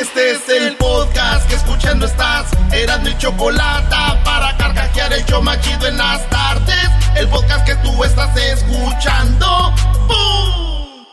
Este 0.00 0.30
es 0.30 0.48
el 0.48 0.76
podcast 0.76 1.48
que 1.48 1.56
escuchando 1.56 2.06
estás. 2.06 2.46
Eran 2.70 3.02
mi 3.02 3.18
chocolate 3.18 3.96
para 4.24 4.56
carcajear 4.56 5.12
el 5.12 5.24
show 5.24 5.42
machido 5.42 5.88
en 5.88 5.98
las 5.98 6.24
tardes. 6.30 6.88
El 7.16 7.26
podcast 7.26 7.66
que 7.66 7.74
tú 7.76 8.04
estás 8.04 8.30
escuchando. 8.36 9.74
¡Bum! 10.06 11.06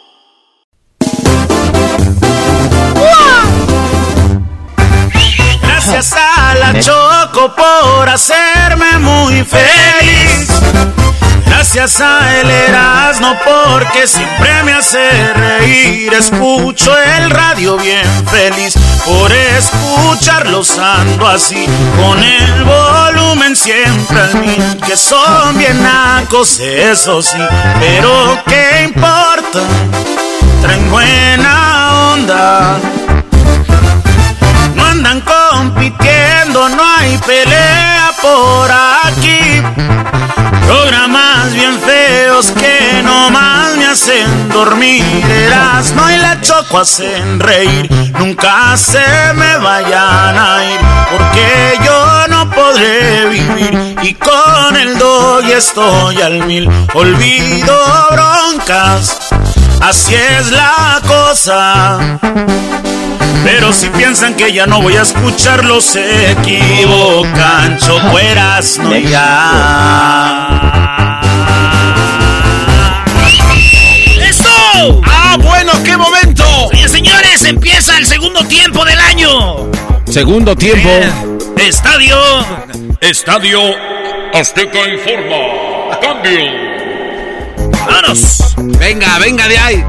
Gracias 5.64 6.14
a 6.14 6.54
la 6.54 6.80
Choco 6.80 7.56
por 7.56 8.08
hacerme 8.08 9.00
muy 9.00 9.44
feliz. 9.44 10.95
Gracias 11.58 12.02
a 12.02 12.42
el 12.42 12.50
Erasmo 12.50 13.34
porque 13.46 14.06
siempre 14.08 14.62
me 14.66 14.74
hace 14.74 15.34
reír. 15.34 16.14
Escucho 16.14 16.92
el 16.98 17.30
radio 17.30 17.78
bien 17.78 18.06
feliz 18.30 18.74
por 19.06 19.32
escucharlos 19.32 20.78
ando 20.78 21.26
así. 21.26 21.66
Con 21.96 22.22
el 22.22 22.64
volumen 22.66 23.56
siempre 23.56 24.20
al 24.20 24.36
mil. 24.42 24.82
Que 24.86 24.98
son 24.98 25.58
bien 25.58 25.82
nacos, 25.82 26.60
eso 26.60 27.22
sí. 27.22 27.40
Pero 27.80 28.38
qué 28.48 28.84
importa, 28.90 29.62
traen 30.62 30.92
buena 30.92 32.12
onda. 32.16 32.78
No 34.76 34.86
andan 34.86 35.22
compitiendo, 35.22 36.68
no 36.68 36.84
hay 36.98 37.18
pelea 37.20 37.95
por 38.22 38.72
aquí. 38.72 39.62
Programas 40.66 41.54
bien 41.54 41.80
feos 41.80 42.52
que 42.52 43.02
nomás 43.04 43.76
me 43.78 43.86
hacen 43.86 44.50
dormir. 44.50 45.04
no 45.96 46.12
y 46.12 46.18
la 46.18 46.42
choco 46.42 46.80
hacen 46.80 47.40
reír. 47.40 47.90
Nunca 48.20 48.76
se 48.78 49.06
me 49.36 49.58
vayan 49.58 50.38
a 50.38 50.64
ir, 50.66 50.80
porque 51.12 51.80
yo 51.84 52.28
no 52.30 52.50
podré 52.50 53.30
vivir. 53.30 53.96
Y 54.02 54.14
con 54.16 54.76
el 54.76 54.98
dog 54.98 55.46
estoy 55.46 56.22
al 56.22 56.46
mil. 56.46 56.70
Olvido 56.94 57.78
broncas, 58.12 59.20
así 59.82 60.16
es 60.16 60.52
la 60.52 61.02
cosa. 61.06 62.20
Pero 63.44 63.72
si 63.72 63.90
piensan 63.90 64.34
que 64.34 64.52
ya 64.52 64.66
no 64.66 64.82
voy 64.82 64.96
a 64.96 65.04
escucharlos, 65.04 65.86
se 65.86 66.32
equivocan. 66.32 67.78
Chocueras, 67.78 68.80
no 68.80 68.96
ya. 68.98 70.50
¡Eso! 74.28 75.02
¡Ah, 75.06 75.38
bueno, 75.40 75.72
qué 75.84 75.96
momento! 75.96 76.44
Oye, 76.72 76.88
señores, 76.90 77.44
empieza 77.46 77.98
el 77.98 78.08
segundo 78.08 78.44
tiempo 78.46 78.84
del 78.84 79.00
año. 79.00 79.70
Segundo 80.10 80.56
tiempo. 80.56 80.90
Eh, 80.90 81.12
estadio. 81.68 82.18
Estadio 83.02 83.60
Azteca 84.34 84.80
informa. 84.88 86.00
Cambio. 86.02 86.75
¡Vámonos! 87.96 88.56
Venga, 88.78 89.18
venga 89.20 89.48
de 89.48 89.58
ahí. 89.58 89.84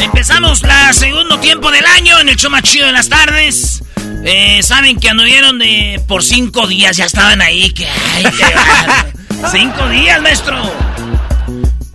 Empezamos 0.00 0.62
la 0.62 0.90
segundo 0.94 1.38
tiempo 1.38 1.70
del 1.70 1.84
año 1.84 2.18
en 2.18 2.30
el 2.30 2.36
show 2.36 2.50
más 2.50 2.62
chido 2.62 2.86
de 2.86 2.92
las 2.92 3.10
tardes. 3.10 3.82
Eh, 4.24 4.60
Saben 4.62 4.98
que 4.98 5.10
anduvieron 5.10 5.58
de 5.58 6.00
por 6.08 6.24
cinco 6.24 6.66
días, 6.66 6.96
ya 6.96 7.04
estaban 7.04 7.42
ahí. 7.42 7.70
Que, 7.74 7.86
ay, 7.86 8.24
cinco 9.52 9.86
días, 9.90 10.22
maestro. 10.22 10.56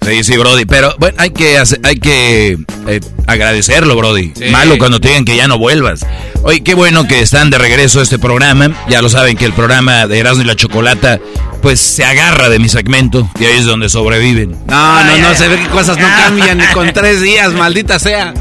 Sí, 0.07 0.23
sí, 0.23 0.37
Brody, 0.37 0.65
pero 0.65 0.95
bueno, 0.99 1.15
hay 1.19 1.31
que, 1.31 1.57
hacer- 1.57 1.81
hay 1.83 1.95
que 1.97 2.57
eh, 2.87 2.99
agradecerlo, 3.27 3.95
Brody. 3.95 4.31
Malo 4.51 4.77
cuando 4.77 4.99
te 5.01 5.09
digan 5.09 5.25
que 5.25 5.35
ya 5.35 5.47
no 5.47 5.57
vuelvas. 5.57 6.05
Oye, 6.43 6.63
qué 6.63 6.73
bueno 6.75 7.07
que 7.07 7.19
están 7.19 7.49
de 7.49 7.57
regreso 7.57 7.99
a 7.99 8.03
este 8.03 8.17
programa. 8.17 8.71
Ya 8.89 9.01
lo 9.01 9.09
saben 9.09 9.35
que 9.35 9.43
el 9.45 9.53
programa 9.53 10.07
de 10.07 10.19
Erasmo 10.19 10.43
y 10.43 10.45
la 10.45 10.55
Chocolata, 10.55 11.19
pues 11.61 11.79
se 11.81 12.05
agarra 12.05 12.47
de 12.49 12.57
mi 12.59 12.69
segmento 12.69 13.29
y 13.39 13.45
ahí 13.45 13.57
es 13.57 13.65
donde 13.65 13.89
sobreviven. 13.89 14.51
No, 14.67 15.03
no, 15.03 15.17
no, 15.17 15.35
se 15.35 15.47
ve 15.49 15.57
que 15.59 15.67
cosas 15.67 15.97
no 15.97 16.07
cambian 16.07 16.57
ni 16.57 16.65
con 16.67 16.93
tres 16.93 17.21
días, 17.21 17.51
maldita 17.53 17.99
sea. 17.99 18.33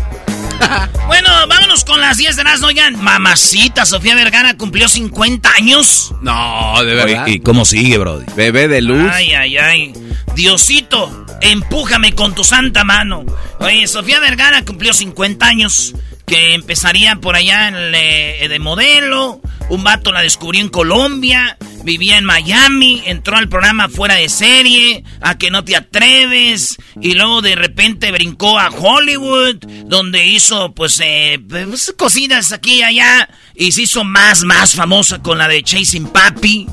Bueno, 1.07 1.29
vámonos 1.49 1.85
con 1.85 2.01
las 2.01 2.17
10 2.17 2.37
de 2.37 2.45
las 2.45 2.63
Oigan, 2.63 3.03
mamacita, 3.03 3.87
Sofía 3.87 4.15
Vergara 4.15 4.57
cumplió 4.57 4.89
50 4.89 5.51
años. 5.53 6.13
No, 6.21 6.83
de 6.85 6.95
verdad. 6.95 7.25
Oye, 7.25 7.35
¿Y 7.35 7.41
cómo 7.41 7.65
sigue, 7.65 7.99
Brody? 7.99 8.27
Bebé 8.35 8.67
de 8.69 8.83
luz. 8.83 9.09
Ay, 9.13 9.33
ay, 9.33 9.57
ay. 9.57 9.93
Diosito, 10.35 11.27
empújame 11.41 12.13
con 12.15 12.35
tu 12.35 12.45
santa 12.45 12.85
mano. 12.85 13.25
Oye, 13.61 13.87
Sofía 13.87 14.19
Vergara 14.21 14.65
cumplió 14.65 14.93
50 14.93 15.47
años. 15.47 15.95
Que 16.27 16.55
empezaría 16.55 17.17
por 17.17 17.37
allá 17.37 17.71
le- 17.71 18.49
de 18.49 18.59
modelo. 18.59 19.41
Un 19.69 19.85
vato 19.85 20.13
la 20.13 20.23
descubrió 20.23 20.61
en 20.61 20.69
Colombia. 20.69 21.57
Vivía 21.85 22.19
en 22.19 22.25
Miami. 22.25 23.03
Entró 23.07 23.37
al 23.37 23.49
programa 23.49 23.89
fuera 23.89 24.15
de 24.17 24.29
serie. 24.29 25.05
A 25.21 25.39
que 25.39 25.51
no 25.53 25.65
te 25.65 25.77
atreves. 25.77 26.77
Y 27.01 27.15
luego 27.15 27.43
de 27.43 27.55
repente 27.55 28.11
brincó 28.11 28.59
a 28.59 28.71
Hollywood. 28.71 29.57
Donde 29.87 30.27
hizo, 30.27 30.73
pues, 30.75 31.01
eh, 31.05 31.39
pues, 31.49 31.95
cositas 31.97 32.51
aquí 32.53 32.77
y 32.79 32.83
allá. 32.83 33.29
Y 33.55 33.71
se 33.73 33.83
hizo 33.83 34.03
más, 34.03 34.43
más 34.43 34.75
famosa 34.75 35.23
con 35.23 35.39
la 35.39 35.47
de 35.49 35.63
Chasing 35.63 36.09
Papi. 36.09 36.67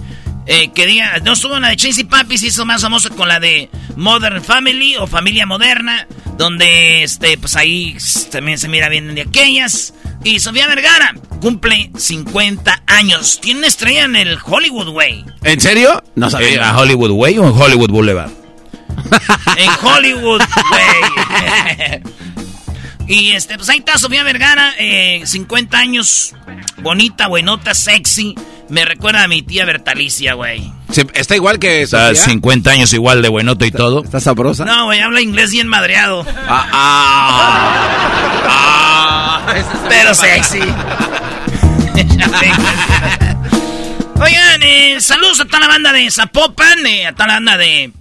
Eh, 0.46 0.72
que 0.74 0.86
diga, 0.86 1.20
no 1.24 1.34
estuvo 1.34 1.56
en 1.56 1.62
la 1.62 1.70
de 1.70 1.78
Chasey 1.78 2.04
Papi, 2.04 2.38
se 2.38 2.48
hizo 2.48 2.66
más 2.66 2.82
famosa 2.82 3.10
con 3.10 3.28
la 3.28 3.40
de 3.40 3.70
Modern 3.96 4.44
Family 4.44 4.98
o 4.98 5.08
Familia 5.08 5.46
Moderna, 5.46 6.06
donde 6.38 7.04
este, 7.04 7.38
pues 7.38 7.56
ahí 7.56 7.96
también 8.32 8.58
se 8.58 8.68
mira 8.68 8.90
bien 8.90 9.16
de 9.16 9.22
aquellas. 9.22 9.94
Y 10.24 10.40
Sofía 10.40 10.68
Vergara 10.68 11.14
cumple 11.42 11.92
50 11.98 12.84
años. 12.88 13.40
Tiene 13.42 13.60
una 13.60 13.68
estrella 13.68 14.06
en 14.06 14.16
el 14.16 14.38
Hollywood, 14.44 14.90
güey. 14.90 15.26
¿En 15.44 15.60
serio? 15.60 16.02
No 16.16 16.30
sabía. 16.30 16.70
¿A 16.70 16.78
Hollywood 16.78 17.12
Way 17.12 17.38
o 17.40 17.48
en 17.48 17.62
Hollywood 17.62 17.90
Boulevard? 17.90 18.32
En 19.58 19.70
Hollywood, 19.82 20.42
güey. 20.70 22.02
y 23.08 23.32
este, 23.32 23.56
pues 23.58 23.70
ahí 23.70 23.80
está 23.80 23.98
Sofía 23.98 24.24
Vergara, 24.24 24.74
eh, 24.80 25.22
50 25.26 25.78
años, 25.78 26.34
bonita, 26.78 27.28
buenota, 27.28 27.74
sexy. 27.74 28.36
Me 28.70 28.86
recuerda 28.86 29.24
a 29.24 29.28
mi 29.28 29.42
tía 29.42 29.66
Bertalicia, 29.66 30.34
güey. 30.36 30.72
Se- 30.92 31.06
Está 31.14 31.36
igual 31.36 31.60
que 31.60 31.82
Está 31.84 32.10
Sofía. 32.16 32.26
50 32.34 32.72
años 32.72 32.94
igual 32.94 33.22
de 33.22 33.30
buenoto 33.30 33.66
y 33.66 33.72
todo. 33.72 34.04
¿Está 34.04 34.20
sabrosa? 34.20 34.64
No, 34.66 34.86
güey, 34.86 35.00
habla 35.02 35.22
inglés 35.22 35.52
bien 35.52 35.68
madreado. 35.68 36.26
Ah, 36.48 36.68
ah, 36.72 37.90
ah, 38.48 39.54
Pero 39.90 40.14
sexy. 40.16 40.60
Oigan, 44.20 44.64
eh, 44.64 44.98
saludos 45.02 45.42
a 45.42 45.46
toda 45.46 45.60
la 45.60 45.68
banda 45.68 45.92
de 45.92 46.10
Zapopan, 46.10 46.86
eh, 46.86 47.08
a 47.08 47.14
toda 47.14 47.28
la 47.28 47.34
banda 47.36 47.58
de, 47.58 47.92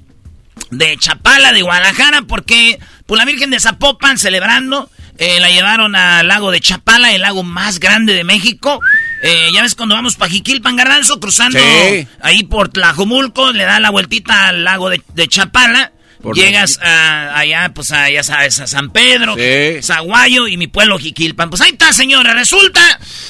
de 0.70 0.96
Chapala, 0.98 1.52
de 1.52 1.62
Guadalajara, 1.62 2.22
porque 2.22 2.78
pues, 3.06 3.18
la 3.18 3.24
Virgen 3.24 3.50
de 3.50 3.60
Zapopan 3.60 4.18
celebrando, 4.18 4.90
eh, 5.18 5.38
la 5.40 5.50
llevaron 5.50 5.94
al 5.94 6.26
lago 6.28 6.50
de 6.50 6.60
Chapala, 6.60 7.12
el 7.12 7.22
lago 7.22 7.42
más 7.42 7.78
grande 7.80 8.14
de 8.14 8.24
México. 8.24 8.80
Eh, 9.22 9.50
ya 9.54 9.62
ves 9.62 9.74
cuando 9.74 9.94
vamos 9.94 10.16
para 10.16 10.30
Jiquilpan, 10.32 10.76
Garranzo, 10.76 11.20
cruzando 11.20 11.58
Sí. 11.58 12.06
ahí 12.20 12.42
por 12.44 12.68
Tlajumulco, 12.70 13.52
le 13.52 13.64
da 13.64 13.78
la 13.80 13.90
vueltita 13.90 14.48
al 14.48 14.64
lago 14.64 14.88
de, 14.90 15.02
de 15.14 15.28
Chapala. 15.28 15.92
Llegas 16.34 16.78
a, 16.80 17.36
allá, 17.36 17.72
pues 17.74 17.90
a, 17.90 18.08
ya 18.08 18.22
sabes, 18.22 18.60
a 18.60 18.68
San 18.68 18.90
Pedro, 18.90 19.34
Sí. 19.36 19.82
Zaguayo 19.82 20.46
y 20.46 20.56
mi 20.56 20.68
pueblo 20.68 20.96
Jiquilpan. 20.98 21.50
Pues 21.50 21.60
ahí 21.62 21.70
está, 21.72 21.92
señora. 21.92 22.32
Resulta 22.32 22.80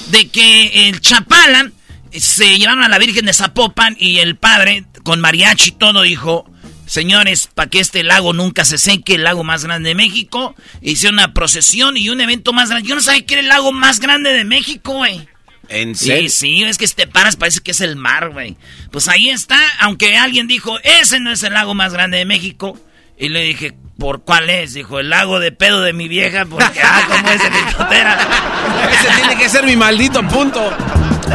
de 0.08 0.28
que 0.28 0.88
el 0.88 1.00
Chapala 1.00 1.70
eh, 2.10 2.20
se 2.20 2.58
llevaron 2.58 2.84
a 2.84 2.88
la 2.88 2.98
Virgen 2.98 3.24
de 3.24 3.32
Zapopan 3.32 3.96
y 3.98 4.19
el 4.19 4.36
padre, 4.36 4.84
con 5.04 5.20
mariachi 5.20 5.70
y 5.70 5.72
todo, 5.72 6.02
dijo... 6.02 6.46
Señores, 6.87 7.49
para 7.55 7.70
que 7.70 7.81
este 7.81 8.02
lago 8.02 8.32
nunca 8.32 8.64
se 8.64 8.76
seque, 8.79 9.14
el 9.14 9.25
lago 9.25 9.44
más 9.44 9.64
grande 9.64 9.90
de 9.90 9.94
México, 9.94 10.55
hicieron 10.81 11.14
una 11.19 11.32
procesión 11.32 11.96
y 11.96 12.08
un 12.11 12.20
evento 12.20 12.52
más 12.52 12.69
grande. 12.70 12.88
Yo 12.88 12.94
no 12.94 13.00
sabía 13.00 13.25
que 13.25 13.34
era 13.34 13.40
el 13.43 13.49
lago 13.49 13.73
más 13.73 14.00
grande 14.00 14.32
de 14.32 14.44
México, 14.44 14.93
güey. 14.94 15.29
¿En 15.69 15.94
Sí, 15.94 16.06
serio? 16.06 16.31
sí, 16.31 16.62
es 16.64 16.76
que 16.76 16.87
si 16.87 16.94
te 16.94 17.06
paras 17.06 17.37
parece 17.37 17.61
que 17.61 17.70
es 17.70 17.81
el 17.81 17.96
mar, 17.96 18.31
güey. 18.31 18.56
Pues 18.90 19.08
ahí 19.08 19.31
está, 19.31 19.58
aunque 19.81 20.17
alguien 20.19 20.46
dijo, 20.49 20.79
ese 20.82 21.19
no 21.20 21.32
es 21.32 21.43
el 21.44 21.55
lago 21.55 21.75
más 21.75 21.93
grande 21.94 22.19
de 22.19 22.25
México. 22.26 22.79
Y 23.17 23.29
le 23.29 23.43
dije, 23.44 23.73
¿por 23.99 24.25
cuál 24.25 24.50
es? 24.50 24.75
Dijo, 24.75 24.99
el 24.99 25.08
lago 25.11 25.38
de 25.38 25.52
pedo 25.52 25.81
de 25.81 25.93
mi 25.93 26.08
vieja, 26.08 26.44
porque, 26.44 26.81
ah, 26.82 27.02
como 27.08 27.31
es 27.31 27.43
de 27.43 27.50
mi 27.50 27.73
totera. 27.73 28.19
Ese 29.00 29.08
tiene 29.20 29.37
que 29.40 29.49
ser 29.49 29.64
mi 29.64 29.76
maldito 29.76 30.26
punto. 30.29 30.76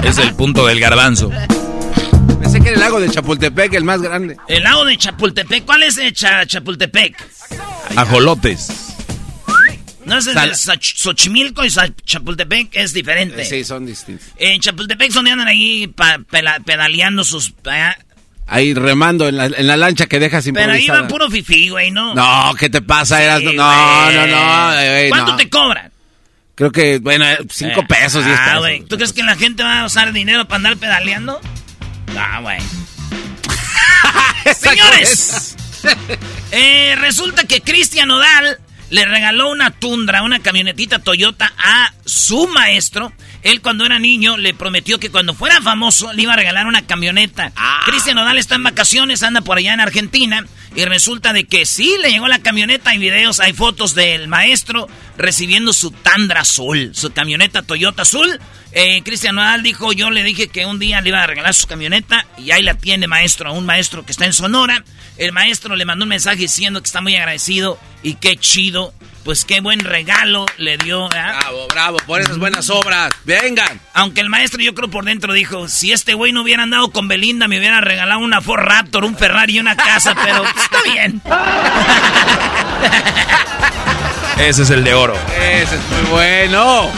Es 0.04 0.18
el 0.18 0.34
punto 0.36 0.66
del 0.68 0.80
garbanzo. 0.80 1.32
Pensé 2.40 2.60
que 2.62 2.68
era 2.70 2.76
el 2.76 2.80
lago 2.80 3.00
de 3.00 3.10
Chapultepec, 3.10 3.74
el 3.74 3.84
más 3.84 4.02
grande. 4.02 4.38
El 4.48 4.64
lago 4.64 4.86
de 4.86 4.98
Chapultepec, 4.98 5.66
¿cuál 5.66 5.84
es 5.84 6.00
Cha- 6.14 6.46
Chapultepec? 6.46 7.16
Ajolotes. 7.96 8.68
No 10.06 10.18
es 10.20 10.28
el 10.28 10.36
Sal- 10.56 10.80
Xochimilco 10.82 11.66
y 11.66 11.70
Chapultepec, 12.06 12.70
es 12.74 12.94
diferente. 12.94 13.44
Sí, 13.44 13.64
son 13.64 13.86
distintos. 13.86 14.28
En 14.38 14.62
Chapultepec 14.62 15.08
son 15.12 15.26
donde 15.26 15.32
andan 15.32 15.48
ahí 15.48 15.94
pedaleando 16.66 17.24
sus... 17.24 17.54
ah, 17.66 17.96
Ahí 18.50 18.74
remando 18.74 19.28
en 19.28 19.36
la, 19.36 19.48
en 19.48 19.68
la 19.68 19.76
lancha 19.76 20.06
que 20.06 20.20
dejas 20.20 20.46
Pero 20.46 20.60
ahí 20.72 20.80
improvisada. 20.84 21.02
va 21.02 21.08
puro 21.10 21.30
fifí, 21.30 21.68
güey, 21.68 21.92
¿no? 21.92 22.16
No, 22.16 22.54
¿qué 22.58 22.70
te 22.70 22.82
pasa? 22.82 23.22
Eras... 23.22 23.44
No, 23.44 23.52
no, 23.52 24.12
no, 24.12 24.28
no. 24.28 24.68
güey. 24.74 24.86
eh, 24.86 25.06
¿Cuánto 25.10 25.32
no. 25.32 25.38
te 25.38 25.50
cobran? 25.50 25.92
Creo 26.56 26.72
que, 26.72 27.00
bueno, 27.00 27.26
cinco 27.50 27.82
Eh, 27.82 27.86
pesos, 27.90 28.24
diez 28.24 28.40
ah, 28.40 28.60
güey. 28.60 28.86
¿Tú 28.86 28.96
crees 28.96 29.12
que 29.12 29.22
la 29.24 29.36
gente 29.36 29.64
va 29.64 29.82
a 29.82 29.86
usar 29.86 30.14
dinero 30.14 30.46
para 30.46 30.56
andar 30.56 30.78
pedaleando? 30.78 31.42
No, 32.18 32.42
güey. 32.42 32.58
Señores, 34.60 35.56
eh, 36.52 36.96
resulta 36.98 37.44
que 37.44 37.62
Cristian 37.62 38.10
Odal 38.10 38.60
le 38.90 39.06
regaló 39.06 39.52
una 39.52 39.70
tundra, 39.70 40.24
una 40.24 40.40
camionetita 40.40 40.98
Toyota 40.98 41.54
a 41.60 41.94
su 42.06 42.48
maestro. 42.48 43.14
Él 43.48 43.62
cuando 43.62 43.86
era 43.86 43.98
niño 43.98 44.36
le 44.36 44.54
prometió 44.54 45.00
que 45.00 45.10
cuando 45.10 45.34
fuera 45.34 45.62
famoso 45.62 46.12
le 46.12 46.24
iba 46.24 46.34
a 46.34 46.36
regalar 46.36 46.68
una 46.68 46.86
camioneta. 46.86 47.54
Cristian 47.86 48.18
Odal 48.18 48.38
está 48.38 48.56
en 48.56 48.64
vacaciones, 48.64 49.24
anda 49.24 49.40
por 49.40 49.58
allá 49.58 49.74
en 49.74 49.80
Argentina 49.80 50.46
y 50.76 50.84
resulta 50.84 51.32
de 51.32 51.46
que 51.46 51.66
sí 51.66 51.96
le 52.02 52.12
llegó 52.12 52.28
la 52.28 52.40
camioneta, 52.40 52.90
hay 52.90 52.98
videos, 52.98 53.40
hay 53.40 53.54
fotos 53.54 53.96
del 53.96 54.28
maestro 54.28 54.90
recibiendo 55.18 55.72
su 55.72 55.92
Tundra 55.92 56.42
azul, 56.42 56.92
su 56.94 57.14
camioneta 57.14 57.62
Toyota 57.62 58.02
azul. 58.02 58.38
Eh, 58.74 59.02
Cristian 59.04 59.36
Nodal 59.36 59.64
dijo, 59.64 59.94
yo 59.94 60.10
le 60.10 60.24
dije 60.24 60.50
que 60.50 60.66
un 60.66 60.78
día 60.78 61.00
le 61.00 61.10
iba 61.10 61.24
a 61.24 61.28
regalar 61.28 61.54
su 61.54 61.68
camioneta 61.68 62.28
y 62.38 62.52
ahí 62.52 62.64
la 62.64 62.74
tiene 62.74 63.08
maestro, 63.08 63.54
un 63.54 63.66
maestro 63.66 64.06
que 64.06 64.12
está 64.12 64.26
en 64.26 64.34
Sonora. 64.34 64.84
El 65.18 65.32
maestro 65.32 65.78
le 65.78 65.86
mandó 65.86 66.04
un 66.04 66.10
mensaje 66.10 66.40
diciendo 66.40 66.82
que 66.82 66.88
está 66.88 67.00
muy 67.00 67.16
agradecido 67.16 67.80
y 68.04 68.16
qué 68.16 68.36
chido, 68.36 68.94
pues 69.28 69.44
qué 69.44 69.60
buen 69.60 69.82
regalo 69.82 70.46
le 70.56 70.78
dio. 70.78 71.10
¿ah? 71.14 71.40
Bravo, 71.42 71.68
bravo, 71.68 71.98
por 72.08 72.22
esas 72.22 72.38
buenas 72.38 72.70
obras. 72.70 73.14
Vengan. 73.26 73.82
Aunque 73.94 74.22
el 74.22 74.30
maestro 74.30 74.62
yo 74.62 74.74
creo 74.74 74.90
por 74.90 75.04
dentro 75.04 75.34
dijo, 75.34 75.68
si 75.68 75.92
este 75.92 76.14
güey 76.14 76.32
no 76.32 76.44
hubiera 76.44 76.64
andado 76.64 76.94
con 76.94 77.10
Belinda 77.10 77.50
me 77.50 77.58
hubiera 77.58 77.82
regalado 77.82 78.22
una 78.22 78.40
Ford 78.40 78.62
Raptor, 78.62 79.04
un 79.04 79.18
Ferrari 79.18 79.58
y 79.58 79.60
una 79.60 79.76
casa, 79.76 80.16
pero 80.24 80.44
pues, 80.44 80.64
está 80.64 80.82
bien. 80.84 81.22
Ese 84.48 84.64
es 84.64 84.70
el 84.70 84.86
de 84.86 84.94
oro. 84.94 85.20
Ese 85.38 85.76
es 85.76 85.82
muy 85.92 86.10
bueno. 86.10 86.90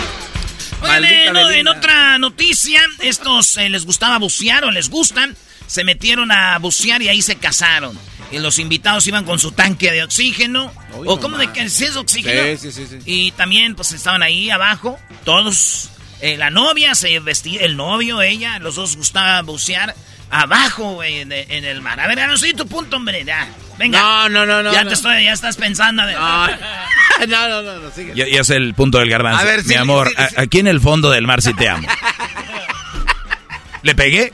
Eh, 0.83 1.31
no, 1.33 1.49
en 1.49 1.67
otra 1.67 2.19
noticia, 2.19 2.79
estos 2.99 3.57
eh, 3.57 3.69
les 3.69 3.87
gustaba 3.87 4.19
bucear 4.19 4.65
o 4.65 4.71
les 4.71 4.91
gustan, 4.91 5.35
se 5.65 5.83
metieron 5.83 6.31
a 6.31 6.59
bucear 6.59 7.01
y 7.01 7.09
ahí 7.09 7.23
se 7.23 7.37
casaron. 7.37 7.97
Y 8.31 8.37
los 8.39 8.59
invitados 8.59 9.07
iban 9.07 9.25
con 9.25 9.39
su 9.39 9.51
tanque 9.51 9.91
de 9.91 10.03
oxígeno. 10.03 10.71
O 10.93 11.03
no 11.03 11.19
como 11.19 11.37
de 11.37 11.51
que 11.51 11.67
si 11.69 11.85
es 11.85 11.95
oxígeno. 11.95 12.43
Sí, 12.59 12.71
sí, 12.71 12.71
sí, 12.71 12.87
sí. 12.87 12.99
Y 13.05 13.31
también 13.31 13.75
pues 13.75 13.91
estaban 13.91 14.21
ahí 14.21 14.49
abajo, 14.51 14.99
todos. 15.25 15.89
eh, 16.21 16.37
la 16.37 16.49
novia 16.51 16.93
se 16.95 17.19
vestía, 17.19 17.61
el 17.61 17.75
novio, 17.75 18.21
ella, 18.21 18.59
los 18.59 18.75
dos 18.75 18.95
gustaba 18.97 19.41
bucear 19.41 19.95
abajo, 20.29 20.93
güey, 20.93 21.21
en, 21.21 21.31
en 21.31 21.65
el 21.65 21.81
mar. 21.81 21.99
A 21.99 22.07
ver, 22.07 22.27
no 22.27 22.37
soy 22.37 22.53
tu 22.53 22.67
punto, 22.67 22.97
hombre, 22.97 23.23
ya. 23.25 23.47
Venga. 23.79 23.99
No, 23.99 24.29
no, 24.29 24.45
no, 24.45 24.61
no. 24.61 24.71
ya 24.73 24.83
no. 24.83 24.89
te 24.89 24.93
estoy, 24.93 25.23
ya 25.23 25.31
estás 25.33 25.55
pensando. 25.57 26.05
ver. 26.05 26.15
No, 26.19 26.47
no, 27.27 27.47
no, 27.49 27.61
no, 27.63 27.79
no, 27.79 27.91
sigue. 27.91 28.13
Ya, 28.13 28.27
ya 28.27 28.41
es 28.41 28.49
el 28.51 28.75
punto 28.75 28.99
del 28.99 29.09
garbanzo. 29.09 29.41
A 29.41 29.43
ver, 29.43 29.63
Mi 29.63 29.69
sí, 29.69 29.75
amor, 29.75 30.07
sí, 30.09 30.15
sí. 30.29 30.35
a- 30.37 30.41
aquí 30.41 30.59
en 30.59 30.67
el 30.67 30.79
fondo 30.81 31.09
del 31.09 31.25
mar 31.25 31.41
sí 31.41 31.53
te 31.55 31.67
amo. 31.67 31.87
¿Le 33.81 33.95
pegué? 33.95 34.33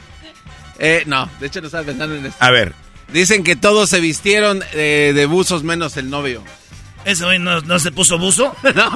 Eh, 0.80 1.04
no, 1.06 1.30
de 1.40 1.48
hecho 1.48 1.62
no 1.62 1.68
estaba 1.68 1.86
pensando 1.86 2.16
en 2.16 2.26
esto. 2.26 2.44
A 2.44 2.50
ver. 2.52 2.74
Dicen 3.12 3.44
que 3.44 3.56
todos 3.56 3.90
se 3.90 4.00
vistieron 4.00 4.64
eh, 4.74 5.12
de 5.16 5.26
buzos 5.26 5.64
menos 5.64 5.96
el 5.98 6.10
novio. 6.10 6.44
¿Ese 7.06 7.24
güey 7.24 7.40
no, 7.40 7.62
no 7.62 7.80
se 7.80 7.92
puso 7.92 8.18
buzo? 8.18 8.56
No. 8.76 8.92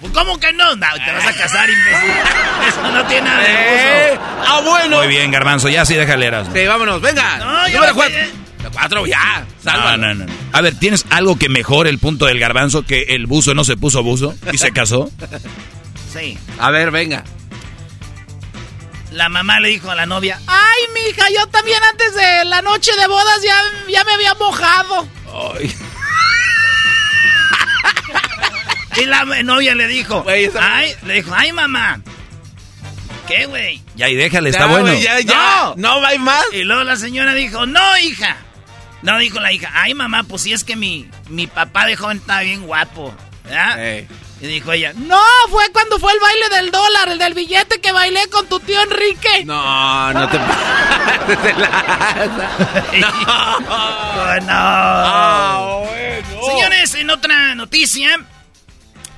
Pues, 0.00 0.12
¿Cómo 0.12 0.38
que 0.38 0.52
no? 0.52 0.76
No, 0.76 0.86
te 1.04 1.12
vas 1.12 1.26
a 1.26 1.32
casar, 1.32 1.68
imbécil. 1.68 2.10
Eso 2.68 2.92
no 2.92 3.04
tiene 3.06 3.22
nada 3.28 3.40
de 3.42 3.48
Eh, 3.48 4.10
buzo. 4.12 4.22
ah, 4.46 4.60
bueno. 4.64 4.98
Muy 4.98 5.08
bien, 5.08 5.30
garbanzo, 5.32 5.68
ya 5.68 5.84
sí 5.84 5.94
déjale 5.94 6.26
Erasmo. 6.26 6.54
Sí, 6.54 6.64
vámonos, 6.66 7.00
venga. 7.00 7.38
No, 7.38 7.66
yo 7.68 7.74
Número 7.80 7.94
no 8.62 8.70
cuatro. 8.72 9.06
ya. 9.06 9.44
No, 9.64 9.72
Sálvalo. 9.72 10.14
no, 10.14 10.24
no. 10.26 10.32
A 10.52 10.60
ver, 10.60 10.78
¿tienes 10.78 11.04
algo 11.10 11.36
que 11.36 11.48
mejore 11.48 11.90
el 11.90 11.98
punto 11.98 12.26
del 12.26 12.38
garbanzo 12.38 12.82
que 12.82 13.02
el 13.08 13.26
buzo 13.26 13.54
no 13.54 13.64
se 13.64 13.76
puso 13.76 14.04
buzo 14.04 14.36
y 14.52 14.58
se 14.58 14.70
casó? 14.72 15.10
Sí. 16.12 16.38
A 16.60 16.70
ver, 16.70 16.92
venga. 16.92 17.24
La 19.18 19.28
mamá 19.28 19.58
le 19.58 19.70
dijo 19.70 19.90
a 19.90 19.96
la 19.96 20.06
novia, 20.06 20.40
ay, 20.46 20.80
mija, 20.94 21.26
yo 21.34 21.44
también 21.48 21.82
antes 21.90 22.14
de 22.14 22.44
la 22.44 22.62
noche 22.62 22.92
de 22.94 23.04
bodas 23.08 23.42
ya, 23.42 23.60
ya 23.88 24.04
me 24.04 24.12
había 24.12 24.32
mojado. 24.34 25.08
Ay. 25.56 25.74
Y 28.94 29.04
la 29.06 29.24
novia 29.24 29.74
le 29.74 29.88
dijo, 29.88 30.24
ay, 30.28 30.94
le 31.04 31.14
dijo, 31.14 31.32
ay, 31.34 31.50
mamá. 31.50 32.00
¿Qué, 33.26 33.46
güey? 33.46 33.82
Ya, 33.96 34.08
y 34.08 34.14
déjale, 34.14 34.50
está 34.50 34.66
Ya, 34.66 34.70
bueno. 34.70 34.86
güey, 34.86 35.02
ya, 35.02 35.18
ya. 35.18 35.72
No, 35.74 36.00
va 36.00 36.08
a 36.10 36.14
ir 36.14 36.20
más. 36.20 36.44
Y 36.52 36.62
luego 36.62 36.84
la 36.84 36.94
señora 36.94 37.34
dijo, 37.34 37.66
no, 37.66 37.98
hija. 37.98 38.36
No, 39.02 39.18
dijo 39.18 39.40
la 39.40 39.52
hija, 39.52 39.68
ay, 39.74 39.94
mamá, 39.94 40.22
pues 40.22 40.42
si 40.42 40.52
es 40.52 40.62
que 40.62 40.76
mi, 40.76 41.10
mi 41.28 41.48
papá 41.48 41.86
de 41.86 41.96
joven 41.96 42.18
estaba 42.18 42.42
bien 42.42 42.62
guapo. 42.62 43.12
¿verdad? 43.42 43.84
Ey. 43.84 44.08
Y 44.40 44.46
dijo 44.46 44.72
ella, 44.72 44.92
no, 44.94 45.20
fue 45.50 45.64
cuando 45.72 45.98
fue 45.98 46.12
el 46.12 46.20
baile 46.20 46.48
del 46.50 46.70
dólar, 46.70 47.08
el 47.08 47.18
del 47.18 47.34
billete 47.34 47.80
que 47.80 47.90
bailé 47.90 48.28
con 48.28 48.46
tu 48.48 48.60
tío 48.60 48.80
Enrique. 48.82 49.44
No, 49.44 50.12
no 50.12 50.28
te 50.28 50.38
pases 50.38 51.58
lanza. 51.58 52.48
Oh, 53.66 54.40
no. 54.42 54.52
Ah, 54.52 55.82
bueno. 55.88 56.46
Señores, 56.46 56.94
en 56.94 57.10
otra 57.10 57.56
noticia, 57.56 58.24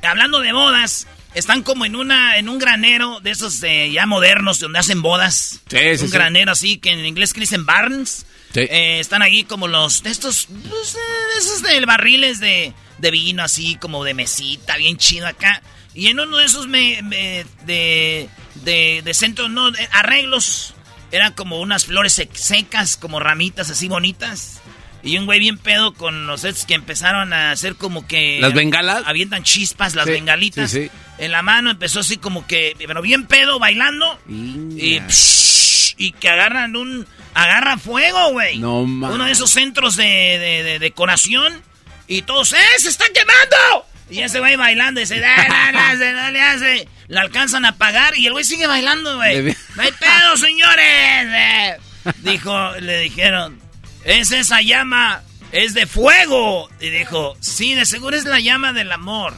hablando 0.02 0.40
de 0.40 0.52
bodas, 0.52 1.06
están 1.34 1.62
como 1.62 1.84
en 1.84 1.96
una 1.96 2.38
en 2.38 2.48
un 2.48 2.58
granero 2.58 3.20
de 3.20 3.30
esos 3.30 3.62
eh, 3.62 3.90
ya 3.92 4.06
modernos 4.06 4.58
donde 4.58 4.78
hacen 4.78 5.02
bodas. 5.02 5.60
Sí, 5.68 5.78
sí, 5.96 6.04
un 6.04 6.10
sí. 6.10 6.16
granero 6.16 6.52
así 6.52 6.78
que 6.78 6.92
en 6.92 7.04
inglés 7.04 7.34
que 7.34 7.40
dicen 7.40 7.66
barns. 7.66 8.26
Sí. 8.54 8.60
Eh, 8.60 8.98
están 8.98 9.22
ahí 9.22 9.44
como 9.44 9.68
los 9.68 10.02
de 10.02 10.10
estos 10.10 10.48
pues, 10.68 10.94
eh, 10.94 11.38
esos 11.38 11.62
de 11.62 11.84
barriles 11.86 12.40
de, 12.40 12.74
de 13.00 13.10
vino 13.10 13.42
así 13.42 13.76
como 13.76 14.04
de 14.04 14.14
mesita, 14.14 14.76
bien 14.76 14.96
chido 14.96 15.26
acá. 15.26 15.62
Y 15.94 16.06
en 16.08 16.20
uno 16.20 16.36
de 16.36 16.44
esos 16.44 16.68
me, 16.68 17.02
me- 17.02 17.44
de, 17.64 18.28
de, 18.62 19.02
de 19.04 19.14
centro, 19.14 19.48
no, 19.48 19.70
de 19.70 19.88
arreglos, 19.92 20.74
eran 21.10 21.32
como 21.32 21.60
unas 21.60 21.86
flores 21.86 22.18
sec- 22.18 22.34
secas, 22.34 22.96
como 22.96 23.18
ramitas 23.20 23.70
así 23.70 23.88
bonitas. 23.88 24.60
Y 25.02 25.16
un 25.16 25.24
güey 25.24 25.38
bien 25.40 25.56
pedo 25.56 25.94
con 25.94 26.26
los 26.26 26.42
sets 26.42 26.66
que 26.66 26.74
empezaron 26.74 27.32
a 27.32 27.52
hacer 27.52 27.74
como 27.76 28.06
que... 28.06 28.38
¿Las 28.38 28.52
bengalas? 28.52 29.02
Avientan 29.06 29.42
chispas, 29.44 29.94
las 29.94 30.04
Sí, 30.04 30.10
bengalitas. 30.12 30.70
sí, 30.70 30.84
sí. 30.84 30.90
En 31.16 31.32
la 31.32 31.40
mano 31.40 31.70
empezó 31.70 32.00
así 32.00 32.18
como 32.18 32.46
que... 32.46 32.76
Pero 32.78 33.00
bien 33.00 33.26
pedo, 33.26 33.58
bailando. 33.58 34.18
Y, 34.28 35.00
psh, 35.00 35.94
y 35.96 36.12
que 36.12 36.28
agarran 36.28 36.76
un... 36.76 37.06
Agarra 37.32 37.78
fuego, 37.78 38.32
güey. 38.32 38.58
No 38.58 38.84
mames. 38.84 39.14
Uno 39.14 39.24
de 39.24 39.32
esos 39.32 39.50
centros 39.50 39.96
de, 39.96 40.04
de- 40.04 40.62
de 40.64 40.78
decoración. 40.78 41.62
Y 42.10 42.22
todos, 42.22 42.52
¡eh! 42.54 42.58
¡Se 42.78 42.88
está 42.88 43.04
quemando! 43.14 43.86
Y 44.10 44.20
ese 44.22 44.40
güey 44.40 44.56
bailando 44.56 45.00
y 45.00 45.04
dice, 45.04 45.20
¡no, 45.20 45.28
no, 45.28 45.72
no, 45.72 46.12
no 46.22 46.30
le 46.32 46.42
hace! 46.42 46.88
La 47.06 47.20
alcanzan 47.20 47.64
a 47.64 47.68
apagar 47.68 48.18
y 48.18 48.26
el 48.26 48.32
güey 48.32 48.44
sigue 48.44 48.66
bailando, 48.66 49.14
güey. 49.14 49.54
¡No 49.76 49.82
hay 49.82 49.92
pedo, 49.92 50.36
señores! 50.36 51.80
Dijo, 52.16 52.72
le 52.80 52.98
dijeron, 53.02 53.60
es 54.02 54.32
esa 54.32 54.60
llama, 54.60 55.22
es 55.52 55.72
de 55.74 55.86
fuego. 55.86 56.68
Y 56.80 56.90
dijo, 56.90 57.36
sí, 57.38 57.74
de 57.74 57.86
seguro 57.86 58.16
es 58.16 58.24
la 58.24 58.40
llama 58.40 58.72
del 58.72 58.90
amor. 58.90 59.32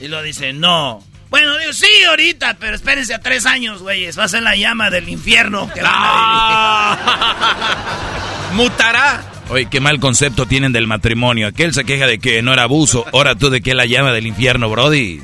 Y 0.00 0.06
lo 0.06 0.22
dice, 0.22 0.52
no. 0.52 1.04
Bueno, 1.28 1.58
digo, 1.58 1.72
sí, 1.72 1.88
ahorita, 2.08 2.56
pero 2.60 2.76
espérense 2.76 3.14
a 3.14 3.18
tres 3.18 3.46
años, 3.46 3.82
güeyes. 3.82 4.16
Va 4.16 4.24
a 4.24 4.28
ser 4.28 4.44
la 4.44 4.54
llama 4.54 4.90
del 4.90 5.08
infierno. 5.08 5.68
Que 5.74 5.82
van 5.82 5.92
a 5.92 5.96
vivir". 5.96 7.08
Ah. 7.08 8.50
Mutará. 8.52 9.39
Oye, 9.50 9.66
qué 9.66 9.80
mal 9.80 9.98
concepto 10.00 10.46
tienen 10.46 10.72
del 10.72 10.86
matrimonio. 10.86 11.48
Aquel 11.48 11.74
se 11.74 11.84
queja 11.84 12.06
de 12.06 12.18
que 12.18 12.40
no 12.42 12.52
era 12.52 12.62
abuso. 12.64 13.04
Ahora 13.12 13.34
tú 13.34 13.50
de 13.50 13.60
que 13.60 13.74
la 13.74 13.84
llama 13.86 14.12
del 14.12 14.26
infierno, 14.26 14.70
Brody. 14.70 15.20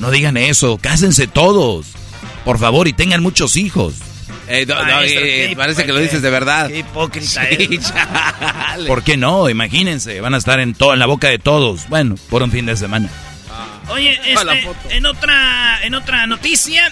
No 0.00 0.10
digan 0.10 0.36
eso. 0.36 0.78
Cásense 0.78 1.26
todos. 1.26 1.86
Por 2.44 2.58
favor, 2.58 2.88
y 2.88 2.92
tengan 2.94 3.22
muchos 3.22 3.56
hijos. 3.56 3.94
Eh, 4.50 4.62
eh, 4.66 5.46
qué 5.50 5.54
parece 5.56 5.84
que 5.84 5.92
lo 5.92 6.00
hipócrita. 6.00 6.00
dices 6.00 6.22
de 6.22 6.30
verdad. 6.30 6.68
Qué 6.68 6.78
hipócrita 6.78 7.46
Sí. 7.50 7.78
¿Por 8.86 9.02
qué 9.02 9.18
no? 9.18 9.50
Imagínense. 9.50 10.20
Van 10.22 10.32
a 10.32 10.38
estar 10.38 10.58
en, 10.60 10.72
todo, 10.74 10.94
en 10.94 10.98
la 11.00 11.06
boca 11.06 11.28
de 11.28 11.38
todos. 11.38 11.88
Bueno, 11.88 12.14
por 12.30 12.42
un 12.42 12.50
fin 12.50 12.64
de 12.64 12.74
semana. 12.76 13.10
Oye, 13.90 14.18
Ah, 14.36 14.44
la 14.44 14.54
este, 14.54 14.96
en 14.96 15.04
otra, 15.06 15.80
en 15.82 15.94
otra 15.94 16.26
noticia, 16.26 16.90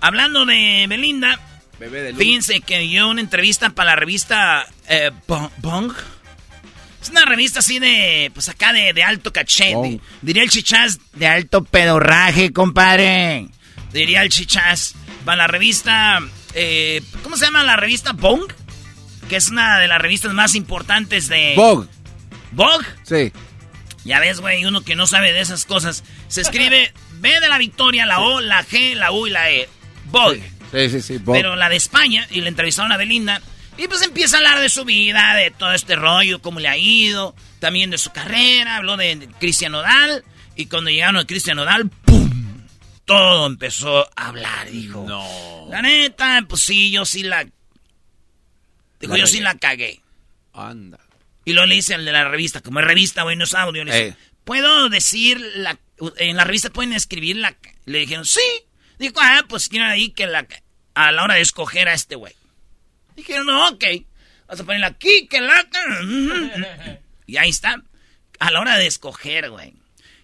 hablando 0.00 0.44
de 0.46 0.86
Belinda, 0.88 1.38
Bebé 1.78 2.02
de 2.02 2.10
luz. 2.12 2.18
fíjense 2.18 2.60
que 2.60 2.78
dio 2.80 3.08
una 3.08 3.20
entrevista 3.20 3.70
para 3.70 3.90
la 3.90 3.96
revista 3.96 4.66
eh, 4.88 5.10
Bong. 5.58 5.92
Es 7.02 7.10
una 7.10 7.24
revista 7.24 7.60
así 7.60 7.78
de, 7.78 8.30
pues 8.34 8.48
acá 8.48 8.72
de, 8.72 8.92
de 8.92 9.02
alto 9.04 9.32
caché. 9.32 9.74
Bong. 9.74 9.90
de- 9.92 10.00
diría 10.22 10.42
el 10.42 10.50
chichás, 10.50 10.98
de 11.12 11.26
alto 11.28 11.62
pedorraje, 11.64 12.52
compadre. 12.52 13.48
Diría 13.92 14.22
el 14.22 14.28
chichás. 14.30 14.94
Para 15.24 15.36
la 15.38 15.46
revista, 15.48 16.20
eh, 16.54 17.02
¿cómo 17.22 17.36
se 17.36 17.44
llama 17.46 17.62
la 17.64 17.76
revista 17.76 18.12
Bong? 18.12 18.44
Que 19.28 19.36
es 19.36 19.48
una 19.50 19.78
de 19.78 19.88
las 19.88 20.00
revistas 20.00 20.32
más 20.34 20.54
importantes 20.54 21.28
de... 21.28 21.54
Bog. 21.56 21.88
Bong. 22.52 22.82
Sí. 23.02 23.32
Ya 24.04 24.20
ves, 24.20 24.40
güey, 24.40 24.64
uno 24.64 24.82
que 24.82 24.94
no 24.94 25.06
sabe 25.08 25.32
de 25.32 25.40
esas 25.40 25.64
cosas. 25.64 26.04
Se 26.28 26.40
escribe 26.40 26.92
B 27.20 27.40
de 27.40 27.48
la 27.48 27.58
Victoria, 27.58 28.06
la 28.06 28.20
O, 28.20 28.40
la 28.40 28.64
G, 28.64 28.94
la 28.94 29.10
U 29.10 29.26
y 29.26 29.30
la 29.30 29.50
E. 29.50 29.68
Bog. 30.06 30.34
Sí, 30.34 30.42
sí, 30.90 31.00
sí. 31.00 31.18
Bog. 31.18 31.36
Pero 31.36 31.56
la 31.56 31.68
de 31.68 31.76
España, 31.76 32.26
y 32.30 32.40
le 32.40 32.48
entrevistaron 32.48 32.92
a 32.92 32.96
Belinda. 32.96 33.40
Y 33.78 33.88
pues 33.88 34.02
empieza 34.02 34.36
a 34.36 34.38
hablar 34.38 34.60
de 34.60 34.68
su 34.70 34.84
vida, 34.84 35.34
de 35.34 35.50
todo 35.50 35.72
este 35.72 35.96
rollo, 35.96 36.40
cómo 36.40 36.60
le 36.60 36.68
ha 36.68 36.76
ido. 36.78 37.34
También 37.58 37.90
de 37.90 37.98
su 37.98 38.10
carrera, 38.10 38.76
habló 38.76 38.96
de 38.96 39.28
Cristian 39.38 39.72
Nodal. 39.72 40.24
Y 40.56 40.66
cuando 40.66 40.90
llegaron 40.90 41.16
a 41.16 41.26
Cristian 41.26 41.56
Nodal, 41.58 41.88
¡pum! 41.90 42.62
Todo 43.04 43.46
empezó 43.46 44.08
a 44.16 44.28
hablar, 44.28 44.70
dijo. 44.70 45.04
No. 45.06 45.68
La 45.70 45.82
neta, 45.82 46.44
pues 46.48 46.62
sí, 46.62 46.90
yo 46.90 47.04
sí 47.04 47.22
la... 47.22 47.44
Dijo, 48.98 49.12
La 49.12 49.18
yo 49.18 49.26
sí 49.26 49.40
la 49.40 49.56
cagué. 49.56 50.00
Anda. 50.54 50.98
Y 51.44 51.52
luego 51.52 51.66
le 51.66 51.74
dice 51.76 51.94
al 51.94 52.04
de 52.04 52.12
la 52.12 52.28
revista, 52.28 52.62
como 52.62 52.80
es 52.80 52.86
revista, 52.86 53.22
güey, 53.22 53.36
no 53.36 53.44
es 53.44 53.54
audio, 53.54 53.84
le 53.84 53.92
dice, 53.92 54.08
Eh. 54.08 54.16
¿puedo 54.44 54.88
decir 54.88 55.38
la... 55.56 55.78
En 56.16 56.36
la 56.36 56.44
revista 56.44 56.70
pueden 56.70 56.92
escribir 56.94 57.36
la... 57.36 57.54
Le 57.84 57.98
dijeron, 58.00 58.24
sí. 58.24 58.40
Dijo, 58.98 59.14
ah, 59.20 59.44
pues 59.48 59.68
quieren 59.68 59.88
ahí 59.88 60.10
que 60.10 60.26
la... 60.26 60.46
A 60.96 61.12
la 61.12 61.24
hora 61.24 61.34
de 61.34 61.42
escoger 61.42 61.90
a 61.90 61.92
este 61.92 62.14
güey. 62.14 62.32
Dijeron, 63.16 63.44
no, 63.44 63.68
ok. 63.68 63.84
Vas 64.48 64.60
a 64.60 64.64
ponerla 64.64 64.86
aquí, 64.86 65.28
que 65.28 65.42
la... 65.42 65.54
Y 67.26 67.36
ahí 67.36 67.50
está. 67.50 67.82
A 68.38 68.50
la 68.50 68.60
hora 68.60 68.78
de 68.78 68.86
escoger, 68.86 69.50
güey. 69.50 69.74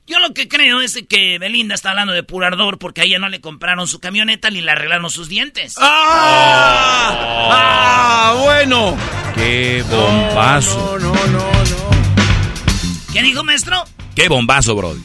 Yo 0.06 0.18
lo 0.18 0.32
que 0.32 0.48
creo 0.48 0.80
es 0.80 0.98
que 1.10 1.38
Belinda 1.38 1.74
está 1.74 1.90
hablando 1.90 2.14
de 2.14 2.22
puro 2.22 2.46
ardor 2.46 2.78
porque 2.78 3.02
a 3.02 3.04
ella 3.04 3.18
no 3.18 3.28
le 3.28 3.42
compraron 3.42 3.86
su 3.86 4.00
camioneta 4.00 4.48
ni 4.48 4.62
le 4.62 4.70
arreglaron 4.70 5.10
sus 5.10 5.28
dientes. 5.28 5.74
¡Ah! 5.78 7.50
¡Ah! 7.52 8.34
Bueno. 8.42 8.96
¡Qué 9.34 9.84
bombazo! 9.90 10.98
No, 10.98 11.12
no, 11.12 11.26
no, 11.26 11.52
no. 11.52 13.12
¿Qué 13.12 13.22
dijo, 13.22 13.44
maestro? 13.44 13.84
¡Qué 14.14 14.28
bombazo, 14.28 14.74
Brody! 14.74 15.02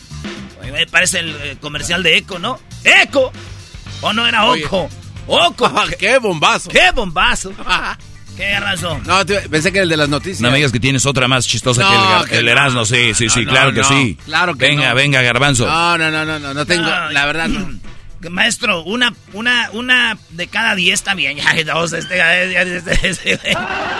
Parece 0.91 1.19
el 1.19 1.35
eh, 1.41 1.57
comercial 1.59 2.03
de 2.03 2.17
Eco, 2.17 2.39
¿no? 2.39 2.57
¡Eco! 2.85 3.33
¿O 3.99 4.13
no 4.13 4.25
era 4.25 4.45
Oye. 4.45 4.65
Oco? 4.65 4.89
¡Oco! 5.27 5.71
¡Qué 5.99 6.17
bombazo! 6.19 6.69
¡Qué 6.69 6.91
bombazo! 6.93 7.51
¿Qué 8.35 8.59
razón? 8.59 9.01
No, 9.05 9.25
te- 9.25 9.49
pensé 9.49 9.71
que 9.71 9.79
era 9.79 9.83
el 9.83 9.89
de 9.89 9.97
las 9.97 10.09
noticias. 10.09 10.41
No 10.41 10.51
me 10.51 10.57
digas 10.57 10.71
que 10.71 10.79
tienes 10.79 11.05
otra 11.07 11.27
más 11.27 11.47
chistosa 11.47 11.81
No, 11.81 12.23
que 12.25 12.33
el, 12.35 12.39
el 12.41 12.45
no. 12.45 12.51
Erasmo. 12.51 12.85
Sí, 12.85 13.13
sí, 13.15 13.29
sí, 13.29 13.43
No, 13.45 13.51
claro 13.51 13.71
no, 13.71 13.75
que 13.81 13.83
sí. 13.83 14.17
Claro 14.25 14.55
que 14.55 14.67
Venga, 14.67 14.89
no. 14.89 14.95
venga, 14.95 15.21
Garbanzo. 15.23 15.65
No, 15.65 15.97
no, 15.97 16.11
no, 16.11 16.23
no, 16.23 16.37
no, 16.39 16.53
no 16.53 16.65
tengo, 16.65 16.83
No, 16.83 17.09
la 17.09 17.25
verdad 17.25 17.47
no. 17.47 17.67
Maestro, 18.29 18.83
una, 18.83 19.13
una, 19.33 19.69
una 19.73 20.17
de 20.31 20.47
cada 20.47 20.75
diez 20.75 20.95
está 20.95 21.15
bien. 21.15 21.37
Ya, 21.55 21.63
dos, 21.73 21.93
este, 21.93 22.19
este, 22.63 22.91
este, 23.09 23.31
este. 23.33 23.53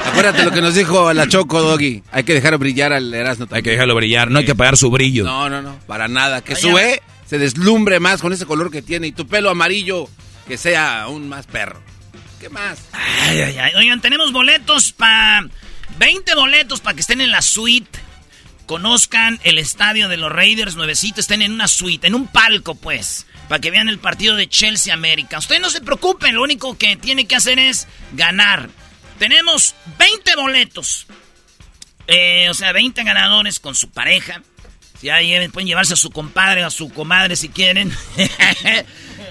Acuérdate 0.06 0.44
lo 0.44 0.52
que 0.52 0.62
nos 0.62 0.76
dijo 0.76 1.12
la 1.14 1.28
Choco 1.28 1.62
Doggy. 1.62 2.04
Hay 2.12 2.24
que 2.24 2.34
dejar 2.36 2.58
brillar 2.60 2.94
al 2.94 3.12
Erasmo. 3.14 3.48
Hay 3.52 3.64
que 3.64 3.72
dejarlo 3.72 3.96
brillar, 3.96 4.30
no 4.30 4.38
hay 4.40 4.46
que 4.46 4.52
apagar 4.52 4.78
su 4.78 4.92
brillo. 4.92 5.24
No, 5.24 5.50
no, 5.50 5.64
no, 5.64 5.80
para 5.88 6.08
nada. 6.08 6.42
Que 6.42 6.54
Vaya. 6.54 6.62
su 6.72 6.78
E 6.78 7.02
se 7.26 7.40
deslumbre 7.40 8.00
más 8.00 8.22
con 8.22 8.34
ese 8.34 8.46
color 8.46 8.70
que 8.72 8.84
tiene 8.84 9.08
y 9.08 9.12
tu 9.14 9.28
pelo 9.28 9.50
amarillo 9.50 10.08
que 10.48 10.58
sea 10.58 11.04
aún 11.04 11.28
más 11.30 11.46
perro. 11.48 11.82
¿Qué 12.40 12.50
más? 12.50 12.80
Ay, 12.94 13.42
ay, 13.42 13.58
ay. 13.58 13.72
Oigan, 13.76 14.02
tenemos 14.02 14.32
boletos 14.32 14.92
para... 14.92 15.48
20 15.98 16.36
boletos 16.36 16.80
para 16.82 16.94
que 16.96 17.02
estén 17.02 17.22
en 17.22 17.32
la 17.32 17.42
suite. 17.42 18.00
Conozcan 18.66 19.40
el 19.44 19.58
estadio 19.58 20.08
de 20.10 20.18
los 20.18 20.32
Raiders 20.32 20.76
nuevecito. 20.76 21.20
Estén 21.22 21.42
en 21.42 21.52
una 21.54 21.68
suite, 21.68 22.06
en 22.08 22.14
un 22.16 22.28
palco, 22.28 22.76
pues. 22.76 23.26
Para 23.50 23.60
que 23.62 23.72
vean 23.72 23.90
el 23.90 23.98
partido 23.98 24.36
de 24.36 24.48
Chelsea 24.50 24.94
América. 24.94 25.40
Ustedes 25.40 25.62
no 25.62 25.70
se 25.70 25.82
preocupen, 25.82 26.36
lo 26.36 26.44
único 26.44 26.78
que 26.78 26.96
tiene 26.98 27.26
que 27.26 27.36
hacer 27.38 27.58
es 27.60 27.88
ganar. 28.14 28.70
Tenemos 29.18 29.74
20 29.98 30.36
boletos. 30.36 31.08
Eh, 32.08 32.48
o 32.50 32.54
sea, 32.54 32.72
20 32.74 33.04
ganadores 33.04 33.60
con 33.60 33.74
su 33.74 33.90
pareja. 33.90 34.44
Ya 35.02 35.22
lleven- 35.22 35.52
pueden 35.52 35.68
llevarse 35.68 35.94
a 35.94 35.98
su 35.98 36.12
compadre 36.12 36.64
o 36.64 36.68
a 36.68 36.72
su 36.72 36.90
comadre 36.90 37.36
si 37.36 37.50
quieren. 37.50 37.92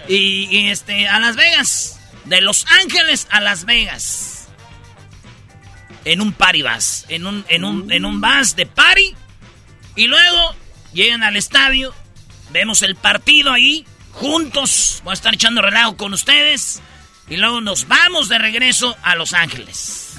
y, 0.08 0.48
y, 0.50 0.68
este, 0.68 1.08
a 1.08 1.18
Las 1.18 1.36
Vegas. 1.36 2.00
De 2.24 2.40
Los 2.40 2.66
Ángeles 2.82 3.28
a 3.30 3.40
Las 3.40 3.64
Vegas. 3.64 4.48
En 6.04 6.20
un 6.20 6.32
party 6.32 6.62
bus. 6.62 7.04
En 7.08 7.26
un, 7.26 7.44
en 7.48 7.64
un, 7.64 7.92
en 7.92 8.04
un 8.04 8.20
bus 8.20 8.56
de 8.56 8.66
party. 8.66 9.14
Y 9.96 10.06
luego 10.06 10.54
llegan 10.92 11.22
al 11.22 11.36
estadio. 11.36 11.94
Vemos 12.50 12.82
el 12.82 12.96
partido 12.96 13.52
ahí. 13.52 13.86
Juntos. 14.12 15.00
Voy 15.04 15.12
a 15.12 15.14
estar 15.14 15.34
echando 15.34 15.62
relajo 15.62 15.96
con 15.96 16.12
ustedes. 16.12 16.82
Y 17.28 17.36
luego 17.36 17.60
nos 17.60 17.88
vamos 17.88 18.28
de 18.28 18.38
regreso 18.38 18.96
a 19.02 19.16
Los 19.16 19.32
Ángeles. 19.32 20.14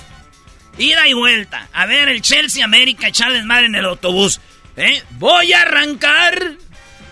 Ida 0.77 1.07
y 1.07 1.13
vuelta. 1.13 1.67
A 1.73 1.85
ver 1.85 2.09
el 2.09 2.21
Chelsea 2.21 2.63
América 2.63 3.07
echar 3.07 3.31
desmadre 3.31 3.67
en 3.67 3.75
el 3.75 3.85
autobús. 3.85 4.39
¿Eh? 4.75 5.01
Voy 5.11 5.53
a 5.53 5.61
arrancar 5.63 6.57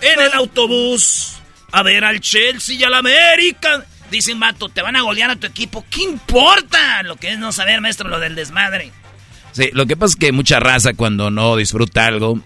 en 0.02 0.20
el 0.20 0.34
autobús. 0.34 1.35
A 1.76 1.84
ver 1.84 2.06
al 2.06 2.22
Chelsea 2.22 2.76
y 2.78 2.84
al 2.86 2.94
América. 2.94 3.84
Dice 4.10 4.32
un 4.32 4.40
vato, 4.40 4.70
te 4.70 4.82
van 4.82 4.96
a 4.96 5.02
golear 5.02 5.30
a 5.32 5.36
tu 5.36 5.46
equipo. 5.46 5.84
¿Qué 5.90 6.04
importa? 6.04 7.04
Lo 7.04 7.18
que 7.18 7.34
es 7.34 7.38
no 7.38 7.52
saber, 7.52 7.82
maestro, 7.82 8.08
lo 8.08 8.18
del 8.18 8.34
desmadre. 8.34 8.94
Sí, 9.52 9.72
lo 9.74 9.86
que 9.86 9.98
pasa 9.98 10.14
es 10.14 10.16
que 10.16 10.32
mucha 10.32 10.62
raza 10.62 10.94
cuando 10.94 11.30
no 11.32 11.58
disfruta 11.58 12.06
algo, 12.06 12.40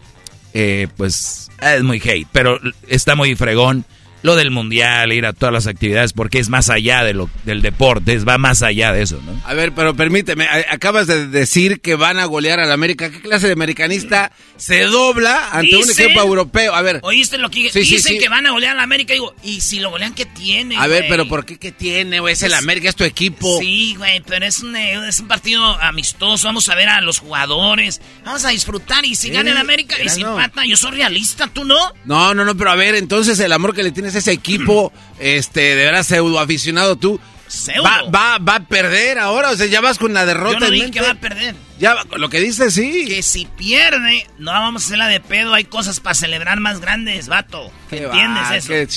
eh, 0.55 0.87
pues 0.97 1.47
es 1.61 1.83
muy 1.83 2.01
hate, 2.03 2.27
pero 2.31 2.59
está 2.87 3.13
muy 3.13 3.35
fregón. 3.35 3.85
Lo 4.21 4.35
del 4.35 4.51
mundial, 4.51 5.13
ir 5.13 5.25
a 5.25 5.33
todas 5.33 5.53
las 5.53 5.67
actividades, 5.67 6.11
porque 6.13 6.39
es 6.39 6.49
más 6.49 6.69
allá 6.69 7.03
de 7.03 7.13
lo, 7.13 7.29
del 7.45 7.61
deporte, 7.61 8.13
es, 8.13 8.27
va 8.27 8.37
más 8.37 8.61
allá 8.63 8.91
de 8.91 9.01
eso, 9.01 9.21
¿no? 9.25 9.41
A 9.45 9.53
ver, 9.53 9.73
pero 9.73 9.95
permíteme, 9.95 10.45
acabas 10.69 11.07
de 11.07 11.27
decir 11.27 11.79
que 11.79 11.95
van 11.95 12.19
a 12.19 12.25
golear 12.25 12.59
al 12.59 12.71
América. 12.71 13.09
¿Qué 13.09 13.21
clase 13.21 13.47
de 13.47 13.53
americanista 13.53 14.31
se 14.57 14.81
dobla 14.83 15.49
ante 15.51 15.75
un 15.77 15.89
equipo 15.89 16.19
europeo? 16.19 16.75
A 16.75 16.81
ver, 16.81 16.99
¿Oíste 17.03 17.37
lo 17.37 17.49
que 17.49 17.69
Sí, 17.71 17.79
dicen 17.79 18.13
sí. 18.15 18.19
que 18.19 18.27
van 18.29 18.45
a 18.45 18.51
golear 18.51 18.73
a 18.73 18.77
la 18.77 18.83
América? 18.83 19.13
Digo, 19.13 19.33
¿y 19.43 19.61
si 19.61 19.79
lo 19.79 19.89
golean 19.91 20.13
qué 20.13 20.25
tiene? 20.25 20.75
a 20.77 20.87
ver, 20.87 21.05
pero 21.07 21.27
¿por 21.27 21.45
qué 21.45 21.57
qué 21.57 21.71
tiene, 21.71 22.19
güey? 22.19 22.33
Es 22.33 22.43
el 22.43 22.53
América, 22.53 22.89
es 22.89 22.95
tu 22.95 23.03
equipo. 23.05 23.59
Sí, 23.59 23.95
güey, 23.97 24.21
pero 24.27 24.45
es 24.45 24.59
un, 24.59 24.75
eh, 24.75 25.07
es 25.07 25.19
un 25.19 25.27
partido 25.27 25.63
amistoso. 25.81 26.47
Vamos 26.47 26.67
a 26.69 26.75
ver 26.75 26.89
a 26.89 26.99
los 27.01 27.19
jugadores. 27.19 28.01
Vamos 28.25 28.43
a 28.45 28.49
disfrutar. 28.49 29.05
Y 29.05 29.15
si 29.15 29.27
Sí, 29.27 29.33
gana 29.33 29.51
el 29.51 29.57
América 29.57 29.95
y 30.03 30.09
si 30.09 30.23
no. 30.23 30.31
empata, 30.39 30.65
yo 30.65 30.75
soy 30.75 30.91
realista, 30.91 31.47
¿tú 31.53 31.63
no? 31.63 31.77
No, 32.05 32.33
no, 32.33 32.43
no, 32.45 32.55
pero 32.57 32.71
a 32.71 32.75
ver, 32.75 32.95
entonces 32.95 33.39
el 33.39 33.51
amor 33.51 33.75
que 33.75 33.83
le 33.83 33.91
tienes 33.91 34.08
ese 34.15 34.31
equipo, 34.31 34.91
este, 35.19 35.61
de 35.61 35.85
veras 35.85 36.07
pseudo 36.07 36.39
aficionado 36.39 36.95
tú, 36.95 37.19
Pseudo. 37.47 37.83
va, 37.83 38.03
va, 38.09 38.37
va 38.37 38.55
a 38.55 38.59
perder 38.67 39.17
ahora, 39.19 39.49
o 39.51 39.55
sea, 39.55 39.65
ya 39.65 39.81
vas 39.81 39.97
con 39.97 40.13
la 40.13 40.25
derrota. 40.25 40.59
Yo 40.59 40.65
no 40.65 40.71
dije 40.71 40.91
que 40.91 41.01
va 41.01 41.11
a 41.11 41.15
perder. 41.15 41.55
Ya, 41.79 41.95
lo 42.17 42.29
que 42.29 42.39
dices, 42.39 42.73
sí. 42.73 43.05
Que 43.07 43.23
si 43.23 43.45
pierde, 43.45 44.27
no 44.37 44.51
vamos 44.51 44.83
a 44.83 44.85
hacerla 44.85 45.07
de 45.07 45.19
pedo. 45.19 45.53
Hay 45.53 45.63
cosas 45.63 45.99
para 45.99 46.13
celebrar 46.13 46.59
más 46.59 46.79
grandes, 46.81 47.27
vato. 47.27 47.71
Qué 47.89 48.03
¿Entiendes 48.03 48.43
va, 48.43 48.55
eso? 48.57 48.67
qué 48.67 48.87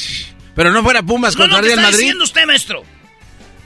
Pero 0.55 0.73
no 0.73 0.83
fuera 0.83 1.03
Pumas 1.03 1.35
No, 1.35 1.43
contra 1.43 1.59
no, 1.59 1.63
¿qué 1.63 1.69
Real 1.69 1.79
está 1.79 1.91
Madrid. 1.91 1.99
diciendo 2.01 2.25
usted, 2.25 2.45
maestro? 2.47 2.83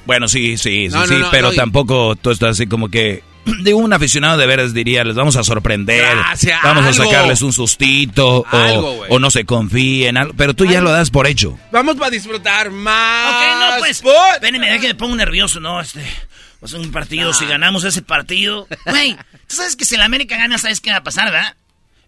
Bueno, 0.04 0.28
sí, 0.28 0.56
sí, 0.56 0.88
sí, 0.88 0.94
No, 0.94 1.04
sí, 1.06 1.14
no, 1.14 1.30
pero 1.32 1.48
no, 1.48 1.54
y- 1.54 1.56
tampoco 1.56 2.14
tú 2.14 2.30
estás 2.30 2.50
así 2.50 2.66
como 2.68 2.88
que... 2.88 3.24
Digo, 3.62 3.78
un 3.78 3.92
aficionado 3.92 4.36
de 4.38 4.46
veras 4.46 4.74
diría, 4.74 5.04
les 5.04 5.14
vamos 5.14 5.36
a 5.36 5.44
sorprender, 5.44 6.16
Gracias, 6.16 6.60
vamos 6.62 6.84
a 6.84 6.92
sacarles 6.92 7.42
un 7.42 7.52
sustito, 7.52 8.44
Algo, 8.50 9.04
o, 9.08 9.18
no 9.18 9.30
se 9.30 9.44
confíen, 9.44 10.16
algo, 10.16 10.34
pero 10.36 10.54
tú 10.54 10.64
ya 10.64 10.80
lo 10.80 10.90
das 10.90 11.10
por 11.10 11.26
hecho. 11.26 11.58
Vamos 11.70 11.96
para 11.96 12.10
disfrutar 12.10 12.70
más. 12.70 13.34
Ok, 13.34 13.60
no, 13.60 13.78
pues. 13.78 14.02
Espérenme, 14.34 14.74
es 14.74 14.80
que 14.80 14.88
me 14.88 14.94
pongo 14.94 15.14
nervioso, 15.16 15.60
¿no? 15.60 15.80
Este. 15.80 16.00
Va 16.00 16.66
a 16.66 16.68
ser 16.68 16.80
un 16.80 16.90
partido, 16.90 17.32
si 17.32 17.44
ganamos 17.46 17.84
ese 17.84 18.02
partido. 18.02 18.66
Güey, 18.86 19.14
tú 19.46 19.56
sabes 19.56 19.76
que 19.76 19.84
si 19.84 19.94
el 19.94 20.02
América 20.02 20.36
gana, 20.38 20.56
¿sabes 20.58 20.80
qué 20.80 20.90
va 20.90 20.96
a 20.96 21.02
pasar, 21.02 21.30
verdad? 21.30 21.54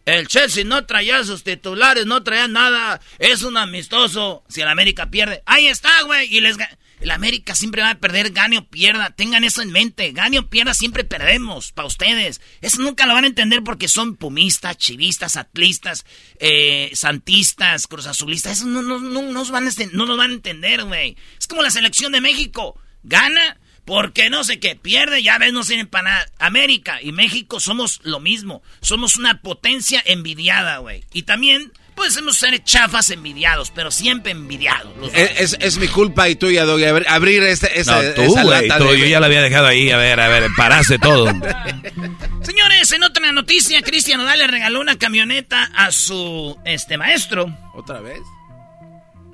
El 0.06 0.26
Chelsea 0.26 0.64
no 0.64 0.86
traía 0.86 1.22
sus 1.22 1.44
titulares, 1.44 2.06
no 2.06 2.22
traía 2.22 2.48
nada. 2.48 2.98
Es 3.18 3.42
un 3.42 3.58
amistoso. 3.58 4.42
Si 4.48 4.62
el 4.62 4.68
América 4.68 5.10
pierde, 5.10 5.42
ahí 5.44 5.66
está, 5.66 5.90
güey. 6.04 6.34
Y 6.34 6.40
les 6.40 6.56
El 7.00 7.10
América 7.10 7.54
siempre 7.54 7.82
va 7.82 7.90
a 7.90 7.98
perder, 7.98 8.30
gane 8.30 8.58
o 8.58 8.66
pierda. 8.66 9.10
Tengan 9.10 9.44
eso 9.44 9.62
en 9.62 9.70
mente. 9.70 10.12
Gane 10.12 10.38
o 10.38 10.48
pierda, 10.48 10.74
siempre 10.74 11.04
perdemos. 11.04 11.72
Para 11.72 11.88
ustedes. 11.88 12.40
Eso 12.60 12.82
nunca 12.82 13.06
lo 13.06 13.14
van 13.14 13.24
a 13.24 13.28
entender 13.28 13.62
porque 13.62 13.88
son 13.88 14.16
pumistas, 14.16 14.76
chivistas, 14.76 15.36
atlistas, 15.36 16.04
eh, 16.40 16.90
santistas, 16.94 17.86
cruzazulistas. 17.86 18.58
Eso 18.58 18.66
no, 18.66 18.82
no, 18.82 18.98
no, 18.98 19.22
nos 19.22 19.50
van 19.50 19.66
a, 19.66 19.70
no 19.92 20.06
nos 20.06 20.18
a 20.18 20.24
entender, 20.24 20.84
güey. 20.84 21.16
Es 21.38 21.46
como 21.46 21.62
la 21.62 21.70
selección 21.70 22.12
de 22.12 22.20
México. 22.20 22.80
Gana 23.02 23.58
porque 23.88 24.28
no 24.28 24.44
sé 24.44 24.60
qué. 24.60 24.76
Pierde, 24.76 25.22
ya 25.22 25.38
ves, 25.38 25.52
no 25.54 25.64
sirven 25.64 25.86
para 25.86 26.10
nada. 26.10 26.26
América 26.38 27.00
y 27.00 27.12
México 27.12 27.58
somos 27.58 28.00
lo 28.02 28.20
mismo. 28.20 28.62
Somos 28.82 29.16
una 29.16 29.40
potencia 29.40 30.02
envidiada, 30.04 30.76
güey. 30.76 31.04
Y 31.14 31.22
también 31.22 31.72
Podemos 31.98 32.36
ser 32.36 32.62
chafas 32.62 33.10
envidiados, 33.10 33.72
pero 33.74 33.90
siempre 33.90 34.30
envidiados. 34.30 34.92
Es, 35.12 35.56
es, 35.58 35.78
mi 35.78 35.88
culpa 35.88 36.28
y 36.28 36.36
tuya, 36.36 36.64
Doggy, 36.64 36.84
abrir 37.08 37.42
este, 37.42 37.78
esa, 37.78 38.00
no, 38.00 38.14
tú, 38.14 38.36
lata 38.48 38.78
Yo 38.78 38.94
ya 38.94 39.18
la 39.18 39.26
había 39.26 39.42
dejado 39.42 39.66
ahí, 39.66 39.90
a 39.90 39.96
ver, 39.96 40.20
a 40.20 40.28
ver, 40.28 40.48
paraste 40.56 41.00
todo. 41.00 41.26
Señores, 42.42 42.92
en 42.92 43.02
otra 43.02 43.32
noticia, 43.32 43.82
Cristian 43.82 44.20
Nodal 44.20 44.38
le 44.38 44.46
regaló 44.46 44.80
una 44.80 44.96
camioneta 44.96 45.64
a 45.74 45.90
su 45.90 46.56
este 46.64 46.96
maestro. 46.96 47.52
¿Otra 47.74 48.00
vez? 48.00 48.20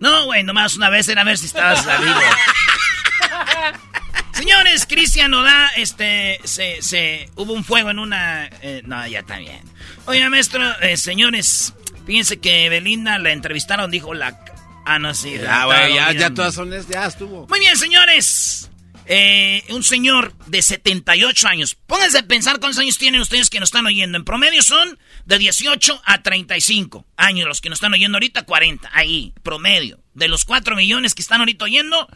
No, 0.00 0.24
güey, 0.24 0.42
nomás 0.42 0.74
una 0.76 0.88
vez 0.88 1.06
era 1.08 1.20
a 1.20 1.24
ver 1.24 1.36
si 1.36 1.46
estabas 1.46 1.84
salido. 1.84 2.14
Señores, 4.34 4.86
Cristian 4.86 5.30
Nodal, 5.30 5.70
este, 5.76 6.40
se, 6.44 6.82
se, 6.82 7.30
hubo 7.36 7.52
un 7.52 7.64
fuego 7.64 7.90
en 7.90 7.98
una... 7.98 8.46
Eh, 8.62 8.82
no, 8.84 9.06
ya 9.06 9.20
está 9.20 9.38
bien. 9.38 9.62
Oye, 10.06 10.28
maestro, 10.28 10.62
eh, 10.80 10.96
señores, 10.96 11.72
Fíjense 12.06 12.38
que 12.38 12.68
Belinda 12.68 13.18
la 13.18 13.32
entrevistaron, 13.32 13.90
dijo 13.90 14.14
la... 14.14 14.38
Ah, 14.86 14.98
no, 14.98 15.14
sí. 15.14 15.36
Ah, 15.48 15.64
güey, 15.64 15.94
ya, 15.94 16.12
ya 16.12 16.30
todas 16.30 16.54
son... 16.54 16.70
Ya 16.88 17.06
estuvo. 17.06 17.46
Muy 17.48 17.60
bien, 17.60 17.76
señores. 17.76 18.70
Eh, 19.06 19.62
un 19.70 19.82
señor 19.82 20.34
de 20.46 20.60
78 20.60 21.48
años. 21.48 21.74
Pónganse 21.86 22.18
a 22.18 22.22
pensar 22.26 22.58
cuántos 22.60 22.78
años 22.78 22.98
tienen 22.98 23.22
ustedes 23.22 23.48
que 23.48 23.60
nos 23.60 23.68
están 23.68 23.86
oyendo. 23.86 24.18
En 24.18 24.24
promedio 24.24 24.62
son 24.62 24.98
de 25.24 25.38
18 25.38 26.02
a 26.04 26.22
35 26.22 27.06
años. 27.16 27.48
Los 27.48 27.62
que 27.62 27.70
nos 27.70 27.78
están 27.78 27.94
oyendo 27.94 28.16
ahorita, 28.16 28.42
40. 28.42 28.90
Ahí, 28.92 29.32
promedio. 29.42 30.00
De 30.12 30.28
los 30.28 30.44
4 30.44 30.76
millones 30.76 31.14
que 31.14 31.22
están 31.22 31.40
ahorita 31.40 31.64
oyendo. 31.64 32.06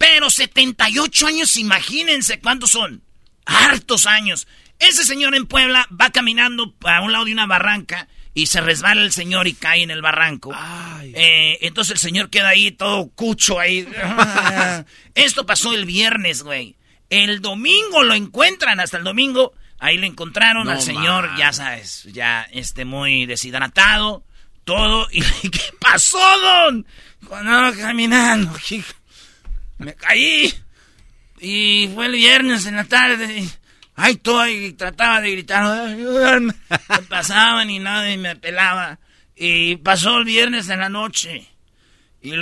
Pero 0.00 0.30
78 0.30 1.26
años, 1.26 1.58
imagínense 1.58 2.40
cuántos 2.40 2.70
son. 2.70 3.02
Hartos 3.44 4.06
años. 4.06 4.48
Ese 4.78 5.04
señor 5.04 5.34
en 5.34 5.44
Puebla 5.44 5.86
va 5.88 6.08
caminando 6.08 6.74
a 6.84 7.02
un 7.02 7.12
lado 7.12 7.26
de 7.26 7.34
una 7.34 7.44
barranca 7.44 8.08
y 8.32 8.46
se 8.46 8.62
resbala 8.62 9.02
el 9.02 9.12
señor 9.12 9.46
y 9.46 9.52
cae 9.52 9.82
en 9.82 9.90
el 9.90 10.00
barranco. 10.00 10.54
Eh, 11.02 11.58
entonces 11.60 11.92
el 11.92 11.98
señor 11.98 12.30
queda 12.30 12.48
ahí 12.48 12.70
todo 12.70 13.10
cucho 13.10 13.60
ahí. 13.60 13.86
Esto 15.14 15.44
pasó 15.44 15.74
el 15.74 15.84
viernes, 15.84 16.44
güey. 16.44 16.76
El 17.10 17.42
domingo 17.42 18.02
lo 18.02 18.14
encuentran, 18.14 18.80
hasta 18.80 18.96
el 18.96 19.04
domingo. 19.04 19.52
Ahí 19.78 19.98
le 19.98 20.06
encontraron 20.06 20.70
al 20.70 20.80
señor, 20.80 21.28
ya 21.36 21.52
sabes, 21.52 22.04
ya 22.10 22.48
este 22.52 22.86
muy 22.86 23.26
deshidratado, 23.26 24.24
todo. 24.64 25.08
¿Y 25.12 25.20
qué 25.50 25.74
pasó, 25.78 26.18
don? 26.40 26.86
Cuando 27.26 27.78
caminando, 27.78 28.56
me 29.80 29.94
caí. 29.94 30.52
Y 31.40 31.90
fue 31.94 32.06
el 32.06 32.12
viernes 32.12 32.66
en 32.66 32.76
la 32.76 32.84
tarde. 32.84 33.44
Ay, 33.96 34.16
todo, 34.16 34.46
y 34.46 34.72
trataba 34.72 35.20
de 35.20 35.32
gritar, 35.32 35.88
ayúdame. 35.88 36.54
Me 36.88 37.02
pasaban 37.08 37.70
y 37.70 37.78
nadie 37.78 38.16
me 38.16 38.36
pelaba. 38.36 38.98
Y 39.36 39.76
pasó 39.76 40.18
el 40.18 40.24
viernes 40.24 40.68
en 40.68 40.80
la 40.80 40.88
noche. 40.88 41.46
Y, 42.22 42.32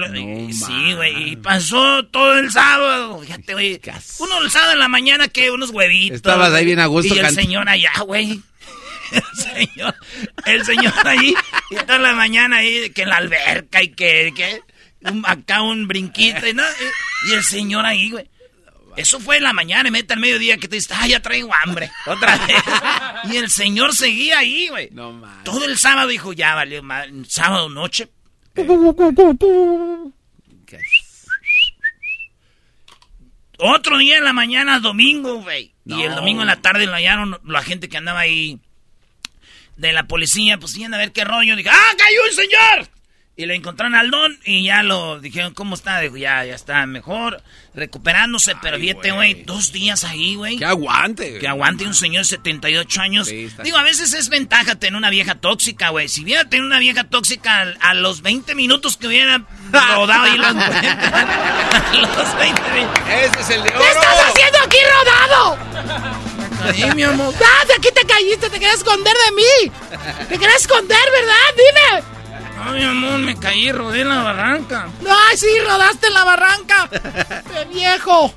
sí, 0.52 0.94
güey, 0.94 1.30
y 1.30 1.36
pasó 1.36 2.04
todo 2.06 2.36
el 2.36 2.50
sábado. 2.50 3.20
Fíjate, 3.20 3.52
güey. 3.52 3.80
Uno 4.18 4.42
el 4.42 4.50
sábado 4.50 4.72
en 4.72 4.80
la 4.80 4.88
mañana 4.88 5.28
que 5.28 5.50
unos 5.52 5.70
huevitos. 5.70 6.16
Estabas 6.16 6.52
ahí 6.52 6.64
bien 6.64 6.80
a 6.80 6.86
gusto. 6.86 7.14
Y 7.14 7.18
el 7.18 7.30
señor 7.30 7.68
allá, 7.68 7.92
güey. 8.04 8.40
El 9.10 9.22
señor, 9.34 9.94
el 10.44 10.66
señor 10.66 10.92
ahí, 11.08 11.34
y 11.70 11.76
toda 11.76 11.98
la 11.98 12.12
mañana 12.12 12.58
ahí, 12.58 12.90
que 12.90 13.02
en 13.04 13.08
la 13.08 13.16
alberca 13.16 13.82
y 13.82 13.88
que, 13.88 14.34
que 14.36 14.60
acá 15.24 15.62
un 15.62 15.86
brinquito, 15.88 16.46
y, 16.46 16.54
¿no? 16.54 16.64
y 17.28 17.32
el 17.32 17.44
señor 17.44 17.86
ahí, 17.86 18.10
güey. 18.10 18.28
Eso 18.96 19.20
fue 19.20 19.36
en 19.36 19.44
la 19.44 19.52
mañana 19.52 19.88
y 19.88 19.92
mete 19.92 20.14
al 20.14 20.18
mediodía 20.18 20.56
que 20.56 20.66
te 20.66 20.74
dices, 20.74 20.90
ah, 20.98 21.06
ya 21.06 21.22
traigo 21.22 21.54
hambre. 21.54 21.88
Otra 22.06 22.36
vez. 22.36 22.56
y 23.32 23.36
el 23.36 23.48
señor 23.48 23.94
seguía 23.94 24.40
ahí, 24.40 24.68
güey. 24.68 24.88
No 24.90 25.12
mames. 25.12 25.44
Todo 25.44 25.64
el 25.66 25.78
sábado 25.78 26.08
dijo, 26.08 26.32
ya 26.32 26.56
valió, 26.56 26.82
sábado 27.28 27.68
noche. 27.68 28.08
Otro 33.60 33.98
día 33.98 34.18
en 34.18 34.24
la 34.24 34.32
mañana, 34.32 34.80
domingo, 34.80 35.42
güey. 35.42 35.74
Y 35.84 36.02
el 36.02 36.16
domingo 36.16 36.42
en 36.42 36.48
la 36.48 36.60
tarde 36.60 36.86
lo 36.86 36.92
hallaron 36.92 37.38
la 37.44 37.62
gente 37.62 37.88
que 37.88 37.96
andaba 37.96 38.20
ahí 38.20 38.60
de 39.76 39.92
la 39.92 40.08
policía, 40.08 40.58
pues 40.58 40.76
iban 40.76 40.94
a 40.94 40.98
ver 40.98 41.12
qué 41.12 41.24
rollo. 41.24 41.54
Dije, 41.54 41.70
¡ah, 41.70 41.94
cayó 41.96 42.18
un 42.28 42.34
señor! 42.34 42.97
Y 43.38 43.46
le 43.46 43.54
encontraron 43.54 43.94
al 43.94 44.10
don 44.10 44.36
y 44.44 44.64
ya 44.64 44.82
lo 44.82 45.20
dijeron, 45.20 45.54
¿cómo 45.54 45.76
está? 45.76 46.00
Dijo, 46.00 46.16
ya, 46.16 46.44
ya 46.44 46.56
está 46.56 46.84
mejor, 46.86 47.40
recuperándose, 47.72 48.56
pero 48.60 48.78
fíjate, 48.78 49.12
güey, 49.12 49.44
dos 49.44 49.70
días 49.70 50.02
ahí, 50.02 50.34
güey. 50.34 50.56
Que 50.56 50.64
aguante. 50.64 51.38
Que 51.38 51.46
aguante 51.46 51.86
un 51.86 51.94
señor 51.94 52.24
de 52.24 52.30
78 52.30 53.00
años. 53.00 53.28
Digo, 53.28 53.76
a 53.76 53.84
veces 53.84 54.12
es 54.12 54.28
ventaja 54.28 54.74
tener 54.74 54.96
una 54.96 55.08
vieja 55.08 55.36
tóxica, 55.36 55.90
güey. 55.90 56.08
Si 56.08 56.24
hubiera 56.24 56.46
tenido 56.46 56.66
una 56.66 56.80
vieja 56.80 57.04
tóxica 57.04 57.76
a, 57.80 57.94
los 57.94 58.22
20 58.22 58.56
minutos 58.56 58.96
que 58.96 59.06
hubiera 59.06 59.46
rodado 59.70 60.34
y 60.34 60.38
lo 60.38 60.46
a 60.48 60.52
los 60.52 62.38
20 62.40 62.72
minutos. 62.72 63.02
Ese 63.08 63.40
es 63.40 63.50
el 63.50 63.62
de 63.62 63.70
oro. 63.70 63.78
¿Qué 63.78 63.88
estás 63.88 64.30
haciendo 64.30 64.58
aquí 64.66 64.78
rodado? 64.98 65.58
Ahí, 66.64 66.92
mi 66.96 67.04
amor. 67.04 67.32
¡Ah, 67.40 67.66
de 67.68 67.74
aquí 67.74 67.88
te 67.94 68.04
caíste! 68.04 68.50
¡Te 68.50 68.58
querías 68.58 68.78
esconder 68.78 69.14
de 69.26 69.32
mí! 69.36 69.72
¡Te 70.28 70.38
querías 70.38 70.62
esconder, 70.62 70.98
verdad! 71.12 71.54
¡Dime! 71.56 72.17
Ay, 72.60 72.82
amor, 72.82 73.18
me 73.20 73.36
caí, 73.36 73.70
rodé 73.72 74.00
en 74.02 74.08
la 74.08 74.22
barranca. 74.22 74.88
Ay, 75.00 75.36
sí, 75.36 75.46
rodaste 75.66 76.06
en 76.08 76.14
la 76.14 76.24
barranca. 76.24 76.88
¡Qué 77.52 77.64
viejo! 77.72 78.34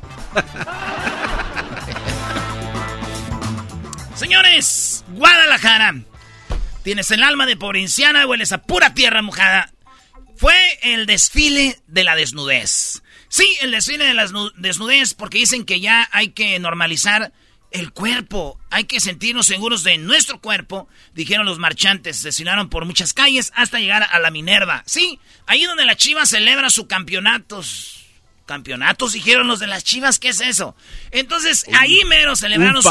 Señores, 4.15 5.03
Guadalajara. 5.09 5.95
Tienes 6.83 7.11
el 7.11 7.23
alma 7.23 7.45
de 7.45 7.57
provinciana, 7.57 8.25
hueles 8.25 8.51
a 8.51 8.59
pura 8.59 8.93
tierra 8.93 9.21
mojada. 9.21 9.71
Fue 10.35 10.55
el 10.81 11.05
desfile 11.05 11.79
de 11.87 12.03
la 12.03 12.15
desnudez. 12.15 13.03
Sí, 13.29 13.57
el 13.61 13.71
desfile 13.71 14.05
de 14.05 14.13
la 14.13 14.27
desnudez 14.57 15.13
porque 15.13 15.37
dicen 15.37 15.65
que 15.65 15.79
ya 15.79 16.09
hay 16.11 16.29
que 16.29 16.57
normalizar 16.59 17.31
el 17.71 17.91
cuerpo. 17.91 18.59
Hay 18.69 18.83
que 18.83 18.99
sentirnos 18.99 19.47
seguros 19.47 19.83
de 19.83 19.97
nuestro 19.97 20.39
cuerpo, 20.39 20.87
dijeron 21.13 21.45
los 21.45 21.59
marchantes. 21.59 22.21
Desfilaron 22.21 22.69
por 22.69 22.85
muchas 22.85 23.13
calles 23.13 23.51
hasta 23.55 23.79
llegar 23.79 24.07
a 24.11 24.19
la 24.19 24.31
Minerva. 24.31 24.83
Sí, 24.85 25.19
ahí 25.47 25.63
donde 25.63 25.85
la 25.85 25.95
Chivas 25.95 26.29
celebra 26.29 26.69
sus 26.69 26.87
campeonatos. 26.87 27.97
¿Campeonatos? 28.45 29.13
Dijeron 29.13 29.47
los 29.47 29.59
de 29.59 29.67
las 29.67 29.83
Chivas, 29.83 30.19
¿qué 30.19 30.29
es 30.29 30.41
eso? 30.41 30.75
Entonces, 31.11 31.65
ahí 31.79 32.03
mero 32.05 32.35
celebraron, 32.35 32.83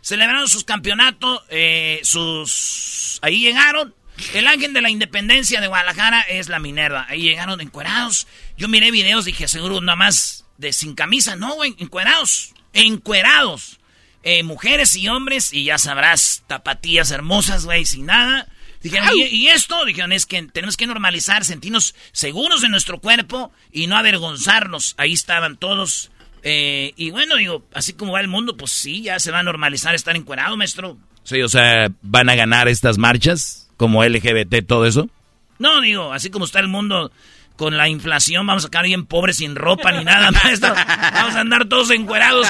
celebraron 0.00 0.48
sus 0.48 0.64
campeonatos, 0.64 1.42
eh, 1.48 2.00
sus... 2.04 3.18
Ahí 3.22 3.40
llegaron. 3.40 3.94
El 4.34 4.46
ángel 4.46 4.72
de 4.72 4.82
la 4.82 4.90
independencia 4.90 5.60
de 5.60 5.66
Guadalajara 5.66 6.20
es 6.20 6.48
la 6.48 6.60
Minerva. 6.60 7.06
Ahí 7.08 7.22
llegaron 7.22 7.60
encuerados. 7.60 8.28
Yo 8.56 8.68
miré 8.68 8.90
videos, 8.90 9.24
dije, 9.24 9.48
seguro 9.48 9.80
nada 9.80 9.96
más 9.96 10.44
de 10.58 10.72
sin 10.72 10.94
camisa. 10.94 11.36
No, 11.36 11.54
güey, 11.54 11.74
encuerados. 11.78 12.52
Encuerados. 12.72 13.79
Eh, 14.22 14.42
mujeres 14.42 14.96
y 14.96 15.08
hombres, 15.08 15.52
y 15.52 15.64
ya 15.64 15.78
sabrás, 15.78 16.42
tapatías 16.46 17.10
hermosas, 17.10 17.64
güey, 17.64 17.86
sin 17.86 18.06
nada. 18.06 18.46
Dijeron, 18.82 19.10
¿y, 19.14 19.48
esto? 19.48 19.84
Dijeron, 19.84 20.12
es 20.12 20.24
que 20.24 20.42
tenemos 20.42 20.76
que 20.76 20.86
normalizar, 20.86 21.44
sentirnos 21.44 21.94
seguros 22.12 22.62
de 22.62 22.68
nuestro 22.68 22.98
cuerpo 22.98 23.52
y 23.72 23.86
no 23.86 23.96
avergonzarnos. 23.96 24.94
Ahí 24.96 25.12
estaban 25.12 25.58
todos. 25.58 26.10
Eh, 26.42 26.94
y 26.96 27.10
bueno, 27.10 27.36
digo, 27.36 27.66
así 27.74 27.92
como 27.92 28.12
va 28.12 28.20
el 28.20 28.28
mundo, 28.28 28.56
pues 28.56 28.72
sí, 28.72 29.02
ya 29.02 29.18
se 29.18 29.30
va 29.30 29.40
a 29.40 29.42
normalizar 29.42 29.94
estar 29.94 30.16
encuerado, 30.16 30.56
maestro. 30.56 30.96
Sí, 31.24 31.42
o 31.42 31.48
sea, 31.48 31.88
¿van 32.00 32.30
a 32.30 32.34
ganar 32.34 32.68
estas 32.68 32.96
marchas 32.96 33.70
como 33.76 34.02
LGBT, 34.02 34.66
todo 34.66 34.86
eso? 34.86 35.10
No, 35.58 35.82
digo, 35.82 36.12
así 36.14 36.30
como 36.30 36.46
está 36.46 36.58
el 36.60 36.68
mundo 36.68 37.12
con 37.60 37.76
la 37.76 37.90
inflación, 37.90 38.46
vamos 38.46 38.64
a 38.64 38.70
quedar 38.70 38.86
bien 38.86 39.04
pobres 39.04 39.36
sin 39.36 39.54
ropa 39.54 39.92
ni 39.92 40.02
nada, 40.02 40.30
maestro. 40.44 40.74
Vamos 40.74 41.34
a 41.34 41.40
andar 41.40 41.68
todos 41.68 41.90
encuerados 41.90 42.48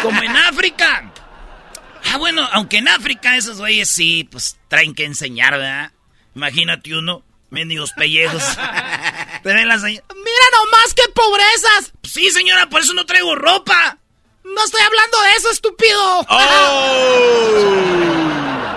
como, 0.00 0.22
en 0.22 0.34
África. 0.34 1.12
Ah, 2.10 2.16
bueno, 2.16 2.48
aunque 2.52 2.78
en 2.78 2.88
África 2.88 3.36
esos 3.36 3.58
güeyes 3.58 3.90
sí, 3.90 4.26
pues 4.32 4.56
traen 4.68 4.94
que 4.94 5.04
enseñar, 5.04 5.58
¿verdad? 5.58 5.92
Imagínate 6.34 6.96
uno, 6.96 7.22
mendigos 7.50 7.92
pellejos. 7.92 8.42
Te 9.42 9.52
ven 9.52 9.68
las 9.68 9.82
Mira 9.82 10.00
nomás 10.00 10.94
qué 10.94 11.02
pobrezas. 11.14 11.92
Sí, 12.04 12.30
señora, 12.30 12.70
por 12.70 12.80
eso 12.80 12.94
no 12.94 13.04
traigo 13.04 13.34
ropa. 13.34 13.98
No 14.42 14.64
estoy 14.64 14.80
hablando 14.80 15.20
de 15.20 15.30
eso, 15.32 15.50
estúpido. 15.50 16.26
Oh. 16.30 17.74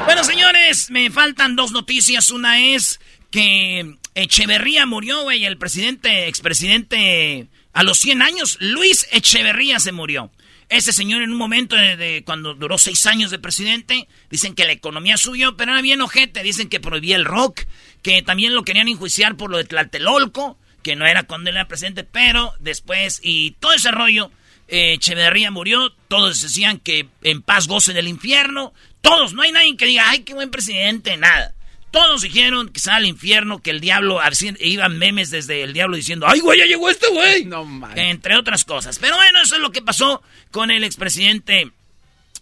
bueno, 0.03 0.25
señores, 0.25 0.89
me 0.89 1.09
faltan 1.09 1.55
dos 1.55 1.71
noticias. 1.71 2.31
Una 2.31 2.59
es 2.59 2.99
que 3.31 3.95
Echeverría 4.21 4.85
murió, 4.85 5.23
güey, 5.23 5.45
el 5.45 5.57
presidente, 5.57 6.27
expresidente 6.27 7.47
A 7.71 7.83
los 7.83 7.99
100 7.99 8.21
años, 8.21 8.57
Luis 8.59 9.07
Echeverría 9.11 9.79
se 9.79 9.91
murió. 9.91 10.31
Ese 10.67 10.93
señor 10.93 11.21
en 11.21 11.31
un 11.31 11.37
momento 11.37 11.75
de, 11.75 12.21
cuando 12.25 12.53
duró 12.53 12.77
seis 12.77 13.07
años 13.07 13.31
de 13.31 13.39
presidente, 13.39 14.07
dicen 14.29 14.53
que 14.53 14.65
la 14.65 14.71
economía 14.71 15.17
subió, 15.17 15.57
pero 15.57 15.71
era 15.71 15.81
bien 15.81 16.01
ojete. 16.01 16.43
Dicen 16.43 16.69
que 16.69 16.79
prohibía 16.79 17.15
el 17.15 17.25
rock, 17.25 17.61
que 18.03 18.21
también 18.21 18.53
lo 18.53 18.63
querían 18.63 18.87
enjuiciar 18.87 19.35
por 19.35 19.49
lo 19.49 19.57
de 19.57 19.63
Tlatelolco, 19.63 20.59
que 20.83 20.95
no 20.95 21.07
era 21.07 21.23
cuando 21.23 21.49
él 21.49 21.55
era 21.55 21.67
presidente, 21.67 22.03
pero 22.03 22.53
después, 22.59 23.19
y 23.23 23.51
todo 23.59 23.73
ese 23.73 23.89
rollo, 23.89 24.31
eh, 24.67 24.93
Echeverría 24.93 25.49
murió, 25.49 25.91
todos 26.07 26.41
decían 26.41 26.77
que 26.77 27.07
en 27.23 27.41
paz 27.41 27.67
goce 27.67 27.93
del 27.93 28.07
infierno, 28.07 28.73
todos, 29.01 29.33
no 29.33 29.41
hay 29.41 29.51
nadie 29.51 29.75
que 29.75 29.87
diga, 29.87 30.09
ay, 30.09 30.19
qué 30.19 30.33
buen 30.33 30.51
presidente, 30.51 31.17
nada. 31.17 31.55
Todos 31.91 32.21
dijeron 32.21 32.69
que 32.69 32.79
se 32.79 32.91
al 32.91 33.05
infierno, 33.05 33.59
que 33.59 33.71
el 33.71 33.79
diablo, 33.79 34.19
iban 34.59 34.97
memes 34.97 35.31
desde 35.31 35.63
el 35.63 35.73
diablo 35.73 35.95
diciendo, 35.95 36.27
¡ay, 36.27 36.39
güey, 36.39 36.59
ya 36.59 36.65
llegó 36.65 36.89
este 36.89 37.07
güey! 37.07 37.45
No 37.45 37.67
Entre 37.95 38.37
otras 38.37 38.63
cosas. 38.63 38.99
Pero 38.99 39.15
bueno, 39.15 39.41
eso 39.41 39.55
es 39.55 39.61
lo 39.61 39.71
que 39.71 39.81
pasó 39.81 40.21
con 40.51 40.69
el 40.69 40.83
expresidente 40.83 41.71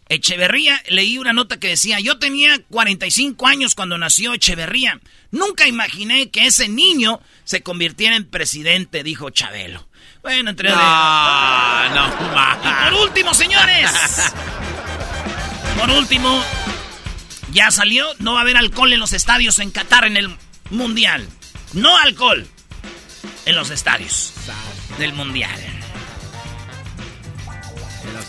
Echeverría. 0.10 0.82
Leí 0.90 1.18
una 1.18 1.34
nota 1.34 1.60
que 1.60 1.70
decía, 1.70 2.00
yo 2.00 2.18
tenía 2.18 2.60
45 2.70 3.48
años 3.48 3.76
cuando 3.76 3.98
nació 3.98 4.34
Echeverría. 4.34 5.00
Nunca 5.32 5.68
imaginé 5.68 6.30
que 6.30 6.48
ese 6.48 6.70
niño 6.70 7.20
se 7.44 7.62
convirtiera 7.62 8.16
en 8.16 8.26
presidente, 8.26 9.04
dijo 9.04 9.30
Chabelo. 9.30 9.88
Bueno, 10.22 10.50
entre... 10.50 10.70
No, 10.70 11.96
no, 11.96 12.08
y 12.08 12.92
por 12.92 13.02
último, 13.02 13.34
señores. 13.34 13.92
por 15.80 15.90
último, 15.92 16.44
ya 17.58 17.72
salió, 17.72 18.06
no 18.20 18.34
va 18.34 18.40
a 18.40 18.42
haber 18.44 18.56
alcohol 18.56 18.94
en 18.94 19.00
los 19.00 19.14
estadios 19.14 19.58
en 19.58 19.72
Qatar 19.72 20.06
en 20.06 20.16
el 20.16 20.30
Mundial. 20.70 21.28
No 21.74 21.98
alcohol 21.98 22.48
en 23.48 23.56
los 23.56 23.72
estadios 23.72 24.32
del 25.00 25.14
Mundial. 25.14 25.60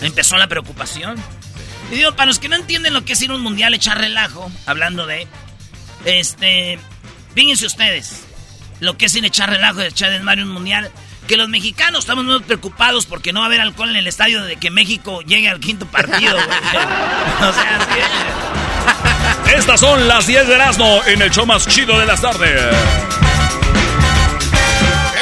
Empezó 0.00 0.38
la 0.38 0.46
preocupación. 0.46 1.22
Y 1.92 1.96
digo, 1.96 2.16
para 2.16 2.24
los 2.24 2.38
que 2.38 2.48
no 2.48 2.56
entienden 2.56 2.94
lo 2.94 3.04
que 3.04 3.12
es 3.12 3.20
ir 3.20 3.30
a 3.30 3.34
un 3.34 3.42
mundial, 3.42 3.74
echar 3.74 3.98
relajo, 3.98 4.50
hablando 4.64 5.04
de. 5.04 5.26
Este. 6.06 6.78
Fíjense 7.34 7.66
ustedes. 7.66 8.24
Lo 8.80 8.96
que 8.96 9.06
es 9.06 9.14
ir 9.14 9.24
a 9.24 9.26
echar 9.26 9.50
relajo, 9.50 9.82
echar 9.82 10.10
desmadre 10.10 10.42
un 10.42 10.50
mundial. 10.50 10.90
Que 11.26 11.36
los 11.36 11.50
mexicanos 11.50 12.00
estamos 12.00 12.24
muy 12.24 12.40
preocupados 12.40 13.04
porque 13.04 13.34
no 13.34 13.40
va 13.40 13.46
a 13.46 13.48
haber 13.48 13.60
alcohol 13.60 13.90
en 13.90 13.96
el 13.96 14.06
estadio 14.06 14.42
de 14.44 14.56
que 14.56 14.70
México 14.70 15.20
llegue 15.20 15.50
al 15.50 15.60
quinto 15.60 15.84
partido, 15.84 16.34
o 17.40 17.52
sea, 17.52 18.57
Estas 19.56 19.80
son 19.80 20.06
las 20.06 20.26
10 20.26 20.46
de 20.48 20.54
Erasmo 20.54 21.00
en 21.06 21.22
el 21.22 21.30
show 21.30 21.46
más 21.46 21.66
chido 21.66 21.98
de 21.98 22.06
las 22.06 22.20
tardes. 22.20 22.62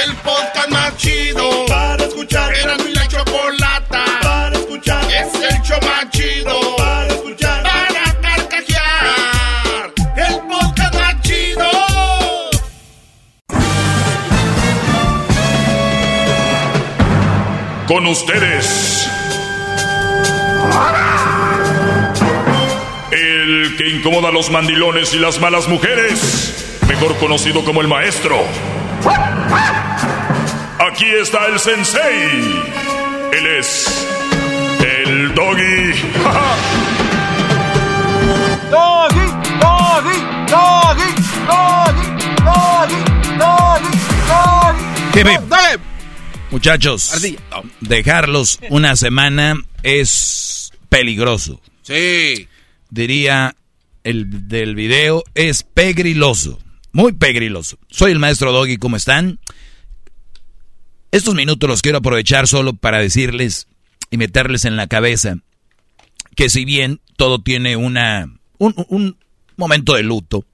El 0.05 0.15
podcast 0.17 0.69
más 0.69 0.97
chido 0.97 1.67
para 1.67 2.05
escuchar. 2.05 2.55
Era 2.55 2.77
mi 2.79 2.93
la 2.93 3.07
chocolata 3.09 4.05
para 4.23 4.57
escuchar. 4.57 5.05
Es 5.05 5.35
el 5.35 5.63
show 5.63 5.79
más 5.83 6.11
chido 6.11 6.77
para 6.77 7.07
escuchar. 7.09 7.63
Para 7.63 8.21
carcajear. 8.21 9.93
El 10.17 10.41
podcast 10.49 10.95
más 10.95 11.21
chido. 11.23 11.71
Con 17.87 18.07
ustedes. 18.07 19.09
El 20.73 21.06
que 23.77 23.89
incomoda 23.89 24.31
a 24.31 24.33
los 24.33 24.51
mandilones 24.51 25.15
y 25.15 25.19
las 25.19 25.41
malas 25.41 25.69
mujeres, 25.69 26.79
mejor 26.89 27.17
conocido 27.19 27.65
como 27.65 27.81
el 27.81 27.87
maestro. 27.89 28.45
Aquí 30.79 31.07
está 31.07 31.47
el 31.47 31.59
sensei. 31.59 32.63
Él 33.33 33.47
es 33.59 34.07
el 34.81 35.35
doggy. 35.35 35.93
doggy, 38.71 39.27
doggy, 39.61 40.21
doggy, 40.49 41.15
doggy, 41.47 42.07
doggy, 42.45 43.03
doggy, 43.39 43.99
doggy. 45.09 45.81
Muchachos, 46.51 47.13
dejarlos 47.81 48.59
una 48.71 48.97
semana 48.97 49.57
es 49.83 50.73
peligroso. 50.89 51.61
Sí 51.83 52.49
diría 52.91 53.55
el 54.07 54.47
del 54.47 54.77
video, 54.77 55.25
es 55.35 55.65
pegriloso. 55.65 56.61
Muy 56.93 57.13
pegriloso. 57.13 57.77
Soy 57.89 58.13
el 58.13 58.21
maestro 58.21 58.53
Doggy, 58.53 58.77
¿cómo 58.77 58.97
están? 58.97 59.41
Estos 61.11 61.35
minutos 61.35 61.69
los 61.69 61.83
quiero 61.83 61.99
aprovechar 61.99 62.47
solo 62.47 62.75
para 62.75 62.99
decirles 62.99 63.67
y 64.11 64.17
meterles 64.17 64.65
en 64.65 64.77
la 64.77 64.87
cabeza 64.87 65.39
que 66.37 66.49
si 66.49 66.65
bien 66.65 67.01
todo 67.17 67.41
tiene 67.41 67.77
una 67.77 68.31
un, 68.59 69.17
momento 69.57 69.95
de 69.95 70.05
luto, 70.05 70.45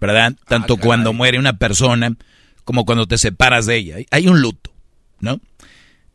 ¿verdad? 0.00 0.34
Ah, 0.36 0.44
Tanto 0.48 0.76
cuando 0.76 1.12
muere 1.12 1.38
una 1.38 1.58
persona 1.58 2.16
como 2.64 2.84
cuando 2.84 3.06
te 3.06 3.18
separas 3.18 3.66
de 3.66 3.76
ella. 3.76 3.96
Hay 4.10 4.26
un 4.26 4.40
luto, 4.40 4.72
¿no? 5.20 5.40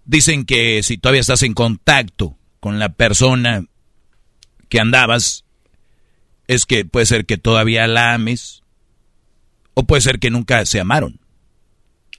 Dicen 0.04 0.46
que 0.46 0.84
si 0.84 0.98
todavía 0.98 1.22
estás 1.22 1.44
en 1.44 1.54
contacto 1.54 2.38
con 2.60 2.80
la 2.80 2.90
persona 2.90 3.66
que 4.68 4.80
andabas, 4.80 5.45
es 6.48 6.66
que 6.66 6.86
puede 6.86 7.06
ser 7.06 7.26
que 7.26 7.38
todavía 7.38 7.88
la 7.88 8.14
ames 8.14 8.64
o 9.74 9.84
puede 9.84 10.02
ser 10.02 10.20
que 10.20 10.30
nunca 10.30 10.66
se 10.66 10.80
amaron. 10.80 11.20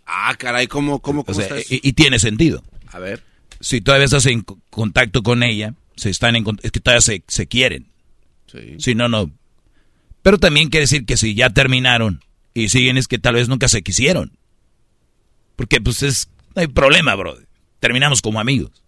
Ah, 0.07 0.35
caray, 0.39 0.67
¿cómo, 0.69 1.01
cómo, 1.01 1.25
cómo 1.25 1.41
y, 1.69 1.93
tiene 1.95 2.19
sentido. 2.19 2.63
A 2.93 2.99
ver. 3.01 3.25
Si 3.61 3.81
todavía 3.81 4.05
estás 4.05 4.27
en 4.27 4.43
contacto 4.71 5.23
con 5.23 5.43
ella, 5.43 5.75
se 5.97 6.11
están 6.11 6.37
en, 6.37 6.45
es 6.63 6.71
que 6.71 6.81
todavía 6.81 7.01
se, 7.01 7.25
se 7.27 7.47
quieren. 7.47 7.89
Sí. 8.47 8.77
Si 8.79 8.95
no, 8.95 9.09
no. 9.09 9.31
Pero 10.23 10.39
también 10.39 10.69
quiere 10.69 10.85
decir 10.85 11.07
que 11.07 11.17
si 11.17 11.35
ya 11.35 11.51
terminaron 11.51 12.23
y 12.55 12.69
siguen 12.69 12.97
es 12.97 13.09
que 13.09 13.19
tal 13.19 13.35
vez 13.35 13.49
nunca 13.49 13.69
se 13.69 13.83
quisieron. 13.83 14.39
Porque 15.57 15.81
pues 15.81 16.03
es, 16.03 16.29
no 16.55 16.63
hay 16.63 16.69
problema, 16.69 17.15
bro. 17.15 17.37
Terminamos 17.81 18.23
como 18.23 18.39
amigos. 18.39 18.83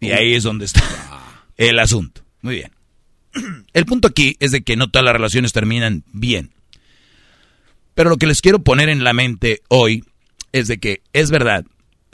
Y 0.00 0.10
ahí 0.10 0.34
es 0.34 0.42
donde 0.42 0.64
está 0.64 0.82
ah. 1.10 1.44
el 1.56 1.78
asunto. 1.78 2.22
Muy 2.42 2.56
bien. 2.56 2.75
El 3.72 3.86
punto 3.86 4.08
aquí 4.08 4.36
es 4.40 4.52
de 4.52 4.62
que 4.62 4.76
no 4.76 4.88
todas 4.88 5.04
las 5.04 5.14
relaciones 5.14 5.52
terminan 5.52 6.04
bien. 6.12 6.52
Pero 7.94 8.10
lo 8.10 8.16
que 8.16 8.26
les 8.26 8.42
quiero 8.42 8.60
poner 8.60 8.88
en 8.88 9.04
la 9.04 9.12
mente 9.12 9.62
hoy 9.68 10.04
es 10.52 10.68
de 10.68 10.78
que 10.78 11.02
es 11.12 11.30
verdad, 11.30 11.64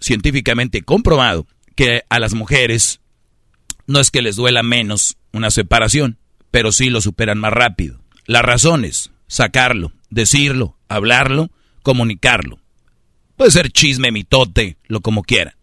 científicamente 0.01 0.83
comprobado, 0.83 1.47
que 1.75 2.03
a 2.09 2.19
las 2.19 2.35
mujeres 2.35 3.01
no 3.87 4.01
es 4.01 4.11
que 4.11 4.23
les 4.23 4.37
duela 4.37 4.63
menos 4.63 5.17
una 5.33 5.51
separación, 5.51 6.19
pero 6.51 6.73
sí 6.73 6.91
lo 6.91 7.01
superan 7.01 7.39
más 7.39 7.53
rápido. 7.53 8.01
Las 8.27 8.43
razones, 8.43 9.11
sacarlo, 9.27 9.93
decirlo, 10.11 10.77
hablarlo, 10.89 11.51
comunicarlo. 11.83 12.61
Puede 13.37 13.51
ser 13.51 13.71
chisme, 13.71 14.13
mitote, 14.13 14.77
lo 14.87 15.01
como 15.01 15.23
quiera. 15.23 15.57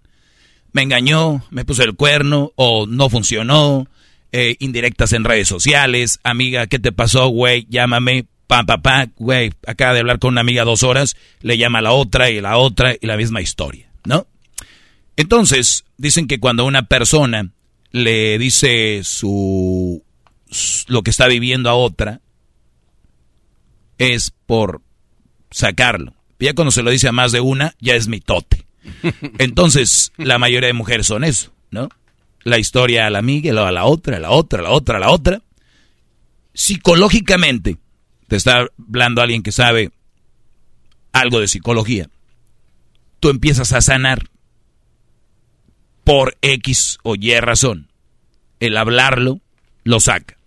Me 0.74 0.82
engañó, 0.82 1.46
me 1.50 1.66
puso 1.66 1.84
el 1.84 1.96
cuerno, 1.96 2.52
o 2.56 2.86
no 2.88 3.10
funcionó, 3.10 3.88
eh, 4.32 4.56
indirectas 4.60 5.14
en 5.14 5.24
redes 5.24 5.48
sociales. 5.48 6.20
Amiga, 6.24 6.68
¿qué 6.68 6.80
te 6.80 6.92
pasó, 6.92 7.28
güey? 7.28 7.66
Llámame. 7.70 8.26
Pa, 8.48 8.64
pa, 8.64 8.80
pa, 8.80 9.08
güey. 9.16 9.52
Acaba 9.68 9.94
de 9.94 10.00
hablar 10.00 10.20
con 10.20 10.34
una 10.34 10.42
amiga 10.42 10.64
dos 10.64 10.84
horas. 10.84 11.16
Le 11.42 11.58
llama 11.58 11.80
a 11.80 11.84
la 11.84 11.92
otra 11.92 12.32
y 12.32 12.42
la 12.42 12.58
otra 12.58 12.96
y 13.00 13.06
la 13.06 13.18
misma 13.18 13.42
historia, 13.42 13.92
¿no? 14.06 14.26
Entonces, 15.16 15.86
dicen 15.98 16.28
que 16.28 16.40
cuando 16.40 16.66
una 16.66 16.84
persona 16.84 17.52
le 17.92 18.38
dice 18.38 19.02
su 19.04 20.04
lo 20.88 21.04
que 21.04 21.12
está 21.12 21.28
viviendo 21.28 21.70
a 21.70 21.76
otra 21.76 22.22
es 23.98 24.32
por 24.46 24.82
sacarlo. 25.52 26.16
Ya 26.40 26.54
cuando 26.54 26.72
se 26.72 26.84
lo 26.84 26.90
dice 26.90 27.10
a 27.10 27.12
más 27.12 27.32
de 27.32 27.42
una, 27.42 27.76
ya 27.80 27.96
es 27.96 28.08
mitote. 28.08 28.66
Entonces, 29.38 30.12
la 30.18 30.38
mayoría 30.38 30.68
de 30.68 30.74
mujeres 30.74 31.08
son 31.08 31.24
eso, 31.24 31.54
¿no? 31.70 31.90
La 32.44 32.58
historia 32.58 33.06
a 33.06 33.10
la 33.10 33.20
amiga, 33.20 33.52
a 33.52 33.72
la 33.72 33.86
otra, 33.86 34.18
a 34.18 34.20
la 34.20 34.32
otra, 34.32 34.60
a 34.60 34.64
la 34.64 34.72
otra, 34.72 34.98
a 34.98 35.00
la 35.00 35.10
otra. 35.10 35.42
Psicológicamente, 36.54 37.78
te 38.28 38.36
está 38.36 38.68
hablando 38.78 39.22
alguien 39.22 39.44
que 39.44 39.52
sabe 39.52 39.92
algo 41.12 41.40
de 41.40 41.48
psicología. 41.48 42.10
Tú 43.20 43.30
empiezas 43.30 43.74
a 43.74 43.82
sanar 43.82 44.30
por 46.04 46.38
X 46.42 46.98
o 47.04 47.16
Y 47.16 47.40
razón. 47.40 47.90
El 48.60 48.78
hablarlo 48.78 49.42
lo 49.84 50.00
saca. 50.00 50.38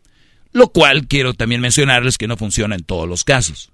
Lo 0.52 0.68
cual 0.68 1.06
quiero 1.06 1.34
también 1.34 1.60
mencionarles 1.60 2.18
que 2.18 2.28
no 2.28 2.36
funciona 2.36 2.74
en 2.74 2.84
todos 2.84 3.08
los 3.08 3.24
casos, 3.24 3.72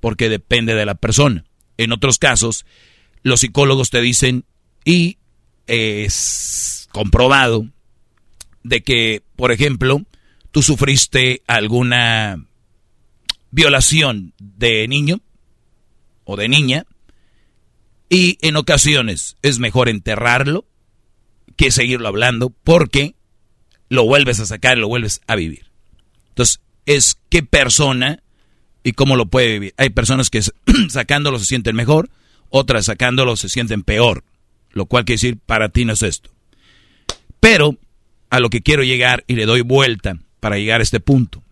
porque 0.00 0.28
depende 0.28 0.74
de 0.74 0.86
la 0.86 0.96
persona. 0.96 1.44
En 1.76 1.92
otros 1.92 2.18
casos, 2.18 2.66
los 3.22 3.40
psicólogos 3.40 3.90
te 3.90 4.00
dicen, 4.00 4.44
y 4.84 5.18
es 5.66 6.75
comprobado 6.96 7.68
de 8.62 8.82
que, 8.82 9.22
por 9.36 9.52
ejemplo, 9.52 10.00
tú 10.50 10.62
sufriste 10.62 11.42
alguna 11.46 12.42
violación 13.50 14.32
de 14.38 14.88
niño 14.88 15.20
o 16.24 16.36
de 16.36 16.48
niña 16.48 16.86
Y 18.08 18.38
en 18.40 18.56
ocasiones 18.56 19.36
es 19.42 19.58
mejor 19.58 19.90
enterrarlo 19.90 20.64
que 21.56 21.70
seguirlo 21.70 22.08
hablando 22.08 22.48
porque 22.48 23.14
lo 23.90 24.04
vuelves 24.04 24.40
a 24.40 24.46
sacar 24.46 24.78
lo 24.78 24.88
vuelves 24.88 25.20
a 25.26 25.36
vivir. 25.36 25.66
Entonces, 26.30 26.60
es 26.86 27.18
qué 27.28 27.42
persona 27.42 28.22
y 28.82 28.92
cómo 28.92 29.16
lo 29.16 29.26
puede 29.26 29.52
vivir. 29.52 29.74
Hay 29.76 29.90
personas 29.90 30.30
que 30.30 30.40
sacándolo 30.88 31.38
se 31.38 31.44
sienten 31.44 31.76
mejor, 31.76 32.08
otras 32.48 32.86
sacándolo 32.86 33.36
se 33.36 33.50
sienten 33.50 33.82
peor, 33.82 34.24
lo 34.70 34.86
cual 34.86 35.04
quiere 35.04 35.16
decir, 35.16 35.38
para 35.44 35.68
ti 35.68 35.84
no 35.84 35.92
es 35.92 36.02
esto. 36.02 36.35
Pero 37.40 37.76
a 38.30 38.40
lo 38.40 38.50
que 38.50 38.62
quiero 38.62 38.82
llegar 38.82 39.24
y 39.26 39.34
le 39.34 39.46
doy 39.46 39.60
vuelta 39.62 40.18
para 40.40 40.58
llegar 40.58 40.80
a 40.80 40.84
este 40.84 41.00
punto. 41.00 41.42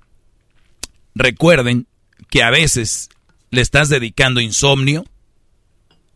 Recuerden 1.15 1.87
que 2.31 2.43
a 2.43 2.51
veces 2.51 3.09
le 3.51 3.61
estás 3.61 3.89
dedicando 3.89 4.41
insomnio 4.41 5.05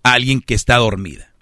a 0.03 0.13
alguien 0.13 0.41
que 0.41 0.55
está 0.55 0.77
dormida. 0.77 1.33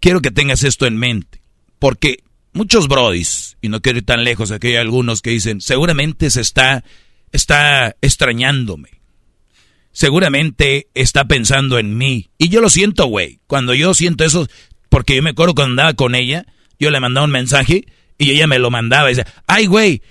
Quiero 0.00 0.20
que 0.20 0.30
tengas 0.30 0.62
esto 0.62 0.86
en 0.86 0.96
mente, 0.96 1.40
porque 1.78 2.22
muchos 2.52 2.86
brodis, 2.86 3.56
y 3.60 3.68
no 3.68 3.80
quiero 3.80 3.98
ir 3.98 4.04
tan 4.04 4.24
lejos, 4.24 4.50
aquí 4.50 4.68
hay 4.68 4.76
algunos 4.76 5.20
que 5.20 5.30
dicen, 5.30 5.60
seguramente 5.60 6.30
se 6.30 6.40
está, 6.40 6.84
está 7.32 7.96
extrañándome. 8.00 8.90
Seguramente 9.92 10.88
está 10.94 11.24
pensando 11.24 11.78
en 11.78 11.96
mí. 11.96 12.28
Y 12.36 12.50
yo 12.50 12.60
lo 12.60 12.68
siento, 12.68 13.06
güey. 13.06 13.40
Cuando 13.46 13.72
yo 13.72 13.94
siento 13.94 14.24
eso, 14.24 14.46
porque 14.88 15.16
yo 15.16 15.22
me 15.22 15.30
acuerdo 15.30 15.54
cuando 15.54 15.72
andaba 15.72 15.94
con 15.94 16.14
ella, 16.14 16.46
yo 16.78 16.90
le 16.90 17.00
mandaba 17.00 17.24
un 17.26 17.32
mensaje 17.32 17.86
y 18.18 18.30
ella 18.30 18.46
me 18.46 18.58
lo 18.58 18.70
mandaba. 18.70 19.10
Y 19.10 19.14
decía, 19.14 19.32
ay, 19.46 19.66
güey, 19.66 20.02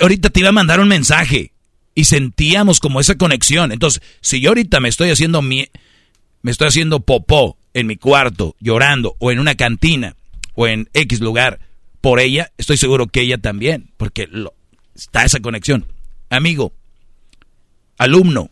ahorita 0.00 0.30
te 0.30 0.40
iba 0.40 0.50
a 0.50 0.52
mandar 0.52 0.80
un 0.80 0.88
mensaje 0.88 1.52
y 1.94 2.04
sentíamos 2.04 2.80
como 2.80 3.00
esa 3.00 3.16
conexión. 3.16 3.72
Entonces, 3.72 4.02
si 4.20 4.40
yo 4.40 4.50
ahorita 4.50 4.80
me 4.80 4.88
estoy 4.88 5.10
haciendo 5.10 5.42
mi, 5.42 5.68
me 6.42 6.50
estoy 6.50 6.68
haciendo 6.68 7.00
popó 7.00 7.56
en 7.74 7.86
mi 7.86 7.96
cuarto, 7.96 8.56
llorando, 8.60 9.16
o 9.18 9.30
en 9.30 9.38
una 9.38 9.54
cantina, 9.54 10.16
o 10.54 10.66
en 10.66 10.88
X 10.92 11.20
lugar, 11.20 11.60
por 12.00 12.20
ella, 12.20 12.52
estoy 12.58 12.76
seguro 12.76 13.06
que 13.06 13.22
ella 13.22 13.38
también, 13.38 13.90
porque 13.96 14.28
está 14.94 15.24
esa 15.24 15.40
conexión. 15.40 15.86
Amigo, 16.30 16.72
alumno, 17.98 18.50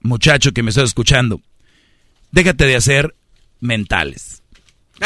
muchacho 0.00 0.52
que 0.52 0.62
me 0.62 0.70
estás 0.70 0.84
escuchando, 0.84 1.40
déjate 2.32 2.66
de 2.66 2.76
hacer 2.76 3.14
mentales, 3.60 4.42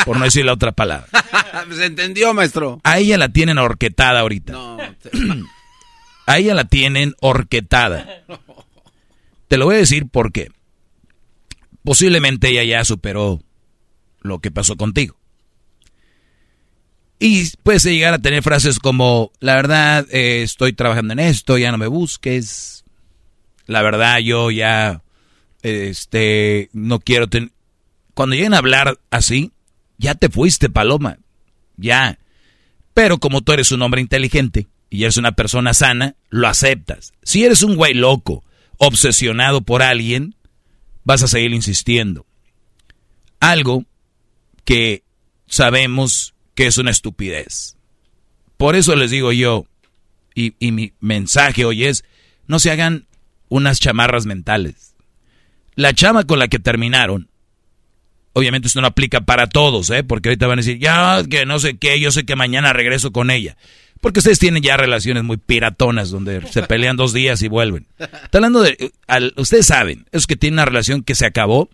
por 0.05 0.19
no 0.19 0.25
decir 0.25 0.45
la 0.45 0.53
otra 0.53 0.73
palabra. 0.73 1.07
Se 1.73 1.87
entendió, 1.87 2.33
maestro. 2.35 2.81
A 2.85 2.99
ella 2.99 3.19
la 3.19 3.29
tienen 3.29 3.59
orquetada 3.59 4.21
ahorita. 4.21 4.53
No. 4.53 4.79
A 6.27 6.39
ella 6.39 6.55
la 6.55 6.65
tienen 6.65 7.15
orquetada. 7.21 8.23
Te 9.49 9.57
lo 9.57 9.65
voy 9.65 9.75
a 9.75 9.79
decir 9.79 10.07
porque 10.09 10.53
posiblemente 11.83 12.51
ella 12.51 12.63
ya 12.63 12.85
superó 12.85 13.43
lo 14.21 14.39
que 14.39 14.53
pasó 14.53 14.77
contigo. 14.77 15.17
Y 17.19 17.51
puedes 17.63 17.85
llegar 17.85 18.15
a 18.15 18.19
tener 18.19 18.43
frases 18.43 18.79
como, 18.79 19.33
la 19.41 19.55
verdad, 19.55 20.07
eh, 20.11 20.43
estoy 20.43 20.73
trabajando 20.73 21.13
en 21.13 21.19
esto, 21.19 21.59
ya 21.59 21.71
no 21.71 21.79
me 21.79 21.87
busques. 21.87 22.85
La 23.67 23.83
verdad, 23.83 24.19
yo 24.21 24.51
ya, 24.51 25.03
este, 25.63 26.71
no 26.73 27.01
quiero 27.01 27.29
tener... 27.29 27.51
Cuando 28.15 28.37
lleguen 28.37 28.55
a 28.55 28.59
hablar 28.59 28.99
así, 29.11 29.53
ya 30.01 30.15
te 30.15 30.29
fuiste, 30.29 30.71
Paloma. 30.71 31.19
Ya. 31.77 32.19
Pero 32.95 33.19
como 33.19 33.43
tú 33.43 33.53
eres 33.53 33.71
un 33.71 33.83
hombre 33.83 34.01
inteligente, 34.01 34.67
y 34.91 35.05
eres 35.05 35.17
una 35.17 35.33
persona 35.33 35.73
sana, 35.73 36.17
lo 36.31 36.49
aceptas. 36.49 37.13
Si 37.23 37.45
eres 37.45 37.63
un 37.63 37.77
güey 37.77 37.95
loco, 37.95 38.45
obsesionado 38.79 39.61
por 39.61 39.83
alguien, 39.83 40.35
vas 41.05 41.23
a 41.23 41.29
seguir 41.29 41.53
insistiendo. 41.53 42.27
Algo 43.39 43.85
que 44.65 45.05
sabemos 45.47 46.35
que 46.55 46.67
es 46.67 46.77
una 46.77 46.91
estupidez. 46.91 47.77
Por 48.57 48.75
eso 48.75 48.97
les 48.97 49.13
digo 49.13 49.33
yo, 49.33 49.67
y, 50.35 50.55
mi 50.73 50.93
mensaje 51.01 51.65
hoy 51.65 51.85
es, 51.85 52.05
no 52.47 52.59
se 52.59 52.71
hagan 52.71 53.07
unas 53.49 53.79
chamarras 53.79 54.27
mentales. 54.27 54.95
La 55.77 55.95
chama 55.95 56.25
con 56.25 56.39
la 56.39 56.49
que 56.49 56.59
terminaron, 56.59 57.30
obviamente 58.33 58.69
esto 58.69 58.81
no 58.81 58.87
aplica 58.87 59.21
para 59.23 59.49
todos, 59.49 59.91
¿eh? 59.91 60.05
porque 60.05 60.29
ahorita 60.31 60.47
van 60.47 60.59
a 60.59 60.63
decir, 60.63 60.79
ya, 60.79 61.23
que 61.29 61.47
no 61.47 61.59
sé 61.59 61.79
qué, 61.79 62.01
yo 62.01 62.11
sé 62.11 62.25
que 62.25 62.37
mañana 62.37 62.73
regreso 62.73 63.13
con 63.13 63.31
ella. 63.31 63.57
Porque 64.01 64.21
ustedes 64.21 64.39
tienen 64.39 64.63
ya 64.63 64.79
relaciones 64.79 65.25
muy 65.25 65.37
piratonas 65.37 66.11
donde 66.11 66.47
se 66.47 66.63
pelean 66.63 66.97
dos 66.97 67.13
días 67.13 67.43
y 67.43 67.49
vuelven. 67.49 67.87
Hablando 68.33 68.63
de... 68.63 68.93
ustedes 69.37 69.67
saben, 69.67 70.07
es 70.11 70.27
que 70.27 70.37
tienen 70.37 70.55
una 70.55 70.65
relación 70.65 71.03
que 71.03 71.15
se 71.15 71.27
acabó, 71.27 71.69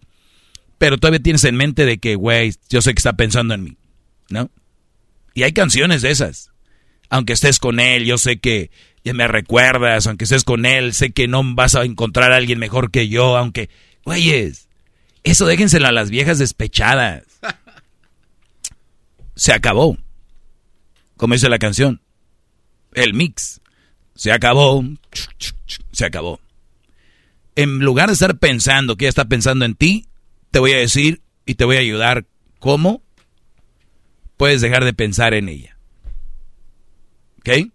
pero 0.78 0.98
todavía 0.98 1.20
tienes 1.20 1.44
en 1.44 1.56
mente 1.56 1.86
de 1.86 1.98
que, 1.98 2.16
güey, 2.16 2.52
yo 2.68 2.82
sé 2.82 2.94
que 2.94 2.98
está 2.98 3.12
pensando 3.12 3.54
en 3.54 3.62
mí, 3.62 3.76
¿no? 4.28 4.50
Y 5.34 5.44
hay 5.44 5.52
canciones 5.52 6.02
de 6.02 6.10
esas. 6.10 6.50
Aunque 7.10 7.34
estés 7.34 7.60
con 7.60 7.78
él, 7.78 8.04
yo 8.04 8.18
sé 8.18 8.38
que 8.38 8.70
ya 9.04 9.14
me 9.14 9.28
recuerdas, 9.28 10.08
aunque 10.08 10.24
estés 10.24 10.42
con 10.42 10.66
él, 10.66 10.94
sé 10.94 11.12
que 11.12 11.28
no 11.28 11.42
vas 11.54 11.76
a 11.76 11.84
encontrar 11.84 12.32
a 12.32 12.36
alguien 12.36 12.58
mejor 12.58 12.90
que 12.90 13.08
yo, 13.08 13.36
aunque, 13.36 13.70
güeyes, 14.04 14.65
eso 15.30 15.46
déjenselo 15.46 15.86
a 15.86 15.92
las 15.92 16.10
viejas 16.10 16.38
despechadas. 16.38 17.24
Se 19.34 19.52
acabó. 19.52 19.98
Como 21.16 21.34
dice 21.34 21.48
la 21.48 21.58
canción 21.58 22.00
el 22.96 23.14
mix. 23.14 23.60
Se 24.16 24.32
acabó. 24.32 24.82
Se 25.92 26.04
acabó. 26.04 26.40
En 27.54 27.78
lugar 27.78 28.08
de 28.08 28.14
estar 28.14 28.38
pensando 28.38 28.96
que 28.96 29.04
ella 29.04 29.10
está 29.10 29.26
pensando 29.26 29.64
en 29.64 29.74
ti, 29.74 30.08
te 30.50 30.58
voy 30.58 30.72
a 30.72 30.78
decir 30.78 31.22
y 31.44 31.54
te 31.54 31.64
voy 31.64 31.76
a 31.76 31.80
ayudar 31.80 32.26
cómo 32.58 33.02
puedes 34.36 34.60
dejar 34.60 34.84
de 34.84 34.92
pensar 34.92 35.34
en 35.34 35.48
ella. 35.48 35.78
¿Ok? 37.38 37.70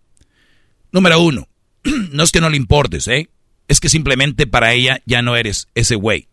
Número 0.92 1.22
uno, 1.22 1.48
no 2.12 2.24
es 2.24 2.32
que 2.32 2.42
no 2.42 2.50
le 2.50 2.58
importes, 2.58 3.08
¿eh? 3.08 3.30
Es 3.68 3.80
que 3.80 3.90
simplemente 3.90 4.46
para 4.46 4.74
ella 4.74 5.02
ya 5.06 5.22
no 5.22 5.36
eres 5.36 5.70
ese 5.74 5.96
güey. 5.96 6.28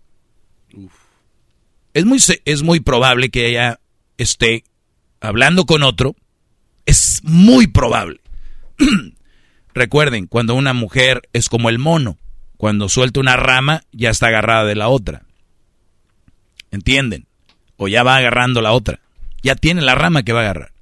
Es 1.95 2.05
muy, 2.05 2.19
es 2.45 2.63
muy 2.63 2.81
probable 2.81 3.31
que 3.31 3.49
ella 3.49 3.81
esté 4.17 4.65
hablando 5.21 5.67
con 5.67 5.83
otro. 5.83 6.17
Es 6.87 7.21
muy 7.23 7.67
probable. 7.67 8.21
Recuerden, 9.75 10.27
cuando 10.27 10.55
una 10.55 10.73
mujer 10.73 11.29
es 11.33 11.49
como 11.49 11.69
el 11.69 11.79
mono, 11.79 12.19
cuando 12.57 12.89
suelta 12.89 13.21
una 13.21 13.37
rama 13.37 13.85
ya 13.93 14.11
está 14.11 14.29
agarrada 14.29 14.65
de 14.65 14.75
la 14.75 14.89
otra. 14.89 15.23
¿Entienden? 16.71 17.27
O 17.77 17.89
ya 17.89 18.03
va 18.03 18.17
agarrando 18.17 18.61
la 18.61 18.73
otra. 18.73 19.01
Ya 19.43 19.55
tiene 19.55 19.83
la 19.83 19.95
rama 19.95 20.23
que 20.23 20.33
va 20.33 20.41
a 20.41 20.43
agarrar. 20.45 20.73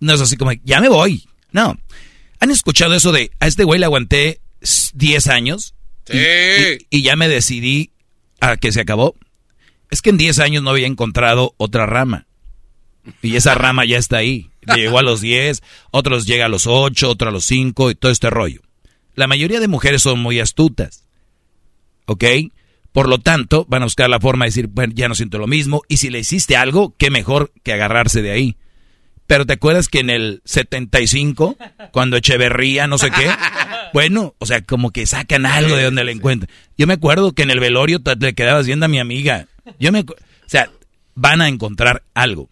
No 0.00 0.12
es 0.12 0.20
así 0.20 0.36
como, 0.36 0.52
ya 0.64 0.80
me 0.80 0.88
voy. 0.88 1.24
No. 1.50 1.76
¿Han 2.40 2.50
escuchado 2.50 2.94
eso 2.94 3.10
de, 3.10 3.30
a 3.40 3.46
este 3.46 3.64
güey 3.64 3.80
le 3.80 3.86
aguanté 3.86 4.40
10 4.94 5.26
años? 5.28 5.74
Sí. 6.06 6.18
Y, 6.18 6.98
y, 6.98 7.02
ya 7.02 7.16
me 7.16 7.28
decidí 7.28 7.90
a 8.40 8.56
que 8.56 8.72
se 8.72 8.80
acabó. 8.80 9.16
Es 9.90 10.02
que 10.02 10.10
en 10.10 10.18
10 10.18 10.38
años 10.40 10.62
no 10.62 10.70
había 10.70 10.86
encontrado 10.86 11.54
otra 11.56 11.86
rama. 11.86 12.26
Y 13.22 13.36
esa 13.36 13.54
rama 13.54 13.84
ya 13.84 13.98
está 13.98 14.18
ahí. 14.18 14.50
Llegó 14.74 14.98
a 14.98 15.02
los 15.02 15.20
10, 15.20 15.62
otros 15.90 16.26
llega 16.26 16.46
a 16.46 16.50
los 16.50 16.66
8, 16.66 17.08
otro 17.08 17.28
a 17.28 17.32
los 17.32 17.44
5 17.44 17.90
y 17.90 17.94
todo 17.94 18.12
este 18.12 18.28
rollo. 18.28 18.60
La 19.14 19.26
mayoría 19.26 19.60
de 19.60 19.68
mujeres 19.68 20.02
son 20.02 20.20
muy 20.20 20.40
astutas. 20.40 21.04
¿Ok? 22.06 22.24
Por 22.92 23.08
lo 23.08 23.18
tanto, 23.18 23.66
van 23.68 23.82
a 23.82 23.86
buscar 23.86 24.10
la 24.10 24.20
forma 24.20 24.44
de 24.44 24.50
decir, 24.50 24.66
bueno, 24.68 24.92
ya 24.94 25.08
no 25.08 25.14
siento 25.14 25.38
lo 25.38 25.46
mismo. 25.46 25.82
Y 25.88 25.98
si 25.98 26.10
le 26.10 26.18
hiciste 26.18 26.56
algo, 26.56 26.94
qué 26.98 27.10
mejor 27.10 27.52
que 27.62 27.72
agarrarse 27.72 28.22
de 28.22 28.30
ahí. 28.30 28.56
Pero 29.26 29.44
¿te 29.44 29.52
acuerdas 29.52 29.88
que 29.88 30.00
en 30.00 30.08
el 30.10 30.40
75, 30.46 31.56
cuando 31.92 32.16
Echeverría, 32.16 32.86
no 32.86 32.98
sé 32.98 33.10
qué? 33.10 33.28
Bueno, 33.94 34.34
o 34.38 34.44
sea, 34.44 34.60
como 34.60 34.90
que 34.90 35.06
sacan 35.06 35.46
algo 35.46 35.74
de 35.74 35.84
donde 35.84 36.04
le 36.04 36.12
encuentran. 36.12 36.50
Yo 36.76 36.86
me 36.86 36.92
acuerdo 36.92 37.32
que 37.32 37.42
en 37.42 37.50
el 37.50 37.58
velorio 37.58 38.00
te, 38.00 38.16
le 38.16 38.34
quedabas 38.34 38.66
viendo 38.66 38.84
a 38.84 38.88
mi 38.88 38.98
amiga. 38.98 39.46
Yo 39.78 39.92
me, 39.92 40.00
o 40.00 40.04
sea, 40.46 40.70
van 41.14 41.40
a 41.40 41.48
encontrar 41.48 42.02
algo. 42.14 42.48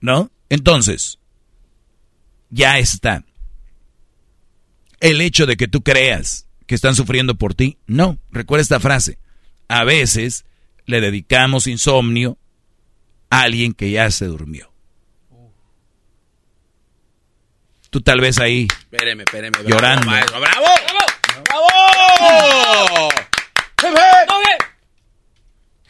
¿No? 0.00 0.30
Entonces, 0.48 1.18
ya 2.50 2.78
está. 2.78 3.24
El 5.00 5.20
hecho 5.20 5.46
de 5.46 5.56
que 5.56 5.68
tú 5.68 5.82
creas 5.82 6.46
que 6.66 6.74
están 6.74 6.94
sufriendo 6.94 7.34
por 7.34 7.54
ti, 7.54 7.78
no. 7.86 8.18
Recuerda 8.30 8.62
esta 8.62 8.80
frase. 8.80 9.18
A 9.68 9.84
veces 9.84 10.44
le 10.86 11.00
dedicamos 11.00 11.66
insomnio 11.66 12.38
a 13.30 13.42
alguien 13.42 13.72
que 13.72 13.90
ya 13.90 14.10
se 14.10 14.26
durmió. 14.26 14.70
Tú 17.90 18.00
tal 18.00 18.20
vez 18.20 18.38
ahí 18.40 18.66
espéreme, 18.70 19.22
espéreme, 19.22 19.58
llorando. 19.66 20.06
¡Bravo! 20.06 20.30
¡Bravo! 20.40 21.84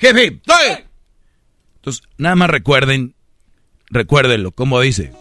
Jefe, 0.04 0.42
Entonces, 1.76 2.02
nada 2.18 2.36
más 2.36 2.50
recuerden 2.50 3.14
Recuérdenlo, 3.88 4.52
¿cómo 4.52 4.78
dice? 4.80 5.12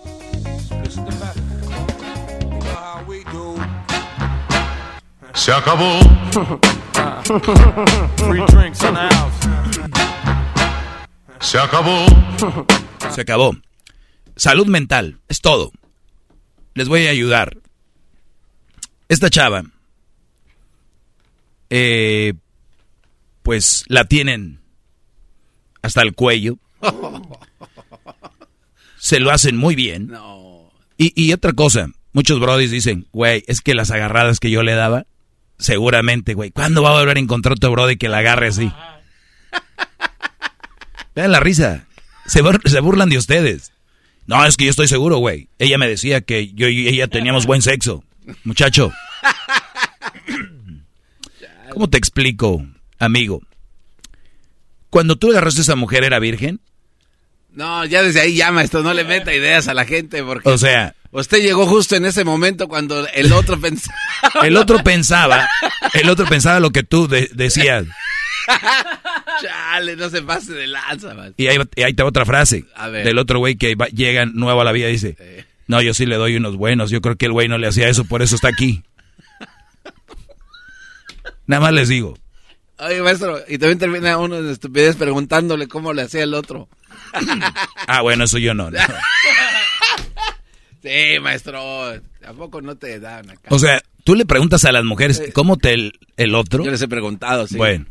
Se 5.34 5.54
acabó. 5.54 6.00
Free 8.18 8.44
drinks 8.48 8.84
in 8.84 8.94
the 8.94 9.08
house. 9.10 9.34
Se 11.40 11.60
acabó. 11.60 12.06
Se 13.10 13.22
acabó. 13.22 13.56
Salud 14.36 14.68
mental, 14.68 15.22
es 15.30 15.40
todo. 15.40 15.72
Les 16.74 16.90
voy 16.90 17.08
a 17.08 17.12
ayudar. 17.12 17.58
Esta 19.08 19.30
chava, 19.30 19.64
eh, 21.70 22.34
pues 23.44 23.86
la 23.88 24.04
tienen 24.06 24.63
hasta 25.84 26.02
el 26.02 26.14
cuello. 26.16 26.58
Se 28.98 29.20
lo 29.20 29.30
hacen 29.32 29.58
muy 29.58 29.76
bien. 29.76 30.12
Y, 30.98 31.14
y 31.22 31.34
otra 31.34 31.54
cosa, 31.54 31.90
muchos 32.14 32.40
brodis 32.40 32.72
dicen, 32.72 33.06
güey, 33.12 33.44
es 33.48 33.62
que 33.62 33.76
las 33.76 33.92
agarradas 33.92 34.40
que 34.40 34.50
yo 34.50 34.64
le 34.64 34.74
daba, 34.74 35.06
seguramente, 35.60 36.34
güey, 36.34 36.50
¿cuándo 36.52 36.82
va 36.82 36.90
a 36.96 37.00
volver 37.00 37.18
a 37.18 37.20
encontrar 37.20 37.54
otro 37.54 37.72
brody 37.72 37.98
que 37.98 38.10
la 38.10 38.20
agarre 38.20 38.48
así? 38.48 38.72
Vean 41.16 41.32
la 41.32 41.40
risa. 41.40 41.86
Se, 42.26 42.44
bur- 42.44 42.68
se 42.68 42.80
burlan 42.80 43.10
de 43.10 43.18
ustedes. 43.18 43.72
No, 44.26 44.44
es 44.46 44.58
que 44.58 44.66
yo 44.66 44.70
estoy 44.72 44.88
seguro, 44.88 45.18
güey. 45.18 45.50
Ella 45.60 45.78
me 45.78 45.88
decía 45.88 46.22
que 46.22 46.54
yo 46.54 46.68
y 46.70 46.88
ella 46.88 47.08
teníamos 47.08 47.46
buen 47.46 47.62
sexo. 47.62 48.04
Muchacho. 48.46 48.92
¿Cómo 51.72 51.90
te 51.90 51.98
explico, 51.98 52.66
amigo? 53.00 53.42
Cuando 54.94 55.16
tú 55.16 55.32
agarraste 55.32 55.62
a 55.62 55.64
esa 55.64 55.76
mujer, 55.76 56.04
¿era 56.04 56.20
virgen? 56.20 56.60
No, 57.52 57.84
ya 57.84 58.04
desde 58.04 58.22
ahí 58.22 58.36
ya, 58.36 58.52
maestro, 58.52 58.84
no 58.84 58.94
le 58.94 59.04
meta 59.04 59.34
ideas 59.34 59.68
a 59.68 59.74
la 59.74 59.86
gente 59.86 60.22
porque 60.24 60.48
O 60.48 60.56
sea, 60.60 60.94
usted 61.10 61.42
llegó 61.42 61.66
justo 61.66 61.96
en 61.96 62.06
ese 62.06 62.24
momento 62.24 62.68
cuando 62.68 63.08
el 63.08 63.34
otro 63.34 63.60
pensaba. 63.60 63.98
el 64.44 64.56
otro 64.56 64.84
pensaba, 64.84 65.50
el 65.94 66.08
otro 66.12 66.28
pensaba 66.28 66.60
lo 66.60 66.70
que 66.70 66.84
tú 66.84 67.08
de- 67.08 67.28
decías. 67.34 67.86
Chale, 69.42 69.96
no 69.96 70.12
se 70.12 70.22
pase 70.22 70.54
de 70.54 70.68
lanza, 70.68 71.16
maestro. 71.16 71.44
Y 71.44 71.48
ahí, 71.48 71.58
y 71.76 71.82
ahí 71.82 71.96
te 71.96 72.04
va 72.04 72.10
otra 72.10 72.26
frase 72.28 72.66
A 72.76 72.90
ver. 72.90 73.04
del 73.04 73.18
otro 73.18 73.40
güey 73.40 73.56
que 73.56 73.74
va- 73.74 73.88
llega 73.88 74.28
nuevo 74.28 74.62
a 74.62 74.64
la 74.64 74.74
vida 74.74 74.90
y 74.90 74.92
dice, 74.92 75.18
no, 75.66 75.82
yo 75.82 75.96
sí 75.96 76.06
le 76.06 76.18
doy 76.18 76.36
unos 76.36 76.56
buenos, 76.56 76.92
yo 76.92 77.02
creo 77.02 77.16
que 77.16 77.26
el 77.26 77.32
güey 77.32 77.48
no 77.48 77.58
le 77.58 77.66
hacía 77.66 77.90
eso, 77.90 78.06
por 78.06 78.22
eso 78.22 78.36
está 78.36 78.50
aquí. 78.50 78.84
Nada 81.48 81.62
más 81.62 81.74
les 81.74 81.90
digo. 81.90 82.16
Oye, 82.80 83.02
maestro, 83.02 83.40
y 83.48 83.58
también 83.58 83.80
termina 83.80 84.18
uno 84.18 84.42
de 84.42 84.52
estupidez 84.52 84.96
preguntándole 84.96 85.68
cómo 85.68 85.94
le 85.94 86.02
hacía 86.04 86.24
el 86.24 86.34
otro. 86.34 86.70
Ah, 87.88 88.02
bueno, 88.02 88.24
eso 88.24 88.38
yo 88.38 88.54
no. 88.54 88.72
no. 88.72 88.80
Sí, 90.82 91.18
maestro, 91.22 91.62
¿a 91.92 92.34
poco 92.36 92.62
no 92.62 92.76
te 92.76 93.00
dan 93.00 93.30
acá? 93.30 93.48
O 93.50 93.58
sea, 93.58 93.82
tú 94.04 94.16
le 94.16 94.26
preguntas 94.26 94.66
a 94.66 94.72
las 94.74 94.84
mujeres, 94.84 95.22
¿cómo 95.34 95.56
te 95.56 95.74
el, 95.74 95.94
el 96.18 96.36
otro? 96.36 96.66
Yo 96.66 96.72
les 96.72 96.82
he 96.82 96.90
preguntado, 96.90 97.48
sí. 97.48 97.56
Bueno, 97.56 97.86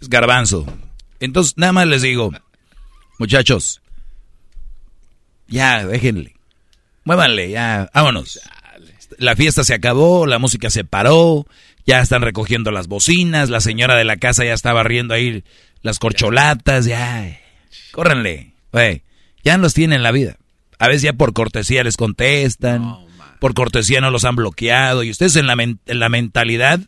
es 0.00 0.08
garbanzo. 0.08 0.66
Entonces, 1.20 1.54
nada 1.56 1.72
más 1.72 1.86
les 1.86 2.02
digo, 2.02 2.32
muchachos, 3.18 3.80
ya, 5.46 5.86
déjenle. 5.86 6.34
Muévanle, 7.04 7.50
ya, 7.50 7.88
vámonos. 7.94 8.40
La 9.18 9.36
fiesta 9.36 9.62
se 9.62 9.74
acabó, 9.74 10.26
la 10.26 10.40
música 10.40 10.68
se 10.68 10.82
paró, 10.82 11.46
ya 11.86 12.00
están 12.00 12.22
recogiendo 12.22 12.70
las 12.70 12.88
bocinas, 12.88 13.48
la 13.48 13.60
señora 13.60 13.94
de 13.96 14.04
la 14.04 14.16
casa 14.16 14.44
ya 14.44 14.52
está 14.54 14.72
barriendo 14.72 15.14
ahí 15.14 15.44
las 15.82 15.98
corcholatas, 15.98 16.84
ya. 16.86 17.38
Córrenle, 17.92 18.52
güey. 18.72 19.02
Ya 19.44 19.56
los 19.58 19.74
tienen 19.74 19.96
en 19.98 20.02
la 20.02 20.10
vida. 20.12 20.36
A 20.78 20.88
veces 20.88 21.02
ya 21.02 21.12
por 21.12 21.32
cortesía 21.32 21.84
les 21.84 21.96
contestan, 21.96 22.82
por 23.40 23.54
cortesía 23.54 24.00
no 24.00 24.10
los 24.10 24.24
han 24.24 24.36
bloqueado, 24.36 25.02
y 25.04 25.10
ustedes 25.10 25.36
en 25.36 25.46
la, 25.46 25.54
men- 25.56 25.78
en 25.86 26.00
la 26.00 26.08
mentalidad, 26.08 26.80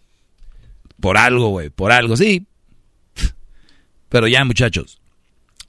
por 1.01 1.17
algo, 1.17 1.49
güey, 1.51 1.71
por 1.71 1.93
algo, 1.93 2.17
sí. 2.17 2.47
Pero 4.09 4.27
ya, 4.27 4.45
muchachos, 4.45 5.01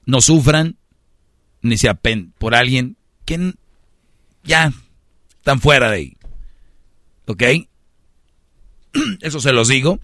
no 0.06 0.20
sufran, 0.20 0.76
ni 1.62 1.78
se 1.78 1.88
apen 1.88 2.32
por 2.38 2.54
alguien 2.54 2.96
que 3.26 3.52
ya 4.42 4.72
están 5.38 5.60
fuera 5.60 5.90
de 5.90 5.96
ahí. 5.96 6.16
¿Ok? 7.26 7.42
Eso 9.20 9.40
se 9.40 9.52
los 9.52 9.68
digo. 9.68 10.00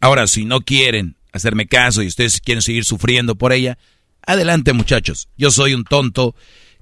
Ahora, 0.00 0.26
si 0.26 0.44
no 0.44 0.60
quieren 0.60 1.16
hacerme 1.32 1.66
caso 1.66 2.02
y 2.02 2.06
ustedes 2.06 2.40
quieren 2.40 2.62
seguir 2.62 2.84
sufriendo 2.84 3.34
por 3.34 3.52
ella, 3.52 3.78
adelante 4.26 4.72
muchachos. 4.72 5.28
Yo 5.36 5.50
soy 5.50 5.74
un 5.74 5.84
tonto 5.84 6.34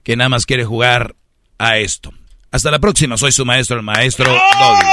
que 0.03 0.17
nada 0.17 0.29
más 0.29 0.47
quiere 0.47 0.65
jugar 0.65 1.15
a 1.59 1.79
esto. 1.79 2.13
Hasta 2.51 2.71
la 2.71 2.79
próxima, 2.79 3.17
soy 3.17 3.33
su 3.33 3.47
maestro, 3.47 3.79
el 3.79 3.83
maestro 3.83 4.27
Doggy. 4.31 4.87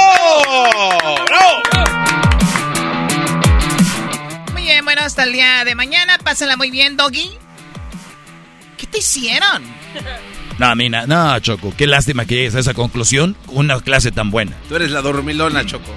Muy 4.52 4.62
bien, 4.62 4.84
bueno, 4.84 5.02
hasta 5.02 5.24
el 5.24 5.32
día 5.32 5.64
de 5.64 5.74
mañana. 5.74 6.16
Pásenla 6.18 6.56
muy 6.56 6.70
bien, 6.70 6.96
Doggy. 6.96 7.30
¿Qué 8.78 8.86
te 8.86 8.98
hicieron? 8.98 9.62
No, 10.60 10.76
Mina, 10.76 11.06
no, 11.06 11.40
Choco, 11.40 11.72
qué 11.74 11.86
lástima 11.86 12.26
que 12.26 12.34
llegues 12.34 12.54
a 12.54 12.58
esa 12.58 12.74
conclusión 12.74 13.34
con 13.46 13.56
una 13.56 13.80
clase 13.80 14.12
tan 14.12 14.30
buena. 14.30 14.54
Tú 14.68 14.76
eres 14.76 14.90
la 14.90 15.00
dormilona, 15.00 15.64
Choco. 15.64 15.90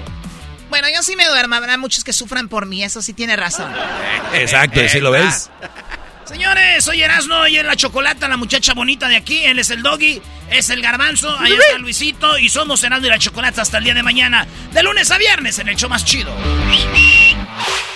Bueno, 0.70 0.88
yo 0.88 1.02
sí 1.02 1.16
me 1.16 1.26
duermo. 1.26 1.54
Habrá 1.54 1.76
muchos 1.76 2.02
que 2.02 2.14
sufran 2.14 2.48
por 2.48 2.64
mí. 2.64 2.82
Eso 2.82 3.02
sí 3.02 3.12
tiene 3.12 3.36
razón. 3.36 3.70
Exacto, 4.32 4.80
¿sí 4.88 5.00
lo 5.00 5.10
ves? 5.10 5.50
Señores, 6.24 6.82
soy 6.82 7.02
Erasno 7.02 7.46
y 7.46 7.58
es 7.58 7.64
la 7.66 7.76
chocolata, 7.76 8.26
la 8.26 8.38
muchacha 8.38 8.72
bonita 8.72 9.06
de 9.06 9.16
aquí. 9.16 9.44
Él 9.44 9.58
es 9.58 9.68
el 9.68 9.82
doggy, 9.82 10.22
es 10.50 10.70
el 10.70 10.80
garbanzo, 10.80 11.38
ahí 11.38 11.52
está 11.52 11.76
Luisito 11.76 12.38
y 12.38 12.48
somos 12.48 12.82
Erasno 12.82 13.06
y 13.06 13.10
la 13.10 13.18
chocolata 13.18 13.60
hasta 13.60 13.76
el 13.76 13.84
día 13.84 13.92
de 13.92 14.02
mañana, 14.02 14.46
de 14.72 14.82
lunes 14.82 15.10
a 15.10 15.18
viernes 15.18 15.58
en 15.58 15.68
el 15.68 15.76
show 15.76 15.90
más 15.90 16.06
chido. 16.06 16.34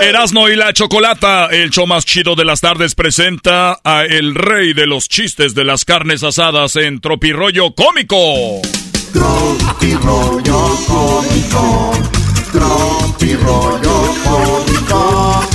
Erasmo 0.00 0.48
y 0.48 0.56
la 0.56 0.72
Chocolata, 0.72 1.46
el 1.46 1.70
show 1.70 1.86
más 1.86 2.04
chido 2.04 2.34
de 2.34 2.44
las 2.44 2.60
tardes, 2.60 2.94
presenta 2.94 3.80
a 3.82 4.04
el 4.04 4.34
rey 4.34 4.74
de 4.74 4.86
los 4.86 5.08
chistes 5.08 5.54
de 5.54 5.64
las 5.64 5.84
carnes 5.84 6.22
asadas 6.22 6.76
en 6.76 7.00
Tropirollo 7.00 7.74
Cómico. 7.74 8.60
Tropi 9.12 9.94
rollo 9.94 10.76
cómico, 10.86 11.92
tropi 12.52 13.34
rollo 13.36 14.14
cómico. 14.24 15.46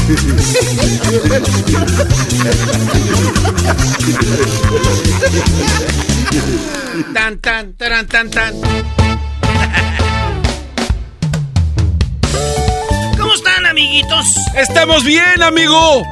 Tan, 7.13 7.39
tan, 7.39 7.73
tan, 7.73 8.07
tan, 8.07 8.31
tan. 8.31 8.53
¿Cómo 13.31 13.47
están, 13.47 13.65
amiguitos? 13.65 14.25
Estamos 14.57 15.05
bien, 15.05 15.41
amigo. 15.41 16.03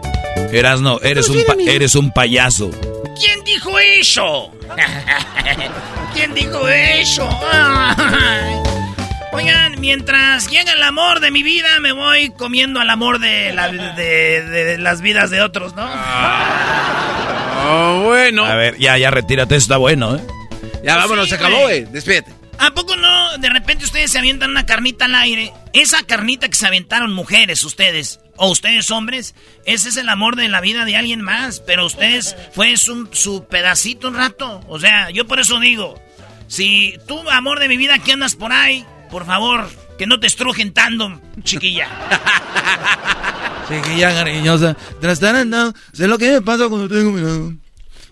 Erasno, 0.54 1.02
eres 1.04 1.28
un, 1.28 1.44
pa- 1.44 1.56
eres 1.68 1.96
un 1.96 2.14
payaso. 2.14 2.72
¿Quién 3.20 3.44
dijo 3.44 3.78
eso? 3.78 4.54
¿Quién 6.14 6.34
dijo 6.34 6.66
eso? 6.70 7.28
Oigan, 9.34 9.82
mientras 9.82 10.50
llega 10.50 10.72
el 10.72 10.82
amor 10.82 11.20
de 11.20 11.30
mi 11.32 11.44
vida, 11.44 11.68
me 11.82 11.92
voy 11.92 12.30
comiendo 12.30 12.80
al 12.80 12.90
amor 12.90 13.20
de, 13.20 13.52
la- 13.52 13.68
de- 13.70 14.42
de 14.42 14.78
las 14.78 15.02
vidas 15.02 15.30
de 15.30 15.42
otros, 15.42 15.76
¿no? 15.76 15.90
Oh, 17.72 18.04
bueno. 18.06 18.46
A 18.46 18.56
ver, 18.56 18.78
ya, 18.78 18.98
ya, 18.98 19.12
retírate, 19.12 19.58
eso 19.58 19.66
está 19.66 19.76
bueno, 19.78 20.16
¿eh? 20.16 20.22
Ya 20.86 20.96
vámonos, 20.96 21.26
Sí, 21.26 21.32
se 21.32 21.36
acabó, 21.36 21.64
güey. 21.64 21.82
güey. 21.82 21.94
Despídete. 21.94 22.32
¿A 22.60 22.72
poco 22.72 22.98
no? 22.98 23.38
De 23.38 23.50
repente 23.50 23.86
ustedes 23.86 24.12
se 24.12 24.20
avientan 24.20 24.52
una 24.52 24.66
carnita 24.66 25.06
al 25.06 25.16
aire. 25.16 25.54
Esa 25.72 26.04
carnita 26.04 26.50
que 26.50 26.56
se 26.56 26.68
aventaron 26.68 27.14
mujeres, 27.14 27.64
ustedes, 27.64 28.20
o 28.36 28.50
ustedes 28.50 28.92
hombres, 28.92 29.34
ese 29.66 29.88
es 29.90 29.98
el 29.98 30.10
amor 30.10 30.36
de 30.36 30.50
la 30.50 30.60
vida 30.60 30.84
de 30.84 30.98
alguien 30.98 31.22
más. 31.22 31.62
Pero 31.62 31.86
ustedes 31.86 32.36
fue 32.54 32.76
su, 32.76 33.46
pedacito 33.50 34.10
un 34.10 34.16
rato. 34.16 34.62
O 34.68 34.78
sea, 34.78 35.10
yo 35.10 35.26
por 35.26 35.40
eso 35.40 35.58
digo, 35.62 36.02
si 36.48 36.98
tú, 37.08 37.18
amor 37.30 37.60
de 37.60 37.70
mi 37.70 37.78
vida, 37.78 38.00
que 38.00 38.12
andas 38.12 38.36
por 38.36 38.52
ahí, 38.52 38.86
por 39.10 39.26
favor, 39.26 39.70
que 39.98 40.06
no 40.06 40.20
te 40.20 40.28
estrujen 40.28 40.74
tanto, 40.74 41.22
chiquilla. 41.44 41.88
Chiquilla 43.70 44.12
cariñosa, 44.12 44.76
trastarando, 45.00 45.76
sé 45.94 46.08
lo 46.08 46.18
que 46.18 46.32
me 46.32 46.42
pasa 46.42 46.68
cuando 46.68 46.90
tengo 46.90 47.12
mi 47.12 47.22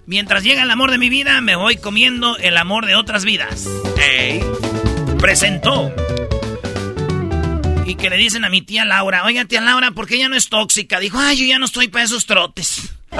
Mientras 0.07 0.41
llega 0.41 0.63
el 0.63 0.71
amor 0.71 0.89
de 0.89 0.97
mi 0.97 1.09
vida, 1.09 1.41
me 1.41 1.57
voy 1.57 1.75
comiendo 1.75 2.37
el 2.37 2.55
amor 2.55 2.85
de 2.85 2.95
otras 2.95 3.25
vidas. 3.25 3.67
¡Ey! 4.01 4.41
Presentó. 5.19 5.93
Y 7.85 7.95
que 7.95 8.09
le 8.09 8.15
dicen 8.15 8.45
a 8.45 8.49
mi 8.49 8.61
tía 8.61 8.85
Laura, 8.85 9.25
oiga 9.25 9.43
tía 9.43 9.59
Laura, 9.59 9.91
¿por 9.91 10.07
qué 10.07 10.15
ella 10.15 10.29
no 10.29 10.37
es 10.37 10.47
tóxica? 10.47 11.01
Dijo, 11.01 11.19
ay, 11.19 11.35
yo 11.35 11.45
ya 11.45 11.59
no 11.59 11.65
estoy 11.65 11.89
para 11.89 12.05
esos 12.05 12.25
trotes. 12.25 12.89
¡Ay, 13.11 13.19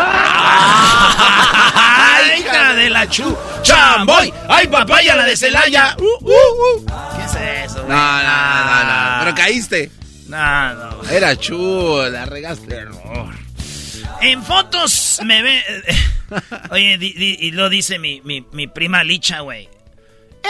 hija 2.39 2.73
de 2.75 2.89
la 2.89 3.09
chu! 3.09 3.37
¡Chamboy! 3.63 4.33
¡Ay, 4.47 4.67
papaya, 4.67 5.13
la 5.17 5.25
de 5.25 5.35
Celaya! 5.35 5.97
Uh, 5.99 6.03
uh, 6.23 6.29
uh. 6.29 6.85
¿Qué 7.17 7.23
es 7.25 7.35
eso? 7.69 7.85
No, 7.85 8.23
no, 8.23 8.65
no, 8.65 8.83
no. 8.85 9.19
Pero 9.19 9.35
caíste. 9.35 9.91
No, 10.29 10.73
no. 10.73 11.03
Era 11.09 11.35
chula, 11.35 12.07
la 12.09 12.25
regaste. 12.25 12.85
En 14.21 14.43
fotos 14.43 15.19
me 15.23 15.41
ve... 15.41 15.63
Oye, 16.71 16.97
di- 16.97 17.13
di- 17.13 17.37
y 17.39 17.51
lo 17.51 17.69
dice 17.69 17.99
mi, 17.99 18.21
mi, 18.23 18.45
mi 18.51 18.67
prima 18.67 19.03
Licha, 19.03 19.39
güey. 19.41 19.69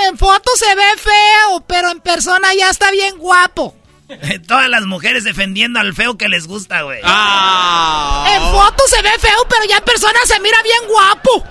En 0.07 0.18
foto 0.18 0.49
se 0.55 0.74
ve 0.76 0.84
feo, 0.97 1.63
pero 1.68 1.91
en 1.91 1.99
persona 1.99 2.47
ya 2.57 2.70
está 2.70 2.91
bien 2.91 3.18
guapo. 3.18 3.76
Todas 4.47 4.70
las 4.70 4.86
mujeres 4.86 5.24
defendiendo 5.24 5.80
al 5.80 5.93
feo 5.93 6.18
que 6.18 6.30
les 6.30 6.47
gusta, 6.47 6.82
güey. 6.84 6.99
Ah. 7.03 8.28
En 8.36 8.41
foto 8.51 8.84
se 8.88 9.01
ve 9.01 9.09
feo, 9.20 9.38
pero 9.49 9.65
ya 9.70 9.78
en 9.78 9.84
persona 9.84 10.20
se 10.26 10.39
mira 10.39 10.57
bien 10.63 10.80
guapo. 10.88 11.43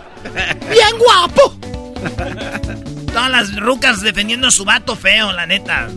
Bien 0.70 0.98
guapo. 0.98 1.58
Todas 3.12 3.30
las 3.30 3.56
rucas 3.56 4.00
defendiendo 4.02 4.48
a 4.48 4.50
su 4.50 4.64
vato 4.64 4.96
feo, 4.96 5.32
la 5.32 5.46
neta. 5.46 5.88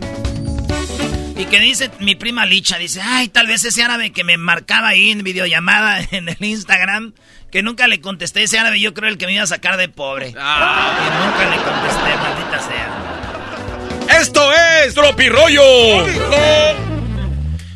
Y 1.39 1.45
que 1.45 1.61
dice 1.61 1.89
mi 2.01 2.15
prima 2.15 2.45
Licha, 2.45 2.77
dice, 2.77 2.99
ay, 3.01 3.29
tal 3.29 3.47
vez 3.47 3.63
ese 3.63 3.81
árabe 3.81 4.11
que 4.11 4.25
me 4.25 4.35
marcaba 4.35 4.89
ahí 4.89 5.09
en 5.09 5.23
videollamada 5.23 6.01
en 6.11 6.27
el 6.27 6.35
Instagram, 6.37 7.13
que 7.49 7.63
nunca 7.63 7.87
le 7.87 8.01
contesté, 8.01 8.43
ese 8.43 8.59
árabe 8.59 8.81
yo 8.81 8.93
creo 8.93 9.09
el 9.09 9.17
que 9.17 9.25
me 9.25 9.35
iba 9.35 9.43
a 9.43 9.47
sacar 9.47 9.77
de 9.77 9.87
pobre. 9.87 10.33
Ah. 10.37 10.97
Y 10.99 11.05
nunca 11.25 11.49
le 11.49 11.63
contesté, 11.63 12.17
maldita 12.17 12.59
sea. 12.59 14.19
Esto 14.19 14.51
es 14.53 14.93
Tropirollo. 14.93 15.63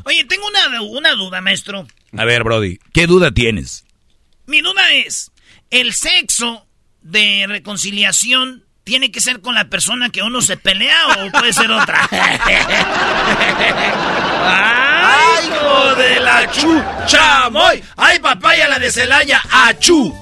Oye, 0.03 0.25
tengo 0.25 0.45
una, 0.45 0.81
una 0.81 1.13
duda, 1.13 1.39
maestro. 1.39 1.87
A 2.17 2.25
ver, 2.25 2.43
Brody, 2.43 2.79
¿qué 2.91 3.07
duda 3.07 3.31
tienes? 3.31 3.85
Mi 4.45 4.59
duda 4.59 4.91
es, 4.91 5.31
¿el 5.69 5.93
sexo 5.93 6.67
de 7.01 7.45
reconciliación 7.47 8.65
tiene 8.83 9.11
que 9.11 9.21
ser 9.21 9.41
con 9.41 9.55
la 9.55 9.69
persona 9.69 10.09
que 10.09 10.21
uno 10.21 10.41
se 10.41 10.57
pelea 10.57 11.07
o 11.07 11.31
puede 11.31 11.53
ser 11.53 11.71
otra? 11.71 12.07
¡Ay, 14.45 15.47
hijo 15.47 15.95
de 15.95 16.19
la 16.19 16.51
chu! 16.51 16.83
¡Chamoy! 17.07 17.83
¡Ay, 17.95 18.19
papaya, 18.19 18.67
la 18.67 18.79
de 18.79 18.91
Celaya! 18.91 19.41
¡Achú! 19.49 20.13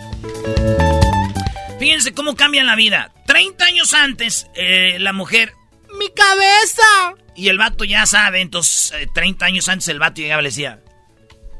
Fíjense 1.79 2.13
cómo 2.13 2.35
cambia 2.35 2.63
la 2.63 2.75
vida. 2.75 3.11
30 3.25 3.65
años 3.65 3.93
antes, 3.93 4.47
eh, 4.55 4.99
la 4.99 5.13
mujer... 5.13 5.53
¡Mi 5.97 6.09
cabeza! 6.09 7.15
Y 7.35 7.49
el 7.49 7.57
vato 7.57 7.83
ya 7.83 8.05
sabe, 8.05 8.41
entonces, 8.41 8.93
eh, 8.95 9.07
30 9.13 9.45
años 9.45 9.67
antes 9.67 9.87
el 9.87 9.99
vato 9.99 10.21
llegaba 10.21 10.41
y 10.41 10.43
le 10.43 10.49
decía... 10.49 10.79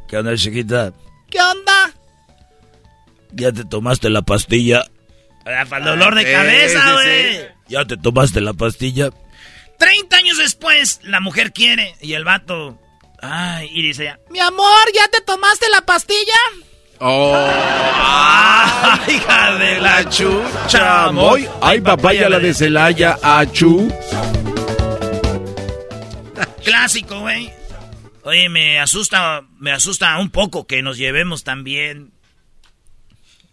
¿Qué 0.08 0.18
onda, 0.18 0.36
chiquita? 0.36 0.94
¿Qué 1.30 1.42
onda? 1.42 1.92
¿Ya 3.32 3.52
te 3.52 3.64
tomaste 3.66 4.10
la 4.10 4.22
pastilla? 4.22 4.86
"Ah, 5.60 5.66
Para 5.66 5.86
el 5.86 5.92
dolor 6.00 6.16
de 6.16 6.32
cabeza, 6.32 6.82
sí, 6.84 6.92
güey. 6.94 7.34
sí. 7.36 7.42
¿Ya 7.68 7.86
te 7.86 7.98
tomaste 7.98 8.42
la 8.42 8.54
pastilla? 8.54 9.10
30 9.80 10.16
años 10.18 10.38
después, 10.38 11.00
la 11.04 11.20
mujer 11.20 11.54
quiere 11.54 11.96
y 12.02 12.14
el 12.14 12.24
vato. 12.24 12.80
Ay, 13.22 13.70
y 13.72 13.82
dice 13.84 14.04
ella. 14.04 14.20
Mi 14.30 14.40
amor, 14.40 14.78
¿ya 14.94 15.08
te 15.08 15.22
tomaste 15.22 15.68
la 15.70 15.82
pastilla? 15.82 16.34
Oh. 17.00 17.34
¡Ah, 18.04 19.00
hija 19.08 19.56
de 19.56 19.80
la 19.80 20.08
chucha! 20.10 20.68
Chamoy. 20.68 21.48
Ay, 21.62 21.82
papaya, 21.82 22.30
la 22.30 22.40
de 22.40 22.54
Celaya. 22.54 23.18
Achú. 23.24 23.92
Clásico, 26.64 27.20
güey. 27.22 27.52
Oye, 28.24 28.50
me 28.50 28.80
asusta, 28.80 29.42
me 29.58 29.72
asusta 29.72 30.16
un 30.20 30.30
poco 30.30 30.68
que 30.68 30.84
nos 30.84 30.98
llevemos. 30.98 31.44
Eh, 31.48 32.06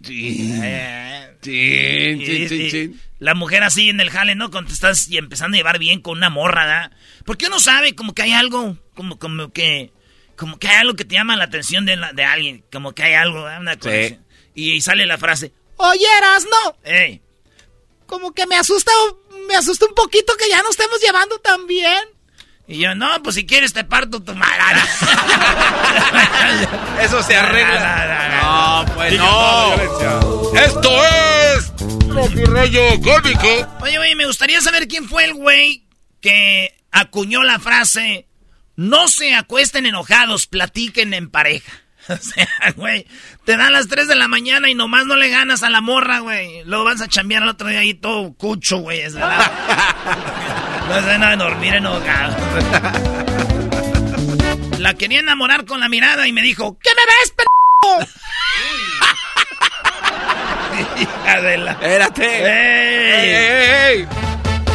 Chin, 0.02 1.38
chin, 1.42 2.48
chin, 2.48 2.70
chin. 2.70 3.00
La 3.18 3.34
mujer 3.34 3.62
así 3.64 3.88
en 3.88 4.00
el 4.00 4.10
jale, 4.10 4.34
¿no? 4.34 4.50
Cuando 4.50 4.68
te 4.68 4.74
estás 4.74 5.08
y 5.08 5.18
empezando 5.18 5.56
a 5.56 5.58
llevar 5.58 5.78
bien 5.78 6.00
con 6.00 6.18
una 6.18 6.30
morra, 6.30 6.66
¿da? 6.66 6.90
Porque 7.24 7.46
uno 7.46 7.58
sabe 7.58 7.94
como 7.94 8.14
que 8.14 8.22
hay 8.22 8.32
algo, 8.32 8.76
como, 8.94 9.18
como 9.18 9.52
que, 9.52 9.92
como 10.36 10.58
que 10.58 10.68
hay 10.68 10.76
algo 10.76 10.94
que 10.94 11.04
te 11.04 11.14
llama 11.16 11.36
la 11.36 11.44
atención 11.44 11.84
de, 11.84 11.96
la- 11.96 12.12
de 12.12 12.24
alguien, 12.24 12.64
como 12.70 12.92
que 12.94 13.02
hay 13.02 13.14
algo, 13.14 13.42
¿da? 13.44 13.58
Una 13.58 13.76
conexión. 13.76 14.24
Y, 14.54 14.72
y 14.74 14.80
sale 14.80 15.04
la 15.06 15.18
frase, 15.18 15.52
Oye, 15.76 16.06
no. 16.50 16.76
hey, 16.84 17.20
Como 18.06 18.32
que 18.32 18.46
me 18.46 18.56
asusta, 18.56 18.90
me 19.48 19.54
asusta 19.56 19.86
un 19.86 19.94
poquito 19.94 20.32
que 20.36 20.48
ya 20.48 20.62
nos 20.62 20.70
estemos 20.70 21.00
llevando 21.00 21.38
tan 21.38 21.66
bien. 21.66 21.98
Y 22.68 22.78
yo, 22.80 22.94
no, 22.94 23.22
pues 23.22 23.34
si 23.36 23.46
quieres 23.46 23.72
te 23.72 23.82
parto 23.82 24.22
tu 24.22 24.34
madre. 24.34 24.52
Eso 27.02 27.22
se 27.22 27.34
arregla. 27.34 28.38
No, 28.42 28.84
pues 28.94 29.14
No. 29.18 29.74
Esto 30.54 30.90
es 31.06 31.72
Tropirollo 32.08 33.00
Cómico. 33.00 33.78
Oye, 33.80 33.98
oye, 33.98 34.14
me 34.14 34.26
gustaría 34.26 34.60
saber 34.60 34.86
quién 34.86 35.08
fue 35.08 35.24
el 35.24 35.32
güey 35.32 35.86
que 36.20 36.74
acuñó 36.92 37.42
la 37.42 37.58
frase, 37.58 38.26
no 38.76 39.08
se 39.08 39.34
acuesten 39.34 39.86
enojados, 39.86 40.46
platiquen 40.46 41.14
en 41.14 41.30
pareja. 41.30 41.72
O 42.10 42.16
sea, 42.16 42.48
güey, 42.74 43.06
te 43.44 43.58
dan 43.58 43.74
las 43.74 43.86
3 43.88 44.08
de 44.08 44.16
la 44.16 44.28
mañana 44.28 44.70
y 44.70 44.74
nomás 44.74 45.04
no 45.04 45.14
le 45.14 45.28
ganas 45.28 45.62
a 45.62 45.68
la 45.68 45.82
morra, 45.82 46.20
güey. 46.20 46.64
Luego 46.64 46.84
vas 46.84 47.02
a 47.02 47.08
chambear 47.08 47.42
al 47.42 47.50
otro 47.50 47.68
día 47.68 47.80
ahí 47.80 47.92
todo 47.92 48.32
cucho, 48.32 48.78
güey. 48.78 49.02
no 50.88 50.94
se 51.02 51.18
nada 51.18 51.30
de 51.30 51.36
dormir 51.36 51.74
enojado. 51.74 52.36
La 54.78 54.94
quería 54.94 55.20
enamorar 55.20 55.64
con 55.66 55.80
la 55.80 55.88
mirada 55.88 56.26
y 56.28 56.32
me 56.32 56.40
dijo, 56.40 56.78
¿qué 56.80 56.90
me 56.94 57.02
ves, 57.04 57.32
p***? 57.32 57.44
Hija 61.00 61.40
de 61.40 61.58
la... 61.58 61.72
Espérate. 61.72 62.24
¡Ey! 62.24 63.10
¡Ey, 63.10 63.30
ey, 63.30 63.98
ey! 63.98 64.06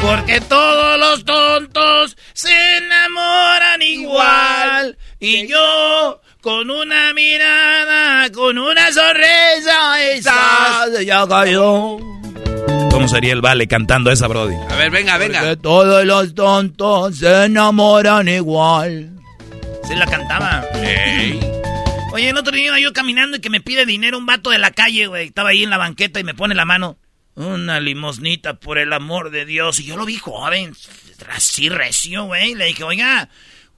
Porque 0.01 0.41
todos 0.41 0.99
los 0.99 1.23
tontos 1.23 2.17
se 2.33 2.51
enamoran 2.77 3.81
igual. 3.81 4.97
Y 5.21 5.47
yo, 5.47 6.19
con 6.41 6.69
una 6.69 7.13
mirada, 7.13 8.29
con 8.31 8.57
una 8.57 8.91
sonrisa, 8.91 10.01
esa 10.03 10.89
ya 11.01 11.25
cayó. 11.25 11.97
¿Cómo 12.91 13.07
sería 13.07 13.33
el 13.33 13.41
vale 13.41 13.67
cantando 13.67 14.11
esa, 14.11 14.27
Brody? 14.27 14.55
A 14.69 14.75
ver, 14.75 14.91
venga, 14.91 15.17
venga. 15.17 15.39
Porque 15.39 15.57
todos 15.57 16.05
los 16.05 16.35
tontos 16.35 17.17
se 17.17 17.45
enamoran 17.45 18.27
igual. 18.27 19.11
Se 19.87 19.95
la 19.95 20.05
cantaba. 20.05 20.63
Oye, 22.13 22.29
el 22.29 22.37
otro 22.37 22.53
día 22.53 22.67
iba 22.67 22.79
yo 22.79 22.93
caminando 22.93 23.37
y 23.37 23.41
que 23.41 23.49
me 23.49 23.59
pide 23.59 23.87
dinero 23.87 24.19
un 24.19 24.27
vato 24.27 24.51
de 24.51 24.59
la 24.59 24.71
calle, 24.71 25.07
güey. 25.07 25.27
Estaba 25.27 25.49
ahí 25.49 25.63
en 25.63 25.71
la 25.71 25.77
banqueta 25.77 26.19
y 26.19 26.23
me 26.23 26.35
pone 26.35 26.53
la 26.53 26.65
mano. 26.65 26.97
Una 27.35 27.79
limosnita, 27.79 28.59
por 28.59 28.77
el 28.77 28.93
amor 28.93 29.31
de 29.31 29.45
Dios. 29.45 29.79
Y 29.79 29.85
yo 29.85 29.97
lo 29.97 30.05
vi 30.05 30.17
joven, 30.17 30.75
así 31.29 31.69
recio, 31.69 32.25
güey. 32.25 32.53
Le 32.53 32.65
dije, 32.65 32.83
oiga, 32.83 33.29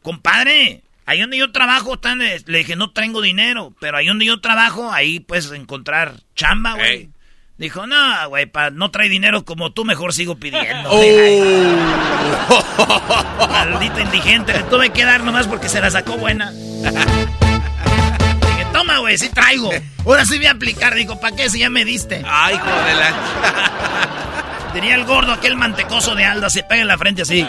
compadre, 0.02 0.84
ahí 1.06 1.22
donde 1.22 1.38
yo 1.38 1.54
trabajo, 1.54 1.98
tan, 1.98 2.20
le 2.20 2.42
dije, 2.46 2.76
no 2.76 2.92
tengo 2.92 3.22
dinero, 3.22 3.74
pero 3.80 3.98
ahí 3.98 4.08
donde 4.08 4.26
yo 4.26 4.42
trabajo, 4.42 4.92
ahí 4.92 5.22
puedes 5.22 5.50
encontrar 5.52 6.16
chamba, 6.36 6.74
güey. 6.74 7.10
Dijo, 7.58 7.88
no, 7.88 8.28
güey, 8.28 8.48
pa, 8.48 8.70
no 8.70 8.92
trae 8.92 9.08
dinero 9.08 9.46
como 9.46 9.72
tú, 9.72 9.86
mejor 9.86 10.14
sigo 10.14 10.36
pidiendo. 10.36 10.90
Oh. 10.92 11.02
Maldito 13.50 14.02
indigente, 14.02 14.52
le 14.52 14.64
tuve 14.64 14.90
que 14.90 15.06
dar 15.06 15.24
nomás 15.24 15.48
porque 15.48 15.70
se 15.70 15.80
la 15.80 15.90
sacó 15.90 16.18
buena. 16.18 16.52
Dije, 16.52 17.06
toma, 18.74 18.98
güey, 18.98 19.18
sí 19.18 19.30
traigo. 19.30 19.70
Ahora 20.06 20.26
sí 20.26 20.36
voy 20.38 20.48
a 20.48 20.52
aplicar. 20.52 20.94
Dijo, 20.96 21.18
¿para 21.18 21.34
qué 21.34 21.50
si 21.50 21.60
ya 21.60 21.70
me 21.70 21.86
diste? 21.86 22.22
Ay, 22.28 22.56
hijo 22.56 22.66
de 22.66 22.96
la... 22.96 23.14
Tenía 24.74 24.96
el 24.96 25.06
gordo, 25.06 25.32
aquel 25.32 25.56
mantecoso 25.56 26.14
de 26.14 26.26
Alda, 26.26 26.50
se 26.50 26.62
pega 26.64 26.82
en 26.82 26.90
la 26.90 26.98
frente 26.98 27.22
así. 27.22 27.48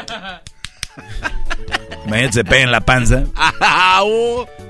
Imagínate, 2.07 2.33
se 2.33 2.45
pega 2.45 2.63
en 2.63 2.71
la 2.71 2.81
panza. 2.81 3.25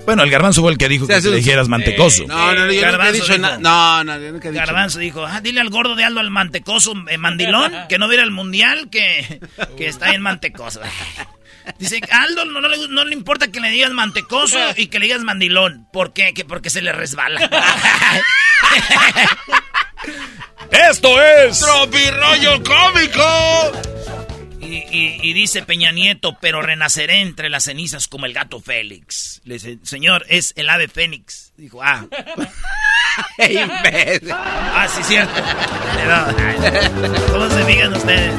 Bueno, 0.06 0.22
el 0.22 0.30
garbanzo 0.30 0.62
fue 0.62 0.72
el 0.72 0.78
que 0.78 0.88
dijo 0.88 1.06
que 1.06 1.20
le 1.20 1.36
dijeras 1.36 1.68
mantecoso. 1.68 2.24
No, 2.26 2.54
no, 2.54 2.66
no, 2.66 2.72
yo 2.72 2.72
nunca 2.72 2.72
he 2.72 2.80
Garbanzo 2.80 3.12
dicho 3.12 3.26
dijo- 3.34 3.38
nada. 3.38 3.58
No, 3.58 4.04
no, 4.04 4.18
yo 4.18 4.32
nunca 4.32 4.48
he 4.48 4.52
dicho 4.52 4.64
Garbanzo 4.64 4.98
dijo, 5.00 5.26
ah, 5.26 5.40
dile 5.40 5.60
al 5.60 5.68
gordo 5.70 5.94
de 5.94 6.04
Aldo 6.04 6.20
al 6.20 6.30
mantecoso 6.30 6.94
eh, 7.08 7.18
mandilón 7.18 7.72
que 7.88 7.98
no 7.98 8.08
viera 8.08 8.22
el 8.24 8.30
mundial, 8.30 8.88
que, 8.90 9.40
que 9.76 9.88
está 9.88 10.14
en 10.14 10.22
mantecoso. 10.22 10.80
Dice, 11.80 12.00
Aldo 12.12 12.44
no, 12.44 12.60
no 12.60 12.68
le, 12.68 12.76
no 12.88 13.04
le 13.04 13.12
importa 13.12 13.48
que 13.48 13.58
le 13.58 13.70
digas 13.70 13.90
mantecoso 13.90 14.56
y 14.76 14.86
que 14.86 15.00
le 15.00 15.06
digas 15.06 15.22
mandilón. 15.24 15.88
¿Por 15.92 16.12
qué? 16.12 16.32
Que 16.32 16.44
porque 16.44 16.70
se 16.70 16.80
le 16.80 16.92
resbala. 16.92 17.40
Esto 20.70 21.20
es... 21.22 21.58
¡Tropirollo 21.60 22.62
cómico! 22.62 23.95
Y, 24.66 24.84
y- 24.90 25.20
y 25.22 25.32
dice 25.32 25.62
Peña 25.62 25.92
Nieto, 25.92 26.36
pero 26.40 26.60
renaceré 26.62 27.20
entre 27.20 27.48
las 27.50 27.64
cenizas 27.64 28.08
como 28.08 28.26
el 28.26 28.32
gato 28.32 28.60
Félix. 28.60 29.40
Le 29.44 29.54
dice, 29.54 29.78
señor, 29.82 30.24
es 30.28 30.52
el 30.56 30.68
ave 30.68 30.88
fénix. 30.88 31.52
Dijo, 31.56 31.82
ah. 31.82 32.06
ah, 34.32 34.88
sí, 34.88 35.02
cierto. 35.04 35.32
Pero, 35.94 37.26
¿Cómo 37.32 37.48
se 37.50 37.64
fijan 37.64 37.94
ustedes? 37.94 38.34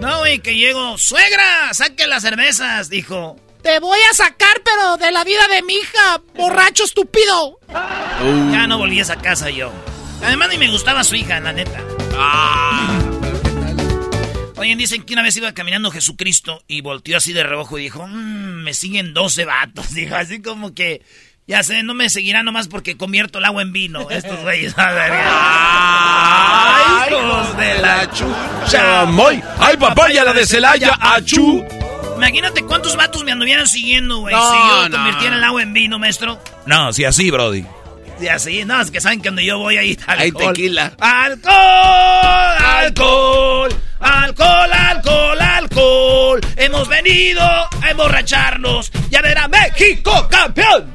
No, 0.00 0.18
güey, 0.20 0.38
que 0.40 0.56
llego. 0.56 0.98
¡Suegra! 0.98 1.72
¡Saque 1.72 2.06
las 2.06 2.22
cervezas! 2.22 2.88
Dijo. 2.90 3.36
Te 3.62 3.80
voy 3.80 3.98
a 4.10 4.14
sacar, 4.14 4.60
pero 4.64 4.96
de 4.98 5.10
la 5.10 5.24
vida 5.24 5.48
de 5.48 5.62
mi 5.62 5.74
hija, 5.74 6.20
borracho 6.36 6.84
estúpido. 6.84 7.58
Ya 8.52 8.66
no 8.68 8.78
volví 8.78 9.00
a 9.00 9.02
esa 9.02 9.16
casa 9.16 9.50
yo. 9.50 9.72
Además, 10.22 10.50
ni 10.50 10.58
me 10.58 10.70
gustaba 10.70 11.02
su 11.02 11.16
hija, 11.16 11.40
la 11.40 11.52
neta. 11.52 11.80
Oye, 14.56 14.74
dicen 14.76 15.02
que 15.02 15.12
una 15.12 15.22
vez 15.22 15.36
iba 15.36 15.52
caminando 15.52 15.90
Jesucristo 15.90 16.62
y 16.66 16.80
volteó 16.80 17.18
así 17.18 17.32
de 17.32 17.42
reojo 17.42 17.78
y 17.78 17.82
dijo, 17.82 18.06
"Mm, 18.06 18.62
me 18.64 18.72
siguen 18.74 19.12
12 19.14 19.44
vatos. 19.44 19.90
Dijo, 19.94 20.14
así 20.16 20.40
como 20.40 20.74
que, 20.74 21.02
ya 21.46 21.62
sé, 21.62 21.82
no 21.82 21.92
me 21.94 22.08
seguirán 22.08 22.44
nomás 22.46 22.66
porque 22.68 22.96
convierto 22.96 23.38
el 23.38 23.44
agua 23.44 23.60
en 23.62 23.72
vino. 23.72 24.08
Estos 24.10 24.40
güeyes. 24.42 24.76
a 24.78 24.92
ver, 24.92 25.12
¡Ay, 25.14 27.12
hijos 27.12 27.56
de 27.58 27.74
la 27.80 28.10
chucha! 28.10 28.66
¡Chamoy! 28.68 29.42
¡Ay, 29.58 29.76
papaya, 29.76 30.24
la 30.24 30.32
de 30.32 30.46
Celaya! 30.46 30.96
¡Achú! 31.00 31.64
Imagínate 32.16 32.62
cuántos 32.62 32.96
vatos 32.96 33.22
me 33.24 33.32
anduvieran 33.32 33.66
siguiendo, 33.66 34.18
güey. 34.20 34.34
No, 34.34 34.40
si 34.50 34.56
yo 34.56 34.88
no. 34.88 34.96
convirtiera 34.96 35.36
el 35.36 35.44
agua 35.44 35.62
en 35.62 35.72
vino, 35.74 35.98
maestro. 35.98 36.40
No, 36.64 36.92
sí, 36.94 37.04
así, 37.04 37.30
Brody. 37.30 37.64
Y 38.20 38.28
así, 38.28 38.64
no, 38.64 38.80
es 38.80 38.90
que 38.90 39.00
saben 39.00 39.20
que 39.20 39.28
donde 39.28 39.44
yo 39.44 39.58
voy 39.58 39.76
ahí 39.76 39.90
está 39.92 40.12
Hay 40.12 40.28
alcohol. 40.28 40.54
tequila. 40.54 40.92
¡Alcohol! 40.98 42.56
¡Alcohol! 42.58 43.74
¡Alcohol, 44.00 44.72
alcohol, 44.72 45.38
alcohol! 45.40 46.40
Hemos 46.56 46.88
venido 46.88 47.42
a 47.42 47.90
emborracharnos 47.90 48.90
y 49.10 49.16
a 49.16 49.22
ver 49.22 49.36
a 49.38 49.48
México 49.48 50.26
campeón. 50.30 50.90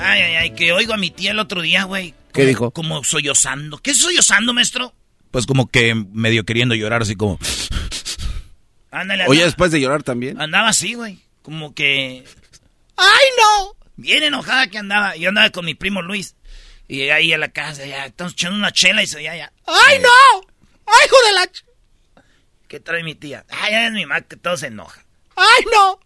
Ay, 0.00 0.20
ay, 0.22 0.34
ay, 0.36 0.50
que 0.52 0.72
oigo 0.72 0.94
a 0.94 0.96
mi 0.96 1.10
tía 1.10 1.32
el 1.32 1.38
otro 1.38 1.60
día, 1.60 1.84
güey. 1.84 2.14
¿Qué 2.32 2.44
dijo? 2.46 2.70
Como 2.70 3.04
sollozando. 3.04 3.78
¿Qué 3.78 3.90
es 3.90 3.98
sollozando, 4.00 4.52
maestro? 4.54 4.94
Pues 5.30 5.46
como 5.46 5.68
que 5.68 5.94
medio 5.94 6.44
queriendo 6.44 6.74
llorar, 6.74 7.02
así 7.02 7.14
como... 7.16 7.38
Ándale, 8.90 9.26
Oye, 9.28 9.44
después 9.44 9.70
de 9.70 9.80
llorar 9.80 10.02
también. 10.02 10.40
andaba 10.40 10.68
así, 10.68 10.94
güey. 10.94 11.18
Como 11.42 11.74
que 11.74 12.24
¡Ay, 12.98 13.26
no! 13.38 13.78
bien 13.98 14.22
enojada 14.22 14.68
que 14.68 14.78
andaba. 14.78 15.14
Yo 15.16 15.28
andaba 15.28 15.50
con 15.50 15.66
mi 15.66 15.74
primo 15.74 16.00
Luis. 16.00 16.34
Y 16.86 16.96
llegué 16.96 17.12
ahí 17.12 17.32
a 17.34 17.38
la 17.38 17.48
casa, 17.48 17.84
ya, 17.84 18.06
estamos 18.06 18.32
echando 18.32 18.56
una 18.56 18.72
chela 18.72 19.02
y 19.02 19.06
se 19.06 19.22
ya, 19.22 19.36
ya. 19.36 19.52
¡Ay, 19.66 19.98
no! 19.98 20.08
¡Ay, 20.86 21.04
hijo 21.04 21.16
de 21.26 21.32
la... 21.34 21.46
¿Qué 22.66 22.80
trae 22.80 23.02
mi 23.02 23.14
tía? 23.14 23.44
Ay, 23.50 23.74
es 23.74 23.92
mi 23.92 24.06
mamá 24.06 24.22
que 24.22 24.36
todo 24.36 24.56
se 24.56 24.68
enoja. 24.68 25.04
¡Ay, 25.36 25.66
no! 25.70 26.00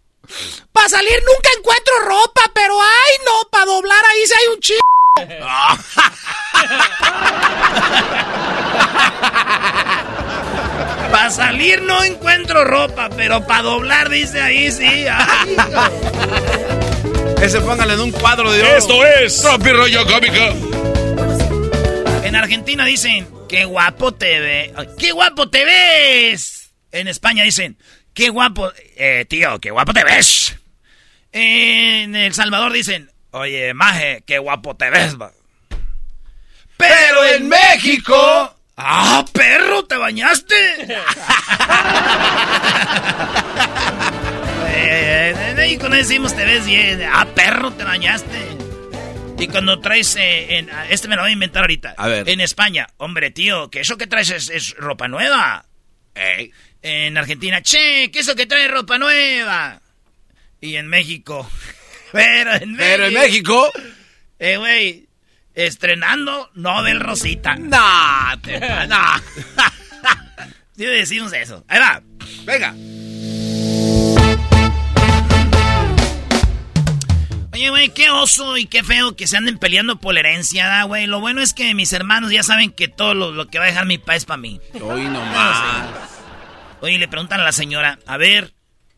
Para 0.73 0.89
salir 0.89 1.23
nunca 1.25 1.49
encuentro 1.57 1.93
ropa, 2.01 2.51
pero 2.53 2.73
¡ay, 2.81 3.17
no! 3.25 3.49
Para 3.49 3.63
doblar 3.65 4.03
ahí 4.05 4.25
sí 4.25 4.33
hay 4.37 4.47
un 4.53 4.59
chico. 4.59 4.81
Para 11.11 11.29
salir 11.29 11.81
no 11.83 12.03
encuentro 12.03 12.65
ropa, 12.65 13.09
pero 13.15 13.45
para 13.45 13.61
doblar 13.61 14.09
dice 14.09 14.41
ahí 14.41 14.71
sí. 14.71 15.05
Ay, 15.07 15.55
Ese 17.43 17.59
póngale 17.59 17.93
en 17.95 17.99
un 17.99 18.11
cuadro 18.13 18.49
de 18.53 18.61
oro. 18.61 18.77
Esto 18.77 19.05
es... 19.05 19.41
Tropirollo 19.41 20.05
cómico. 20.07 20.35
En 22.23 22.37
Argentina 22.37 22.85
dicen, 22.85 23.27
qué 23.49 23.65
guapo 23.65 24.13
te 24.13 24.39
ves. 24.39 24.71
¡Qué 24.97 25.11
guapo 25.11 25.49
te 25.49 25.65
ves! 25.65 26.71
En 26.93 27.09
España 27.09 27.43
dicen, 27.43 27.77
qué 28.13 28.29
guapo... 28.29 28.71
Eh, 28.95 29.25
tío, 29.27 29.59
qué 29.59 29.71
guapo 29.71 29.91
te 29.91 30.05
ves. 30.05 30.55
En 31.33 32.15
El 32.15 32.33
Salvador 32.33 32.71
dicen, 32.71 33.11
oye, 33.31 33.73
maje, 33.73 34.23
qué 34.25 34.37
guapo 34.37 34.77
te 34.77 34.89
ves. 34.89 35.19
va". 35.19 35.33
Pero 36.77 37.25
en 37.25 37.49
México... 37.49 38.55
¡Ah, 38.77 39.25
perro, 39.33 39.83
te 39.83 39.97
bañaste! 39.97 40.55
Eh, 44.75 45.35
en 45.49 45.55
México 45.55 45.87
no 45.89 45.95
decimos 45.95 46.35
te 46.35 46.45
ves 46.45 46.65
bien. 46.65 47.01
¡Ah, 47.11 47.25
perro, 47.35 47.71
te 47.73 47.83
bañaste! 47.83 48.57
Y 49.39 49.47
cuando 49.47 49.79
traes, 49.79 50.15
eh, 50.15 50.57
en- 50.57 50.69
este 50.89 51.07
me 51.07 51.15
lo 51.15 51.21
voy 51.23 51.31
a 51.31 51.33
inventar 51.33 51.63
ahorita. 51.63 51.95
A 51.97 52.07
ver. 52.07 52.29
En 52.29 52.39
España, 52.41 52.87
hombre, 52.97 53.31
tío, 53.31 53.69
que 53.69 53.81
eso 53.81 53.97
que 53.97 54.07
traes 54.07 54.29
es, 54.29 54.49
es 54.49 54.75
ropa 54.77 55.07
nueva. 55.07 55.65
En 56.81 57.17
Argentina, 57.17 57.61
che, 57.61 58.09
que 58.11 58.19
eso 58.19 58.35
que 58.35 58.45
traes 58.45 58.69
ropa 58.71 58.97
nueva. 58.97 59.81
Y 60.61 60.75
en 60.75 60.87
México, 60.87 61.49
pero 62.11 62.53
en 62.55 62.73
México. 62.73 62.77
Pero 62.77 63.05
en 63.07 63.13
México... 63.13 63.71
Eh, 64.39 64.57
güey, 64.57 65.07
estrenando 65.53 66.51
Nobel 66.55 66.99
Rosita. 66.99 67.55
No, 67.55 68.41
te... 68.41 68.59
No. 68.87 68.97
Sí 70.75 70.85
decimos 70.85 71.31
eso. 71.33 71.63
Ahí 71.67 71.79
va. 71.79 72.01
Venga. 72.45 72.73
Oye, 77.53 77.69
güey, 77.69 77.89
qué 77.89 78.09
oso 78.09 78.57
y 78.57 78.65
qué 78.65 78.83
feo 78.83 79.15
que 79.15 79.27
se 79.27 79.37
anden 79.37 79.59
peleando 79.59 79.97
por 79.97 80.15
la 80.15 80.21
herencia, 80.21 80.65
¿da, 80.67 80.83
güey. 80.83 81.05
Lo 81.05 81.19
bueno 81.19 81.39
es 81.39 81.53
que 81.53 81.75
mis 81.75 81.93
hermanos 81.93 82.31
ya 82.31 82.41
saben 82.41 82.71
que 82.71 82.87
todo 82.87 83.13
lo, 83.13 83.31
lo 83.31 83.47
que 83.47 83.59
va 83.59 83.65
a 83.65 83.67
dejar 83.67 83.85
mi 83.85 83.99
papá 83.99 84.15
es 84.15 84.25
para 84.25 84.37
mí. 84.37 84.59
Hoy 84.81 85.03
nomás. 85.03 85.93
Oye, 86.81 86.97
le 86.97 87.07
preguntan 87.07 87.41
a 87.41 87.43
la 87.43 87.51
señora, 87.51 87.99
a 88.07 88.17
ver, 88.17 88.53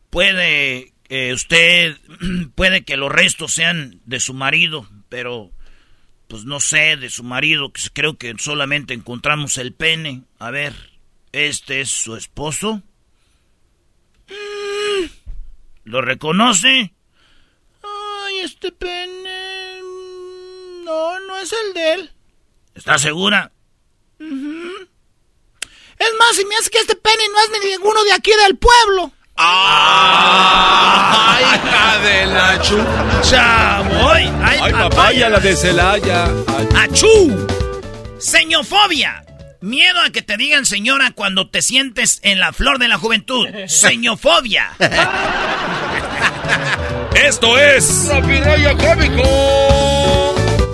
puede 0.08 0.94
eh, 1.10 1.32
usted, 1.34 1.98
puede 2.54 2.82
que 2.82 2.96
los 2.96 3.12
restos 3.12 3.52
sean 3.52 4.00
de 4.06 4.20
su 4.20 4.32
marido, 4.32 4.88
pero 5.10 5.52
pues 6.26 6.44
no 6.44 6.58
sé, 6.58 6.96
de 6.96 7.10
su 7.10 7.22
marido, 7.22 7.72
que 7.72 7.82
creo 7.92 8.16
que 8.16 8.34
solamente 8.38 8.94
encontramos 8.94 9.58
el 9.58 9.74
pene. 9.74 10.22
A 10.38 10.50
ver, 10.50 10.74
¿este 11.32 11.82
es 11.82 11.90
su 11.90 12.16
esposo? 12.16 12.82
Mm, 14.28 15.04
¿Lo 15.84 16.00
reconoce? 16.00 16.95
Este 18.46 18.70
pene... 18.70 19.80
mm, 19.82 20.84
No, 20.84 21.18
no 21.18 21.36
es 21.38 21.52
el 21.52 21.74
de 21.74 21.92
él. 21.94 22.10
¿Está 22.76 22.96
segura? 22.96 23.50
Es 24.20 26.12
más, 26.20 26.36
si 26.36 26.44
me 26.44 26.54
hace 26.54 26.70
que 26.70 26.78
este 26.78 26.94
pene 26.94 27.24
no 27.32 27.40
es 27.42 27.50
ni 27.64 27.70
ninguno 27.72 28.04
de 28.04 28.12
aquí 28.12 28.30
del 28.44 28.56
pueblo. 28.56 29.10
¡Ay, 29.36 31.44
hija 31.44 31.98
de 31.98 32.26
la 32.26 32.62
chucha! 32.62 33.80
¡Voy! 33.82 34.22
¡Ay, 34.44 34.58
¡Ay, 34.62 34.72
papaya, 34.72 35.28
la 35.28 35.40
de 35.40 35.56
Celaya! 35.56 36.28
¡Achú! 36.76 37.48
Señofobia. 38.20 39.24
Miedo 39.60 40.00
a 40.02 40.10
que 40.10 40.22
te 40.22 40.36
digan 40.36 40.66
señora 40.66 41.10
cuando 41.10 41.50
te 41.50 41.62
sientes 41.62 42.20
en 42.22 42.38
la 42.38 42.52
flor 42.52 42.78
de 42.78 42.86
la 42.88 42.98
juventud. 42.98 43.44
Señofobia. 43.66 44.70
Esto 47.24 47.58
es... 47.58 48.06
Tropirollo 48.08 48.76
cómico. 48.76 49.22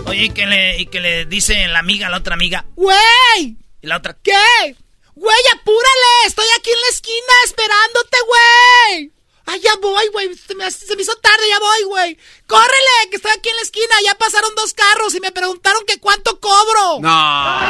Oye, 0.07 0.24
y 0.24 0.30
que 0.30 0.47
le, 0.47 0.78
y 0.80 0.86
que 0.86 1.01
le 1.01 1.24
dice 1.26 1.66
la 1.68 1.78
amiga 1.78 2.09
a 2.09 2.11
la 2.11 2.18
otra 2.18 2.34
amiga. 2.34 2.64
¡Güey! 2.74 3.57
Y 3.80 3.86
la 3.86 3.97
otra. 3.99 4.16
¿Qué? 4.22 4.76
Güey, 5.14 5.43
apúrale, 5.55 6.26
estoy 6.26 6.47
aquí 6.59 6.70
en 6.70 6.80
la 6.80 6.88
esquina 6.88 7.32
esperándote, 7.45 8.16
güey. 8.26 9.12
Ay, 9.47 9.61
ya 9.61 9.74
voy, 9.80 10.07
güey. 10.12 10.34
Se 10.36 10.55
me, 10.55 10.70
se 10.70 10.97
me 10.97 11.03
hizo 11.03 11.14
tarde, 11.16 11.49
ya 11.49 11.59
voy, 11.59 11.82
güey. 11.84 12.18
¡Córrele! 12.47 13.11
Que 13.11 13.16
estoy 13.16 13.32
aquí 13.32 13.49
en 13.49 13.57
la 13.57 13.62
esquina. 13.62 13.95
Ya 14.05 14.14
pasaron 14.14 14.55
dos 14.55 14.72
carros 14.72 15.14
y 15.14 15.20
me 15.20 15.32
preguntaron 15.32 15.84
que 15.86 15.99
cuánto 16.01 16.38
cobro. 16.40 17.01
No. 17.01 17.61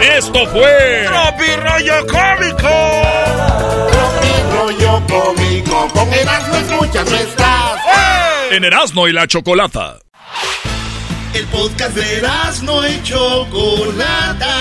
Esto 0.16 0.46
fue. 0.48 1.06
Tropi 1.06 1.56
rollo 1.56 2.06
cómico. 2.06 3.87
Con 5.06 6.12
Erasmo 6.12 6.56
escuchas 6.56 7.10
no 7.10 7.16
estás. 7.16 7.80
En 8.50 8.64
Erasmo 8.64 9.06
y 9.06 9.12
la 9.12 9.28
Chocolata. 9.28 9.98
El 11.34 11.46
podcast 11.46 11.94
de 11.94 12.16
Erasmo 12.16 12.84
y 12.84 13.02
Chocolata. 13.04 14.56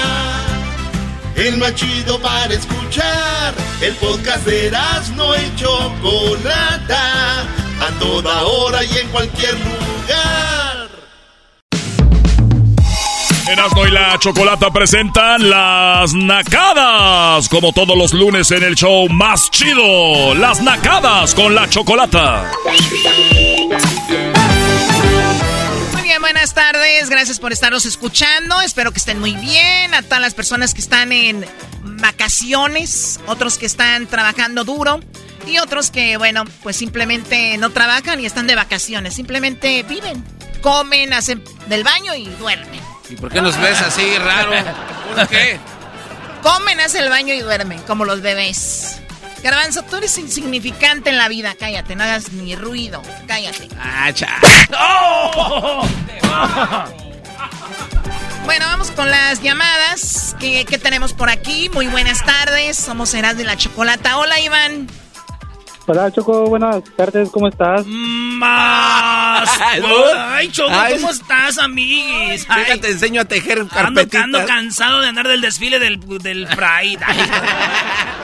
El 1.36 1.58
más 1.58 1.74
chido 1.76 2.20
para 2.20 2.54
escuchar. 2.54 3.56
El 3.82 3.94
podcast 3.96 4.46
de 4.46 4.68
Erasmo 4.68 5.34
y 5.36 5.56
Chocolata. 5.56 7.42
A 7.80 8.00
toda 8.00 8.44
hora 8.44 8.84
y 8.84 8.98
en 8.98 9.08
cualquier 9.10 9.54
lugar. 9.54 10.57
Erasmo 13.50 13.86
y 13.86 13.92
la 13.92 14.20
Chocolata 14.20 14.72
presentan 14.72 15.50
las 15.50 16.14
nacadas. 16.14 17.48
Como 17.48 17.72
todos 17.72 17.98
los 17.98 18.14
lunes 18.14 18.52
en 18.52 18.64
el 18.64 18.76
show 18.76 19.08
más 19.08 19.50
chido. 19.52 20.36
Las 20.36 20.62
nacadas 20.62 21.34
con 21.34 21.56
la 21.56 21.70
Chocolata. 21.70 22.52
Muy 25.94 26.02
bien, 26.02 26.22
buenas 26.22 26.54
tardes. 26.54 27.10
Gracias 27.10 27.40
por 27.40 27.54
estarnos 27.54 27.86
escuchando. 27.86 28.60
Espero 28.60 28.92
que 28.92 29.00
estén 29.00 29.20
muy 29.20 29.36
bien. 29.36 29.94
A 29.94 30.02
todas 30.02 30.20
las 30.20 30.34
personas 30.34 30.74
que 30.74 30.82
están 30.82 31.14
en 31.14 31.46
vacaciones, 31.84 33.20
otros 33.28 33.58
que 33.58 33.66
están 33.66 34.08
trabajando 34.08 34.66
duro 34.66 35.00
y 35.48 35.60
otros 35.60 35.90
que, 35.90 36.18
bueno, 36.18 36.44
pues 36.64 36.76
simplemente 36.76 37.58
no 37.58 37.70
trabajan 37.70 38.20
y 38.20 38.26
están 38.26 38.46
de 38.48 38.56
vacaciones. 38.56 39.14
Simplemente 39.14 39.84
viven, 39.84 40.22
comen, 40.62 41.14
hacen 41.14 41.42
del 41.68 41.86
baño 41.86 42.14
y 42.14 42.26
duermen. 42.26 42.97
¿Y 43.10 43.16
por 43.16 43.32
qué 43.32 43.42
nos 43.42 43.60
ves 43.60 43.82
así 43.82 44.18
raro? 44.18 44.52
¿Por 45.16 45.28
qué? 45.28 45.60
Comen, 46.42 46.80
hacen 46.80 47.04
el 47.04 47.10
baño 47.10 47.34
y 47.34 47.40
duermen, 47.40 47.82
como 47.84 48.06
los 48.06 48.22
bebés. 48.22 49.00
Garbanzo, 49.44 49.84
tú 49.84 49.98
eres 49.98 50.18
insignificante 50.18 51.10
en 51.10 51.18
la 51.18 51.28
vida. 51.28 51.56
Cállate, 51.58 51.96
no 51.96 52.04
hagas 52.04 52.32
ni 52.34 52.56
ruido. 52.56 53.02
Cállate. 53.28 53.70
Ah, 53.80 54.12
cha. 54.14 54.40
Bueno, 58.46 58.66
vamos 58.66 58.92
con 58.92 59.12
las 59.12 59.42
llamadas 59.42 60.36
que, 60.40 60.64
que 60.64 60.78
tenemos 60.78 61.14
por 61.14 61.30
aquí. 61.30 61.70
Muy 61.70 61.88
buenas 61.88 62.24
tardes. 62.26 62.78
Somos 62.78 63.14
Eras 63.14 63.38
de 63.38 63.44
la 63.44 63.58
Chocolata. 63.58 64.18
Hola, 64.18 64.40
Iván. 64.40 64.88
Hola 65.90 66.12
Choco, 66.12 66.48
buenas 66.48 66.84
tardes, 66.98 67.30
¿cómo 67.30 67.48
estás? 67.48 67.86
Más. 67.88 69.50
Ay, 69.62 70.50
Choco, 70.52 70.70
Ay. 70.74 70.96
¿cómo 70.96 71.10
estás, 71.12 71.58
amiguis? 71.60 72.46
Ay, 72.50 72.64
Déjate, 72.64 72.80
te 72.82 72.92
enseño 72.92 73.22
a 73.22 73.26
tejer 73.26 73.60
ando, 73.60 73.70
carpetitas. 73.74 74.24
ando 74.24 74.46
cansado 74.46 75.00
de 75.02 75.08
andar 75.08 75.28
del 75.30 75.40
desfile 75.40 75.80
del, 75.80 75.98
del 76.22 76.46
Pride. 76.48 77.00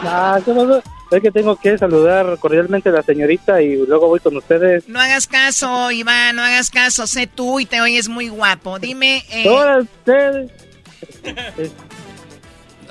Ah, 0.03 0.39
¿qué 0.43 0.51
pasó? 0.51 0.84
Es 1.11 1.22
que 1.22 1.32
tengo 1.32 1.55
que 1.55 1.78
saludar 1.78 2.38
cordialmente 2.39 2.89
a 2.89 2.91
la 2.91 3.03
señorita 3.03 3.61
y 3.61 3.78
luego 3.86 4.07
voy 4.07 4.20
con 4.20 4.36
ustedes. 4.36 4.89
No 4.89 4.99
hagas 4.99 5.28
caso, 5.28 5.89
Iván, 5.91 6.36
no 6.36 6.41
hagas 6.43 6.70
caso. 6.70 7.07
Sé 7.07 7.28
tú 7.28 7.59
y 7.61 7.66
te 7.66 7.80
oyes 7.80 8.09
muy 8.09 8.28
guapo. 8.28 8.78
Dime, 8.80 9.24
eh, 9.30 9.47
Hola, 9.47 9.78
ustedes. 9.80 10.51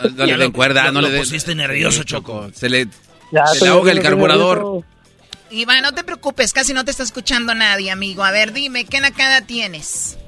No, 0.02 0.08
no 0.16 0.24
le 0.26 0.36
den 0.38 0.52
cuerda, 0.52 0.84
no 0.92 1.00
lo 1.02 1.08
le 1.08 1.14
den. 1.14 1.22
pusiste 1.22 1.54
nervioso, 1.54 1.98
Sí, 1.98 2.04
Choco. 2.06 2.48
Se 2.54 2.68
le, 2.70 2.86
Ya, 3.32 3.46
se 3.46 3.66
ahoga 3.66 3.90
el 3.90 4.00
carburador. 4.00 4.84
Iván, 5.50 5.82
no 5.82 5.92
te 5.92 6.04
preocupes, 6.04 6.52
casi 6.52 6.72
no 6.72 6.84
te 6.84 6.90
está 6.90 7.02
escuchando 7.02 7.54
nadie, 7.54 7.90
amigo. 7.90 8.22
A 8.22 8.30
ver, 8.30 8.52
dime, 8.52 8.84
¿qué 8.84 9.00
nacada 9.00 9.40
tienes? 9.40 10.18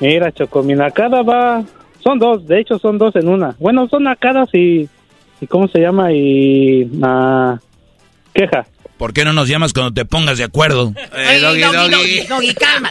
Mira, 0.00 0.30
Choco, 0.32 0.62
mi 0.62 0.74
nacada 0.74 1.22
va... 1.22 1.64
Son 2.02 2.18
dos, 2.18 2.46
de 2.46 2.60
hecho 2.60 2.78
son 2.78 2.98
dos 2.98 3.16
en 3.16 3.28
una. 3.28 3.56
Bueno, 3.58 3.88
son 3.88 4.04
nacadas 4.04 4.48
y... 4.52 4.88
¿Y 5.40 5.46
cómo 5.46 5.68
se 5.68 5.80
llama? 5.80 6.12
Y... 6.12 6.90
ah, 7.02 7.58
queja. 8.34 8.66
¿Por 8.98 9.12
qué 9.12 9.24
no 9.24 9.32
nos 9.32 9.48
llamas 9.48 9.72
cuando 9.72 9.92
te 9.94 10.04
pongas 10.04 10.38
de 10.38 10.44
acuerdo? 10.44 10.92
Eh, 10.96 11.34
Ey, 11.36 11.40
doggy, 11.40 11.60
doggy, 11.60 11.90
doggy. 11.90 12.26
doggy, 12.28 12.54
calma. 12.54 12.90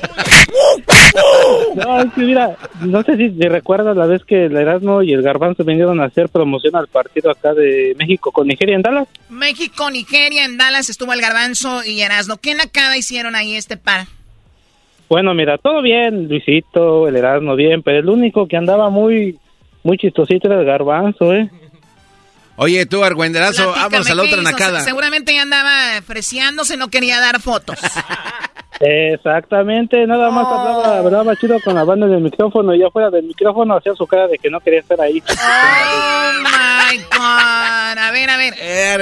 No, 1.75 2.01
es 2.01 2.13
que 2.13 2.21
mira, 2.21 2.55
no 2.81 3.03
sé 3.03 3.17
si 3.17 3.29
te 3.31 3.49
recuerdas 3.49 3.95
la 3.97 4.05
vez 4.05 4.23
que 4.23 4.45
el 4.45 4.55
Erasmo 4.55 5.01
y 5.03 5.13
el 5.13 5.21
Garbanzo 5.21 5.63
vinieron 5.63 5.99
a 5.99 6.05
hacer 6.05 6.29
promoción 6.29 6.75
al 6.75 6.87
partido 6.87 7.31
acá 7.31 7.53
de 7.53 7.95
México 7.97 8.31
con 8.31 8.47
Nigeria 8.47 8.75
en 8.75 8.81
Dallas. 8.81 9.07
México, 9.29 9.89
Nigeria, 9.91 10.45
en 10.45 10.57
Dallas 10.57 10.89
estuvo 10.89 11.13
el 11.13 11.21
Garbanzo 11.21 11.83
y 11.83 12.01
Erasno. 12.01 12.37
¿Qué 12.37 12.55
nacada 12.55 12.97
hicieron 12.97 13.35
ahí 13.35 13.55
este 13.55 13.77
par? 13.77 14.05
Bueno, 15.09 15.33
mira, 15.33 15.57
todo 15.57 15.81
bien, 15.81 16.27
Luisito, 16.27 17.07
el 17.07 17.15
Erasmo 17.15 17.55
bien, 17.55 17.81
pero 17.81 17.99
el 17.99 18.09
único 18.09 18.47
que 18.47 18.57
andaba 18.57 18.89
muy, 18.89 19.37
muy 19.83 19.97
chistosito 19.97 20.47
era 20.47 20.59
el 20.59 20.65
Garbanzo, 20.65 21.33
¿eh? 21.33 21.49
Oye, 22.57 22.87
tú, 22.87 23.03
argüenderazo, 23.03 23.71
vámonos 23.71 24.09
a 24.09 24.15
la 24.15 24.23
¿qué 24.23 24.29
otra 24.29 24.41
nacada. 24.41 24.81
Seguramente 24.81 25.33
ya 25.33 25.43
andaba 25.43 26.01
freseándose, 26.01 26.75
no 26.75 26.89
quería 26.89 27.19
dar 27.19 27.39
fotos. 27.39 27.77
Exactamente, 28.79 30.05
nada 30.05 30.29
más 30.29 30.45
hablaba, 30.45 30.97
hablaba 30.99 31.35
chido 31.35 31.59
con 31.63 31.75
la 31.75 31.83
banda 31.83 32.07
del 32.07 32.21
micrófono 32.21 32.75
y 32.75 32.79
ya 32.79 32.89
fuera 32.91 33.09
del 33.09 33.25
micrófono 33.25 33.75
hacía 33.77 33.93
su 33.95 34.05
cara 34.05 34.27
de 34.27 34.37
que 34.37 34.49
no 34.49 34.59
quería 34.59 34.81
estar 34.81 34.99
ahí. 35.01 35.21
Oh 35.29 36.31
my 36.41 36.97
god. 37.11 37.97
A 37.97 38.11
ver, 38.11 38.29
a 38.29 38.37
ver. 38.37 38.53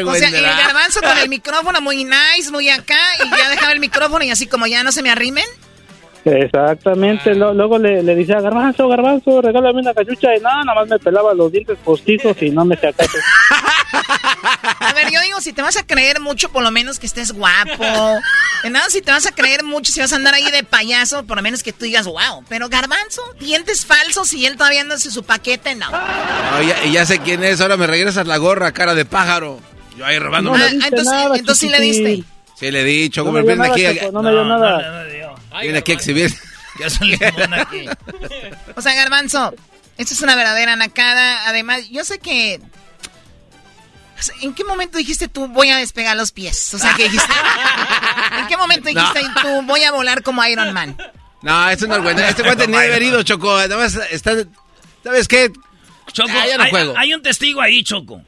O 0.05 0.15
sea, 0.15 0.29
el 0.29 0.43
garbanzo 0.43 1.01
con 1.01 1.17
el 1.17 1.29
micrófono 1.29 1.81
muy 1.81 2.05
nice, 2.05 2.51
muy 2.51 2.69
acá, 2.69 2.99
y 3.25 3.29
ya 3.29 3.49
dejaba 3.49 3.71
el 3.71 3.79
micrófono 3.79 4.23
y 4.23 4.31
así 4.31 4.47
como 4.47 4.67
ya 4.67 4.83
no 4.83 4.91
se 4.91 5.01
me 5.01 5.09
arrimen. 5.11 5.45
Exactamente, 6.26 7.36
lo- 7.36 7.53
luego 7.53 7.78
le, 7.78 8.01
le 8.01 8.15
decía, 8.15 8.41
Garbanzo, 8.41 8.88
Garbanzo, 8.88 9.41
regálame 9.41 9.82
una 9.82 9.93
cachucha 9.93 10.36
y 10.36 10.39
nada, 10.41 10.63
nada 10.63 10.82
más 10.82 10.89
me 10.89 10.97
pelaba 10.99 11.34
los 11.36 11.51
dientes 11.51 11.78
postizos 11.84 12.36
y 12.41 12.49
no 12.49 12.65
me 12.65 12.76
caso. 12.78 13.17
A 14.80 14.93
ver, 14.93 15.11
yo 15.11 15.19
digo, 15.21 15.39
si 15.41 15.53
te 15.53 15.61
vas 15.61 15.78
a 15.78 15.86
creer 15.86 16.19
mucho, 16.19 16.49
por 16.49 16.63
lo 16.63 16.71
menos 16.71 16.99
que 16.99 17.05
estés 17.07 17.32
guapo. 17.32 18.19
De 18.63 18.69
nada, 18.69 18.89
si 18.89 19.01
te 19.01 19.11
vas 19.11 19.26
a 19.26 19.32
creer 19.32 19.63
mucho, 19.63 19.91
si 19.91 19.99
vas 19.99 20.13
a 20.13 20.15
andar 20.15 20.34
ahí 20.34 20.49
de 20.51 20.63
payaso, 20.63 21.26
por 21.26 21.38
lo 21.38 21.43
menos 21.43 21.63
que 21.63 21.73
tú 21.73 21.86
digas, 21.86 22.05
wow. 22.07 22.43
Pero 22.49 22.69
garbanzo, 22.69 23.21
dientes 23.39 23.86
falsos 23.86 24.34
y 24.34 24.45
él 24.45 24.57
todavía 24.57 24.82
anda 24.82 24.95
en 24.95 24.99
su 25.01 25.23
paquete, 25.23 25.76
no. 25.76 25.89
No, 25.91 26.61
ya, 26.63 26.84
y 26.86 26.91
ya 26.93 27.05
sé 27.05 27.19
quién 27.19 27.43
es, 27.43 27.61
ahora 27.61 27.78
me 27.78 27.88
regresas 27.88 28.28
la 28.28 28.38
gorra, 28.38 28.71
cara 28.71 28.95
de 28.95 29.05
pájaro. 29.05 29.59
Yo 29.97 30.05
ahí 30.05 30.19
robando. 30.19 30.51
No 30.51 30.57
le 30.57 30.65
Ah, 30.65 30.69
entonces, 30.71 31.05
nada, 31.05 31.38
entonces 31.38 31.57
sí 31.57 31.69
le 31.69 31.80
diste. 31.80 32.23
Sí, 32.57 32.71
le 32.71 32.82
he 32.82 32.86
dicho, 32.86 33.21
No 33.21 33.32
como 33.32 33.43
me 33.43 33.55
nada, 33.55 33.71
aquí, 33.73 33.84
Choco, 33.99 34.11
no 34.13 34.21
me 34.23 34.32
dio 34.32 34.43
no, 34.45 34.57
nada. 34.57 35.05
Dio. 35.61 35.67
viene 35.67 35.79
aquí 35.79 35.91
a 35.91 35.95
exhibir. 35.95 36.33
Ya 36.77 36.89
son 36.89 37.07
limón 37.07 37.53
aquí. 37.53 37.85
O 38.75 38.81
sea, 38.81 38.93
garbanzo, 38.95 39.55
esto 39.97 40.13
es 40.13 40.21
una 40.21 40.35
verdadera 40.35 40.75
nacada. 40.75 41.47
Además, 41.47 41.87
yo 41.89 42.03
sé 42.03 42.19
que... 42.19 42.59
¿En 44.41 44.53
qué 44.53 44.65
momento 44.65 44.97
dijiste 44.97 45.29
tú 45.29 45.47
voy 45.47 45.69
a 45.69 45.77
despegar 45.77 46.17
los 46.17 46.33
pies? 46.33 46.73
O 46.73 46.77
sea, 46.77 46.93
que 46.95 47.03
dijiste... 47.03 47.31
¿En 48.39 48.47
qué 48.47 48.57
momento 48.57 48.89
dijiste 48.89 49.21
tú 49.41 49.61
voy 49.61 49.83
a 49.83 49.91
volar 49.93 50.21
como 50.21 50.43
Iron 50.45 50.73
Man? 50.73 50.97
No, 51.41 51.69
esto 51.69 51.87
no 51.87 51.95
es 51.95 52.03
bueno. 52.03 52.19
Este 52.23 52.43
cuate 52.43 52.67
ni 52.67 52.75
ha 52.75 52.85
herido, 52.87 53.23
Choco. 53.23 53.55
Nada 53.57 53.77
más 53.77 53.95
está... 54.11 54.33
¿Sabes 55.01 55.29
qué? 55.29 55.51
Choco, 56.11 56.29
Ah, 56.33 56.45
ya 56.45 56.57
no 56.57 56.63
hay, 56.63 56.71
juego. 56.71 56.93
hay 56.97 57.13
un 57.13 57.21
testigo 57.21 57.61
ahí, 57.61 57.83
Choco. 57.83 58.21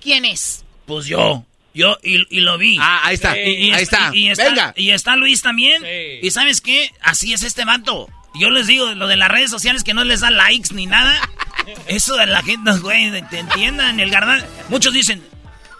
¿Quién 0.00 0.24
es? 0.24 0.64
Pues 0.86 1.06
yo. 1.06 1.44
Yo, 1.74 1.98
y, 2.02 2.24
y 2.34 2.40
lo 2.40 2.56
vi. 2.56 2.78
Ah, 2.80 3.00
ahí 3.04 3.14
está. 3.14 3.36
Y- 3.36 3.50
y 3.68 3.72
ahí 3.72 3.82
está. 3.82 4.10
Y, 4.14 4.28
está 4.28 4.44
Venga. 4.44 4.72
y 4.76 4.90
está 4.90 5.16
Luis 5.16 5.42
también. 5.42 5.82
Y 6.22 6.30
¿sabes 6.30 6.60
qué? 6.60 6.90
Así 7.00 7.32
es 7.32 7.42
este 7.42 7.64
vato. 7.64 8.08
Yo 8.36 8.50
les 8.50 8.66
digo, 8.66 8.92
lo 8.94 9.06
de 9.08 9.16
las 9.16 9.28
redes 9.28 9.50
sociales 9.50 9.84
que 9.84 9.94
no 9.94 10.04
les 10.04 10.20
da 10.20 10.30
likes 10.30 10.72
ni 10.74 10.86
nada. 10.86 11.20
Eso 11.86 12.16
de 12.16 12.26
la 12.26 12.42
gente, 12.42 12.70
güey, 12.80 13.10
te 13.28 13.38
entiendan. 13.40 13.98
El 14.00 14.10
garbanzo. 14.10 14.46
Muchos 14.68 14.92
dicen, 14.92 15.22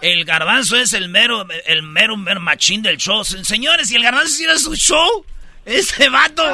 el 0.03 0.25
garbanzo 0.25 0.77
es 0.77 0.93
el 0.93 1.09
mero, 1.09 1.47
el 1.67 1.83
mero, 1.83 2.17
mero 2.17 2.41
machín 2.41 2.83
del 2.83 2.97
show. 2.97 3.25
Señores, 3.25 3.89
si 3.89 3.97
el 3.97 4.03
garbanzo 4.03 4.35
hiciera 4.35 4.59
su 4.59 4.75
show, 4.77 5.25
este 5.65 6.09
vato. 6.09 6.45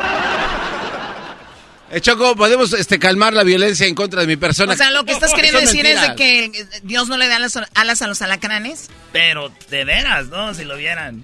Eh, 1.92 2.00
Choco, 2.00 2.36
podemos 2.36 2.72
este, 2.72 2.98
calmar 3.00 3.32
la 3.32 3.42
violencia 3.42 3.86
en 3.86 3.94
contra 3.96 4.20
de 4.20 4.26
mi 4.28 4.36
persona. 4.36 4.72
O 4.74 4.76
sea, 4.76 4.90
lo 4.92 5.04
que 5.04 5.12
estás 5.12 5.34
queriendo 5.34 5.58
decir 5.60 5.84
es 5.86 6.00
de 6.00 6.14
que 6.14 6.52
Dios 6.84 7.08
no 7.08 7.16
le 7.16 7.26
da 7.26 7.38
las 7.40 7.58
alas 7.74 8.00
a 8.02 8.06
los 8.06 8.22
alacranes. 8.22 8.90
Pero 9.12 9.50
de 9.70 9.84
veras, 9.84 10.26
¿no? 10.28 10.54
Si 10.54 10.64
lo 10.64 10.76
vieran. 10.76 11.22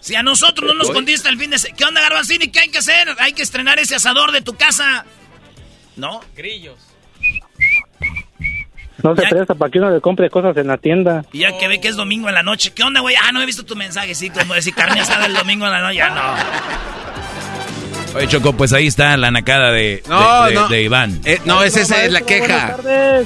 Si 0.00 0.14
a 0.14 0.22
nosotros 0.22 0.68
no 0.68 0.74
nos 0.74 0.90
contesta 0.90 1.28
el 1.28 1.38
fin 1.38 1.50
de 1.50 1.58
semana. 1.58 1.76
¿Qué 1.76 1.84
onda, 1.84 2.00
Garbanzini? 2.00 2.48
¿Qué 2.48 2.60
hay 2.60 2.68
que 2.70 2.78
hacer? 2.78 3.08
Hay 3.18 3.32
que 3.34 3.42
estrenar 3.42 3.78
ese 3.78 3.96
asador 3.96 4.32
de 4.32 4.40
tu 4.40 4.54
casa. 4.56 5.04
¿No? 5.96 6.20
Grillos. 6.34 6.78
No 9.02 9.14
se 9.14 9.22
Ya- 9.22 9.28
presta 9.28 9.54
para 9.54 9.70
que 9.70 9.78
uno 9.78 9.90
le 9.90 10.00
compre 10.00 10.30
cosas 10.30 10.56
en 10.56 10.68
la 10.68 10.78
tienda. 10.78 11.26
Y 11.32 11.40
ya 11.40 11.58
que 11.58 11.68
ve 11.68 11.80
que 11.80 11.88
es 11.88 11.96
domingo 11.96 12.28
en 12.30 12.34
la 12.34 12.42
noche. 12.42 12.72
¿Qué 12.72 12.82
onda, 12.82 13.00
güey? 13.00 13.14
Ah, 13.22 13.32
no 13.32 13.42
he 13.42 13.46
visto 13.46 13.64
tu 13.66 13.76
mensaje. 13.76 14.14
Sí, 14.14 14.30
como 14.30 14.54
decir 14.54 14.74
carne 14.74 15.00
asada 15.00 15.26
el 15.26 15.34
domingo 15.34 15.66
en 15.66 15.72
la 15.72 15.80
noche. 15.82 15.96
Ya 15.96 16.08
no. 16.10 17.05
Oye, 18.16 18.28
Choco, 18.28 18.52
pues 18.54 18.72
ahí 18.72 18.86
está 18.86 19.16
la 19.16 19.30
nacada 19.30 19.70
de, 19.70 20.02
No, 20.08 20.44
de, 20.44 20.48
de- 20.50 20.54
no. 20.54 20.68
de 20.68 20.82
Iván. 20.82 21.20
Eh, 21.24 21.40
no, 21.44 21.62
esa, 21.62 21.80
esa 21.82 22.04
es 22.04 22.12
la 22.12 22.22
queja. 22.22 22.76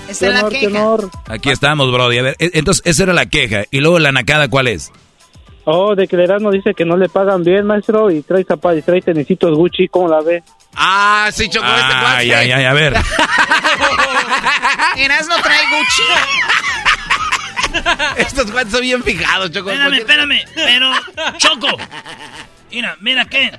Esa 0.09 0.27
es 0.29 0.43
la 0.43 0.49
queja. 0.49 0.97
Aquí 1.29 1.51
estamos, 1.51 1.93
Brody. 1.93 2.19
A 2.19 2.23
ver, 2.23 2.37
e- 2.39 2.51
entonces 2.55 2.83
esa 2.85 3.05
era 3.05 3.13
la 3.13 3.27
queja. 3.27 3.65
Y 3.71 3.81
luego 3.81 3.99
la 3.99 4.13
nacada, 4.13 4.49
¿cuál 4.49 4.69
es? 4.69 4.91
Oh, 5.65 5.95
de 5.95 6.09
que 6.09 6.17
el 6.17 6.23
Erasmo 6.23 6.51
dice 6.51 6.75
que 6.75 6.85
no 6.85 6.97
le 6.97 7.09
pagan 7.09 7.45
bien, 7.45 7.67
maestro, 7.67 8.11
y 8.11 8.23
trae 8.23 8.43
zapatos, 8.45 8.79
y 8.79 8.83
trae 8.83 9.03
tenisitos 9.03 9.55
Gucci, 9.57 9.89
¿cómo 9.89 10.09
la 10.09 10.21
ve? 10.23 10.43
Ah, 10.75 11.29
sí, 11.33 11.49
Choco, 11.49 11.67
este 11.67 11.81
cuate. 11.81 12.07
Ay, 12.17 12.33
ay, 12.33 12.51
ay, 12.53 12.65
a 12.65 12.73
ver. 12.73 12.95
Erasmo 14.97 15.35
trae 15.43 15.65
Gucci. 15.71 16.03
Estos 18.17 18.51
cuates 18.51 18.73
son 18.73 18.81
bien 18.81 19.03
fijados, 19.05 19.51
Choco. 19.53 19.71
Espérame, 19.71 19.95
espérame. 19.99 20.41
Pero, 20.55 20.91
Choco. 21.39 21.69
Mira, 22.73 22.97
mira 23.01 23.25
qué. 23.27 23.53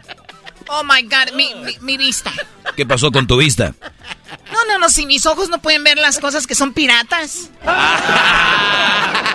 Oh 0.73 0.83
my 0.83 1.01
God, 1.03 1.33
mi, 1.35 1.53
mi, 1.55 1.77
mi 1.81 1.97
vista. 1.97 2.31
¿Qué 2.77 2.85
pasó 2.85 3.11
con 3.11 3.27
tu 3.27 3.37
vista? 3.37 3.73
No, 4.53 4.65
no, 4.67 4.79
no, 4.79 4.89
si 4.89 5.05
mis 5.05 5.25
ojos 5.25 5.49
no 5.49 5.61
pueden 5.61 5.83
ver 5.83 5.97
las 5.97 6.17
cosas 6.19 6.47
que 6.47 6.55
son 6.55 6.73
piratas. 6.73 7.49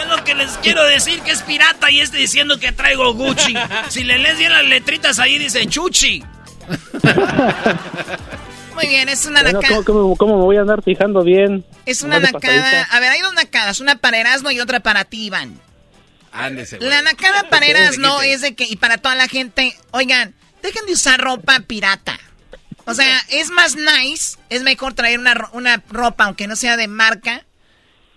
Es 0.00 0.06
lo 0.16 0.24
que 0.24 0.34
les 0.34 0.50
quiero 0.58 0.82
decir 0.84 1.20
que 1.20 1.30
es 1.32 1.42
pirata 1.42 1.90
y 1.90 2.00
este 2.00 2.16
diciendo 2.16 2.58
que 2.58 2.72
traigo 2.72 3.12
Gucci. 3.14 3.54
Si 3.90 4.02
le 4.04 4.18
lees 4.18 4.38
bien 4.38 4.52
las 4.52 4.64
letritas 4.64 5.18
ahí 5.18 5.38
dice 5.38 5.66
Chuchi. 5.66 6.24
Muy 8.74 8.88
bien, 8.88 9.08
es 9.08 9.26
una 9.26 9.42
Bueno, 9.42 9.60
nacada. 9.60 9.82
¿cómo, 9.84 10.02
cómo- 10.02 10.16
cómo 10.16 10.38
me 10.38 10.44
voy 10.44 10.56
a 10.56 10.62
andar 10.62 10.82
fijando 10.82 11.22
bien? 11.22 11.64
Es 11.86 12.02
una 12.02 12.18
nacada. 12.18 12.84
A 12.90 13.00
ver, 13.00 13.10
hay 13.10 13.20
dos 13.20 13.34
nacadas, 13.34 13.80
una 13.80 13.96
para 13.96 14.18
Erasmo 14.18 14.50
y 14.50 14.60
otra 14.60 14.80
para 14.80 15.04
ti, 15.04 15.26
Iván. 15.26 15.60
Ándese, 16.32 16.78
güey. 16.78 16.88
La 16.88 17.02
nacada 17.02 17.48
para 17.48 17.66
quite. 17.66 18.32
es 18.32 18.40
de 18.40 18.54
que, 18.54 18.64
y 18.64 18.76
para 18.76 18.98
toda 18.98 19.14
la 19.14 19.28
gente, 19.28 19.76
oigan, 19.90 20.34
dejen 20.62 20.86
de 20.86 20.92
usar 20.92 21.20
ropa 21.20 21.60
pirata. 21.60 22.18
O 22.86 22.94
sea, 22.94 23.20
es 23.28 23.50
más 23.50 23.76
nice, 23.76 24.36
es 24.48 24.62
mejor 24.62 24.94
traer 24.94 25.18
una, 25.18 25.48
una 25.52 25.82
ropa, 25.90 26.24
aunque 26.24 26.46
no 26.46 26.56
sea 26.56 26.76
de 26.76 26.88
marca, 26.88 27.44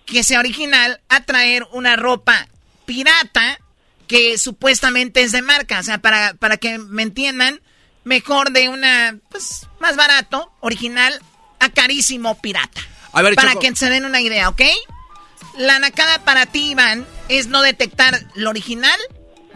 que 0.06 0.24
sea 0.24 0.40
original, 0.40 1.00
a 1.08 1.24
traer 1.24 1.66
una 1.72 1.96
ropa 1.96 2.48
pirata 2.84 3.58
que 4.06 4.36
supuestamente 4.38 5.22
es 5.22 5.32
de 5.32 5.42
marca. 5.42 5.78
O 5.78 5.82
sea, 5.82 5.98
para, 5.98 6.34
para 6.34 6.56
que 6.56 6.78
me 6.78 7.02
entiendan, 7.02 7.60
mejor 8.04 8.52
de 8.52 8.68
una, 8.68 9.18
pues, 9.30 9.66
más 9.80 9.96
barato, 9.96 10.52
original, 10.60 11.20
a 11.60 11.70
carísimo 11.70 12.40
pirata. 12.40 12.80
A 13.12 13.22
ver, 13.22 13.34
para 13.34 13.52
Choco. 13.52 13.60
que 13.60 13.76
se 13.76 13.90
den 13.90 14.04
una 14.04 14.20
idea, 14.20 14.48
¿ok? 14.48 14.62
La 15.56 15.78
nacada 15.78 16.24
para 16.24 16.46
ti, 16.46 16.70
Iván, 16.70 17.06
es 17.28 17.46
no 17.48 17.62
detectar 17.62 18.20
lo 18.34 18.50
original 18.50 18.98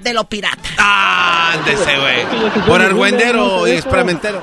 de 0.00 0.12
lo 0.12 0.28
pirata. 0.28 0.68
Ándese, 0.78 1.98
güey. 1.98 2.64
Por 2.66 2.80
argüendero 2.80 3.66
y 3.66 3.72
experimentero. 3.72 4.42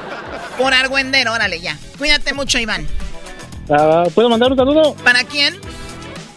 Por 0.57 0.73
argüendero, 0.73 1.33
órale 1.33 1.59
ya. 1.59 1.77
Cuídate 1.97 2.33
mucho, 2.33 2.59
Iván. 2.59 2.87
Ah, 3.69 4.03
¿Puedo 4.13 4.29
mandar 4.29 4.51
un 4.51 4.57
saludo? 4.57 4.95
¿Para 4.95 5.23
quién? 5.23 5.55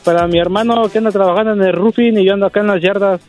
Para 0.04 0.26
mi 0.26 0.38
hermano 0.38 0.88
que 0.90 0.98
anda 0.98 1.10
trabajando 1.10 1.52
en 1.52 1.62
el 1.62 1.72
roofing 1.72 2.18
y 2.18 2.24
yo 2.24 2.34
ando 2.34 2.46
acá 2.46 2.60
en 2.60 2.68
las 2.68 2.80
yardas. 2.80 3.20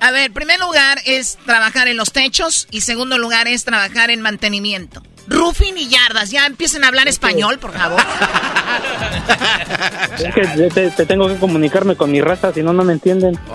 A 0.00 0.10
ver, 0.10 0.32
primer 0.32 0.60
lugar 0.60 0.98
es 1.06 1.38
trabajar 1.46 1.88
en 1.88 1.96
los 1.96 2.12
techos 2.12 2.66
y 2.70 2.82
segundo 2.82 3.18
lugar 3.18 3.48
es 3.48 3.64
trabajar 3.64 4.10
en 4.10 4.20
mantenimiento. 4.20 5.02
Roofing 5.28 5.76
y 5.78 5.88
yardas, 5.88 6.30
ya 6.30 6.46
empiecen 6.46 6.84
a 6.84 6.88
hablar 6.88 7.08
español, 7.08 7.58
por 7.58 7.72
favor. 7.72 8.00
Es 10.18 10.34
que 10.34 10.40
te, 10.46 10.70
te- 10.70 10.90
te 10.90 11.06
tengo 11.06 11.28
que 11.28 11.36
comunicarme 11.36 11.94
con 11.96 12.10
mi 12.10 12.20
raza, 12.20 12.52
si 12.52 12.62
no, 12.62 12.72
no 12.72 12.84
me 12.84 12.92
entienden. 12.94 13.38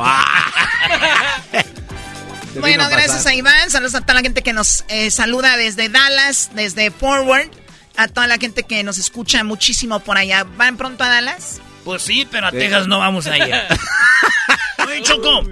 Bueno, 2.59 2.87
gracias 2.89 3.25
a 3.25 3.33
Iván, 3.33 3.69
saludos 3.69 3.95
a 3.95 4.01
toda 4.01 4.15
la 4.15 4.21
gente 4.21 4.41
que 4.43 4.51
nos 4.51 4.83
eh, 4.89 5.09
saluda 5.09 5.55
desde 5.55 5.87
Dallas, 5.87 6.49
desde 6.53 6.91
Forward, 6.91 7.49
a 7.95 8.07
toda 8.09 8.27
la 8.27 8.37
gente 8.37 8.63
que 8.63 8.83
nos 8.83 8.97
escucha 8.97 9.43
muchísimo 9.45 9.99
por 10.01 10.17
allá. 10.17 10.45
¿Van 10.57 10.75
pronto 10.75 11.03
a 11.03 11.07
Dallas? 11.07 11.61
Pues 11.85 12.01
sí, 12.03 12.27
pero 12.29 12.47
a 12.47 12.51
Texas 12.51 12.87
no 12.87 12.99
vamos 12.99 13.25
a 13.27 13.37
ir. 13.37 13.55
Oye, 14.85 15.01
Choco, 15.01 15.43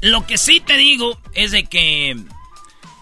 lo 0.00 0.26
que 0.26 0.38
sí 0.38 0.60
te 0.60 0.78
digo 0.78 1.20
es 1.34 1.50
de 1.50 1.64
que 1.66 2.16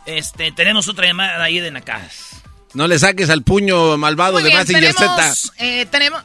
este 0.07 0.53
tenemos 0.53 0.89
otra 0.89 1.07
llamada 1.07 1.43
ahí 1.43 1.59
de 1.61 1.71
Nacajas. 1.71 2.43
No 2.75 2.87
le 2.89 2.99
saques 2.99 3.31
al 3.31 3.43
puño 3.43 3.97
malvado 3.97 4.35
Muy 4.35 4.43
de 4.43 4.49
bien, 4.51 4.61
Massinger 4.61 4.93
Z. 4.93 5.15
tenemos, 5.17 5.53
eh, 5.59 5.87
tenemos... 5.91 6.23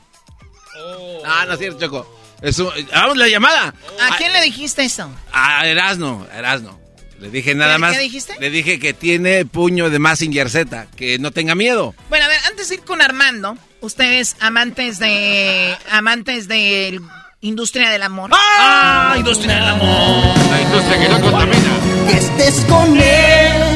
Ah, 1.26 1.46
no 1.48 1.54
es 1.54 1.60
cierto, 1.60 1.80
Choco. 1.80 2.20
Es 2.42 2.58
un- 2.60 2.72
Vamos 2.94 3.18
la 3.18 3.28
llamada. 3.28 3.74
¿A 4.02 4.18
quién 4.18 4.34
le 4.34 4.42
dijiste 4.42 4.84
eso? 4.84 5.10
A 5.32 5.66
Erasno, 5.68 6.26
a 6.34 6.40
Erasno. 6.40 6.80
Le 7.20 7.30
dije 7.30 7.54
nada 7.54 7.74
¿Qué- 7.76 7.80
más. 7.80 7.94
qué 7.96 8.00
dijiste? 8.02 8.36
Le 8.40 8.50
dije 8.50 8.80
que 8.80 8.94
tiene 8.94 9.46
puño 9.46 9.90
de 9.92 10.00
Massinger 10.00 10.50
Z, 10.50 10.88
que 10.96 11.20
no 11.20 11.32
tenga 11.32 11.54
miedo. 11.54 11.94
Bueno, 12.10 12.26
a 12.26 12.28
ver, 12.28 12.40
antes 12.50 12.68
de 12.70 12.76
ir 12.76 12.82
con 12.82 13.02
Armando, 13.02 13.58
ustedes 13.82 14.36
amantes 14.40 14.98
de 14.98 15.78
amantes 15.92 16.48
de 16.48 17.00
industria 17.42 17.92
del 17.92 18.02
amor. 18.02 18.32
¡Ah! 18.34 19.14
Industria 19.18 19.56
del 19.58 19.68
amor. 19.68 20.38
La 20.50 20.62
industria 20.64 21.00
que 21.00 21.10
no 21.10 21.22
contamina. 21.22 22.10
que 22.10 22.18
estés 22.18 22.66
con 22.66 23.00
él. 23.00 23.71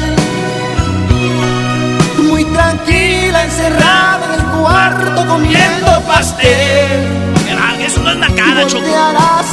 Tranquila, 2.56 3.44
encerrada 3.44 4.24
en 4.26 4.32
el 4.40 4.46
cuarto 4.58 5.26
comiendo 5.26 6.00
pastel. 6.08 7.24
Eso 7.84 8.00
no 8.00 8.10
es 8.10 8.16
Nacada, 8.16 8.66
Choco. 8.66 8.84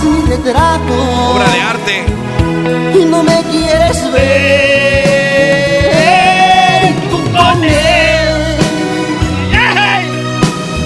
mi 0.04 0.22
retrato. 0.32 0.94
Obra 1.36 1.50
de 1.52 1.62
arte. 1.62 2.06
Y 3.00 3.06
no 3.06 3.22
me 3.22 3.44
quieres 3.52 4.12
ver. 4.12 5.04
Tú 7.12 7.20
con 7.32 7.64
él. 7.64 8.58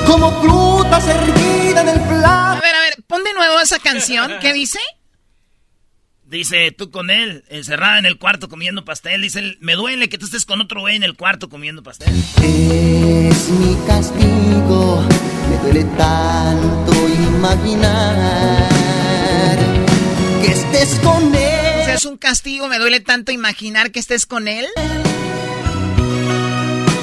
Como 0.05 0.32
fruta 0.41 0.99
servida 0.99 1.82
en 1.82 1.89
el 1.89 1.99
A 1.99 2.07
plato. 2.09 2.61
ver, 2.61 2.76
a 2.76 2.80
ver, 2.82 2.95
pon 3.07 3.24
de 3.24 3.34
nuevo 3.34 3.59
esa 3.61 3.80
canción. 3.80 4.32
¿Qué 4.41 4.51
dice? 4.51 4.80
Dice, 6.30 6.72
tú 6.78 6.92
con 6.92 7.10
él, 7.10 7.46
encerrada 7.48 8.00
en 8.00 8.06
el 8.06 8.18
cuarto 8.18 8.50
comiendo 8.50 8.84
pastel. 8.84 9.22
Dice, 9.22 9.40
él, 9.40 9.58
me 9.62 9.76
duele 9.76 10.10
que 10.10 10.18
tú 10.18 10.26
estés 10.26 10.44
con 10.44 10.60
otro 10.60 10.82
güey 10.82 10.98
en 10.98 11.04
el 11.04 11.16
cuarto 11.16 11.48
comiendo 11.48 11.84
pastel. 11.84 12.10
Es 12.44 13.50
mi 13.50 13.78
castigo, 13.88 15.08
me 15.50 15.58
duele 15.64 15.86
tanto 15.98 16.92
imaginar 17.08 18.28
que 20.42 20.52
estés 20.52 21.00
con 21.00 21.34
O 21.34 21.38
él. 21.38 21.86
sea, 21.86 21.94
es 21.96 22.04
un 22.04 22.18
castigo, 22.18 22.68
me 22.68 22.78
duele 22.78 23.00
tanto 23.00 23.32
imaginar 23.32 23.92
que 23.92 24.00
estés 24.00 24.26
con 24.26 24.50
él. 24.50 24.68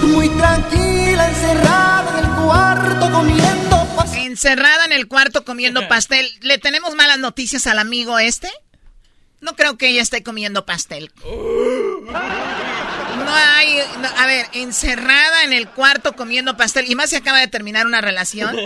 Muy 0.03 0.29
tranquila, 0.29 1.31
encerrada 1.31 2.19
en 2.19 2.25
el 2.27 2.31
cuarto 2.45 3.11
comiendo 3.11 3.89
pastel. 3.97 4.21
Encerrada 4.27 4.85
en 4.85 4.93
el 4.93 5.09
cuarto 5.09 5.47
comiendo 5.47 5.89
pastel. 5.89 6.31
¿Le 6.43 6.59
tenemos 6.59 6.95
malas 6.95 7.19
noticias 7.19 7.67
al 7.67 7.79
amigo 7.79 8.19
este? 8.19 8.51
No 9.45 9.55
creo 9.57 9.77
que 9.77 9.89
ella 9.89 10.01
esté 10.01 10.23
comiendo 10.23 10.65
pastel. 10.65 11.13
No 11.23 12.17
hay... 13.31 13.79
no, 14.01 14.09
a 14.09 14.27
ver, 14.27 14.47
encerrada 14.55 15.45
en 15.45 15.53
el 15.53 15.69
cuarto 15.69 16.17
comiendo 16.17 16.57
pastel. 16.57 16.91
Y 16.91 16.95
más 16.95 17.11
si 17.11 17.17
acaba 17.17 17.41
de 17.41 17.49
terminar 17.49 17.85
una 17.85 18.01
relación. 18.01 18.57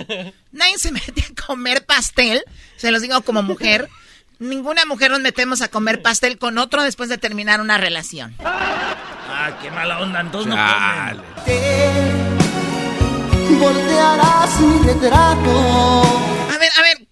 Nadie 0.52 0.78
se 0.78 0.92
mete 0.92 1.22
a 1.22 1.34
comer 1.46 1.84
pastel. 1.84 2.44
Se 2.76 2.92
los 2.92 3.02
digo 3.02 3.20
como 3.22 3.42
mujer. 3.42 3.88
Ninguna 4.38 4.84
mujer 4.84 5.10
nos 5.10 5.18
metemos 5.18 5.62
a 5.62 5.68
comer 5.68 6.00
pastel 6.00 6.38
con 6.38 6.58
otro 6.58 6.84
después 6.84 7.08
de 7.08 7.18
terminar 7.18 7.60
una 7.60 7.76
relación. 7.76 8.36
Ah, 8.44 9.58
qué 9.60 9.72
mala 9.72 9.98
onda, 9.98 10.20
entonces 10.20 10.48
no 10.48 10.54
comen. 10.54 11.22
Voltearás 13.58 14.60
mi 14.60 14.78
retrato. 14.86 16.02
A 16.54 16.56
ver, 16.56 16.70
a 16.78 16.82
ver. 16.82 17.08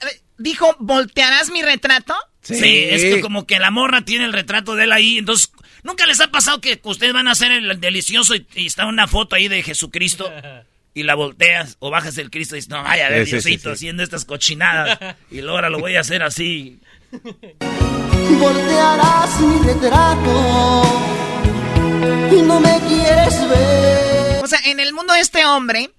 A 0.00 0.04
ver, 0.06 0.22
Dijo, 0.38 0.74
¿voltearás 0.78 1.50
mi 1.50 1.60
retrato? 1.60 2.14
Sí. 2.44 2.84
es 2.90 3.02
que 3.02 3.20
como 3.20 3.46
que 3.46 3.58
la 3.58 3.70
morra 3.70 4.04
tiene 4.04 4.24
el 4.26 4.32
retrato 4.32 4.74
de 4.76 4.84
él 4.84 4.92
ahí, 4.92 5.18
entonces... 5.18 5.50
¿Nunca 5.82 6.06
les 6.06 6.18
ha 6.22 6.30
pasado 6.30 6.62
que 6.62 6.80
ustedes 6.82 7.12
van 7.12 7.28
a 7.28 7.32
hacer 7.32 7.52
el 7.52 7.78
delicioso 7.78 8.34
y, 8.34 8.46
y 8.54 8.64
está 8.64 8.86
una 8.86 9.06
foto 9.06 9.36
ahí 9.36 9.48
de 9.48 9.62
Jesucristo 9.62 10.32
y 10.94 11.02
la 11.02 11.14
volteas 11.14 11.76
o 11.78 11.90
bajas 11.90 12.16
el 12.16 12.30
Cristo 12.30 12.54
y 12.54 12.58
dices, 12.58 12.70
no, 12.70 12.82
vaya 12.82 13.08
a 13.08 13.10
ver, 13.10 13.26
Sí, 13.26 13.32
sí, 13.32 13.40
sí, 13.40 13.48
Diosito, 13.50 13.68
sí. 13.68 13.74
haciendo 13.74 14.02
estas 14.02 14.24
cochinadas 14.24 14.98
y 15.30 15.42
luego 15.42 15.56
ahora 15.56 15.68
lo 15.68 15.80
voy 15.80 15.96
a 15.96 16.00
hacer 16.00 16.22
así. 16.22 16.80
Voltearás 18.40 19.40
mi 19.40 19.58
retrato. 19.66 20.82
Y 22.32 22.42
no 22.42 22.60
me 22.60 22.80
quieres 22.88 23.48
ver. 23.48 24.42
O 24.42 24.46
sea, 24.46 24.60
en 24.64 24.80
el 24.80 24.92
mundo 24.92 25.12
de 25.12 25.20
este 25.20 25.44
hombre, 25.44 25.90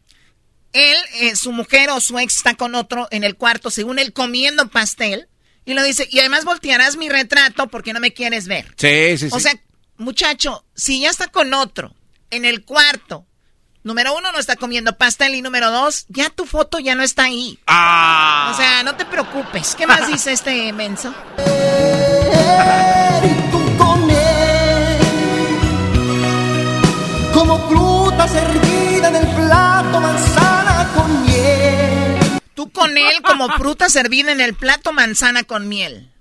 él, 0.73 0.97
eh, 1.21 1.35
su 1.35 1.51
mujer 1.51 1.89
o 1.91 1.99
su 1.99 2.17
ex 2.17 2.37
está 2.37 2.55
con 2.55 2.75
otro 2.75 3.07
en 3.11 3.23
el 3.23 3.35
cuarto, 3.35 3.69
según 3.69 3.99
él 3.99 4.13
comiendo 4.13 4.67
pastel. 4.69 5.27
Y 5.65 5.73
lo 5.73 5.83
dice, 5.83 6.07
y 6.11 6.19
además 6.19 6.45
voltearás 6.45 6.95
mi 6.95 7.09
retrato 7.09 7.67
porque 7.67 7.91
no 7.93 7.99
me 7.99 8.13
quieres 8.13 8.47
ver. 8.47 8.65
Sí, 8.77 9.17
sí, 9.17 9.29
sí. 9.29 9.35
O 9.35 9.39
sea, 9.39 9.53
muchacho, 9.97 10.63
si 10.75 11.01
ya 11.01 11.09
está 11.09 11.27
con 11.27 11.53
otro 11.53 11.95
en 12.29 12.45
el 12.45 12.63
cuarto, 12.63 13.25
número 13.83 14.15
uno 14.15 14.31
no 14.31 14.39
está 14.39 14.55
comiendo 14.55 14.97
pastel 14.97 15.33
y 15.35 15.41
número 15.41 15.71
dos, 15.71 16.05
ya 16.09 16.29
tu 16.29 16.45
foto 16.45 16.79
ya 16.79 16.93
no 16.95 17.03
está 17.03 17.23
ahí. 17.23 17.59
ah. 17.67 18.51
O 18.53 18.57
sea, 18.57 18.83
no 18.83 18.95
te 18.95 19.05
preocupes. 19.05 19.75
¿Qué 19.75 19.87
más 19.87 20.07
dice 20.07 20.31
este 20.33 20.71
menso? 20.73 21.13
con 32.75 32.97
él 32.97 33.21
como 33.23 33.49
fruta 33.49 33.89
servida 33.89 34.31
en 34.31 34.41
el 34.41 34.53
plato, 34.53 34.93
manzana 34.93 35.43
con 35.43 35.67
miel. 35.67 36.11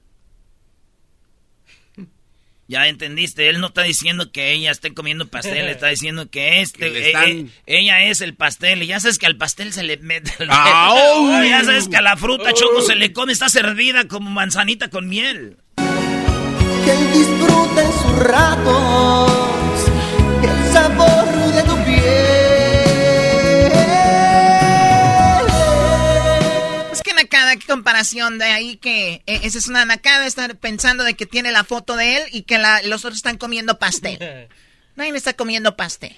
Ya 2.66 2.88
entendiste, 2.88 3.50
él 3.50 3.60
no 3.60 3.66
está 3.66 3.82
diciendo 3.82 4.32
que 4.32 4.52
ella 4.52 4.70
esté 4.70 4.94
comiendo 4.94 5.28
pastel, 5.28 5.68
está 5.68 5.88
diciendo 5.88 6.30
que 6.30 6.62
este, 6.62 6.90
Que 6.90 6.98
eh, 6.98 7.06
están- 7.08 7.28
eh, 7.30 7.46
ella 7.66 8.04
es 8.04 8.22
el 8.22 8.34
pastel. 8.34 8.82
Y 8.82 8.86
ya 8.86 9.00
sabes 9.00 9.18
que 9.18 9.26
al 9.26 9.36
pastel 9.36 9.74
se 9.74 9.82
le 9.82 9.98
mete 9.98 10.32
el 10.38 10.48
¡Au! 10.50 11.42
Ya 11.44 11.62
sabes 11.62 11.88
que 11.88 11.98
a 11.98 12.02
la 12.02 12.16
fruta 12.16 12.54
choco 12.54 12.80
se 12.80 12.94
le 12.94 13.12
come, 13.12 13.34
está 13.34 13.50
servida 13.50 14.08
como 14.08 14.30
manzanita 14.30 14.88
con 14.88 15.08
miel. 15.08 15.58
Que 15.76 16.90
él 16.90 17.12
disfrute 17.12 17.82
sus 18.02 18.18
ratos 18.20 19.90
el 20.42 20.72
sabor 20.72 21.23
Nakada, 27.34 27.56
qué 27.56 27.66
comparación 27.66 28.38
de 28.38 28.44
ahí 28.44 28.76
que 28.76 29.22
eh, 29.26 29.40
esa 29.42 29.58
es 29.58 29.66
una 29.66 29.84
Nakada, 29.84 30.24
estar 30.26 30.56
pensando 30.56 31.02
de 31.02 31.14
que 31.14 31.26
tiene 31.26 31.50
la 31.50 31.64
foto 31.64 31.96
de 31.96 32.16
él 32.18 32.22
y 32.30 32.42
que 32.42 32.58
la- 32.58 32.80
los 32.82 33.04
otros 33.04 33.16
están 33.16 33.38
comiendo 33.38 33.78
pastel. 33.78 34.48
Nadie 34.96 35.16
está 35.16 35.32
comiendo 35.34 35.76
pastel. 35.76 36.16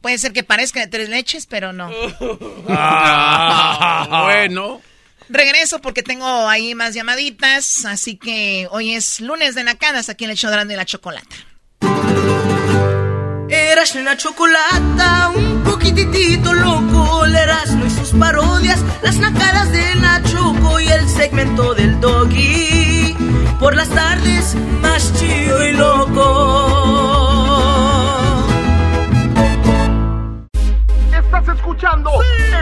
Puede 0.00 0.16
ser 0.18 0.32
que 0.32 0.44
parezca 0.44 0.80
de 0.80 0.86
tres 0.86 1.10
leches, 1.10 1.46
pero 1.46 1.72
no. 1.74 1.90
Ah, 2.68 4.22
bueno. 4.24 4.80
Regreso 5.28 5.80
porque 5.82 6.02
tengo 6.02 6.26
ahí 6.48 6.74
más 6.74 6.94
llamaditas, 6.94 7.84
así 7.84 8.16
que 8.16 8.66
hoy 8.70 8.94
es 8.94 9.20
lunes 9.20 9.54
de 9.54 9.64
Nakadas 9.64 10.08
aquí 10.08 10.24
en 10.24 10.30
el 10.30 10.36
show 10.38 10.50
de 10.50 10.76
la 10.76 10.84
Chocolata. 10.86 11.36
Eras 13.48 13.94
una 13.94 14.16
chocolata, 14.16 15.30
un 15.34 15.62
poquitito 15.62 16.52
loco, 16.52 17.24
el 17.26 17.36
Erasmo 17.36 17.84
y 17.84 17.90
sus 17.90 18.12
parodias, 18.12 18.82
las 19.02 19.18
nacadas 19.18 19.70
de 19.70 19.94
la 19.96 20.22
Choco 20.22 20.80
y 20.80 20.88
el 20.88 21.08
segmento 21.08 21.74
del 21.74 22.00
Doggy. 22.00 23.14
Por 23.60 23.76
las 23.76 23.88
tardes, 23.90 24.54
más 24.80 25.12
chido 25.18 25.62
y 25.64 25.72
loco. 25.72 26.94
Estás 31.12 31.48
escuchando 31.48 32.10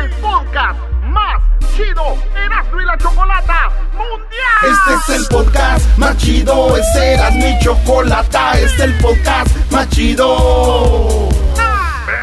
el 0.01 0.11
podcast 0.21 0.81
más 1.05 1.52
chido 1.77 2.17
Erasmo 2.37 2.81
y 2.81 2.85
la 2.85 2.99
Chocolata 2.99 3.71
Mundial. 3.93 4.63
Este 4.63 5.13
es 5.13 5.21
el 5.21 5.27
podcast 5.29 5.99
más 5.99 6.17
chido, 6.17 6.77
es 6.77 6.97
Eras 6.97 7.35
mi 7.35 7.59
chocolata, 7.61 8.53
este 8.53 8.65
es 8.65 8.81
el 8.81 8.95
podcast 8.99 9.57
más 9.71 9.89
chido. 9.89 11.32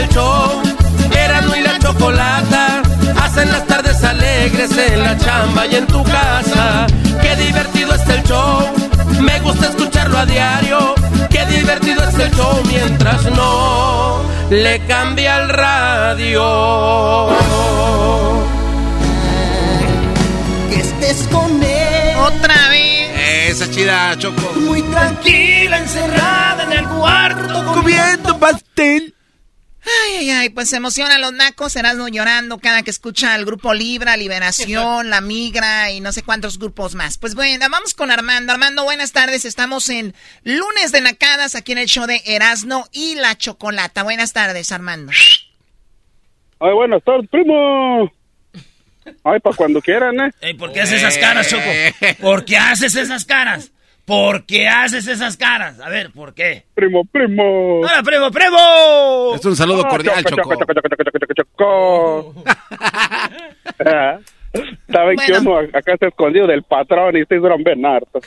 el 0.00 0.08
show, 0.08 0.62
y 1.56 1.60
la 1.62 1.78
chocolata, 1.78 2.82
hacen 3.22 3.50
las 3.50 3.66
tardes 3.66 4.02
alegres 4.02 4.70
en 4.76 5.02
la 5.02 5.16
chamba 5.18 5.66
y 5.66 5.76
en 5.76 5.86
tu 5.86 6.02
casa. 6.04 6.86
Qué 7.20 7.36
divertido 7.36 7.94
está 7.94 8.14
el 8.14 8.22
show, 8.24 8.68
me 9.20 9.38
gusta 9.40 9.68
escucharlo 9.68 10.18
a 10.18 10.26
diario. 10.26 10.94
Qué 11.28 11.44
divertido 11.46 12.02
está 12.04 12.24
el 12.24 12.30
show 12.32 12.62
mientras 12.66 13.24
no 13.32 14.22
le 14.50 14.80
cambia 14.86 15.38
el 15.42 15.48
radio. 15.48 17.28
Que 20.70 20.80
estés 20.80 21.28
con 21.28 21.62
él. 21.62 22.16
Otra 22.18 22.68
vez. 22.70 23.50
Esa 23.50 23.70
chida, 23.70 24.16
Choco. 24.18 24.52
Muy 24.60 24.82
tranquila, 24.82 25.78
encerrada 25.78 26.64
en 26.64 26.72
el 26.72 26.88
cuarto 26.88 27.72
Comiendo 27.74 28.38
pastel. 28.38 29.14
Ay, 29.82 30.16
ay, 30.18 30.30
ay, 30.30 30.48
pues 30.50 30.68
se 30.68 30.76
emocionan 30.76 31.20
los 31.22 31.32
nacos, 31.32 31.74
Erasmo 31.74 32.08
llorando 32.08 32.58
cada 32.58 32.82
que 32.82 32.90
escucha 32.90 33.32
al 33.34 33.46
grupo 33.46 33.72
Libra, 33.72 34.16
Liberación, 34.16 35.08
La 35.08 35.20
Migra 35.22 35.90
y 35.90 36.00
no 36.00 36.12
sé 36.12 36.22
cuántos 36.22 36.58
grupos 36.58 36.94
más. 36.94 37.16
Pues 37.16 37.34
bueno, 37.34 37.64
vamos 37.70 37.94
con 37.94 38.10
Armando. 38.10 38.52
Armando, 38.52 38.84
buenas 38.84 39.12
tardes. 39.12 39.44
Estamos 39.46 39.88
en 39.88 40.14
lunes 40.44 40.92
de 40.92 41.00
Nacadas 41.00 41.54
aquí 41.54 41.72
en 41.72 41.78
el 41.78 41.86
show 41.86 42.06
de 42.06 42.20
Erasmo 42.26 42.86
y 42.92 43.14
la 43.14 43.38
Chocolata. 43.38 44.02
Buenas 44.02 44.34
tardes, 44.34 44.70
Armando. 44.70 45.12
Ay, 46.58 46.72
buenas 46.74 47.02
tardes, 47.02 47.28
primo. 47.30 48.12
Ay, 49.24 49.40
para 49.40 49.56
cuando 49.56 49.80
quieran, 49.80 50.20
¿eh? 50.20 50.30
Ey, 50.42 50.54
¿Por 50.54 50.72
qué 50.72 50.82
haces 50.82 50.98
esas 50.98 51.16
caras, 51.16 51.48
Choco? 51.48 51.64
¿Por 52.20 52.44
qué 52.44 52.58
haces 52.58 52.94
esas 52.96 53.24
caras? 53.24 53.72
¿Por 54.10 54.44
qué 54.44 54.66
haces 54.66 55.06
esas 55.06 55.36
caras? 55.36 55.78
A 55.80 55.88
ver, 55.88 56.10
¿por 56.10 56.34
qué? 56.34 56.64
Primo, 56.74 57.04
primo. 57.04 57.78
¡Hola, 57.78 58.02
primo, 58.02 58.28
primo! 58.32 59.34
Es 59.36 59.44
un 59.44 59.54
saludo 59.54 59.84
cordial, 59.88 60.24
choco, 60.24 60.42
Choco. 60.42 60.54
choco, 60.56 60.72
choco, 60.74 60.88
choco, 61.04 61.18
choco, 61.20 61.34
choco. 62.34 62.44
Ah, 63.86 64.18
Saben 64.92 65.16
que 65.16 65.32
Bueno. 65.32 65.50
uno 65.52 65.58
acá 65.78 65.92
está 65.94 66.08
escondido 66.08 66.48
del 66.48 66.64
patrón 66.64 67.16
y 67.16 67.24
bien 67.62 67.86
hartos. 67.86 68.24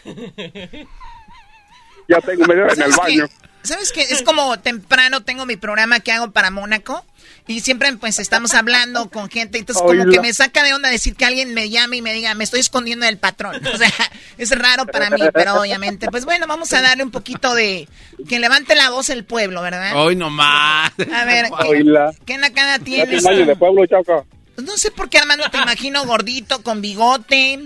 Ya 2.08 2.20
tengo 2.22 2.46
media 2.46 2.64
hora 2.64 2.74
en 2.76 2.82
el 2.82 2.92
¿Sabes 2.94 2.98
baño. 2.98 3.26
¿Sabes 3.64 3.92
qué? 3.92 4.02
Es 4.02 4.22
como 4.24 4.60
temprano 4.60 5.22
tengo 5.22 5.46
mi 5.46 5.56
programa 5.56 6.00
que 6.00 6.12
hago 6.12 6.32
para 6.32 6.52
Mónaco 6.52 7.06
y 7.48 7.60
siempre 7.60 7.92
pues 7.98 8.20
estamos 8.20 8.54
hablando 8.54 9.10
con 9.10 9.30
gente, 9.30 9.58
entonces 9.58 9.82
como 9.82 10.06
que 10.10 10.20
me 10.22 10.34
saca 10.34 10.64
de 10.64 10.74
onda 10.74 10.90
decir 10.90 11.16
que 11.16 11.26
alguien 11.26 11.54
me 11.54 11.70
llame 11.70 11.98
y 11.98 12.02
me 12.02 12.14
diga, 12.14 12.34
me 12.36 12.44
estoy 12.44 12.62
escondiendo 12.62 13.06
del 13.06 13.18
patrón. 13.18 13.56
O 13.74 13.78
sea, 13.78 13.92
es 14.38 14.58
raro 14.58 14.86
para 14.86 15.10
mí, 15.10 15.22
pero 15.34 15.60
obviamente, 15.60 16.08
pues 16.08 16.26
bueno, 16.26 16.48
vamos 16.48 16.72
a 16.74 16.82
darle 16.82 17.04
un 17.04 17.12
poquito 17.12 17.54
de... 17.54 17.88
Que 18.30 18.40
levante 18.40 18.76
la 18.76 18.90
voz 18.92 19.10
el 19.10 19.26
pueblo, 19.26 19.62
¿verdad? 19.62 19.96
Hoy 19.96 20.16
nomás. 20.16 20.92
A 21.14 21.26
ver, 21.26 21.48
¿qué, 21.62 21.68
Oíla. 21.68 22.14
qué 22.26 22.38
nacada 22.38 22.78
Ya 22.78 22.84
tienes? 22.84 23.24
de 23.24 23.56
pueblo, 23.56 23.86
Choco. 23.86 24.26
No 24.58 24.78
sé 24.78 24.92
por 24.92 25.10
qué 25.10 25.18
Armando 25.18 25.50
te 25.50 25.58
imagino 25.58 26.06
gordito, 26.06 26.62
con 26.64 26.82
bigote, 26.82 27.60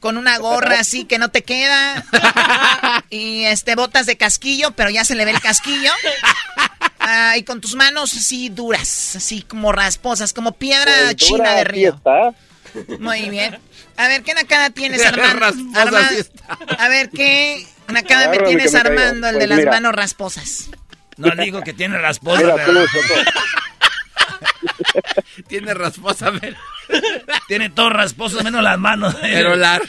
con 0.00 0.16
una 0.16 0.38
gorra 0.38 0.80
así 0.80 1.04
que 1.04 1.18
no 1.18 1.28
te 1.30 1.42
queda. 1.42 2.04
Y 3.10 3.44
este 3.44 3.74
botas 3.74 4.06
de 4.06 4.16
casquillo, 4.16 4.70
pero 4.72 4.88
ya 4.88 5.04
se 5.04 5.14
le 5.16 5.24
ve 5.24 5.32
el 5.32 5.40
casquillo. 5.40 5.90
Ah, 7.00 7.36
y 7.36 7.42
con 7.42 7.60
tus 7.60 7.74
manos 7.74 8.14
así 8.16 8.48
duras, 8.50 9.16
así 9.16 9.42
como 9.42 9.72
rasposas, 9.72 10.32
como 10.32 10.52
piedra 10.52 10.92
Pues, 11.06 11.16
china 11.16 11.54
de 11.56 11.64
río. 11.64 11.94
está. 11.96 12.32
Muy 13.00 13.28
bien. 13.30 13.58
A 13.96 14.06
ver, 14.06 14.22
¿qué 14.22 14.32
nacada 14.34 14.70
tienes, 14.70 15.04
Armando? 15.04 15.44
Arma-. 15.80 16.08
A 16.78 16.88
ver, 16.88 17.10
¿qué 17.10 17.66
nacada 17.88 18.28
me 18.28 18.38
tienes. 18.38 18.74
Armando, 18.76 19.26
el 19.26 19.34
de 19.34 19.38
Pues 19.40 19.48
las 19.48 19.58
mira. 19.58 19.70
manos 19.72 19.92
rasposas? 19.92 20.70
No 21.16 21.30
digo 21.34 21.62
que 21.62 21.72
tiene 21.72 21.98
rasposa, 21.98 22.42
Mira, 22.42 22.54
pero. 22.64 22.86
Tiene 25.48 25.74
rasposa, 25.74 26.32
pero, 26.40 26.56
tiene 27.48 27.70
todo 27.70 27.90
rasposo 27.90 28.42
menos 28.42 28.62
las 28.62 28.78
manos. 28.78 29.14
pero 29.20 29.56
la... 29.56 29.80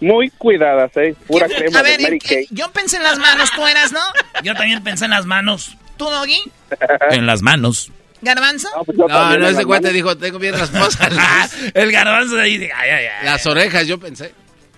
Muy 0.00 0.30
cuidadas, 0.30 0.96
¿eh? 0.96 1.14
Pura 1.26 1.46
¿Quién- 1.46 1.58
crema 1.62 1.80
a 1.80 1.82
ver, 1.82 1.96
de 1.98 2.02
Mary 2.04 2.16
eh, 2.16 2.28
Kay. 2.28 2.46
yo 2.50 2.70
pensé 2.70 2.98
en 2.98 3.02
las 3.02 3.18
manos, 3.18 3.50
¿tú 3.54 3.66
eras, 3.66 3.90
no? 3.92 4.00
Yo 4.44 4.54
también 4.54 4.82
pensé 4.84 5.06
en 5.06 5.10
las 5.10 5.26
manos. 5.26 5.76
¿Tú, 5.96 6.04
Doggy? 6.04 6.40
En 7.10 7.26
las 7.26 7.42
manos. 7.42 7.90
¿Garbanzo? 8.20 8.68
No, 8.76 8.84
pues 8.84 8.96
No, 8.98 9.48
ese 9.48 9.64
cuate 9.64 9.82
manos. 9.88 9.94
dijo, 9.94 10.16
tengo 10.16 10.38
bien 10.38 10.56
rasposas 10.58 11.12
las, 11.12 11.56
El 11.74 11.90
garbanzo 11.92 12.36
de 12.36 12.42
ahí. 12.42 12.54
Ay, 12.74 12.90
ay, 12.90 13.06
ay. 13.06 13.24
las 13.26 13.44
orejas, 13.46 13.86
yo 13.86 13.98
pensé. 13.98 14.32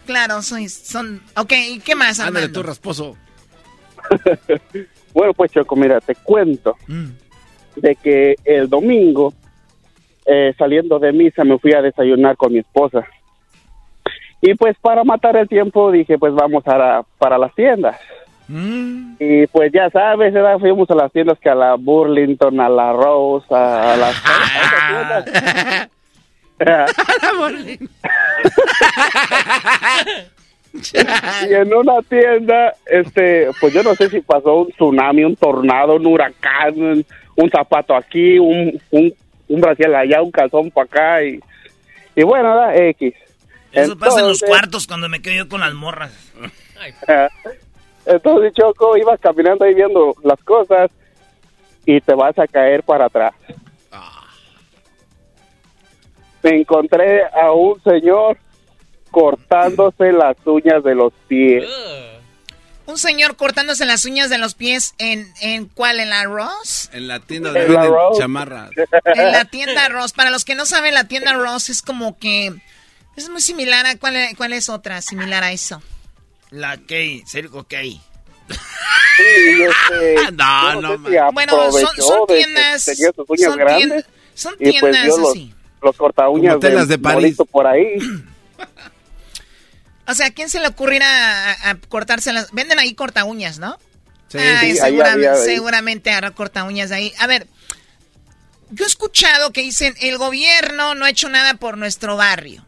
Claro, 0.06 0.40
soy, 0.42 0.68
son... 0.68 1.22
Ok, 1.36 1.52
¿y 1.52 1.80
qué 1.80 1.94
más, 1.94 2.18
Ándale 2.20 2.48
tú, 2.48 2.62
rasposo. 2.62 3.16
Bueno, 5.12 5.34
pues 5.34 5.50
Choco, 5.52 5.76
mira, 5.76 6.00
te 6.00 6.14
cuento 6.14 6.76
Mm. 6.86 7.06
De 7.80 7.96
que 7.96 8.36
el 8.44 8.68
domingo, 8.68 9.32
eh, 10.26 10.52
saliendo 10.58 10.98
de 10.98 11.12
misa, 11.12 11.44
me 11.44 11.58
fui 11.58 11.72
a 11.72 11.82
desayunar 11.82 12.36
con 12.36 12.52
mi 12.52 12.58
esposa. 12.60 13.06
Y 14.42 14.54
pues 14.54 14.76
para 14.80 15.04
matar 15.04 15.36
el 15.36 15.48
tiempo 15.48 15.90
dije, 15.90 16.18
pues 16.18 16.32
vamos 16.34 16.66
a 16.66 16.78
la- 16.78 17.04
para 17.18 17.36
las 17.38 17.54
tiendas. 17.54 17.98
Mm. 18.48 19.14
Y 19.20 19.46
pues 19.48 19.70
ya 19.72 19.90
sabes, 19.90 20.32
¿verdad? 20.32 20.58
fuimos 20.58 20.90
a 20.90 20.94
las 20.94 21.12
tiendas 21.12 21.38
que 21.38 21.48
a 21.50 21.54
la 21.54 21.74
Burlington, 21.76 22.58
a 22.60 22.68
la 22.68 22.92
Rose, 22.92 23.46
a, 23.50 23.92
a 23.92 23.96
las... 23.96 24.16
a 24.26 25.24
tiendas. 25.24 25.90
y 31.48 31.54
en 31.54 31.74
una 31.74 32.00
tienda, 32.02 32.74
este, 32.86 33.48
pues 33.60 33.72
yo 33.74 33.82
no 33.82 33.94
sé 33.94 34.08
si 34.08 34.20
pasó 34.20 34.62
un 34.62 34.68
tsunami, 34.68 35.24
un 35.24 35.36
tornado, 35.36 35.96
un 35.96 36.06
huracán, 36.06 37.04
un, 37.42 37.50
zapato 37.50 37.94
aquí, 37.94 38.38
un, 38.38 38.80
un, 38.90 39.14
un 39.48 39.60
brasil 39.60 39.94
allá, 39.94 40.22
un 40.22 40.30
calzón 40.30 40.70
para 40.70 40.84
acá 40.84 41.24
y, 41.24 41.40
y 42.14 42.22
bueno, 42.22 42.54
da 42.54 42.76
X. 42.76 43.14
Eso 43.72 43.96
pasa 43.96 44.20
en 44.20 44.28
los 44.28 44.40
cuartos 44.40 44.86
cuando 44.86 45.08
me 45.08 45.22
quedo 45.22 45.34
yo 45.34 45.48
con 45.48 45.60
las 45.60 45.74
morras. 45.74 46.12
Entonces, 48.06 48.52
Choco, 48.54 48.96
ibas 48.96 49.20
caminando 49.20 49.64
ahí 49.64 49.74
viendo 49.74 50.14
las 50.24 50.42
cosas 50.42 50.90
y 51.86 52.00
te 52.00 52.14
vas 52.14 52.38
a 52.38 52.46
caer 52.46 52.82
para 52.82 53.06
atrás. 53.06 53.34
Me 56.42 56.56
encontré 56.56 57.22
a 57.26 57.52
un 57.52 57.80
señor 57.82 58.38
cortándose 59.10 60.12
las 60.12 60.36
uñas 60.46 60.82
de 60.82 60.94
los 60.94 61.12
pies. 61.28 61.64
Un 62.90 62.98
señor 62.98 63.36
cortándose 63.36 63.84
las 63.86 64.04
uñas 64.04 64.30
de 64.30 64.38
los 64.38 64.54
pies 64.54 64.94
en, 64.98 65.32
en 65.40 65.66
¿cuál? 65.66 66.00
¿En 66.00 66.10
la 66.10 66.24
Ross? 66.24 66.90
En 66.92 67.06
la 67.06 67.20
tienda 67.20 67.52
de 67.52 67.68
la 67.68 67.86
Rose. 67.86 68.20
chamarras. 68.20 68.70
En 69.04 69.30
la 69.32 69.44
tienda 69.44 69.88
Ross. 69.88 70.12
Para 70.12 70.30
los 70.30 70.44
que 70.44 70.54
no 70.56 70.66
saben, 70.66 70.94
la 70.94 71.04
tienda 71.04 71.32
Ross 71.34 71.70
es 71.70 71.82
como 71.82 72.18
que... 72.18 72.52
Es 73.16 73.28
muy 73.28 73.40
similar 73.40 73.86
a... 73.86 73.96
¿Cuál, 73.96 74.16
cuál 74.36 74.52
es 74.54 74.68
otra 74.68 75.00
similar 75.02 75.44
a 75.44 75.52
eso? 75.52 75.80
La 76.50 76.78
Key, 76.78 77.22
Circo 77.28 77.64
Key. 77.68 78.00
Sí, 78.48 79.62
este, 79.62 80.14
No, 80.32 80.74
yo 80.74 80.80
no, 80.80 81.04
sé 81.04 81.10
si 81.10 81.16
Bueno, 81.32 81.70
son- 81.72 82.26
de 82.26 82.34
tiendas- 82.34 82.84
son 83.38 83.56
grandes 83.56 84.04
tien- 84.04 84.06
son 84.34 84.54
y 84.54 84.56
pues 84.56 84.70
tiendas 84.80 85.06
los, 85.06 85.30
así. 85.30 85.54
los 85.82 85.96
corta 85.96 86.28
uñas 86.28 86.58
telas 86.58 86.88
de 86.88 86.98
París. 86.98 87.36
por 87.52 87.66
ahí. 87.66 87.98
O 90.10 90.14
sea, 90.14 90.26
¿a 90.26 90.30
quién 90.30 90.48
se 90.50 90.60
le 90.60 90.68
ocurrirá 90.68 91.52
a, 91.52 91.70
a 91.70 91.74
cortarse 91.76 92.32
las... 92.32 92.50
Venden 92.52 92.78
ahí 92.78 92.94
corta 92.94 93.24
uñas, 93.24 93.58
¿no? 93.58 93.78
Sí, 94.28 94.38
Ay, 94.38 94.44
sí, 94.44 94.66
ahí 94.66 94.76
seguramente, 94.76 95.28
había 95.28 95.32
ahí. 95.32 95.44
seguramente 95.44 96.10
hará 96.10 96.30
corta 96.32 96.64
uñas 96.64 96.90
ahí. 96.90 97.12
A 97.18 97.26
ver, 97.26 97.46
yo 98.70 98.84
he 98.84 98.88
escuchado 98.88 99.52
que 99.52 99.62
dicen, 99.62 99.94
el 100.00 100.18
gobierno 100.18 100.94
no 100.94 101.04
ha 101.04 101.10
hecho 101.10 101.28
nada 101.28 101.54
por 101.54 101.76
nuestro 101.78 102.16
barrio. 102.16 102.64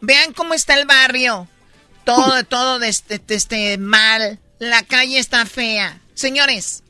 Vean 0.00 0.32
cómo 0.32 0.54
está 0.54 0.74
el 0.74 0.86
barrio. 0.86 1.48
Todo, 2.04 2.44
todo 2.48 2.78
de 2.78 2.88
este, 2.88 3.18
de 3.18 3.34
este 3.34 3.78
mal. 3.78 4.38
La 4.58 4.82
calle 4.82 5.18
está 5.18 5.44
fea. 5.46 5.98
Señores, 6.14 6.82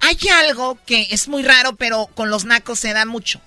hay 0.00 0.18
algo 0.28 0.78
que 0.84 1.06
es 1.10 1.28
muy 1.28 1.42
raro, 1.42 1.76
pero 1.76 2.08
con 2.14 2.30
los 2.30 2.44
nacos 2.44 2.78
se 2.80 2.92
da 2.92 3.04
mucho. 3.06 3.40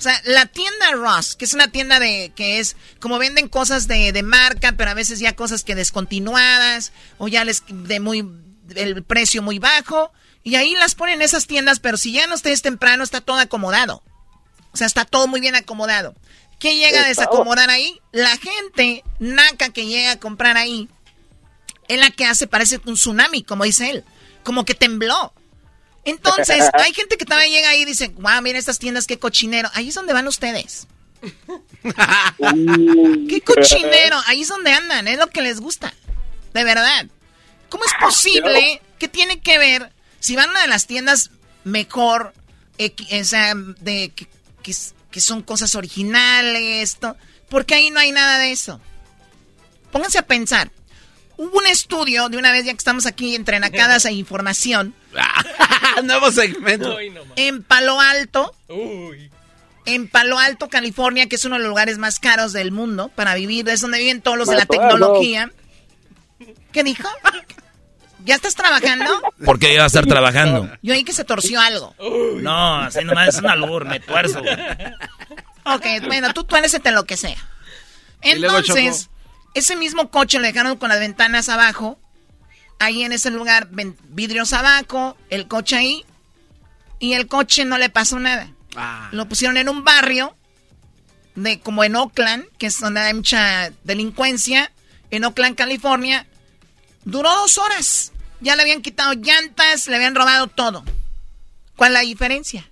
O 0.00 0.02
sea, 0.02 0.18
la 0.24 0.46
tienda 0.46 0.92
Ross, 0.92 1.36
que 1.36 1.44
es 1.44 1.52
una 1.52 1.68
tienda 1.70 2.00
de 2.00 2.32
que 2.34 2.58
es 2.58 2.74
como 3.00 3.18
venden 3.18 3.48
cosas 3.48 3.86
de, 3.86 4.12
de 4.12 4.22
marca, 4.22 4.72
pero 4.72 4.90
a 4.90 4.94
veces 4.94 5.18
ya 5.20 5.36
cosas 5.36 5.62
que 5.62 5.74
descontinuadas 5.74 6.92
o 7.18 7.28
ya 7.28 7.44
les 7.44 7.62
de 7.68 8.00
muy 8.00 8.26
el 8.74 9.02
precio 9.04 9.42
muy 9.42 9.58
bajo 9.58 10.10
y 10.42 10.54
ahí 10.54 10.72
las 10.74 10.94
ponen 10.94 11.16
en 11.16 11.22
esas 11.22 11.46
tiendas, 11.46 11.80
pero 11.80 11.98
si 11.98 12.12
llegan 12.12 12.32
ustedes 12.32 12.62
temprano 12.62 13.04
está 13.04 13.20
todo 13.20 13.36
acomodado. 13.36 14.02
O 14.72 14.76
sea, 14.78 14.86
está 14.86 15.04
todo 15.04 15.26
muy 15.26 15.40
bien 15.40 15.54
acomodado. 15.54 16.14
¿Qué 16.58 16.76
llega 16.76 17.02
a 17.02 17.08
Está- 17.10 17.24
desacomodar 17.24 17.68
ahí? 17.68 18.00
La 18.12 18.36
gente 18.38 19.04
naca 19.18 19.68
que 19.68 19.84
llega 19.86 20.12
a 20.12 20.18
comprar 20.18 20.56
ahí 20.56 20.88
es 21.88 22.00
la 22.00 22.10
que 22.10 22.24
hace, 22.24 22.46
parece 22.46 22.80
un 22.86 22.94
tsunami, 22.94 23.42
como 23.42 23.64
dice 23.64 23.90
él. 23.90 24.04
Como 24.44 24.64
que 24.64 24.74
tembló. 24.74 25.34
Entonces, 26.04 26.64
hay 26.74 26.92
gente 26.94 27.16
que 27.16 27.24
también 27.24 27.50
llega 27.52 27.70
ahí 27.70 27.82
y 27.82 27.84
dice, 27.84 28.08
wow, 28.16 28.40
mira 28.42 28.58
estas 28.58 28.78
tiendas, 28.78 29.06
qué 29.06 29.18
cochinero. 29.18 29.68
Ahí 29.74 29.88
es 29.88 29.94
donde 29.94 30.12
van 30.12 30.26
ustedes. 30.28 30.86
¿Qué 33.28 33.40
cochinero? 33.42 34.16
Ahí 34.26 34.42
es 34.42 34.48
donde 34.48 34.72
andan, 34.72 35.08
es 35.08 35.18
lo 35.18 35.28
que 35.28 35.42
les 35.42 35.60
gusta. 35.60 35.92
De 36.54 36.64
verdad. 36.64 37.06
¿Cómo 37.68 37.84
es 37.84 37.92
posible? 38.00 38.82
¿Qué 38.98 39.08
tiene 39.08 39.40
que 39.40 39.58
ver 39.58 39.92
si 40.18 40.36
van 40.36 40.48
a 40.48 40.52
una 40.52 40.62
de 40.62 40.68
las 40.68 40.86
tiendas 40.86 41.30
mejor, 41.64 42.34
o 42.78 43.24
sea, 43.24 43.54
de 43.54 44.10
que, 44.14 44.26
que 44.62 44.70
s- 44.72 44.94
que 45.10 45.20
son 45.20 45.42
cosas 45.42 45.74
originales, 45.76 46.82
esto? 46.94 47.16
Porque 47.48 47.74
ahí 47.74 47.90
no 47.90 48.00
hay 48.00 48.10
nada 48.12 48.38
de 48.38 48.50
eso. 48.52 48.80
Pónganse 49.92 50.18
a 50.18 50.26
pensar. 50.26 50.70
Hubo 51.40 51.56
un 51.56 51.66
estudio, 51.66 52.28
de 52.28 52.36
una 52.36 52.52
vez 52.52 52.66
ya 52.66 52.72
que 52.72 52.76
estamos 52.76 53.06
aquí 53.06 53.34
entre 53.34 53.58
nacadas 53.60 54.04
e 54.04 54.12
información, 54.12 54.94
Nuevo 56.04 56.30
segmento. 56.30 56.98
en 57.36 57.62
Palo 57.62 57.98
Alto, 57.98 58.54
en 59.86 60.06
Palo 60.08 60.38
Alto, 60.38 60.68
California, 60.68 61.30
que 61.30 61.36
es 61.36 61.44
uno 61.46 61.54
de 61.56 61.60
los 61.62 61.70
lugares 61.70 61.96
más 61.96 62.20
caros 62.20 62.52
del 62.52 62.72
mundo 62.72 63.10
para 63.14 63.34
vivir, 63.36 63.66
es 63.70 63.80
donde 63.80 63.98
viven 63.98 64.20
todos 64.20 64.36
los 64.36 64.48
de 64.48 64.56
la 64.56 64.66
tecnología. 64.66 65.50
¿Qué 66.72 66.84
dijo? 66.84 67.08
¿Ya 68.26 68.34
estás 68.34 68.54
trabajando? 68.54 69.22
¿Por 69.42 69.58
qué 69.58 69.72
iba 69.72 69.84
a 69.84 69.86
estar 69.86 70.04
trabajando? 70.04 70.70
Yo 70.82 70.92
oí 70.92 71.04
que 71.04 71.14
se 71.14 71.24
torció 71.24 71.58
algo. 71.58 71.94
No, 72.36 72.80
así 72.82 73.02
nomás 73.02 73.28
es 73.28 73.36
una 73.38 73.52
albur, 73.52 73.86
me 73.86 73.98
tuerzo. 73.98 74.42
Ok, 75.64 75.86
bueno, 76.06 76.34
tú 76.34 76.44
tuércete 76.44 76.90
lo 76.90 77.04
que 77.04 77.16
sea. 77.16 77.38
Y 78.22 78.34
luego 78.34 78.58
Entonces. 78.58 79.08
Ese 79.54 79.76
mismo 79.76 80.10
coche 80.10 80.38
lo 80.38 80.46
dejaron 80.46 80.76
con 80.76 80.88
las 80.88 81.00
ventanas 81.00 81.48
abajo. 81.48 81.98
Ahí 82.78 83.02
en 83.02 83.12
ese 83.12 83.30
lugar, 83.30 83.68
vidrios 84.08 84.52
abajo, 84.52 85.16
el 85.28 85.48
coche 85.48 85.76
ahí. 85.76 86.04
Y 86.98 87.14
el 87.14 87.26
coche 87.26 87.64
no 87.64 87.78
le 87.78 87.90
pasó 87.90 88.18
nada. 88.18 88.50
Ah. 88.76 89.08
Lo 89.12 89.28
pusieron 89.28 89.56
en 89.56 89.68
un 89.68 89.84
barrio, 89.84 90.34
de 91.34 91.60
como 91.60 91.84
en 91.84 91.96
Oakland, 91.96 92.44
que 92.58 92.66
es 92.66 92.78
donde 92.78 93.00
hay 93.00 93.14
mucha 93.14 93.70
delincuencia. 93.84 94.70
En 95.10 95.24
Oakland, 95.24 95.56
California. 95.56 96.26
Duró 97.04 97.30
dos 97.30 97.58
horas. 97.58 98.12
Ya 98.40 98.56
le 98.56 98.62
habían 98.62 98.82
quitado 98.82 99.12
llantas, 99.14 99.86
le 99.88 99.96
habían 99.96 100.14
robado 100.14 100.46
todo. 100.46 100.84
¿Cuál 101.76 101.92
es 101.92 101.94
la 101.94 102.00
diferencia? 102.00 102.69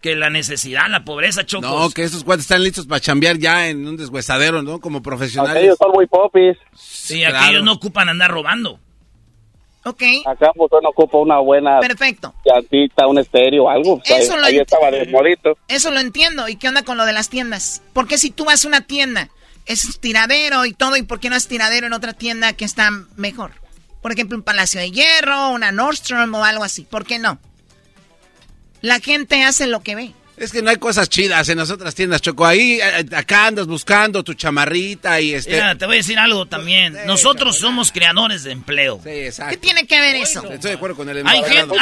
Que 0.00 0.16
la 0.16 0.30
necesidad, 0.30 0.88
la 0.88 1.04
pobreza, 1.04 1.44
chocos. 1.44 1.68
No, 1.70 1.90
que 1.90 2.02
esos 2.04 2.24
cuates 2.24 2.44
están 2.44 2.62
listos 2.64 2.86
para 2.86 3.00
chambear 3.00 3.36
ya 3.36 3.68
en 3.68 3.86
un 3.86 3.96
deshuesadero, 3.98 4.62
¿no? 4.62 4.80
Como 4.80 5.02
profesionales. 5.02 5.62
Ellos 5.62 5.76
son 5.78 5.92
muy 5.92 6.06
popis. 6.06 6.56
Sí, 6.74 7.18
claro. 7.20 7.36
aquellos 7.38 7.62
no 7.64 7.72
ocupan 7.74 8.08
andar 8.08 8.30
robando. 8.30 8.80
Ok, 9.84 10.02
Acá 10.26 10.52
pues 10.54 10.70
uno 10.78 10.90
ocupa 10.90 11.16
una 11.18 11.38
buena 11.38 11.80
perfecto. 11.80 12.34
llantita, 12.44 13.06
un 13.06 13.18
estéreo, 13.18 13.68
algo. 13.70 14.00
Eso 14.04 14.34
ahí 14.34 14.38
lo 14.40 14.46
ahí 14.46 14.54
ent- 14.56 14.60
estaba 14.62 14.90
de 14.90 15.06
modito. 15.06 15.56
Eso 15.68 15.90
lo 15.90 16.00
entiendo. 16.00 16.48
¿Y 16.48 16.56
qué 16.56 16.68
onda 16.68 16.82
con 16.82 16.98
lo 16.98 17.06
de 17.06 17.14
las 17.14 17.30
tiendas? 17.30 17.80
Porque 17.94 18.18
si 18.18 18.30
tú 18.30 18.44
vas 18.44 18.64
a 18.64 18.68
una 18.68 18.82
tienda, 18.82 19.30
es 19.64 19.98
tiradero 20.00 20.66
y 20.66 20.74
todo, 20.74 20.96
¿y 20.96 21.02
por 21.02 21.18
qué 21.18 21.30
no 21.30 21.36
es 21.36 21.48
tiradero 21.48 21.86
en 21.86 21.94
otra 21.94 22.12
tienda 22.12 22.52
que 22.52 22.66
está 22.66 22.90
mejor? 23.16 23.52
Por 24.02 24.12
ejemplo, 24.12 24.36
un 24.36 24.42
Palacio 24.42 24.80
de 24.80 24.90
Hierro, 24.90 25.48
una 25.50 25.72
Nordstrom 25.72 26.34
o 26.34 26.44
algo 26.44 26.62
así. 26.64 26.82
¿Por 26.84 27.06
qué 27.06 27.18
no? 27.18 27.38
La 28.80 29.00
gente 29.00 29.42
hace 29.42 29.66
lo 29.66 29.80
que 29.80 29.94
ve. 29.94 30.14
Es 30.40 30.52
que 30.52 30.62
no 30.62 30.70
hay 30.70 30.76
cosas 30.76 31.10
chidas 31.10 31.50
en 31.50 31.58
las 31.58 31.70
otras 31.70 31.94
tiendas, 31.94 32.22
Choco. 32.22 32.46
Ahí, 32.46 32.80
eh, 32.80 33.04
acá 33.14 33.48
andas 33.48 33.66
buscando 33.66 34.24
tu 34.24 34.32
chamarrita 34.32 35.20
y 35.20 35.34
este... 35.34 35.52
Mira, 35.52 35.76
te 35.76 35.84
voy 35.84 35.96
a 35.96 35.98
decir 35.98 36.18
algo 36.18 36.46
también. 36.46 36.96
Nosotros 37.04 37.58
somos 37.58 37.92
creadores 37.92 38.44
de 38.44 38.52
empleo. 38.52 39.00
Sí, 39.04 39.10
exacto. 39.10 39.50
¿Qué 39.50 39.58
tiene 39.58 39.86
que 39.86 40.00
ver 40.00 40.16
eso? 40.16 40.42
Estoy 40.50 40.70
de 40.70 40.76
acuerdo 40.78 40.96
con 40.96 41.10
el 41.10 41.26
Hay 41.26 41.42
gente, 41.44 41.74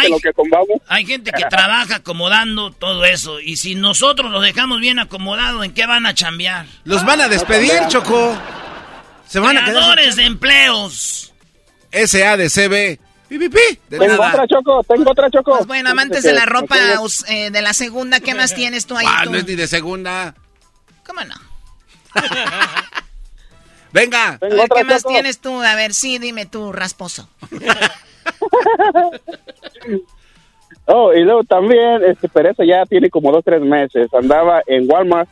hay, 0.89 1.07
gente 1.07 1.31
que 1.31 1.45
trabaja 1.45 1.97
acomodando 1.97 2.73
todo 2.73 3.05
eso. 3.05 3.39
Y 3.39 3.59
si 3.59 3.77
nosotros 3.77 4.33
los 4.33 4.43
dejamos 4.43 4.81
bien 4.81 4.99
acomodados, 4.99 5.65
¿en 5.65 5.73
qué 5.73 5.87
van 5.87 6.05
a 6.05 6.15
chambear? 6.15 6.67
Los 6.83 7.05
van 7.05 7.21
a 7.21 7.29
despedir, 7.29 7.87
Choco. 7.87 8.37
Se 9.29 9.39
van 9.39 9.57
a 9.57 9.61
quedar 9.67 9.77
Creadores 9.77 10.17
de 10.17 10.25
empleos. 10.25 11.33
SADCB. 11.93 12.99
Pi, 13.29 13.39
pi, 13.39 13.49
pi. 13.49 13.59
De 13.89 13.99
Tengo 13.99 14.07
nada. 14.07 14.29
otra 14.31 14.47
choco, 14.47 14.83
tengo 14.85 15.11
otra 15.11 15.31
choco. 15.31 15.53
Pues 15.57 15.67
bueno, 15.67 15.91
amantes 15.91 16.23
de 16.23 16.33
la 16.33 16.47
ropa 16.47 16.77
eh, 17.29 17.51
de 17.51 17.63
la 17.63 17.73
segunda, 17.75 18.21
¿qué 18.21 18.35
más 18.35 18.55
tienes 18.55 18.87
tú 18.87 18.97
ahí? 18.97 19.07
Ah, 19.09 19.23
tú? 19.25 19.31
no 19.33 19.39
es 19.39 19.47
ni 19.47 19.55
de 19.55 19.67
segunda. 19.67 20.35
¿Cómo 21.07 21.21
no? 21.25 21.35
Venga. 23.93 24.29
A 24.35 24.39
Tengo 24.39 24.57
ver, 24.57 24.69
¿Qué 24.69 24.85
más 24.85 25.03
choco. 25.03 25.13
tienes 25.15 25.39
tú? 25.41 25.61
A 25.63 25.75
ver, 25.75 25.93
sí, 25.95 26.19
dime 26.19 26.47
tú, 26.47 26.73
rasposo. 26.73 27.29
Oh, 30.91 31.13
y 31.13 31.23
luego 31.23 31.45
también, 31.45 32.03
este, 32.03 32.31
pero 32.31 32.51
eso 32.51 32.65
ya 32.65 32.87
tiene 32.87 33.11
como 33.11 33.31
dos, 33.31 33.45
tres 33.45 33.61
meses. 33.61 34.09
Andaba 34.15 34.63
en 34.67 34.91
Walmart 34.91 35.29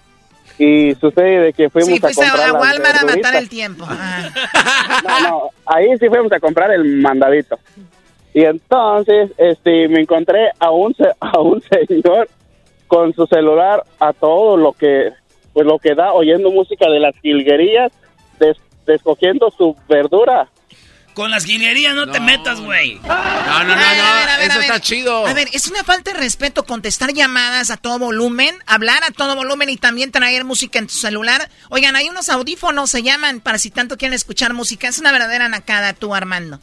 y 0.58 0.94
sucede 0.94 1.40
de 1.40 1.52
que 1.52 1.68
fuimos 1.70 1.88
Sí, 1.90 1.96
a 1.96 2.00
comprar 2.00 2.48
a 2.48 2.52
Walmart 2.54 2.96
a 3.02 3.04
matar 3.04 3.36
el 3.36 3.48
tiempo. 3.48 3.84
Ah. 3.88 4.28
No, 5.06 5.20
no, 5.28 5.50
ahí 5.66 5.88
sí 5.98 6.08
fuimos 6.08 6.32
a 6.32 6.40
comprar 6.40 6.70
el 6.70 6.84
mandadito. 7.02 7.58
Y 8.32 8.44
entonces, 8.44 9.30
este, 9.38 9.88
me 9.88 10.00
encontré 10.00 10.50
a 10.58 10.70
un, 10.70 10.94
a 11.20 11.40
un 11.40 11.62
señor 11.62 12.28
con 12.86 13.12
su 13.14 13.26
celular 13.26 13.82
a 13.98 14.12
todo 14.12 14.56
lo 14.56 14.72
que, 14.72 15.10
pues 15.52 15.66
lo 15.66 15.78
que 15.78 15.94
da, 15.94 16.12
oyendo 16.12 16.50
música 16.50 16.88
de 16.90 17.00
las 17.00 17.14
jilguerías, 17.20 17.92
des- 18.38 18.60
escogiendo 18.86 19.50
su 19.50 19.76
verdura. 19.88 20.48
Con 21.16 21.30
las 21.30 21.46
guinerías 21.46 21.94
no, 21.94 22.06
te 22.10 22.20
metas, 22.20 22.60
güey. 22.60 22.96
No, 22.96 23.64
no, 23.64 23.64
no, 23.64 23.74
no. 23.74 24.42
Eso 24.42 24.60
está 24.60 24.80
chido. 24.80 25.26
A 25.26 25.32
ver, 25.32 25.48
es 25.54 25.66
una 25.66 25.82
falta 25.82 26.12
de 26.12 26.18
respeto 26.18 26.64
contestar 26.64 27.14
llamadas 27.14 27.70
a 27.70 27.78
todo 27.78 27.98
volumen, 27.98 28.54
hablar 28.66 29.02
a 29.02 29.10
todo 29.12 29.34
volumen 29.34 29.70
y 29.70 29.78
también 29.78 30.12
traer 30.12 30.44
música 30.44 30.78
en 30.78 30.88
tu 30.88 30.92
celular. 30.92 31.48
Oigan, 31.70 31.96
hay 31.96 32.10
unos 32.10 32.28
audífonos, 32.28 32.90
se 32.90 33.02
llaman, 33.02 33.40
para 33.40 33.56
si 33.56 33.70
tanto 33.70 33.96
quieren 33.96 34.12
escuchar 34.12 34.52
música. 34.52 34.88
Es 34.88 34.98
una 34.98 35.10
verdadera 35.10 35.48
nacada 35.48 35.94
tú, 35.94 36.14
Armando. 36.14 36.60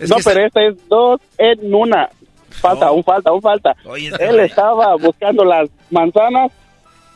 no, 0.00 0.16
pero 0.24 0.46
esta 0.46 0.62
es 0.66 0.88
dos 0.88 1.20
en 1.38 1.72
una. 1.72 2.10
Falta, 2.50 2.90
un 2.90 3.04
falta, 3.04 3.30
un 3.30 3.40
falta. 3.40 3.76
Él 4.18 4.40
estaba 4.40 4.96
buscando 4.96 5.44
las 5.44 5.70
manzanas 5.90 6.50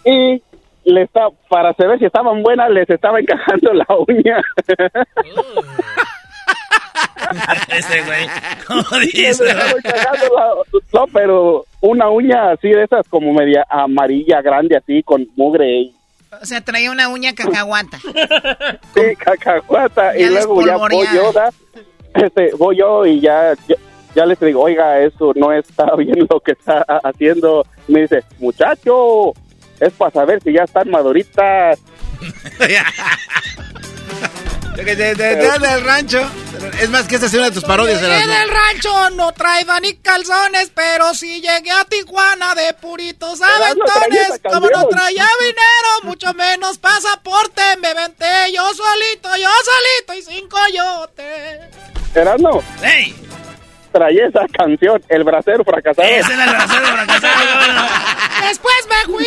y 0.05 0.41
le 0.85 1.03
está, 1.03 1.31
para 1.49 1.75
saber 1.75 1.99
si 1.99 2.05
estaban 2.05 2.45
buenas, 2.45 2.71
les 2.71 2.89
estaba 2.89 3.19
encajando 3.19 3.73
la 3.73 3.87
uña. 4.07 4.41
Ese 7.69 8.03
güey, 8.03 8.27
¿cómo 8.67 9.01
dice? 9.01 9.55
No, 10.93 11.07
pero 11.13 11.65
una 11.81 12.09
uña 12.09 12.53
así 12.53 12.69
de 12.69 12.85
esas 12.85 13.07
como 13.09 13.33
media 13.33 13.67
amarilla, 13.69 14.41
grande, 14.43 14.77
así, 14.77 15.03
con 15.03 15.27
mugre. 15.37 15.91
O 16.41 16.45
sea, 16.45 16.61
traía 16.61 16.91
una 16.91 17.09
uña 17.09 17.35
cacahuata. 17.35 17.99
sí, 18.95 19.17
cacahuata. 19.19 20.17
y 20.17 20.27
luego 20.27 20.67
ya 20.67 20.77
voy 20.77 21.07
yo, 21.15 21.33
este, 22.15 22.53
voy 22.57 22.79
yo 22.79 23.07
y 23.07 23.21
ya, 23.21 23.55
ya, 24.15 24.27
les 24.27 24.39
digo, 24.41 24.63
oiga, 24.63 25.01
eso 25.01 25.33
no 25.35 25.53
está 25.53 25.95
bien 25.99 26.27
lo 26.31 26.41
que 26.41 26.53
está 26.53 26.85
haciendo. 27.05 27.67
Me 27.89 28.03
dice, 28.03 28.23
muchacho, 28.39 29.33
es 29.81 29.93
para 29.95 30.11
saber 30.11 30.43
si 30.43 30.53
ya 30.53 30.65
están 30.65 30.91
maduritas. 30.91 31.79
De, 34.77 34.95
de, 34.95 35.15
del 35.15 35.85
rancho. 35.85 36.21
Es 36.81 36.91
más 36.91 37.07
que 37.07 37.15
esta 37.15 37.27
es 37.27 37.35
una 37.35 37.45
de 37.45 37.51
tus 37.53 37.65
parodias. 37.65 38.03
En 38.03 38.31
el 38.31 38.49
rancho 38.51 39.11
no 39.11 39.33
traía 39.33 39.81
ni 39.81 39.95
calzones, 39.95 40.71
pero 40.75 41.15
si 41.15 41.41
llegué 41.41 41.71
a 41.71 41.85
Tijuana 41.85 42.55
de 42.55 42.75
puritos 42.75 43.41
aventones. 43.41 44.41
Como 44.43 44.69
no 44.69 44.87
traía 44.89 45.27
dinero, 45.41 45.89
mucho 46.03 46.33
menos 46.35 46.79
pasaporte, 46.79 47.63
me 47.81 47.95
venté 47.95 48.53
yo 48.53 48.63
solito, 48.75 49.35
yo 49.37 49.49
solito 49.49 50.15
y 50.15 50.23
sin 50.23 50.49
coyote. 50.49 51.71
Erasno. 52.15 52.63
¡Ey! 52.83 53.15
Traía 53.97 54.27
esa 54.27 54.47
canción, 54.53 55.03
El 55.09 55.25
Bracero 55.25 55.65
Fracasado. 55.65 56.07
Ese 56.07 56.21
es 56.21 56.29
el 56.29 56.51
Bracero 56.51 56.87
Fracasado. 56.87 57.89
Después 58.47 58.75
me 58.91 59.15
fui. 59.15 59.25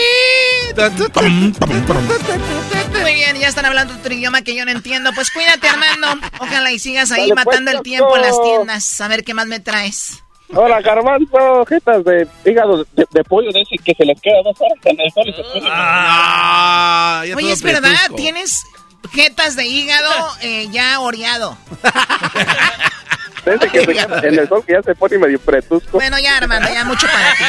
Muy 3.02 3.14
bien, 3.16 3.36
ya 3.40 3.48
están 3.48 3.66
hablando 3.66 3.96
otro 3.96 4.14
idioma 4.14 4.44
que 4.44 4.54
yo 4.56 4.66
no 4.66 4.72
entiendo. 4.72 5.10
Pues 5.16 5.32
cuídate, 5.32 5.68
Armando. 5.68 6.28
Ojalá 6.40 6.72
y 6.72 6.78
sigas 6.78 7.12
ahí 7.12 7.32
matando 7.34 7.72
el 7.72 7.82
tiempo 7.82 8.16
en 8.16 8.22
las 8.22 8.40
tiendas. 8.44 9.02
A 9.02 9.08
ver 9.08 9.24
qué 9.24 9.34
más 9.34 9.48
me 9.48 9.60
traes. 9.60 10.22
Hola, 10.54 10.82
garbanzo, 10.82 11.66
jetas 11.66 12.04
de 12.06 12.28
hígado 12.46 12.86
de, 12.94 13.24
pollo 13.24 13.52
de 13.52 13.62
ese 13.62 13.76
que 13.84 13.96
se 13.96 14.06
les 14.06 14.22
queda 14.22 14.44
dos 14.44 14.56
horas 14.60 14.78
en 14.84 15.00
el 15.00 15.12
sol 15.12 15.28
y 15.28 15.34
se 15.34 15.42
ah, 15.64 17.24
Oye, 17.36 17.54
es 17.54 17.64
verdad, 17.64 17.98
tienes 18.16 18.64
jetas 19.12 19.56
de 19.56 19.66
hígado 19.66 20.12
eh, 20.44 20.68
ya 20.70 21.00
oreado. 21.00 21.58
Desde 23.46 23.70
que 23.70 23.86
se, 23.86 23.92
en 24.28 24.40
el 24.40 24.48
sol 24.48 24.64
que 24.66 24.74
ya 24.74 24.82
se 24.82 24.96
pone 24.96 25.18
medio 25.18 25.40
pretusco. 25.40 25.98
Bueno, 25.98 26.18
ya, 26.20 26.38
Armando, 26.38 26.68
ya 26.74 26.84
mucho 26.86 27.08
para 27.08 27.34
ti. 27.34 27.44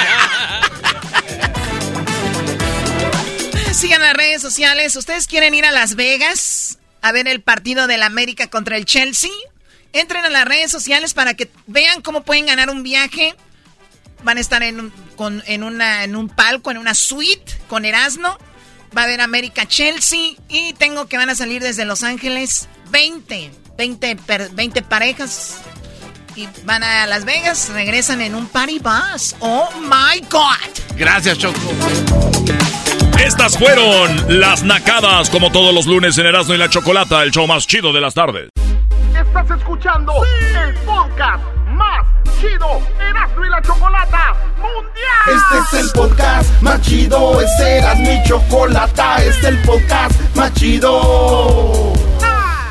Sigan 3.73 4.03
las 4.03 4.15
redes 4.15 4.43
sociales. 4.43 4.95
¿Ustedes 4.97 5.27
quieren 5.27 5.55
ir 5.55 5.65
a 5.65 5.73
Las 5.73 5.95
Vegas 5.95 6.79
a 7.03 7.13
ver 7.13 7.29
el 7.29 7.41
partido 7.41 7.87
del 7.87 8.03
América 8.03 8.49
contra 8.49 8.77
el 8.77 8.85
Chelsea? 8.85 9.31
Entren 9.93 10.25
a 10.25 10.29
las 10.29 10.45
redes 10.45 10.71
sociales 10.71 11.15
para 11.15 11.35
que 11.35 11.51
vean 11.67 12.03
cómo 12.03 12.23
pueden 12.23 12.47
ganar 12.47 12.69
un 12.69 12.83
viaje. 12.83 13.35
Van 14.23 14.37
a 14.37 14.41
estar 14.41 14.63
en 14.63 14.81
un, 14.81 14.93
en 15.47 15.63
una, 15.63 16.05
en 16.05 16.15
un 16.15 16.29
palco, 16.29 16.71
en 16.71 16.79
una 16.79 16.95
suite 16.95 17.59
con 17.69 17.85
Erasmo. 17.85 18.37
Va 18.97 19.03
a 19.03 19.05
haber 19.05 19.21
América 19.21 19.67
Chelsea. 19.67 20.35
Y 20.49 20.75
tengo 20.75 21.07
que 21.07 21.17
van 21.17 21.31
a 21.31 21.35
salir 21.35 21.63
desde 21.63 21.85
Los 21.85 22.03
Ángeles 22.03 22.69
20, 22.91 23.51
20, 23.79 24.17
20 24.53 24.83
parejas. 24.83 25.57
Y 26.37 26.49
van 26.65 26.83
a 26.83 27.07
Las 27.07 27.25
Vegas, 27.25 27.71
regresan 27.73 28.21
en 28.21 28.35
un 28.35 28.47
party 28.47 28.79
bus. 28.79 29.35
¡Oh 29.41 29.69
my 29.83 30.21
God! 30.31 30.97
Gracias, 30.97 31.39
Choco. 31.39 31.59
Estas 33.19 33.59
fueron 33.59 34.41
las 34.41 34.63
nacadas, 34.63 35.29
como 35.29 35.53
todos 35.53 35.75
los 35.75 35.87
lunes 35.87 36.17
en 36.19 36.27
Erasmo 36.27 36.55
y 36.55 36.59
la 36.59 36.69
Chocolata, 36.69 37.23
el 37.23 37.31
show 37.31 37.47
más 37.47 37.67
chido 37.67 37.93
de 37.93 38.01
las 38.01 38.15
tardes. 38.15 38.49
Estás 39.15 39.51
escuchando 39.59 40.13
el 40.65 40.75
podcast 40.77 41.45
más 41.69 42.07
chido, 42.41 42.81
Erasmo 42.99 43.45
y 43.45 43.49
la 43.51 43.63
Chocolata 43.63 44.35
Mundial. 44.57 45.43
Este 45.63 45.79
es 45.79 45.85
el 45.85 45.93
podcast 45.93 46.63
más 46.63 46.81
chido, 46.81 47.41
es 47.41 47.61
Erasmo 47.61 48.11
y 48.11 48.29
Chocolata, 48.29 49.17
este 49.19 49.29
es 49.29 49.45
el 49.45 49.59
podcast 49.63 50.21
más 50.35 50.53
chido 50.55 52.10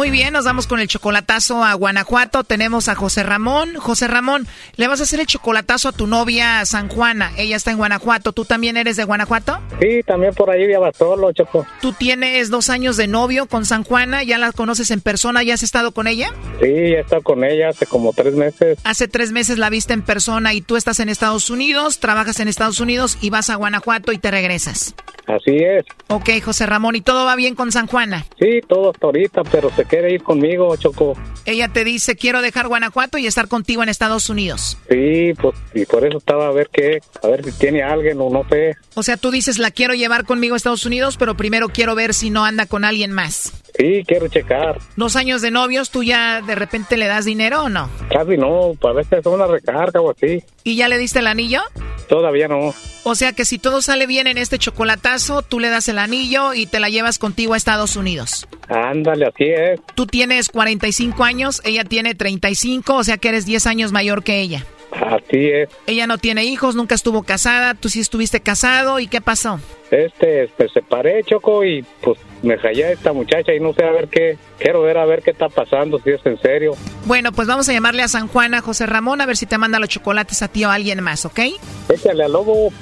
Muy 0.00 0.10
bien, 0.10 0.32
nos 0.32 0.46
vamos 0.46 0.66
con 0.66 0.80
el 0.80 0.88
chocolatazo 0.88 1.62
a 1.62 1.74
Guanajuato. 1.74 2.42
Tenemos 2.42 2.88
a 2.88 2.94
José 2.94 3.22
Ramón. 3.22 3.74
José 3.74 4.08
Ramón, 4.08 4.46
le 4.76 4.88
vas 4.88 5.00
a 5.00 5.02
hacer 5.02 5.20
el 5.20 5.26
chocolatazo 5.26 5.90
a 5.90 5.92
tu 5.92 6.06
novia 6.06 6.64
San 6.64 6.88
Juana. 6.88 7.32
Ella 7.36 7.56
está 7.56 7.70
en 7.70 7.76
Guanajuato. 7.76 8.32
¿Tú 8.32 8.46
también 8.46 8.78
eres 8.78 8.96
de 8.96 9.04
Guanajuato? 9.04 9.58
Sí, 9.78 10.02
también 10.06 10.32
por 10.32 10.48
ahí 10.48 10.66
viajaba 10.66 10.90
solo, 10.94 11.30
Choco. 11.32 11.66
¿Tú 11.82 11.92
tienes 11.92 12.48
dos 12.48 12.70
años 12.70 12.96
de 12.96 13.08
novio 13.08 13.44
con 13.44 13.66
San 13.66 13.84
Juana? 13.84 14.22
¿Ya 14.22 14.38
la 14.38 14.52
conoces 14.52 14.90
en 14.90 15.02
persona? 15.02 15.42
¿Ya 15.42 15.52
has 15.52 15.62
estado 15.62 15.92
con 15.92 16.06
ella? 16.06 16.32
Sí, 16.62 16.66
he 16.66 17.00
estado 17.00 17.20
con 17.20 17.44
ella 17.44 17.68
hace 17.68 17.84
como 17.84 18.14
tres 18.14 18.32
meses. 18.32 18.78
Hace 18.84 19.06
tres 19.06 19.32
meses 19.32 19.58
la 19.58 19.68
viste 19.68 19.92
en 19.92 20.00
persona 20.00 20.54
y 20.54 20.62
tú 20.62 20.78
estás 20.78 20.98
en 21.00 21.10
Estados 21.10 21.50
Unidos, 21.50 22.00
trabajas 22.00 22.40
en 22.40 22.48
Estados 22.48 22.80
Unidos 22.80 23.18
y 23.20 23.28
vas 23.28 23.50
a 23.50 23.56
Guanajuato 23.56 24.12
y 24.12 24.18
te 24.18 24.30
regresas. 24.30 24.94
Así 25.26 25.56
es. 25.58 25.84
Ok, 26.08 26.30
José 26.42 26.66
Ramón, 26.66 26.96
¿y 26.96 27.02
todo 27.02 27.24
va 27.24 27.36
bien 27.36 27.54
con 27.54 27.70
San 27.70 27.86
Juana? 27.86 28.24
Sí, 28.40 28.60
todo 28.66 28.90
hasta 28.90 29.06
ahorita, 29.06 29.42
pero 29.44 29.70
se 29.70 29.84
quiere 29.90 30.14
ir 30.14 30.22
conmigo, 30.22 30.74
Choco. 30.76 31.14
Ella 31.44 31.68
te 31.68 31.84
dice, 31.84 32.14
quiero 32.14 32.40
dejar 32.40 32.68
Guanajuato 32.68 33.18
y 33.18 33.26
estar 33.26 33.48
contigo 33.48 33.82
en 33.82 33.88
Estados 33.88 34.30
Unidos. 34.30 34.78
Sí, 34.88 35.32
pues, 35.40 35.56
y 35.74 35.84
por 35.84 36.06
eso 36.06 36.18
estaba 36.18 36.46
a 36.46 36.52
ver 36.52 36.70
qué, 36.72 37.00
a 37.22 37.26
ver 37.26 37.44
si 37.44 37.52
tiene 37.52 37.82
alguien 37.82 38.20
o 38.20 38.30
no 38.30 38.48
sé. 38.48 38.76
O 38.94 39.02
sea, 39.02 39.16
tú 39.16 39.30
dices, 39.30 39.58
la 39.58 39.72
quiero 39.72 39.94
llevar 39.94 40.24
conmigo 40.24 40.54
a 40.54 40.56
Estados 40.56 40.86
Unidos, 40.86 41.16
pero 41.18 41.36
primero 41.36 41.68
quiero 41.68 41.94
ver 41.94 42.14
si 42.14 42.30
no 42.30 42.44
anda 42.44 42.66
con 42.66 42.84
alguien 42.84 43.10
más. 43.12 43.52
Sí, 43.76 44.02
quiero 44.06 44.28
checar. 44.28 44.78
Dos 44.96 45.16
años 45.16 45.42
de 45.42 45.50
novios, 45.50 45.90
¿tú 45.90 46.02
ya 46.02 46.40
de 46.42 46.54
repente 46.54 46.96
le 46.96 47.06
das 47.06 47.24
dinero 47.24 47.64
o 47.64 47.68
no? 47.68 47.88
Casi 48.10 48.36
no, 48.36 48.74
para 48.80 49.02
si 49.04 49.14
es 49.14 49.26
una 49.26 49.46
recarga 49.46 50.00
o 50.00 50.10
así. 50.10 50.42
¿Y 50.64 50.76
ya 50.76 50.88
le 50.88 50.98
diste 50.98 51.20
el 51.20 51.26
anillo? 51.26 51.60
Todavía 52.08 52.48
no. 52.48 52.74
O 53.04 53.14
sea 53.14 53.32
que 53.32 53.44
si 53.44 53.58
todo 53.58 53.82
sale 53.82 54.06
bien 54.06 54.26
en 54.26 54.36
este 54.36 54.58
chocolatazo, 54.58 55.42
tú 55.42 55.60
le 55.60 55.68
das 55.68 55.88
el 55.88 55.98
anillo 55.98 56.54
y 56.54 56.66
te 56.66 56.80
la 56.80 56.88
llevas 56.88 57.18
contigo 57.18 57.54
a 57.54 57.56
Estados 57.56 57.96
Unidos. 57.96 58.46
Ándale, 58.68 59.26
así 59.26 59.44
es. 59.44 59.80
Tú 59.94 60.06
tienes 60.06 60.48
45 60.48 61.24
años, 61.24 61.62
ella 61.64 61.84
tiene 61.84 62.14
35, 62.14 62.94
o 62.94 63.04
sea 63.04 63.18
que 63.18 63.28
eres 63.28 63.46
10 63.46 63.66
años 63.66 63.92
mayor 63.92 64.22
que 64.22 64.40
ella. 64.40 64.64
Así 64.92 65.48
es. 65.48 65.68
Ella 65.86 66.06
no 66.06 66.18
tiene 66.18 66.44
hijos, 66.44 66.74
nunca 66.74 66.94
estuvo 66.94 67.22
casada, 67.22 67.74
tú 67.74 67.88
sí 67.88 68.00
estuviste 68.00 68.40
casado, 68.40 68.98
¿y 68.98 69.06
qué 69.06 69.20
pasó? 69.20 69.60
Este, 69.90 70.48
pues 70.56 70.72
separé, 70.72 71.22
Choco, 71.24 71.64
y 71.64 71.84
pues 72.00 72.18
me 72.42 72.56
hallé 72.56 72.84
a 72.86 72.92
esta 72.92 73.12
muchacha 73.12 73.52
y 73.52 73.60
no 73.60 73.72
sé 73.72 73.84
a 73.84 73.90
ver 73.90 74.08
qué, 74.08 74.38
quiero 74.58 74.82
ver 74.82 74.98
a 74.98 75.04
ver 75.04 75.22
qué 75.22 75.30
está 75.30 75.48
pasando, 75.48 75.98
si 76.00 76.10
es 76.10 76.24
en 76.24 76.40
serio. 76.40 76.76
Bueno, 77.06 77.32
pues 77.32 77.48
vamos 77.48 77.68
a 77.68 77.72
llamarle 77.72 78.02
a 78.02 78.08
San 78.08 78.28
Juan, 78.28 78.54
a 78.54 78.60
José 78.62 78.86
Ramón, 78.86 79.20
a 79.20 79.26
ver 79.26 79.36
si 79.36 79.46
te 79.46 79.58
manda 79.58 79.78
los 79.78 79.88
chocolates 79.88 80.42
a 80.42 80.48
ti 80.48 80.64
o 80.64 80.70
a 80.70 80.74
alguien 80.74 81.02
más, 81.02 81.24
¿ok? 81.24 81.40
Échale 81.88 82.24
al 82.24 82.32
lobo, 82.32 82.72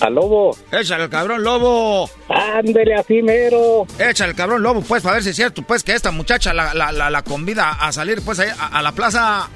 al 0.00 0.14
lobo. 0.14 0.56
Échale 0.72 1.04
al 1.04 1.10
cabrón 1.10 1.44
lobo. 1.44 2.10
Ándele 2.28 2.94
así, 2.94 3.22
mero. 3.22 3.86
Échale 3.98 4.30
al 4.30 4.36
cabrón 4.36 4.62
lobo, 4.62 4.82
pues, 4.82 5.02
para 5.02 5.14
ver 5.14 5.22
si 5.22 5.30
es 5.30 5.36
cierto, 5.36 5.62
pues, 5.62 5.84
que 5.84 5.94
esta 5.94 6.10
muchacha 6.10 6.52
la, 6.52 6.74
la, 6.74 6.92
la, 6.92 7.22
convida 7.22 7.70
a 7.70 7.92
salir, 7.92 8.22
pues, 8.24 8.40
ahí 8.40 8.48
a, 8.58 8.66
a 8.78 8.82
la 8.82 8.92
plaza. 8.92 9.48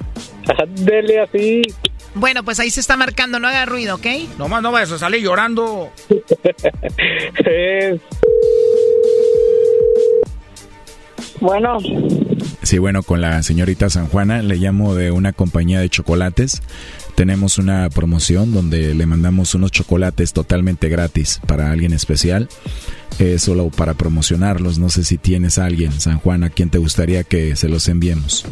Ándele 0.57 1.19
así. 1.21 1.61
Bueno, 2.13 2.43
pues 2.43 2.59
ahí 2.59 2.69
se 2.69 2.79
está 2.79 2.97
marcando, 2.97 3.39
no 3.39 3.47
haga 3.47 3.65
ruido, 3.65 3.95
¿ok? 3.95 4.05
Nomás 4.37 4.61
no 4.61 4.71
vayas 4.71 4.91
a 4.91 4.99
salir 4.99 5.21
llorando. 5.21 5.91
Bueno. 11.39 11.79
Sí, 12.61 12.77
bueno, 12.77 13.01
con 13.01 13.19
la 13.19 13.41
señorita 13.41 13.89
San 13.89 14.07
Juana 14.07 14.43
le 14.43 14.57
llamo 14.57 14.93
de 14.93 15.09
una 15.09 15.33
compañía 15.33 15.79
de 15.79 15.89
chocolates. 15.89 16.61
Tenemos 17.15 17.57
una 17.57 17.89
promoción 17.89 18.53
donde 18.53 18.93
le 18.93 19.05
mandamos 19.07 19.55
unos 19.55 19.71
chocolates 19.71 20.33
totalmente 20.33 20.87
gratis 20.87 21.41
para 21.47 21.71
alguien 21.71 21.93
especial. 21.93 22.47
solo 23.39 23.69
para 23.69 23.95
promocionarlos. 23.95 24.77
No 24.77 24.89
sé 24.89 25.03
si 25.03 25.17
tienes 25.17 25.57
a 25.57 25.65
alguien, 25.65 25.91
San 25.99 26.19
Juana, 26.19 26.47
a 26.47 26.49
quien 26.51 26.69
te 26.69 26.77
gustaría 26.77 27.23
que 27.23 27.55
se 27.55 27.69
los 27.69 27.87
enviemos. 27.87 28.45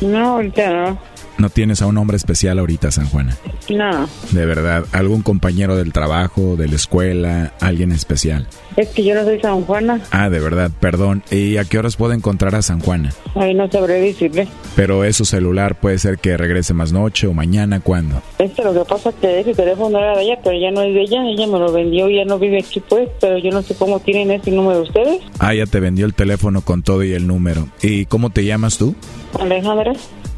No, 0.00 0.34
ahorita 0.34 0.68
no. 0.72 1.11
¿No 1.38 1.50
tienes 1.50 1.82
a 1.82 1.86
un 1.86 1.98
hombre 1.98 2.16
especial 2.16 2.58
ahorita, 2.58 2.90
San 2.90 3.06
Juana? 3.06 3.36
No. 3.70 4.08
De 4.30 4.46
verdad, 4.46 4.84
algún 4.92 5.22
compañero 5.22 5.76
del 5.76 5.92
trabajo, 5.92 6.56
de 6.56 6.68
la 6.68 6.76
escuela, 6.76 7.52
alguien 7.60 7.92
especial. 7.92 8.46
Es 8.76 8.88
que 8.90 9.04
yo 9.04 9.14
no 9.14 9.24
soy 9.24 9.40
San 9.40 9.62
Juana. 9.62 10.00
Ah, 10.10 10.30
de 10.30 10.40
verdad, 10.40 10.70
perdón. 10.80 11.22
¿Y 11.30 11.56
a 11.56 11.64
qué 11.64 11.78
horas 11.78 11.96
puedo 11.96 12.12
encontrar 12.12 12.54
a 12.54 12.62
San 12.62 12.80
Juana? 12.80 13.12
Ahí 13.34 13.54
no 13.54 13.70
sabré 13.70 14.00
decirle. 14.00 14.48
Pero 14.76 15.04
es 15.04 15.16
su 15.16 15.24
celular, 15.24 15.78
puede 15.78 15.98
ser 15.98 16.18
que 16.18 16.36
regrese 16.36 16.74
más 16.74 16.92
noche 16.92 17.26
o 17.26 17.34
mañana, 17.34 17.80
¿cuándo? 17.80 18.22
Este, 18.38 18.62
lo 18.62 18.72
que 18.72 18.84
pasa 18.88 19.10
es 19.10 19.14
que 19.16 19.40
ese 19.40 19.54
teléfono 19.54 19.98
era 19.98 20.16
de 20.16 20.22
ella, 20.22 20.38
pero 20.42 20.58
ya 20.58 20.70
no 20.70 20.82
es 20.82 20.94
de 20.94 21.02
ella. 21.02 21.22
Ella 21.26 21.46
me 21.46 21.58
lo 21.58 21.72
vendió 21.72 22.08
y 22.08 22.16
ya 22.16 22.24
no 22.24 22.38
vive 22.38 22.60
aquí, 22.60 22.80
pues. 22.80 23.08
Pero 23.20 23.38
yo 23.38 23.50
no 23.50 23.62
sé 23.62 23.74
cómo 23.74 24.00
tienen 24.00 24.30
ese 24.30 24.50
número 24.50 24.76
de 24.76 24.82
ustedes. 24.82 25.20
Ah, 25.38 25.54
ya 25.54 25.66
te 25.66 25.80
vendió 25.80 26.06
el 26.06 26.14
teléfono 26.14 26.60
con 26.62 26.82
todo 26.82 27.02
y 27.02 27.12
el 27.12 27.26
número. 27.26 27.68
¿Y 27.82 28.06
cómo 28.06 28.30
te 28.30 28.44
llamas 28.44 28.78
tú? 28.78 28.94
Alejandra. 29.38 29.92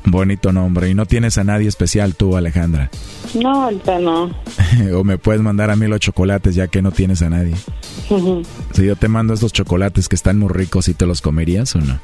Bonito 0.06 0.52
nombre. 0.52 0.90
¿Y 0.90 0.94
no 0.94 1.06
tienes 1.06 1.39
a 1.39 1.44
nadie 1.44 1.68
especial 1.68 2.14
tú, 2.14 2.36
Alejandra? 2.36 2.90
No, 3.35 3.64
ahorita 3.64 3.98
no. 3.98 4.31
o 4.94 5.05
me 5.05 5.18
puedes 5.18 5.40
mandar 5.40 5.70
a 5.70 5.76
mí 5.76 5.86
los 5.86 6.01
chocolates 6.01 6.55
ya 6.55 6.68
que 6.68 6.82
no 6.82 6.93
tienes 6.93 7.22
a 7.22 7.31
nadie. 7.31 7.55
Si 8.72 8.85
yo 8.85 8.97
te 8.97 9.09
mando 9.09 9.35
estos 9.35 9.52
chocolates 9.52 10.09
que 10.09 10.16
están 10.16 10.39
muy 10.39 10.48
ricos, 10.48 10.89
¿y 10.89 10.94
te 10.94 11.06
los 11.06 11.22
comerías 11.22 11.74
o 11.74 11.81
no? 11.81 11.98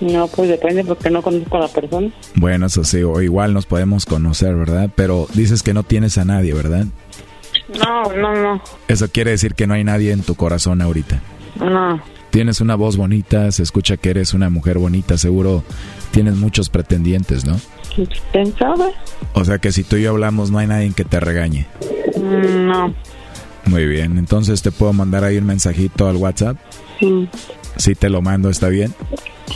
No, 0.00 0.28
pues 0.28 0.48
depende 0.48 0.84
porque 0.84 1.10
no 1.10 1.22
conozco 1.22 1.56
a 1.56 1.60
la 1.60 1.68
persona. 1.68 2.10
Bueno, 2.34 2.66
eso 2.66 2.84
sí, 2.84 3.02
o 3.02 3.20
igual 3.20 3.52
nos 3.52 3.66
podemos 3.66 4.06
conocer, 4.06 4.54
¿verdad? 4.54 4.90
Pero 4.94 5.26
dices 5.34 5.62
que 5.62 5.74
no 5.74 5.82
tienes 5.82 6.18
a 6.18 6.24
nadie, 6.24 6.54
¿verdad? 6.54 6.86
No, 7.78 8.12
no, 8.14 8.34
no. 8.34 8.62
Eso 8.88 9.08
quiere 9.08 9.32
decir 9.32 9.54
que 9.54 9.66
no 9.66 9.74
hay 9.74 9.84
nadie 9.84 10.12
en 10.12 10.22
tu 10.22 10.34
corazón 10.34 10.80
ahorita. 10.82 11.20
No. 11.58 12.00
Tienes 12.30 12.60
una 12.60 12.76
voz 12.76 12.96
bonita, 12.96 13.50
se 13.50 13.62
escucha 13.62 13.96
que 13.96 14.10
eres 14.10 14.34
una 14.34 14.50
mujer 14.50 14.78
bonita, 14.78 15.18
seguro 15.18 15.64
tienes 16.12 16.36
muchos 16.36 16.68
pretendientes, 16.68 17.44
¿no? 17.44 17.60
¿Quién 18.32 18.56
sabe? 18.56 18.92
O 19.34 19.44
sea 19.44 19.58
que 19.58 19.72
si 19.72 19.82
tú 19.82 19.96
y 19.96 20.02
yo 20.02 20.10
hablamos 20.10 20.50
no 20.50 20.58
hay 20.58 20.66
nadie 20.66 20.92
que 20.92 21.04
te 21.04 21.18
regañe. 21.18 21.66
Mm, 22.16 22.66
no. 22.66 22.94
Muy 23.66 23.86
bien, 23.86 24.18
entonces 24.18 24.62
te 24.62 24.70
puedo 24.70 24.92
mandar 24.92 25.24
ahí 25.24 25.38
un 25.38 25.46
mensajito 25.46 26.08
al 26.08 26.16
WhatsApp. 26.16 26.56
Sí. 26.98 27.28
Si 27.76 27.94
te 27.94 28.10
lo 28.10 28.22
mando, 28.22 28.48
¿está 28.50 28.68
bien? 28.68 28.94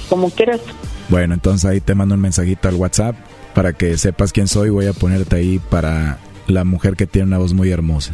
Como 0.08 0.30
quieras. 0.30 0.60
Bueno, 1.08 1.34
entonces 1.34 1.64
ahí 1.68 1.80
te 1.80 1.94
mando 1.94 2.14
un 2.14 2.20
mensajito 2.20 2.68
al 2.68 2.74
WhatsApp 2.74 3.16
para 3.54 3.72
que 3.72 3.96
sepas 3.98 4.32
quién 4.32 4.48
soy. 4.48 4.70
Voy 4.70 4.86
a 4.86 4.92
ponerte 4.92 5.36
ahí 5.36 5.60
para 5.70 6.18
la 6.46 6.64
mujer 6.64 6.96
que 6.96 7.06
tiene 7.06 7.28
una 7.28 7.38
voz 7.38 7.52
muy 7.52 7.70
hermosa. 7.70 8.12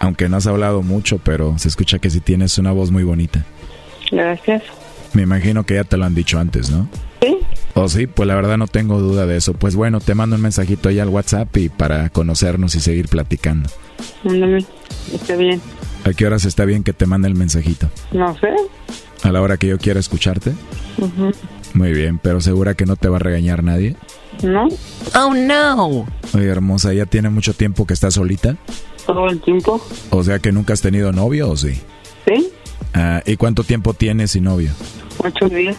Aunque 0.00 0.28
no 0.28 0.36
has 0.36 0.46
hablado 0.46 0.82
mucho, 0.82 1.18
pero 1.18 1.58
se 1.58 1.68
escucha 1.68 1.98
que 1.98 2.10
sí 2.10 2.20
tienes 2.20 2.58
una 2.58 2.72
voz 2.72 2.90
muy 2.90 3.04
bonita. 3.04 3.44
Gracias. 4.10 4.62
Me 5.12 5.22
imagino 5.22 5.64
que 5.64 5.74
ya 5.74 5.84
te 5.84 5.96
lo 5.96 6.04
han 6.04 6.14
dicho 6.14 6.38
antes, 6.38 6.70
¿no? 6.70 6.88
Sí. 7.22 7.38
Oh, 7.74 7.88
sí, 7.88 8.06
pues 8.06 8.26
la 8.26 8.34
verdad 8.34 8.58
no 8.58 8.66
tengo 8.66 9.00
duda 9.00 9.26
de 9.26 9.36
eso. 9.36 9.54
Pues 9.54 9.76
bueno, 9.76 10.00
te 10.00 10.14
mando 10.14 10.36
un 10.36 10.42
mensajito 10.42 10.88
ahí 10.88 10.98
al 10.98 11.08
WhatsApp 11.08 11.56
y 11.56 11.68
para 11.68 12.08
conocernos 12.10 12.74
y 12.74 12.80
seguir 12.80 13.08
platicando. 13.08 13.70
Mándame. 14.24 14.64
Está 15.12 15.36
bien. 15.36 15.60
¿A 16.04 16.12
qué 16.12 16.26
horas 16.26 16.44
está 16.44 16.64
bien 16.64 16.84
que 16.84 16.92
te 16.92 17.06
mande 17.06 17.28
el 17.28 17.34
mensajito? 17.34 17.88
No 18.12 18.36
sé. 18.38 18.48
¿A 19.22 19.32
la 19.32 19.40
hora 19.40 19.56
que 19.56 19.68
yo 19.68 19.78
quiera 19.78 19.98
escucharte? 20.00 20.52
Muy 21.72 21.92
bien, 21.92 22.18
pero 22.18 22.40
segura 22.40 22.74
que 22.74 22.84
no 22.84 22.96
te 22.96 23.08
va 23.08 23.16
a 23.16 23.20
regañar 23.20 23.64
nadie. 23.64 23.96
No. 24.42 24.68
Oh, 25.14 25.32
no. 25.34 26.06
Oye, 26.34 26.46
hermosa, 26.46 26.92
¿ya 26.92 27.06
tiene 27.06 27.30
mucho 27.30 27.54
tiempo 27.54 27.86
que 27.86 27.94
estás 27.94 28.14
solita? 28.14 28.56
Todo 29.06 29.28
el 29.28 29.40
tiempo. 29.40 29.80
O 30.10 30.22
sea 30.22 30.38
que 30.38 30.52
nunca 30.52 30.72
has 30.72 30.80
tenido 30.80 31.12
novio 31.12 31.50
o 31.50 31.56
sí? 31.56 31.80
Sí. 32.26 32.48
Ah, 32.94 33.22
¿Y 33.26 33.36
cuánto 33.36 33.64
tiempo 33.64 33.92
tienes 33.94 34.32
sin 34.32 34.44
novio? 34.44 34.70
Ocho 35.18 35.48
días. 35.48 35.76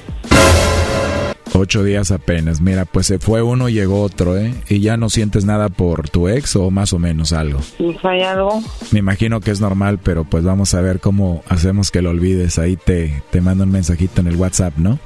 Ocho 1.54 1.84
días 1.84 2.12
apenas. 2.12 2.60
Mira, 2.60 2.84
pues 2.84 3.08
se 3.08 3.18
fue 3.18 3.42
uno 3.42 3.70
y 3.70 3.74
llegó 3.74 4.02
otro, 4.02 4.38
¿eh? 4.38 4.54
¿Y 4.68 4.82
ya 4.82 4.98
no 4.98 5.10
sientes 5.10 5.46
nada 5.46 5.70
por 5.70 6.10
tu 6.10 6.28
ex 6.28 6.56
o 6.58 6.70
más 6.70 6.92
o 6.92 7.00
menos 7.00 7.32
algo? 7.32 7.60
¿Hay 8.04 8.22
algo? 8.24 8.62
Me 8.92 9.00
imagino 9.00 9.40
que 9.40 9.52
es 9.52 9.62
normal, 9.62 10.00
pero 10.04 10.26
pues 10.26 10.44
vamos 10.44 10.74
a 10.74 10.82
ver 10.82 11.00
cómo 11.00 11.44
hacemos 11.48 11.92
que 11.92 12.02
lo 12.02 12.10
olvides. 12.10 12.60
Ahí 12.60 12.76
te, 12.76 13.24
te 13.32 13.40
mando 13.40 13.64
un 13.64 13.72
mensajito 13.72 14.20
en 14.20 14.28
el 14.28 14.36
WhatsApp, 14.36 14.74
¿no? 14.78 15.00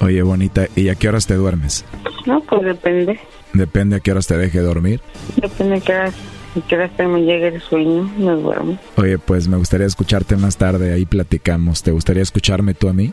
Oye, 0.00 0.22
bonita, 0.22 0.66
¿y 0.76 0.88
a 0.88 0.94
qué 0.94 1.08
horas 1.08 1.26
te 1.26 1.34
duermes? 1.34 1.84
No, 2.26 2.40
pues 2.42 2.62
depende. 2.62 3.18
Depende 3.52 3.96
a 3.96 4.00
qué 4.00 4.12
horas 4.12 4.26
te 4.26 4.36
deje 4.36 4.60
dormir. 4.60 5.00
Depende 5.36 5.76
a 5.76 5.80
qué 5.80 5.92
horas, 5.92 6.14
a 6.56 6.66
qué 6.66 6.76
horas 6.76 6.90
me 6.98 7.22
llegue 7.22 7.48
el 7.48 7.60
sueño, 7.60 8.10
me 8.16 8.32
duermo. 8.32 8.78
Oye, 8.96 9.18
pues 9.18 9.48
me 9.48 9.56
gustaría 9.56 9.86
escucharte 9.86 10.36
más 10.36 10.56
tarde, 10.56 10.92
ahí 10.92 11.04
platicamos. 11.04 11.82
¿Te 11.82 11.90
gustaría 11.90 12.22
escucharme 12.22 12.74
tú 12.74 12.88
a 12.88 12.92
mí? 12.92 13.12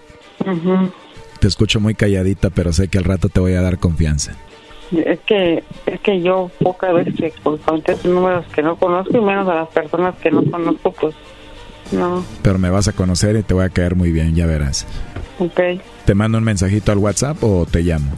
Te 1.39 1.47
escucho 1.47 1.80
muy 1.80 1.95
calladita, 1.95 2.49
pero 2.49 2.73
sé 2.73 2.88
que 2.88 2.97
al 2.97 3.03
rato 3.03 3.30
te 3.30 3.39
voy 3.39 3.53
a 3.53 3.61
dar 3.61 3.80
confianza. 3.80 4.34
Es 4.91 5.19
que, 5.19 5.64
es 5.85 5.99
que 5.99 6.22
yo 6.22 6.49
pocas 6.59 6.93
veces 6.93 7.34
pues, 7.43 7.61
contesto 7.61 8.07
números 8.07 8.45
que 8.53 8.61
no 8.61 8.77
conozco 8.77 9.18
y 9.18 9.22
menos 9.22 9.47
a 9.49 9.55
las 9.55 9.68
personas 9.69 10.15
que 10.15 10.31
no 10.31 10.49
conozco, 10.49 10.91
pues 10.91 11.14
no. 11.91 12.23
Pero 12.41 12.57
me 12.57 12.69
vas 12.69 12.88
a 12.88 12.93
conocer 12.93 13.35
y 13.35 13.43
te 13.43 13.53
voy 13.53 13.65
a 13.65 13.69
caer 13.69 13.95
muy 13.95 14.11
bien, 14.11 14.35
ya 14.35 14.45
verás. 14.45 14.85
Ok. 15.39 15.59
¿Te 16.05 16.15
mando 16.15 16.38
un 16.38 16.43
mensajito 16.43 16.91
al 16.91 16.99
WhatsApp 16.99 17.43
o 17.43 17.65
te 17.65 17.81
llamo? 17.81 18.11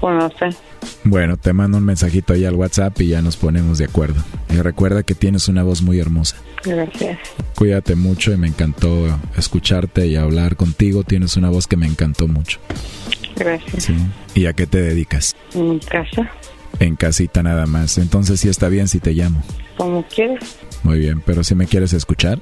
Bueno, 0.00 0.18
no 0.18 0.30
sé. 0.30 0.56
Bueno, 1.04 1.36
te 1.36 1.52
mando 1.52 1.78
un 1.78 1.84
mensajito 1.84 2.32
ahí 2.32 2.44
al 2.44 2.54
WhatsApp 2.54 3.00
y 3.00 3.08
ya 3.08 3.22
nos 3.22 3.36
ponemos 3.36 3.78
de 3.78 3.84
acuerdo. 3.86 4.22
Y 4.50 4.56
recuerda 4.60 5.02
que 5.02 5.14
tienes 5.14 5.48
una 5.48 5.62
voz 5.62 5.82
muy 5.82 5.98
hermosa. 6.00 6.36
Gracias. 6.64 7.18
Cuídate 7.54 7.94
mucho 7.94 8.32
y 8.32 8.36
me 8.36 8.48
encantó 8.48 9.06
escucharte 9.36 10.06
y 10.06 10.16
hablar 10.16 10.56
contigo. 10.56 11.04
Tienes 11.04 11.36
una 11.36 11.50
voz 11.50 11.66
que 11.66 11.76
me 11.76 11.86
encantó 11.86 12.28
mucho. 12.28 12.58
Gracias. 13.36 13.84
Sí. 13.84 13.94
¿Y 14.34 14.46
a 14.46 14.52
qué 14.52 14.66
te 14.66 14.80
dedicas? 14.82 15.36
En 15.54 15.78
casa, 15.78 16.30
En 16.80 16.96
casita 16.96 17.42
nada 17.42 17.66
más. 17.66 17.98
Entonces 17.98 18.40
sí 18.40 18.48
está 18.48 18.68
bien 18.68 18.88
si 18.88 18.98
te 18.98 19.12
llamo. 19.12 19.42
como 19.76 20.02
quieres. 20.08 20.58
Muy 20.82 20.98
bien, 20.98 21.22
pero 21.24 21.44
si 21.44 21.54
me 21.54 21.66
quieres 21.66 21.92
escuchar. 21.92 22.40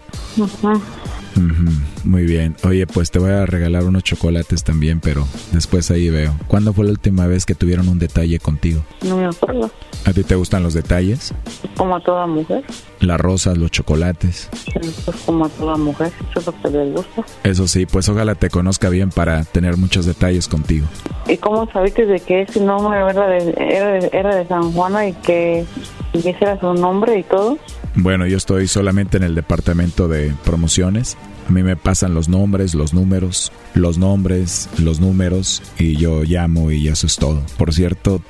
Muy 2.05 2.25
bien. 2.25 2.57
Oye, 2.65 2.87
pues 2.87 3.11
te 3.11 3.19
voy 3.19 3.31
a 3.31 3.45
regalar 3.47 3.85
unos 3.85 4.03
chocolates 4.05 4.65
también, 4.65 5.01
pero 5.01 5.27
después 5.53 5.91
ahí 5.91 6.09
veo. 6.09 6.35
¿Cuándo 6.47 6.73
fue 6.73 6.85
la 6.85 6.93
última 6.93 7.27
vez 7.27 7.45
que 7.45 7.55
tuvieron 7.55 7.89
un 7.89 7.99
detalle 7.99 8.39
contigo? 8.39 8.83
No 9.03 9.17
me 9.17 9.27
acuerdo. 9.27 9.71
¿A 10.05 10.13
ti 10.13 10.23
te 10.23 10.35
gustan 10.35 10.63
los 10.63 10.73
detalles? 10.75 11.35
Como 11.77 11.97
a 11.97 12.01
toda 12.01 12.27
mujer. 12.27 12.65
Las 13.01 13.21
rosas, 13.21 13.59
los 13.59 13.71
chocolates. 13.71 14.49
Pues 14.73 15.17
como 15.27 15.47
a 15.47 15.49
toda 15.49 15.77
mujer. 15.77 16.13
Eso 16.31 16.41
es 16.41 16.47
lo 16.47 16.63
que 16.63 16.71
les 16.71 16.95
gusta. 16.95 17.25
Eso 17.43 17.69
sí, 17.69 17.87
pues 17.87 18.09
ojalá 18.09 18.35
te 18.35 18.49
conozca 18.49 18.89
bien 18.89 19.11
para 19.11 19.45
tener 19.45 19.77
muchos 19.77 20.07
detalles 20.07 20.49
contigo. 20.49 20.87
¿Y 21.29 21.37
cómo 21.39 21.71
sabiste 21.73 22.07
de 22.07 22.21
que 22.21 22.43
ese 22.43 22.61
nombre 22.61 22.99
era 22.99 23.27
de, 23.27 23.55
era 23.59 23.93
de, 23.93 24.11
era 24.13 24.37
de 24.37 24.47
San 24.47 24.73
Juana 24.73 25.09
y 25.09 25.13
que, 25.13 25.67
y 26.13 26.19
ese 26.19 26.37
era 26.41 26.59
su 26.61 26.73
nombre 26.73 27.19
y 27.19 27.23
todo? 27.25 27.59
Bueno, 27.97 28.27
yo 28.27 28.37
estoy 28.37 28.69
solamente 28.69 29.17
en 29.17 29.23
el 29.23 29.35
departamento 29.35 30.07
de 30.07 30.33
promociones. 30.45 31.17
A 31.49 31.53
mí 31.53 31.63
me 31.63 31.77
pasan 31.77 32.15
los 32.15 32.29
nombres, 32.29 32.75
los 32.75 32.93
números, 32.93 33.53
los 33.75 33.97
nombres, 33.97 34.69
los 34.79 35.01
números 35.01 35.63
y 35.79 35.97
yo 35.97 36.23
llamo 36.23 36.71
y 36.71 36.89
eso 36.89 37.07
es 37.07 37.17
todo. 37.17 37.43
Por 37.57 37.73
cierto, 37.73 38.21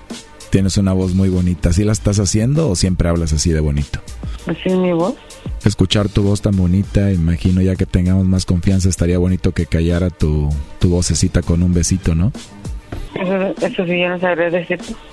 tienes 0.51 0.77
una 0.77 0.93
voz 0.93 1.15
muy 1.15 1.29
bonita. 1.31 1.73
¿Sí 1.73 1.83
la 1.83 1.93
estás 1.93 2.21
haciendo 2.21 2.71
o 2.71 2.77
siempre 2.77 3.09
hablas 3.09 3.33
así 3.33 3.51
de 3.51 3.61
bonito? 3.61 4.01
Así 4.47 4.61
es 4.67 4.77
mi 4.77 4.93
voz. 4.93 5.15
Escuchar 5.65 6.09
tu 6.09 6.23
voz 6.23 6.43
tan 6.43 6.57
bonita, 6.57 7.11
imagino 7.11 7.61
ya 7.61 7.75
que 7.75 7.87
tengamos 7.87 8.25
más 8.27 8.47
confianza, 8.47 8.89
estaría 8.89 9.19
bonito 9.19 9.51
que 9.51 9.67
callara 9.67 10.11
tu, 10.11 10.49
tu 10.79 10.91
vocecita 10.91 11.43
con 11.43 11.65
un 11.65 11.75
besito, 11.75 12.15
¿no? 12.15 12.33
Eso, 13.15 13.67
eso 13.67 13.85
sí, 13.85 14.01
yo 14.01 14.09
no 14.09 14.21
sabría. 14.21 14.51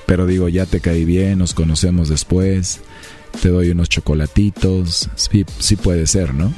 Pero 0.05 0.27
digo, 0.27 0.49
ya 0.49 0.67
te 0.67 0.79
caí 0.79 1.05
bien, 1.05 1.39
nos 1.39 1.55
conocemos 1.55 2.09
después, 2.09 2.81
te 3.41 3.49
doy 3.49 3.69
unos 3.69 3.89
chocolatitos, 3.89 5.09
sí, 5.15 5.45
sí 5.59 5.75
puede 5.75 6.07
ser, 6.07 6.33
¿no? 6.33 6.53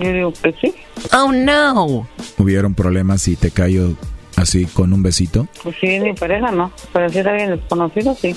Yo 0.00 0.12
digo 0.12 0.32
que 0.32 0.54
sí. 0.60 0.74
Oh 1.12 1.32
no. 1.32 2.08
¿Hubieron 2.38 2.74
problemas 2.74 3.22
si 3.22 3.36
te 3.36 3.50
callo 3.50 3.94
así 4.36 4.66
con 4.66 4.92
un 4.92 5.02
besito? 5.02 5.46
Pues 5.62 5.76
es 5.82 6.02
mi 6.02 6.12
pareja, 6.12 6.50
no. 6.50 6.70
Pero 6.92 7.08
si 7.08 7.18
es 7.18 7.26
alguien 7.26 7.50
desconocido, 7.50 8.14
sí. 8.20 8.34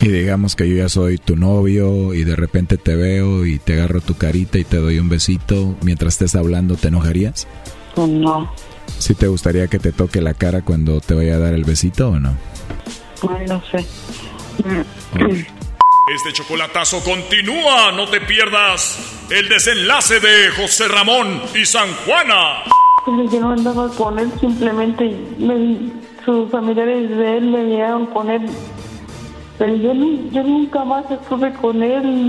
Y 0.00 0.08
digamos 0.08 0.54
que 0.54 0.68
yo 0.68 0.76
ya 0.76 0.88
soy 0.88 1.18
tu 1.18 1.36
novio 1.36 2.12
y 2.12 2.24
de 2.24 2.36
repente 2.36 2.76
te 2.76 2.94
veo 2.94 3.46
y 3.46 3.58
te 3.58 3.74
agarro 3.74 4.00
tu 4.00 4.14
carita 4.14 4.58
y 4.58 4.64
te 4.64 4.76
doy 4.76 4.98
un 4.98 5.08
besito 5.08 5.76
mientras 5.82 6.14
estés 6.14 6.34
hablando, 6.34 6.76
¿te 6.76 6.88
enojarías? 6.88 7.46
Pues 7.94 8.08
no. 8.08 8.52
¿Sí 8.98 9.14
te 9.14 9.28
gustaría 9.28 9.66
que 9.68 9.78
te 9.78 9.92
toque 9.92 10.20
la 10.20 10.34
cara 10.34 10.62
cuando 10.62 11.00
te 11.00 11.14
vaya 11.14 11.36
a 11.36 11.38
dar 11.38 11.54
el 11.54 11.64
besito 11.64 12.10
o 12.10 12.20
no? 12.20 12.36
Ay, 13.28 13.46
no 13.46 13.62
sé. 13.70 13.86
Este 16.06 16.32
chocolatazo 16.34 17.02
continúa, 17.02 17.90
no 17.92 18.06
te 18.08 18.20
pierdas 18.20 19.26
el 19.30 19.48
desenlace 19.48 20.20
de 20.20 20.50
José 20.50 20.86
Ramón 20.88 21.40
y 21.54 21.64
San 21.64 21.88
Juana. 22.04 22.62
Yo 23.06 23.40
no 23.40 23.50
andaba 23.52 23.88
con 23.96 24.18
él, 24.18 24.30
simplemente 24.38 25.04
me- 25.38 25.90
sus 26.24 26.50
familiares 26.50 27.08
de 27.08 27.36
él 27.38 27.44
me 27.50 27.64
llegaron 27.64 28.06
con 28.06 28.30
él. 28.30 28.46
Pero 29.58 29.74
yo, 29.76 29.92
yo 30.30 30.42
nunca 30.42 30.84
más 30.84 31.10
estuve 31.10 31.52
con 31.54 31.82
él. 31.82 32.28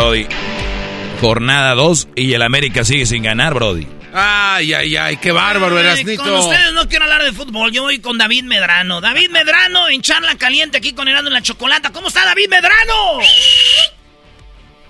Brody, 0.00 0.26
jornada 1.20 1.74
2 1.74 2.08
y 2.16 2.32
el 2.32 2.40
América 2.40 2.84
sigue 2.84 3.04
sin 3.04 3.22
ganar, 3.22 3.52
Brody. 3.52 3.86
Ay, 4.14 4.72
ay, 4.72 4.96
ay, 4.96 5.18
qué 5.18 5.30
bárbaro, 5.30 5.78
Erasnito. 5.78 6.22
Con 6.22 6.32
ustedes 6.32 6.72
no 6.72 6.88
quiero 6.88 7.04
hablar 7.04 7.22
de 7.22 7.32
fútbol, 7.32 7.70
yo 7.70 7.82
voy 7.82 8.00
con 8.00 8.16
David 8.16 8.44
Medrano. 8.44 9.02
David 9.02 9.28
Medrano 9.28 9.90
en 9.90 10.00
charla 10.00 10.36
caliente 10.38 10.78
aquí 10.78 10.94
con 10.94 11.06
Herando 11.06 11.28
en 11.28 11.34
la 11.34 11.42
Chocolata. 11.42 11.92
¿Cómo 11.92 12.08
está 12.08 12.24
David 12.24 12.48
Medrano? 12.48 13.18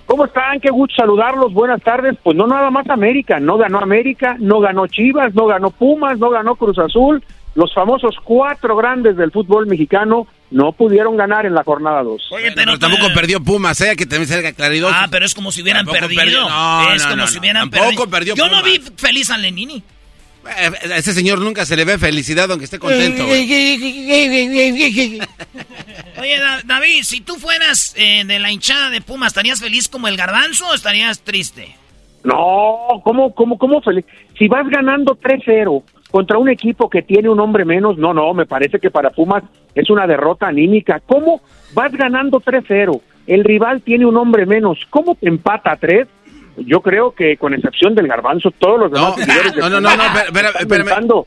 ¿Cómo 0.06 0.26
están? 0.26 0.60
Qué 0.60 0.70
gusto 0.70 0.94
saludarlos. 0.94 1.52
Buenas 1.52 1.82
tardes. 1.82 2.16
Pues 2.22 2.36
no 2.36 2.46
nada 2.46 2.70
más 2.70 2.88
América. 2.88 3.40
No 3.40 3.58
ganó 3.58 3.80
América, 3.80 4.36
no 4.38 4.60
ganó 4.60 4.86
Chivas, 4.86 5.34
no 5.34 5.46
ganó 5.46 5.70
Pumas, 5.70 6.20
no 6.20 6.30
ganó 6.30 6.54
Cruz 6.54 6.78
Azul. 6.78 7.20
Los 7.54 7.74
famosos 7.74 8.14
cuatro 8.22 8.76
grandes 8.76 9.16
del 9.16 9.32
fútbol 9.32 9.66
mexicano 9.66 10.26
no 10.52 10.72
pudieron 10.72 11.16
ganar 11.16 11.46
en 11.46 11.54
la 11.54 11.64
jornada 11.64 12.02
2. 12.02 12.28
Oye, 12.32 12.52
Pero 12.52 12.78
tampoco 12.78 13.12
perdió 13.12 13.40
Pumas, 13.40 13.80
¿eh? 13.80 13.96
Que 13.96 14.06
también 14.06 14.28
salga 14.28 14.52
claridad. 14.52 14.90
Ah, 14.92 15.08
pero 15.10 15.26
es 15.26 15.34
como 15.34 15.50
si 15.52 15.62
hubieran 15.62 15.84
Tampoco 15.84 16.00
perdido. 16.06 16.20
perdió. 16.22 16.48
No, 16.48 16.92
es 16.92 17.02
no, 17.02 17.08
como 17.10 17.16
no, 17.22 17.26
si 17.26 17.34
no. 17.34 17.40
hubieran 17.40 17.70
Tampoco 17.70 18.08
perdido. 18.08 18.10
perdió 18.10 18.34
Yo 18.36 18.48
no 18.48 18.62
vi 18.62 18.80
feliz 18.96 19.30
a 19.30 19.38
Lenini. 19.38 19.82
Eh, 20.46 20.70
A 20.92 20.96
ese 20.96 21.12
señor 21.12 21.38
nunca 21.40 21.66
se 21.66 21.76
le 21.76 21.84
ve 21.84 21.98
felicidad 21.98 22.48
aunque 22.50 22.64
esté 22.64 22.78
contento. 22.78 23.24
Oye, 26.20 26.38
Da- 26.38 26.60
David, 26.64 27.02
si 27.02 27.20
tú 27.20 27.36
fueras 27.36 27.94
eh, 27.96 28.24
de 28.24 28.38
la 28.38 28.50
hinchada 28.50 28.90
de 28.90 29.00
Pumas, 29.00 29.28
¿estarías 29.28 29.60
feliz 29.60 29.88
como 29.88 30.08
el 30.08 30.16
garbanzo 30.16 30.68
o 30.68 30.74
estarías 30.74 31.20
triste? 31.20 31.74
No, 32.24 33.00
¿cómo, 33.04 33.34
cómo, 33.34 33.58
cómo? 33.58 33.80
feliz? 33.80 34.04
Si 34.38 34.46
vas 34.48 34.66
ganando 34.68 35.16
3-0 35.18 35.82
contra 36.10 36.38
un 36.38 36.48
equipo 36.48 36.90
que 36.90 37.02
tiene 37.02 37.28
un 37.28 37.40
hombre 37.40 37.64
menos, 37.64 37.96
no, 37.98 38.12
no, 38.12 38.34
me 38.34 38.46
parece 38.46 38.78
que 38.78 38.90
para 38.90 39.10
Pumas 39.10 39.44
es 39.74 39.90
una 39.90 40.06
derrota 40.06 40.48
anímica. 40.48 41.00
¿Cómo 41.06 41.40
vas 41.72 41.92
ganando 41.92 42.40
3-0? 42.40 43.00
El 43.26 43.44
rival 43.44 43.82
tiene 43.82 44.06
un 44.06 44.16
hombre 44.16 44.46
menos. 44.46 44.78
¿Cómo 44.90 45.14
te 45.14 45.28
empata 45.28 45.72
a 45.72 45.76
3? 45.76 46.08
Yo 46.58 46.80
creo 46.80 47.12
que 47.12 47.36
con 47.36 47.54
excepción 47.54 47.94
del 47.94 48.08
garbanzo, 48.08 48.50
todos 48.50 48.80
los 48.80 48.92
demás 48.92 49.16
no, 49.56 49.70
no, 49.70 49.80
no, 49.80 49.96
no, 51.00 51.26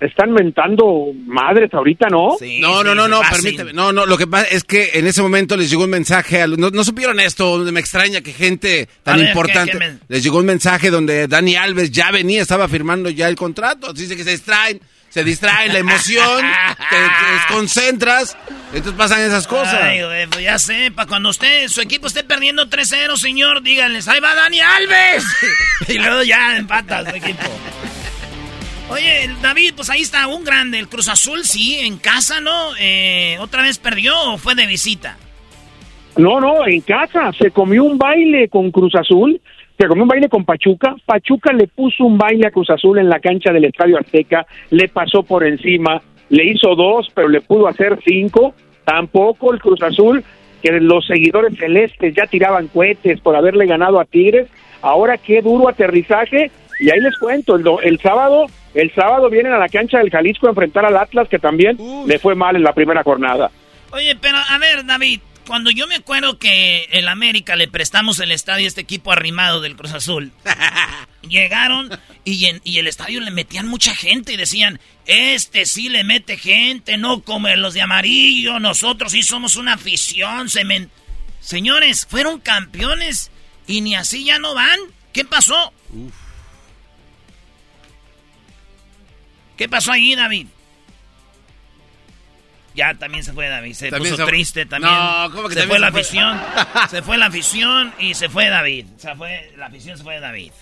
están 0.00 0.32
mentando 0.32 1.06
madres 1.26 1.72
ahorita, 1.72 2.08
¿no? 2.08 2.36
no, 2.60 2.84
no, 2.84 2.94
no, 2.94 3.08
no, 3.08 3.20
permíteme. 3.30 3.72
No, 3.72 3.92
no, 3.92 4.04
lo 4.04 4.18
que 4.18 4.26
pasa 4.26 4.46
es 4.48 4.64
que 4.64 4.90
en 4.94 5.06
ese 5.06 5.22
momento 5.22 5.56
les 5.56 5.70
llegó 5.70 5.84
un 5.84 5.90
mensaje. 5.90 6.42
a 6.42 6.46
no, 6.46 6.70
no 6.70 6.84
supieron 6.84 7.18
esto, 7.20 7.58
me 7.58 7.80
extraña 7.80 8.20
que 8.20 8.32
gente 8.32 8.88
tan 9.02 9.14
A 9.14 9.16
ver, 9.16 9.26
¿qué- 9.26 9.30
importante. 9.32 9.72
qué 9.72 9.78
me- 9.78 9.98
Les 10.08 10.22
llegó 10.22 10.38
un 10.38 10.46
mensaje 10.46 10.90
donde 10.90 11.26
Dani 11.28 11.56
Alves 11.56 11.90
ya 11.90 12.10
venía, 12.10 12.42
estaba 12.42 12.68
firmando 12.68 13.08
ya 13.10 13.28
el 13.28 13.36
contrato. 13.36 13.92
Dice 13.92 14.16
que 14.16 14.24
se 14.24 14.30
distraen, 14.32 14.80
se 15.08 15.24
distraen, 15.24 15.72
la 15.72 15.78
emoción, 15.78 16.40
te, 16.90 16.96
te 16.96 17.32
desconcentras. 17.34 18.36
Entonces 18.74 18.94
pasan 18.98 19.20
esas 19.20 19.46
cosas. 19.46 19.74
Ay, 19.82 20.02
güey, 20.02 20.26
pues 20.26 20.42
ya 20.44 20.58
sé, 20.58 20.90
para 20.94 21.06
cuando 21.08 21.28
usted, 21.30 21.68
su 21.68 21.80
equipo 21.80 22.06
esté 22.08 22.24
perdiendo 22.24 22.68
3-0, 22.68 23.16
señor, 23.16 23.62
díganles, 23.62 24.08
ahí 24.08 24.20
va 24.20 24.34
Dani 24.34 24.60
Alves. 24.60 25.24
y 25.88 25.98
luego 25.98 26.22
ya 26.24 26.56
empata 26.56 27.08
su 27.08 27.16
equipo. 27.16 27.42
Oye, 28.92 29.30
David, 29.40 29.72
pues 29.74 29.88
ahí 29.88 30.02
está 30.02 30.26
un 30.26 30.44
grande, 30.44 30.78
el 30.78 30.86
Cruz 30.86 31.08
Azul, 31.08 31.44
sí, 31.44 31.78
en 31.80 31.96
casa, 31.96 32.42
¿no? 32.42 32.76
Eh, 32.78 33.38
¿Otra 33.40 33.62
vez 33.62 33.78
perdió 33.78 34.12
o 34.26 34.36
fue 34.36 34.54
de 34.54 34.66
visita? 34.66 35.16
No, 36.18 36.40
no, 36.40 36.66
en 36.66 36.82
casa 36.82 37.32
se 37.32 37.50
comió 37.52 37.84
un 37.84 37.96
baile 37.96 38.48
con 38.48 38.70
Cruz 38.70 38.94
Azul, 38.94 39.40
se 39.78 39.86
comió 39.86 40.02
un 40.02 40.10
baile 40.10 40.28
con 40.28 40.44
Pachuca. 40.44 40.94
Pachuca 41.06 41.54
le 41.54 41.68
puso 41.68 42.04
un 42.04 42.18
baile 42.18 42.46
a 42.46 42.50
Cruz 42.50 42.68
Azul 42.68 42.98
en 42.98 43.08
la 43.08 43.18
cancha 43.18 43.50
del 43.50 43.64
Estadio 43.64 43.98
Azteca, 43.98 44.46
le 44.68 44.88
pasó 44.88 45.22
por 45.22 45.46
encima, 45.46 46.02
le 46.28 46.44
hizo 46.44 46.74
dos, 46.74 47.08
pero 47.14 47.28
le 47.28 47.40
pudo 47.40 47.68
hacer 47.68 47.98
cinco. 48.04 48.54
Tampoco 48.84 49.54
el 49.54 49.60
Cruz 49.60 49.82
Azul, 49.82 50.22
que 50.62 50.70
los 50.70 51.06
seguidores 51.06 51.56
celestes 51.56 52.14
ya 52.14 52.26
tiraban 52.26 52.68
cohetes 52.68 53.20
por 53.20 53.36
haberle 53.36 53.64
ganado 53.64 53.98
a 53.98 54.04
Tigres. 54.04 54.48
Ahora 54.82 55.16
qué 55.16 55.40
duro 55.40 55.70
aterrizaje. 55.70 56.50
Y 56.82 56.90
ahí 56.90 57.00
les 57.00 57.16
cuento, 57.16 57.54
el, 57.56 57.62
do- 57.62 57.80
el 57.80 58.00
sábado, 58.00 58.46
el 58.74 58.92
sábado 58.94 59.30
vienen 59.30 59.52
a 59.52 59.58
la 59.58 59.68
cancha 59.68 59.98
del 59.98 60.10
Jalisco 60.10 60.46
a 60.46 60.50
enfrentar 60.50 60.84
al 60.84 60.96
Atlas, 60.96 61.28
que 61.28 61.38
también 61.38 61.76
le 62.06 62.18
fue 62.18 62.34
mal 62.34 62.56
en 62.56 62.62
la 62.64 62.72
primera 62.72 63.02
jornada. 63.02 63.50
Oye, 63.92 64.16
pero 64.20 64.38
a 64.38 64.58
ver, 64.58 64.84
David, 64.84 65.20
cuando 65.46 65.70
yo 65.70 65.86
me 65.86 65.96
acuerdo 65.96 66.38
que 66.38 66.84
el 66.92 67.08
América 67.08 67.56
le 67.56 67.68
prestamos 67.68 68.18
el 68.20 68.32
estadio 68.32 68.64
a 68.64 68.68
este 68.68 68.80
equipo 68.80 69.12
arrimado 69.12 69.60
del 69.60 69.76
Cruz 69.76 69.92
Azul, 69.92 70.32
llegaron 71.28 71.88
y, 72.24 72.46
en- 72.46 72.60
y 72.64 72.78
el 72.78 72.86
estadio 72.88 73.20
le 73.20 73.30
metían 73.30 73.68
mucha 73.68 73.94
gente 73.94 74.32
y 74.32 74.36
decían, 74.36 74.80
este 75.06 75.66
sí 75.66 75.88
le 75.88 76.04
mete 76.04 76.36
gente, 76.36 76.96
no 76.98 77.22
como 77.22 77.48
los 77.48 77.74
de 77.74 77.82
amarillo, 77.82 78.58
nosotros 78.60 79.12
sí 79.12 79.22
somos 79.22 79.56
una 79.56 79.74
afición. 79.74 80.48
semen-". 80.48 80.90
Señores, 81.40 82.06
fueron 82.08 82.40
campeones 82.40 83.30
y 83.66 83.80
ni 83.82 83.94
así 83.94 84.24
ya 84.24 84.38
no 84.38 84.54
van. 84.54 84.78
¿Qué 85.12 85.24
pasó? 85.24 85.72
¿Qué 89.62 89.68
pasó 89.68 89.92
ahí, 89.92 90.14
David? 90.14 90.46
Ya 92.74 92.94
también 92.94 93.22
se 93.22 93.34
fue 93.34 93.48
David, 93.48 93.74
se 93.74 93.90
También 93.90 94.14
puso 94.14 94.24
se- 94.24 94.30
triste 94.30 94.64
también. 94.64 94.94
No, 94.94 95.30
¿cómo 95.34 95.48
que 95.48 95.54
se 95.56 95.66
fue 95.66 95.74
se 95.76 95.80
la 95.80 95.90
fue? 95.92 96.00
afición, 96.00 96.40
se 96.90 97.02
fue 97.02 97.18
la 97.18 97.26
afición 97.26 97.92
y 97.98 98.14
se 98.14 98.30
fue 98.30 98.48
David. 98.48 98.86
Se 98.96 99.14
fue, 99.14 99.52
la 99.58 99.66
afición 99.66 99.98
se 99.98 100.04
fue 100.04 100.18
David. 100.20 100.52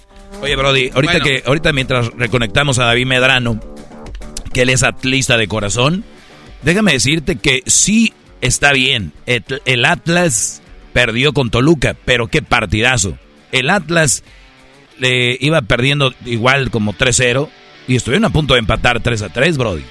Oye, 0.42 0.56
Brody, 0.56 0.90
ahorita 0.92 1.12
Bueno. 1.12 1.24
que 1.24 1.42
ahorita 1.46 1.72
mientras 1.72 2.08
reconectamos 2.16 2.80
a 2.80 2.84
David 2.86 3.06
Medrano, 3.06 3.60
que 4.52 4.62
él 4.62 4.70
es 4.70 4.82
atlista 4.82 5.36
de 5.36 5.46
corazón, 5.46 6.04
déjame 6.62 6.92
decirte 6.94 7.36
que 7.36 7.62
sí 7.66 8.12
está 8.40 8.72
bien. 8.72 9.12
El, 9.26 9.44
el 9.64 9.84
Atlas 9.84 10.62
perdió 10.92 11.32
con 11.32 11.50
Toluca, 11.50 11.94
pero 12.04 12.26
qué 12.26 12.42
partidazo. 12.42 13.16
El 13.52 13.70
Atlas 13.70 14.24
le 14.98 15.36
iba 15.40 15.62
perdiendo 15.62 16.12
igual 16.24 16.72
como 16.72 16.92
3-0 16.92 17.48
y 17.90 17.96
estuvieron 17.96 18.24
a 18.24 18.30
punto 18.30 18.54
de 18.54 18.60
empatar 18.60 19.02
3-3, 19.02 19.56
Brody. 19.56 19.82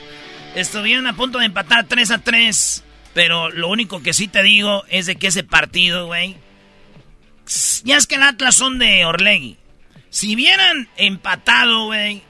Estuvieron 0.56 1.06
a 1.06 1.18
punto 1.18 1.38
de 1.40 1.46
empatar 1.48 1.86
3 1.86 2.12
a 2.12 2.18
3, 2.20 2.84
pero 3.14 3.50
lo 3.50 3.68
único 3.68 4.02
que 4.02 4.14
sí 4.14 4.30
te 4.30 4.42
digo 4.42 4.86
es 4.88 5.06
de 5.06 5.18
que 5.18 5.28
ese 5.28 5.44
partido, 5.44 6.06
güey, 6.06 6.38
ya 7.84 7.98
es 7.98 8.08
que 8.08 8.16
el 8.16 8.24
Atlas 8.24 8.56
son 8.56 8.80
de 8.80 9.04
Orlegui. 9.04 9.58
Si 10.12 10.34
hubieran 10.34 10.88
empatado, 10.96 11.88
güey, 11.88 12.22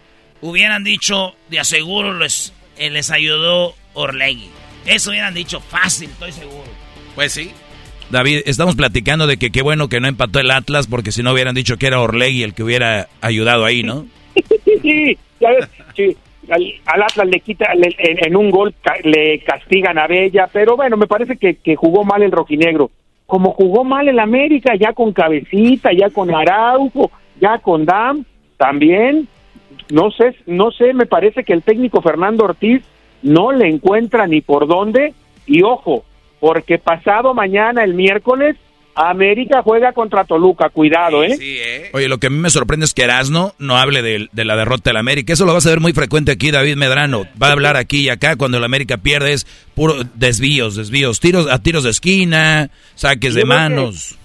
hubieran 0.42 0.84
dicho, 0.84 1.36
de 1.52 1.60
aseguro 1.60 2.18
les, 2.18 2.52
eh, 2.78 2.90
les 2.90 3.12
ayudó 3.12 3.76
Orlegui. 3.94 4.50
Eso 4.88 5.12
hubieran 5.12 5.36
dicho 5.36 5.62
fácil, 5.62 6.10
estoy 6.10 6.32
seguro. 6.32 6.66
Pues 7.14 7.32
sí. 7.32 7.52
David, 8.10 8.42
estamos 8.48 8.74
platicando 8.74 9.28
de 9.28 9.38
que 9.38 9.52
qué 9.52 9.62
bueno 9.62 9.88
que 9.88 10.00
no 10.00 10.08
empató 10.08 10.40
el 10.40 10.50
Atlas 10.50 10.88
porque 10.88 11.12
si 11.12 11.22
no 11.22 11.32
hubieran 11.32 11.54
dicho 11.54 11.78
que 11.78 11.86
era 11.86 12.00
Orlegui 12.00 12.42
el 12.42 12.56
que 12.56 12.64
hubiera 12.64 13.08
ayudado 13.22 13.66
ahí, 13.66 13.84
¿no? 13.84 14.08
Sí, 14.82 15.18
ya 15.40 15.50
ves, 15.52 15.70
sí, 15.96 16.18
al, 16.50 16.74
Atlas 17.04 17.28
le 17.28 17.40
quita, 17.42 17.68
en 17.74 18.36
un 18.36 18.50
gol 18.50 18.74
ca- 18.82 18.98
le 19.04 19.40
castigan 19.40 19.98
a 19.98 20.08
Bella, 20.08 20.48
pero 20.52 20.76
bueno, 20.76 20.98
me 20.98 21.08
parece 21.08 21.38
que, 21.38 21.56
que 21.56 21.76
jugó 21.76 22.04
mal 22.04 22.24
el 22.24 22.32
rojinegro. 22.32 22.90
Como 23.26 23.52
jugó 23.52 23.84
mal 23.84 24.08
el 24.08 24.20
América, 24.20 24.74
ya 24.76 24.94
con 24.94 25.14
Cabecita, 25.14 25.92
ya 25.94 26.10
con 26.10 26.34
Araujo, 26.34 27.12
ya 27.40 27.60
con 27.60 27.86
Dam, 27.86 28.26
también, 28.58 29.28
no 29.92 30.10
sé, 30.12 30.36
no 30.48 30.72
sé, 30.72 30.94
me 30.94 31.06
parece 31.06 31.44
que 31.44 31.54
el 31.54 31.62
técnico 31.62 32.02
Fernando 32.02 32.46
Ortiz 32.46 32.84
no 33.22 33.52
le 33.52 33.68
encuentra 33.68 34.26
ni 34.26 34.42
por 34.42 34.66
dónde, 34.68 35.14
y 35.46 35.62
ojo, 35.62 36.04
porque 36.40 36.78
pasado 36.80 37.34
mañana, 37.36 37.84
el 37.84 37.94
miércoles, 37.94 38.56
América 38.96 39.62
juega 39.64 39.94
contra 39.94 40.26
Toluca, 40.26 40.70
cuidado, 40.70 41.24
¿eh? 41.24 41.36
Oye, 41.94 42.08
lo 42.10 42.18
que 42.18 42.28
a 42.28 42.30
mí 42.30 42.38
me 42.38 42.50
sorprende 42.50 42.86
es 42.86 42.94
que 42.94 43.04
Erasno 43.04 43.54
no 43.58 43.78
hable 43.78 44.02
de, 44.02 44.28
de 44.32 44.46
la 44.46 44.56
derrota 44.58 44.90
del 44.90 44.98
América. 44.98 45.32
Eso 45.34 45.46
lo 45.46 45.54
vas 45.54 45.66
a 45.66 45.70
ver 45.70 45.80
muy 45.80 45.94
frecuente 45.94 46.32
aquí, 46.34 46.52
David 46.52 46.76
Medrano. 46.76 47.26
Va 47.42 47.48
a 47.48 47.52
hablar 47.54 47.78
aquí 47.78 48.02
y 48.02 48.10
acá 48.10 48.36
cuando 48.36 48.58
el 48.58 48.64
América 48.66 48.98
pierde 48.98 49.32
es 49.34 49.46
puro 49.74 49.96
desvíos, 50.16 50.76
desvíos, 50.76 51.20
tiros 51.22 51.50
a 51.50 51.60
tiros 51.60 51.84
de 51.86 51.92
esquina, 51.92 52.70
saques 52.96 53.36
de 53.36 53.42
Yo 53.42 53.48
manos. 53.48 54.18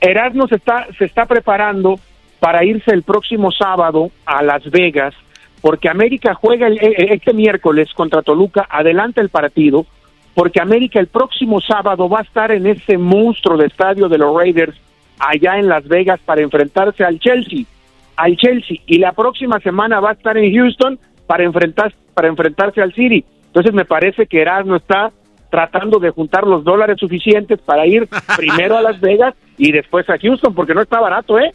Erasmo 0.00 0.48
se 0.48 0.56
está, 0.56 0.86
se 0.98 1.04
está 1.04 1.26
preparando 1.26 2.00
para 2.38 2.64
irse 2.64 2.90
el 2.92 3.02
próximo 3.02 3.50
sábado 3.52 4.10
a 4.24 4.42
Las 4.42 4.64
Vegas, 4.70 5.12
porque 5.60 5.90
América 5.90 6.32
juega 6.34 6.68
el- 6.68 6.78
eh, 6.78 7.08
este 7.12 7.34
miércoles 7.34 7.88
contra 7.94 8.22
Toluca, 8.22 8.66
adelanta 8.70 9.20
el 9.20 9.28
partido, 9.28 9.84
porque 10.34 10.60
América 10.60 11.00
el 11.00 11.08
próximo 11.08 11.60
sábado 11.60 12.08
va 12.08 12.20
a 12.20 12.22
estar 12.22 12.50
en 12.52 12.66
ese 12.66 12.96
monstruo 12.98 13.56
de 13.56 13.66
estadio 13.66 14.08
de 14.08 14.18
los 14.18 14.34
Raiders 14.36 14.76
allá 15.18 15.58
en 15.58 15.68
Las 15.68 15.86
Vegas 15.86 16.20
para 16.24 16.42
enfrentarse 16.42 17.04
al 17.04 17.18
Chelsea, 17.18 17.64
al 18.16 18.36
Chelsea, 18.36 18.78
y 18.86 18.98
la 18.98 19.12
próxima 19.12 19.58
semana 19.60 20.00
va 20.00 20.10
a 20.10 20.14
estar 20.14 20.36
en 20.38 20.54
Houston 20.54 20.98
para 21.26 21.44
enfrentar, 21.44 21.92
para 22.14 22.28
enfrentarse 22.28 22.80
al 22.80 22.92
City. 22.94 23.24
Entonces 23.46 23.72
me 23.72 23.84
parece 23.84 24.26
que 24.26 24.40
Erasmo 24.40 24.76
está 24.76 25.10
tratando 25.50 25.98
de 25.98 26.10
juntar 26.10 26.46
los 26.46 26.62
dólares 26.62 26.96
suficientes 27.00 27.58
para 27.60 27.84
ir 27.86 28.08
primero 28.36 28.76
a 28.76 28.82
Las 28.82 29.00
Vegas 29.00 29.34
y 29.58 29.72
después 29.72 30.08
a 30.08 30.16
Houston, 30.18 30.54
porque 30.54 30.74
no 30.74 30.80
está 30.82 31.00
barato, 31.00 31.38
¿eh? 31.38 31.52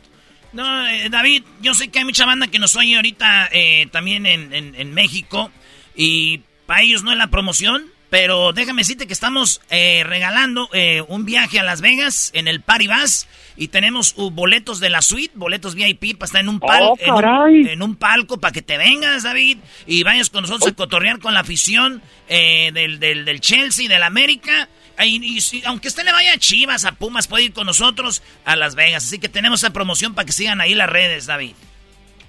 No, 0.54 0.88
eh, 0.88 1.10
David, 1.10 1.44
yo 1.62 1.74
sé 1.74 1.90
que 1.90 2.00
hay 2.00 2.06
mucha 2.06 2.26
banda 2.26 2.48
que 2.48 2.60
nos 2.60 2.76
oye 2.78 2.96
ahorita 2.96 3.50
eh, 3.52 3.88
también 3.92 4.26
en, 4.26 4.54
en- 4.54 4.76
en 4.76 4.94
México 4.94 5.50
y 5.96 6.42
para 6.66 6.82
ellos 6.82 7.04
no 7.04 7.12
es 7.12 7.18
la 7.18 7.28
promoción, 7.28 7.84
pero 8.18 8.54
déjame 8.54 8.80
decirte 8.84 9.08
que 9.08 9.14
estamos 9.14 9.60
eh, 9.70 10.04
regalando 10.06 10.70
eh, 10.72 11.04
un 11.10 11.26
viaje 11.26 11.60
a 11.60 11.64
Las 11.64 11.82
Vegas 11.82 12.32
en 12.34 12.48
el 12.48 12.62
Paribas 12.62 13.28
y 13.58 13.68
tenemos 13.68 14.14
uh, 14.16 14.32
boletos 14.32 14.80
de 14.80 14.90
la 14.90 15.02
suite, 15.02 15.34
boletos 15.36 15.76
VIP 15.76 16.18
para 16.18 16.28
estar 16.28 16.40
en 16.42 16.48
un, 16.48 16.62
pal- 16.62 16.84
¡Oh, 16.84 16.98
en 16.98 17.14
un- 17.14 17.22
en 17.68 17.82
un 17.82 17.98
palco 17.98 18.40
para 18.40 18.54
que 18.54 18.62
te 18.62 18.78
vengas, 18.78 19.24
David, 19.24 19.58
y 19.86 20.04
vayas 20.04 20.30
con 20.30 20.44
nosotros 20.44 20.72
a 20.72 20.76
cotorrear 20.76 21.20
con 21.20 21.34
la 21.34 21.42
afición 21.42 22.02
eh, 22.30 22.72
del, 22.74 23.02
del, 23.02 23.26
del 23.26 23.42
Chelsea, 23.42 23.90
del 23.90 24.04
América. 24.04 24.70
Y, 25.04 25.38
y 25.38 25.64
aunque 25.66 25.90
usted 25.90 26.06
le 26.06 26.14
vaya 26.14 26.36
a 26.36 26.38
Chivas, 26.38 26.86
a 26.86 26.94
Pumas, 26.94 27.28
puede 27.28 27.44
ir 27.44 27.52
con 27.54 27.66
nosotros 27.68 28.24
a 28.46 28.56
Las 28.56 28.76
Vegas. 28.76 29.04
Así 29.04 29.20
que 29.20 29.28
tenemos 29.28 29.60
esa 29.60 29.74
promoción 29.74 30.14
para 30.16 30.26
que 30.26 30.32
sigan 30.32 30.62
ahí 30.62 30.74
las 30.74 30.90
redes, 30.90 31.26
David. 31.26 31.52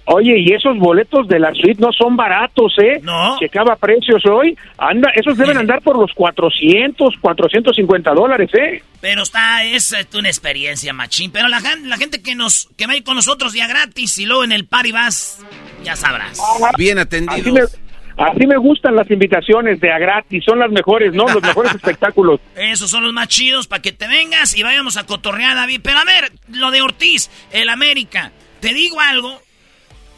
Oye, 0.09 0.39
y 0.39 0.53
esos 0.53 0.77
boletos 0.77 1.27
de 1.27 1.37
la 1.37 1.53
suite 1.53 1.81
no 1.81 1.91
son 1.91 2.15
baratos, 2.15 2.73
¿eh? 2.81 3.01
No. 3.03 3.37
Checaba 3.39 3.75
precios 3.75 4.25
hoy. 4.25 4.57
Anda, 4.77 5.11
esos 5.13 5.37
deben 5.37 5.57
andar 5.57 5.81
por 5.81 5.99
los 5.99 6.13
400, 6.13 7.15
450 7.19 8.13
dólares, 8.13 8.49
¿eh? 8.53 8.81
Pero 9.01 9.23
está, 9.23 9.65
es 9.65 9.91
eh, 9.91 10.07
una 10.17 10.29
experiencia, 10.29 10.93
machín. 10.93 11.29
Pero 11.31 11.49
la, 11.49 11.59
la 11.83 11.97
gente 11.97 12.21
que 12.21 12.35
nos 12.35 12.69
que 12.77 12.87
va 12.87 12.93
a 12.93 12.95
ir 12.95 13.03
con 13.03 13.15
nosotros 13.15 13.53
ya 13.53 13.67
gratis 13.67 14.17
y 14.17 14.25
luego 14.25 14.45
en 14.45 14.53
el 14.53 14.65
party 14.65 14.93
vas, 14.93 15.45
ya 15.83 15.97
sabrás. 15.97 16.41
Bien 16.77 16.99
Así 16.99 17.11
me, 17.17 17.25
atendidos. 17.27 17.77
así 18.17 18.47
me 18.47 18.55
gustan 18.57 18.95
las 18.95 19.11
invitaciones 19.11 19.81
de 19.81 19.91
a 19.91 19.99
gratis, 19.99 20.41
son 20.45 20.59
las 20.59 20.71
mejores, 20.71 21.13
¿no? 21.13 21.27
Los 21.27 21.43
mejores 21.43 21.75
espectáculos. 21.75 22.39
Esos 22.55 22.89
son 22.89 23.03
los 23.03 23.11
más 23.11 23.27
chidos 23.27 23.67
para 23.67 23.81
que 23.81 23.91
te 23.91 24.07
vengas 24.07 24.55
y 24.57 24.63
vayamos 24.63 24.95
a 24.95 25.05
cotorrear, 25.05 25.53
David. 25.55 25.81
Pero 25.83 25.99
a 25.99 26.05
ver, 26.05 26.31
lo 26.53 26.71
de 26.71 26.81
Ortiz, 26.81 27.29
el 27.51 27.67
América. 27.67 28.31
Te 28.61 28.73
digo 28.73 29.01
algo. 29.01 29.41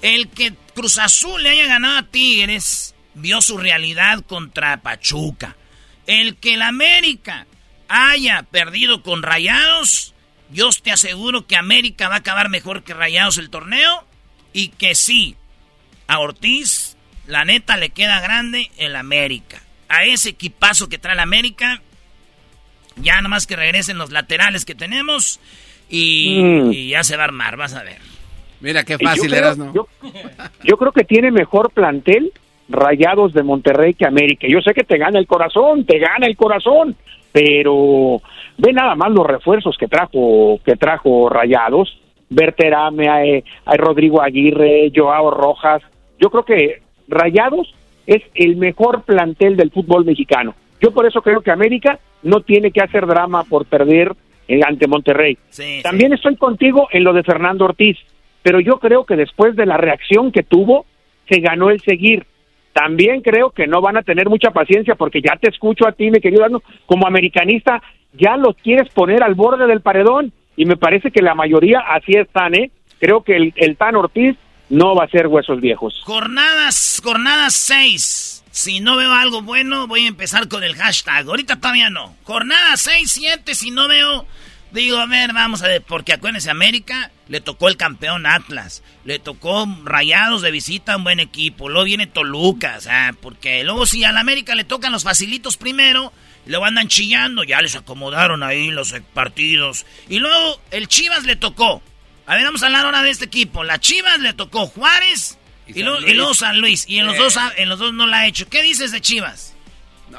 El 0.01 0.29
que 0.29 0.53
Cruz 0.73 0.97
Azul 0.97 1.43
le 1.43 1.49
haya 1.49 1.65
ganado 1.65 1.97
a 1.97 2.03
Tigres 2.03 2.95
vio 3.15 3.41
su 3.41 3.57
realidad 3.57 4.23
contra 4.25 4.77
Pachuca. 4.81 5.55
El 6.07 6.37
que 6.37 6.53
el 6.53 6.61
América 6.61 7.45
haya 7.87 8.43
perdido 8.43 9.03
con 9.03 9.23
Rayados, 9.23 10.13
yo 10.51 10.69
te 10.71 10.91
aseguro 10.91 11.45
que 11.47 11.57
América 11.57 12.07
va 12.07 12.15
a 12.15 12.19
acabar 12.19 12.49
mejor 12.49 12.83
que 12.83 12.93
Rayados 12.93 13.37
el 13.37 13.49
torneo. 13.49 14.05
Y 14.51 14.69
que 14.69 14.95
sí, 14.95 15.35
a 16.07 16.17
Ortiz, 16.19 16.97
la 17.27 17.45
neta, 17.45 17.77
le 17.77 17.91
queda 17.91 18.19
grande 18.19 18.71
el 18.77 18.95
América. 18.95 19.61
A 19.89 20.05
ese 20.05 20.29
equipazo 20.29 20.89
que 20.89 20.97
trae 20.97 21.13
el 21.13 21.19
América, 21.19 21.81
ya 22.95 23.15
nada 23.17 23.29
más 23.29 23.45
que 23.45 23.55
regresen 23.55 23.99
los 23.99 24.11
laterales 24.11 24.65
que 24.65 24.73
tenemos 24.73 25.39
y, 25.87 26.39
Mm. 26.41 26.73
y 26.73 26.89
ya 26.89 27.03
se 27.03 27.15
va 27.15 27.23
a 27.23 27.25
armar, 27.25 27.57
vas 27.57 27.73
a 27.73 27.83
ver. 27.83 28.08
Mira 28.61 28.83
qué 28.83 28.97
fácil 28.97 29.29
creo- 29.29 29.39
eras, 29.39 29.57
¿no? 29.57 29.73
Yo, 29.73 29.87
yo 30.63 30.77
creo 30.77 30.91
que 30.91 31.03
tiene 31.03 31.31
mejor 31.31 31.71
plantel 31.71 32.31
Rayados 32.69 33.33
de 33.33 33.41
Monterrey 33.43 33.93
que 33.95 34.05
América. 34.05 34.47
Yo 34.47 34.61
sé 34.61 34.73
que 34.73 34.83
te 34.83 34.97
gana 34.97 35.17
el 35.19 35.25
corazón, 35.27 35.85
te 35.85 35.97
gana 35.97 36.27
el 36.27 36.35
corazón, 36.37 36.95
pero 37.31 38.21
ve 38.57 38.73
nada 38.73 38.95
más 38.95 39.11
los 39.11 39.25
refuerzos 39.25 39.77
que 39.77 39.87
trajo 39.87 40.59
que 40.65 40.75
trajo 40.75 41.29
Rayados. 41.29 41.99
Berterame, 42.29 43.09
hay, 43.09 43.43
hay 43.65 43.77
Rodrigo 43.77 44.21
Aguirre, 44.21 44.91
Joao 44.95 45.31
Rojas. 45.31 45.81
Yo 46.19 46.29
creo 46.29 46.43
que 46.43 46.81
Rayados 47.07 47.73
es 48.05 48.21
el 48.35 48.55
mejor 48.57 49.01
plantel 49.03 49.55
del 49.57 49.71
fútbol 49.71 50.05
mexicano. 50.05 50.53
Yo 50.81 50.91
por 50.91 51.05
eso 51.07 51.21
creo 51.21 51.41
que 51.41 51.51
América 51.51 51.99
no 52.23 52.41
tiene 52.41 52.71
que 52.71 52.81
hacer 52.81 53.07
drama 53.07 53.43
por 53.45 53.65
perder 53.65 54.13
eh, 54.47 54.61
ante 54.65 54.87
Monterrey. 54.87 55.37
También 55.81 56.13
estoy 56.13 56.35
contigo 56.35 56.87
en 56.91 57.03
lo 57.03 57.13
de 57.13 57.23
Fernando 57.23 57.65
Ortiz, 57.65 57.97
pero 58.49 58.61
yo 58.61 58.79
creo 58.79 59.05
que 59.05 59.15
después 59.15 59.55
de 59.55 59.67
la 59.67 59.77
reacción 59.77 60.31
que 60.31 60.41
tuvo, 60.41 60.87
se 61.29 61.39
ganó 61.39 61.69
el 61.69 61.79
seguir. 61.81 62.25
también 62.73 63.21
creo 63.21 63.51
que 63.51 63.67
no 63.67 63.79
van 63.79 63.95
a 63.97 64.01
tener 64.01 64.27
mucha 64.27 64.49
paciencia 64.49 64.95
porque 64.95 65.21
ya 65.21 65.35
te 65.35 65.51
escucho 65.51 65.87
a 65.87 65.91
ti, 65.91 66.09
mi 66.09 66.19
querido 66.19 66.45
Arno, 66.45 66.63
como 66.87 67.05
americanista, 67.05 67.79
ya 68.13 68.37
los 68.37 68.55
quieres 68.55 68.89
poner 68.89 69.21
al 69.21 69.35
borde 69.35 69.67
del 69.67 69.81
paredón 69.81 70.33
y 70.55 70.65
me 70.65 70.77
parece 70.77 71.11
que 71.11 71.21
la 71.21 71.35
mayoría 71.35 71.81
así 71.81 72.13
están, 72.13 72.55
¿eh? 72.55 72.71
Creo 72.99 73.21
que 73.21 73.35
el, 73.35 73.53
el 73.55 73.77
Tan 73.77 73.95
Ortiz 73.95 74.35
no 74.69 74.95
va 74.95 75.03
a 75.03 75.09
ser 75.09 75.27
huesos 75.27 75.61
viejos. 75.61 76.01
Jornadas, 76.03 76.99
jornadas 77.03 77.53
6. 77.53 78.45
Si 78.49 78.79
no 78.79 78.97
veo 78.97 79.11
algo 79.13 79.43
bueno, 79.43 79.85
voy 79.85 80.05
a 80.05 80.07
empezar 80.07 80.47
con 80.47 80.63
el 80.63 80.73
hashtag. 80.73 81.27
Ahorita 81.27 81.57
todavía 81.57 81.91
no. 81.91 82.15
Jornada 82.23 82.75
6, 82.75 83.11
7, 83.11 83.53
si 83.53 83.69
no 83.69 83.87
veo... 83.87 84.25
Digo, 84.71 84.97
a 84.99 85.05
ver, 85.07 85.33
vamos 85.33 85.63
a 85.63 85.67
ver, 85.67 85.81
porque 85.81 86.13
acuérdense, 86.13 86.49
América 86.49 87.11
le 87.27 87.41
tocó 87.41 87.69
el 87.69 87.77
campeón 87.77 88.25
Atlas, 88.25 88.83
le 89.03 89.17
tocó 89.17 89.67
Rayados 89.83 90.41
de 90.41 90.51
visita 90.51 90.97
un 90.97 91.03
buen 91.03 91.19
equipo, 91.19 91.69
luego 91.69 91.85
viene 91.85 92.05
Toluca, 92.05 92.75
o 92.77 92.81
sea, 92.81 93.15
porque 93.19 93.63
luego 93.63 93.85
si 93.85 94.03
a 94.03 94.11
la 94.11 94.19
América 94.19 94.53
le 94.53 94.63
tocan 94.63 94.91
los 94.91 95.03
facilitos 95.03 95.57
primero, 95.57 96.13
luego 96.45 96.65
andan 96.65 96.87
chillando, 96.87 97.43
ya 97.43 97.61
les 97.61 97.75
acomodaron 97.75 98.43
ahí 98.43 98.69
los 98.69 98.93
partidos, 99.13 99.87
y 100.07 100.19
luego 100.19 100.61
el 100.69 100.87
Chivas 100.87 101.23
le 101.23 101.35
tocó 101.35 101.81
a 102.29 102.35
ver, 102.35 102.45
vamos 102.45 102.61
a 102.61 102.67
hablar 102.67 102.85
ahora 102.85 103.01
de 103.01 103.09
este 103.09 103.25
equipo. 103.25 103.63
La 103.63 103.79
Chivas 103.79 104.19
le 104.19 104.33
tocó 104.33 104.67
Juárez 104.67 105.39
y, 105.65 105.81
luego, 105.81 106.35
San 106.35 106.61
Luis. 106.61 106.85
Y 106.87 106.99
en 106.99 107.07
los, 107.07 107.17
dos, 107.17 107.39
en 107.57 107.69
los 107.69 107.79
dos 107.79 107.91
no 107.91 108.05
la 108.05 108.19
ha 108.19 108.27
hecho. 108.27 108.47
¿Qué 108.47 108.61
dices 108.61 108.91
de 108.91 109.01
Chivas? 109.01 109.55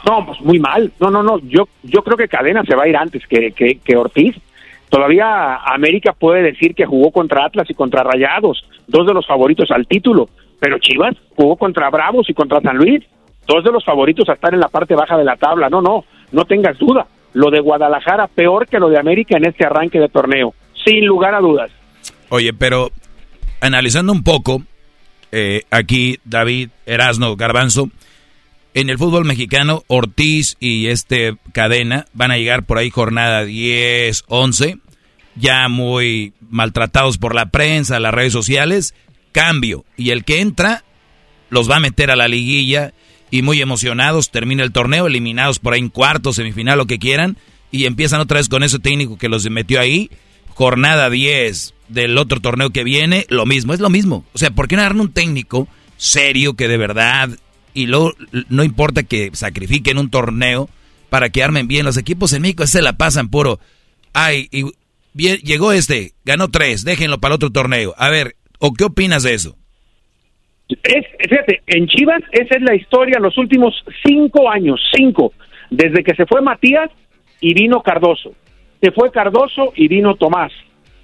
No, 0.07 0.25
pues 0.27 0.41
muy 0.41 0.59
mal. 0.59 0.93
No, 0.99 1.11
no, 1.11 1.23
no. 1.23 1.39
Yo, 1.41 1.69
yo 1.83 2.03
creo 2.03 2.17
que 2.17 2.29
Cadena 2.29 2.63
se 2.65 2.75
va 2.75 2.85
a 2.85 2.89
ir 2.89 2.97
antes 2.97 3.27
que, 3.27 3.53
que, 3.53 3.97
Ortiz. 3.97 4.37
Todavía 4.89 5.57
América 5.57 6.13
puede 6.19 6.43
decir 6.43 6.75
que 6.75 6.87
jugó 6.87 7.13
contra 7.13 7.45
Atlas 7.45 7.71
y 7.71 7.75
contra 7.75 8.03
Rayados, 8.03 8.65
dos 8.89 9.07
de 9.07 9.15
los 9.15 9.27
favoritos 9.27 9.71
al 9.71 9.87
título. 9.87 10.29
Pero 10.59 10.79
Chivas 10.79 11.17
jugó 11.37 11.57
contra 11.57 11.91
Bravos 11.91 12.29
y 12.29 12.35
contra 12.35 12.61
San 12.61 12.77
Luis, 12.77 13.05
dos 13.47 13.63
de 13.63 13.71
los 13.71 13.85
favoritos 13.85 14.29
a 14.29 14.35
estar 14.35 14.53
en 14.53 14.61
la 14.61 14.69
parte 14.69 14.95
baja 14.95 15.17
de 15.17 15.25
la 15.25 15.37
tabla. 15.37 15.69
No, 15.69 15.81
no, 15.81 16.05
no 16.33 16.45
tengas 16.45 16.79
duda. 16.79 17.07
Lo 17.33 17.51
de 17.51 17.61
Guadalajara 17.61 18.27
peor 18.27 18.67
que 18.67 18.81
lo 18.81 18.89
de 18.89 18.99
América 18.99 19.37
en 19.37 19.47
este 19.47 19.65
arranque 19.65 20.01
de 20.01 20.09
torneo, 20.09 20.55
sin 20.85 21.07
lugar 21.07 21.35
a 21.35 21.41
dudas. 21.41 21.71
Oye, 22.29 22.53
pero 22.53 22.91
analizando 23.61 24.13
un 24.13 24.25
poco, 24.25 24.63
eh, 25.31 25.63
aquí 25.71 26.19
David, 26.25 26.71
Erasno, 26.87 27.37
Garbanzo, 27.37 27.89
en 28.75 28.91
el 28.91 28.99
fútbol 28.99 29.25
mexicano, 29.25 29.85
Ortiz 29.89 30.57
y 30.61 30.87
este 30.87 31.37
Cadena 31.53 32.07
van 32.13 32.31
a 32.31 32.37
llegar 32.37 32.65
por 32.65 32.79
ahí 32.79 32.91
jornada 32.91 33.45
10, 33.45 34.25
11, 34.29 34.79
ya 35.35 35.69
muy 35.69 36.33
maltratados 36.49 37.19
por 37.19 37.35
la 37.35 37.47
prensa, 37.47 38.01
las 38.01 38.15
redes 38.15 38.33
sociales, 38.33 38.95
cambio. 39.33 39.85
Y 39.97 40.11
el 40.11 40.25
que 40.25 40.41
entra 40.41 40.85
los 41.49 41.71
va 41.71 41.77
a 41.77 41.81
meter 41.81 42.11
a 42.11 42.17
la 42.17 42.29
liguilla 42.29 42.93
y 43.31 43.43
muy 43.43 43.61
emocionados, 43.61 44.31
termina 44.31 44.63
el 44.63 44.73
torneo, 44.73 45.07
eliminados 45.07 45.59
por 45.59 45.75
ahí 45.75 45.81
en 45.81 45.89
cuarto, 45.89 46.33
semifinal, 46.33 46.79
lo 46.79 46.87
que 46.87 46.99
quieran, 46.99 47.37
y 47.71 47.87
empiezan 47.87 48.21
otra 48.21 48.39
vez 48.39 48.49
con 48.49 48.63
ese 48.63 48.79
técnico 48.79 49.19
que 49.19 49.29
los 49.29 49.49
metió 49.51 49.81
ahí, 49.81 50.11
jornada 50.49 51.11
10, 51.11 51.75
del 51.89 52.19
otro 52.19 52.41
torneo 52.41 52.71
que 52.71 52.85
viene, 52.85 53.27
lo 53.29 53.47
mismo, 53.47 53.73
es 53.73 53.81
lo 53.81 53.91
mismo. 53.91 54.25
O 54.33 54.39
sea, 54.39 54.51
¿por 54.51 54.67
qué 54.67 54.77
no 54.77 54.83
darle 54.83 55.03
un 55.03 55.13
técnico 55.13 55.69
serio 55.97 56.55
que 56.55 56.67
de 56.67 56.77
verdad, 56.77 57.31
y 57.75 57.87
luego 57.87 58.13
no 58.49 58.65
importa 58.65 59.03
que 59.03 59.31
sacrifiquen 59.33 59.99
un 59.99 60.11
torneo 60.11 60.69
para 61.09 61.31
que 61.31 61.43
armen 61.43 61.69
bien 61.69 61.85
los 61.85 61.97
equipos 61.97 62.33
en 62.33 62.43
México, 62.43 62.67
se 62.67 62.83
la 62.83 62.95
pasan 62.95 63.31
puro. 63.31 63.59
Ay, 64.13 64.49
y 64.53 64.65
llegó 65.15 65.73
este, 65.73 66.13
ganó 66.25 66.49
tres, 66.49 66.85
déjenlo 66.85 67.19
para 67.19 67.35
otro 67.35 67.51
torneo. 67.51 67.95
A 67.97 68.11
ver, 68.11 68.37
¿o 68.59 68.73
qué 68.73 68.85
opinas 68.85 69.23
de 69.23 69.35
eso? 69.35 69.57
Es, 70.69 71.05
fíjate, 71.29 71.63
en 71.67 71.89
Chivas 71.89 72.23
esa 72.31 72.57
es 72.57 72.63
la 72.63 72.77
historia 72.77 73.19
los 73.19 73.37
últimos 73.39 73.75
cinco 74.07 74.49
años, 74.49 74.81
cinco, 74.95 75.33
desde 75.69 76.05
que 76.05 76.15
se 76.15 76.27
fue 76.27 76.43
Matías 76.43 76.91
y 77.41 77.55
vino 77.55 77.83
Cardoso. 77.83 78.35
Se 78.81 78.93
fue 78.93 79.11
Cardoso 79.11 79.73
y 79.75 79.89
vino 79.89 80.15
Tomás 80.15 80.53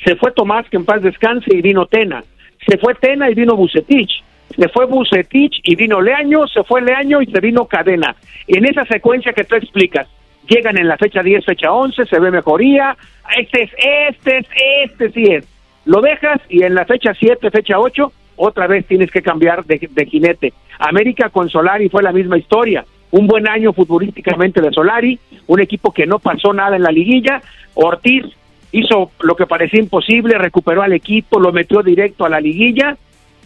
se 0.06 0.16
fue 0.16 0.30
Tomás, 0.32 0.68
que 0.70 0.76
en 0.76 0.84
paz 0.84 1.02
descanse, 1.02 1.46
y 1.50 1.60
vino 1.60 1.86
Tena. 1.86 2.22
Se 2.66 2.78
fue 2.78 2.94
Tena 2.94 3.30
y 3.30 3.34
vino 3.34 3.56
Bucetich. 3.56 4.22
Se 4.56 4.68
fue 4.68 4.86
Bucetich 4.86 5.60
y 5.64 5.76
vino 5.76 6.00
Leaño, 6.00 6.46
se 6.46 6.64
fue 6.64 6.80
Leaño 6.80 7.20
y 7.20 7.26
se 7.26 7.40
vino 7.40 7.66
Cadena. 7.66 8.16
En 8.46 8.64
esa 8.64 8.86
secuencia 8.86 9.32
que 9.34 9.44
tú 9.44 9.54
explicas, 9.54 10.08
llegan 10.48 10.78
en 10.78 10.88
la 10.88 10.96
fecha 10.96 11.22
10, 11.22 11.44
fecha 11.44 11.72
11, 11.72 12.06
se 12.06 12.18
ve 12.18 12.30
mejoría, 12.30 12.96
este 13.36 13.64
es, 13.64 13.70
este 14.08 14.38
es, 14.38 14.46
este 14.84 15.10
sí 15.10 15.24
es. 15.24 15.46
Lo 15.84 16.00
dejas 16.00 16.40
y 16.48 16.62
en 16.62 16.74
la 16.74 16.86
fecha 16.86 17.12
7, 17.12 17.50
fecha 17.50 17.78
8, 17.78 18.12
otra 18.36 18.66
vez 18.66 18.86
tienes 18.86 19.10
que 19.10 19.22
cambiar 19.22 19.64
de, 19.66 19.88
de 19.90 20.06
jinete. 20.06 20.52
América 20.78 21.28
con 21.28 21.50
Solari 21.50 21.88
fue 21.90 22.02
la 22.02 22.12
misma 22.12 22.38
historia. 22.38 22.84
Un 23.10 23.26
buen 23.26 23.46
año 23.46 23.72
futbolísticamente 23.72 24.60
de 24.60 24.72
Solari, 24.72 25.18
un 25.46 25.60
equipo 25.60 25.92
que 25.92 26.06
no 26.06 26.18
pasó 26.18 26.52
nada 26.52 26.76
en 26.76 26.82
la 26.82 26.90
liguilla. 26.90 27.42
Ortiz 27.74 28.24
hizo 28.72 29.10
lo 29.20 29.36
que 29.36 29.46
parecía 29.46 29.80
imposible, 29.80 30.38
recuperó 30.38 30.82
al 30.82 30.92
equipo, 30.92 31.38
lo 31.38 31.52
metió 31.52 31.82
directo 31.82 32.24
a 32.24 32.30
la 32.30 32.40
liguilla 32.40 32.96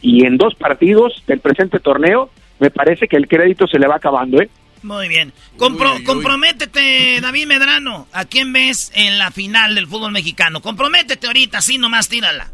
y 0.00 0.24
en 0.24 0.36
dos 0.36 0.54
partidos 0.54 1.22
del 1.26 1.40
presente 1.40 1.78
torneo 1.80 2.30
me 2.58 2.70
parece 2.70 3.08
que 3.08 3.16
el 3.16 3.28
crédito 3.28 3.66
se 3.66 3.78
le 3.78 3.86
va 3.86 3.96
acabando, 3.96 4.40
¿eh? 4.40 4.50
Muy 4.82 5.08
bien. 5.08 5.32
Comprométete, 5.58 7.20
David 7.20 7.46
Medrano. 7.46 8.06
¿A 8.12 8.24
quién 8.24 8.52
ves 8.52 8.92
en 8.94 9.18
la 9.18 9.30
final 9.30 9.74
del 9.74 9.86
fútbol 9.86 10.12
mexicano? 10.12 10.60
Comprométete 10.60 11.26
ahorita, 11.26 11.58
así 11.58 11.76
nomás 11.78 12.08
tírala. 12.08 12.50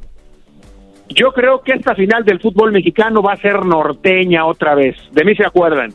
Yo 1.08 1.32
creo 1.32 1.62
que 1.62 1.72
esta 1.72 1.94
final 1.94 2.24
del 2.24 2.40
fútbol 2.40 2.72
mexicano 2.72 3.22
va 3.22 3.34
a 3.34 3.36
ser 3.36 3.64
norteña 3.64 4.44
otra 4.44 4.74
vez. 4.74 4.96
De 5.12 5.24
mí 5.24 5.36
se 5.36 5.44
acuerdan. 5.46 5.94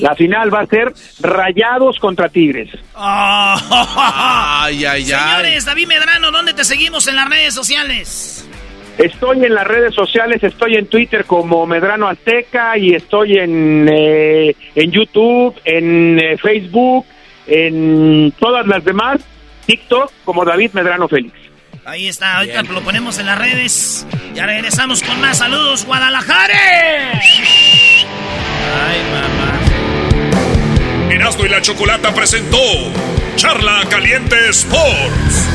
La 0.00 0.14
final 0.14 0.52
va 0.52 0.60
a 0.60 0.66
ser 0.66 0.92
Rayados 1.20 1.98
contra 1.98 2.28
Tigres. 2.28 2.70
ay, 2.94 4.84
ay, 4.84 4.84
ay. 4.84 5.04
Señores, 5.04 5.64
David 5.66 5.86
Medrano, 5.86 6.30
¿dónde 6.30 6.54
te 6.54 6.64
seguimos 6.64 7.06
en 7.06 7.16
las 7.16 7.28
redes 7.28 7.54
sociales? 7.54 8.45
Estoy 8.98 9.44
en 9.44 9.54
las 9.54 9.66
redes 9.66 9.94
sociales, 9.94 10.42
estoy 10.42 10.76
en 10.76 10.86
Twitter 10.86 11.26
como 11.26 11.66
Medrano 11.66 12.08
Azteca 12.08 12.78
y 12.78 12.94
estoy 12.94 13.36
en, 13.36 13.86
eh, 13.90 14.56
en 14.74 14.90
YouTube, 14.90 15.54
en 15.64 16.18
eh, 16.18 16.38
Facebook, 16.38 17.04
en 17.46 18.32
todas 18.38 18.66
las 18.66 18.82
demás, 18.84 19.20
TikTok 19.66 20.10
como 20.24 20.46
David 20.46 20.70
Medrano 20.72 21.08
Félix. 21.08 21.34
Ahí 21.84 22.08
está, 22.08 22.38
ahorita 22.38 22.62
lo 22.62 22.80
ponemos 22.80 23.18
en 23.18 23.26
las 23.26 23.38
redes. 23.38 24.06
Ya 24.34 24.46
regresamos 24.46 25.02
con 25.02 25.20
más 25.20 25.38
saludos, 25.38 25.84
Guadalajara. 25.84 27.20
Ay, 28.72 29.02
mamá. 29.12 29.52
Erasmo 31.12 31.44
y 31.44 31.48
la 31.48 31.60
Chocolata 31.60 32.12
presentó 32.12 32.58
Charla 33.36 33.82
Caliente 33.88 34.48
Sports. 34.48 35.48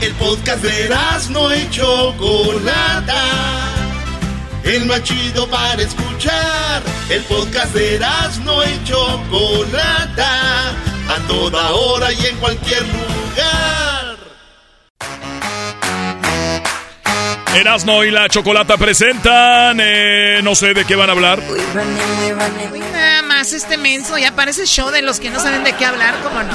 El 0.00 0.14
podcast 0.14 0.62
de 0.62 0.84
Erasmo 0.86 1.52
y 1.52 1.68
Chocolata. 1.68 3.22
El 4.64 4.86
más 4.86 5.02
chido 5.02 5.46
para 5.48 5.82
escuchar. 5.82 6.82
El 7.10 7.22
podcast 7.24 7.74
de 7.74 7.96
Erasmo 7.96 8.62
y 8.64 8.84
Chocolata. 8.84 10.70
A 10.70 11.18
toda 11.28 11.72
hora 11.72 12.12
y 12.12 12.26
en 12.26 12.36
cualquier 12.36 12.82
lugar. 12.82 14.16
Erasmo 17.54 18.02
y 18.02 18.10
la 18.10 18.26
Chocolata 18.30 18.78
presentan. 18.78 19.78
Eh, 19.82 20.40
no 20.42 20.54
sé 20.54 20.72
de 20.72 20.86
qué 20.86 20.96
van 20.96 21.10
a 21.10 21.12
hablar. 21.12 21.42
nada 22.92 23.22
más 23.22 23.52
este 23.52 23.76
menso. 23.76 24.16
Ya 24.16 24.34
parece 24.34 24.64
show 24.64 24.90
de 24.90 25.02
los 25.02 25.20
que 25.20 25.28
no 25.28 25.40
saben 25.40 25.62
de 25.62 25.74
qué 25.74 25.84
hablar, 25.84 26.14
¿cómo 26.22 26.42
no? 26.42 26.54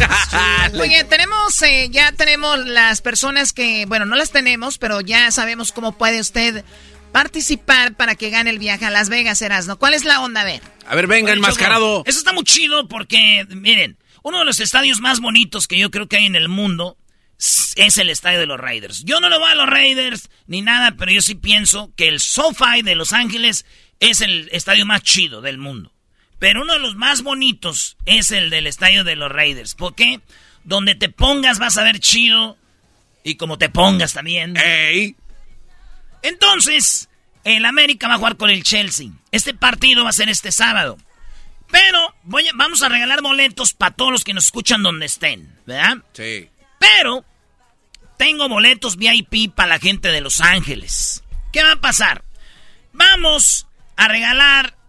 Oye, 0.80 1.04
tenemos, 1.04 1.62
eh, 1.62 1.88
ya 1.90 2.12
tenemos 2.12 2.58
las 2.66 3.00
personas 3.00 3.52
que, 3.52 3.86
bueno, 3.86 4.06
no 4.06 4.16
las 4.16 4.30
tenemos, 4.30 4.78
pero 4.78 5.00
ya 5.00 5.30
sabemos 5.30 5.72
cómo 5.72 5.92
puede 5.96 6.20
usted 6.20 6.64
participar 7.12 7.94
para 7.94 8.14
que 8.14 8.30
gane 8.30 8.50
el 8.50 8.58
viaje 8.58 8.86
a 8.86 8.90
Las 8.90 9.08
Vegas, 9.08 9.42
Erasmo. 9.42 9.76
¿Cuál 9.76 9.94
es 9.94 10.04
la 10.04 10.20
onda? 10.20 10.42
A 10.42 10.44
ver. 10.44 10.62
A 10.86 10.94
ver, 10.94 11.06
venga, 11.06 11.32
enmascarado. 11.32 12.02
Eso 12.06 12.18
está 12.18 12.32
muy 12.32 12.44
chido 12.44 12.88
porque, 12.88 13.46
miren, 13.50 13.98
uno 14.22 14.38
de 14.40 14.44
los 14.44 14.60
estadios 14.60 15.00
más 15.00 15.20
bonitos 15.20 15.66
que 15.66 15.78
yo 15.78 15.90
creo 15.90 16.08
que 16.08 16.18
hay 16.18 16.26
en 16.26 16.36
el 16.36 16.48
mundo 16.48 16.96
es 17.76 17.98
el 17.98 18.10
estadio 18.10 18.38
de 18.38 18.46
los 18.46 18.60
Raiders. 18.60 19.04
Yo 19.04 19.20
no 19.20 19.28
lo 19.28 19.38
voy 19.38 19.50
a 19.50 19.54
los 19.54 19.68
Raiders 19.68 20.28
ni 20.46 20.60
nada, 20.60 20.94
pero 20.98 21.10
yo 21.10 21.22
sí 21.22 21.34
pienso 21.34 21.92
que 21.96 22.08
el 22.08 22.20
SoFi 22.20 22.82
de 22.82 22.94
Los 22.94 23.12
Ángeles 23.12 23.64
es 23.98 24.20
el 24.20 24.48
estadio 24.52 24.84
más 24.84 25.02
chido 25.02 25.40
del 25.40 25.58
mundo. 25.58 25.92
Pero 26.40 26.62
uno 26.62 26.72
de 26.72 26.80
los 26.80 26.96
más 26.96 27.22
bonitos 27.22 27.96
es 28.06 28.32
el 28.32 28.50
del 28.50 28.66
estadio 28.66 29.04
de 29.04 29.14
los 29.14 29.30
Raiders. 29.30 29.76
¿Por 29.76 29.94
qué? 29.94 30.20
Donde 30.64 30.96
te 30.96 31.10
pongas 31.10 31.60
vas 31.60 31.76
a 31.76 31.84
ver 31.84 32.00
chido 32.00 32.58
y 33.22 33.36
como 33.36 33.58
te 33.58 33.68
pongas 33.68 34.14
también. 34.14 34.56
¡Ey! 34.56 35.14
Entonces, 36.22 37.10
el 37.44 37.64
América 37.66 38.08
va 38.08 38.14
a 38.14 38.18
jugar 38.18 38.36
con 38.38 38.48
el 38.48 38.64
Chelsea. 38.64 39.10
Este 39.30 39.54
partido 39.54 40.02
va 40.02 40.10
a 40.10 40.14
ser 40.14 40.30
este 40.30 40.50
sábado. 40.50 40.96
Pero 41.70 42.14
voy 42.24 42.48
vamos 42.54 42.82
a 42.82 42.88
regalar 42.88 43.20
boletos 43.20 43.74
para 43.74 43.94
todos 43.94 44.10
los 44.10 44.24
que 44.24 44.34
nos 44.34 44.46
escuchan 44.46 44.82
donde 44.82 45.06
estén, 45.06 45.54
¿verdad? 45.66 45.98
Sí. 46.14 46.48
Pero 46.78 47.24
tengo 48.16 48.48
boletos 48.48 48.96
VIP 48.96 49.54
para 49.54 49.68
la 49.68 49.78
gente 49.78 50.08
de 50.08 50.22
Los 50.22 50.40
Ángeles. 50.40 51.22
¿Qué 51.52 51.62
va 51.62 51.72
a 51.72 51.80
pasar? 51.80 52.24
Vamos 52.92 53.66
a 53.96 54.08
regalar 54.08 54.79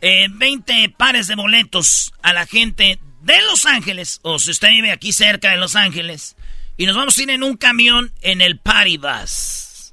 20 0.00 0.72
eh, 0.72 0.94
pares 0.96 1.26
de 1.26 1.34
boletos 1.34 2.12
a 2.22 2.32
la 2.32 2.46
gente 2.46 2.98
de 3.22 3.42
Los 3.42 3.66
Ángeles, 3.66 4.20
o 4.22 4.38
si 4.38 4.50
usted 4.50 4.68
vive 4.68 4.92
aquí 4.92 5.12
cerca 5.12 5.50
de 5.50 5.56
Los 5.56 5.76
Ángeles, 5.76 6.36
y 6.76 6.86
nos 6.86 6.96
vamos 6.96 7.18
a 7.18 7.22
ir 7.22 7.30
en 7.30 7.42
un 7.42 7.56
camión 7.56 8.12
en 8.22 8.40
el 8.40 8.58
Party 8.58 8.96
Bus. 8.96 9.92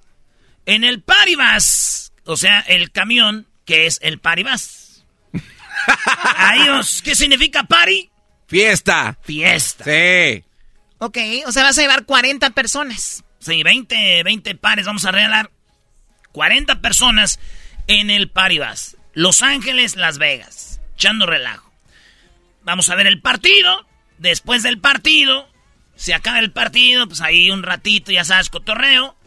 En 0.66 0.84
el 0.84 1.02
Party 1.02 1.36
Bus, 1.36 2.12
o 2.26 2.38
sea, 2.38 2.60
el 2.62 2.92
camión 2.92 3.48
que 3.66 3.86
es 3.86 4.00
el 4.02 4.20
Party 4.20 4.44
Bus. 4.44 5.04
Adiós. 6.38 7.02
¿Qué 7.04 7.16
significa 7.16 7.64
party? 7.64 8.10
Fiesta. 8.48 9.18
Fiesta. 9.24 9.84
Sí. 9.84 10.44
Ok, 11.00 11.18
o 11.46 11.52
sea, 11.52 11.64
vas 11.64 11.78
a 11.78 11.82
llevar 11.82 12.06
40 12.06 12.50
personas. 12.52 13.24
Sí, 13.40 13.62
20, 13.64 14.24
20 14.24 14.56
pares. 14.56 14.86
Vamos 14.86 15.06
a 15.06 15.12
regalar 15.12 15.52
40 16.32 16.82
personas 16.82 17.40
en 17.88 18.10
el 18.10 18.30
Party 18.30 18.60
Bus. 18.60 18.97
Los 19.18 19.42
Ángeles, 19.42 19.96
Las 19.96 20.20
Vegas. 20.20 20.80
Echando 20.94 21.26
relajo. 21.26 21.74
Vamos 22.62 22.88
a 22.90 22.94
ver 22.94 23.08
el 23.08 23.20
partido. 23.20 23.88
Después 24.20 24.62
del 24.62 24.78
partido, 24.78 25.50
se 25.96 26.14
acaba 26.14 26.38
el 26.38 26.52
partido, 26.52 27.08
pues 27.08 27.22
ahí 27.22 27.50
un 27.50 27.64
ratito, 27.64 28.12
ya 28.12 28.24
sabes, 28.24 28.52
cotorreo. 28.52 29.18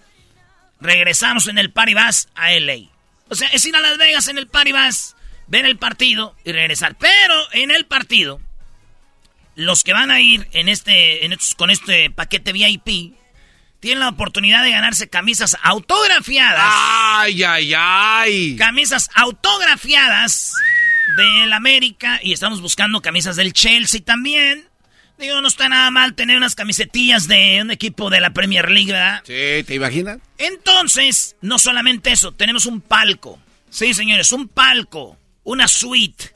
Regresamos 0.80 1.48
en 1.48 1.58
el 1.58 1.72
Party 1.72 1.94
Bus 1.94 2.28
a 2.36 2.52
LA. 2.52 2.88
O 3.30 3.34
sea, 3.34 3.48
es 3.48 3.66
ir 3.66 3.74
a 3.74 3.80
Las 3.80 3.98
Vegas 3.98 4.28
en 4.28 4.38
el 4.38 4.46
Party 4.46 4.70
Bus, 4.70 5.16
ver 5.48 5.66
el 5.66 5.76
partido 5.76 6.36
y 6.44 6.52
regresar. 6.52 6.96
Pero 6.96 7.52
en 7.52 7.72
el 7.72 7.84
partido, 7.84 8.40
los 9.56 9.82
que 9.82 9.92
van 9.92 10.12
a 10.12 10.20
ir 10.20 10.46
en 10.52 10.68
este, 10.68 11.28
con 11.56 11.68
este 11.68 12.10
paquete 12.10 12.52
VIP 12.52 13.16
tienen 13.80 14.00
la 14.00 14.10
oportunidad 14.10 14.62
de 14.62 14.70
ganarse 14.70 15.08
camisas 15.08 15.56
autografiadas. 15.62 16.62
¡Ay, 16.68 17.42
ay, 17.42 17.72
ay! 17.76 18.56
Camisas 18.56 19.10
autografiadas 19.14 20.52
del 21.16 21.52
América 21.52 22.20
y 22.22 22.32
estamos 22.32 22.60
buscando 22.60 23.00
camisas 23.00 23.36
del 23.36 23.52
Chelsea 23.52 24.02
también. 24.02 24.68
Digo, 25.18 25.40
no 25.42 25.48
está 25.48 25.68
nada 25.68 25.90
mal 25.90 26.14
tener 26.14 26.36
unas 26.36 26.54
camisetillas 26.54 27.26
de 27.26 27.60
un 27.60 27.70
equipo 27.70 28.08
de 28.08 28.20
la 28.20 28.30
Premier 28.30 28.70
League, 28.70 28.92
¿verdad? 28.92 29.22
Sí, 29.26 29.64
¿te 29.64 29.74
imaginas? 29.74 30.18
Entonces, 30.38 31.36
no 31.42 31.58
solamente 31.58 32.12
eso, 32.12 32.32
tenemos 32.32 32.64
un 32.64 32.80
palco. 32.80 33.38
Sí, 33.68 33.92
señores, 33.92 34.32
un 34.32 34.48
palco, 34.48 35.18
una 35.44 35.68
suite 35.68 36.34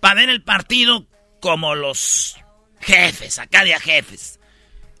para 0.00 0.16
ver 0.16 0.30
el 0.30 0.42
partido 0.42 1.06
como 1.40 1.74
los 1.74 2.36
jefes, 2.80 3.38
acá 3.38 3.64
de 3.64 3.74
a 3.74 3.80
jefes. 3.80 4.40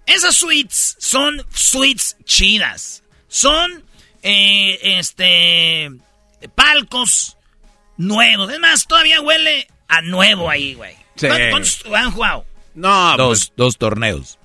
Esas 0.06 0.36
suites 0.36 0.96
son 0.98 1.44
suites 1.54 2.16
chidas. 2.24 3.02
Son, 3.28 3.84
eh, 4.22 4.78
este, 4.98 5.90
palcos 6.54 7.36
nuevos. 7.96 8.52
Es 8.52 8.60
más, 8.60 8.86
todavía 8.86 9.20
huele 9.20 9.66
a 9.88 10.02
nuevo 10.02 10.50
ahí, 10.50 10.74
güey. 10.74 10.94
Sí. 11.16 11.28
¿Cuántos 11.28 11.84
han 11.94 12.10
jugado? 12.10 12.44
No, 12.74 13.16
dos, 13.16 13.46
pues- 13.46 13.52
dos 13.56 13.78
torneos. 13.78 14.38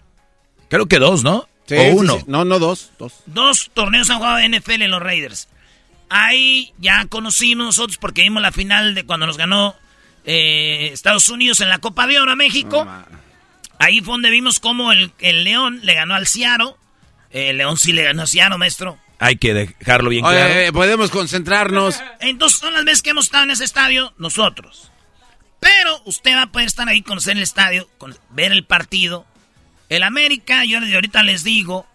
Creo 0.70 0.86
que 0.88 1.00
dos, 1.00 1.24
¿no? 1.24 1.48
Sí, 1.68 1.76
o 1.76 1.96
uno. 1.96 2.18
sí. 2.18 2.24
No, 2.28 2.46
no, 2.46 2.60
dos, 2.60 2.92
dos. 2.98 3.14
Dos 3.26 3.72
torneos 3.74 4.10
han 4.10 4.18
jugado 4.18 4.40
NFL 4.40 4.84
en 4.84 4.92
los 4.92 5.02
Raiders. 5.02 5.48
Ahí 6.10 6.74
ya 6.80 7.06
conocimos 7.08 7.66
nosotros 7.66 7.98
porque 7.98 8.22
vimos 8.24 8.42
la 8.42 8.52
final 8.52 8.96
de 8.96 9.06
cuando 9.06 9.28
nos 9.28 9.38
ganó 9.38 9.76
eh, 10.26 10.90
Estados 10.92 11.30
Unidos 11.30 11.62
en 11.62 11.70
la 11.70 11.78
Copa 11.80 12.08
de 12.08 12.20
Oro 12.20 12.32
a 12.32 12.36
México. 12.36 12.88
Ahí 13.80 14.02
fue 14.02 14.14
donde 14.14 14.30
vimos 14.30 14.60
cómo 14.60 14.92
el, 14.92 15.12
el 15.20 15.44
León 15.44 15.80
le 15.84 15.94
ganó 15.96 16.14
al 16.16 16.28
Ciaro. 16.28 16.78
El 17.32 17.58
León 17.58 17.78
sí 17.78 17.92
le 17.94 18.04
ganó 18.04 18.24
a 18.24 18.28
Ciaro, 18.28 18.58
maestro. 18.58 19.00
Hay 19.20 19.36
que 19.38 19.54
dejarlo 19.54 20.10
bien 20.10 20.24
Oye, 20.26 20.38
claro. 20.38 20.54
eh, 20.54 20.72
podemos 20.72 21.10
concentrarnos. 21.12 22.00
Entonces 22.20 22.60
son 22.60 22.74
las 22.74 22.86
veces 22.86 23.02
que 23.02 23.10
hemos 23.12 23.26
estado 23.26 23.46
en 23.46 23.52
ese 23.52 23.64
estadio 23.66 24.14
nosotros. 24.18 24.92
Pero 25.60 26.02
usted 26.06 26.34
va 26.36 26.44
a 26.44 26.52
poder 26.52 26.68
estar 26.68 26.88
ahí, 26.88 27.02
conocer 27.02 27.36
el 27.36 27.44
estadio, 27.44 27.90
con- 27.98 28.18
ver 28.30 28.52
el 28.52 28.64
partido. 28.66 29.26
El 29.90 30.04
América, 30.04 30.64
yo 30.66 30.80
ahorita 30.80 31.24
les 31.24 31.44
digo, 31.44 31.86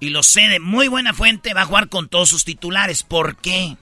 y 0.00 0.08
lo 0.10 0.22
sé 0.22 0.42
de 0.48 0.58
muy 0.58 0.88
buena 0.88 1.12
fuente, 1.14 1.54
va 1.54 1.62
a 1.62 1.66
jugar 1.66 1.88
con 1.88 2.08
todos 2.08 2.28
sus 2.28 2.44
titulares. 2.44 3.02
¿Por 3.04 3.36
qué? 3.36 3.76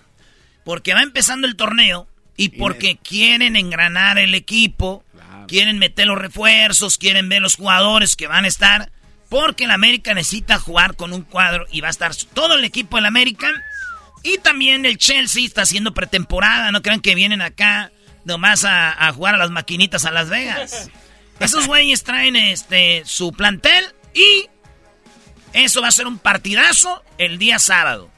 Porque 0.64 0.92
va 0.94 1.02
empezando 1.02 1.46
el 1.46 1.56
torneo 1.56 2.06
y 2.36 2.50
porque 2.50 2.96
quieren 2.96 3.56
engranar 3.56 4.18
el 4.18 4.34
equipo, 4.34 5.04
quieren 5.46 5.78
meter 5.78 6.06
los 6.06 6.18
refuerzos, 6.18 6.98
quieren 6.98 7.28
ver 7.28 7.42
los 7.42 7.56
jugadores 7.56 8.16
que 8.16 8.26
van 8.26 8.44
a 8.44 8.48
estar. 8.48 8.90
Porque 9.28 9.64
el 9.64 9.70
América 9.70 10.14
necesita 10.14 10.58
jugar 10.58 10.96
con 10.96 11.12
un 11.12 11.22
cuadro 11.22 11.66
y 11.70 11.80
va 11.80 11.88
a 11.88 11.90
estar 11.90 12.14
todo 12.14 12.54
el 12.54 12.64
equipo 12.64 12.96
del 12.96 13.06
América. 13.06 13.50
Y 14.22 14.38
también 14.38 14.86
el 14.86 14.98
Chelsea 14.98 15.44
está 15.44 15.62
haciendo 15.62 15.94
pretemporada. 15.94 16.70
No 16.70 16.82
crean 16.82 17.00
que 17.00 17.14
vienen 17.14 17.42
acá 17.42 17.90
nomás 18.24 18.64
a, 18.64 19.08
a 19.08 19.12
jugar 19.12 19.34
a 19.34 19.38
las 19.38 19.50
maquinitas 19.50 20.04
a 20.04 20.10
Las 20.10 20.28
Vegas. 20.28 20.90
Esos 21.40 21.66
güeyes 21.66 22.04
traen 22.04 22.36
este 22.36 23.02
su 23.04 23.32
plantel 23.32 23.84
y 24.14 24.48
eso 25.52 25.82
va 25.82 25.88
a 25.88 25.92
ser 25.92 26.06
un 26.06 26.18
partidazo 26.18 27.02
el 27.18 27.38
día 27.38 27.58
sábado. 27.58 28.10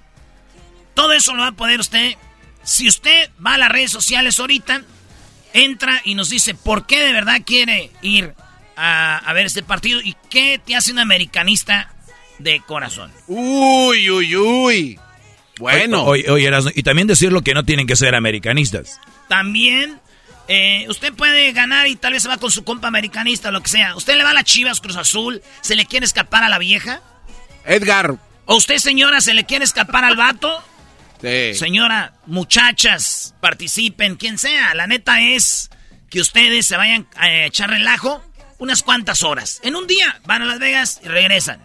Todo 0.95 1.13
eso 1.13 1.35
lo 1.35 1.43
va 1.43 1.49
a 1.49 1.53
poder 1.53 1.81
usted. 1.81 2.15
Si 2.63 2.89
usted 2.89 3.31
va 3.45 3.55
a 3.55 3.59
las 3.59 3.71
redes 3.71 3.91
sociales 3.91 4.39
ahorita, 4.39 4.83
entra 5.65 6.01
y 6.05 6.15
nos 6.15 6.31
dice 6.31 6.55
por 6.55 6.87
qué 6.87 7.01
de 7.01 7.13
verdad 7.13 7.43
quiere 7.45 7.91
ir 8.03 8.35
a, 8.77 9.19
a 9.19 9.33
ver 9.33 9.47
este 9.47 9.63
partido 9.63 10.01
y 10.03 10.17
qué 10.31 10.61
te 10.65 10.77
hace 10.77 10.93
un 10.93 10.99
americanista 10.99 11.93
de 12.39 12.61
corazón. 12.61 13.13
Uy, 13.27 14.11
uy, 14.11 14.37
uy. 14.37 14.99
Bueno. 15.59 16.05
Oye, 16.05 16.31
oye, 16.31 16.47
Erasmo, 16.47 16.71
y 16.75 16.83
también 16.83 17.09
decirlo 17.09 17.43
que 17.43 17.55
no 17.55 17.65
tienen 17.65 17.87
que 17.87 17.97
ser 17.97 18.15
americanistas. 18.15 19.01
También 19.29 19.99
eh, 20.49 20.87
usted 20.89 21.13
puede 21.15 21.53
ganar 21.53 21.87
y 21.87 21.97
tal 21.97 22.13
vez 22.13 22.23
se 22.23 22.29
va 22.29 22.37
con 22.37 22.51
su 22.51 22.63
compa 22.63 22.89
americanista 22.89 23.49
o 23.49 23.53
lo 23.53 23.63
que 23.63 23.71
sea. 23.71 23.97
¿Usted 23.97 24.17
le 24.17 24.25
va 24.25 24.31
a 24.31 24.35
las 24.35 24.45
Chivas 24.45 24.81
Cruz 24.81 24.97
Azul? 24.97 25.43
¿Se 25.63 25.75
le 25.75 25.87
quiere 25.87 26.07
escapar 26.07 26.45
a 26.45 26.49
la 26.49 26.59
vieja? 26.59 27.01
Edgar. 27.65 28.17
¿O 28.45 28.57
usted, 28.57 28.77
señora, 28.79 29.21
se 29.21 29.35
le 29.35 29.45
quiere 29.45 29.65
escapar 29.65 30.05
al 30.05 30.17
vato? 30.17 30.63
Sí. 31.21 31.55
Señora, 31.55 32.15
muchachas, 32.27 33.35
participen, 33.41 34.17
quien 34.17 34.39
sea. 34.39 34.75
La 34.75 34.87
neta 34.87 35.21
es 35.21 35.71
que 36.11 36.21
ustedes 36.21 36.67
se 36.67 36.77
vayan 36.77 37.07
a 37.17 37.31
echar 37.45 37.71
relajo 37.71 38.23
unas 38.59 38.83
cuantas 38.83 39.23
horas. 39.23 39.61
En 39.63 39.77
un 39.77 39.87
día 39.87 40.21
van 40.25 40.43
a 40.43 40.45
Las 40.45 40.59
Vegas 40.59 41.01
y 41.03 41.09
regresan. 41.09 41.61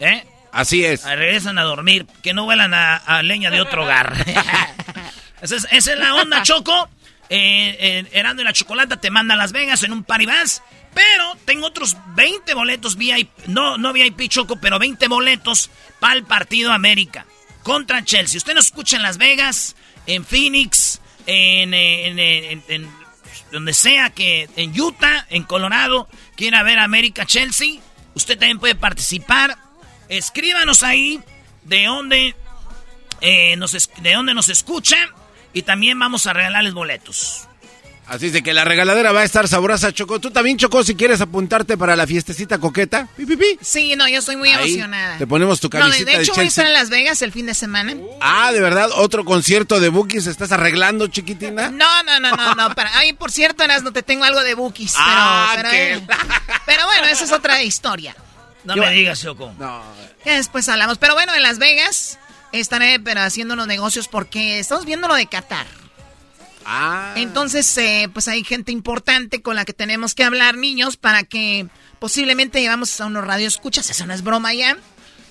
¿Eh? 0.00 0.24
Así 0.52 0.84
es. 0.84 1.04
Ah, 1.04 1.14
Regresan 1.14 1.58
a 1.58 1.62
dormir, 1.62 2.06
que 2.22 2.34
no 2.34 2.44
vuelan 2.44 2.74
a, 2.74 2.96
a 2.96 3.22
leña 3.22 3.50
de 3.50 3.60
otro 3.60 3.84
hogar. 3.84 4.12
esa, 5.42 5.56
es, 5.56 5.66
esa 5.70 5.92
es 5.92 5.98
la 5.98 6.14
onda, 6.16 6.42
Choco. 6.42 6.88
Eh, 7.28 7.76
eh, 7.78 8.08
Herando 8.12 8.42
y 8.42 8.44
la 8.44 8.52
Chocolata 8.52 8.96
te 8.96 9.10
manda 9.10 9.34
a 9.34 9.36
Las 9.36 9.52
Vegas 9.52 9.84
en 9.84 9.92
un 9.92 10.02
paribás. 10.02 10.62
Pero 10.92 11.36
tengo 11.44 11.66
otros 11.66 11.96
20 12.16 12.52
boletos 12.54 12.96
VIP. 12.96 13.30
No, 13.46 13.78
no 13.78 13.92
VIP 13.92 14.28
Choco, 14.28 14.56
pero 14.56 14.80
20 14.80 15.06
boletos 15.06 15.70
para 16.00 16.14
el 16.14 16.24
partido 16.24 16.72
América 16.72 17.26
contra 17.62 18.04
Chelsea. 18.04 18.38
Usted 18.38 18.54
nos 18.54 18.66
escucha 18.66 18.96
en 18.96 19.02
Las 19.02 19.18
Vegas, 19.18 19.76
en 20.06 20.24
Phoenix, 20.24 21.00
en, 21.26 21.74
eh, 21.74 22.08
eh, 22.08 22.52
en- 22.52 22.64
en 22.68 22.90
donde 23.52 23.72
sea 23.74 24.10
que 24.10 24.48
en 24.56 24.78
Utah, 24.80 25.26
en 25.30 25.42
Colorado, 25.44 26.08
quiera 26.36 26.62
ver 26.62 26.78
América 26.78 27.26
Chelsea. 27.26 27.80
Usted 28.14 28.38
también 28.38 28.58
puede 28.58 28.74
participar. 28.74 29.56
Escríbanos 30.08 30.82
ahí 30.82 31.20
de 31.64 31.84
dónde, 31.84 32.34
eh, 33.20 33.56
nos, 33.56 33.72
de 33.72 34.12
dónde 34.14 34.34
nos 34.34 34.48
escucha 34.48 34.96
y 35.52 35.62
también 35.62 35.98
vamos 35.98 36.26
a 36.26 36.32
regalarles 36.32 36.74
boletos. 36.74 37.46
Así 38.10 38.26
es 38.26 38.32
de 38.32 38.42
que 38.42 38.52
la 38.52 38.64
regaladera 38.64 39.12
va 39.12 39.20
a 39.20 39.24
estar 39.24 39.46
sabrosa, 39.46 39.92
Choco. 39.92 40.18
Tú 40.18 40.32
también, 40.32 40.58
Choco, 40.58 40.82
si 40.82 40.96
quieres 40.96 41.20
apuntarte 41.20 41.76
para 41.78 41.94
la 41.94 42.08
fiestecita 42.08 42.58
coqueta. 42.58 43.06
Pi, 43.16 43.24
pi, 43.24 43.36
pi. 43.36 43.58
Sí, 43.62 43.94
no, 43.94 44.08
yo 44.08 44.18
estoy 44.18 44.34
muy 44.34 44.48
Ahí 44.50 44.64
emocionada. 44.74 45.16
te 45.16 45.26
ponemos 45.28 45.60
tu 45.60 45.68
No, 45.68 45.76
de, 45.76 45.80
camiseta 45.82 46.10
de 46.10 46.16
de 46.16 46.22
hecho 46.24 46.34
voy 46.34 46.44
a 46.44 46.48
estar 46.48 46.66
en 46.66 46.72
Las 46.72 46.90
Vegas 46.90 47.22
el 47.22 47.30
fin 47.30 47.46
de 47.46 47.54
semana. 47.54 47.94
Ah, 48.20 48.50
¿de 48.52 48.60
verdad? 48.60 48.90
¿Otro 48.96 49.24
concierto 49.24 49.78
de 49.78 49.90
Bookies 49.90 50.26
estás 50.26 50.50
arreglando, 50.50 51.06
chiquitina? 51.06 51.70
No, 51.70 52.02
no, 52.02 52.18
no, 52.18 52.34
no, 52.36 52.54
no. 52.56 52.74
Para, 52.74 52.98
ay, 52.98 53.12
por 53.12 53.30
cierto, 53.30 53.64
no 53.82 53.92
te 53.92 54.02
tengo 54.02 54.24
algo 54.24 54.42
de 54.42 54.54
bookies. 54.54 54.92
Pero, 54.94 55.04
Ah, 55.06 55.52
pero, 55.54 55.70
qué- 55.70 55.92
eh, 55.94 56.06
pero 56.66 56.86
bueno, 56.86 57.06
esa 57.06 57.22
es 57.24 57.30
otra 57.32 57.62
historia. 57.62 58.16
No 58.64 58.74
¿Qué 58.74 58.80
me 58.80 58.90
digas, 58.90 59.20
Choco. 59.22 59.54
No. 59.56 59.84
Ya 60.24 60.34
después 60.34 60.68
hablamos. 60.68 60.98
Pero 60.98 61.14
bueno, 61.14 61.32
en 61.34 61.42
Las 61.44 61.58
Vegas 61.58 62.18
estaré 62.50 62.98
pero 62.98 63.20
haciendo 63.20 63.54
unos 63.54 63.68
negocios 63.68 64.08
porque 64.08 64.58
estamos 64.58 64.84
viendo 64.84 65.06
lo 65.06 65.14
de 65.14 65.26
Qatar. 65.26 65.66
Ah. 66.64 67.14
Entonces, 67.16 67.76
eh, 67.78 68.08
pues 68.12 68.28
hay 68.28 68.44
gente 68.44 68.70
importante 68.72 69.42
con 69.42 69.56
la 69.56 69.64
que 69.64 69.72
tenemos 69.72 70.14
que 70.14 70.24
hablar, 70.24 70.56
niños, 70.56 70.96
para 70.96 71.22
que 71.24 71.66
posiblemente 71.98 72.60
llevamos 72.60 73.00
a 73.00 73.06
unos 73.06 73.24
radioescuchas. 73.26 73.90
Eso 73.90 74.06
no 74.06 74.14
es 74.14 74.22
broma 74.22 74.52
ya. 74.54 74.76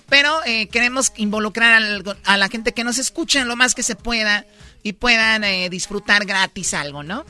Pero 0.10 0.44
eh, 0.46 0.68
queremos 0.70 1.14
involucrar 1.18 1.74
al- 1.74 2.18
a 2.26 2.38
la 2.38 2.50
gente 2.50 2.74
que 2.74 2.84
nos 2.84 2.98
escucha 2.98 3.46
lo 3.46 3.56
más 3.56 3.76
que 3.76 3.84
se 3.84 3.96
pueda 3.96 4.46
y 4.82 4.94
puedan 4.94 5.44
eh, 5.44 5.70
disfrutar 5.70 6.26
gratis 6.26 6.74
algo, 6.74 7.04
¿no? 7.04 7.26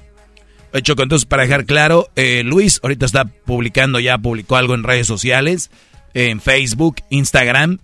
Choco, 0.83 1.01
entonces 1.03 1.25
para 1.25 1.43
dejar 1.43 1.65
claro, 1.65 2.09
eh, 2.15 2.43
Luis 2.45 2.79
ahorita 2.83 3.05
está 3.05 3.25
publicando, 3.25 3.99
ya 3.99 4.17
publicó 4.19 4.55
algo 4.55 4.75
en 4.75 4.83
redes 4.83 5.07
sociales, 5.07 5.71
en 6.13 6.39
Facebook, 6.39 6.97
Instagram. 7.09 7.79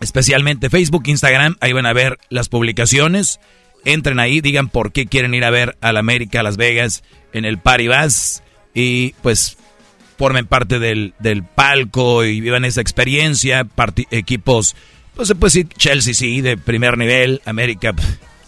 especialmente 0.00 0.68
Facebook, 0.68 1.04
Instagram, 1.06 1.56
ahí 1.60 1.72
van 1.72 1.86
a 1.86 1.92
ver 1.92 2.18
las 2.28 2.48
publicaciones. 2.48 3.38
Entren 3.84 4.20
ahí, 4.20 4.40
digan 4.40 4.68
por 4.68 4.92
qué 4.92 5.06
quieren 5.06 5.34
ir 5.34 5.44
a 5.44 5.50
ver 5.50 5.76
al 5.80 5.96
América, 5.96 6.42
Las 6.42 6.56
Vegas, 6.56 7.02
en 7.32 7.44
el 7.44 7.58
Paribas 7.58 8.42
y 8.74 9.12
pues 9.22 9.56
formen 10.16 10.46
parte 10.46 10.78
del, 10.78 11.14
del 11.18 11.42
palco 11.42 12.24
y 12.24 12.40
vivan 12.40 12.64
esa 12.64 12.80
experiencia. 12.80 13.66
equipos, 14.10 14.76
pues 15.14 15.28
se 15.28 15.34
puede 15.34 15.48
decir 15.48 15.68
Chelsea 15.76 16.14
sí, 16.14 16.40
de 16.40 16.56
primer 16.56 16.96
nivel, 16.98 17.42
América... 17.44 17.94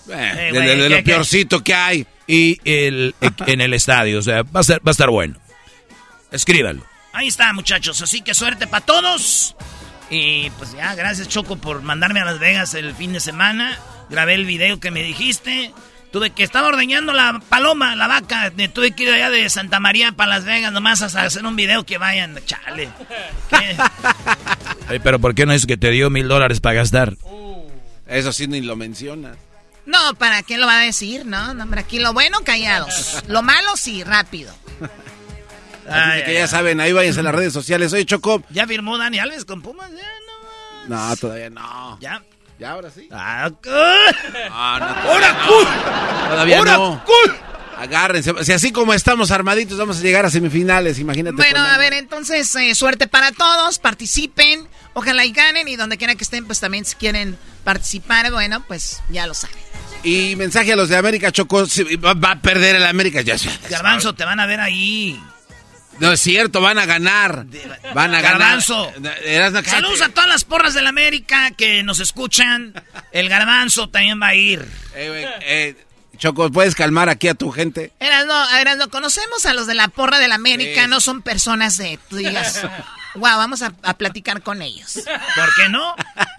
Eh, 0.06 0.50
de, 0.52 0.88
lo 0.90 1.02
peorcito 1.02 1.64
que 1.64 1.74
hay. 1.74 2.06
Y 2.26 2.58
el, 2.64 3.14
en 3.46 3.60
el 3.60 3.74
estadio, 3.74 4.18
o 4.18 4.22
sea, 4.22 4.42
va 4.42 4.60
a, 4.60 4.62
ser, 4.62 4.78
va 4.78 4.90
a 4.90 4.92
estar 4.92 5.10
bueno. 5.10 5.38
Escríbalo. 6.30 6.84
Ahí 7.12 7.28
está, 7.28 7.52
muchachos. 7.52 8.02
Así 8.02 8.20
que 8.22 8.34
suerte 8.34 8.66
para 8.66 8.84
todos. 8.84 9.56
Y 10.10 10.50
pues 10.50 10.72
ya, 10.72 10.94
gracias 10.94 11.28
Choco 11.28 11.56
por 11.56 11.82
mandarme 11.82 12.20
a 12.20 12.24
Las 12.24 12.38
Vegas 12.38 12.74
el 12.74 12.94
fin 12.94 13.12
de 13.12 13.20
semana. 13.20 13.78
Grabé 14.10 14.34
el 14.34 14.46
video 14.46 14.80
que 14.80 14.90
me 14.90 15.02
dijiste. 15.02 15.72
Tuve 16.12 16.30
que 16.30 16.44
estaba 16.44 16.68
ordeñando 16.68 17.12
la 17.12 17.42
paloma, 17.48 17.96
la 17.96 18.06
vaca. 18.06 18.52
Tuve 18.72 18.92
que 18.92 19.02
ir 19.02 19.10
allá 19.10 19.30
de 19.30 19.48
Santa 19.50 19.80
María 19.80 20.12
para 20.12 20.30
Las 20.30 20.44
Vegas 20.44 20.72
nomás 20.72 21.02
a 21.02 21.06
hacer 21.22 21.44
un 21.44 21.56
video 21.56 21.84
que 21.84 21.98
vayan. 21.98 22.38
Chale. 22.46 22.88
pero 25.02 25.18
¿por 25.18 25.34
qué 25.34 25.44
no 25.44 25.52
es 25.52 25.66
que 25.66 25.76
te 25.76 25.90
dio 25.90 26.10
mil 26.10 26.28
dólares 26.28 26.60
para 26.60 26.76
gastar? 26.76 27.16
eso 28.06 28.32
sí 28.32 28.46
ni 28.46 28.60
lo 28.60 28.76
menciona. 28.76 29.34
No, 29.86 30.14
¿para 30.14 30.42
qué 30.42 30.56
lo 30.56 30.66
va 30.66 30.78
a 30.78 30.84
decir? 30.84 31.26
No, 31.26 31.52
no, 31.52 31.64
hombre, 31.64 31.80
aquí 31.80 31.98
lo 31.98 32.12
bueno, 32.12 32.38
callados. 32.44 33.22
Lo 33.28 33.42
malo, 33.42 33.76
sí, 33.76 34.02
rápido. 34.02 34.54
Así 35.88 36.22
que 36.24 36.34
ya 36.34 36.46
saben, 36.46 36.80
ahí 36.80 36.92
váyanse 36.92 37.20
a 37.20 37.24
las 37.24 37.34
redes 37.34 37.52
sociales. 37.52 37.92
Oye, 37.92 38.06
Choco. 38.06 38.42
¿Ya 38.50 38.66
firmó 38.66 38.96
Dani 38.96 39.18
Alves 39.18 39.44
con 39.44 39.60
Pumas? 39.60 39.90
Ya, 39.90 40.88
no 40.88 41.08
No, 41.08 41.16
todavía 41.16 41.50
no. 41.50 41.98
¿Ya? 42.00 42.22
¿Ya 42.58 42.70
ahora 42.70 42.90
sí? 42.90 43.08
Ah, 43.10 43.50
ah 44.50 44.78
no, 44.80 45.10
¡Hora 45.10 45.38
cool! 45.46 46.28
Todavía 46.30 46.60
¡Hora 46.60 46.76
no. 46.76 47.04
cool! 47.04 47.36
Agárrense. 47.76 48.32
Si 48.44 48.52
así 48.52 48.72
como 48.72 48.94
estamos 48.94 49.30
armaditos, 49.30 49.76
vamos 49.76 49.98
a 49.98 50.02
llegar 50.02 50.24
a 50.24 50.30
semifinales, 50.30 50.98
imagínate. 50.98 51.36
Bueno, 51.36 51.60
a 51.60 51.76
ver, 51.76 51.92
entonces, 51.94 52.54
eh, 52.54 52.74
suerte 52.74 53.08
para 53.08 53.32
todos. 53.32 53.78
Participen. 53.80 54.68
Ojalá 54.92 55.24
y 55.24 55.32
ganen. 55.32 55.66
Y 55.66 55.76
donde 55.76 55.96
quiera 55.96 56.14
que 56.14 56.22
estén, 56.22 56.46
pues 56.46 56.60
también 56.60 56.84
si 56.84 56.94
quieren 56.94 57.36
participar, 57.64 58.30
bueno, 58.30 58.64
pues 58.66 59.02
ya 59.10 59.26
lo 59.26 59.34
saben. 59.34 59.56
Y 60.04 60.36
mensaje 60.36 60.72
a 60.72 60.76
los 60.76 60.88
de 60.88 60.96
América, 60.96 61.32
Choco. 61.32 61.66
Va 62.04 62.30
a 62.30 62.40
perder 62.40 62.76
el 62.76 62.86
América. 62.86 63.22
Ya 63.22 63.36
Garbanzo, 63.68 64.14
te 64.14 64.24
van 64.24 64.38
a 64.38 64.46
ver 64.46 64.60
ahí. 64.60 65.20
No 66.00 66.12
es 66.12 66.20
cierto, 66.20 66.60
van 66.60 66.78
a 66.78 66.86
ganar. 66.86 67.46
Van 67.94 68.14
a 68.14 68.20
garbanzo. 68.20 68.92
ganar. 68.98 69.64
Saludos 69.64 70.02
a 70.02 70.08
todas 70.08 70.28
las 70.28 70.44
porras 70.44 70.74
del 70.74 70.86
América 70.86 71.50
que 71.52 71.82
nos 71.82 72.00
escuchan. 72.00 72.74
El 73.12 73.28
garbanzo 73.28 73.88
también 73.88 74.20
va 74.20 74.28
a 74.28 74.34
ir. 74.34 74.66
Eh, 74.94 75.28
eh, 75.42 75.76
Choco, 76.16 76.50
¿puedes 76.50 76.74
calmar 76.74 77.08
aquí 77.08 77.28
a 77.28 77.34
tu 77.34 77.50
gente? 77.50 77.92
Eras 78.00 78.26
no, 78.26 78.76
no, 78.76 78.90
conocemos 78.90 79.46
a 79.46 79.54
los 79.54 79.66
de 79.66 79.74
la 79.74 79.88
porra 79.88 80.18
del 80.18 80.32
América, 80.32 80.86
no 80.86 81.00
son 81.00 81.22
personas 81.22 81.76
de, 81.76 81.98
tú 82.08 82.16
digas, 82.16 82.62
wow, 83.14 83.36
vamos 83.38 83.62
a, 83.62 83.70
platicar 83.96 84.42
con 84.42 84.62
ellos. 84.62 84.94
¿Por 84.94 85.54
qué 85.56 85.68
no? 85.68 85.94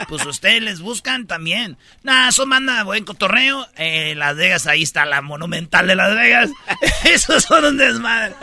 Pues 0.07 0.25
ustedes 0.25 0.61
les 0.61 0.79
buscan 0.79 1.27
también. 1.27 1.77
Nada, 2.03 2.29
eso 2.29 2.45
manda 2.45 2.83
buen 2.83 3.05
cotorreo. 3.05 3.67
En 3.75 4.19
Las 4.19 4.35
Vegas, 4.35 4.67
ahí 4.67 4.83
está 4.83 5.05
la 5.05 5.21
monumental 5.21 5.87
de 5.87 5.95
Las 5.95 6.15
Vegas. 6.15 6.49
Esos 7.03 7.43
son 7.43 7.65
un 7.65 7.77
desmadre. 7.77 8.35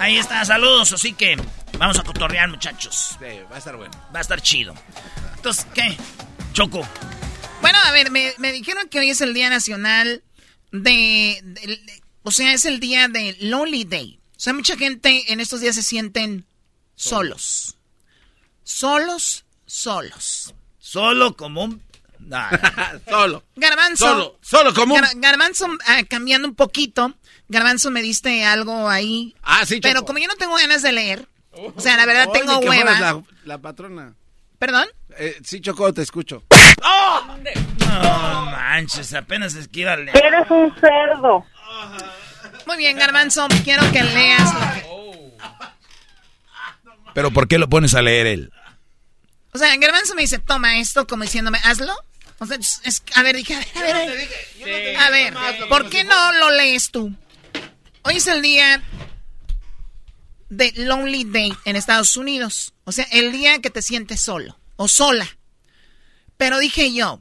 Ahí 0.00 0.18
está, 0.18 0.44
saludos, 0.44 0.92
así 0.92 1.12
que 1.12 1.36
vamos 1.78 1.98
a 1.98 2.02
cotorrear, 2.02 2.48
muchachos. 2.48 3.16
Sí, 3.18 3.40
va 3.50 3.56
a 3.56 3.58
estar 3.58 3.76
bueno. 3.76 3.92
Va 4.14 4.18
a 4.18 4.22
estar 4.22 4.40
chido. 4.40 4.74
Entonces, 5.36 5.66
¿qué? 5.74 5.96
Choco. 6.52 6.86
Bueno, 7.60 7.78
a 7.84 7.92
ver, 7.92 8.10
me, 8.10 8.32
me 8.38 8.52
dijeron 8.52 8.88
que 8.88 9.00
hoy 9.00 9.10
es 9.10 9.20
el 9.20 9.34
Día 9.34 9.50
Nacional 9.50 10.22
de, 10.70 11.42
O 12.22 12.30
sea, 12.30 12.52
es 12.52 12.64
el 12.64 12.80
día 12.80 13.08
de 13.08 13.36
Lonely 13.40 13.84
Day. 13.84 14.20
O 14.36 14.40
sea, 14.40 14.52
mucha 14.52 14.76
gente 14.76 15.32
en 15.32 15.40
estos 15.40 15.60
días 15.60 15.74
se 15.74 15.82
sienten 15.82 16.46
solos. 16.94 17.76
Solos, 17.76 17.77
solos. 18.68 20.54
Solo 20.78 21.36
como 21.36 21.64
un... 21.64 21.82
solo. 23.08 23.44
Garbanzo. 23.56 24.06
Solo, 24.06 24.38
solo 24.42 24.74
como 24.74 24.94
un... 24.94 25.02
Garbanzo, 25.16 25.66
ah, 25.86 26.02
cambiando 26.08 26.48
un 26.48 26.54
poquito. 26.54 27.14
Garbanzo 27.48 27.90
me 27.90 28.02
diste 28.02 28.44
algo 28.44 28.88
ahí. 28.88 29.34
Ah, 29.42 29.64
sí, 29.64 29.80
Pero 29.80 30.04
como 30.04 30.18
yo 30.18 30.26
no 30.28 30.36
tengo 30.36 30.56
ganas 30.56 30.82
de 30.82 30.92
leer, 30.92 31.28
o 31.52 31.80
sea, 31.80 31.96
la 31.96 32.04
verdad 32.04 32.28
tengo 32.32 32.58
hueva. 32.58 33.22
La, 33.44 33.58
patrona. 33.58 34.14
¿Perdón? 34.58 34.86
Eh, 35.16 35.38
sí, 35.42 35.60
Choco, 35.60 35.92
te 35.94 36.02
escucho. 36.02 36.44
¡Oh! 36.84 37.20
No 37.78 38.46
manches, 38.50 39.14
apenas 39.14 39.54
esquiva 39.54 39.96
leer. 39.96 40.16
Eres 40.16 40.50
un 40.50 40.74
cerdo. 40.78 41.46
Muy 42.66 42.76
bien, 42.76 42.98
Garbanzo, 42.98 43.46
quiero 43.64 43.90
que 43.92 44.02
leas 44.02 44.54
lo 44.54 44.60
que... 44.60 44.98
Pero 47.14 47.30
¿por 47.30 47.48
qué 47.48 47.58
lo 47.58 47.68
pones 47.68 47.94
a 47.94 48.02
leer 48.02 48.26
él? 48.26 48.52
O 49.52 49.58
sea, 49.58 49.76
Garbanzo 49.76 50.14
me 50.14 50.22
dice, 50.22 50.38
toma 50.38 50.78
esto, 50.78 51.06
como 51.06 51.24
diciéndome, 51.24 51.58
hazlo. 51.64 51.94
O 52.38 52.46
sea, 52.46 52.56
es, 52.56 53.02
a 53.14 53.22
ver, 53.22 53.36
dije, 53.36 53.54
a 53.54 53.82
ver, 53.82 53.96
a 53.96 54.04
ver. 54.04 54.96
A 54.96 55.10
ver, 55.10 55.68
¿por 55.68 55.90
qué 55.90 56.04
no 56.04 56.32
lo 56.32 56.50
lees 56.50 56.90
tú? 56.90 57.14
Hoy 58.02 58.16
es 58.16 58.26
el 58.26 58.42
día 58.42 58.82
de 60.48 60.72
Lonely 60.76 61.24
Day 61.24 61.52
en 61.64 61.76
Estados 61.76 62.16
Unidos. 62.16 62.74
O 62.84 62.92
sea, 62.92 63.06
el 63.10 63.32
día 63.32 63.60
que 63.60 63.70
te 63.70 63.82
sientes 63.82 64.20
solo 64.20 64.58
o 64.76 64.88
sola. 64.88 65.28
Pero 66.36 66.58
dije 66.58 66.92
yo, 66.94 67.20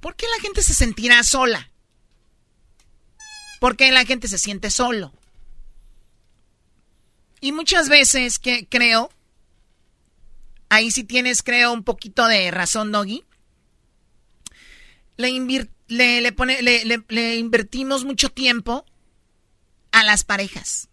¿por 0.00 0.16
qué 0.16 0.26
la 0.26 0.40
gente 0.40 0.62
se 0.62 0.74
sentirá 0.74 1.22
sola? 1.22 1.70
¿Por 3.60 3.76
qué 3.76 3.90
la 3.92 4.04
gente 4.04 4.28
se 4.28 4.38
siente 4.38 4.70
solo? 4.70 5.12
Y 7.40 7.52
muchas 7.52 7.88
veces 7.88 8.38
que 8.38 8.66
creo, 8.66 9.10
ahí 10.68 10.90
sí 10.90 11.04
tienes, 11.04 11.42
creo, 11.42 11.72
un 11.72 11.84
poquito 11.84 12.26
de 12.26 12.50
razón, 12.50 12.92
Doggy. 12.92 13.24
Le, 15.16 15.30
le, 16.20 16.32
pone, 16.32 16.62
le, 16.62 17.36
invertimos 17.36 18.04
mucho 18.04 18.30
tiempo 18.30 18.84
a 19.92 20.04
las 20.04 20.24
parejas. 20.24 20.88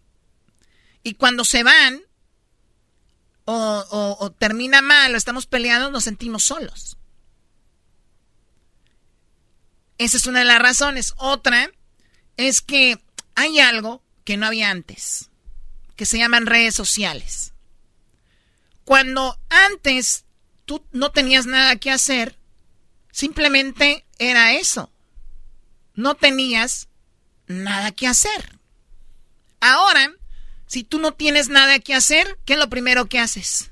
Y 1.02 1.14
cuando 1.14 1.44
se 1.44 1.62
van, 1.62 2.00
o, 3.44 4.16
o, 4.20 4.32
termina 4.32 4.80
mal, 4.80 5.14
o 5.14 5.16
estamos 5.18 5.46
peleando, 5.46 5.90
nos 5.90 6.04
sentimos 6.04 6.44
solos. 6.44 6.96
Esa 9.98 10.16
es 10.16 10.26
una 10.26 10.40
de 10.40 10.46
las 10.46 10.58
razones. 10.58 11.14
Otra 11.18 11.70
es 12.36 12.62
que 12.62 12.98
hay 13.34 13.58
algo 13.60 14.02
que 14.24 14.36
no 14.36 14.46
había 14.46 14.70
antes 14.70 15.30
que 15.96 16.06
se 16.06 16.18
llaman 16.18 16.46
redes 16.46 16.74
sociales. 16.74 17.53
Cuando 18.84 19.38
antes 19.48 20.24
tú 20.64 20.84
no 20.92 21.10
tenías 21.10 21.46
nada 21.46 21.76
que 21.76 21.90
hacer, 21.90 22.38
simplemente 23.10 24.04
era 24.18 24.54
eso. 24.54 24.90
No 25.94 26.14
tenías 26.14 26.88
nada 27.46 27.92
que 27.92 28.06
hacer. 28.06 28.58
Ahora, 29.60 30.12
si 30.66 30.84
tú 30.84 30.98
no 30.98 31.12
tienes 31.12 31.48
nada 31.48 31.78
que 31.78 31.94
hacer, 31.94 32.38
¿qué 32.44 32.54
es 32.54 32.58
lo 32.58 32.68
primero 32.68 33.06
que 33.06 33.18
haces? 33.18 33.70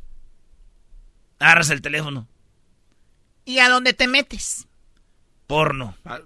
Agarras 1.39 1.71
el 1.71 1.83
teléfono. 1.83 2.29
¿Y 3.45 3.59
a 3.59 3.69
dónde 3.69 3.93
te 3.93 4.07
metes? 4.07 4.67
Porno. 5.47 5.97
Ah, 6.05 6.21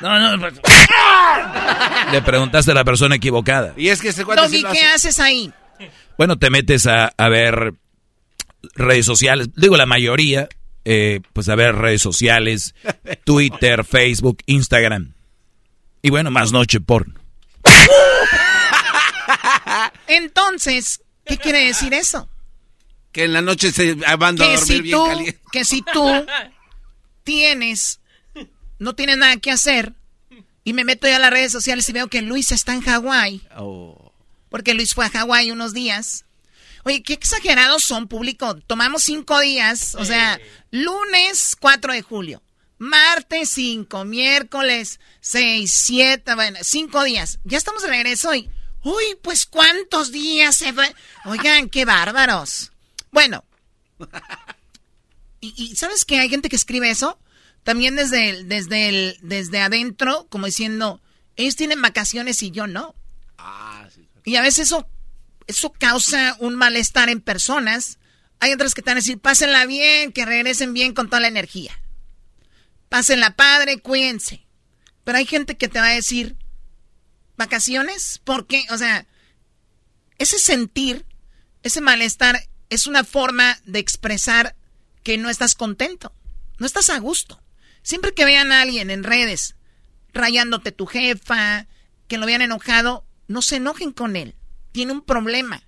no, 0.00 0.36
no. 0.36 0.50
Pues, 0.60 0.60
Le 2.12 2.22
preguntaste 2.22 2.72
a 2.72 2.74
la 2.74 2.84
persona 2.84 3.14
equivocada. 3.14 3.72
Y 3.76 3.88
es 3.88 4.00
que 4.00 4.12
se 4.12 4.24
¿qué 4.24 4.84
haces 4.94 5.20
ahí? 5.20 5.52
Bueno, 6.18 6.38
te 6.38 6.50
metes 6.50 6.86
a, 6.86 7.12
ver 7.18 7.74
redes 8.74 9.06
sociales. 9.06 9.48
Digo, 9.56 9.76
la 9.76 9.86
mayoría, 9.86 10.48
eh, 10.84 11.20
pues 11.32 11.48
a 11.48 11.54
ver 11.54 11.74
redes 11.74 12.02
sociales, 12.02 12.74
Twitter, 13.24 13.84
Facebook, 13.84 14.38
Instagram. 14.46 15.14
Y 16.02 16.10
bueno, 16.10 16.30
más 16.30 16.52
noche 16.52 16.80
porno. 16.80 17.20
Entonces, 20.06 21.02
¿qué 21.24 21.38
quiere 21.38 21.66
decir 21.66 21.94
eso? 21.94 22.28
Que 23.12 23.24
en 23.24 23.32
la 23.32 23.42
noche 23.42 23.72
se 23.72 23.94
van 23.94 24.40
a 24.40 24.46
dormir 24.46 24.82
bien 24.82 25.04
caliente. 25.06 25.40
Que 25.52 25.64
si 25.64 25.82
tú 25.82 26.08
tienes 27.24 28.00
no 28.82 28.94
tiene 28.94 29.16
nada 29.16 29.36
que 29.36 29.52
hacer 29.52 29.94
y 30.64 30.72
me 30.72 30.84
meto 30.84 31.06
ya 31.06 31.16
a 31.16 31.20
las 31.20 31.30
redes 31.30 31.52
sociales 31.52 31.88
y 31.88 31.92
veo 31.92 32.08
que 32.08 32.20
Luis 32.20 32.50
está 32.52 32.74
en 32.74 32.80
Hawái. 32.80 33.42
Oh. 33.56 34.01
Porque 34.52 34.74
Luis 34.74 34.94
fue 34.94 35.06
a 35.06 35.10
Hawái 35.10 35.50
unos 35.50 35.74
días. 35.74 36.24
Oye, 36.84 37.02
qué 37.02 37.14
exagerados 37.14 37.82
son, 37.82 38.06
público. 38.06 38.54
Tomamos 38.54 39.02
cinco 39.02 39.40
días, 39.40 39.96
o 39.96 40.04
sea, 40.04 40.40
lunes 40.70 41.56
4 41.58 41.92
de 41.92 42.02
julio, 42.02 42.42
martes 42.78 43.48
5, 43.50 44.04
miércoles 44.04 45.00
6, 45.20 45.72
7, 45.72 46.34
bueno, 46.36 46.58
cinco 46.62 47.02
días. 47.02 47.40
Ya 47.42 47.58
estamos 47.58 47.82
de 47.82 47.88
regreso 47.88 48.30
hoy. 48.30 48.48
Uy, 48.84 49.04
pues 49.22 49.46
cuántos 49.46 50.12
días 50.12 50.56
se 50.56 50.72
fue. 50.72 50.94
Oigan, 51.24 51.68
qué 51.68 51.84
bárbaros. 51.84 52.70
Bueno, 53.10 53.44
Y, 55.40 55.74
¿sabes 55.74 56.04
que 56.04 56.20
hay 56.20 56.28
gente 56.28 56.48
que 56.48 56.56
escribe 56.56 56.88
eso? 56.88 57.18
También 57.64 57.96
desde, 57.96 58.30
el, 58.30 58.48
desde, 58.48 58.88
el, 58.88 59.18
desde 59.22 59.60
adentro, 59.60 60.26
como 60.30 60.46
diciendo, 60.46 61.00
ellos 61.36 61.56
tienen 61.56 61.82
vacaciones 61.82 62.42
y 62.44 62.52
yo 62.52 62.68
no. 62.68 62.94
Y 64.24 64.36
a 64.36 64.42
veces 64.42 64.68
eso, 64.68 64.88
eso 65.46 65.72
causa 65.72 66.36
un 66.38 66.54
malestar 66.54 67.08
en 67.08 67.20
personas. 67.20 67.98
Hay 68.40 68.52
otras 68.52 68.74
que 68.74 68.82
te 68.82 68.90
van 68.90 68.98
a 68.98 69.00
decir, 69.00 69.18
pásenla 69.18 69.66
bien, 69.66 70.12
que 70.12 70.26
regresen 70.26 70.74
bien 70.74 70.94
con 70.94 71.08
toda 71.08 71.20
la 71.20 71.28
energía. 71.28 71.78
Pásenla 72.88 73.36
padre, 73.36 73.78
cuídense. 73.78 74.46
Pero 75.04 75.18
hay 75.18 75.26
gente 75.26 75.56
que 75.56 75.68
te 75.68 75.80
va 75.80 75.86
a 75.86 75.94
decir, 75.94 76.36
¿vacaciones? 77.36 78.20
¿Por 78.24 78.46
qué? 78.46 78.64
O 78.70 78.78
sea, 78.78 79.06
ese 80.18 80.38
sentir, 80.38 81.04
ese 81.62 81.80
malestar, 81.80 82.48
es 82.70 82.86
una 82.86 83.04
forma 83.04 83.58
de 83.64 83.80
expresar 83.80 84.56
que 85.02 85.18
no 85.18 85.28
estás 85.28 85.54
contento, 85.54 86.14
no 86.58 86.66
estás 86.66 86.90
a 86.90 86.98
gusto. 86.98 87.42
Siempre 87.82 88.14
que 88.14 88.24
vean 88.24 88.52
a 88.52 88.62
alguien 88.62 88.90
en 88.90 89.02
redes 89.02 89.56
rayándote 90.14 90.72
tu 90.72 90.86
jefa, 90.86 91.66
que 92.08 92.18
lo 92.18 92.26
vean 92.26 92.42
enojado, 92.42 93.04
no 93.32 93.42
se 93.42 93.56
enojen 93.56 93.92
con 93.92 94.14
él. 94.16 94.36
Tiene 94.70 94.92
un 94.92 95.02
problema. 95.02 95.62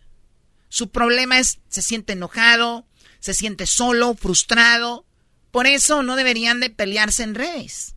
Su 0.68 0.90
problema 0.90 1.38
es, 1.38 1.58
se 1.68 1.82
siente 1.82 2.12
enojado, 2.12 2.86
se 3.20 3.34
siente 3.34 3.66
solo, 3.66 4.14
frustrado. 4.14 5.06
Por 5.50 5.66
eso 5.66 6.02
no 6.02 6.16
deberían 6.16 6.60
de 6.60 6.70
pelearse 6.70 7.22
en 7.22 7.34
redes. 7.34 7.94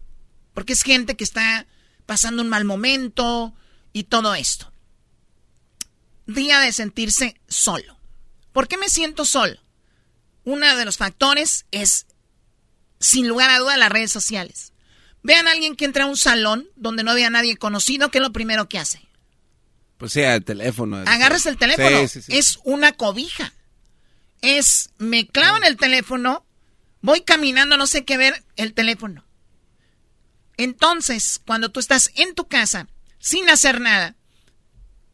Porque 0.53 0.73
es 0.73 0.83
gente 0.83 1.15
que 1.15 1.23
está 1.23 1.67
pasando 2.05 2.41
un 2.41 2.49
mal 2.49 2.65
momento 2.65 3.53
y 3.93 4.05
todo 4.05 4.35
esto. 4.35 4.71
Día 6.25 6.59
de 6.59 6.71
sentirse 6.71 7.39
solo. 7.47 7.97
¿Por 8.53 8.67
qué 8.67 8.77
me 8.77 8.89
siento 8.89 9.25
solo? 9.25 9.59
Uno 10.43 10.75
de 10.75 10.85
los 10.85 10.97
factores 10.97 11.65
es, 11.71 12.07
sin 12.99 13.27
lugar 13.27 13.49
a 13.49 13.59
duda, 13.59 13.77
las 13.77 13.91
redes 13.91 14.11
sociales. 14.11 14.71
Vean 15.23 15.47
a 15.47 15.51
alguien 15.51 15.75
que 15.75 15.85
entra 15.85 16.05
a 16.05 16.07
un 16.07 16.17
salón 16.17 16.69
donde 16.75 17.03
no 17.03 17.11
había 17.11 17.29
nadie 17.29 17.57
conocido, 17.57 18.11
¿qué 18.11 18.19
es 18.19 18.21
lo 18.21 18.31
primero 18.31 18.69
que 18.69 18.79
hace? 18.79 19.06
Pues 19.97 20.13
sea, 20.13 20.35
el 20.35 20.43
teléfono. 20.43 20.97
Agarras 20.97 21.45
el 21.45 21.57
teléfono. 21.57 21.97
es 22.27 22.59
una 22.63 22.91
cobija. 22.91 23.53
Es, 24.41 24.91
me 24.97 25.27
clavo 25.27 25.57
en 25.57 25.63
el 25.63 25.77
teléfono, 25.77 26.45
voy 27.01 27.21
caminando, 27.21 27.77
no 27.77 27.87
sé 27.87 28.05
qué 28.05 28.17
ver, 28.17 28.43
el 28.55 28.73
teléfono. 28.73 29.25
Entonces, 30.57 31.41
cuando 31.45 31.69
tú 31.69 31.79
estás 31.79 32.11
en 32.15 32.35
tu 32.35 32.47
casa, 32.47 32.87
sin 33.19 33.49
hacer 33.49 33.81
nada, 33.81 34.15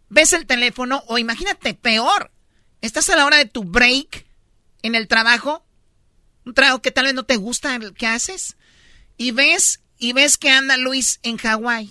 ves 0.09 0.33
el 0.33 0.45
teléfono, 0.45 1.03
o 1.07 1.17
imagínate, 1.17 1.73
peor, 1.73 2.31
estás 2.81 3.09
a 3.09 3.15
la 3.15 3.25
hora 3.25 3.37
de 3.37 3.45
tu 3.45 3.63
break 3.63 4.25
en 4.81 4.95
el 4.95 5.07
trabajo, 5.07 5.65
un 6.45 6.53
trabajo 6.53 6.81
que 6.81 6.91
tal 6.91 7.05
vez 7.05 7.13
no 7.13 7.23
te 7.23 7.37
gusta 7.37 7.75
el 7.75 7.93
que 7.93 8.07
haces, 8.07 8.57
y 9.17 9.31
ves 9.31 9.79
y 9.97 10.11
ves 10.11 10.37
que 10.37 10.49
anda 10.49 10.75
Luis 10.75 11.19
en 11.23 11.37
Hawái. 11.37 11.89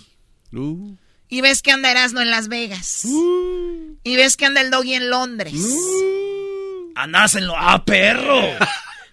Uh. 0.51 0.95
Y 1.29 1.41
ves 1.41 1.61
que 1.61 1.71
anda 1.71 1.91
Erasmo 1.91 2.21
en 2.21 2.29
Las 2.29 2.47
Vegas. 2.47 3.01
Uh. 3.05 3.97
Y 4.03 4.15
ves 4.15 4.37
que 4.37 4.45
anda 4.45 4.61
el 4.61 4.71
Doggy 4.71 4.93
en 4.93 5.09
Londres. 5.09 5.55
Uh. 5.55 6.91
Andas 6.95 7.35
en 7.35 7.47
lo... 7.47 7.55
¡Ah, 7.57 7.83
perro! 7.83 8.39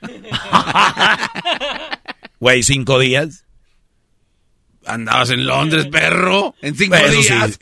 Güey, 2.41 2.62
¿cinco 2.62 2.99
días? 2.99 3.45
Andabas 4.87 5.31
en 5.31 5.47
Londres, 5.47 5.87
perro. 5.87 6.55
En 6.62 6.74
cinco 6.74 6.97
días. 6.97 7.59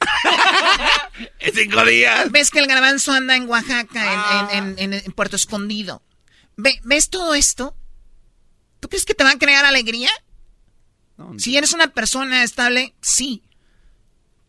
en 1.41 1.55
cinco 1.55 1.85
días. 1.85 2.31
Ves 2.31 2.51
que 2.51 2.61
el 2.61 2.69
garbanzo 2.69 3.13
anda 3.13 3.35
en 3.35 3.49
Oaxaca, 3.49 4.49
en, 4.53 4.77
en, 4.79 5.13
Puerto 5.13 5.37
Escondido. 5.37 6.03
¿Ves 6.57 7.11
todo 7.11 7.35
esto? 7.35 7.75
¿Tú 8.81 8.89
crees 8.89 9.05
que 9.05 9.15
te 9.15 9.25
va 9.25 9.33
a 9.33 9.39
crear 9.39 9.65
alegría? 9.65 10.11
Si 11.37 11.57
eres 11.57 11.73
una 11.73 11.89
persona 11.89 12.45
estable, 12.45 12.95
sí. 13.01 13.43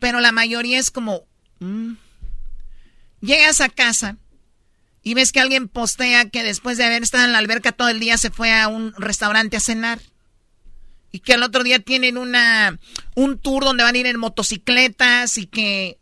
Pero 0.00 0.18
la 0.20 0.32
mayoría 0.32 0.80
es 0.80 0.90
como... 0.90 1.22
Mm. 1.60 1.92
Llegas 3.20 3.60
a 3.60 3.68
casa 3.68 4.16
y 5.02 5.14
ves 5.14 5.30
que 5.30 5.40
alguien 5.40 5.68
postea 5.68 6.28
que 6.30 6.42
después 6.42 6.78
de 6.78 6.84
haber 6.84 7.02
estado 7.02 7.24
en 7.24 7.32
la 7.32 7.38
alberca 7.38 7.72
todo 7.72 7.90
el 7.90 8.00
día 8.00 8.16
se 8.18 8.30
fue 8.30 8.52
a 8.52 8.68
un 8.68 8.94
restaurante 8.96 9.56
a 9.56 9.60
cenar. 9.60 10.00
Y 11.12 11.20
que 11.20 11.34
al 11.34 11.42
otro 11.42 11.62
día 11.62 11.80
tienen 11.80 12.16
una, 12.16 12.78
un 13.14 13.38
tour 13.38 13.64
donde 13.64 13.82
van 13.84 13.94
a 13.94 13.98
ir 13.98 14.06
en 14.06 14.18
motocicletas 14.18 15.38
y 15.38 15.46
que... 15.46 15.98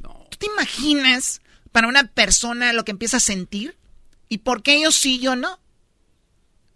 ¿Tú 0.00 0.36
te 0.38 0.46
imaginas 0.46 1.40
para 1.72 1.88
una 1.88 2.04
persona 2.04 2.72
lo 2.72 2.84
que 2.84 2.92
empieza 2.92 3.18
a 3.18 3.20
sentir? 3.20 3.76
¿Y 4.28 4.38
por 4.38 4.62
qué 4.62 4.74
ellos 4.74 4.94
sí, 4.94 5.18
yo 5.20 5.36
no? 5.36 5.58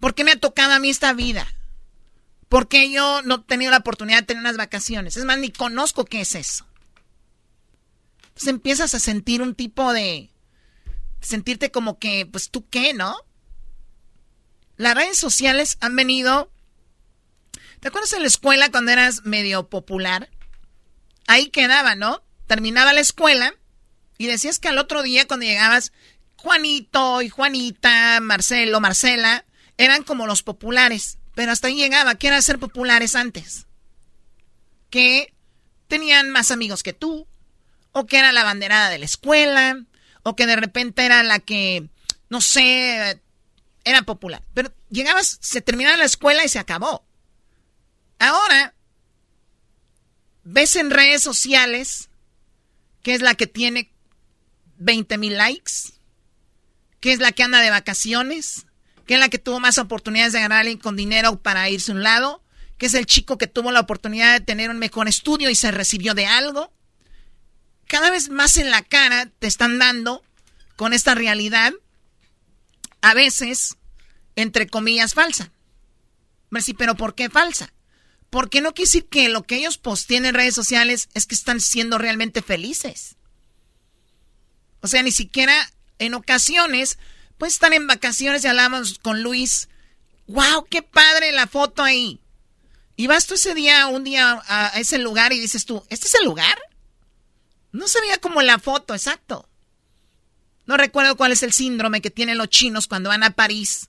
¿Por 0.01 0.15
qué 0.15 0.25
me 0.25 0.33
ha 0.33 0.37
tocado 0.37 0.73
a 0.73 0.79
mí 0.79 0.91
esta 0.91 1.13
vida? 1.13 1.47
Porque 2.53 2.91
yo 2.91 3.23
no 3.23 3.37
he 3.37 3.39
tenido 3.45 3.71
la 3.71 3.79
oportunidad 3.79 4.19
de 4.19 4.27
tener 4.27 4.43
unas 4.43 4.59
vacaciones. 4.59 5.17
Es 5.17 5.25
más, 5.25 5.39
ni 5.39 5.51
conozco 5.51 6.05
qué 6.05 6.21
es 6.21 6.35
eso. 6.35 6.67
Entonces 8.25 8.49
empiezas 8.49 8.95
a 8.95 8.99
sentir 8.99 9.41
un 9.41 9.55
tipo 9.55 9.95
de... 9.95 10.29
Sentirte 11.23 11.71
como 11.71 11.99
que, 11.99 12.27
pues 12.27 12.51
tú 12.51 12.69
qué, 12.69 12.93
¿no? 12.93 13.17
Las 14.77 14.95
redes 14.95 15.17
sociales 15.17 15.79
han 15.81 15.97
venido... 15.97 16.53
¿Te 17.81 17.89
acuerdas 17.89 18.13
en 18.13 18.21
la 18.21 18.29
escuela 18.29 18.71
cuando 18.71 18.93
eras 18.93 19.25
medio 19.25 19.71
popular? 19.71 20.29
Ahí 21.27 21.49
quedaba, 21.49 21.95
¿no? 21.95 22.23
Terminaba 22.49 22.93
la 22.93 23.01
escuela 23.01 23.55
y 24.19 24.27
decías 24.27 24.59
que 24.59 24.69
al 24.69 24.77
otro 24.77 25.03
día 25.03 25.27
cuando 25.27 25.47
llegabas, 25.47 25.95
Juanito 26.37 27.23
y 27.23 27.31
Juanita, 27.31 28.21
Marcelo, 28.21 28.79
Marcela, 28.79 29.47
eran 29.79 30.03
como 30.03 30.27
los 30.27 30.43
populares. 30.43 31.17
Pero 31.35 31.53
hasta 31.53 31.69
ahí 31.69 31.77
llegaba, 31.77 32.15
que 32.15 32.29
era 32.29 32.43
ser 32.43 32.59
populares 32.59 33.15
antes. 33.15 33.67
Que 34.91 35.33
tenían 35.89 36.31
más 36.31 36.51
amigos 36.51 36.83
que 36.83 36.93
tú, 36.93 37.27
o 37.93 38.07
que 38.07 38.19
era 38.19 38.33
la 38.33 38.45
banderada 38.45 38.91
de 38.91 38.99
la 38.99 39.05
escuela, 39.05 39.83
o 40.23 40.37
que 40.37 40.47
de 40.47 40.57
repente 40.57 41.05
era 41.05 41.23
la 41.23 41.39
que, 41.39 41.89
no 42.29 42.41
sé, 42.41 43.21
era 43.85 44.03
popular. 44.03 44.43
Pero 44.55 44.73
llegabas, 44.91 45.39
se 45.41 45.61
terminaba 45.61 45.97
la 45.97 46.05
escuela 46.05 46.45
y 46.45 46.49
se 46.49 46.59
acabó. 46.59 47.05
Ahora, 48.19 48.75
ves 50.45 50.77
en 50.77 50.91
redes 50.91 51.23
sociales 51.23 52.09
que 53.03 53.15
es 53.15 53.23
la 53.23 53.35
que 53.35 53.47
tiene 53.47 53.91
20 54.79 55.19
mil 55.19 55.37
likes, 55.37 55.93
que 57.01 57.13
es 57.13 57.19
la 57.19 57.33
que 57.33 57.43
anda 57.43 57.61
de 57.61 57.71
vacaciones, 57.71 58.67
que 59.13 59.17
es 59.17 59.21
la 59.21 59.29
que 59.29 59.39
tuvo 59.39 59.61
más 59.61 59.77
oportunidades 59.77 60.33
de 60.33 60.41
ganar 60.41 60.61
alguien 60.61 60.79
con 60.79 60.97
dinero 60.97 61.39
para 61.39 61.69
irse 61.69 61.93
a 61.93 61.95
un 61.95 62.03
lado, 62.03 62.43
que 62.79 62.87
es 62.87 62.95
el 62.95 63.05
chico 63.05 63.37
que 63.37 63.47
tuvo 63.47 63.71
la 63.71 63.81
oportunidad 63.81 64.33
de 64.33 64.41
tener 64.41 64.71
un 64.71 64.79
mejor 64.79 65.07
estudio 65.07 65.51
y 65.51 65.55
se 65.55 65.71
recibió 65.71 66.15
de 66.15 66.25
algo. 66.25 66.73
Cada 67.87 68.11
vez 68.11 68.31
más 68.31 68.57
en 68.57 68.71
la 68.71 68.81
cara 68.81 69.29
te 69.39 69.47
están 69.47 69.79
dando 69.79 70.25
con 70.77 70.95
esta 70.95 71.15
realidad, 71.15 71.75
a 73.03 73.13
veces, 73.13 73.77
entre 74.35 74.67
comillas, 74.67 75.13
falsa. 75.13 75.53
Pero 76.79 76.95
¿por 76.95 77.15
qué 77.15 77.29
falsa? 77.29 77.71
Porque 78.31 78.63
no 78.63 78.73
quiere 78.73 78.89
decir 78.89 79.09
que 79.11 79.29
lo 79.29 79.43
que 79.43 79.57
ellos 79.57 79.77
posteen 79.77 80.25
en 80.25 80.35
redes 80.35 80.55
sociales 80.55 81.11
es 81.13 81.27
que 81.27 81.35
están 81.35 81.61
siendo 81.61 81.99
realmente 81.99 82.41
felices. 82.41 83.17
O 84.81 84.87
sea, 84.87 85.03
ni 85.03 85.13
siquiera 85.13 85.71
en 85.99 86.15
ocasiones 86.15 86.97
pues 87.43 87.55
están 87.55 87.73
en 87.73 87.89
vacaciones 87.89 88.45
y 88.45 88.47
hablamos 88.47 89.01
con 89.01 89.25
Luis. 89.25 89.69
¡Wow! 90.29 90.65
¡Qué 90.71 90.81
padre 90.81 91.33
la 91.33 91.49
foto 91.49 91.83
ahí! 91.83 92.21
Y 92.95 93.09
vas 93.09 93.27
tú 93.27 93.35
ese 93.35 93.53
día, 93.53 93.89
un 93.89 94.05
día 94.05 94.41
a 94.47 94.79
ese 94.79 94.99
lugar 94.99 95.33
y 95.33 95.41
dices 95.41 95.65
tú, 95.65 95.85
¿este 95.89 96.07
es 96.07 96.15
el 96.15 96.25
lugar? 96.25 96.57
No 97.73 97.89
se 97.89 98.01
veía 98.01 98.19
como 98.19 98.43
la 98.43 98.61
foto, 98.61 98.95
exacto. 98.95 99.49
No 100.67 100.77
recuerdo 100.77 101.17
cuál 101.17 101.33
es 101.33 101.43
el 101.43 101.53
síndrome 101.53 102.01
que 102.01 102.13
tienen 102.13 102.39
los 102.39 102.49
chinos 102.49 102.87
cuando 102.87 103.09
van 103.09 103.25
a 103.25 103.31
París. 103.31 103.89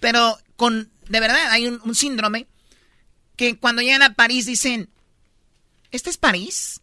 Pero 0.00 0.36
con, 0.56 0.90
de 1.08 1.20
verdad, 1.20 1.52
hay 1.52 1.66
un, 1.66 1.80
un 1.84 1.94
síndrome 1.94 2.48
que 3.36 3.58
cuando 3.58 3.80
llegan 3.80 4.02
a 4.02 4.12
París 4.12 4.44
dicen, 4.44 4.90
¿este 5.90 6.10
es 6.10 6.18
París? 6.18 6.82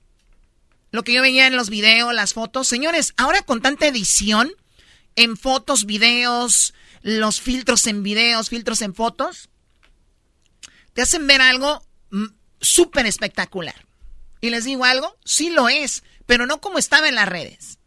Lo 0.90 1.03
que 1.03 1.14
yo 1.14 1.22
veía 1.22 1.45
en 1.45 1.56
los 1.56 1.69
videos, 1.69 2.11
las 2.11 2.34
fotos. 2.34 2.68
Señores, 2.68 3.14
ahora 3.18 3.44
con 3.44 3.61
tanta 3.61 3.86
edición, 3.86 4.52
en 5.15 5.38
fotos, 5.38 5.85
videos, 5.85 6.73
los 7.01 7.41
filtros 7.41 7.88
en 7.88 8.03
videos, 8.03 8.49
filtros 8.49 8.81
en 8.81 8.93
fotos, 8.93 9.49
te 10.93 11.01
hacen 11.01 11.27
ver 11.27 11.41
algo 11.41 11.85
mm, 12.11 12.25
súper 12.59 13.05
espectacular. 13.05 13.85
Y 14.41 14.49
les 14.49 14.65
digo 14.65 14.85
algo, 14.85 15.17
sí 15.23 15.49
lo 15.49 15.69
es, 15.69 16.03
pero 16.25 16.45
no 16.45 16.61
como 16.61 16.79
estaba 16.79 17.07
en 17.07 17.15
las 17.15 17.29
redes. 17.29 17.77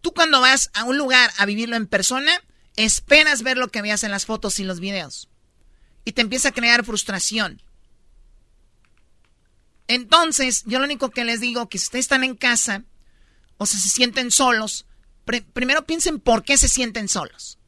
Tú 0.00 0.12
cuando 0.12 0.40
vas 0.40 0.70
a 0.74 0.84
un 0.84 0.98
lugar 0.98 1.32
a 1.38 1.46
vivirlo 1.46 1.76
en 1.76 1.86
persona, 1.86 2.32
esperas 2.76 3.42
ver 3.42 3.56
lo 3.56 3.68
que 3.68 3.82
veas 3.82 4.04
en 4.04 4.10
las 4.10 4.26
fotos 4.26 4.58
y 4.60 4.64
los 4.64 4.80
videos. 4.80 5.28
Y 6.04 6.12
te 6.12 6.22
empieza 6.22 6.50
a 6.50 6.52
crear 6.52 6.84
frustración. 6.84 7.62
Entonces, 9.88 10.62
yo 10.66 10.78
lo 10.78 10.84
único 10.84 11.10
que 11.10 11.24
les 11.24 11.40
digo, 11.40 11.68
que 11.68 11.78
si 11.78 11.84
ustedes 11.84 12.04
están 12.04 12.24
en 12.24 12.36
casa 12.36 12.84
o 13.56 13.66
si 13.66 13.78
se 13.78 13.88
sienten 13.88 14.30
solos, 14.30 14.86
primero 15.52 15.86
piensen 15.86 16.20
por 16.20 16.44
qué 16.44 16.56
se 16.56 16.68
sienten 16.68 17.08
solos. 17.08 17.58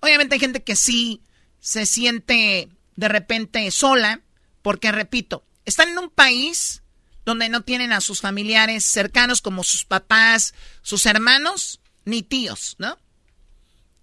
Obviamente 0.00 0.34
hay 0.34 0.40
gente 0.40 0.62
que 0.62 0.76
sí 0.76 1.22
se 1.60 1.86
siente 1.86 2.70
de 2.96 3.08
repente 3.08 3.70
sola, 3.70 4.22
porque 4.62 4.92
repito, 4.92 5.44
están 5.64 5.90
en 5.90 5.98
un 5.98 6.10
país 6.10 6.82
donde 7.24 7.48
no 7.48 7.62
tienen 7.62 7.92
a 7.92 8.00
sus 8.00 8.20
familiares 8.20 8.84
cercanos 8.84 9.42
como 9.42 9.62
sus 9.62 9.84
papás, 9.84 10.54
sus 10.82 11.06
hermanos, 11.06 11.80
ni 12.04 12.22
tíos, 12.22 12.76
¿no? 12.78 12.98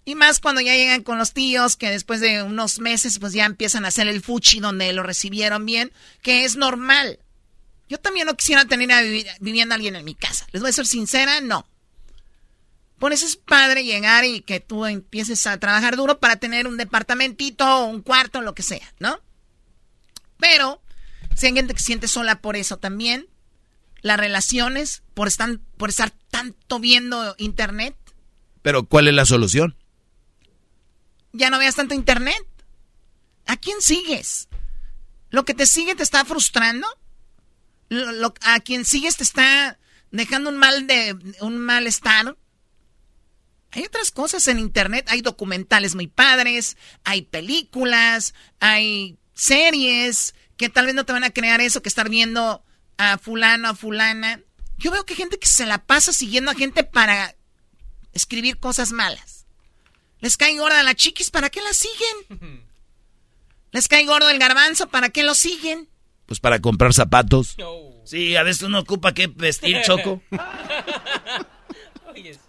Y 0.04 0.14
más 0.14 0.40
cuando 0.40 0.62
ya 0.62 0.74
llegan 0.74 1.02
con 1.02 1.18
los 1.18 1.34
tíos, 1.34 1.76
que 1.76 1.90
después 1.90 2.20
de 2.20 2.42
unos 2.42 2.78
meses 2.78 3.18
pues 3.18 3.34
ya 3.34 3.44
empiezan 3.44 3.84
a 3.84 3.88
hacer 3.88 4.08
el 4.08 4.22
fuchi 4.22 4.60
donde 4.60 4.92
lo 4.92 5.02
recibieron 5.02 5.66
bien, 5.66 5.92
que 6.22 6.44
es 6.44 6.56
normal. 6.56 7.18
Yo 7.88 7.98
también 7.98 8.26
no 8.26 8.36
quisiera 8.36 8.64
tener 8.66 8.92
a 8.92 9.00
viviendo 9.40 9.74
alguien 9.74 9.96
en 9.96 10.04
mi 10.04 10.14
casa. 10.14 10.46
Les 10.52 10.60
voy 10.60 10.70
a 10.70 10.74
ser 10.74 10.86
sincera, 10.86 11.40
no. 11.40 11.66
Por 12.98 13.12
eso 13.12 13.26
es 13.26 13.36
padre 13.36 13.84
llegar 13.84 14.24
y 14.24 14.40
que 14.40 14.60
tú 14.60 14.84
empieces 14.84 15.46
a 15.46 15.58
trabajar 15.58 15.96
duro 15.96 16.18
para 16.18 16.36
tener 16.36 16.66
un 16.66 16.76
departamentito, 16.76 17.84
un 17.84 18.02
cuarto, 18.02 18.42
lo 18.42 18.54
que 18.54 18.62
sea, 18.62 18.92
¿no? 18.98 19.20
Pero, 20.38 20.82
si 21.36 21.46
hay 21.46 21.54
gente 21.54 21.74
que 21.74 21.80
se 21.80 21.86
siente 21.86 22.08
sola 22.08 22.40
por 22.40 22.56
eso 22.56 22.76
también, 22.76 23.28
las 24.02 24.18
relaciones, 24.18 25.02
por 25.14 25.28
estar, 25.28 25.58
por 25.76 25.90
estar 25.90 26.10
tanto 26.30 26.80
viendo 26.80 27.34
internet. 27.38 27.96
Pero, 28.62 28.84
¿cuál 28.84 29.08
es 29.08 29.14
la 29.14 29.26
solución? 29.26 29.76
Ya 31.32 31.50
no 31.50 31.58
veas 31.58 31.76
tanto 31.76 31.94
internet. 31.94 32.44
¿A 33.46 33.56
quién 33.56 33.80
sigues? 33.80 34.48
¿Lo 35.30 35.44
que 35.44 35.54
te 35.54 35.66
sigue 35.66 35.94
te 35.94 36.02
está 36.02 36.24
frustrando? 36.24 36.86
¿A 38.42 38.60
quien 38.60 38.84
sigues 38.84 39.16
te 39.16 39.22
está 39.22 39.78
dejando 40.10 40.50
un 40.50 40.56
mal 40.56 40.86
de 40.86 41.16
un 41.40 41.58
malestar? 41.58 42.36
Hay 43.70 43.84
otras 43.84 44.10
cosas 44.10 44.48
en 44.48 44.58
internet, 44.58 45.06
hay 45.08 45.20
documentales 45.20 45.94
muy 45.94 46.06
padres, 46.06 46.76
hay 47.04 47.22
películas, 47.22 48.34
hay 48.60 49.18
series 49.34 50.34
que 50.56 50.68
tal 50.68 50.86
vez 50.86 50.94
no 50.94 51.04
te 51.04 51.12
van 51.12 51.24
a 51.24 51.30
crear 51.30 51.60
eso 51.60 51.82
que 51.82 51.88
estar 51.88 52.08
viendo 52.08 52.64
a 52.96 53.18
fulano, 53.18 53.68
a 53.68 53.74
fulana. 53.74 54.40
Yo 54.78 54.90
veo 54.90 55.04
que 55.04 55.12
hay 55.12 55.18
gente 55.18 55.38
que 55.38 55.46
se 55.46 55.66
la 55.66 55.84
pasa 55.84 56.12
siguiendo 56.12 56.50
a 56.50 56.54
gente 56.54 56.82
para 56.84 57.36
escribir 58.12 58.58
cosas 58.58 58.92
malas. 58.92 59.46
Les 60.20 60.36
cae 60.36 60.56
gorda 60.56 60.82
la 60.82 60.94
chiquis, 60.94 61.30
¿para 61.30 61.50
qué 61.50 61.60
la 61.60 61.72
siguen? 61.72 62.68
Les 63.70 63.86
cae 63.86 64.06
gordo 64.06 64.30
el 64.30 64.38
garbanzo, 64.38 64.88
¿para 64.88 65.10
qué 65.10 65.22
lo 65.22 65.34
siguen? 65.34 65.88
Pues 66.28 66.40
para 66.40 66.60
comprar 66.60 66.92
zapatos. 66.92 67.56
Sí, 68.04 68.36
a 68.36 68.42
veces 68.42 68.62
uno 68.62 68.80
ocupa 68.80 69.14
qué 69.14 69.28
vestir, 69.28 69.78
Choco. 69.84 70.22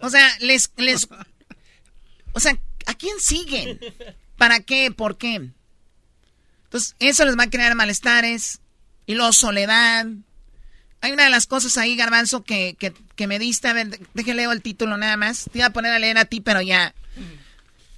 O 0.00 0.10
sea, 0.10 0.28
les, 0.40 0.70
les, 0.76 1.08
o 2.32 2.40
sea, 2.40 2.58
¿a 2.86 2.94
quién 2.94 3.18
siguen? 3.20 3.80
¿Para 4.36 4.60
qué? 4.60 4.90
¿Por 4.90 5.16
qué? 5.16 5.50
Entonces, 6.64 6.94
eso 6.98 7.24
les 7.24 7.38
va 7.38 7.44
a 7.44 7.50
crear 7.50 7.74
malestares 7.74 8.60
y 9.06 9.14
luego 9.14 9.32
soledad. 9.32 10.06
Hay 11.00 11.12
una 11.12 11.24
de 11.24 11.30
las 11.30 11.46
cosas 11.46 11.78
ahí, 11.78 11.96
Garbanzo, 11.96 12.44
que, 12.44 12.76
que, 12.78 13.26
me 13.26 13.38
diste. 13.38 13.68
A 13.68 13.72
ver, 13.72 13.98
déjale 14.12 14.42
leo 14.42 14.52
el 14.52 14.60
título 14.60 14.98
nada 14.98 15.16
más. 15.16 15.48
Te 15.50 15.58
iba 15.58 15.68
a 15.68 15.72
poner 15.72 15.92
a 15.92 15.98
leer 15.98 16.18
a 16.18 16.26
ti, 16.26 16.42
pero 16.42 16.60
ya. 16.60 16.94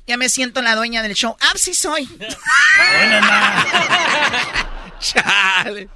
Ya 0.06 0.16
me 0.16 0.28
siento 0.28 0.62
la 0.62 0.76
dueña 0.76 1.02
del 1.02 1.14
show. 1.14 1.36
¡Ah, 1.40 1.52
sí 1.56 1.74
soy! 1.74 2.08
Chale. 5.02 5.88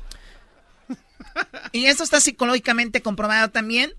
Y 1.72 1.86
esto 1.86 2.04
está 2.04 2.20
psicológicamente 2.20 3.02
comprobado 3.02 3.50
también. 3.50 3.92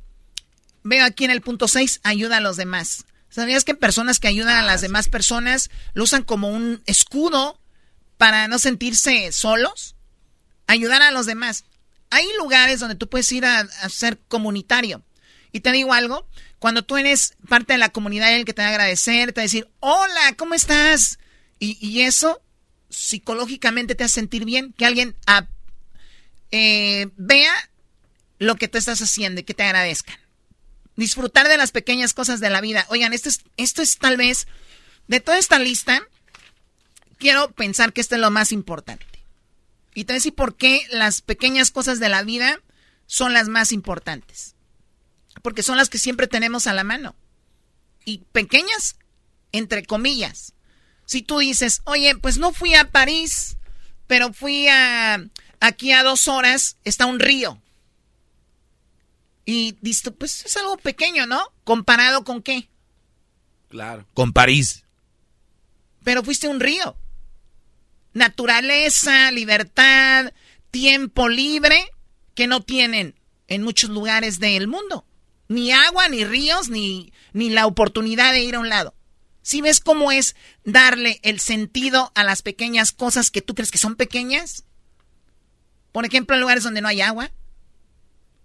Veo 0.84 1.06
aquí 1.06 1.26
en 1.26 1.32
el 1.32 1.42
punto 1.42 1.68
6, 1.68 2.02
ayuda 2.04 2.38
a 2.38 2.42
los 2.42 2.58
demás. 2.58 3.06
¿Sabías 3.30 3.64
que 3.64 3.76
personas 3.76 4.20
que 4.20 4.28
ayudan 4.28 4.56
a 4.58 4.66
las 4.66 4.82
demás 4.82 5.10
personas 5.10 5.70
lo 5.94 6.04
usan 6.04 6.24
como 6.24 6.50
un 6.50 6.82
escudo 6.86 7.60
para 8.18 8.48
no 8.48 8.58
sentirse 8.58 9.32
solos? 9.32 9.96
Ayudar 10.66 11.02
a 11.02 11.12
los 11.12 11.26
demás. 11.26 11.66
Hay 12.10 12.26
lugares 12.38 12.80
donde 12.80 12.96
tú 12.96 13.10
puedes 13.10 13.32
ir 13.32 13.46
a, 13.46 13.68
ser 13.90 14.18
comunitario. 14.28 15.04
Y 15.52 15.60
te 15.60 15.72
digo 15.72 15.94
algo, 15.94 16.28
cuando 16.60 16.84
tú 16.84 16.98
eres 16.98 17.36
parte 17.48 17.74
de 17.74 17.80
la 17.80 17.90
comunidad, 17.90 18.34
el 18.34 18.46
que 18.46 18.54
te 18.54 18.62
va 18.62 18.70
a 18.70 18.72
agradecer, 18.72 19.34
te 19.34 19.42
va 19.42 19.44
a 19.44 19.50
decir, 19.50 19.70
hola, 19.80 20.34
¿cómo 20.38 20.54
estás? 20.54 21.20
Y, 21.60 22.02
eso 22.02 22.42
psicológicamente 22.90 23.96
te 23.96 24.04
hace 24.04 24.16
sentir 24.16 24.46
bien, 24.46 24.74
que 24.74 24.86
alguien 24.86 25.16
ah, 25.26 25.48
eh, 26.52 27.08
vea 27.18 27.54
lo 28.40 28.56
que 28.56 28.68
tú 28.68 28.78
estás 28.78 29.02
haciendo 29.02 29.42
y 29.42 29.44
que 29.44 29.54
te 29.54 29.64
agradezcan. 29.64 30.18
Disfrutar 30.96 31.48
de 31.48 31.58
las 31.58 31.72
pequeñas 31.72 32.14
cosas 32.14 32.40
de 32.40 32.50
la 32.50 32.62
vida. 32.62 32.86
Oigan, 32.90 33.14
esto 33.14 33.30
es, 33.30 33.42
esto 33.58 33.82
es 33.82 33.98
tal 33.98 34.18
vez, 34.18 34.48
de 35.08 35.20
toda 35.20 35.38
esta 35.38 35.60
lista, 35.60 36.02
quiero 37.18 37.52
pensar 37.52 37.94
que 37.94 38.02
esto 38.02 38.16
es 38.16 38.22
lo 38.22 38.32
más 38.32 38.52
importante. 38.52 39.06
Y 39.94 40.04
te 40.04 40.14
voy 40.14 40.18
a 40.18 40.20
decir 40.20 40.36
por 40.36 40.56
qué 40.56 40.86
las 40.92 41.22
pequeñas 41.22 41.72
cosas 41.72 42.00
de 42.00 42.10
la 42.10 42.24
vida 42.24 42.60
son 43.08 43.34
las 43.34 43.48
más 43.48 43.72
importantes. 43.72 44.56
Porque 45.42 45.64
son 45.64 45.78
las 45.78 45.90
que 45.90 45.98
siempre 45.98 46.28
tenemos 46.28 46.68
a 46.68 46.74
la 46.74 46.84
mano. 46.84 47.16
Y 48.06 48.20
pequeñas, 48.32 48.96
entre 49.52 49.84
comillas. 49.86 50.54
Si 51.08 51.22
tú 51.22 51.40
dices, 51.40 51.82
oye, 51.86 52.18
pues 52.18 52.38
no 52.38 52.52
fui 52.52 52.76
a 52.76 52.92
París, 52.92 53.56
pero 54.08 54.34
fui 54.34 54.68
a 54.68 55.24
aquí 55.62 55.94
a 55.94 56.04
dos 56.04 56.28
horas, 56.28 56.76
está 56.84 57.06
un 57.06 57.22
río. 57.22 57.62
Y 59.46 59.78
dice, 59.80 60.12
pues 60.12 60.46
es 60.46 60.58
algo 60.58 60.76
pequeño, 60.76 61.26
¿no? 61.26 61.42
¿Comparado 61.64 62.26
con 62.26 62.42
qué? 62.44 62.68
Claro. 63.70 64.06
Con 64.14 64.34
París. 64.34 64.84
Pero 66.04 66.24
fuiste 66.24 66.50
un 66.50 66.60
río. 66.60 66.98
Naturaleza, 68.12 69.32
libertad, 69.32 70.34
tiempo 70.72 71.30
libre 71.30 71.90
que 72.36 72.48
no 72.48 72.60
tienen 72.60 73.16
en 73.48 73.64
muchos 73.64 73.90
lugares 73.92 74.42
del 74.42 74.68
mundo. 74.68 75.06
Ni 75.48 75.72
agua, 75.72 76.10
ni 76.10 76.26
ríos, 76.26 76.68
ni, 76.68 77.14
ni 77.32 77.50
la 77.50 77.66
oportunidad 77.66 78.34
de 78.34 78.42
ir 78.42 78.56
a 78.56 78.60
un 78.60 78.68
lado. 78.68 78.94
Si 79.48 79.61
ves 79.61 79.80
cómo 79.80 80.11
es 80.11 80.36
darle 80.65 81.22
el 81.24 81.40
sentido 81.40 82.11
a 82.15 82.26
las 82.26 82.41
pequeñas 82.41 82.91
cosas 82.91 83.32
que 83.32 83.41
tú 83.41 83.56
crees 83.56 83.72
que 83.72 83.78
son 83.78 83.95
pequeñas? 83.95 84.65
Por 85.94 86.06
ejemplo, 86.06 86.36
en 86.36 86.41
lugares 86.41 86.65
donde 86.65 86.82
no 86.82 86.90
hay 86.90 86.99
agua, 86.99 87.32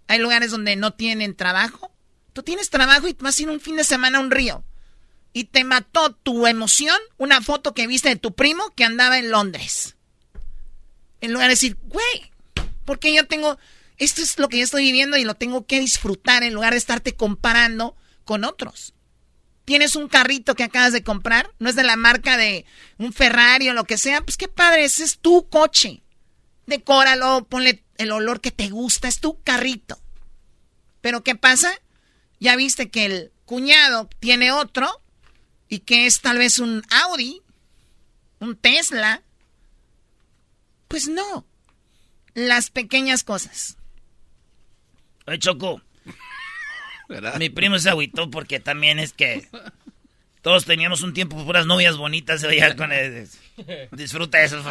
hay 0.07 0.19
lugares 0.19 0.51
donde 0.51 0.77
no 0.77 0.93
tienen 0.93 1.35
trabajo. 1.35 1.91
Tú 2.31 2.41
tienes 2.41 2.69
trabajo 2.69 3.09
y 3.09 3.17
vas 3.19 3.37
a 3.37 3.41
ir 3.41 3.49
un 3.49 3.59
fin 3.59 3.75
de 3.75 3.83
semana 3.83 4.17
a 4.17 4.21
un 4.21 4.31
río. 4.31 4.63
Y 5.33 5.43
te 5.43 5.65
mató 5.65 6.13
tu 6.13 6.47
emoción 6.47 6.95
una 7.17 7.41
foto 7.41 7.73
que 7.73 7.85
viste 7.85 8.07
de 8.07 8.15
tu 8.15 8.33
primo 8.33 8.73
que 8.73 8.85
andaba 8.85 9.19
en 9.19 9.29
Londres. 9.29 9.97
En 11.19 11.33
lugar 11.33 11.49
de 11.49 11.55
decir, 11.55 11.77
güey, 11.83 12.31
porque 12.85 13.13
yo 13.13 13.27
tengo, 13.27 13.59
esto 13.97 14.21
es 14.21 14.39
lo 14.39 14.47
que 14.47 14.59
yo 14.59 14.63
estoy 14.63 14.83
viviendo 14.83 15.17
y 15.17 15.25
lo 15.25 15.33
tengo 15.33 15.65
que 15.67 15.81
disfrutar 15.81 16.43
en 16.43 16.53
lugar 16.53 16.71
de 16.71 16.77
estarte 16.77 17.13
comparando 17.13 17.97
con 18.23 18.45
otros. 18.45 18.92
Tienes 19.65 19.95
un 19.95 20.09
carrito 20.09 20.55
que 20.55 20.63
acabas 20.63 20.91
de 20.91 21.03
comprar, 21.03 21.49
no 21.59 21.69
es 21.69 21.75
de 21.75 21.83
la 21.83 21.95
marca 21.95 22.37
de 22.37 22.65
un 22.97 23.13
Ferrari 23.13 23.69
o 23.69 23.73
lo 23.73 23.85
que 23.85 23.97
sea, 23.97 24.21
pues 24.21 24.35
qué 24.35 24.47
padre, 24.47 24.83
ese 24.83 25.03
es 25.03 25.19
tu 25.19 25.47
coche. 25.47 26.01
Decóralo, 26.65 27.45
ponle 27.45 27.83
el 27.97 28.11
olor 28.11 28.41
que 28.41 28.51
te 28.51 28.69
gusta, 28.69 29.07
es 29.07 29.19
tu 29.19 29.41
carrito. 29.41 29.99
Pero 31.01 31.23
¿qué 31.23 31.35
pasa? 31.35 31.71
Ya 32.39 32.55
viste 32.55 32.89
que 32.89 33.05
el 33.05 33.31
cuñado 33.45 34.09
tiene 34.19 34.51
otro 34.51 35.01
y 35.69 35.79
que 35.79 36.05
es 36.05 36.21
tal 36.21 36.37
vez 36.37 36.59
un 36.59 36.83
Audi, 37.03 37.41
un 38.39 38.55
Tesla. 38.55 39.21
Pues 40.87 41.07
no. 41.07 41.45
Las 42.33 42.69
pequeñas 42.69 43.23
cosas. 43.23 43.77
Oye, 45.25 45.39
Choco. 45.39 45.81
Mi 47.37 47.49
primo 47.49 47.77
se 47.79 47.89
agüitó 47.89 48.29
porque 48.29 48.59
también 48.59 48.99
es 48.99 49.13
que 49.13 49.47
todos 50.41 50.65
teníamos 50.65 51.01
un 51.03 51.13
tiempo 51.13 51.43
puras 51.45 51.65
novias 51.65 51.97
bonitas. 51.97 52.41
Ya 52.41 52.75
con 52.75 52.91
Disfruta 53.91 54.41
eso. 54.41 54.61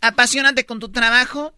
Apasionate 0.00 0.66
con 0.66 0.78
tu 0.78 0.90
trabajo. 0.90 1.54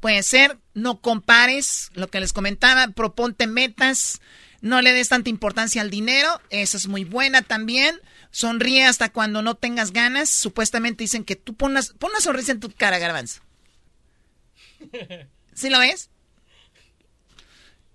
Puede 0.00 0.22
ser, 0.22 0.56
no 0.72 1.00
compares 1.00 1.90
lo 1.92 2.08
que 2.08 2.20
les 2.20 2.32
comentaba, 2.32 2.88
proponte 2.88 3.46
metas, 3.46 4.22
no 4.62 4.80
le 4.80 4.94
des 4.94 5.10
tanta 5.10 5.28
importancia 5.28 5.82
al 5.82 5.90
dinero, 5.90 6.40
eso 6.48 6.78
es 6.78 6.86
muy 6.86 7.04
buena 7.04 7.42
también. 7.42 8.00
Sonríe 8.30 8.86
hasta 8.86 9.12
cuando 9.12 9.42
no 9.42 9.56
tengas 9.56 9.92
ganas. 9.92 10.30
Supuestamente 10.30 11.04
dicen 11.04 11.24
que 11.24 11.36
tú 11.36 11.54
pones 11.54 11.92
pon 11.98 12.10
una 12.10 12.20
sonrisa 12.20 12.52
en 12.52 12.60
tu 12.60 12.70
cara, 12.70 12.98
garbanzo. 12.98 13.42
¿Sí 15.60 15.68
lo 15.68 15.78
ves? 15.78 16.08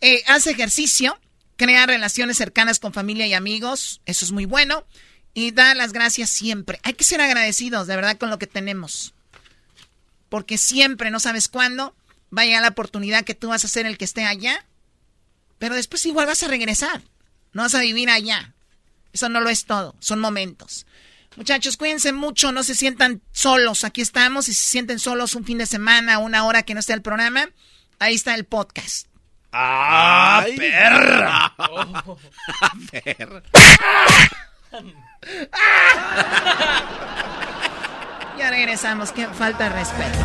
Eh, 0.01 0.23
haz 0.27 0.45
ejercicio, 0.45 1.19
crea 1.55 1.85
relaciones 1.85 2.37
cercanas 2.37 2.79
con 2.79 2.93
familia 2.93 3.25
y 3.25 3.33
amigos, 3.33 4.01
eso 4.05 4.23
es 4.23 4.31
muy 4.31 4.45
bueno 4.45 4.85
y 5.33 5.51
da 5.51 5.75
las 5.75 5.93
gracias 5.93 6.29
siempre. 6.29 6.79
Hay 6.83 6.93
que 6.93 7.03
ser 7.03 7.21
agradecidos, 7.21 7.87
de 7.87 7.95
verdad, 7.95 8.17
con 8.17 8.29
lo 8.29 8.39
que 8.39 8.47
tenemos. 8.47 9.13
Porque 10.29 10.57
siempre, 10.57 11.11
no 11.11 11.19
sabes 11.19 11.47
cuándo, 11.47 11.95
vaya 12.29 12.61
la 12.61 12.69
oportunidad 12.69 13.25
que 13.25 13.35
tú 13.35 13.49
vas 13.49 13.65
a 13.65 13.67
ser 13.67 13.85
el 13.85 13.97
que 13.97 14.05
esté 14.05 14.25
allá. 14.25 14.65
Pero 15.57 15.75
después 15.75 16.05
igual 16.05 16.27
vas 16.27 16.43
a 16.43 16.47
regresar. 16.47 17.01
No 17.51 17.63
vas 17.63 17.75
a 17.75 17.81
vivir 17.81 18.09
allá. 18.09 18.53
Eso 19.11 19.27
no 19.27 19.41
lo 19.41 19.49
es 19.49 19.65
todo. 19.65 19.95
Son 19.99 20.19
momentos. 20.19 20.85
Muchachos, 21.35 21.75
cuídense 21.77 22.13
mucho, 22.13 22.51
no 22.51 22.63
se 22.63 22.75
sientan 22.75 23.21
solos. 23.31 23.83
Aquí 23.83 24.01
estamos. 24.01 24.45
Si 24.45 24.53
se 24.53 24.63
sienten 24.63 24.99
solos 24.99 25.35
un 25.35 25.43
fin 25.43 25.57
de 25.57 25.65
semana, 25.65 26.19
una 26.19 26.45
hora 26.45 26.63
que 26.63 26.73
no 26.73 26.79
esté 26.79 26.93
el 26.93 27.01
programa, 27.01 27.49
ahí 27.99 28.15
está 28.15 28.35
el 28.35 28.45
podcast. 28.45 29.07
¡Ah, 29.51 30.45
perra! 30.57 31.53
perra. 32.91 33.43
ya 38.37 38.49
regresamos, 38.49 39.11
que 39.11 39.27
falta 39.27 39.69
de 39.69 39.69
respeto. 39.69 40.19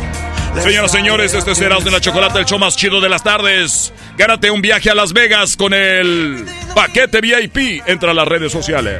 Señoras 0.61 0.93
y 0.93 0.97
señores, 0.97 1.33
este 1.33 1.55
será 1.55 1.79
de 1.79 1.91
la 1.91 2.01
Chocolate, 2.01 2.39
el 2.39 2.45
show 2.45 2.59
más 2.59 2.75
chido 2.75 2.99
de 2.99 3.07
las 3.07 3.23
tardes. 3.23 3.93
Gánate 4.17 4.51
un 4.51 4.61
viaje 4.61 4.89
a 4.89 4.95
Las 4.95 5.13
Vegas 5.13 5.55
con 5.55 5.73
el 5.73 6.45
paquete 6.75 7.21
VIP. 7.21 7.81
Entra 7.87 8.11
a 8.11 8.13
las 8.13 8.27
redes 8.27 8.51
sociales. 8.51 8.99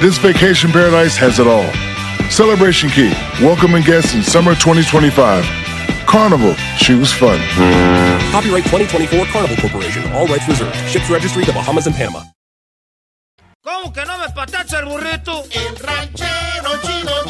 This 0.00 0.18
vacation 0.18 0.70
paradise 0.70 1.16
has 1.16 1.38
it 1.38 1.46
all. 1.46 1.70
Celebration 2.30 2.90
Key, 2.90 3.12
welcoming 3.40 3.82
guests 3.82 4.14
in 4.14 4.22
summer 4.22 4.54
2025. 4.54 5.44
Carnival, 6.06 6.54
choose 6.78 7.12
fun. 7.12 7.38
Copyright 8.30 8.64
2024 8.64 9.26
Carnival 9.26 9.56
Corporation. 9.56 10.02
All 10.12 10.26
rights 10.26 10.46
reserved. 10.48 10.74
Ships 10.88 11.10
registry 11.10 11.44
the 11.44 11.52
Bahamas 11.52 11.86
and 11.86 11.94
Panama. 11.96 12.22
¿Cómo 13.64 13.92
que 13.92 14.04
no 14.04 14.18
me 14.18 14.28
patacha 14.28 14.80
el 14.80 14.84
burrito? 14.84 15.42
El 15.52 15.76
ranchero 15.76 16.70
chido 16.82 17.24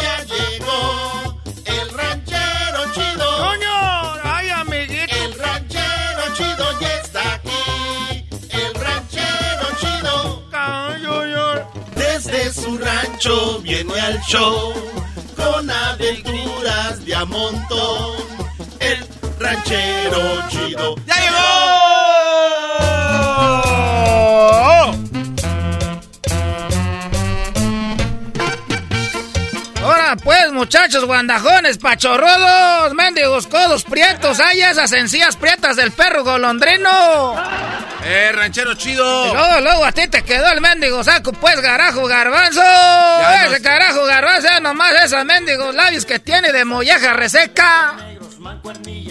Desde 12.24 12.54
su 12.54 12.78
rancho 12.78 13.60
viene 13.60 13.92
al 14.00 14.18
show. 14.22 14.72
Con 15.36 15.70
aventuras 15.70 17.04
de 17.04 17.14
a 17.14 17.26
montón. 17.26 18.16
El 18.80 19.06
ranchero 19.38 20.48
chido. 20.48 20.94
¡Ya 21.06 21.16
llegó! 21.20 21.44
Ahora 30.14 30.22
pues, 30.22 30.52
muchachos 30.52 31.04
guandajones, 31.06 31.78
pachorrodos, 31.78 32.94
mendigos 32.94 33.48
codos 33.48 33.82
prietos, 33.82 34.38
hay 34.38 34.60
esas 34.60 34.92
encías 34.92 35.36
prietas 35.36 35.74
del 35.76 35.90
perro 35.90 36.22
golondrino. 36.22 37.34
¡Eh, 38.04 38.30
ranchero 38.32 38.74
chido! 38.74 39.26
Y 39.26 39.32
luego, 39.32 39.60
luego 39.60 39.84
a 39.84 39.90
ti 39.92 40.06
te 40.08 40.22
quedó 40.22 40.46
el 40.52 40.60
mendigo 40.60 41.02
saco, 41.02 41.32
pues, 41.32 41.60
garajo 41.60 42.06
garbanzo. 42.06 42.60
Ya 42.60 43.46
Ese 43.46 43.58
no- 43.58 43.64
carajo 43.64 44.04
garbanzo, 44.04 44.46
ya 44.48 44.60
nomás 44.60 44.92
esos 45.04 45.24
mendigos 45.24 45.74
labios 45.74 46.04
que 46.04 46.20
tiene 46.20 46.52
de 46.52 46.64
molleja 46.64 47.12
reseca. 47.14 47.94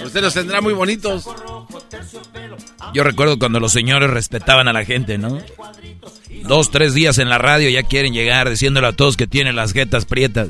Usted 0.05 0.21
los 0.21 0.34
tendrá 0.34 0.61
muy 0.61 0.73
bonitos. 0.73 1.25
Yo 2.93 3.03
recuerdo 3.03 3.38
cuando 3.39 3.59
los 3.59 3.73
señores 3.73 4.09
respetaban 4.09 4.67
a 4.69 4.73
la 4.73 4.85
gente, 4.85 5.17
¿no? 5.17 5.39
Dos, 6.43 6.71
tres 6.71 6.93
días 6.93 7.17
en 7.17 7.30
la 7.30 7.39
radio 7.39 7.69
ya 7.69 7.84
quieren 7.84 8.13
llegar 8.13 8.49
diciéndole 8.49 8.88
a 8.88 8.93
todos 8.93 9.17
que 9.17 9.27
tienen 9.27 9.55
las 9.57 9.73
jetas 9.73 10.05
prietas. 10.05 10.49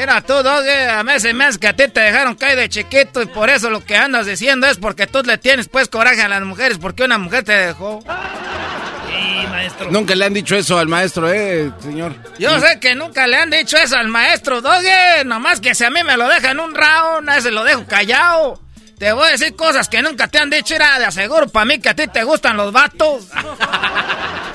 Era 0.00 0.22
tú, 0.22 0.32
Doge, 0.42 0.88
a 0.88 1.02
mí 1.02 1.12
se 1.18 1.34
me 1.34 1.44
hace 1.44 1.58
que 1.58 1.68
a 1.68 1.74
ti 1.74 1.86
te 1.88 2.00
dejaron 2.00 2.34
caer 2.34 2.56
de 2.56 2.70
chiquito 2.70 3.20
y 3.20 3.26
por 3.26 3.50
eso 3.50 3.68
lo 3.68 3.84
que 3.84 3.98
andas 3.98 4.24
diciendo 4.24 4.66
es 4.66 4.78
porque 4.78 5.06
tú 5.06 5.20
le 5.22 5.36
tienes 5.36 5.68
pues 5.68 5.90
coraje 5.90 6.22
a 6.22 6.28
las 6.28 6.40
mujeres 6.40 6.78
porque 6.78 7.04
una 7.04 7.18
mujer 7.18 7.44
te 7.44 7.52
dejó. 7.52 8.00
Sí, 8.00 9.46
maestro. 9.50 9.90
Nunca 9.90 10.14
le 10.14 10.24
han 10.24 10.32
dicho 10.32 10.56
eso 10.56 10.78
al 10.78 10.88
maestro, 10.88 11.30
eh, 11.30 11.70
señor. 11.80 12.14
Yo 12.38 12.58
sé 12.60 12.80
que 12.80 12.94
nunca 12.94 13.26
le 13.26 13.36
han 13.36 13.50
dicho 13.50 13.76
eso 13.76 13.96
al 13.96 14.08
maestro 14.08 14.62
Doge, 14.62 15.22
nomás 15.26 15.60
que 15.60 15.74
si 15.74 15.84
a 15.84 15.90
mí 15.90 16.02
me 16.02 16.16
lo 16.16 16.26
dejan 16.28 16.60
un 16.60 16.74
round, 16.74 17.28
a 17.28 17.36
ese 17.36 17.50
lo 17.50 17.62
dejo 17.62 17.84
callado. 17.84 18.58
Te 18.98 19.12
voy 19.12 19.28
a 19.28 19.32
decir 19.32 19.54
cosas 19.54 19.90
que 19.90 20.00
nunca 20.00 20.28
te 20.28 20.38
han 20.38 20.48
dicho, 20.48 20.74
era 20.74 20.98
de 20.98 21.04
aseguro 21.04 21.46
para 21.48 21.66
mí 21.66 21.78
que 21.78 21.90
a 21.90 21.94
ti 21.94 22.06
te 22.06 22.24
gustan 22.24 22.56
los 22.56 22.72
vatos. 22.72 23.26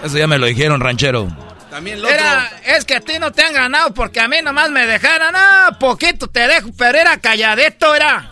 Eso 0.03 0.17
ya 0.17 0.26
me 0.26 0.39
lo 0.39 0.47
dijeron, 0.47 0.81
ranchero. 0.81 1.27
También. 1.76 1.99
Era, 2.06 2.49
es 2.64 2.85
que 2.85 2.95
a 2.95 3.02
ti 3.02 3.19
no 3.19 3.34
te 3.34 3.43
han 3.43 3.52
ganado 3.52 3.93
porque 3.93 4.22
a 4.22 4.30
mí 4.30 4.38
nomás 4.41 4.72
me 4.72 4.88
dejaron, 4.88 5.35
ah, 5.35 5.76
poquito 5.77 6.27
te 6.27 6.47
dejo, 6.47 6.69
pero 6.77 6.97
era 6.97 7.18
calladito, 7.18 7.93
era. 7.93 8.31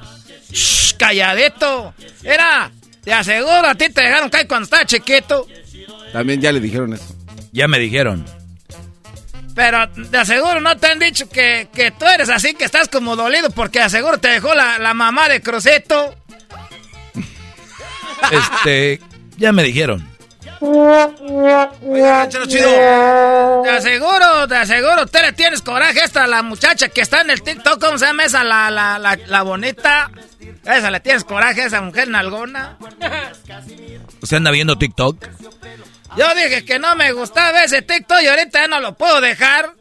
Shh, 0.50 0.94
calladito. 0.94 1.94
Era, 2.24 2.72
te 3.04 3.12
aseguro, 3.12 3.68
a 3.68 3.76
ti 3.76 3.90
te 3.90 4.00
dejaron 4.00 4.30
caer 4.30 4.48
cuando 4.48 4.64
estaba 4.64 4.86
chiquito. 4.86 5.46
También 6.14 6.40
ya 6.40 6.54
le 6.54 6.62
dijeron 6.62 6.94
eso. 6.94 7.14
Ya 7.52 7.68
me 7.68 7.80
dijeron. 7.80 8.26
Pero 9.54 9.88
de 9.88 10.18
aseguro 10.18 10.62
no 10.62 10.78
te 10.78 10.88
han 10.88 11.00
dicho 11.00 11.28
que, 11.28 11.68
que 11.74 11.92
tú 11.92 12.06
eres 12.06 12.30
así, 12.30 12.54
que 12.54 12.64
estás 12.64 12.88
como 12.88 13.18
dolido 13.18 13.50
porque 13.50 13.80
de 13.80 13.86
aseguro 13.86 14.20
te 14.20 14.30
dejó 14.30 14.56
la, 14.56 14.80
la 14.80 14.94
mamá 14.94 15.28
de 15.28 15.42
Crucito. 15.42 16.16
Este, 18.32 19.02
ya 19.36 19.52
me 19.52 19.64
dijeron. 19.64 20.13
Oiga, 20.66 21.72
ranchero 21.82 22.46
chido. 22.46 22.70
Te 23.64 23.70
aseguro, 23.70 24.48
te 24.48 24.56
aseguro, 24.56 25.04
usted 25.04 25.22
le 25.22 25.34
tienes 25.34 25.62
coraje 25.62 26.00
a 26.00 26.06
esta 26.06 26.26
la 26.26 26.42
muchacha 26.42 26.88
que 26.88 27.02
está 27.02 27.20
en 27.22 27.32
el 27.32 27.42
TikTok, 27.42 27.82
¿cómo 27.82 27.98
se 27.98 28.06
llama 28.06 28.24
esa? 28.24 28.46
La, 28.46 28.72
la, 28.72 28.98
la, 28.98 29.18
la 29.28 29.42
bonita. 29.42 30.10
Esa 30.64 30.90
le 30.90 31.02
tienes 31.02 31.26
coraje 31.26 31.64
a 31.64 31.66
esa 31.66 31.82
mujer 31.82 32.08
nalgona. 32.08 32.78
¿Usted 34.22 34.38
anda 34.38 34.52
viendo 34.52 34.78
TikTok? 34.78 35.28
Yo 36.16 36.34
dije 36.36 36.64
que 36.64 36.80
no 36.80 36.96
me 36.96 37.12
gustaba 37.12 37.64
ese 37.64 37.82
TikTok 37.82 38.22
y 38.22 38.28
ahorita 38.28 38.62
ya 38.62 38.68
no 38.70 38.80
lo 38.80 38.96
puedo 38.96 39.20
dejar. 39.20 39.74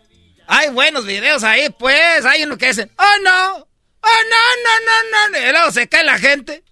Hay 0.48 0.70
buenos 0.70 1.06
videos 1.06 1.44
ahí, 1.44 1.68
pues. 1.78 2.24
Hay 2.24 2.42
uno 2.42 2.58
que 2.58 2.66
dicen, 2.66 2.90
oh 2.98 3.22
no, 3.22 3.54
oh 3.58 4.22
no, 4.30 4.42
no, 4.64 5.28
no, 5.30 5.38
no. 5.38 5.48
Y 5.48 5.52
luego 5.52 5.70
se 5.70 5.88
cae 5.88 6.02
la 6.02 6.18
gente. 6.18 6.64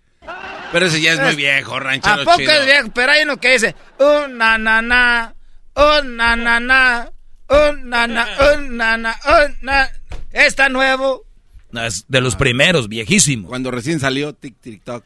Pero 0.72 0.86
ese 0.86 1.00
ya 1.00 1.14
es 1.14 1.20
muy 1.20 1.34
viejo, 1.34 1.80
ranchero 1.80 2.22
¿A 2.22 2.24
poco 2.24 2.38
chido. 2.38 2.52
es 2.52 2.64
viejo? 2.66 2.90
Pero 2.94 3.12
hay 3.12 3.22
uno 3.24 3.38
que 3.38 3.52
dice, 3.52 3.74
un 3.98 4.38
na 4.38 4.56
na 4.56 4.80
na, 4.82 5.34
un 5.74 6.16
na 6.16 6.36
na 6.36 6.60
na, 6.60 7.10
un 7.48 7.88
na 7.88 8.06
na, 8.06 8.28
un 8.54 8.76
na 8.76 8.96
na, 8.96 9.16
un 9.26 9.56
na. 9.62 9.90
Está 10.30 10.68
nuevo. 10.68 11.24
No, 11.72 11.84
es 11.84 12.04
de 12.08 12.20
los 12.20 12.36
primeros, 12.36 12.88
viejísimo. 12.88 13.48
Cuando 13.48 13.70
recién 13.70 14.00
salió 14.00 14.32
Tic 14.32 14.60
TikTok. 14.60 15.04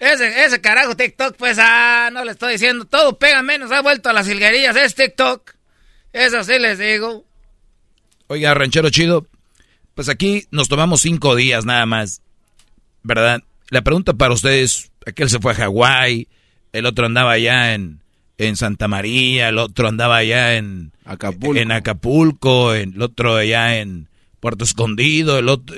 Ese, 0.00 0.44
ese 0.44 0.60
carajo 0.60 0.96
TikTok, 0.96 1.36
pues, 1.36 1.58
ah, 1.60 2.10
no 2.12 2.24
le 2.24 2.32
estoy 2.32 2.52
diciendo. 2.52 2.84
Todo 2.84 3.18
pega 3.18 3.42
menos, 3.42 3.70
ha 3.70 3.80
vuelto 3.82 4.10
a 4.10 4.12
las 4.12 4.28
hilguerillas. 4.28 4.76
Es 4.76 4.94
TikTok. 4.94 5.54
Eso 6.12 6.42
sí 6.44 6.58
les 6.58 6.78
digo. 6.78 7.24
Oiga, 8.26 8.54
ranchero 8.54 8.90
chido, 8.90 9.26
pues 9.94 10.08
aquí 10.08 10.46
nos 10.50 10.68
tomamos 10.68 11.00
cinco 11.02 11.36
días 11.36 11.64
nada 11.64 11.86
más, 11.86 12.22
¿verdad? 13.02 13.42
La 13.70 13.82
pregunta 13.82 14.12
para 14.14 14.34
ustedes, 14.34 14.90
aquel 15.06 15.28
se 15.30 15.38
fue 15.40 15.52
a 15.52 15.54
Hawái, 15.56 16.28
el 16.72 16.86
otro 16.86 17.06
andaba 17.06 17.32
allá 17.32 17.74
en, 17.74 18.00
en 18.38 18.56
Santa 18.56 18.88
María, 18.88 19.48
el 19.48 19.58
otro 19.58 19.88
andaba 19.88 20.16
allá 20.16 20.56
en 20.56 20.92
Acapulco. 21.04 21.60
en 21.60 21.72
Acapulco, 21.72 22.74
el 22.74 23.00
otro 23.00 23.36
allá 23.36 23.78
en 23.78 24.08
Puerto 24.40 24.64
Escondido, 24.64 25.38
el 25.38 25.48
otro, 25.48 25.76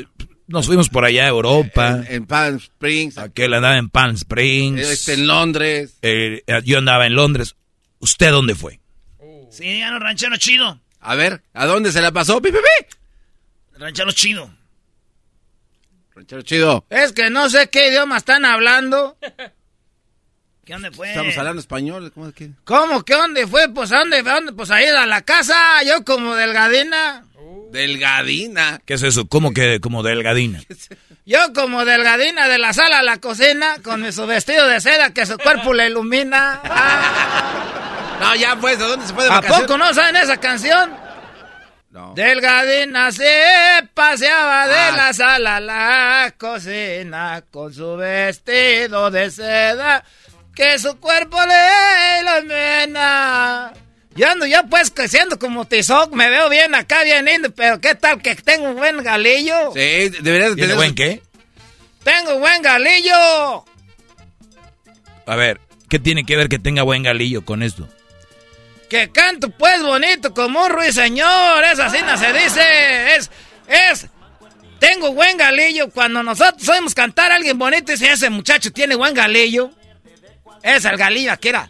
nos 0.48 0.66
fuimos 0.66 0.88
por 0.88 1.04
allá 1.04 1.24
a 1.24 1.28
Europa, 1.28 2.04
En, 2.08 2.14
en 2.14 2.26
Palm 2.26 2.56
Springs. 2.56 3.18
aquel 3.18 3.52
andaba 3.54 3.76
en 3.78 3.88
Palm 3.90 4.14
Springs, 4.14 4.80
Este, 4.80 5.14
en 5.14 5.26
Londres. 5.26 5.98
eh, 6.02 6.42
yo 6.64 6.78
andaba 6.78 7.06
en 7.06 7.14
Londres. 7.14 7.56
¿Usted 7.98 8.30
dónde 8.30 8.54
fue? 8.54 8.80
Sí, 9.50 9.78
ya 9.78 9.90
no, 9.90 9.98
ranchero 9.98 10.36
chido. 10.36 10.80
A 11.00 11.14
ver, 11.14 11.42
¿a 11.54 11.66
dónde 11.66 11.90
se 11.92 12.00
la 12.02 12.12
pasó? 12.12 12.40
¡Pi, 12.42 12.50
pi, 12.50 12.58
pi! 12.58 13.78
Ranchero 13.78 14.12
chido. 14.12 14.50
Ranchero 16.16 16.40
chido. 16.40 16.86
Es 16.88 17.12
que 17.12 17.28
no 17.28 17.50
sé 17.50 17.68
qué 17.68 17.88
idioma 17.88 18.16
están 18.16 18.46
hablando. 18.46 19.18
¿Qué 20.64 20.72
dónde 20.72 20.90
fue? 20.90 21.10
Estamos 21.10 21.36
hablando 21.36 21.60
español. 21.60 22.10
¿Cómo 22.12 22.28
es 22.28 22.34
que? 22.34 22.50
¿Cómo? 22.64 23.04
¿Qué 23.04 23.14
dónde 23.14 23.46
fue? 23.46 23.68
Pues 23.68 23.92
¿a 23.92 23.98
dónde? 23.98 24.18
¿A 24.20 24.22
dónde? 24.22 24.52
Pues 24.54 24.70
ahí 24.70 24.86
a 24.86 25.04
la 25.04 25.20
casa. 25.20 25.82
Yo 25.84 26.04
como 26.06 26.34
delgadina. 26.34 27.26
Delgadina. 27.70 28.80
¿Qué 28.86 28.94
es 28.94 29.02
eso? 29.02 29.28
¿Cómo 29.28 29.52
que 29.52 29.78
como 29.80 30.02
delgadina? 30.02 30.62
Yo 31.26 31.52
como 31.52 31.84
delgadina 31.84 32.48
de 32.48 32.58
la 32.58 32.72
sala 32.72 33.00
a 33.00 33.02
la 33.02 33.20
cocina, 33.20 33.76
con 33.82 34.10
su 34.12 34.26
vestido 34.26 34.68
de 34.68 34.80
seda 34.80 35.12
que 35.12 35.26
su 35.26 35.36
cuerpo 35.36 35.74
le 35.74 35.88
ilumina. 35.88 36.60
No, 38.18 38.34
ya 38.34 38.56
pues, 38.56 38.78
¿de 38.78 38.86
dónde 38.86 39.06
se 39.06 39.12
puede 39.12 39.30
¿A 39.30 39.42
poco 39.42 39.76
no 39.76 39.92
saben 39.92 40.16
esa 40.16 40.38
canción? 40.38 40.90
No. 41.96 42.12
Delgadina 42.14 43.10
se 43.10 43.26
paseaba 43.94 44.68
de 44.68 44.74
Ah. 44.74 44.94
la 44.98 45.12
sala 45.14 45.56
a 45.56 45.60
la 45.60 46.34
cocina 46.36 47.42
con 47.50 47.72
su 47.72 47.96
vestido 47.96 49.10
de 49.10 49.30
seda 49.30 50.04
que 50.54 50.78
su 50.78 51.00
cuerpo 51.00 51.38
le 51.46 52.20
ilumina. 52.20 53.72
Yo 54.14 54.30
ando 54.30 54.44
yo 54.44 54.58
pues 54.68 54.90
creciendo 54.90 55.38
como 55.38 55.64
Tizoc, 55.64 56.12
me 56.12 56.28
veo 56.28 56.50
bien 56.50 56.74
acá, 56.74 57.02
bien 57.02 57.24
lindo, 57.24 57.50
pero 57.54 57.80
¿qué 57.80 57.94
tal 57.94 58.20
que 58.20 58.34
tengo 58.34 58.68
un 58.68 58.76
buen 58.76 59.02
galillo? 59.02 59.72
Sí, 59.72 60.10
deberías 60.20 60.50
de 60.50 60.56
¿Tiene 60.56 60.60
tener... 60.74 60.76
buen 60.76 60.94
qué? 60.94 61.22
Tengo 62.04 62.38
buen 62.38 62.60
galillo. 62.60 63.64
A 65.26 65.34
ver, 65.34 65.60
¿qué 65.88 65.98
tiene 65.98 66.24
que 66.26 66.36
ver 66.36 66.50
que 66.50 66.58
tenga 66.58 66.82
buen 66.82 67.02
galillo 67.02 67.42
con 67.46 67.62
esto? 67.62 67.88
Que 68.88 69.10
canto 69.10 69.50
pues 69.50 69.82
bonito 69.82 70.32
como 70.32 70.62
un 70.64 70.70
ruiseñor, 70.70 71.64
es 71.64 71.78
así 71.80 71.98
no 72.02 72.16
se 72.16 72.32
dice, 72.32 73.16
es, 73.16 73.30
es, 73.66 74.06
tengo 74.78 75.12
buen 75.12 75.36
galillo, 75.36 75.90
cuando 75.90 76.22
nosotros 76.22 76.68
oímos 76.68 76.94
cantar 76.94 77.32
a 77.32 77.34
alguien 77.36 77.58
bonito 77.58 77.90
dice, 77.92 78.12
ese 78.12 78.30
muchacho 78.30 78.70
tiene 78.72 78.94
buen 78.94 79.12
galillo, 79.12 79.72
es 80.62 80.84
el 80.84 80.96
galillo 80.96 81.32
aquí 81.32 81.48
era. 81.48 81.68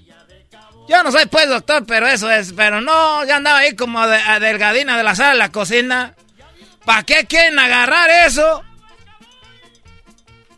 Yo 0.89 1.03
no 1.03 1.11
soy 1.11 1.27
pues 1.27 1.49
doctor, 1.49 1.85
pero 1.87 2.07
eso 2.07 2.31
es, 2.31 2.53
pero 2.53 2.81
no, 2.81 3.25
ya 3.25 3.37
andaba 3.37 3.59
ahí 3.59 3.75
como 3.75 4.07
de, 4.07 4.17
a 4.19 4.39
delgadina 4.39 4.97
de 4.97 5.03
la 5.03 5.15
sala 5.17 5.31
de 5.31 5.39
la 5.39 5.51
cocina. 5.51 6.15
¿Para 6.85 7.03
qué 7.03 7.25
quieren 7.27 7.59
agarrar 7.59 8.09
eso? 8.29 8.63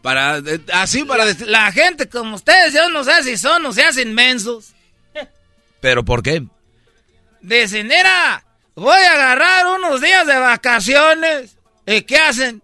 Para, 0.03 0.39
eh, 0.39 0.61
así 0.73 1.05
para... 1.05 1.25
decir- 1.25 1.47
La 1.47 1.73
gente 1.73 2.09
como 2.09 2.37
ustedes, 2.37 2.75
yo 2.75 2.89
no 2.91 3.05
sé 3.05 3.23
si 3.23 3.37
son 3.39 3.65
o 3.67 3.73
se 3.73 3.83
hacen 3.85 4.13
mensos. 4.15 4.73
¿Pero 5.81 6.05
por 6.05 6.23
qué? 6.23 6.45
Dicen, 7.41 7.87
mira, 7.87 8.45
voy 8.75 9.01
a 9.01 9.13
agarrar 9.13 9.67
unos 9.79 10.01
días 10.01 10.27
de 10.27 10.37
vacaciones. 10.39 11.57
¿Y 11.87 12.03
qué 12.03 12.19
hacen? 12.19 12.63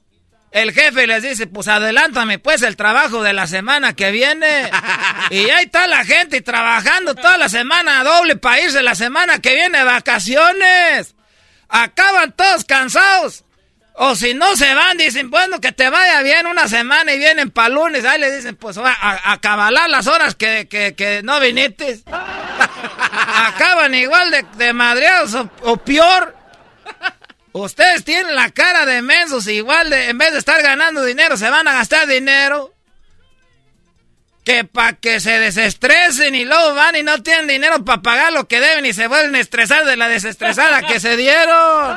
El 0.51 0.73
jefe 0.73 1.09
les 1.09 1.23
dice, 1.23 1.49
pues 1.49 1.67
adelántame 1.67 2.39
pues 2.39 2.63
el 2.63 2.77
trabajo 2.77 3.25
de 3.25 3.33
la 3.33 3.49
semana 3.49 3.95
que 3.95 4.13
viene. 4.13 4.71
y 5.31 5.51
ahí 5.51 5.65
está 5.65 5.89
la 5.89 6.05
gente 6.05 6.43
trabajando 6.43 7.17
toda 7.17 7.37
la 7.39 7.49
semana 7.49 8.05
doble 8.05 8.37
para 8.37 8.61
irse 8.61 8.81
la 8.83 8.95
semana 8.95 9.41
que 9.41 9.55
viene 9.55 9.79
de 9.79 9.85
vacaciones. 9.85 11.17
Acaban 11.69 12.33
todos 12.33 12.65
cansados. 12.65 13.45
O 13.97 14.17
si 14.17 14.35
no 14.35 14.57
se 14.57 14.75
van, 14.75 14.99
dicen, 14.99 15.31
bueno, 15.31 15.61
que 15.61 15.71
te 15.71 15.89
vaya 15.89 16.21
bien 16.23 16.49
una 16.49 16.67
semana 16.67 17.13
y 17.13 17.19
vienen 17.19 17.53
para 17.53 17.69
lunes. 17.69 18.05
Ahí 18.05 18.19
le 18.19 18.35
dicen, 18.35 18.57
pues 18.57 18.77
a, 18.77 19.33
a, 19.33 19.41
cabalar 19.41 19.89
las 19.89 20.09
horas 20.09 20.35
que, 20.35 20.67
que, 20.69 20.97
que 20.97 21.23
no 21.23 21.39
viniste. 21.39 22.01
Acaban 22.09 23.95
igual 23.95 24.33
de, 24.33 24.45
de 24.57 24.73
madreados 24.73 25.47
o, 25.63 25.77
peor. 25.77 26.35
Ustedes 27.53 28.05
tienen 28.05 28.35
la 28.35 28.51
cara 28.51 28.85
de 28.85 29.01
mensos, 29.01 29.47
igual 29.47 29.89
de, 29.91 30.09
en 30.09 30.19
vez 30.19 30.33
de 30.33 30.41
estar 30.41 30.61
ganando 30.61 31.05
dinero, 31.05 31.37
se 31.37 31.49
van 31.49 31.69
a 31.69 31.75
gastar 31.75 32.09
dinero. 32.09 32.75
Que 34.45 34.65
para 34.65 34.95
que 34.95 35.21
se 35.21 35.39
desestresen 35.39 36.35
y 36.35 36.45
luego 36.45 36.75
van 36.75 36.97
y 36.97 37.05
no 37.05 37.23
tienen 37.23 37.47
dinero 37.47 37.85
para 37.85 38.03
pagar 38.03 38.33
lo 38.33 38.49
que 38.49 38.61
deben 38.61 38.85
y 38.87 38.93
se 38.93 39.07
vuelven 39.07 39.37
a 39.37 39.85
de 39.85 39.97
la 39.97 40.09
desestresada 40.09 40.83
que 40.83 40.99
se 40.99 41.17
dieron. 41.17 41.97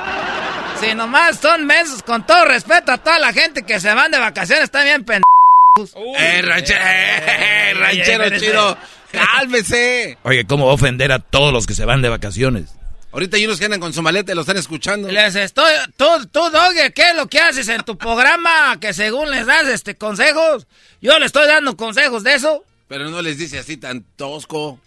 Si 0.79 0.93
nomás 0.93 1.39
son 1.39 1.65
mensos, 1.65 2.03
con 2.03 2.25
todo 2.25 2.45
respeto 2.45 2.91
a 2.91 2.97
toda 2.97 3.17
la 3.17 3.33
gente 3.33 3.63
que 3.63 3.79
se 3.79 3.93
van 3.93 4.11
de 4.11 4.19
vacaciones, 4.19 4.65
están 4.65 4.83
bien 4.83 5.03
pendejos. 5.03 5.95
Eh, 6.19 6.41
ranchero, 6.43 6.79
eh, 6.83 7.73
ranchero 7.73 8.39
chido, 8.39 8.77
cálmese. 9.11 10.17
Oye, 10.23 10.45
¿cómo 10.45 10.65
va 10.65 10.71
a 10.71 10.75
ofender 10.75 11.11
a 11.11 11.19
todos 11.19 11.51
los 11.51 11.65
que 11.65 11.73
se 11.73 11.85
van 11.85 12.01
de 12.01 12.09
vacaciones? 12.09 12.75
Ahorita 13.11 13.37
hay 13.37 13.45
unos 13.45 13.57
que 13.57 13.65
andan 13.65 13.79
con 13.79 13.93
su 13.93 14.03
maleta 14.03 14.31
y 14.31 14.35
lo 14.35 14.41
están 14.41 14.57
escuchando. 14.57 15.09
Les 15.09 15.33
estoy, 15.35 15.73
tú, 15.95 16.05
tú, 16.31 16.49
Doge, 16.51 16.91
¿qué 16.93 17.09
es 17.09 17.15
lo 17.15 17.27
que 17.27 17.39
haces 17.39 17.67
en 17.69 17.81
tu 17.83 17.97
programa? 17.97 18.79
Que 18.79 18.93
según 18.93 19.31
les 19.31 19.47
das 19.47 19.67
este 19.67 19.95
consejos, 19.95 20.67
yo 21.01 21.17
le 21.17 21.25
estoy 21.25 21.47
dando 21.47 21.75
consejos 21.75 22.23
de 22.23 22.35
eso. 22.35 22.63
Pero 22.87 23.09
no 23.09 23.21
les 23.23 23.39
dice 23.39 23.57
así 23.57 23.77
tan 23.77 24.05
tosco. 24.15 24.79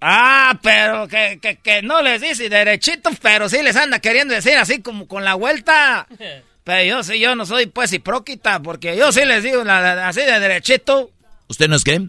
Ah, 0.00 0.58
pero 0.62 1.06
que, 1.08 1.38
que, 1.42 1.56
que 1.56 1.82
no 1.82 2.00
les 2.02 2.20
dice 2.22 2.48
derechito, 2.48 3.10
pero 3.20 3.48
sí 3.48 3.62
les 3.62 3.76
anda 3.76 3.98
queriendo 3.98 4.34
decir 4.34 4.56
así 4.56 4.80
como 4.80 5.06
con 5.06 5.24
la 5.24 5.34
vuelta. 5.34 6.06
Pero 6.62 6.84
yo 6.84 7.02
sí, 7.02 7.18
yo 7.18 7.34
no 7.34 7.46
soy 7.46 7.66
pues 7.66 7.90
hipróquita, 7.92 8.60
porque 8.60 8.94
yo 8.94 9.10
sí 9.12 9.24
les 9.24 9.42
digo 9.42 9.64
la- 9.64 9.80
la- 9.94 10.08
así 10.08 10.20
de 10.20 10.38
derechito. 10.38 11.10
¿Usted 11.48 11.68
no 11.68 11.76
es 11.76 11.82
qué? 11.84 12.00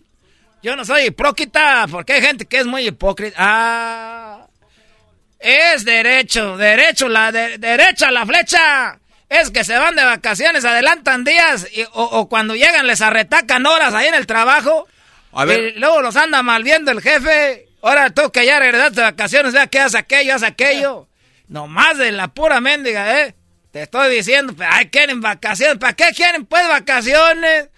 Yo 0.61 0.75
no 0.75 0.83
soy 0.83 1.03
hipróquita, 1.05 1.87
porque 1.89 2.13
hay 2.13 2.21
gente 2.21 2.45
que 2.45 2.59
es 2.59 2.65
muy 2.67 2.85
hipócrita. 2.85 3.35
Ah, 3.39 4.47
es 5.39 5.85
derecho, 5.85 6.57
derecho, 6.57 7.07
la 7.07 7.31
de- 7.31 7.57
derecha 7.57 8.11
la 8.11 8.25
flecha. 8.25 8.99
Es 9.29 9.49
que 9.49 9.63
se 9.63 9.77
van 9.77 9.95
de 9.95 10.03
vacaciones, 10.03 10.65
adelantan 10.65 11.23
días 11.23 11.67
y- 11.73 11.83
o, 11.83 11.89
o 12.03 12.27
cuando 12.29 12.53
llegan 12.53 12.85
les 12.85 13.01
arretacan 13.01 13.65
horas 13.65 13.93
ahí 13.93 14.07
en 14.07 14.15
el 14.15 14.27
trabajo. 14.27 14.85
A 15.31 15.45
ver. 15.45 15.75
Y 15.77 15.79
luego 15.79 16.01
los 16.01 16.17
anda 16.17 16.43
mal 16.43 16.61
viendo 16.63 16.91
el 16.91 17.01
jefe. 17.01 17.67
Ahora 17.81 18.09
tú 18.11 18.31
que 18.31 18.45
ya 18.45 18.59
regresaste 18.59 19.01
de 19.01 19.01
vacaciones, 19.01 19.53
vea 19.53 19.67
que 19.67 19.79
haz 19.79 19.95
aquello, 19.95 20.35
haz 20.35 20.43
aquello. 20.43 21.07
Nomás 21.47 21.97
de 21.97 22.11
la 22.11 22.29
pura 22.29 22.61
mendiga, 22.61 23.21
¿eh? 23.21 23.35
Te 23.71 23.83
estoy 23.83 24.15
diciendo, 24.15 24.53
pero 24.57 24.69
ay, 24.71 24.89
quieren 24.89 25.21
vacaciones. 25.21 25.77
¿Para 25.77 25.93
qué 25.93 26.11
quieren 26.15 26.45
pues 26.45 26.67
vacaciones? 26.67 27.69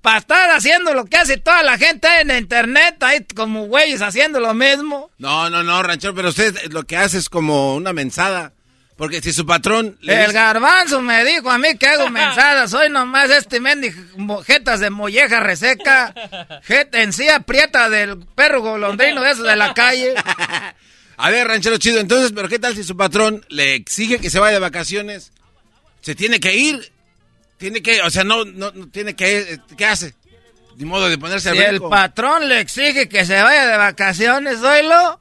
Para 0.00 0.18
estar 0.18 0.50
haciendo 0.50 0.94
lo 0.94 1.04
que 1.04 1.16
hace 1.16 1.36
toda 1.36 1.62
la 1.62 1.78
gente 1.78 2.08
en 2.20 2.30
internet, 2.30 3.00
ahí 3.02 3.24
como 3.36 3.66
güeyes 3.66 4.02
haciendo 4.02 4.40
lo 4.40 4.52
mismo. 4.52 5.10
No, 5.18 5.48
no, 5.48 5.62
no, 5.62 5.82
ranchero, 5.82 6.14
pero 6.14 6.30
usted 6.30 6.72
lo 6.72 6.82
que 6.84 6.96
hace 6.96 7.18
es 7.18 7.28
como 7.28 7.76
una 7.76 7.92
mensada. 7.92 8.52
Porque 9.02 9.20
si 9.20 9.32
su 9.32 9.44
patrón 9.44 9.98
le 10.00 10.12
El 10.14 10.20
dice- 10.20 10.32
garbanzo 10.32 11.02
me 11.02 11.24
dijo 11.24 11.50
a 11.50 11.58
mí 11.58 11.76
que 11.76 11.88
hago 11.88 12.08
mensadas. 12.10 12.70
Soy 12.70 12.88
nomás 12.88 13.30
este 13.30 13.58
mendigo 13.58 14.44
jetas 14.44 14.78
de 14.78 14.90
molleja 14.90 15.40
reseca. 15.40 16.14
Jeta 16.62 17.02
encía 17.02 17.40
prieta 17.40 17.90
del 17.90 18.18
perro 18.36 18.60
golondrino 18.62 19.20
de 19.22 19.32
esos 19.32 19.44
de 19.44 19.56
la 19.56 19.74
calle. 19.74 20.14
A 21.16 21.30
ver, 21.30 21.48
ranchero 21.48 21.78
chido, 21.78 21.98
entonces, 21.98 22.30
pero 22.32 22.48
¿qué 22.48 22.60
tal 22.60 22.76
si 22.76 22.84
su 22.84 22.96
patrón 22.96 23.44
le 23.48 23.74
exige 23.74 24.20
que 24.20 24.30
se 24.30 24.38
vaya 24.38 24.54
de 24.54 24.60
vacaciones? 24.60 25.32
Se 26.00 26.14
tiene 26.14 26.38
que 26.38 26.54
ir. 26.54 26.92
Tiene 27.58 27.82
que, 27.82 28.02
o 28.02 28.10
sea, 28.10 28.22
no, 28.22 28.44
no, 28.44 28.70
no 28.70 28.86
tiene 28.88 29.16
que, 29.16 29.58
¿qué 29.76 29.84
hace? 29.84 30.14
Ni 30.76 30.84
modo 30.84 31.08
de 31.08 31.18
ponerse 31.18 31.48
a 31.50 31.52
Si 31.54 31.58
el 31.58 31.80
patrón 31.80 32.48
le 32.48 32.60
exige 32.60 33.08
que 33.08 33.24
se 33.24 33.42
vaya 33.42 33.66
de 33.66 33.76
vacaciones, 33.78 34.62
oílo. 34.62 35.18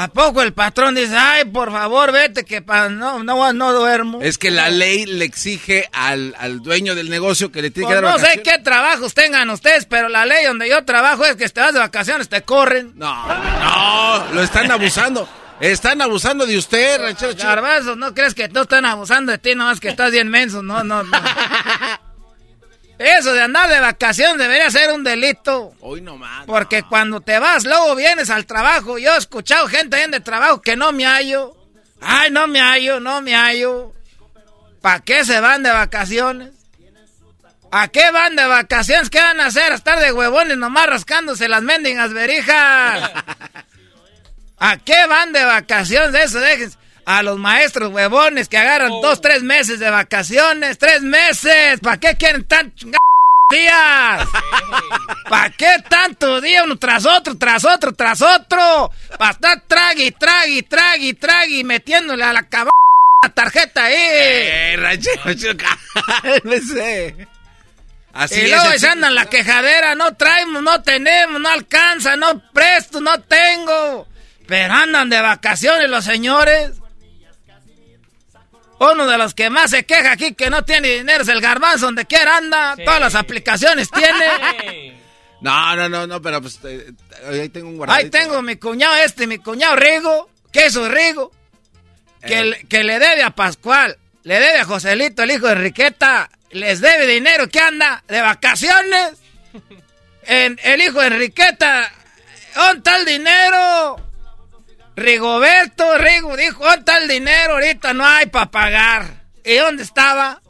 ¿A 0.00 0.06
poco 0.06 0.42
el 0.42 0.52
patrón 0.52 0.94
dice, 0.94 1.16
ay, 1.16 1.46
por 1.46 1.72
favor, 1.72 2.12
vete, 2.12 2.44
que 2.44 2.62
pa 2.62 2.88
no, 2.88 3.24
no, 3.24 3.52
no 3.52 3.72
duermo? 3.72 4.20
Es 4.22 4.38
que 4.38 4.52
la 4.52 4.70
ley 4.70 5.06
le 5.06 5.24
exige 5.24 5.88
al, 5.92 6.36
al 6.38 6.62
dueño 6.62 6.94
del 6.94 7.10
negocio 7.10 7.50
que 7.50 7.62
le 7.62 7.72
tiene 7.72 7.88
Pues 7.88 7.98
que 7.98 8.04
dar 8.06 8.12
no 8.12 8.24
sé 8.24 8.40
qué 8.44 8.58
trabajos 8.60 9.12
tengan 9.12 9.50
ustedes, 9.50 9.86
pero 9.86 10.08
la 10.08 10.24
ley 10.24 10.46
donde 10.46 10.68
yo 10.68 10.84
trabajo 10.84 11.24
es 11.24 11.34
que 11.34 11.48
si 11.48 11.54
te 11.54 11.62
vas 11.62 11.72
de 11.72 11.80
vacaciones, 11.80 12.28
te 12.28 12.42
corren. 12.42 12.92
No, 12.94 13.26
no, 13.26 14.34
lo 14.34 14.40
están 14.40 14.70
abusando. 14.70 15.28
Están 15.58 16.00
abusando 16.00 16.46
de 16.46 16.56
usted, 16.56 17.00
ranchero 17.00 17.32
chido. 17.32 17.48
Garbanzos, 17.48 17.96
¿no 17.96 18.14
crees 18.14 18.34
que 18.34 18.48
no 18.48 18.62
están 18.62 18.84
abusando 18.84 19.32
de 19.32 19.38
ti 19.38 19.56
nomás 19.56 19.80
que 19.80 19.88
estás 19.88 20.12
bien 20.12 20.28
menso? 20.28 20.62
No, 20.62 20.84
no, 20.84 21.02
no. 21.02 21.10
Eso 22.98 23.32
de 23.32 23.42
andar 23.42 23.70
de 23.70 23.78
vacaciones 23.78 24.38
debería 24.38 24.70
ser 24.70 24.92
un 24.92 25.04
delito. 25.04 25.72
Hoy 25.80 26.00
nomás. 26.00 26.46
Porque 26.46 26.82
cuando 26.82 27.20
te 27.20 27.38
vas, 27.38 27.64
luego 27.64 27.94
vienes 27.94 28.28
al 28.28 28.44
trabajo. 28.44 28.98
Yo 28.98 29.14
he 29.14 29.18
escuchado 29.18 29.68
gente 29.68 29.96
ahí 29.96 30.10
de 30.10 30.20
trabajo 30.20 30.60
que 30.60 30.76
no 30.76 30.90
me 30.92 31.06
hallo. 31.06 31.56
Ay, 32.00 32.30
no 32.30 32.48
me 32.48 32.60
hallo, 32.60 32.98
no 32.98 33.22
me 33.22 33.36
hallo. 33.36 33.92
¿Para 34.80 35.00
qué 35.00 35.24
se 35.24 35.40
van 35.40 35.62
de 35.62 35.70
vacaciones? 35.70 36.50
¿A 37.70 37.88
qué 37.88 38.10
van 38.10 38.34
de 38.34 38.46
vacaciones? 38.46 39.10
¿Qué 39.10 39.20
van 39.20 39.40
a 39.40 39.46
hacer? 39.46 39.72
¿A 39.72 39.76
estar 39.76 40.00
de 40.00 40.12
huevones 40.12 40.56
nomás 40.56 40.86
rascándose 40.86 41.48
las 41.48 41.62
mendigas 41.62 42.12
verijas? 42.12 43.10
¿A 44.58 44.76
qué 44.78 45.06
van 45.06 45.32
de 45.32 45.44
vacaciones? 45.44 46.24
Eso 46.24 46.40
dejen 46.40 46.72
a 47.08 47.22
los 47.22 47.38
maestros 47.38 47.90
huevones 47.90 48.50
que 48.50 48.58
agarran 48.58 48.90
dos, 48.90 49.22
tres 49.22 49.42
meses 49.42 49.80
de 49.80 49.88
vacaciones. 49.88 50.76
¡Tres 50.76 51.00
meses! 51.00 51.80
¿Para 51.80 51.96
qué 51.96 52.16
quieren 52.16 52.44
tan 52.44 52.70
días? 53.50 54.28
¿Para 55.26 55.48
qué 55.48 55.76
tanto 55.88 56.38
día 56.42 56.64
uno 56.64 56.76
tras 56.76 57.06
otro, 57.06 57.38
tras 57.38 57.64
otro, 57.64 57.94
tras 57.94 58.20
otro? 58.20 58.92
Para 59.16 59.30
estar 59.30 59.62
tragui, 59.66 60.10
tragui, 60.10 60.62
tragui, 60.64 61.14
tragui, 61.14 61.64
metiéndole 61.64 62.24
a 62.24 62.34
la 62.34 62.42
cabrón 62.42 62.72
la 63.22 63.30
tarjeta 63.30 63.84
ahí. 63.84 63.96
Eh, 63.96 64.76
ranchero. 64.76 65.22
Así 68.12 68.40
y 68.40 68.48
luego 68.48 68.70
se 68.76 68.86
andan 68.86 69.14
la 69.14 69.24
quejadera, 69.26 69.94
no 69.94 70.14
traemos, 70.14 70.62
no 70.62 70.82
tenemos, 70.82 71.40
no 71.40 71.48
alcanza, 71.48 72.16
no 72.16 72.42
presto, 72.52 73.00
no 73.00 73.18
tengo. 73.22 74.06
Pero 74.46 74.74
andan 74.74 75.08
de 75.08 75.22
vacaciones 75.22 75.88
los 75.88 76.04
señores. 76.04 76.72
Uno 78.80 79.06
de 79.06 79.18
los 79.18 79.34
que 79.34 79.50
más 79.50 79.70
se 79.70 79.84
queja 79.84 80.12
aquí 80.12 80.34
que 80.34 80.50
no 80.50 80.64
tiene 80.64 80.88
dinero 80.88 81.22
es 81.22 81.28
el 81.28 81.40
garbanzo, 81.40 81.86
donde 81.86 82.06
quiera 82.06 82.36
anda, 82.36 82.76
todas 82.84 83.00
las 83.00 83.14
aplicaciones 83.14 83.90
tiene. 83.90 84.98
No, 85.40 85.76
no, 85.76 85.88
no, 85.88 86.04
no, 86.04 86.20
pero 86.20 86.42
pues 86.42 86.58
eh, 86.64 86.90
ahí 87.30 87.48
tengo 87.48 87.68
un 87.68 87.76
guardadito. 87.76 88.16
Ahí 88.18 88.24
tengo 88.24 88.42
mi 88.42 88.56
cuñado 88.56 88.96
este, 88.96 89.28
mi 89.28 89.38
cuñado 89.38 89.76
Rigo, 89.76 90.28
queso 90.50 90.88
Rigo, 90.88 91.30
que, 92.26 92.40
Eh. 92.40 92.44
le- 92.44 92.64
que 92.64 92.82
le 92.82 92.98
debe 92.98 93.22
a 93.22 93.30
Pascual, 93.30 93.96
le 94.24 94.34
debe 94.40 94.58
a 94.58 94.64
Joselito, 94.64 95.22
el 95.22 95.30
hijo 95.30 95.46
de 95.46 95.52
Enriqueta, 95.52 96.28
les 96.50 96.80
debe 96.80 97.06
dinero 97.06 97.48
que 97.48 97.60
anda 97.60 98.02
de 98.08 98.20
vacaciones. 98.20 99.12
En, 100.26 100.58
el 100.64 100.82
hijo 100.82 101.00
de 101.00 101.06
Enriqueta, 101.06 101.90
¿dónde 102.56 102.78
está 102.78 102.96
el 102.98 103.04
dinero? 103.06 104.07
Rigoberto, 104.98 105.96
Rigo 105.98 106.36
dijo, 106.36 106.62
¿dónde 106.64 106.78
está 106.78 106.98
el 106.98 107.08
dinero? 107.08 107.54
Ahorita 107.54 107.92
no 107.94 108.04
hay 108.06 108.26
para 108.26 108.50
pagar. 108.50 109.06
¿Y 109.44 109.56
dónde 109.56 109.82
estaba? 109.82 110.40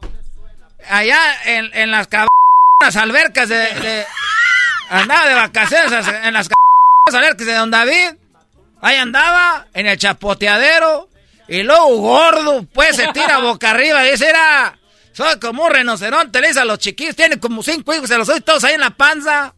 Allá 0.89 1.21
en, 1.45 1.71
en 1.75 1.91
las 1.91 2.09
cab- 2.09 2.29
albercas 2.97 3.49
de, 3.49 3.57
de- 3.57 4.07
Andaba 4.91 5.29
de 5.29 5.35
vacaciones 5.35 6.07
en 6.25 6.33
las 6.33 6.47
c- 6.47 6.55
albercas 7.17 7.47
de 7.47 7.55
Don 7.55 7.71
David. 7.71 8.11
Ahí 8.81 8.97
andaba, 8.97 9.67
en 9.75 9.87
el 9.87 9.99
chapoteadero. 9.99 11.09
Y 11.49 11.63
luego 11.63 11.97
gordo, 11.99 12.65
pues 12.73 12.97
se 12.97 13.07
tira 13.09 13.39
boca 13.39 13.71
arriba 13.71 14.07
y 14.07 14.13
dice, 14.13 14.29
era... 14.29 14.75
Soy 15.13 15.39
como 15.41 15.65
un 15.65 15.73
rinoceronte, 15.75 16.41
le 16.41 16.49
dice 16.49 16.61
a 16.61 16.65
los 16.65 16.79
chiquillos, 16.79 17.17
tiene 17.17 17.41
como 17.41 17.61
cinco 17.63 17.93
hijos, 17.93 18.09
se 18.09 18.17
los 18.17 18.29
doy 18.29 18.41
todos 18.41 18.63
ahí 18.63 18.75
en 18.75 18.81
la 18.81 18.91
panza. 18.91 19.53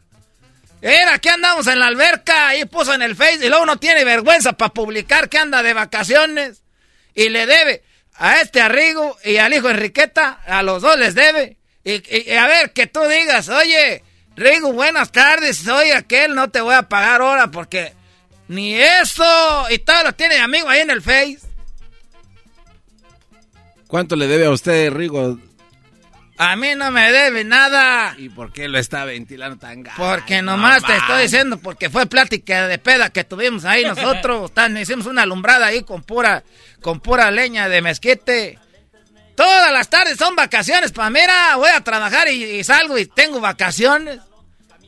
Era 0.82 1.18
que 1.18 1.28
andamos 1.30 1.66
en 1.66 1.78
la 1.78 1.86
alberca, 1.88 2.48
ahí 2.48 2.64
puso 2.64 2.94
en 2.94 3.02
el 3.02 3.14
Face, 3.16 3.44
y 3.44 3.48
luego 3.48 3.66
no 3.66 3.76
tiene 3.78 4.04
vergüenza 4.04 4.54
para 4.54 4.72
publicar 4.72 5.28
que 5.28 5.38
anda 5.38 5.62
de 5.62 5.74
vacaciones. 5.74 6.62
Y 7.14 7.28
le 7.28 7.44
debe 7.46 7.82
a 8.14 8.40
este 8.40 8.60
Arrigo 8.62 9.16
y 9.24 9.36
al 9.36 9.52
hijo 9.52 9.68
Enriqueta, 9.68 10.40
a 10.46 10.62
los 10.62 10.80
dos 10.82 10.98
les 10.98 11.14
debe. 11.14 11.56
Y, 11.84 11.94
y- 11.94 12.24
y 12.30 12.32
a 12.32 12.46
ver, 12.46 12.72
que 12.72 12.86
tú 12.86 13.00
digas, 13.06 13.48
oye, 13.48 14.02
Rigo, 14.36 14.72
buenas 14.72 15.12
tardes, 15.12 15.58
soy 15.58 15.90
aquel, 15.90 16.34
no 16.34 16.48
te 16.50 16.60
voy 16.62 16.74
a 16.74 16.88
pagar 16.88 17.20
ahora 17.20 17.50
porque 17.50 17.92
ni 18.48 18.74
eso. 18.74 19.66
Y 19.70 19.78
todo 19.80 20.02
lo 20.04 20.12
tiene 20.14 20.38
amigo 20.38 20.68
ahí 20.68 20.80
en 20.80 20.90
el 20.90 21.02
Face. 21.02 21.40
¿Cuánto 23.86 24.16
le 24.16 24.26
debe 24.28 24.46
a 24.46 24.50
usted, 24.50 24.90
Rigo? 24.92 25.38
A 26.42 26.56
mí 26.56 26.74
no 26.74 26.90
me 26.90 27.12
debe 27.12 27.44
nada. 27.44 28.14
¿Y 28.16 28.30
por 28.30 28.50
qué 28.50 28.66
lo 28.66 28.78
está 28.78 29.04
ventilando 29.04 29.58
tan 29.58 29.82
gacho? 29.82 29.98
Porque 29.98 30.40
nomás 30.40 30.80
no 30.80 30.88
te 30.88 30.96
estoy 30.96 31.22
diciendo, 31.24 31.58
porque 31.58 31.90
fue 31.90 32.06
plática 32.06 32.66
de 32.66 32.78
peda 32.78 33.10
que 33.10 33.24
tuvimos 33.24 33.66
ahí 33.66 33.84
nosotros. 33.84 34.50
Tan- 34.54 34.74
hicimos 34.78 35.04
una 35.04 35.22
alumbrada 35.22 35.66
ahí 35.66 35.82
con 35.82 36.02
pura, 36.02 36.42
con 36.80 37.00
pura 37.00 37.30
leña 37.30 37.68
de 37.68 37.82
mezquite. 37.82 38.58
Todas 39.36 39.70
las 39.70 39.90
tardes 39.90 40.16
son 40.16 40.34
vacaciones, 40.34 40.92
pa' 40.92 41.10
mira, 41.10 41.56
voy 41.56 41.68
a 41.70 41.82
trabajar 41.82 42.28
y, 42.28 42.42
y 42.42 42.64
salgo 42.64 42.96
y 42.96 43.04
tengo 43.04 43.38
vacaciones. 43.40 44.20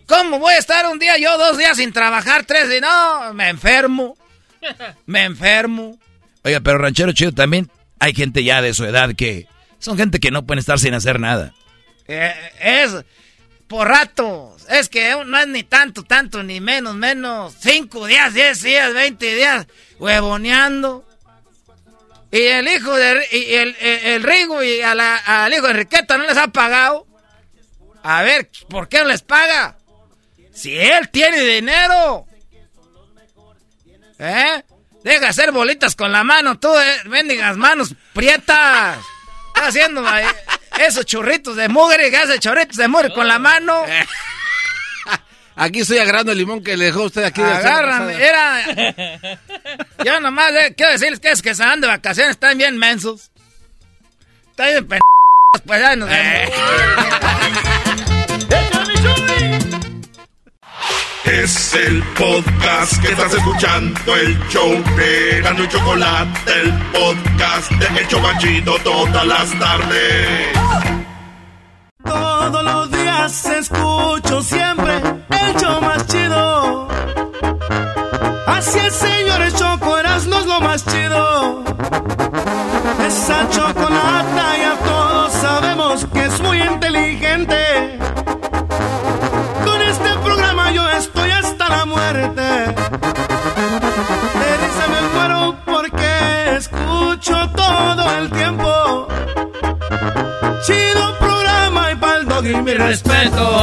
¿Cómo 0.07 0.39
voy 0.39 0.55
a 0.55 0.59
estar 0.59 0.87
un 0.87 0.99
día 0.99 1.19
yo, 1.19 1.37
dos 1.37 1.59
días 1.59 1.77
sin 1.77 1.93
trabajar, 1.93 2.45
tres 2.47 2.69
y 2.75 2.81
no? 2.81 3.35
Me 3.35 3.51
enfermo, 3.51 4.17
me 5.07 5.25
enfermo. 5.25 5.99
Oiga, 6.45 6.61
pero 6.61 6.79
ranchero 6.79 7.13
chido 7.13 7.33
también 7.33 7.71
hay 7.99 8.15
gente 8.15 8.43
ya 8.43 8.63
de 8.63 8.73
su 8.73 8.85
edad 8.87 9.15
que 9.15 9.47
son 9.83 9.97
gente 9.99 10.21
que 10.21 10.31
no 10.31 10.47
pueden 10.47 10.61
estar 10.61 10.79
sin 10.79 10.95
hacer 10.95 11.19
nada. 11.21 11.53
Eh, 12.09 12.35
es 12.61 12.95
por 13.67 13.89
rato. 13.89 14.57
Es 14.69 14.89
que 14.89 15.15
no 15.27 15.39
es 15.39 15.49
ni 15.49 15.65
tanto, 15.65 16.03
tanto, 16.05 16.43
ni 16.43 16.61
menos, 16.61 16.95
menos. 16.95 17.55
Cinco 17.61 18.07
días, 18.07 18.33
diez 18.33 18.63
días, 18.63 18.95
veinte 18.95 19.35
días, 19.35 19.67
huevoneando. 19.99 21.05
Y 22.31 22.41
el 22.41 22.67
hijo 22.69 22.95
de 22.97 23.27
y 23.33 23.55
el, 23.55 23.77
el, 23.81 23.99
el 24.07 24.23
Rigo 24.23 24.63
y 24.63 24.81
a 24.81 24.95
la- 24.95 25.17
al 25.45 25.53
hijo 25.53 25.65
de 25.67 25.73
Enriqueta 25.73 26.17
no 26.17 26.27
les 26.27 26.37
ha 26.37 26.49
pagado. 26.49 27.07
A 28.03 28.23
ver, 28.23 28.49
¿por 28.69 28.89
qué 28.89 28.99
no 29.01 29.07
les 29.09 29.23
paga? 29.23 29.77
Si 30.53 30.77
él 30.79 31.09
tiene 31.11 31.41
dinero. 31.41 32.27
¿Eh? 34.19 34.63
Deja 35.05 35.29
hacer 35.29 35.51
bolitas 35.51 35.97
con 35.97 36.13
la 36.13 36.23
mano, 36.23 36.59
tú, 36.59 36.69
eh, 36.79 37.01
bendigas 37.07 37.57
manos 37.57 37.95
prietas. 38.13 38.99
Está 39.55 39.67
haciendo 39.67 40.07
eh, 40.17 40.27
esos 40.79 41.05
churritos 41.05 41.57
de 41.57 41.69
mugre, 41.69 42.11
que 42.11 42.17
hace 42.17 42.39
churritos 42.39 42.77
de 42.77 42.89
mugre 42.89 43.13
con 43.13 43.29
la 43.29 43.39
mano. 43.39 43.85
Aquí 45.57 45.81
estoy 45.81 45.99
agarrando 45.99 46.33
el 46.33 46.39
limón 46.39 46.65
que 46.65 46.77
le 46.77 46.87
dejó 46.87 47.05
usted 47.05 47.25
aquí. 47.25 47.43
de 47.43 47.53
Agarran, 47.53 48.09
era. 48.09 48.65
Yo 50.03 50.19
nomás 50.19 50.51
eh, 50.53 50.75
quiero 50.75 50.93
decirles 50.93 51.21
que 51.21 51.31
es 51.31 51.43
que 51.43 51.55
se 51.55 51.63
van 51.63 51.81
de 51.83 51.89
vacaciones, 51.89 52.33
están 52.33 52.57
bien 52.57 52.79
mensos. 52.79 53.31
Están 54.51 54.69
bien 54.69 54.89
p. 54.89 54.99
Pues 55.67 55.81
ya 55.81 55.95
nos 55.95 56.09
vemos. 56.09 56.53
Es 61.33 61.75
el 61.75 62.03
podcast 62.19 63.01
que 63.01 63.13
estás 63.13 63.33
escuchando, 63.33 64.15
el 64.17 64.39
show 64.49 64.71
de 64.97 65.41
Gano 65.41 65.65
Chocolate, 65.65 66.53
el 66.61 66.73
podcast 66.93 67.71
de 67.71 68.01
El 68.01 68.07
Chobachito 68.07 68.75
todas 68.85 69.27
las 69.27 69.59
tardes. 69.59 70.49
Todos 72.05 72.65
los 72.65 72.91
días 72.91 73.47
escucho 73.47 74.43
siempre 74.43 74.95
el 75.31 75.57
show 75.57 75.81
más 75.81 76.07
chido. 76.07 76.89
Así 78.47 78.79
el 78.79 78.93
señor 78.93 79.41
el 79.41 79.55
Choco 79.55 79.99
Erasmo 79.99 80.39
es 80.39 80.47
lo 80.47 80.61
más 80.61 80.85
chido. 80.85 81.65
Esa 83.07 83.49
chocolata 83.49 84.59
ya 84.59 84.77
todos 84.85 85.33
sabemos 85.33 86.07
que 86.13 86.27
es 86.27 86.41
muy 86.43 86.61
inteligente. 86.61 87.99
Escucho 97.23 97.51
todo 97.55 98.19
el 98.19 98.31
tiempo. 98.31 99.09
Chido 100.67 101.19
programa 101.19 101.93
y 101.93 101.97
pa'l 101.97 102.27
dog 102.27 102.47
y 102.47 102.57
mi 102.57 102.75
respeto. 102.75 103.59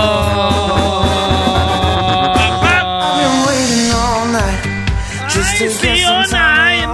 Ay, 5.42 5.70
Fiona, 5.70 6.68
ay, 6.68 6.86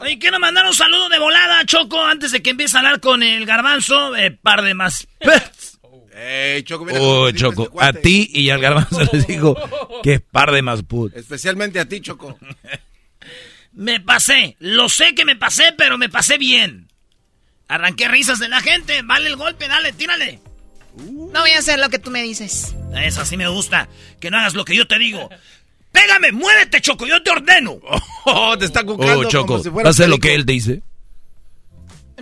Oye, 0.00 0.18
quiero 0.18 0.38
mandar 0.38 0.64
un 0.66 0.74
saludo 0.74 1.08
de 1.08 1.18
volada, 1.18 1.64
Choco, 1.66 2.04
antes 2.04 2.30
de 2.32 2.42
que 2.42 2.50
empiece 2.50 2.76
a 2.76 2.80
hablar 2.80 3.00
con 3.00 3.22
el 3.22 3.46
garbanzo. 3.46 4.14
Eh, 4.16 4.30
par 4.30 4.62
de 4.62 4.74
más. 4.74 5.06
Ey, 6.16 6.62
Choco, 6.62 6.84
mira 6.84 7.00
Oh, 7.00 7.30
Choco, 7.32 7.64
este 7.64 7.84
a 7.84 7.92
ti 7.92 8.30
y 8.32 8.50
al 8.50 8.60
garbanzo 8.60 9.00
les 9.12 9.26
digo 9.26 9.56
que 10.02 10.20
par 10.20 10.52
de 10.52 10.62
más 10.62 10.82
put. 10.82 11.14
Especialmente 11.16 11.80
a 11.80 11.88
ti, 11.88 12.00
Choco. 12.00 12.38
Me 13.72 13.98
pasé. 13.98 14.56
Lo 14.60 14.88
sé 14.88 15.16
que 15.16 15.24
me 15.24 15.34
pasé, 15.34 15.74
pero 15.76 15.98
me 15.98 16.08
pasé 16.08 16.38
bien. 16.38 16.88
Arranqué 17.66 18.06
risas 18.06 18.38
de 18.38 18.48
la 18.48 18.60
gente. 18.60 19.02
Vale 19.02 19.26
el 19.26 19.34
golpe, 19.34 19.66
dale, 19.66 19.92
tírale. 19.92 20.38
No 20.96 21.40
voy 21.40 21.50
a 21.50 21.58
hacer 21.58 21.80
lo 21.80 21.88
que 21.88 21.98
tú 21.98 22.12
me 22.12 22.22
dices. 22.22 22.72
Eso 22.94 23.22
así 23.22 23.36
me 23.36 23.48
gusta. 23.48 23.88
Que 24.20 24.30
no 24.30 24.38
hagas 24.38 24.54
lo 24.54 24.64
que 24.64 24.76
yo 24.76 24.86
te 24.86 24.96
digo. 25.00 25.28
Pégame, 25.90 26.30
muévete, 26.30 26.80
Choco, 26.80 27.04
yo 27.06 27.20
te 27.22 27.30
ordeno. 27.30 27.80
Oh, 28.26 28.56
te 28.56 28.64
está 28.64 28.84
cucando 28.84 29.18
Oh, 29.18 29.24
Choco, 29.24 29.46
como 29.46 29.62
si 29.62 29.68
fuera 29.70 29.90
¿hace 29.90 30.08
lo 30.08 30.16
que 30.18 30.34
él 30.34 30.46
dice? 30.46 30.82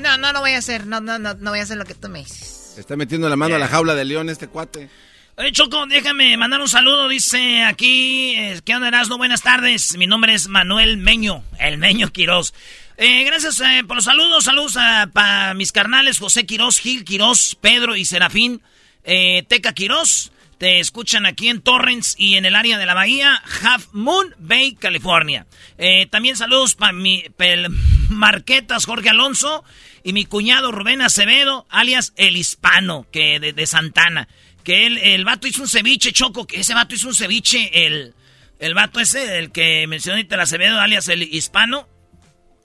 No, 0.00 0.16
no 0.16 0.32
lo 0.32 0.40
voy 0.40 0.52
a 0.52 0.58
hacer. 0.58 0.86
No, 0.86 1.00
no, 1.00 1.18
no, 1.18 1.34
no 1.34 1.50
voy 1.50 1.60
a 1.60 1.62
hacer 1.62 1.76
lo 1.76 1.84
que 1.84 1.94
tú 1.94 2.08
me 2.08 2.20
dices. 2.20 2.61
Está 2.76 2.96
metiendo 2.96 3.28
la 3.28 3.36
mano 3.36 3.54
a 3.56 3.58
la 3.58 3.68
jaula 3.68 3.94
de 3.94 4.04
león 4.04 4.28
este 4.28 4.48
cuate. 4.48 4.88
Oye, 5.36 5.52
Choco, 5.52 5.86
déjame 5.86 6.36
mandar 6.36 6.60
un 6.60 6.68
saludo. 6.68 7.08
Dice 7.08 7.62
aquí, 7.64 8.34
eh, 8.36 8.60
¿qué 8.64 8.74
onda, 8.74 8.88
Erasmo? 8.88 9.18
Buenas 9.18 9.42
tardes. 9.42 9.96
Mi 9.96 10.06
nombre 10.06 10.34
es 10.34 10.48
Manuel 10.48 10.96
Meño, 10.98 11.44
el 11.58 11.78
Meño 11.78 12.10
Quirós. 12.12 12.54
Eh, 12.98 13.24
gracias 13.24 13.60
eh, 13.60 13.82
por 13.86 13.96
los 13.96 14.04
saludos. 14.04 14.44
Saludos 14.44 14.76
a 14.76 15.08
pa 15.12 15.54
mis 15.54 15.72
carnales 15.72 16.18
José 16.18 16.44
Quirós, 16.46 16.78
Gil 16.78 17.04
Quirós, 17.04 17.56
Pedro 17.60 17.96
y 17.96 18.04
Serafín. 18.04 18.62
Teca 19.04 19.72
Quirós. 19.72 20.30
Te 20.58 20.78
escuchan 20.78 21.26
aquí 21.26 21.48
en 21.48 21.60
Torrens 21.60 22.14
y 22.16 22.36
en 22.36 22.44
el 22.46 22.54
área 22.54 22.78
de 22.78 22.86
la 22.86 22.94
bahía, 22.94 23.42
Half 23.64 23.88
Moon 23.94 24.32
Bay, 24.38 24.76
California. 24.76 25.44
También 26.10 26.36
saludos 26.36 26.76
para 26.76 26.92
mi 26.92 27.24
pel- 27.36 27.68
Marquetas 28.10 28.84
Jorge 28.86 29.08
Alonso 29.08 29.64
y 30.04 30.12
mi 30.12 30.24
cuñado 30.24 30.72
Rubén 30.72 31.02
Acevedo, 31.02 31.66
alias 31.70 32.12
El 32.16 32.36
Hispano, 32.36 33.06
que 33.12 33.38
de, 33.40 33.52
de 33.52 33.66
Santana. 33.66 34.28
Que 34.64 34.86
él, 34.86 34.98
el 34.98 35.24
vato 35.24 35.46
hizo 35.46 35.62
un 35.62 35.68
ceviche, 35.68 36.12
Choco, 36.12 36.46
que 36.46 36.60
ese 36.60 36.74
vato 36.74 36.94
hizo 36.94 37.08
un 37.08 37.14
ceviche, 37.14 37.86
el, 37.86 38.14
el 38.58 38.74
vato 38.74 39.00
ese, 39.00 39.38
el 39.38 39.50
que 39.50 39.84
ahorita 39.84 40.34
el 40.36 40.40
Acevedo, 40.40 40.80
alias 40.80 41.08
El 41.08 41.22
Hispano. 41.22 41.88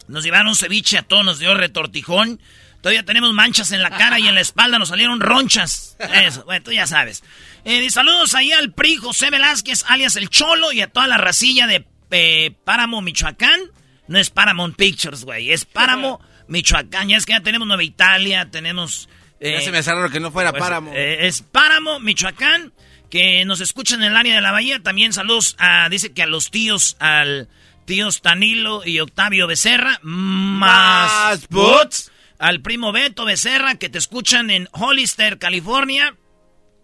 Nos 0.08 0.24
llevaron 0.24 0.48
un 0.48 0.56
ceviche 0.56 0.98
a 0.98 1.04
todos, 1.04 1.26
nos 1.26 1.40
dio 1.40 1.54
retortijón. 1.54 2.40
Todavía 2.82 3.04
tenemos 3.04 3.34
manchas 3.34 3.72
en 3.72 3.82
la 3.82 3.90
cara 3.90 4.20
y 4.20 4.28
en 4.28 4.36
la 4.36 4.42
espalda, 4.42 4.78
nos 4.78 4.90
salieron 4.90 5.20
ronchas. 5.20 5.98
Eso, 6.14 6.46
bueno, 6.46 6.64
tú 6.64 6.72
ya 6.72 6.86
sabes. 6.88 7.24
Eh, 7.66 7.90
saludos 7.90 8.36
ahí 8.36 8.52
al 8.52 8.72
PRI 8.72 8.98
José 8.98 9.30
Velázquez, 9.30 9.84
alias 9.88 10.16
El 10.16 10.30
Cholo, 10.30 10.72
y 10.72 10.82
a 10.82 10.88
toda 10.88 11.08
la 11.08 11.18
racilla 11.18 11.68
de 11.68 11.86
eh, 12.12 12.56
Páramo, 12.64 13.02
Michoacán. 13.02 13.60
No 14.08 14.20
es 14.20 14.30
Paramount 14.30 14.78
Pictures, 14.78 15.26
güey, 15.26 15.52
es 15.52 15.66
Páramo, 15.66 16.22
Michoacán. 16.48 17.10
Ya 17.10 17.18
es 17.18 17.26
que 17.26 17.34
ya 17.34 17.42
tenemos 17.42 17.68
Nueva 17.68 17.84
Italia, 17.84 18.50
tenemos... 18.50 19.10
ya 19.40 19.62
se 19.62 19.72
me 19.72 19.80
hace 19.80 19.94
raro 19.94 20.10
que 20.10 20.20
no 20.20 20.32
fuera 20.32 20.52
pues, 20.52 20.62
Páramo. 20.62 20.92
eh, 20.94 21.28
es 21.28 21.42
Páramo, 21.42 22.00
Michoacán, 22.00 22.74
que 23.10 23.46
nos 23.46 23.62
escuchan 23.62 24.02
en 24.02 24.12
el 24.12 24.18
área 24.18 24.36
de 24.36 24.42
la 24.42 24.52
bahía. 24.52 24.82
También 24.82 25.14
saludos 25.14 25.56
a, 25.60 25.88
dice 25.90 26.14
que 26.14 26.24
a 26.24 26.28
los 26.28 26.52
tíos, 26.52 26.98
al 27.00 27.48
tíos 27.86 28.22
Tanilo 28.22 28.86
y 28.86 29.00
Octavio 29.00 29.48
Becerra, 29.48 30.00
más 30.04 31.48
bots, 31.50 32.12
al 32.38 32.62
primo 32.62 32.92
Beto 32.92 33.26
Becerra, 33.26 33.76
que 33.76 33.90
te 33.90 33.98
escuchan 33.98 34.50
en 34.50 34.68
Hollister, 34.72 35.40
California. 35.40 36.16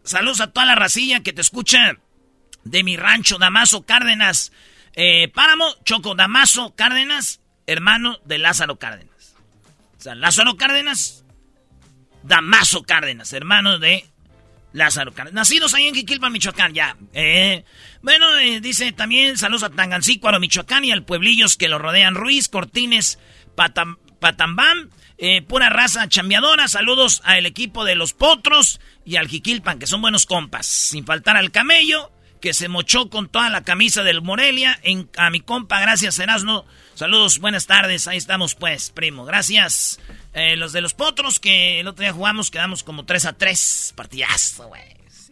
Saludos 0.04 0.42
a 0.42 0.52
toda 0.52 0.66
la 0.66 0.76
racilla 0.76 1.22
que 1.22 1.34
te 1.34 1.42
escucha 1.42 1.98
de 2.64 2.84
mi 2.84 2.98
rancho, 2.98 3.38
Damaso 3.38 3.86
Cárdenas. 3.86 4.52
Eh, 4.96 5.30
Páramo, 5.34 5.66
Choco 5.84 6.16
Damaso 6.16 6.76
Cárdenas, 6.76 7.42
hermano 7.68 8.20
de 8.26 8.38
Lázaro 8.38 8.78
Cárdenas. 8.78 9.13
Lázaro 10.06 10.58
Cárdenas, 10.58 11.26
Damaso 12.24 12.84
Cárdenas, 12.84 13.34
hermano 13.34 13.80
de 13.80 14.06
Lázaro 14.74 15.14
Cárdenas. 15.14 15.34
Nacidos 15.34 15.74
ahí 15.74 15.88
en 15.88 15.96
Jiquilpan, 15.96 16.32
Michoacán, 16.32 16.74
ya. 16.74 16.98
Eh, 17.14 17.64
bueno, 18.02 18.38
eh, 18.38 18.60
dice 18.60 18.92
también 18.92 19.38
saludos 19.38 19.64
a 19.64 19.70
Tangancícuaro, 19.70 20.40
Michoacán 20.40 20.84
y 20.84 20.92
al 20.92 21.06
pueblillos 21.06 21.56
que 21.58 21.70
lo 21.70 21.80
rodean. 21.80 22.16
Ruiz, 22.16 22.50
Cortines, 22.50 23.20
Patam, 23.56 23.98
Patambam, 24.20 24.90
eh, 25.18 25.42
pura 25.42 25.70
raza 25.70 26.08
chambeadora. 26.10 26.68
Saludos 26.68 27.22
al 27.24 27.46
equipo 27.46 27.86
de 27.86 27.96
los 27.96 28.14
Potros 28.14 28.82
y 29.06 29.18
al 29.18 29.28
Jiquilpan, 29.28 29.80
que 29.80 29.88
son 29.88 30.02
buenos 30.02 30.26
compas. 30.26 30.66
Sin 30.66 31.06
faltar 31.06 31.38
al 31.38 31.52
Camello, 31.52 32.12
que 32.42 32.54
se 32.54 32.68
mochó 32.68 33.10
con 33.10 33.30
toda 33.30 33.50
la 33.50 33.64
camisa 33.64 34.04
del 34.04 34.22
Morelia. 34.22 34.80
En, 34.84 35.10
a 35.18 35.30
mi 35.30 35.40
compa, 35.40 35.80
gracias, 35.80 36.20
Erasno. 36.20 36.66
Saludos, 36.96 37.40
buenas 37.40 37.66
tardes. 37.66 38.08
Ahí 38.08 38.18
estamos, 38.18 38.56
pues, 38.56 38.92
primo. 38.92 39.26
Gracias. 39.26 40.00
Eh, 40.34 40.56
los 40.56 40.74
de 40.74 40.82
los 40.82 40.94
Potros, 40.94 41.40
que 41.40 41.80
el 41.80 41.88
otro 41.88 42.04
día 42.04 42.14
jugamos, 42.14 42.52
quedamos 42.52 42.84
como 42.84 43.04
3 43.06 43.26
a 43.26 43.34
3. 43.34 43.94
Partidazo, 43.96 44.68
güey. 44.68 44.82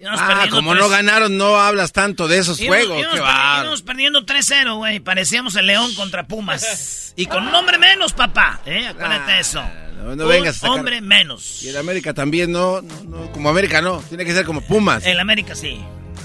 Ah, 0.10 0.48
como 0.50 0.74
no 0.74 0.90
ganaron, 0.90 1.38
no 1.38 1.58
hablas 1.58 1.92
tanto 1.92 2.28
de 2.28 2.40
esos 2.40 2.60
Íbamos- 2.60 2.88
juegos. 2.88 3.00
íbamos 3.14 3.62
íbamos 3.62 3.82
perdiendo 3.84 4.26
3-0, 4.26 4.78
güey. 4.78 5.00
Parecíamos 5.00 5.56
el 5.56 5.68
León 5.68 5.94
contra 5.96 6.28
Pumas. 6.28 6.98
Y 7.18 7.26
con 7.26 7.46
un 7.46 7.54
hombre 7.54 7.78
menos, 7.78 8.14
papá. 8.14 8.62
¿eh? 8.66 8.88
Acuérdate 8.88 9.34
de 9.34 9.40
eso. 9.42 9.60
Ah, 9.60 9.74
No, 9.98 10.16
no 10.16 10.24
un 10.24 10.30
vengas 10.30 10.56
a 10.56 10.60
sacar- 10.62 10.78
hombre 10.80 11.02
menos. 11.02 11.62
Y 11.62 11.68
el 11.68 11.76
América 11.78 12.14
también, 12.14 12.52
no, 12.52 12.82
no, 12.82 13.04
no, 13.04 13.32
como 13.34 13.50
América 13.50 13.82
no, 13.82 14.00
tiene 14.08 14.24
que 14.26 14.34
ser 14.34 14.46
como 14.46 14.62
Pumas. 14.62 15.06
El 15.06 15.20
América 15.20 15.54
sí. 15.54 15.80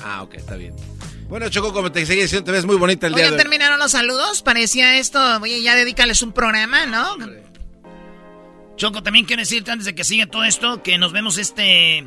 Ah, 0.05 0.23
ok, 0.23 0.35
está 0.35 0.55
bien. 0.57 0.75
Bueno, 1.29 1.49
Choco, 1.49 1.73
como 1.73 1.91
te 1.91 2.07
seguía 2.07 2.23
diciendo, 2.23 2.45
te 2.45 2.53
ves 2.53 2.65
muy 2.65 2.77
bonita 2.77 3.09
el 3.09 3.15
día 3.15 3.25
Oye, 3.25 3.31
de 3.31 3.37
hoy. 3.37 3.43
terminaron 3.43 3.79
los 3.79 3.91
saludos. 3.93 4.43
Parecía 4.43 4.97
esto. 4.99 5.19
Oye, 5.41 5.61
ya 5.61 5.75
dedícales 5.75 6.23
un 6.23 6.33
programa, 6.33 6.87
¿no? 6.87 7.17
Choco, 8.77 9.03
también 9.03 9.25
quiero 9.25 9.41
decirte 9.41 9.71
antes 9.71 9.87
de 9.87 9.95
que 9.95 10.05
siga 10.05 10.27
todo 10.27 10.45
esto 10.45 10.83
que 10.83 10.99
nos 10.99 11.13
vemos 11.13 11.39
este 11.39 12.05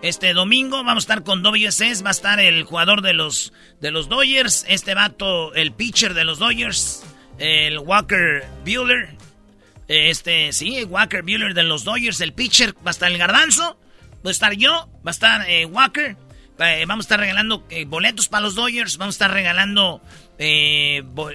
este 0.00 0.32
domingo. 0.32 0.82
Vamos 0.84 1.02
a 1.02 1.04
estar 1.04 1.22
con 1.22 1.42
WSS, 1.42 2.04
va 2.04 2.08
a 2.08 2.12
estar 2.12 2.40
el 2.40 2.62
jugador 2.64 3.02
de 3.02 3.12
los 3.12 3.52
de 3.80 3.90
los 3.90 4.08
Dodgers, 4.08 4.64
este 4.68 4.94
vato, 4.94 5.52
el 5.54 5.72
pitcher 5.72 6.14
de 6.14 6.24
los 6.24 6.38
Dodgers, 6.38 7.02
el 7.38 7.78
Walker 7.78 8.44
Bueller. 8.64 9.16
Este, 9.88 10.52
sí, 10.52 10.76
el 10.76 10.86
Walker 10.86 11.22
Bueller 11.22 11.52
de 11.54 11.64
los 11.64 11.84
Dodgers, 11.84 12.20
el 12.20 12.32
pitcher, 12.32 12.74
va 12.76 12.86
a 12.86 12.90
estar 12.90 13.10
el 13.10 13.18
Garbanzo, 13.18 13.76
va 14.24 14.30
a 14.30 14.32
estar 14.32 14.54
yo, 14.54 14.88
va 15.04 15.10
a 15.10 15.10
estar 15.10 15.50
eh, 15.50 15.66
Walker. 15.66 16.16
Eh, 16.62 16.84
vamos 16.86 17.04
a 17.04 17.06
estar 17.06 17.20
regalando 17.20 17.64
eh, 17.70 17.84
boletos 17.84 18.28
para 18.28 18.42
los 18.42 18.54
Dodgers, 18.54 18.96
vamos 18.98 19.14
a 19.14 19.16
estar 19.16 19.30
regalando 19.32 20.00
eh, 20.38 21.02
bo- 21.06 21.30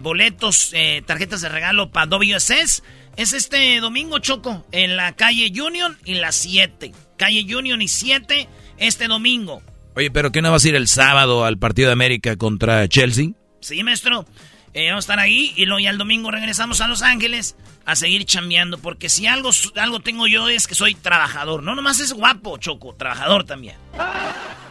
boletos, 0.00 0.72
tarjetas 1.06 1.40
de 1.40 1.48
regalo 1.48 1.90
para 1.90 2.06
WSS. 2.06 2.82
Es 3.16 3.32
este 3.32 3.80
domingo, 3.80 4.20
Choco, 4.20 4.64
en 4.72 4.96
la 4.96 5.12
calle 5.16 5.52
Union 5.60 5.98
y 6.04 6.14
la 6.14 6.30
7. 6.32 6.92
Calle 7.18 7.56
Union 7.56 7.82
y 7.82 7.88
7, 7.88 8.48
este 8.78 9.08
domingo. 9.08 9.60
Oye, 9.96 10.10
pero 10.10 10.30
¿qué 10.32 10.40
no 10.40 10.50
vas 10.52 10.64
a 10.64 10.68
ir 10.68 10.74
el 10.76 10.88
sábado 10.88 11.44
al 11.44 11.58
partido 11.58 11.88
de 11.88 11.92
América 11.94 12.36
contra 12.36 12.88
Chelsea? 12.88 13.30
Sí, 13.60 13.82
maestro. 13.82 14.24
Eh, 14.72 14.88
vamos 14.88 15.02
a 15.04 15.06
estar 15.12 15.18
ahí 15.18 15.52
y 15.56 15.66
luego 15.66 15.80
ya 15.80 15.90
el 15.90 15.98
domingo 15.98 16.30
regresamos 16.30 16.80
a 16.80 16.88
Los 16.88 17.02
Ángeles 17.02 17.56
a 17.84 17.94
seguir 17.96 18.24
chambeando. 18.24 18.78
Porque 18.78 19.08
si 19.10 19.26
algo, 19.26 19.50
algo 19.76 20.00
tengo 20.00 20.26
yo 20.28 20.48
es 20.48 20.66
que 20.66 20.74
soy 20.74 20.94
trabajador. 20.94 21.62
No 21.62 21.74
nomás 21.74 22.00
es 22.00 22.12
guapo, 22.14 22.56
Choco, 22.56 22.94
trabajador 22.94 23.44
también. 23.44 23.76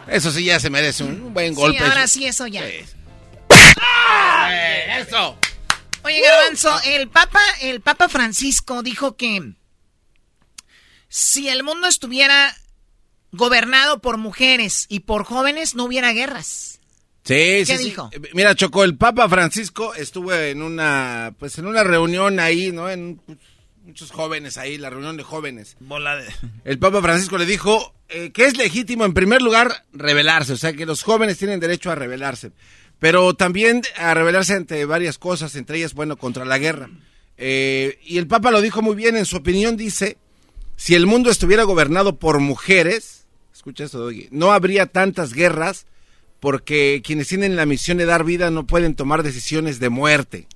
Eso 0.08 0.30
sí 0.30 0.44
ya 0.44 0.60
se 0.60 0.70
merece 0.70 1.04
un, 1.04 1.32
buen 1.32 1.54
golpe. 1.54 1.78
Sí, 1.78 1.84
ahora 1.84 2.06
sí, 2.06 2.26
eso 2.26 2.46
ya. 2.46 2.66
Eh, 2.66 2.84
eso. 5.00 5.38
Oye, 6.04 6.20
Garbanzo, 6.20 6.80
el 6.84 7.08
Papa, 7.08 7.40
el 7.60 7.80
Papa 7.80 8.08
Francisco 8.08 8.82
dijo 8.82 9.16
que 9.16 9.54
si 11.08 11.48
el 11.48 11.62
mundo 11.62 11.86
estuviera 11.86 12.56
gobernado 13.30 14.00
por 14.00 14.18
mujeres 14.18 14.86
y 14.88 15.00
por 15.00 15.24
jóvenes, 15.24 15.74
no 15.74 15.84
hubiera 15.84 16.12
guerras. 16.12 16.80
Sí, 17.24 17.34
¿Qué 17.34 17.66
sí, 17.66 17.78
sí. 17.78 17.84
dijo? 17.84 18.10
Eh, 18.12 18.20
Mira, 18.34 18.54
Choco, 18.54 18.82
el 18.82 18.96
Papa 18.96 19.28
Francisco 19.28 19.94
estuvo 19.94 20.32
en 20.34 20.60
una, 20.60 21.34
pues 21.38 21.56
en 21.58 21.66
una 21.66 21.84
reunión 21.84 22.40
ahí, 22.40 22.72
¿no? 22.72 22.90
En 22.90 23.16
pues, 23.18 23.38
muchos 23.92 24.10
jóvenes 24.10 24.56
ahí, 24.56 24.78
la 24.78 24.88
reunión 24.88 25.18
de 25.18 25.22
jóvenes. 25.22 25.76
Bola 25.80 26.16
de... 26.16 26.24
El 26.64 26.78
Papa 26.78 27.02
Francisco 27.02 27.36
le 27.36 27.44
dijo 27.44 27.94
eh, 28.08 28.30
que 28.32 28.46
es 28.46 28.56
legítimo, 28.56 29.04
en 29.04 29.12
primer 29.12 29.42
lugar, 29.42 29.84
rebelarse, 29.92 30.54
o 30.54 30.56
sea, 30.56 30.72
que 30.72 30.86
los 30.86 31.02
jóvenes 31.02 31.36
tienen 31.36 31.60
derecho 31.60 31.90
a 31.90 31.94
rebelarse, 31.94 32.52
pero 32.98 33.34
también 33.34 33.82
a 33.98 34.14
rebelarse 34.14 34.54
ante 34.54 34.86
varias 34.86 35.18
cosas, 35.18 35.56
entre 35.56 35.76
ellas, 35.76 35.92
bueno, 35.92 36.16
contra 36.16 36.46
la 36.46 36.56
guerra. 36.56 36.88
Eh, 37.36 37.98
y 38.02 38.16
el 38.16 38.26
Papa 38.26 38.50
lo 38.50 38.62
dijo 38.62 38.80
muy 38.80 38.96
bien, 38.96 39.14
en 39.14 39.26
su 39.26 39.36
opinión 39.36 39.76
dice, 39.76 40.16
si 40.76 40.94
el 40.94 41.04
mundo 41.04 41.30
estuviera 41.30 41.64
gobernado 41.64 42.18
por 42.18 42.40
mujeres, 42.40 43.26
escucha 43.52 43.84
esto, 43.84 43.98
Doggy, 43.98 44.28
no 44.30 44.52
habría 44.52 44.86
tantas 44.86 45.34
guerras 45.34 45.84
porque 46.40 47.02
quienes 47.04 47.28
tienen 47.28 47.56
la 47.56 47.66
misión 47.66 47.98
de 47.98 48.06
dar 48.06 48.24
vida 48.24 48.50
no 48.50 48.66
pueden 48.66 48.94
tomar 48.94 49.22
decisiones 49.22 49.80
de 49.80 49.90
muerte. 49.90 50.46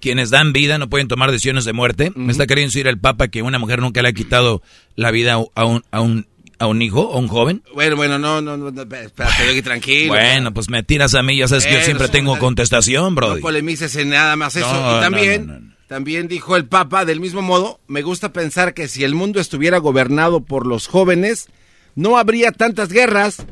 Quienes 0.00 0.30
dan 0.30 0.52
vida 0.52 0.78
no 0.78 0.88
pueden 0.88 1.08
tomar 1.08 1.30
decisiones 1.30 1.64
de 1.64 1.72
muerte. 1.72 2.12
Me 2.16 2.32
está 2.32 2.46
queriendo 2.46 2.70
decir 2.70 2.86
el 2.86 2.98
Papa 2.98 3.28
que 3.28 3.42
una 3.42 3.58
mujer 3.58 3.80
nunca 3.80 4.02
le 4.02 4.08
ha 4.08 4.12
quitado 4.12 4.62
la 4.96 5.10
vida 5.10 5.34
a 5.54 5.64
un, 5.64 5.82
a 5.90 6.00
un, 6.00 6.26
a 6.58 6.66
un 6.66 6.82
hijo, 6.82 7.12
a 7.12 7.18
un 7.18 7.28
joven. 7.28 7.62
Bueno, 7.74 7.96
bueno, 7.96 8.18
no, 8.18 8.40
no, 8.40 8.68
espérate, 8.68 9.62
tranquilo. 9.62 10.14
Bueno, 10.14 10.52
pues 10.54 10.68
me 10.70 10.82
tiras 10.82 11.14
a 11.14 11.22
mí, 11.22 11.36
ya 11.36 11.48
sabes 11.48 11.66
que 11.66 11.74
yo 11.74 11.80
siempre 11.82 12.08
tengo 12.08 12.34
no- 12.34 12.40
contestación, 12.40 13.14
bro. 13.14 13.34
No 13.36 13.40
polemices 13.40 13.94
en 13.96 14.10
nada 14.10 14.36
más 14.36 14.56
eso. 14.56 14.72
No, 14.72 14.96
y 14.96 15.00
también, 15.00 15.74
también 15.86 16.28
dijo 16.28 16.56
el 16.56 16.64
Papa, 16.66 17.04
del 17.04 17.20
mismo 17.20 17.42
modo, 17.42 17.80
me 17.86 18.02
gusta 18.02 18.32
pensar 18.32 18.74
que 18.74 18.88
si 18.88 19.04
el 19.04 19.14
mundo 19.14 19.40
estuviera 19.40 19.78
gobernado 19.78 20.40
por 20.40 20.66
los 20.66 20.86
jóvenes, 20.86 21.48
no 21.94 22.16
habría 22.18 22.52
tantas 22.52 22.88
guerras. 22.90 23.44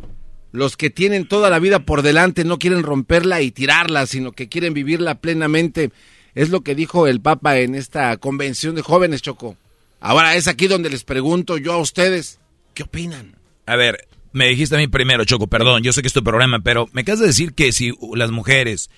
Los 0.51 0.79
que 0.79 0.89
tienen 0.89 1.29
toda 1.29 1.51
la 1.51 1.59
vida 1.59 1.81
por 1.81 2.01
delante 2.01 2.43
no 2.43 2.59
quieren 2.59 2.83
romperla 2.83 3.43
y 3.43 3.51
tirarla, 3.51 4.07
sino 4.07 4.33
que 4.33 4.49
quieren 4.49 4.73
vivirla 4.73 5.16
plenamente. 5.16 5.91
Es 6.39 6.51
lo 6.51 6.60
que 6.60 6.77
dijo 6.77 7.09
el 7.09 7.20
Papa 7.20 7.59
en 7.59 7.74
esta 7.74 8.16
convención 8.16 8.77
de 8.77 8.82
jóvenes, 8.82 9.23
Choco. 9.23 9.56
Ahora 9.98 10.36
es 10.36 10.47
aquí 10.47 10.69
donde 10.69 10.89
les 10.89 11.02
pregunto 11.02 11.59
yo 11.59 11.73
a 11.73 11.78
ustedes, 11.78 12.39
¿qué 12.74 12.85
opinan? 12.85 13.35
A 13.66 13.74
ver, 13.74 14.06
me 14.31 14.47
dijiste 14.47 14.77
a 14.77 14.78
mí 14.78 14.86
primero, 14.86 15.24
Choco, 15.24 15.48
perdón, 15.48 15.82
yo 15.82 15.93
sé 15.93 16.01
que 16.01 16.06
es 16.06 16.15
tu 16.15 16.23
programa, 16.23 16.60
pero 16.60 16.89
me 16.93 17.01
acabas 17.01 17.19
de 17.19 17.27
decir 17.27 17.55
que 17.55 17.73
si 17.73 17.93
las 18.15 18.31
mujeres 18.31 18.89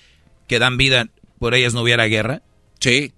que 0.48 0.58
dan 0.58 0.76
vida, 0.76 1.08
por 1.38 1.54
ellas 1.54 1.72
no 1.72 1.80
hubiera 1.80 2.04
guerra. 2.04 2.42
Sí. 2.78 3.14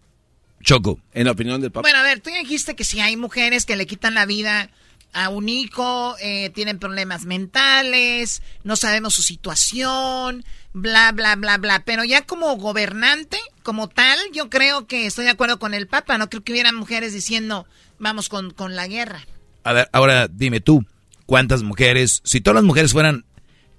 Choco. 0.62 1.00
En 1.14 1.24
la 1.24 1.32
opinión 1.32 1.60
del 1.60 1.72
Papa. 1.72 1.82
Bueno, 1.82 1.98
a 1.98 2.04
ver, 2.04 2.20
tú 2.20 2.30
ya 2.30 2.38
dijiste 2.38 2.76
que 2.76 2.84
si 2.84 3.00
hay 3.00 3.16
mujeres 3.16 3.66
que 3.66 3.74
le 3.74 3.88
quitan 3.88 4.14
la 4.14 4.24
vida 4.24 4.70
a 5.12 5.30
un 5.30 5.48
hijo, 5.48 6.14
eh, 6.20 6.50
tienen 6.50 6.78
problemas 6.78 7.24
mentales, 7.24 8.40
no 8.62 8.76
sabemos 8.76 9.14
su 9.14 9.22
situación, 9.22 10.44
bla, 10.72 11.10
bla, 11.10 11.34
bla, 11.34 11.58
bla. 11.58 11.82
Pero 11.84 12.04
ya 12.04 12.22
como 12.22 12.56
gobernante, 12.56 13.40
como 13.62 13.88
tal, 13.88 14.18
yo 14.32 14.50
creo 14.50 14.86
que 14.86 15.06
estoy 15.06 15.24
de 15.24 15.30
acuerdo 15.30 15.58
con 15.58 15.74
el 15.74 15.86
Papa. 15.86 16.18
No 16.18 16.28
creo 16.28 16.42
que 16.42 16.52
hubiera 16.52 16.72
mujeres 16.72 17.12
diciendo, 17.12 17.66
vamos 17.98 18.28
con, 18.28 18.50
con 18.52 18.76
la 18.76 18.86
guerra. 18.86 19.26
A 19.64 19.72
ver, 19.72 19.88
ahora 19.92 20.28
dime 20.28 20.60
tú, 20.60 20.84
¿cuántas 21.26 21.62
mujeres, 21.62 22.20
si 22.24 22.40
todas 22.40 22.56
las 22.56 22.64
mujeres 22.64 22.92
fueran, 22.92 23.24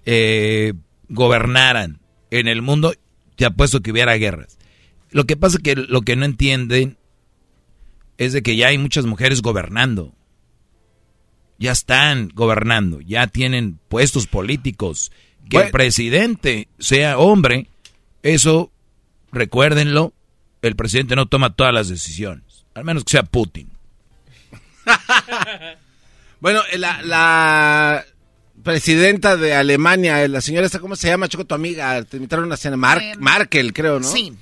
eh, 0.06 0.74
gobernaran 1.10 2.00
en 2.32 2.48
el 2.48 2.62
mundo, 2.62 2.94
te 3.36 3.46
apuesto 3.46 3.82
que 3.82 3.92
hubiera 3.92 4.16
guerras. 4.16 4.58
Lo 5.12 5.26
que 5.26 5.38
pasa 5.38 5.60
que 5.60 5.76
lo 5.76 6.02
que 6.02 6.16
no 6.16 6.26
entienden 6.26 6.98
es 8.18 8.34
de 8.34 8.42
que 8.42 8.56
ya 8.56 8.68
hay 8.68 8.78
muchas 8.78 9.06
mujeres 9.06 9.42
gobernando. 9.42 10.16
Ya 11.60 11.72
están 11.72 12.30
gobernando, 12.34 13.00
ya 13.02 13.28
tienen 13.28 13.80
puestos 13.88 14.28
políticos. 14.28 15.12
Que 15.50 15.58
el 15.58 15.72
presidente 15.72 16.70
sea 16.80 17.18
hombre, 17.18 17.68
eso, 18.24 18.72
recuérdenlo, 19.34 20.14
el 20.62 20.76
presidente 20.78 21.16
no 21.18 21.26
toma 21.28 21.56
todas 21.56 21.74
las 21.74 21.90
decisiones, 21.90 22.66
al 22.76 22.86
menos 22.86 23.04
que 23.04 23.12
sea 23.12 23.24
Putin. 23.24 23.70
bueno, 26.40 26.62
eh, 26.72 26.78
la, 26.78 27.02
la 27.02 28.06
presidenta 28.64 29.38
de 29.38 29.54
Alemania, 29.54 30.28
la 30.28 30.42
señora 30.42 30.66
esta, 30.66 30.80
¿cómo 30.80 30.96
se 30.96 31.08
llama? 31.08 31.28
Choco, 31.28 31.46
tu 31.46 31.56
amiga, 31.56 32.04
te 32.04 32.18
invitaron 32.18 32.52
a 32.52 32.58
cena, 32.58 32.78
Mar 32.78 33.00
Eh, 33.02 33.14
Markel, 33.20 33.74
creo, 33.74 34.00
¿no? 34.00 34.08
sí. 34.08 34.34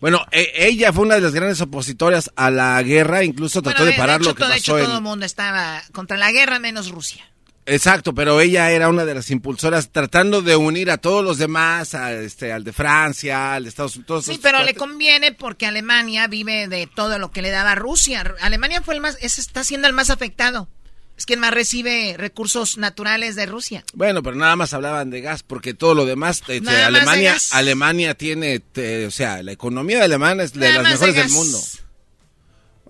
Bueno, 0.00 0.24
e- 0.30 0.50
ella 0.56 0.94
fue 0.94 1.04
una 1.04 1.16
de 1.16 1.20
las 1.20 1.34
grandes 1.34 1.60
opositoras 1.60 2.30
a 2.34 2.50
la 2.50 2.82
guerra, 2.82 3.22
incluso 3.22 3.60
trató 3.60 3.80
Bueno, 3.80 3.92
de 3.92 3.98
parar 3.98 4.20
hecho, 4.20 4.30
lo 4.30 4.34
que 4.34 4.40
todo- 4.40 4.50
de 4.50 4.56
hecho, 4.56 4.72
pasó 4.72 4.84
todo 4.84 4.92
en... 4.92 4.96
el 4.96 5.02
mundo 5.02 5.26
estaba 5.26 5.82
contra 5.92 6.16
la 6.16 6.32
guerra, 6.32 6.58
menos 6.58 6.88
Rusia. 6.90 7.30
Exacto, 7.66 8.14
pero 8.14 8.40
ella 8.40 8.70
era 8.70 8.88
una 8.88 9.04
de 9.04 9.14
las 9.14 9.30
impulsoras 9.30 9.90
tratando 9.92 10.42
de 10.42 10.56
unir 10.56 10.90
a 10.90 10.98
todos 10.98 11.22
los 11.24 11.38
demás, 11.38 11.94
a 11.94 12.12
este, 12.14 12.52
al 12.52 12.64
de 12.64 12.72
Francia, 12.72 13.54
al 13.54 13.64
de 13.64 13.68
Estados 13.68 13.96
Unidos. 13.96 14.24
Sí, 14.24 14.40
pero 14.42 14.62
le 14.64 14.74
conviene 14.74 15.32
porque 15.32 15.66
Alemania 15.66 16.26
vive 16.26 16.66
de 16.68 16.88
todo 16.88 17.18
lo 17.18 17.30
que 17.30 17.42
le 17.42 17.50
daba 17.50 17.74
Rusia. 17.74 18.24
Alemania 18.40 18.82
fue 18.82 18.94
el 18.94 19.00
más, 19.00 19.16
está 19.20 19.62
siendo 19.62 19.86
el 19.86 19.92
más 19.94 20.10
afectado. 20.10 20.68
Es 21.16 21.26
quien 21.26 21.38
más 21.38 21.52
recibe 21.52 22.14
recursos 22.16 22.78
naturales 22.78 23.36
de 23.36 23.44
Rusia. 23.44 23.84
Bueno, 23.92 24.22
pero 24.22 24.36
nada 24.36 24.56
más 24.56 24.72
hablaban 24.72 25.10
de 25.10 25.20
gas, 25.20 25.42
porque 25.42 25.74
todo 25.74 25.94
lo 25.94 26.06
demás, 26.06 26.38
este, 26.40 26.62
de 26.62 26.82
Alemania. 26.82 27.36
Alemania 27.52 28.14
tiene, 28.14 28.58
te- 28.60 29.04
o 29.04 29.10
sea, 29.10 29.42
la 29.42 29.52
economía 29.52 29.98
de 29.98 30.04
Alemania 30.04 30.44
es 30.44 30.54
de 30.54 30.72
las 30.72 30.82
de 30.82 30.90
mejores 30.90 31.14
del 31.14 31.28
mundo. 31.28 31.60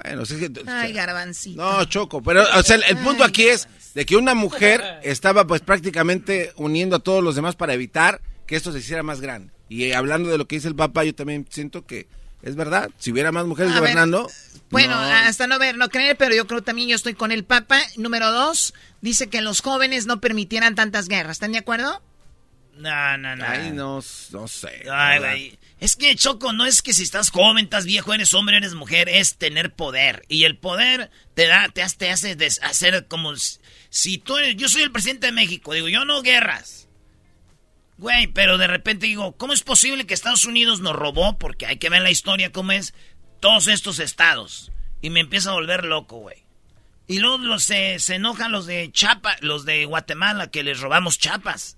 Bueno, 0.03 0.25
sí 0.25 0.37
que- 0.39 0.51
Ay, 0.67 0.93
garbancito. 0.93 1.61
no, 1.63 1.85
Choco, 1.85 2.23
pero, 2.23 2.43
o 2.57 2.63
sea, 2.63 2.77
el, 2.77 2.85
el 2.85 2.99
punto 2.99 3.25
aquí 3.25 3.45
es 3.49 3.69
de 3.95 4.07
que 4.07 4.17
una 4.17 4.35
mujer 4.35 4.83
estaba 5.03 5.47
pues 5.47 5.61
prácticamente 5.61 6.53
uniendo 6.57 6.97
a 6.97 7.01
todos 7.01 7.23
los 7.23 7.35
demás 7.35 7.57
para 7.57 7.75
evitar 7.75 8.21
que 8.47 8.57
esto 8.57 8.73
se 8.73 8.79
hiciera 8.79 9.03
más 9.03 9.21
grande. 9.21 9.53
Y 9.69 9.85
eh, 9.85 9.95
hablando 9.95 10.31
de 10.31 10.39
lo 10.39 10.47
que 10.49 10.57
dice 10.57 10.69
el 10.69 10.75
Papa, 10.75 11.05
yo 11.05 11.15
también 11.15 11.47
siento 11.51 11.87
que 11.87 12.09
es 12.43 12.57
verdad. 12.57 12.91
Si 12.99 13.13
hubiera 13.13 13.31
más 13.31 13.47
mujeres 13.47 13.71
A 13.73 13.75
ver, 13.75 13.83
gobernando, 13.83 14.29
Bueno, 14.71 14.95
no. 14.97 15.01
hasta 15.03 15.47
no 15.47 15.59
ver, 15.59 15.77
no 15.77 15.89
creer, 15.91 16.17
pero 16.17 16.35
yo 16.35 16.47
creo 16.47 16.63
también 16.63 16.89
yo 16.89 16.97
estoy 16.97 17.15
con 17.15 17.31
el 17.31 17.45
Papa. 17.45 17.81
Número 17.97 18.33
dos, 18.33 18.75
dice 19.03 19.29
que 19.29 19.43
los 19.43 19.61
jóvenes 19.61 20.07
no 20.07 20.21
permitieran 20.21 20.75
tantas 20.75 21.07
guerras. 21.09 21.33
¿Están 21.37 21.53
de 21.53 21.59
acuerdo? 21.59 22.01
No, 22.81 23.17
no, 23.19 23.37
no. 23.37 23.45
Ay, 23.47 23.71
no, 23.73 24.01
no 24.31 24.49
sé. 24.49 24.83
Ay, 24.91 25.19
güey. 25.19 25.59
Es 25.81 25.97
que, 25.97 26.15
Choco, 26.17 26.53
no 26.53 26.67
es 26.67 26.83
que 26.83 26.93
si 26.93 27.03
estás 27.03 27.31
joven, 27.31 27.65
estás 27.65 27.85
viejo, 27.87 28.13
eres 28.13 28.35
hombre, 28.35 28.57
eres 28.57 28.75
mujer, 28.75 29.09
es 29.09 29.37
tener 29.37 29.73
poder. 29.73 30.23
Y 30.29 30.45
el 30.45 30.57
poder 30.59 31.11
te 31.35 31.47
da, 31.47 31.69
te 31.69 31.83
hace, 31.83 31.97
te 31.97 32.11
hace 32.11 32.37
hacer 32.63 33.07
como... 33.09 33.35
si- 33.91 34.19
tú 34.19 34.37
eres, 34.37 34.57
yo 34.57 34.69
soy 34.69 34.83
el 34.83 34.93
presidente 34.93 35.27
de 35.27 35.33
México, 35.33 35.73
digo, 35.73 35.89
yo 35.89 36.05
no 36.05 36.23
guerras. 36.23 36.89
Güey, 37.99 38.29
pero 38.29 38.57
de 38.57 38.67
repente 38.67 39.07
digo, 39.07 39.37
¿cómo 39.37 39.53
es 39.53 39.63
posible 39.63 40.07
que 40.07 40.15
Estados 40.15 40.45
Unidos 40.47 40.81
nos 40.81 40.97
robó? 40.97 41.39
Porque 41.39 41.67
hay 41.67 41.77
que 41.77 41.91
ver 41.91 42.01
la 42.03 42.11
historia 42.11 42.51
cómo 42.53 42.73
es 42.73 42.95
todos 43.41 43.67
estos 43.69 43.99
estados. 43.99 44.73
Y 45.03 45.11
me 45.11 45.21
empieza 45.21 45.51
a 45.51 45.55
volver 45.55 45.85
loco, 45.85 46.17
güey. 46.17 46.45
Y 47.07 47.19
luego 47.19 47.39
los, 47.39 47.65
se, 47.65 47.99
se 47.99 48.15
enojan 48.15 48.53
los 48.53 48.67
de 48.67 48.91
Chapa, 48.93 49.37
los 49.41 49.65
de 49.65 49.85
Guatemala, 49.85 50.51
que 50.51 50.63
les 50.63 50.81
robamos 50.81 51.19
chapas. 51.19 51.77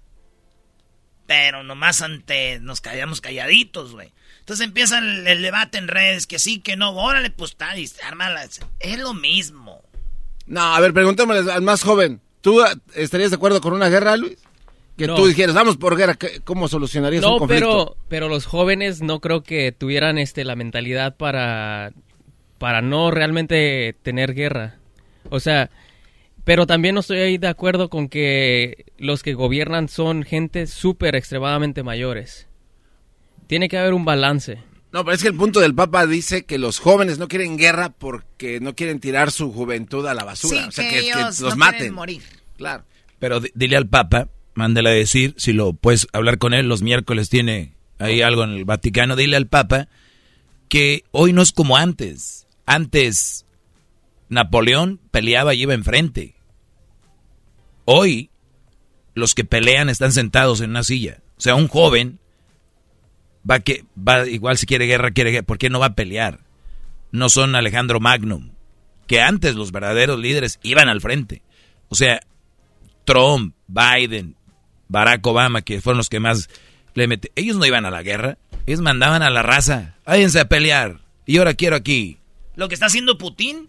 Pero 1.27 1.62
nomás 1.62 2.03
ante 2.03 2.59
nos 2.61 2.81
caíamos 2.81 3.20
calladitos, 3.20 3.93
güey. 3.93 4.12
Entonces 4.40 4.66
empieza 4.66 4.99
el, 4.99 5.27
el 5.27 5.40
debate 5.43 5.78
en 5.78 5.89
redes, 5.89 6.27
que 6.27 6.39
sí, 6.39 6.59
que 6.61 6.77
no, 6.77 6.90
órale, 6.90 7.31
pues 7.31 7.53
está, 7.53 7.77
y 7.78 7.86
la- 8.11 8.49
Es 8.81 8.99
lo 8.99 9.15
mismo. 9.15 9.82
No, 10.47 10.74
a 10.74 10.81
ver, 10.81 10.93
preguntémosle 10.93 11.53
al 11.53 11.62
más 11.62 11.85
joven. 11.85 12.20
¿Tú 12.40 12.61
ah, 12.61 12.74
estarías 12.94 13.31
de 13.31 13.36
acuerdo 13.36 13.61
con 13.61 13.73
una 13.73 13.89
guerra, 13.89 14.16
Luis? 14.16 14.36
Que 14.99 15.07
No. 15.07 15.15
tú 15.15 15.27
dijeras, 15.27 15.55
vamos 15.55 15.77
por 15.77 15.97
guerra, 15.97 16.15
¿qué- 16.15 16.40
¿cómo 16.44 16.66
solucionarías 16.69 17.24
un 17.24 17.31
No, 17.31 17.39
conflicto? 17.39 17.66
pero, 17.66 17.97
pero 18.09 18.28
los 18.28 18.44
jóvenes 18.47 19.01
no 19.01 19.20
creo 19.20 19.43
que 19.44 19.70
tuvieran 19.73 20.19
este 20.19 20.44
la 20.44 20.57
mentalidad 20.57 21.16
para, 21.16 21.93
para 22.59 22.82
no 22.82 23.11
realmente 23.12 23.94
tener 24.03 24.35
guerra. 24.35 24.77
O 25.31 25.39
sea, 25.39 25.70
pero 26.44 26.66
también 26.66 26.94
no 26.94 27.01
estoy 27.01 27.19
ahí 27.19 27.39
de 27.39 27.48
acuerdo 27.48 27.89
con 27.89 28.09
que 28.09 28.86
los 28.98 29.23
que 29.23 29.35
gobiernan 29.35 29.89
son 29.89 30.23
gente 30.24 30.66
súper 30.66 31.14
extremadamente 31.14 31.82
mayores. 31.82 32.48
Tiene 33.47 33.69
que 33.69 33.78
haber 33.78 33.94
un 33.94 34.05
balance. 34.05 34.59
No, 34.93 35.05
pero 35.05 35.14
es 35.14 35.23
que 35.23 35.28
el 35.28 35.36
punto 35.36 35.60
del 35.60 35.74
Papa 35.74 36.06
dice 36.06 36.44
que 36.44 36.59
los 36.59 36.78
jóvenes 36.78 37.19
no 37.19 37.28
quieren 37.28 37.56
guerra 37.56 37.90
porque 37.90 38.60
no 38.60 38.74
quieren 38.74 39.01
tirar 39.01 39.31
su 39.31 39.52
juventud 39.52 40.06
a 40.06 40.14
la 40.14 40.24
basura. 40.24 40.62
Sí, 40.62 40.69
o 40.69 40.73
sea, 40.73 40.85
que 40.89 40.97
que, 40.97 41.01
que 41.02 41.09
ellos 41.10 41.40
los 41.40 41.52
no 41.55 41.56
maten. 41.56 41.78
quieren 41.78 41.94
morir. 41.94 42.23
Claro. 42.56 42.85
Pero 43.19 43.40
di- 43.40 43.51
dile 43.55 43.77
al 43.77 43.89
Papa, 43.89 44.28
mándale 44.55 44.90
a 44.90 44.93
decir, 44.93 45.35
si 45.39 45.52
lo 45.55 45.73
puedes 45.73 46.06
hablar 46.12 46.39
con 46.39 46.52
él, 46.55 46.69
los 46.69 46.82
miércoles 46.82 47.31
tiene 47.31 47.73
ahí 47.98 48.20
algo 48.20 48.44
en 48.44 48.51
el 48.51 48.64
Vaticano, 48.64 49.16
dile 49.16 49.36
al 49.36 49.47
Papa 49.47 49.89
que 50.69 51.05
hoy 51.10 51.32
no 51.32 51.40
es 51.43 51.52
como 51.52 51.77
antes. 51.77 52.47
Antes 52.66 53.47
Napoleón 54.33 54.99
peleaba 55.11 55.53
y 55.53 55.63
iba 55.63 55.75
enfrente. 55.75 56.35
Hoy 57.85 58.31
los 59.15 59.35
que 59.35 59.45
pelean 59.45 59.91
están 59.91 60.11
sentados 60.11 60.63
en 60.63 60.71
una 60.71 60.85
silla. 60.85 61.19
O 61.37 61.41
sea, 61.43 61.55
un 61.55 61.69
joven 61.69 62.19
va 63.49 63.61
que 63.61 63.85
va 63.97 64.27
igual 64.27 64.57
si 64.57 64.65
quiere 64.65 64.87
guerra, 64.87 65.11
quiere 65.11 65.33
guerra, 65.33 65.47
¿por 65.47 65.59
qué 65.59 65.69
no 65.69 65.81
va 65.81 65.87
a 65.87 65.95
pelear? 65.95 66.41
No 67.11 67.29
son 67.29 67.55
Alejandro 67.55 68.01
Magnum, 68.01 68.53
que 69.07 69.21
antes 69.21 69.55
los 69.55 69.71
verdaderos 69.71 70.19
líderes 70.19 70.59
iban 70.63 70.89
al 70.89 71.03
frente. 71.03 71.43
O 71.91 71.95
sea, 71.95 72.21
Trump, 73.05 73.55
Biden, 73.67 74.37
Barack 74.89 75.27
Obama, 75.27 75.61
que 75.61 75.83
fueron 75.83 75.99
los 75.99 76.09
que 76.09 76.21
más 76.21 76.49
le 76.95 77.07
meten. 77.07 77.33
Ellos 77.35 77.59
no 77.59 77.67
iban 77.67 77.85
a 77.85 77.91
la 77.91 78.03
guerra, 78.03 78.39
ellos 78.67 78.81
mandaban 78.81 79.21
a 79.21 79.29
la 79.29 79.43
raza, 79.43 79.97
váyanse 80.07 80.41
a 80.41 80.49
pelear. 80.49 81.03
Y 81.27 81.37
ahora 81.37 81.53
quiero 81.53 81.77
aquí. 81.77 82.17
Lo 82.57 82.69
que 82.69 82.75
está 82.75 82.87
haciendo 82.87 83.19
Putin, 83.19 83.69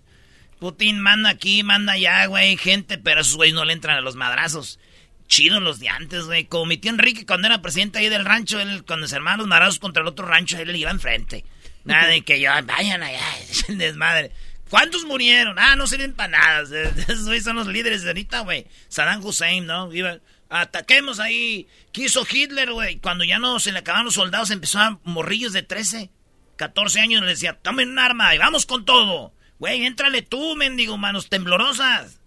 Putin 0.63 1.01
manda 1.01 1.29
aquí, 1.29 1.61
manda 1.61 1.91
allá, 1.91 2.25
güey, 2.27 2.55
gente, 2.55 2.97
pero 2.97 3.19
esos 3.19 3.35
güeyes 3.35 3.53
no 3.53 3.65
le 3.65 3.73
entran 3.73 3.97
a 3.97 4.01
los 4.01 4.15
madrazos. 4.15 4.79
Chidos 5.27 5.61
los 5.61 5.79
de 5.79 5.89
antes, 5.89 6.23
güey. 6.23 6.45
Como 6.45 6.67
mi 6.67 6.77
tío 6.77 6.89
Enrique 6.89 7.25
cuando 7.25 7.49
era 7.49 7.61
presidente 7.61 7.99
ahí 7.99 8.07
del 8.07 8.23
rancho, 8.23 8.61
él, 8.61 8.85
cuando 8.85 9.05
se 9.09 9.17
armaban 9.17 9.39
los 9.39 9.47
madrazos 9.47 9.79
contra 9.79 10.01
el 10.01 10.07
otro 10.07 10.25
rancho, 10.25 10.57
él 10.57 10.73
iba 10.73 10.89
enfrente. 10.89 11.43
Nada 11.83 12.07
de 12.07 12.21
que 12.21 12.39
yo, 12.39 12.49
vayan 12.63 13.03
allá, 13.03 13.19
es 13.41 13.77
desmadre. 13.77 14.31
¿Cuántos 14.69 15.03
murieron? 15.03 15.59
Ah, 15.59 15.75
no 15.75 15.85
sirven 15.85 16.13
para 16.13 16.29
nada. 16.29 16.61
Esos 17.09 17.43
son 17.43 17.57
los 17.57 17.67
líderes 17.67 18.03
de 18.03 18.11
ahorita, 18.11 18.39
güey. 18.39 18.65
Saddam 18.87 19.21
Hussein, 19.21 19.65
¿no? 19.65 19.91
Iba, 19.91 20.19
ataquemos 20.49 21.19
ahí. 21.19 21.67
¿Qué 21.91 22.03
hizo 22.03 22.25
Hitler, 22.25 22.71
güey? 22.71 22.99
Cuando 22.99 23.25
ya 23.25 23.37
no 23.37 23.59
se 23.59 23.73
le 23.73 23.79
acabaron 23.79 24.05
los 24.05 24.13
soldados, 24.13 24.49
empezaban 24.49 25.01
morrillos 25.03 25.51
de 25.51 25.63
13, 25.63 26.09
14 26.55 27.01
años. 27.01 27.21
Le 27.21 27.31
decía, 27.31 27.59
tomen 27.61 27.89
un 27.89 27.99
arma 27.99 28.33
y 28.33 28.37
vamos 28.37 28.65
con 28.65 28.85
todo. 28.85 29.33
Güey, 29.59 29.85
éntrale 29.85 30.21
tú, 30.21 30.55
mendigo, 30.55 30.97
manos 30.97 31.29
temblorosas. 31.29 32.19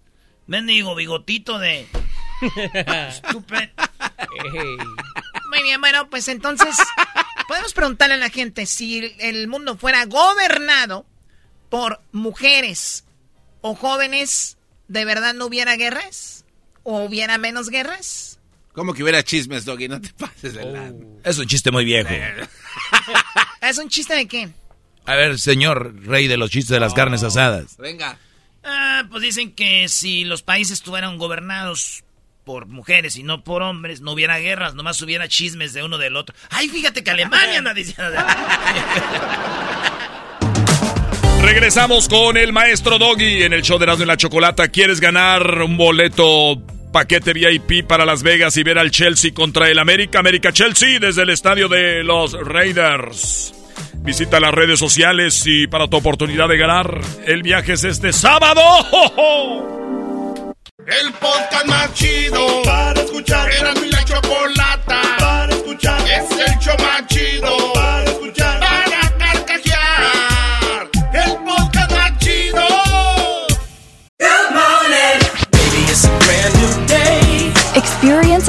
Mendigo, 0.47 0.95
bigotito 0.95 1.59
de... 1.59 1.87
Estúpido. 3.09 3.61
Muy 5.51 5.63
bien, 5.63 5.81
bueno, 5.81 6.09
pues 6.11 6.29
entonces 6.29 6.77
podemos 7.49 7.73
preguntarle 7.73 8.15
a 8.15 8.19
la 8.19 8.31
gente 8.31 8.67
si 8.67 9.15
el 9.19 9.49
mundo 9.49 9.77
fuera 9.77 10.05
gobernado 10.07 11.07
por 11.69 12.01
mujeres 12.13 13.05
o 13.61 13.75
jóvenes, 13.75 14.59
¿de 14.89 15.05
verdad 15.05 15.35
no 15.35 15.47
hubiera 15.47 15.77
guerras? 15.77 16.45
¿O 16.83 17.05
hubiera 17.05 17.39
menos 17.39 17.69
guerras? 17.69 18.39
¿Cómo 18.73 18.93
que 18.95 19.03
hubiera 19.03 19.23
chismes, 19.25 19.65
Doggy? 19.65 19.89
No 19.89 20.01
te 20.01 20.11
pases 20.11 20.55
de 20.55 20.65
lado. 20.65 20.97
Es 21.25 21.39
un 21.39 21.47
chiste 21.47 21.71
muy 21.71 21.85
viejo. 21.85 22.11
¿Es 23.63 23.79
un 23.79 23.89
chiste 23.89 24.15
de 24.15 24.29
qué? 24.29 24.51
A 25.07 25.15
ver, 25.15 25.39
señor 25.39 25.95
rey 26.05 26.27
de 26.27 26.37
los 26.37 26.51
chistes 26.51 26.71
de 26.71 26.81
las 26.81 26.95
carnes 26.95 27.23
asadas. 27.23 27.77
Venga. 27.79 28.19
Ah, 28.65 29.05
pues 29.09 29.23
dicen 29.23 29.53
que 29.53 29.89
si 29.89 30.25
los 30.25 30.43
países 30.43 30.79
estuvieran 30.79 31.17
gobernados 31.19 32.03
por 32.45 32.67
mujeres 32.67 33.17
y 33.17 33.23
no 33.23 33.45
por 33.45 33.63
hombres, 33.63 34.01
no 34.01 34.13
hubiera 34.13 34.39
guerras, 34.39 34.75
nomás 34.75 35.01
hubiera 35.03 35.29
chismes 35.29 35.73
de 35.73 35.85
uno 35.85 35.99
del 35.99 36.17
otro. 36.17 36.35
Ay, 36.51 36.69
fíjate 36.69 37.05
que 37.05 37.11
Alemania 37.11 37.59
anda 37.59 37.75
diciendo... 37.75 38.13
Regresamos 41.43 42.09
con 42.09 42.37
el 42.37 42.53
maestro 42.53 42.99
Doggy 42.99 43.45
en 43.45 43.53
el 43.53 43.63
show 43.63 43.79
de 43.79 43.85
Erasmo 43.85 44.03
y 44.03 44.07
la 44.09 44.17
Chocolata. 44.17 44.67
¿Quieres 44.69 45.01
ganar 45.01 45.63
un 45.63 45.77
boleto 45.77 46.61
paquete 46.93 47.33
VIP 47.33 47.87
para 47.87 48.05
Las 48.05 48.25
Vegas 48.25 48.57
y 48.57 48.65
ver 48.65 48.79
al 48.79 48.91
Chelsea 48.91 49.33
contra 49.33 49.69
el 49.69 49.79
América? 49.79 50.19
América 50.19 50.53
Chelsea 50.53 50.99
desde 50.99 51.23
el 51.23 51.31
estadio 51.31 51.69
de 51.69 52.03
los 52.03 52.33
Raiders. 52.33 53.55
Visita 54.07 54.39
las 54.39 54.53
redes 54.53 54.79
sociales 54.79 55.43
y 55.47 55.67
para 55.67 55.89
tu 55.89 55.97
oportunidad 55.97 56.49
de 56.49 56.57
ganar, 56.57 57.01
el 57.27 57.43
viaje 57.43 57.73
es 57.73 57.83
este 57.83 58.13
sábado. 58.13 58.63
El 60.87 61.13
podcast 61.15 61.67
más 61.67 61.93
chido 61.93 62.63
para 62.63 63.01
escuchar. 63.01 63.51
Era 63.51 63.75
mi 63.75 63.91
la 63.91 64.05
chocolata 64.05 65.03
para 65.19 65.53
escuchar. 65.53 66.01
Es 66.03 66.31
el 66.31 66.59
show 66.61 66.77
más 66.79 67.05
chido 67.09 67.73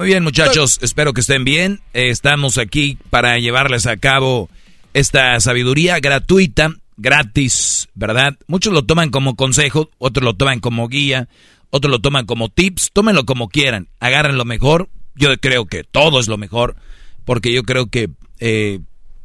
Muy 0.00 0.06
bien, 0.06 0.24
muchachos, 0.24 0.78
espero 0.80 1.12
que 1.12 1.20
estén 1.20 1.44
bien. 1.44 1.82
Eh, 1.92 2.08
estamos 2.08 2.56
aquí 2.56 2.96
para 3.10 3.38
llevarles 3.38 3.86
a 3.86 3.98
cabo 3.98 4.48
esta 4.94 5.38
sabiduría 5.40 6.00
gratuita, 6.00 6.72
gratis, 6.96 7.90
¿verdad? 7.92 8.38
Muchos 8.46 8.72
lo 8.72 8.86
toman 8.86 9.10
como 9.10 9.36
consejo, 9.36 9.90
otros 9.98 10.24
lo 10.24 10.32
toman 10.32 10.60
como 10.60 10.88
guía, 10.88 11.28
otros 11.68 11.90
lo 11.90 11.98
toman 11.98 12.24
como 12.24 12.48
tips, 12.48 12.92
tómenlo 12.94 13.26
como 13.26 13.50
quieran, 13.50 13.88
agarren 14.00 14.38
lo 14.38 14.46
mejor. 14.46 14.88
Yo 15.16 15.36
creo 15.38 15.66
que 15.66 15.84
todo 15.84 16.18
es 16.18 16.28
lo 16.28 16.38
mejor, 16.38 16.76
porque 17.26 17.52
yo 17.52 17.62
creo 17.64 17.88
que 17.88 18.08
eh, 18.38 18.80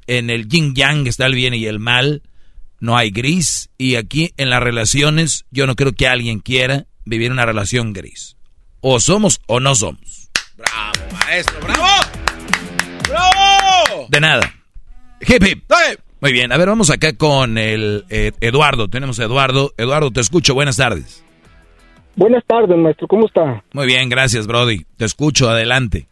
en 0.07 0.29
el 0.29 0.49
yin 0.49 0.75
yang 0.75 1.07
está 1.07 1.25
el 1.25 1.35
bien 1.35 1.53
y 1.53 1.67
el 1.67 1.79
mal, 1.79 2.21
no 2.81 2.97
hay 2.97 3.11
gris, 3.11 3.69
y 3.77 3.95
aquí 3.95 4.33
en 4.35 4.49
las 4.49 4.61
relaciones 4.61 5.45
yo 5.51 5.67
no 5.67 5.77
creo 5.77 5.93
que 5.93 6.09
alguien 6.09 6.39
quiera 6.39 6.85
vivir 7.05 7.31
una 7.31 7.45
relación 7.45 7.93
gris. 7.93 8.35
O 8.81 8.99
somos 8.99 9.39
o 9.47 9.61
no 9.61 9.73
somos. 9.73 10.24
¡Bravo, 10.57 11.15
maestro! 11.25 11.59
¡Bravo! 11.61 11.85
¡Bravo! 13.09 14.05
De 14.09 14.19
nada. 14.19 14.41
Hip 15.21 15.43
hip. 15.43 15.63
Muy 16.21 16.31
bien, 16.31 16.51
a 16.51 16.57
ver, 16.57 16.67
vamos 16.69 16.89
acá 16.89 17.15
con 17.15 17.57
el 17.57 18.05
eh, 18.09 18.31
Eduardo. 18.41 18.87
Tenemos 18.87 19.19
a 19.19 19.23
Eduardo. 19.25 19.71
Eduardo, 19.77 20.11
te 20.11 20.21
escucho. 20.21 20.53
Buenas 20.53 20.77
tardes. 20.77 21.23
Buenas 22.15 22.43
tardes, 22.47 22.77
maestro. 22.77 23.07
¿Cómo 23.07 23.27
está? 23.27 23.63
Muy 23.73 23.85
bien, 23.85 24.09
gracias, 24.09 24.47
Brody. 24.47 24.85
Te 24.97 25.05
escucho, 25.05 25.49
adelante. 25.49 26.07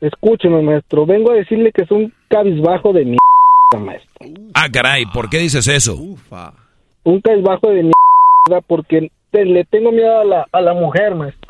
Escúcheme, 0.00 0.62
maestro. 0.62 1.06
Vengo 1.06 1.32
a 1.32 1.34
decirle 1.34 1.72
que 1.72 1.82
es 1.82 1.90
un 1.90 2.12
cabizbajo 2.28 2.92
de 2.92 3.04
mi 3.04 3.16
maestro. 3.78 4.26
Ah, 4.54 4.68
caray, 4.72 5.06
¿por 5.06 5.28
qué 5.28 5.38
dices 5.38 5.66
eso? 5.66 5.96
Un 5.96 7.20
cabizbajo 7.20 7.70
de 7.70 7.82
mi 7.84 7.90
porque 8.68 9.10
te- 9.30 9.44
le 9.44 9.64
tengo 9.64 9.90
miedo 9.92 10.20
a 10.20 10.24
la, 10.24 10.46
a 10.52 10.60
la 10.60 10.74
mujer, 10.74 11.14
maestro. 11.14 11.43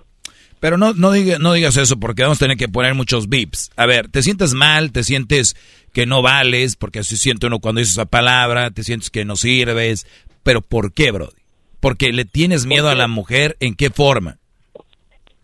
Pero 0.64 0.78
no, 0.78 0.94
no, 0.94 1.12
diga- 1.12 1.36
no 1.38 1.52
digas 1.52 1.76
eso 1.76 2.00
porque 2.00 2.22
vamos 2.22 2.38
a 2.40 2.44
tener 2.46 2.56
que 2.56 2.68
poner 2.70 2.94
muchos 2.94 3.28
bips. 3.28 3.70
A 3.76 3.84
ver, 3.84 4.08
te 4.08 4.22
sientes 4.22 4.54
mal, 4.54 4.92
te 4.92 5.02
sientes 5.02 5.56
que 5.92 6.06
no 6.06 6.22
vales, 6.22 6.74
porque 6.76 7.00
así 7.00 7.18
siente 7.18 7.46
uno 7.48 7.58
cuando 7.58 7.80
dice 7.80 7.90
esa 7.92 8.06
palabra, 8.06 8.70
te 8.70 8.82
sientes 8.82 9.10
que 9.10 9.26
no 9.26 9.36
sirves. 9.36 10.06
Pero 10.42 10.62
¿por 10.62 10.94
qué, 10.94 11.10
Brody? 11.10 11.34
Porque 11.80 12.14
le 12.14 12.24
tienes 12.24 12.64
miedo 12.64 12.88
a 12.88 12.94
la 12.94 13.08
mujer, 13.08 13.58
¿en 13.60 13.74
qué 13.74 13.90
forma? 13.90 14.38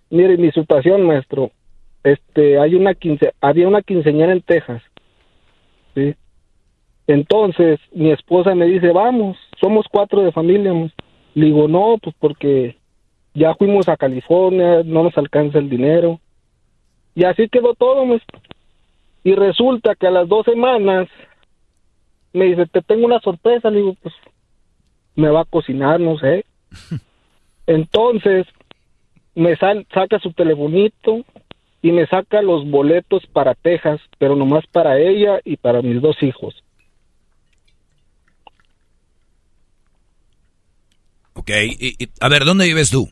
Mire, 0.08 0.38
mi 0.38 0.50
situación, 0.52 1.02
maestro. 1.06 1.50
Este, 2.02 2.58
hay 2.58 2.74
una 2.74 2.94
quince, 2.94 3.34
había 3.42 3.68
una 3.68 3.82
quinceañera 3.82 4.32
en 4.32 4.40
Texas. 4.40 4.80
¿sí? 5.94 6.14
Entonces, 7.08 7.78
mi 7.92 8.10
esposa 8.10 8.54
me 8.54 8.64
dice, 8.64 8.90
vamos, 8.90 9.36
somos 9.60 9.84
cuatro 9.92 10.22
de 10.22 10.32
familia. 10.32 10.72
Le 11.34 11.44
digo, 11.44 11.68
no, 11.68 11.98
pues 12.02 12.16
porque 12.18 12.79
ya 13.34 13.54
fuimos 13.54 13.88
a 13.88 13.96
California, 13.96 14.82
no 14.84 15.02
nos 15.04 15.16
alcanza 15.18 15.58
el 15.58 15.68
dinero. 15.70 16.20
Y 17.14 17.24
así 17.24 17.48
quedó 17.48 17.74
todo, 17.74 18.04
maestro. 18.06 18.40
Y 19.24 19.34
resulta 19.34 19.94
que 19.94 20.06
a 20.06 20.10
las 20.10 20.28
dos 20.28 20.44
semanas 20.46 21.08
me 22.32 22.46
dice, 22.46 22.66
te 22.66 22.80
tengo 22.82 23.06
una 23.06 23.20
sorpresa. 23.20 23.70
Le 23.70 23.78
digo, 23.78 23.94
pues 24.02 24.14
me 25.16 25.28
va 25.28 25.42
a 25.42 25.44
cocinar, 25.44 26.00
no 26.00 26.18
sé. 26.18 26.44
Entonces, 27.66 28.46
me 29.34 29.56
sal- 29.56 29.86
saca 29.92 30.18
su 30.18 30.32
telefonito 30.32 31.24
y 31.82 31.92
me 31.92 32.06
saca 32.06 32.42
los 32.42 32.68
boletos 32.68 33.26
para 33.32 33.54
Texas, 33.54 34.00
pero 34.18 34.36
nomás 34.36 34.66
para 34.66 34.98
ella 34.98 35.40
y 35.44 35.56
para 35.56 35.82
mis 35.82 36.00
dos 36.00 36.16
hijos. 36.22 36.62
Ok, 41.34 41.50
y- 41.78 41.94
y- 41.98 42.08
a 42.20 42.28
ver, 42.28 42.44
¿dónde 42.44 42.66
vives 42.66 42.90
tú? 42.90 43.08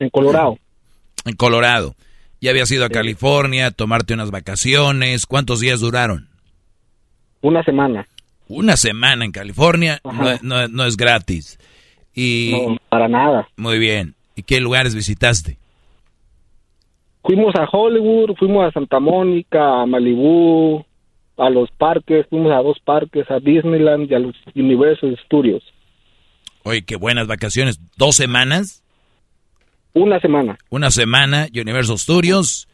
En 0.00 0.10
Colorado. 0.10 0.58
En 1.26 1.36
Colorado. 1.36 1.94
Ya 2.40 2.50
habías 2.50 2.70
ido 2.72 2.86
a 2.86 2.88
California 2.88 3.66
a 3.66 3.70
tomarte 3.70 4.14
unas 4.14 4.30
vacaciones. 4.30 5.26
¿Cuántos 5.26 5.60
días 5.60 5.80
duraron? 5.80 6.28
Una 7.42 7.62
semana. 7.62 8.06
Una 8.48 8.76
semana 8.78 9.24
en 9.26 9.30
California 9.32 10.00
no, 10.02 10.38
no- 10.42 10.68
no 10.68 10.84
es 10.86 10.96
gratis. 10.96 11.58
Y 12.14 12.52
No, 12.52 12.76
para 12.88 13.06
nada. 13.08 13.46
Muy 13.56 13.78
bien. 13.78 14.14
¿Y 14.34 14.42
qué 14.44 14.60
lugares 14.60 14.94
visitaste? 14.94 15.58
Fuimos 17.22 17.54
a 17.54 17.64
Hollywood, 17.70 18.34
fuimos 18.38 18.66
a 18.66 18.72
Santa 18.72 18.98
Mónica, 18.98 19.82
a 19.82 19.86
Malibú, 19.86 20.84
a 21.36 21.50
los 21.50 21.70
parques, 21.72 22.26
fuimos 22.30 22.50
a 22.52 22.62
dos 22.62 22.78
parques, 22.82 23.30
a 23.30 23.38
Disneyland 23.40 24.10
y 24.10 24.14
a 24.14 24.18
los 24.18 24.34
Universal 24.54 25.18
Studios. 25.26 25.62
Oye, 26.62 26.82
qué 26.82 26.96
buenas 26.96 27.26
vacaciones. 27.26 27.78
¿Dos 27.98 28.16
semanas? 28.16 28.79
Una 29.94 30.20
semana. 30.20 30.58
Una 30.70 30.90
semana, 30.90 31.48
Universal 31.52 31.98
Studios. 31.98 32.68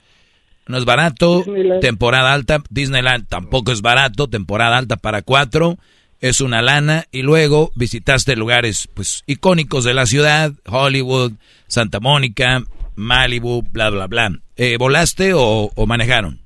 No 0.67 0.79
es 0.79 0.85
barato. 0.85 1.39
Disneyland. 1.39 1.81
Temporada 1.81 2.33
alta. 2.33 2.63
Disneyland 2.71 3.29
tampoco 3.29 3.73
es 3.73 3.83
barato. 3.83 4.29
Temporada 4.29 4.77
alta 4.77 4.97
para 4.97 5.23
cuatro. 5.23 5.79
Es 6.21 6.41
una 6.41 6.61
lana. 6.63 7.05
Y 7.13 7.23
luego 7.23 7.71
visitaste 7.75 8.37
lugares 8.37 8.89
pues 8.93 9.23
icónicos 9.27 9.85
de 9.85 9.95
la 9.95 10.07
ciudad. 10.07 10.53
Hollywood, 10.67 11.33
Santa 11.69 12.01
Mónica, 12.01 12.63
Malibu, 12.97 13.63
bla, 13.71 13.91
bla, 13.91 14.07
bla. 14.07 14.33
Eh, 14.57 14.77
¿Volaste 14.79 15.35
o, 15.35 15.71
o 15.75 15.87
manejaron? 15.87 16.41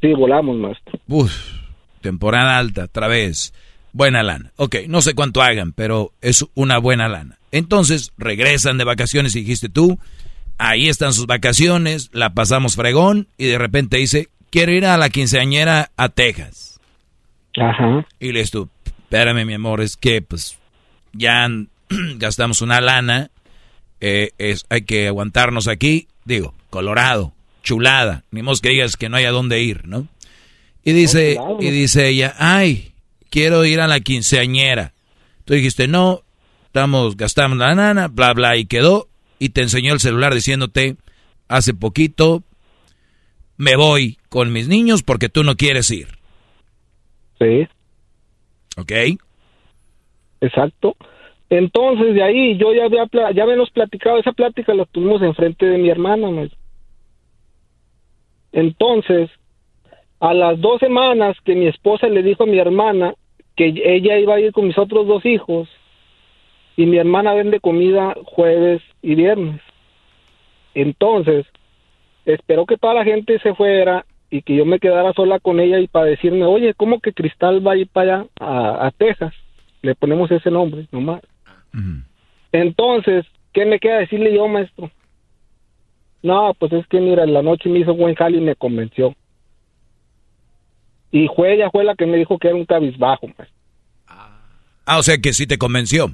Sí, 0.00 0.12
volamos, 0.12 0.56
maestro. 0.56 0.98
Uf, 1.08 1.32
temporada 2.00 2.58
alta, 2.58 2.84
otra 2.84 3.08
vez. 3.08 3.52
Buena 3.94 4.24
lana. 4.24 4.50
Ok, 4.56 4.74
no 4.88 5.00
sé 5.02 5.14
cuánto 5.14 5.40
hagan, 5.40 5.72
pero 5.72 6.12
es 6.20 6.44
una 6.54 6.78
buena 6.78 7.08
lana. 7.08 7.38
Entonces, 7.52 8.12
regresan 8.18 8.76
de 8.76 8.82
vacaciones 8.82 9.36
y 9.36 9.40
dijiste 9.40 9.68
tú, 9.68 10.00
ahí 10.58 10.88
están 10.88 11.12
sus 11.12 11.26
vacaciones, 11.26 12.10
la 12.12 12.34
pasamos 12.34 12.74
fregón, 12.74 13.28
y 13.38 13.46
de 13.46 13.56
repente 13.56 13.98
dice, 13.98 14.30
quiero 14.50 14.72
ir 14.72 14.84
a 14.84 14.96
la 14.96 15.10
quinceañera 15.10 15.92
a 15.96 16.08
Texas. 16.08 16.80
Ajá. 17.56 18.04
Y 18.18 18.32
le 18.32 18.44
tú, 18.46 18.68
espérame 18.84 19.46
mi 19.46 19.54
amor, 19.54 19.80
es 19.80 19.96
que 19.96 20.20
pues 20.22 20.58
ya 21.12 21.48
gastamos 22.16 22.62
una 22.62 22.80
lana, 22.80 23.30
eh, 24.00 24.32
es, 24.38 24.66
hay 24.70 24.82
que 24.82 25.06
aguantarnos 25.06 25.68
aquí, 25.68 26.08
digo, 26.24 26.52
Colorado, 26.68 27.32
chulada, 27.62 28.24
ni 28.32 28.42
modo 28.42 28.56
que 28.60 28.70
digas 28.70 28.96
que 28.96 29.08
no 29.08 29.18
hay 29.18 29.26
a 29.26 29.30
dónde 29.30 29.62
ir, 29.62 29.86
¿no? 29.86 30.08
Y 30.82 30.94
dice, 30.94 31.36
claro. 31.36 31.58
y 31.60 31.70
dice 31.70 32.08
ella, 32.08 32.34
ay, 32.38 32.93
quiero 33.34 33.64
ir 33.64 33.80
a 33.80 33.88
la 33.88 33.98
quinceañera. 33.98 34.92
Tú 35.44 35.54
dijiste, 35.54 35.88
no, 35.88 36.20
estamos, 36.66 37.16
gastamos 37.16 37.58
la 37.58 37.74
lana, 37.74 38.06
bla, 38.06 38.32
bla, 38.32 38.56
y 38.56 38.66
quedó, 38.66 39.08
y 39.40 39.48
te 39.48 39.62
enseñó 39.62 39.92
el 39.92 39.98
celular 39.98 40.32
diciéndote, 40.32 40.94
hace 41.48 41.74
poquito 41.74 42.44
me 43.56 43.74
voy 43.74 44.18
con 44.28 44.52
mis 44.52 44.68
niños 44.68 45.02
porque 45.02 45.28
tú 45.28 45.42
no 45.42 45.56
quieres 45.56 45.90
ir. 45.90 46.06
Sí. 47.40 47.66
¿Ok? 48.76 48.92
Exacto. 50.40 50.94
Entonces, 51.50 52.14
de 52.14 52.22
ahí 52.22 52.56
yo 52.56 52.72
ya 52.72 52.84
había 52.84 53.08
ya 53.34 53.42
habíamos 53.42 53.70
platicado, 53.70 54.18
esa 54.18 54.32
plática 54.32 54.74
la 54.74 54.84
tuvimos 54.84 55.20
enfrente 55.22 55.66
de 55.66 55.78
mi 55.78 55.90
hermana. 55.90 56.28
Entonces, 58.52 59.28
a 60.20 60.32
las 60.34 60.60
dos 60.60 60.78
semanas 60.78 61.36
que 61.44 61.56
mi 61.56 61.66
esposa 61.66 62.06
le 62.06 62.22
dijo 62.22 62.44
a 62.44 62.46
mi 62.46 62.60
hermana 62.60 63.14
que 63.56 63.72
ella 63.84 64.18
iba 64.18 64.34
a 64.34 64.40
ir 64.40 64.52
con 64.52 64.66
mis 64.66 64.78
otros 64.78 65.06
dos 65.06 65.24
hijos 65.24 65.68
y 66.76 66.86
mi 66.86 66.96
hermana 66.96 67.34
vende 67.34 67.60
comida 67.60 68.14
jueves 68.24 68.82
y 69.02 69.14
viernes. 69.14 69.60
Entonces, 70.74 71.46
esperó 72.24 72.66
que 72.66 72.76
toda 72.76 72.94
la 72.94 73.04
gente 73.04 73.38
se 73.38 73.54
fuera 73.54 74.04
y 74.30 74.42
que 74.42 74.56
yo 74.56 74.64
me 74.64 74.80
quedara 74.80 75.12
sola 75.12 75.38
con 75.38 75.60
ella 75.60 75.78
y 75.78 75.86
para 75.86 76.06
decirme, 76.06 76.44
oye, 76.44 76.74
¿cómo 76.74 77.00
que 77.00 77.12
Cristal 77.12 77.64
va 77.64 77.72
a 77.72 77.76
ir 77.76 77.88
para 77.88 78.14
allá, 78.14 78.26
a, 78.40 78.86
a 78.86 78.90
Texas? 78.90 79.32
Le 79.82 79.94
ponemos 79.94 80.30
ese 80.30 80.50
nombre, 80.50 80.86
nomás. 80.90 81.20
Entonces, 82.50 83.24
¿qué 83.52 83.64
me 83.66 83.78
queda 83.78 83.98
decirle 83.98 84.34
yo, 84.34 84.48
maestro? 84.48 84.90
No, 86.22 86.54
pues 86.58 86.72
es 86.72 86.86
que 86.86 87.00
mira, 87.00 87.24
en 87.24 87.34
la 87.34 87.42
noche 87.42 87.68
me 87.68 87.80
hizo 87.80 87.94
buen 87.94 88.14
jale 88.14 88.38
y 88.38 88.40
me 88.40 88.56
convenció. 88.56 89.14
Y 91.14 91.28
fue 91.28 91.54
ella 91.54 91.70
fue 91.70 91.84
la 91.84 91.94
que 91.94 92.06
me 92.06 92.16
dijo 92.16 92.40
que 92.40 92.48
era 92.48 92.56
un 92.56 92.66
cabizbajo, 92.66 93.28
maestro. 93.28 93.56
Ah, 94.84 94.98
o 94.98 95.02
sea 95.04 95.16
que 95.18 95.32
sí 95.32 95.46
te 95.46 95.58
convenció. 95.58 96.10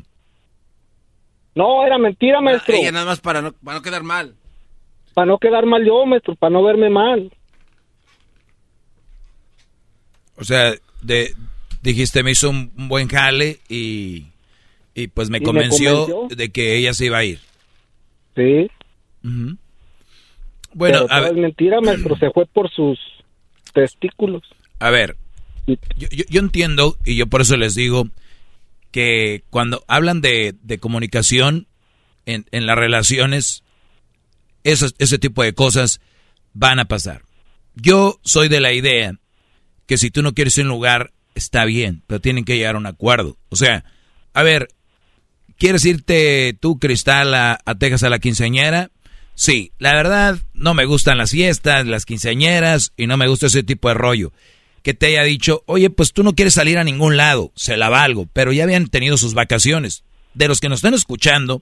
No, 1.54 1.86
era 1.86 1.96
mentira, 1.96 2.42
maestro. 2.42 2.74
Ella 2.74 2.92
nada 2.92 3.06
más 3.06 3.18
para 3.18 3.40
no, 3.40 3.52
para 3.52 3.78
no 3.78 3.82
quedar 3.82 4.02
mal. 4.02 4.34
Para 5.14 5.24
no 5.24 5.38
quedar 5.38 5.64
mal 5.64 5.86
yo, 5.86 6.04
maestro, 6.04 6.34
para 6.34 6.50
no 6.52 6.62
verme 6.62 6.90
mal. 6.90 7.32
O 10.36 10.44
sea, 10.44 10.74
de, 11.00 11.32
dijiste, 11.80 12.22
me 12.22 12.32
hizo 12.32 12.50
un, 12.50 12.70
un 12.76 12.88
buen 12.88 13.08
jale 13.08 13.60
y, 13.70 14.26
y 14.94 15.08
pues 15.08 15.30
me 15.30 15.38
Y 15.38 15.40
me 15.40 15.46
convenció, 15.46 16.28
de 16.28 16.50
que 16.50 16.76
ella 16.76 16.92
se 16.92 17.06
iba 17.06 17.16
a 17.16 17.24
ir. 17.24 17.40
Sí. 18.36 18.70
Bueno, 19.22 19.56
Pero 20.74 21.06
a 21.08 21.20
ver, 21.20 21.30
es 21.30 21.38
mentira, 21.38 21.80
maestro. 21.80 22.16
Se 22.20 22.30
fue 22.32 22.44
por 22.44 22.70
sus 22.70 22.98
testículos. 23.72 24.42
A 24.80 24.90
ver, 24.90 25.16
yo, 25.96 26.08
yo- 26.28 26.40
entiendo 26.40 26.96
y 27.04 27.14
yo 27.16 27.26
por 27.28 27.42
eso 27.42 27.56
les 27.56 27.74
digo 27.74 28.08
que 28.90 29.44
cuando 29.50 29.84
hablan 29.86 30.20
de, 30.20 30.54
de 30.62 30.78
comunicación 30.78 31.68
en, 32.26 32.46
en 32.50 32.66
las 32.66 32.76
relaciones, 32.76 33.62
ese 34.64 35.18
tipo 35.18 35.42
de 35.42 35.52
cosas 35.54 36.00
van 36.52 36.80
a 36.80 36.86
pasar. 36.86 37.22
Yo 37.76 38.18
soy 38.24 38.48
de 38.48 38.60
la 38.60 38.72
idea 38.72 39.14
que 39.86 39.96
si 39.96 40.10
tú 40.10 40.22
no 40.22 40.34
quieres 40.34 40.58
un 40.58 40.68
lugar, 40.68 41.12
está 41.34 41.64
bien, 41.64 42.02
pero 42.06 42.20
tienen 42.20 42.44
que 42.44 42.56
llegar 42.56 42.74
a 42.74 42.78
un 42.78 42.86
acuerdo. 42.86 43.36
O 43.48 43.56
sea, 43.56 43.84
a 44.34 44.42
ver, 44.42 44.68
¿quieres 45.56 45.84
irte 45.84 46.56
tú, 46.60 46.78
Cristal, 46.78 47.32
a, 47.34 47.58
a 47.64 47.74
Texas 47.76 48.02
a 48.02 48.10
la 48.10 48.18
quinceañera? 48.18 48.90
Sí, 49.34 49.72
la 49.78 49.94
verdad, 49.94 50.38
no 50.52 50.74
me 50.74 50.84
gustan 50.84 51.16
las 51.18 51.30
fiestas, 51.30 51.86
las 51.86 52.04
quinceañeras 52.04 52.92
y 52.96 53.06
no 53.06 53.16
me 53.16 53.28
gusta 53.28 53.46
ese 53.46 53.62
tipo 53.62 53.88
de 53.88 53.94
rollo. 53.94 54.32
Que 54.82 54.94
te 54.94 55.06
haya 55.06 55.22
dicho, 55.24 55.62
oye, 55.66 55.90
pues 55.90 56.12
tú 56.12 56.22
no 56.22 56.34
quieres 56.34 56.54
salir 56.54 56.78
a 56.78 56.84
ningún 56.84 57.16
lado, 57.16 57.52
se 57.54 57.76
la 57.76 57.88
valgo, 57.90 58.26
pero 58.32 58.52
ya 58.52 58.64
habían 58.64 58.86
tenido 58.88 59.16
sus 59.18 59.34
vacaciones. 59.34 60.04
De 60.34 60.48
los 60.48 60.60
que 60.60 60.68
nos 60.68 60.78
están 60.78 60.94
escuchando, 60.94 61.60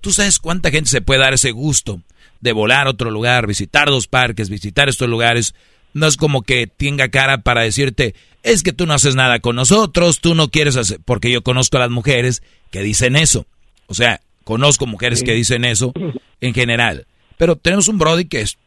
¿tú 0.00 0.10
sabes 0.12 0.38
cuánta 0.38 0.70
gente 0.70 0.90
se 0.90 1.00
puede 1.00 1.20
dar 1.20 1.32
ese 1.32 1.52
gusto 1.52 2.02
de 2.40 2.52
volar 2.52 2.86
a 2.86 2.90
otro 2.90 3.10
lugar, 3.10 3.46
visitar 3.46 3.88
dos 3.88 4.08
parques, 4.08 4.50
visitar 4.50 4.88
estos 4.88 5.08
lugares? 5.08 5.54
No 5.94 6.06
es 6.06 6.16
como 6.16 6.42
que 6.42 6.66
tenga 6.66 7.08
cara 7.08 7.38
para 7.42 7.62
decirte, 7.62 8.14
es 8.42 8.62
que 8.62 8.72
tú 8.72 8.86
no 8.86 8.92
haces 8.94 9.14
nada 9.14 9.40
con 9.40 9.56
nosotros, 9.56 10.20
tú 10.20 10.34
no 10.34 10.50
quieres 10.50 10.76
hacer, 10.76 11.00
porque 11.04 11.30
yo 11.30 11.42
conozco 11.42 11.78
a 11.78 11.80
las 11.80 11.90
mujeres 11.90 12.42
que 12.70 12.82
dicen 12.82 13.16
eso. 13.16 13.46
O 13.86 13.94
sea, 13.94 14.20
conozco 14.44 14.86
mujeres 14.86 15.22
que 15.22 15.32
dicen 15.32 15.64
eso 15.64 15.92
en 16.40 16.52
general. 16.54 17.06
Pero 17.38 17.56
tenemos 17.56 17.88
un 17.88 17.98
Brody 17.98 18.26
que 18.26 18.42
es- 18.42 18.58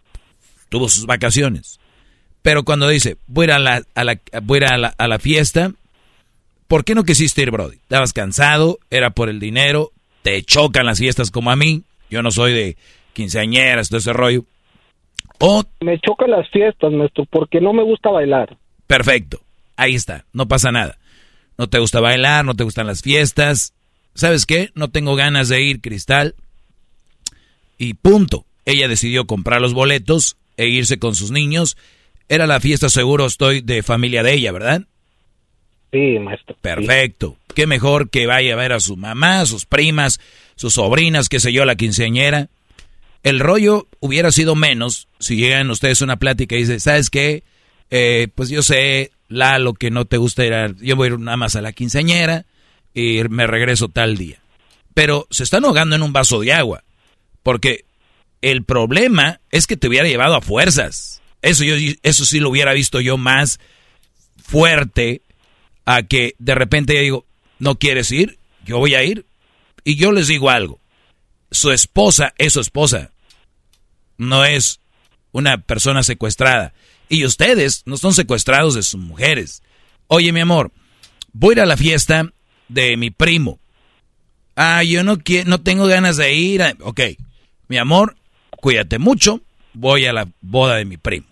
tuvo 0.70 0.90
sus 0.90 1.06
vacaciones. 1.06 1.80
Pero 2.44 2.64
cuando 2.64 2.88
dice, 2.88 3.18
voy 3.26 3.46
a 3.46 3.48
ir 3.48 3.52
a 3.54 3.60
la, 3.60 3.84
a 3.96 4.04
la- 4.04 4.20
voy 4.44 4.60
a 4.64 4.78
la- 4.78 4.94
a 4.98 5.08
la 5.08 5.18
fiesta, 5.18 5.72
¿por 6.68 6.84
qué 6.86 6.94
no 6.94 7.04
quisiste 7.04 7.42
ir, 7.42 7.50
Brody? 7.52 7.78
Estabas 7.78 8.14
cansado, 8.14 8.78
era 8.92 9.10
por 9.12 9.30
el 9.30 9.40
dinero, 9.40 9.92
te 10.22 10.44
chocan 10.44 10.86
las 10.86 11.00
fiestas 11.00 11.32
como 11.32 11.50
a 11.50 11.56
mí. 11.56 11.84
Yo 12.12 12.22
no 12.22 12.30
soy 12.32 12.54
de 12.54 12.78
quinceañeras, 13.14 13.90
todo 13.90 13.98
ese 14.00 14.14
rollo. 14.14 14.44
O 15.40 15.64
Me 15.82 16.00
chocan 16.00 16.30
las 16.32 16.48
fiestas, 16.52 16.92
maestro, 16.92 17.26
porque 17.32 17.60
no 17.60 17.74
me 17.74 17.84
gusta 17.84 18.10
bailar. 18.12 18.56
Perfecto. 18.88 19.42
Ahí 19.76 19.96
está. 19.96 20.26
No 20.32 20.48
pasa 20.48 20.72
nada. 20.72 20.98
No 21.58 21.68
te 21.68 21.80
gusta 21.80 22.00
bailar, 22.00 22.46
no 22.46 22.54
te 22.56 22.64
gustan 22.64 22.88
las 22.88 23.02
fiestas. 23.02 23.74
¿Sabes 24.16 24.46
qué? 24.46 24.70
No 24.76 24.90
tengo 24.90 25.16
ganas 25.16 25.50
de 25.50 25.62
ir, 25.64 25.82
Cristal. 25.82 26.36
Y 27.78 27.96
punto. 27.96 28.46
Ella 28.66 28.88
decidió 28.88 29.26
comprar 29.26 29.60
los 29.62 29.74
boletos 29.74 30.38
e 30.58 30.68
irse 30.68 31.00
con 31.00 31.16
sus 31.16 31.32
niños. 31.32 31.78
Era 32.30 32.48
la 32.48 32.60
fiesta, 32.60 32.90
seguro 32.90 33.26
estoy, 33.26 33.62
de 33.62 33.84
familia 33.84 34.24
de 34.24 34.34
ella, 34.34 34.52
¿verdad? 34.52 34.84
Sí, 35.92 36.18
maestro. 36.20 36.56
Perfecto. 36.62 37.38
Qué 37.54 37.68
mejor 37.68 38.10
que 38.10 38.26
vaya 38.26 38.54
a 38.54 38.58
ver 38.58 38.74
a 38.74 38.80
su 38.80 38.98
mamá, 38.98 39.46
sus 39.46 39.66
primas, 39.66 40.20
sus 40.56 40.74
sobrinas, 40.74 41.30
qué 41.30 41.40
sé 41.40 41.54
yo, 41.54 41.66
la 41.66 41.76
quinceañera. 41.76 42.50
El 43.22 43.40
rollo 43.40 43.88
hubiera 44.00 44.32
sido 44.32 44.56
menos 44.56 45.08
si 45.20 45.38
llegan 45.38 45.70
ustedes 45.70 46.02
a 46.02 46.06
una 46.06 46.18
plática 46.18 46.56
y 46.56 46.60
dicen, 46.60 46.80
¿sabes 46.80 47.10
qué? 47.10 47.44
Eh, 47.90 48.28
pues 48.34 48.50
yo 48.50 48.64
sé, 48.64 49.12
Lalo, 49.28 49.74
que 49.74 49.92
no 49.92 50.06
te 50.06 50.18
gusta 50.18 50.46
ir 50.46 50.54
a... 50.54 50.74
Yo 50.82 50.96
voy 50.96 51.10
a 51.10 51.12
ir 51.12 51.20
nada 51.20 51.38
más 51.38 51.56
a 51.56 51.62
la 51.62 51.74
quinceañera 51.74 52.46
y 52.94 53.22
me 53.30 53.48
regreso 53.48 53.88
tal 53.88 54.18
día. 54.18 54.40
Pero 54.94 55.28
se 55.30 55.44
están 55.44 55.66
ahogando 55.66 55.96
en 55.96 56.02
un 56.02 56.14
vaso 56.14 56.40
de 56.40 56.54
agua. 56.54 56.84
Porque 57.44 57.86
el 58.42 58.64
problema 58.64 59.40
es 59.52 59.68
que 59.68 59.78
te 59.78 59.88
hubiera 59.88 60.08
llevado 60.08 60.36
a 60.36 60.42
fuerzas. 60.42 61.22
Eso, 61.44 61.64
yo, 61.64 61.76
eso 62.02 62.26
sí 62.26 62.40
lo 62.40 62.50
hubiera 62.50 62.74
visto 62.74 63.00
yo 63.02 63.18
más 63.18 63.60
fuerte 64.44 65.22
a 65.86 66.02
que 66.04 66.36
de 66.40 66.56
repente 66.56 66.96
yo 66.96 67.02
digo, 67.02 67.26
¿no 67.60 67.78
quieres 67.78 68.12
ir? 68.12 68.40
Yo 68.66 68.80
voy 68.80 68.96
a 68.96 69.04
ir. 69.04 69.26
Y 69.84 69.96
yo 69.96 70.12
les 70.12 70.28
digo 70.28 70.50
algo. 70.50 70.80
Su 71.52 71.72
esposa 71.72 72.34
es 72.38 72.54
su 72.54 72.62
esposa. 72.62 73.12
No 74.18 74.46
es 74.46 74.80
una 75.32 75.58
persona 75.60 76.02
secuestrada. 76.04 76.74
Y 77.10 77.26
ustedes 77.26 77.84
no 77.86 77.98
son 77.98 78.14
secuestrados 78.14 78.74
de 78.76 78.84
sus 78.84 79.00
mujeres. 79.02 79.62
Oye, 80.08 80.32
mi 80.32 80.40
amor, 80.40 80.72
voy 81.34 81.52
a 81.52 81.58
ir 81.58 81.62
a 81.62 81.66
la 81.66 81.78
fiesta 81.78 82.32
de 82.70 82.96
mi 82.98 83.12
primo. 83.12 83.60
Ah, 84.56 84.84
yo 84.84 85.04
no 85.04 85.18
quiero, 85.20 85.50
no 85.50 85.62
tengo 85.62 85.86
ganas 85.88 86.16
de 86.18 86.34
ir. 86.34 86.64
a- 86.64 86.76
Ok, 86.80 87.02
mi 87.68 87.78
amor, 87.78 88.16
cuídate 88.52 88.98
mucho. 89.00 89.42
Voy 89.74 90.06
a 90.06 90.14
la 90.14 90.28
boda 90.42 90.76
de 90.76 90.86
mi 90.86 90.98
primo. 90.98 91.28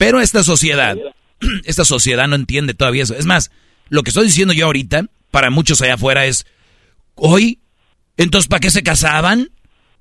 Pero 0.00 0.22
esta 0.22 0.42
sociedad, 0.42 0.96
esta 1.64 1.84
sociedad 1.84 2.26
no 2.26 2.34
entiende 2.34 2.72
todavía 2.72 3.02
eso. 3.02 3.14
Es 3.14 3.26
más, 3.26 3.50
lo 3.90 4.02
que 4.02 4.08
estoy 4.08 4.24
diciendo 4.24 4.54
yo 4.54 4.64
ahorita, 4.64 5.04
para 5.30 5.50
muchos 5.50 5.82
allá 5.82 5.96
afuera 5.96 6.24
es, 6.24 6.46
hoy, 7.16 7.60
entonces, 8.16 8.48
¿para 8.48 8.60
qué 8.60 8.70
se 8.70 8.82
casaban? 8.82 9.50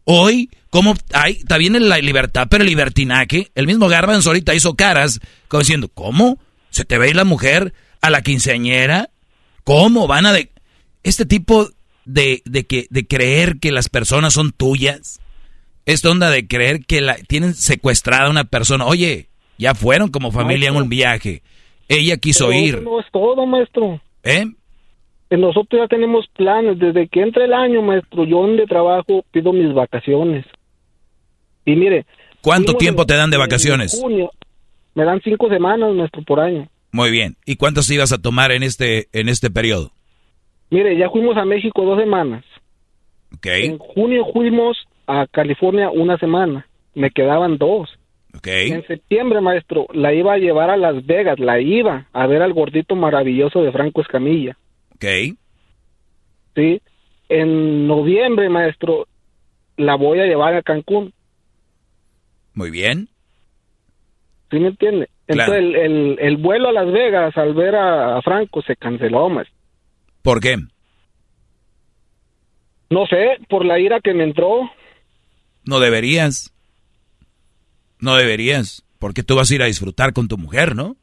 Hoy, 0.05 0.51
¿cómo? 0.69 0.95
Ay, 1.11 1.39
está 1.39 1.57
bien 1.57 1.89
la 1.89 1.97
libertad, 1.97 2.47
pero 2.49 2.63
el 2.63 2.69
libertinaje. 2.69 3.51
El 3.55 3.67
mismo 3.67 3.89
Garbanzo 3.89 4.29
ahorita 4.29 4.55
hizo 4.55 4.75
caras, 4.75 5.19
como 5.49 5.59
diciendo, 5.59 5.89
¿cómo? 5.89 6.39
¿Se 6.69 6.85
te 6.85 6.97
ve 6.97 7.13
la 7.13 7.25
mujer 7.25 7.73
a 7.99 8.09
la 8.09 8.21
quinceañera? 8.21 9.09
¿Cómo 9.65 10.07
van 10.07 10.25
a 10.25 10.31
de...? 10.31 10.53
Este 11.03 11.25
tipo 11.25 11.69
de, 12.05 12.41
de, 12.45 12.65
que, 12.65 12.87
de 12.89 13.05
creer 13.05 13.59
que 13.59 13.73
las 13.73 13.89
personas 13.89 14.33
son 14.33 14.53
tuyas. 14.53 15.19
Esta 15.85 16.09
onda 16.09 16.29
de 16.29 16.47
creer 16.47 16.85
que 16.85 17.01
la, 17.01 17.15
tienen 17.15 17.53
secuestrada 17.53 18.29
una 18.29 18.45
persona. 18.45 18.85
Oye, 18.85 19.28
ya 19.59 19.75
fueron 19.75 20.09
como 20.09 20.31
familia 20.31 20.69
en 20.69 20.77
un 20.77 20.89
viaje. 20.89 21.43
Ella 21.89 22.15
quiso 22.17 22.47
Pero 22.47 22.59
ir. 22.59 22.81
No 22.81 22.99
es 22.99 23.05
todo, 23.11 23.45
maestro. 23.45 23.99
¿Eh? 24.23 24.45
Nosotros 25.31 25.81
ya 25.81 25.87
tenemos 25.87 26.25
planes. 26.29 26.79
Desde 26.79 27.09
que 27.09 27.21
entra 27.21 27.43
el 27.43 27.53
año, 27.53 27.81
maestro, 27.81 28.23
yo 28.23 28.37
donde 28.37 28.65
trabajo 28.65 29.23
pido 29.31 29.51
mis 29.51 29.73
vacaciones. 29.73 30.45
Y 31.65 31.75
mire. 31.75 32.05
¿Cuánto 32.41 32.73
tiempo 32.75 33.05
te 33.05 33.15
dan 33.15 33.29
de 33.29 33.37
vacaciones? 33.37 33.99
junio. 33.99 34.31
Me 34.95 35.03
dan 35.03 35.19
cinco 35.21 35.49
semanas, 35.49 35.93
maestro, 35.93 36.23
por 36.23 36.39
año. 36.39 36.69
Muy 36.93 37.11
bien. 37.11 37.35
¿Y 37.45 37.57
cuántas 37.57 37.91
ibas 37.91 38.13
a 38.13 38.17
tomar 38.17 38.53
en 38.53 38.63
este, 38.63 39.09
en 39.11 39.27
este 39.27 39.51
periodo? 39.51 39.91
Mire, 40.69 40.97
ya 40.97 41.09
fuimos 41.09 41.35
a 41.35 41.43
México 41.43 41.83
dos 41.83 41.99
semanas. 41.99 42.45
Ok. 43.35 43.45
En 43.45 43.77
junio 43.77 44.25
fuimos 44.31 44.77
a 45.05 45.27
California 45.27 45.89
una 45.89 46.17
semana. 46.17 46.65
Me 46.95 47.11
quedaban 47.11 47.57
dos. 47.57 47.98
En 48.43 48.85
septiembre, 48.87 49.41
maestro, 49.41 49.87
la 49.93 50.13
iba 50.13 50.33
a 50.33 50.37
llevar 50.37 50.69
a 50.69 50.77
Las 50.77 51.05
Vegas. 51.05 51.39
La 51.39 51.59
iba 51.59 52.07
a 52.13 52.27
ver 52.27 52.41
al 52.41 52.53
gordito 52.53 52.95
maravilloso 52.95 53.61
de 53.61 53.71
Franco 53.71 54.01
Escamilla. 54.01 54.57
Ok. 54.95 55.05
Sí. 56.55 56.81
En 57.27 57.87
noviembre, 57.87 58.49
maestro, 58.49 59.07
la 59.77 59.95
voy 59.95 60.19
a 60.19 60.25
llevar 60.25 60.55
a 60.55 60.61
Cancún. 60.61 61.13
Muy 62.53 62.71
bien. 62.71 63.09
¿Sí 64.51 64.59
me 64.59 64.69
entiende? 64.69 65.09
Claro. 65.27 65.53
Entonces, 65.53 65.81
el, 65.85 65.91
el, 65.91 66.19
el 66.19 66.37
vuelo 66.37 66.69
a 66.69 66.73
Las 66.73 66.91
Vegas 66.91 67.37
al 67.37 67.53
ver 67.53 67.75
a, 67.75 68.17
a 68.17 68.21
Franco 68.21 68.61
se 68.61 68.75
canceló, 68.75 69.29
maestro. 69.29 69.55
¿Por 70.21 70.39
qué? 70.39 70.55
No 72.89 73.05
sé, 73.05 73.37
por 73.47 73.63
la 73.65 73.79
ira 73.79 73.99
que 74.01 74.13
me 74.13 74.23
entró. 74.23 74.69
No 75.65 75.79
deberías. 75.79 76.51
No 77.99 78.15
deberías. 78.15 78.83
Porque 78.97 79.23
tú 79.23 79.35
vas 79.35 79.49
a 79.49 79.55
ir 79.55 79.63
a 79.63 79.67
disfrutar 79.67 80.13
con 80.13 80.27
tu 80.27 80.37
mujer, 80.37 80.75
¿no? 80.75 80.97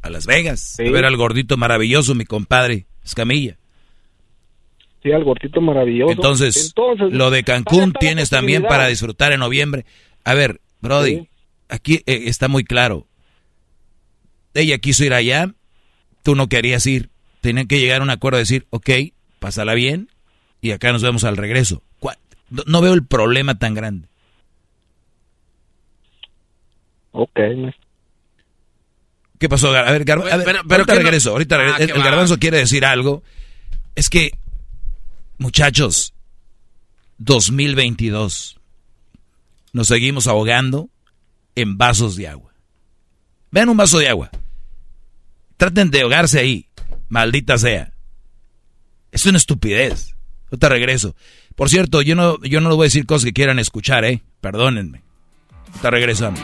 A 0.00 0.10
Las 0.10 0.26
Vegas. 0.26 0.78
A 0.78 0.90
ver 0.90 1.04
al 1.04 1.16
gordito 1.16 1.56
maravilloso, 1.56 2.14
mi 2.14 2.24
compadre 2.24 2.86
Escamilla. 3.04 3.56
Sí, 5.02 5.10
al 5.10 5.24
gordito 5.24 5.60
maravilloso. 5.60 6.12
Entonces, 6.12 6.66
Entonces, 6.68 7.12
lo 7.12 7.30
de 7.30 7.42
¿dónde 7.42 7.44
Cancún 7.44 7.92
tienes 7.92 8.30
también 8.30 8.62
para 8.62 8.86
disfrutar 8.86 9.32
en 9.32 9.40
noviembre. 9.40 9.84
A 10.24 10.34
ver, 10.34 10.60
Brody, 10.80 11.28
aquí 11.68 12.02
eh, 12.06 12.24
está 12.26 12.46
muy 12.46 12.62
claro. 12.64 13.06
Ella 14.54 14.78
quiso 14.78 15.04
ir 15.04 15.14
allá, 15.14 15.52
tú 16.22 16.36
no 16.36 16.48
querías 16.48 16.86
ir. 16.86 17.10
Tenían 17.40 17.66
que 17.66 17.80
llegar 17.80 18.00
a 18.00 18.04
un 18.04 18.10
acuerdo 18.10 18.36
de 18.36 18.42
decir, 18.42 18.66
ok, 18.70 18.90
pásala 19.40 19.74
bien 19.74 20.08
y 20.60 20.70
acá 20.70 20.92
nos 20.92 21.02
vemos 21.02 21.24
al 21.24 21.36
regreso. 21.36 21.82
No 22.66 22.82
veo 22.82 22.92
el 22.92 23.06
problema 23.06 23.58
tan 23.58 23.72
grande. 23.72 24.08
Ok, 27.12 27.38
¿Qué 29.38 29.48
pasó? 29.48 29.74
A 29.74 29.90
ver, 29.90 30.08
a 30.08 30.36
ver 30.36 30.56
ahorita 30.70 30.94
regreso, 30.94 31.30
ahorita 31.30 31.56
ah, 31.56 31.76
el, 31.78 31.88
garbanzo 32.00 32.38
quiere 32.38 32.58
decir 32.58 32.84
algo. 32.84 33.24
Es 33.96 34.08
que, 34.08 34.38
muchachos, 35.36 36.14
2022, 37.18 38.60
nos 39.72 39.88
seguimos 39.88 40.28
ahogando 40.28 40.90
en 41.56 41.76
vasos 41.76 42.14
de 42.14 42.28
agua. 42.28 42.54
Vean 43.50 43.68
un 43.68 43.76
vaso 43.76 43.98
de 43.98 44.08
agua. 44.08 44.30
Traten 45.56 45.90
de 45.90 46.02
ahogarse 46.02 46.38
ahí, 46.38 46.68
maldita 47.08 47.58
sea. 47.58 47.92
Es 49.10 49.26
una 49.26 49.38
estupidez. 49.38 50.14
Ahorita 50.52 50.68
regreso. 50.68 51.16
Por 51.56 51.68
cierto, 51.68 52.00
yo 52.00 52.14
no, 52.14 52.40
yo 52.44 52.60
no 52.60 52.68
les 52.68 52.76
voy 52.76 52.84
a 52.84 52.86
decir 52.86 53.06
cosas 53.06 53.24
que 53.24 53.32
quieran 53.32 53.58
escuchar, 53.58 54.04
¿eh? 54.04 54.22
Perdónenme. 54.40 55.02
Ahorita 55.66 55.90
regresamos. 55.90 56.40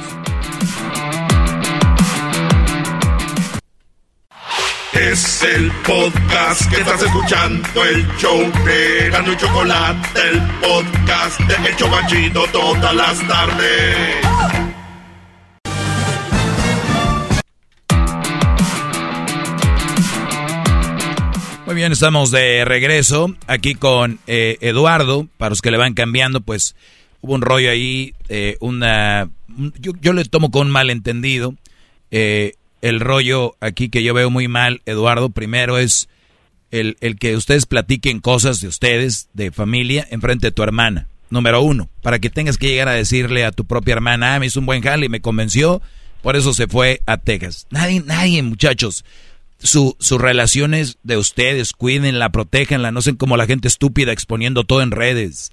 Es 5.00 5.44
el 5.44 5.70
podcast 5.86 6.68
que 6.68 6.80
estás 6.80 7.00
escuchando, 7.00 7.84
el 7.84 8.04
show 8.16 8.40
de 8.64 9.08
y 9.08 9.36
Chocolate, 9.36 10.20
el 10.28 10.42
podcast 10.60 11.40
de 11.40 11.70
Hecho 11.70 11.88
Banchito 11.88 12.44
todas 12.50 12.94
las 12.96 13.28
tardes. 13.28 13.96
Muy 21.64 21.74
bien, 21.76 21.92
estamos 21.92 22.32
de 22.32 22.64
regreso 22.64 23.36
aquí 23.46 23.76
con 23.76 24.18
eh, 24.26 24.58
Eduardo. 24.62 25.28
Para 25.36 25.50
los 25.50 25.62
que 25.62 25.70
le 25.70 25.76
van 25.76 25.94
cambiando, 25.94 26.40
pues 26.40 26.74
hubo 27.20 27.34
un 27.34 27.42
rollo 27.42 27.70
ahí, 27.70 28.14
eh, 28.28 28.56
una... 28.58 29.30
Yo, 29.78 30.12
le 30.12 30.24
tomo 30.24 30.50
con 30.50 30.70
malentendido. 30.70 31.54
Eh, 32.10 32.54
el 32.82 33.00
rollo 33.00 33.56
aquí 33.60 33.88
que 33.88 34.02
yo 34.02 34.14
veo 34.14 34.30
muy 34.30 34.48
mal, 34.48 34.82
Eduardo, 34.86 35.30
primero 35.30 35.78
es 35.78 36.08
el, 36.70 36.96
el 37.00 37.18
que 37.18 37.36
ustedes 37.36 37.66
platiquen 37.66 38.20
cosas 38.20 38.60
de 38.60 38.68
ustedes, 38.68 39.28
de 39.34 39.50
familia, 39.50 40.06
enfrente 40.10 40.48
de 40.48 40.52
tu 40.52 40.62
hermana. 40.62 41.08
Número 41.30 41.60
uno, 41.60 41.88
para 42.02 42.18
que 42.18 42.30
tengas 42.30 42.56
que 42.56 42.68
llegar 42.68 42.88
a 42.88 42.92
decirle 42.92 43.44
a 43.44 43.52
tu 43.52 43.66
propia 43.66 43.92
hermana, 43.92 44.34
ah, 44.34 44.40
me 44.40 44.46
hizo 44.46 44.60
un 44.60 44.66
buen 44.66 44.82
jale 44.82 45.06
y 45.06 45.10
me 45.10 45.20
convenció, 45.20 45.82
por 46.22 46.36
eso 46.36 46.54
se 46.54 46.66
fue 46.66 47.02
a 47.06 47.18
Texas. 47.18 47.66
Nadie, 47.70 48.02
nadie, 48.04 48.42
muchachos. 48.42 49.04
Su, 49.60 49.96
sus 49.98 50.20
relaciones 50.20 50.98
de 51.02 51.16
ustedes, 51.16 51.72
cuídenla, 51.72 52.30
protéjanla, 52.30 52.92
no 52.92 53.02
sean 53.02 53.16
como 53.16 53.36
la 53.36 53.46
gente 53.46 53.68
estúpida 53.68 54.12
exponiendo 54.12 54.64
todo 54.64 54.82
en 54.82 54.90
redes. 54.90 55.52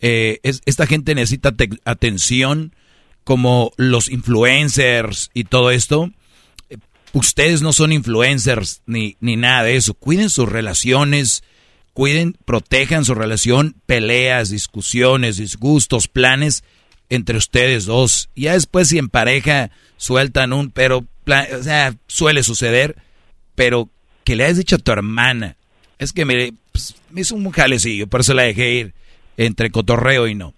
Eh, 0.00 0.40
es, 0.42 0.60
esta 0.66 0.86
gente 0.86 1.14
necesita 1.14 1.54
atención 1.84 2.74
como 3.24 3.72
los 3.76 4.08
influencers 4.08 5.30
y 5.34 5.44
todo 5.44 5.70
esto 5.70 6.12
Ustedes 7.16 7.62
no 7.62 7.72
son 7.72 7.92
influencers 7.92 8.82
ni, 8.84 9.16
ni 9.20 9.36
nada 9.36 9.62
de 9.62 9.76
eso. 9.76 9.94
Cuiden 9.94 10.28
sus 10.28 10.50
relaciones, 10.50 11.44
cuiden, 11.94 12.36
protejan 12.44 13.06
su 13.06 13.14
relación, 13.14 13.74
peleas, 13.86 14.50
discusiones, 14.50 15.38
disgustos, 15.38 16.08
planes 16.08 16.62
entre 17.08 17.38
ustedes 17.38 17.86
dos. 17.86 18.28
Ya 18.36 18.52
después 18.52 18.88
si 18.90 18.98
en 18.98 19.08
pareja 19.08 19.70
sueltan 19.96 20.52
un, 20.52 20.70
pero, 20.70 21.06
o 21.26 21.62
sea, 21.62 21.94
suele 22.06 22.42
suceder, 22.42 22.96
pero 23.54 23.88
que 24.22 24.36
le 24.36 24.44
hayas 24.44 24.58
dicho 24.58 24.76
a 24.76 24.80
tu 24.80 24.92
hermana, 24.92 25.56
es 25.98 26.12
que 26.12 26.26
me, 26.26 26.52
pues, 26.70 26.96
me 27.08 27.22
hizo 27.22 27.34
un 27.34 27.50
jalecillo, 27.50 28.08
por 28.08 28.20
eso 28.20 28.34
la 28.34 28.42
dejé 28.42 28.74
ir 28.74 28.94
entre 29.38 29.70
cotorreo 29.70 30.28
y 30.28 30.34
no. 30.34 30.52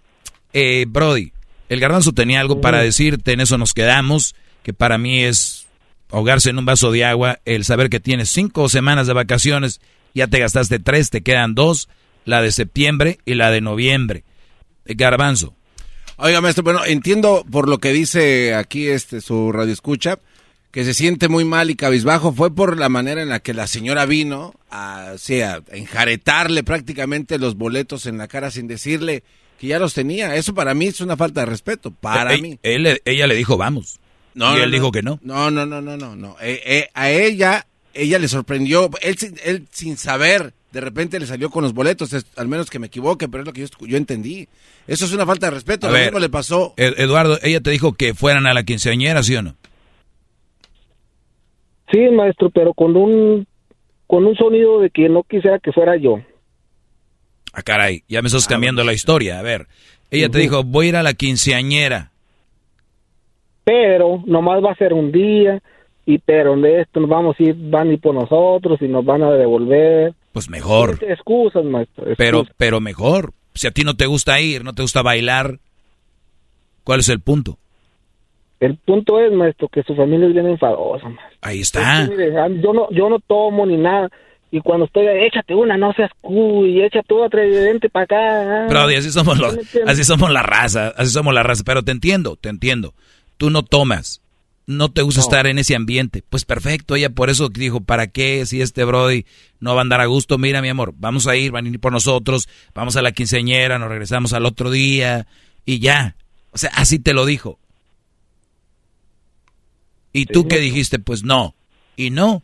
Eh, 0.53 0.87
Brody, 0.89 1.31
el 1.69 1.79
garbanzo 1.79 2.11
tenía 2.11 2.41
algo 2.41 2.61
para 2.61 2.83
decirte, 2.83 3.31
en 3.31 3.43
eso 3.43 3.59
nos 3.59 3.75
quedamos, 3.75 4.35
que 4.65 4.73
para 4.73 4.99
mí 4.99 5.23
es 5.23 5.58
ahogarse 6.11 6.51
en 6.51 6.59
un 6.59 6.65
vaso 6.65 6.91
de 6.91 7.05
agua, 7.05 7.41
el 7.45 7.65
saber 7.65 7.91
que 7.91 8.01
tienes 8.01 8.31
cinco 8.31 8.69
semanas 8.69 9.07
de 9.07 9.13
vacaciones, 9.13 9.81
ya 10.15 10.27
te 10.27 10.39
gastaste 10.39 10.79
tres, 10.79 11.11
te 11.11 11.23
quedan 11.23 11.55
dos, 11.55 11.89
la 12.25 12.43
de 12.43 12.53
septiembre 12.53 13.19
y 13.25 13.35
la 13.35 13.51
de 13.51 13.61
noviembre. 13.61 14.25
Garbanzo. 14.85 15.55
Oiga, 16.17 16.41
maestro, 16.41 16.65
bueno, 16.65 16.85
entiendo 16.85 17.45
por 17.51 17.69
lo 17.69 17.79
que 17.79 17.93
dice 17.93 18.55
aquí 18.55 18.89
este 18.89 19.21
su 19.21 19.53
radio 19.53 19.73
escucha, 19.73 20.19
que 20.73 20.85
se 20.85 20.93
siente 20.93 21.29
muy 21.29 21.45
mal 21.45 21.71
y 21.71 21.77
cabizbajo, 21.77 22.33
fue 22.33 22.55
por 22.55 22.77
la 22.77 22.89
manera 22.89 23.23
en 23.23 23.29
la 23.29 23.41
que 23.41 23.55
la 23.55 23.67
señora 23.67 24.05
vino 24.05 24.55
a, 24.71 25.15
sea, 25.17 25.63
a 25.71 25.77
enjaretarle 25.77 26.65
prácticamente 26.65 27.39
los 27.39 27.55
boletos 27.55 28.07
en 28.07 28.19
la 28.19 28.29
cara 28.29 28.51
sin 28.51 28.67
decirle 28.67 29.23
que 29.59 29.69
ya 29.69 29.79
los 29.79 29.95
tenía. 29.95 30.35
Eso 30.35 30.55
para 30.55 30.75
mí 30.75 30.87
es 30.87 31.01
una 31.01 31.17
falta 31.17 31.41
de 31.41 31.47
respeto, 31.47 31.91
para 31.93 32.35
eh, 32.35 32.43
mí. 32.43 32.59
ella 32.63 33.27
le 33.27 33.35
dijo, 33.35 33.57
vamos. 33.57 34.01
No, 34.39 34.57
y 34.57 34.61
él 34.61 34.71
dijo 34.71 34.93
que 34.93 35.03
no. 35.03 35.19
No, 35.23 35.51
no, 35.51 35.67
no, 35.67 35.81
no, 35.81 35.97
no. 35.97 36.15
no. 36.15 36.37
Eh, 36.41 36.63
eh, 36.65 36.89
a 36.95 37.11
ella, 37.11 37.67
ella 37.93 38.21
le 38.21 38.29
sorprendió. 38.29 38.89
Él, 39.03 39.17
él 39.45 39.67
sin 39.73 39.97
saber, 39.97 40.53
de 40.71 40.81
repente 40.81 41.19
le 41.19 41.27
salió 41.27 41.51
con 41.51 41.65
los 41.65 41.75
boletos. 41.75 42.15
al 42.37 42.47
menos 42.47 42.71
que 42.71 42.79
me 42.79 42.87
equivoque, 42.87 43.29
pero 43.29 43.43
es 43.43 43.47
lo 43.49 43.53
que 43.53 43.67
yo, 43.67 43.97
entendí. 43.97 44.47
Eso 44.87 45.07
es 45.07 45.13
una 45.13 45.27
falta 45.27 45.49
de 45.49 45.55
respeto. 45.55 45.89
A 45.89 45.91
lo 45.91 45.99
mismo 45.99 46.21
le 46.21 46.29
pasó. 46.29 46.73
Eduardo, 46.77 47.37
ella 47.43 47.61
te 47.61 47.71
dijo 47.71 47.95
que 47.95 48.15
fueran 48.15 48.47
a 48.47 48.55
la 48.55 48.63
quinceañera, 48.63 49.25
¿sí 49.25 49.35
o 49.35 49.43
no? 49.43 49.57
Sí, 51.91 51.99
maestro, 52.13 52.51
pero 52.51 52.75
con 52.75 52.97
un 52.97 53.45
con 54.07 54.25
un 54.25 54.37
sonido 54.37 54.81
de 54.81 54.91
que 54.91 55.09
no 55.09 55.25
quisiera 55.25 55.59
que 55.59 55.73
fuera 55.73 55.97
yo. 55.97 56.21
Ah, 57.53 57.63
caray, 57.63 58.05
ya 58.09 58.23
me 58.23 58.29
estás 58.29 58.47
ah, 58.47 58.51
cambiando 58.51 58.85
la 58.85 58.93
historia. 58.93 59.41
A 59.41 59.43
ver, 59.43 59.67
ella 60.13 60.29
te 60.29 60.39
dijo, 60.39 60.63
voy 60.63 60.87
a 60.87 60.89
ir 60.91 60.97
a 60.97 61.03
la 61.03 61.15
quinceañera 61.15 62.13
pero 63.69 64.23
nomás 64.25 64.65
va 64.65 64.73
a 64.73 64.77
ser 64.77 64.95
un 64.95 65.13
día 65.13 65.61
y 66.07 66.17
pero 66.17 66.57
de 66.57 66.81
esto 66.81 67.01
nos 67.01 67.11
vamos 67.11 67.37
a 67.39 67.43
ir, 67.43 67.55
van 67.55 67.91
a 67.91 67.93
ir 67.93 68.01
por 68.01 68.15
nosotros 68.15 68.81
y 68.81 68.89
nos 68.89 69.05
van 69.05 69.23
a 69.23 69.31
devolver. 69.33 70.15
Pues 70.33 70.49
mejor. 70.49 70.99
Excusas, 71.03 71.63
maestro. 71.67 72.07
Pero, 72.17 72.47
pero 72.57 72.81
mejor. 72.81 73.35
Si 73.53 73.67
a 73.67 73.71
ti 73.71 73.85
no 73.85 73.95
te 73.95 74.07
gusta 74.07 74.41
ir, 74.41 74.65
no 74.65 74.73
te 74.73 74.81
gusta 74.81 75.03
bailar, 75.03 75.59
¿cuál 76.83 77.01
es 77.01 77.11
el 77.11 77.21
punto? 77.21 77.59
El 78.59 78.79
punto 78.79 79.21
es, 79.21 79.31
maestro, 79.33 79.69
que 79.69 79.83
su 79.83 79.95
familia 79.95 80.29
es 80.29 80.33
bien 80.33 80.47
enfadosa. 80.47 81.07
Ahí 81.43 81.61
está. 81.61 82.09
yo 82.09 82.73
no, 82.73 82.89
yo 82.91 83.11
no 83.11 83.19
tomo 83.19 83.67
ni 83.67 83.77
nada. 83.77 84.09
Y 84.51 84.61
cuando 84.61 84.87
estoy, 84.87 85.07
échate 85.09 85.55
una, 85.55 85.77
no 85.77 85.93
seas 85.93 86.11
cuy, 86.23 86.81
échate 86.81 87.13
otra 87.13 87.45
evidente 87.45 87.91
para 87.91 88.05
acá. 88.05 88.65
Pero 88.67 88.81
así 88.81 89.11
somos 89.11 89.39
los, 89.39 89.59
así 89.87 90.05
somos 90.05 90.31
la 90.31 90.43
raza, 90.43 90.95
así 90.97 91.13
somos 91.13 91.35
la 91.35 91.43
raza. 91.43 91.65
Pero 91.67 91.83
te 91.83 91.93
entiendo, 91.93 92.37
te 92.37 92.49
entiendo 92.49 92.95
tú 93.39 93.49
no 93.49 93.63
tomas, 93.63 94.21
no 94.67 94.91
te 94.91 95.01
gusta 95.01 95.23
estar 95.23 95.47
en 95.47 95.59
ese 95.59 95.75
ambiente. 95.75 96.23
Pues 96.29 96.45
perfecto, 96.45 96.95
ella 96.95 97.09
por 97.09 97.31
eso 97.31 97.49
dijo, 97.49 97.81
¿para 97.81 98.09
qué 98.09 98.45
si 98.45 98.61
este 98.61 98.85
Brody 98.85 99.25
no 99.61 99.75
va 99.75 99.81
a 99.81 99.83
andar 99.83 100.03
a 100.03 100.07
gusto? 100.07 100.37
Mira, 100.37 100.61
mi 100.61 100.69
amor, 100.69 100.93
vamos 100.99 101.27
a 101.27 101.37
ir, 101.37 101.53
van 101.53 101.65
a 101.65 101.69
ir 101.71 101.81
por 101.81 101.93
nosotros, 101.93 102.49
vamos 102.75 102.97
a 102.97 103.03
la 103.03 103.13
quinceañera, 103.13 103.79
nos 103.79 103.89
regresamos 103.89 104.35
al 104.35 104.45
otro 104.45 104.71
día 104.71 105.27
y 105.65 105.79
ya. 105.79 106.17
O 106.51 106.59
sea, 106.59 106.71
así 106.75 106.99
te 106.99 107.15
lo 107.15 107.25
dijo. 107.25 107.59
¿Y 110.13 110.27
tú 110.27 110.49
qué 110.49 110.59
dijiste? 110.59 110.99
Pues 110.99 111.23
no. 111.23 111.55
Y 111.97 112.11
no. 112.11 112.43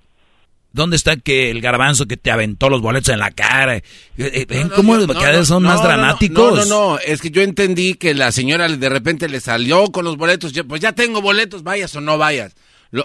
¿Dónde 0.75 0.97
está 0.97 1.17
que 1.17 1.53
el 1.53 1.61
garbanzo 1.61 2.07
que 2.07 2.17
te 2.17 2.33
aventó 2.33 2.69
los 2.69 2.83
boletos 2.83 3.11
en 3.11 3.21
la 3.21 3.31
cara? 3.31 3.77
Eh, 3.77 3.83
eh, 4.19 4.45
¿Ven 4.49 4.69
cómo 4.71 4.97
los 4.97 5.07
cada 5.07 5.45
son 5.45 5.63
más 5.63 5.81
dramáticos? 5.81 6.53
No, 6.53 6.65
no, 6.65 6.91
no, 6.95 6.99
es 6.99 7.21
que 7.21 7.31
yo 7.31 7.43
entendí 7.43 7.95
que 7.95 8.13
la 8.13 8.33
señora 8.33 8.69
de 8.69 8.89
repente 8.89 9.29
le 9.29 9.39
salió 9.39 9.87
con 9.93 10.05
los 10.05 10.17
boletos. 10.17 10.53
pues 10.67 10.81
ya 10.81 10.91
tengo 10.91 11.23
boletos, 11.23 11.63
vayas 11.63 11.95
o 11.95 12.01
no 12.01 12.19
vayas. 12.19 12.57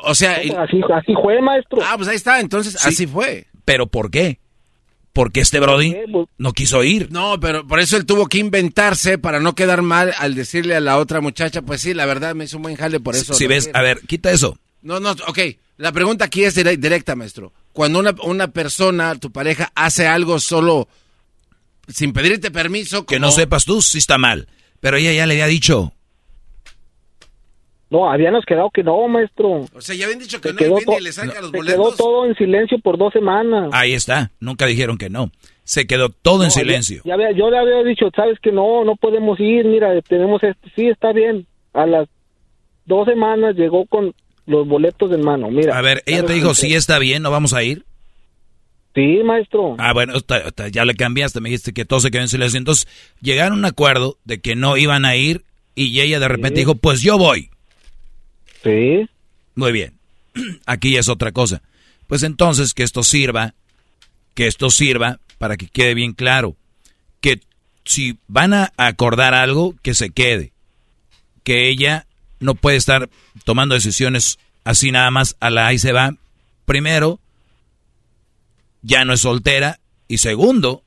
o 0.01 0.15
sea... 0.15 0.37
Así, 0.37 0.81
así 0.91 1.13
fue, 1.21 1.39
maestro. 1.43 1.77
Ah, 1.85 1.93
pues 1.95 2.09
ahí 2.09 2.15
está, 2.15 2.39
entonces 2.39 2.83
así 2.83 3.05
fue. 3.05 3.45
¿Pero 3.65 3.85
por 3.85 4.09
qué? 4.09 4.39
Porque 5.13 5.41
este 5.41 5.59
Brody 5.59 5.95
pues 6.11 6.27
no 6.39 6.53
quiso 6.53 6.83
ir. 6.83 7.11
No, 7.11 7.39
pero 7.39 7.67
por 7.67 7.79
eso 7.79 7.97
él 7.97 8.07
tuvo 8.07 8.25
que 8.25 8.39
inventarse 8.39 9.19
para 9.19 9.39
no 9.39 9.53
quedar 9.53 9.83
mal 9.83 10.11
al 10.17 10.33
decirle 10.33 10.75
a 10.75 10.79
la 10.79 10.97
otra 10.97 11.21
muchacha, 11.21 11.61
pues 11.61 11.81
sí, 11.81 11.93
la 11.93 12.07
verdad 12.07 12.33
me 12.33 12.45
hizo 12.45 12.57
un 12.57 12.63
buen 12.63 12.77
jale 12.77 12.99
por 12.99 13.15
eso. 13.15 13.35
Si, 13.35 13.45
ves, 13.45 13.69
a 13.75 13.83
ver, 13.83 13.99
quita 14.07 14.31
eso. 14.31 14.57
No, 14.81 14.99
no, 14.99 15.11
ok. 15.11 15.39
La 15.77 15.91
pregunta 15.91 16.25
aquí 16.25 16.43
es 16.43 16.55
directa, 16.55 17.15
maestro. 17.15 17.53
Cuando 17.73 17.99
una, 17.99 18.15
una 18.23 18.49
persona, 18.49 19.15
tu 19.15 19.31
pareja, 19.31 19.71
hace 19.75 20.07
algo 20.07 20.39
solo 20.39 20.87
sin 21.87 22.13
pedirte 22.13 22.51
permiso. 22.51 23.05
Que 23.05 23.19
no 23.19 23.31
sepas 23.31 23.65
tú 23.65 23.81
si 23.81 23.97
está 23.97 24.17
mal. 24.17 24.47
Pero 24.79 24.97
ella 24.97 25.11
ya 25.13 25.25
le 25.25 25.33
había 25.33 25.47
dicho. 25.47 25.93
No, 27.89 28.09
habíamos 28.09 28.45
quedado 28.45 28.69
que 28.69 28.83
no, 28.83 29.07
maestro. 29.07 29.65
O 29.73 29.81
sea, 29.81 29.95
ya 29.95 30.05
habían 30.05 30.19
dicho 30.19 30.39
que 30.39 30.53
no, 30.53 30.77
y 30.77 31.03
le 31.03 31.11
saca 31.11 31.41
los 31.41 31.51
boletos. 31.51 31.95
quedó 31.95 31.95
todo 31.95 32.25
en 32.27 32.35
silencio 32.35 32.77
por 32.79 32.99
dos 32.99 33.11
semanas. 33.11 33.69
Ahí 33.73 33.93
está, 33.93 34.31
nunca 34.39 34.67
dijeron 34.67 34.97
que 34.97 35.09
no. 35.09 35.31
Se 35.63 35.87
quedó 35.87 36.09
todo 36.09 36.43
en 36.43 36.51
silencio. 36.51 37.01
Ya, 37.03 37.15
yo 37.35 37.49
le 37.49 37.57
había 37.57 37.83
dicho, 37.83 38.09
sabes 38.15 38.39
que 38.39 38.51
no, 38.51 38.83
no 38.83 38.95
podemos 38.95 39.39
ir, 39.39 39.65
mira, 39.65 39.99
tenemos 40.03 40.43
esto. 40.43 40.67
Sí, 40.75 40.87
está 40.87 41.13
bien. 41.13 41.47
A 41.73 41.87
las 41.87 42.07
dos 42.85 43.07
semanas 43.07 43.55
llegó 43.55 43.85
con 43.87 44.13
los 44.49 44.67
boletos 44.67 45.11
en 45.11 45.21
mano. 45.21 45.49
Mira. 45.49 45.77
A 45.77 45.81
ver, 45.81 46.03
ella 46.05 46.25
te 46.25 46.33
dijo, 46.33 46.53
sí 46.53 46.73
está 46.73 46.99
bien, 46.99 47.21
no 47.23 47.31
vamos 47.31 47.53
a 47.53 47.63
ir. 47.63 47.85
Sí, 48.95 49.19
maestro. 49.23 49.75
Ah, 49.77 49.93
bueno, 49.93 50.13
ya 50.71 50.83
le 50.83 50.95
cambiaste, 50.95 51.39
me 51.39 51.49
dijiste 51.49 51.73
que 51.73 51.85
todo 51.85 51.99
se 51.99 52.09
quedó 52.11 52.21
en 52.23 52.27
silencio. 52.27 52.57
Entonces, 52.57 52.87
llegaron 53.21 53.53
a 53.53 53.55
un 53.57 53.65
acuerdo 53.65 54.17
de 54.25 54.39
que 54.41 54.55
no 54.55 54.75
iban 54.77 55.05
a 55.05 55.15
ir 55.15 55.43
y 55.75 55.99
ella 56.01 56.19
de 56.19 56.27
repente 56.27 56.55
Sí. 56.57 56.61
dijo, 56.61 56.75
pues 56.75 57.01
yo 57.01 57.17
voy. 57.17 57.49
Sí. 58.63 59.07
Muy 59.55 59.71
bien. 59.71 59.93
Aquí 60.65 60.97
es 60.97 61.07
otra 61.07 61.31
cosa. 61.31 61.61
Pues 62.07 62.23
entonces 62.23 62.73
que 62.73 62.83
esto 62.83 63.03
sirva, 63.03 63.53
que 64.33 64.47
esto 64.47 64.69
sirva 64.71 65.19
para 65.37 65.55
que 65.55 65.67
quede 65.67 65.93
bien 65.93 66.13
claro. 66.13 66.55
Que 67.21 67.39
si 67.85 68.17
van 68.27 68.53
a 68.53 68.73
acordar 68.77 69.33
algo, 69.35 69.75
que 69.83 69.93
se 69.93 70.09
quede. 70.09 70.51
Que 71.43 71.69
ella 71.69 72.07
no 72.39 72.55
puede 72.55 72.77
estar 72.77 73.09
tomando 73.43 73.75
decisiones 73.75 74.39
así 74.63 74.91
nada 74.91 75.11
más 75.11 75.35
a 75.39 75.49
la 75.49 75.67
ahí 75.67 75.79
se 75.79 75.91
va. 75.91 76.15
Primero, 76.65 77.19
ya 78.81 79.05
no 79.05 79.13
es 79.13 79.21
soltera. 79.21 79.79
Y 80.07 80.17
segundo, 80.17 80.83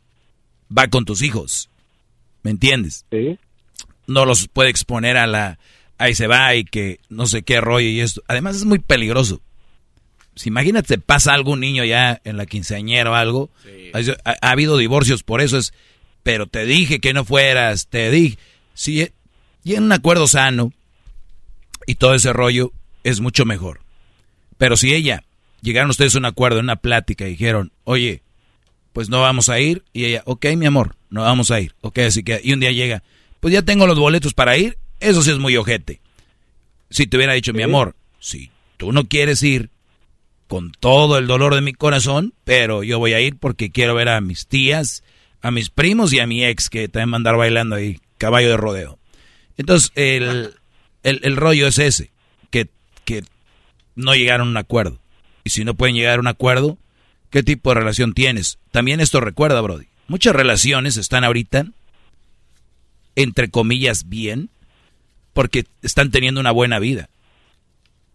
va 0.76 0.89
con 0.89 1.05
tus 1.05 1.22
hijos. 1.22 1.68
¿Me 2.42 2.50
entiendes? 2.50 3.05
Sí. 3.10 3.39
No 4.06 4.24
los 4.24 4.48
puede 4.48 4.70
exponer 4.70 5.16
a 5.16 5.26
la 5.26 5.58
ahí 5.98 6.14
se 6.14 6.26
va 6.26 6.55
y 6.56 6.64
que 6.64 6.98
no 7.08 7.26
sé 7.26 7.42
qué 7.42 7.60
rollo 7.60 7.89
y 7.89 8.00
esto. 8.00 8.22
Además 8.26 8.56
es 8.56 8.64
muy 8.64 8.81
peligroso. 8.81 9.40
Si 10.34 10.48
imagínate, 10.48 10.98
pasa 10.98 11.34
algún 11.34 11.60
niño 11.60 11.84
ya 11.84 12.20
en 12.24 12.36
la 12.36 12.47
quinceañera 12.47 13.10
o 13.10 13.14
algo. 13.14 13.50
Ha, 13.92 14.00
ha 14.40 14.50
habido 14.50 14.76
divorcios 14.78 15.22
por 15.22 15.40
eso 15.40 15.58
es, 15.58 15.72
pero 16.22 16.47
te 16.47 16.64
dije 16.64 17.00
que 17.00 17.12
no 17.12 17.24
fueras, 17.24 17.86
te 17.86 18.10
dije. 18.10 18.39
Si 18.74 19.08
y 19.64 19.74
en 19.74 19.84
un 19.84 19.92
acuerdo 19.92 20.26
sano 20.26 20.72
y 21.86 21.97
todo 21.97 22.15
ese 22.15 22.33
rollo 22.33 22.73
es 23.05 23.20
mucho 23.20 23.44
mejor. 23.44 23.81
Pero 24.59 24.77
si 24.77 24.94
ella, 24.94 25.25
llegaron 25.61 25.91
ustedes 25.91 26.15
a 26.15 26.19
un 26.19 26.25
acuerdo, 26.25 26.59
en 26.59 26.67
una 26.67 26.77
plática 26.77 27.27
y 27.27 27.31
dijeron, 27.31 27.73
oye, 27.85 28.23
pues 28.93 29.09
no 29.09 29.20
vamos 29.20 29.49
a 29.49 29.59
ir. 29.61 29.85
Y 29.93 30.05
ella, 30.05 30.23
ok, 30.27 30.47
mi 30.57 30.67
amor, 30.67 30.97
no 31.11 31.23
vamos 31.23 31.51
a 31.51 31.61
ir. 31.61 31.75
Ok, 31.81 31.99
así 31.99 32.23
que, 32.23 32.41
y 32.43 32.52
un 32.52 32.61
día 32.61 32.73
llega, 32.73 33.02
pues 33.41 33.52
ya 33.52 33.62
tengo 33.62 33.86
los 33.86 33.99
boletos 33.99 34.35
para 34.35 34.57
ir. 34.57 34.78
Eso 35.01 35.23
sí 35.23 35.31
es 35.31 35.39
muy 35.39 35.57
ojete. 35.57 36.01
Si 36.91 37.07
te 37.07 37.17
hubiera 37.17 37.33
dicho, 37.33 37.52
mi 37.52 37.62
amor, 37.62 37.97
si 38.20 38.51
tú 38.77 38.93
no 38.93 39.09
quieres 39.09 39.43
ir, 39.43 39.70
con 40.52 40.70
todo 40.70 41.17
el 41.17 41.27
dolor 41.27 41.55
de 41.55 41.62
mi 41.62 41.73
corazón, 41.73 42.35
pero 42.44 42.83
yo 42.83 42.99
voy 42.99 43.15
a 43.15 43.20
ir 43.20 43.39
porque 43.39 43.70
quiero 43.70 43.94
ver 43.94 44.11
a 44.11 44.20
mis 44.20 44.47
tías, 44.47 45.02
a 45.41 45.51
mis 45.51 45.70
primos 45.70 46.12
y 46.12 46.20
a 46.20 46.27
mi 46.27 46.44
ex 46.44 46.69
que 46.69 46.89
también 46.89 47.11
va 47.11 47.15
a 47.15 47.17
andar 47.17 47.36
bailando 47.39 47.77
ahí, 47.77 48.01
caballo 48.19 48.51
de 48.51 48.59
rodeo. 48.59 48.99
Entonces, 49.57 49.93
el, 49.94 50.55
el, 51.02 51.20
el 51.22 51.36
rollo 51.36 51.66
es 51.66 51.78
ese, 51.78 52.10
que, 52.50 52.68
que 53.05 53.24
no 53.94 54.14
llegaron 54.14 54.48
a 54.48 54.50
un 54.50 54.56
acuerdo. 54.56 55.00
Y 55.44 55.50
si 55.50 55.64
no 55.64 55.74
pueden 55.74 55.97
llegar 55.97 56.18
a 56.18 56.20
un 56.20 56.28
acuerdo, 56.28 56.78
¿qué 57.31 57.42
tipo 57.42 57.70
de 57.70 57.81
relación 57.81 58.14
tienes? 58.14 58.58
También 58.70 59.00
esto 59.00 59.20
recuerda, 59.20 59.60
Brody. 59.60 59.86
Muchas 60.08 60.34
relaciones 60.34 60.97
están 60.97 61.24
ahorita, 61.24 61.66
entre 63.16 63.50
comillas, 63.50 64.08
bien, 64.08 64.50
porque 65.32 65.66
están 65.82 66.10
teniendo 66.10 66.40
una 66.40 66.50
buena 66.50 66.78
vida. 66.78 67.08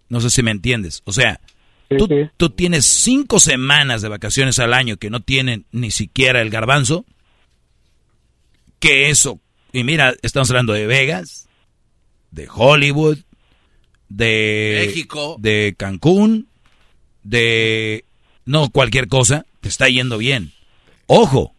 No 0.10 0.22
sé 0.22 0.30
si 0.30 0.44
me 0.44 0.52
entiendes. 0.52 1.02
O 1.06 1.12
sea, 1.12 1.42
tú, 1.90 2.08
tú 2.38 2.50
tienes 2.52 2.86
cinco 2.86 3.40
semanas 3.40 4.02
de 4.02 4.10
vacaciones 4.10 4.60
al 4.60 4.74
año 4.74 4.98
que 4.98 5.10
no 5.10 5.20
tienen 5.22 5.66
ni 5.72 5.92
siquiera 5.92 6.42
el 6.42 6.50
garbanzo. 6.50 7.06
Que 8.80 9.10
eso, 9.10 9.42
y 9.74 9.84
mira, 9.84 10.14
estamos 10.22 10.50
hablando 10.52 10.74
de 10.74 10.86
Vegas, 10.86 11.47
de 12.32 12.48
Hollywood, 12.54 13.20
de 14.10 14.86
México. 14.88 15.36
de 15.40 15.76
Cancún, 15.78 16.48
de 17.24 18.06
no 18.46 18.70
cualquier 18.70 19.08
cosa, 19.08 19.46
te 19.62 19.70
está 19.70 19.90
yendo 19.90 20.18
bien. 20.18 20.54
Ojo, 21.08 21.54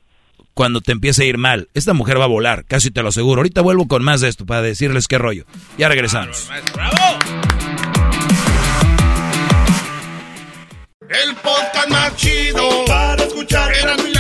cuando 0.55 0.81
te 0.81 0.93
empiece 0.93 1.23
a 1.23 1.27
ir 1.27 1.39
mal, 1.39 1.69
esta 1.75 1.93
mujer 1.93 2.21
va 2.21 2.25
a 2.25 2.29
volar, 2.29 2.65
casi 2.65 2.91
te 2.91 3.03
lo 3.03 3.11
aseguro. 3.11 3.41
Ahorita 3.41 3.61
vuelvo 3.61 3.87
con 3.87 4.03
más 4.03 4.21
de 4.21 4.29
esto 4.29 4.45
para 4.47 4.63
decirles 4.63 5.07
qué 5.07 5.19
rollo. 5.19 5.45
Ya 5.77 5.89
regresamos. 5.89 6.49
El 11.09 11.35
podcast 11.37 11.89
más 11.89 12.17
chido 12.17 12.85
para 12.87 13.23
escuchar. 13.25 13.73
Era 13.75 13.97
mi 13.99 14.18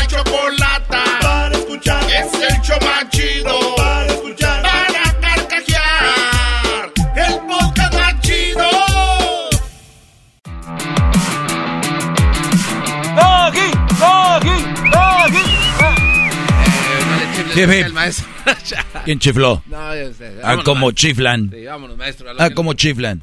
El 17.63 17.93
maestro. 17.93 18.27
¿Quién 19.05 19.19
chifló? 19.19 19.63
No, 19.67 19.97
yo 19.97 20.13
sé. 20.15 20.39
Ah, 20.43 20.59
como 20.65 20.93
chiflan. 20.93 21.51
Sí, 21.51 21.65
vámonos, 21.65 21.97
maestro. 21.97 22.29
Ah, 22.39 22.51
como 22.51 22.75
chiflan. 22.75 23.23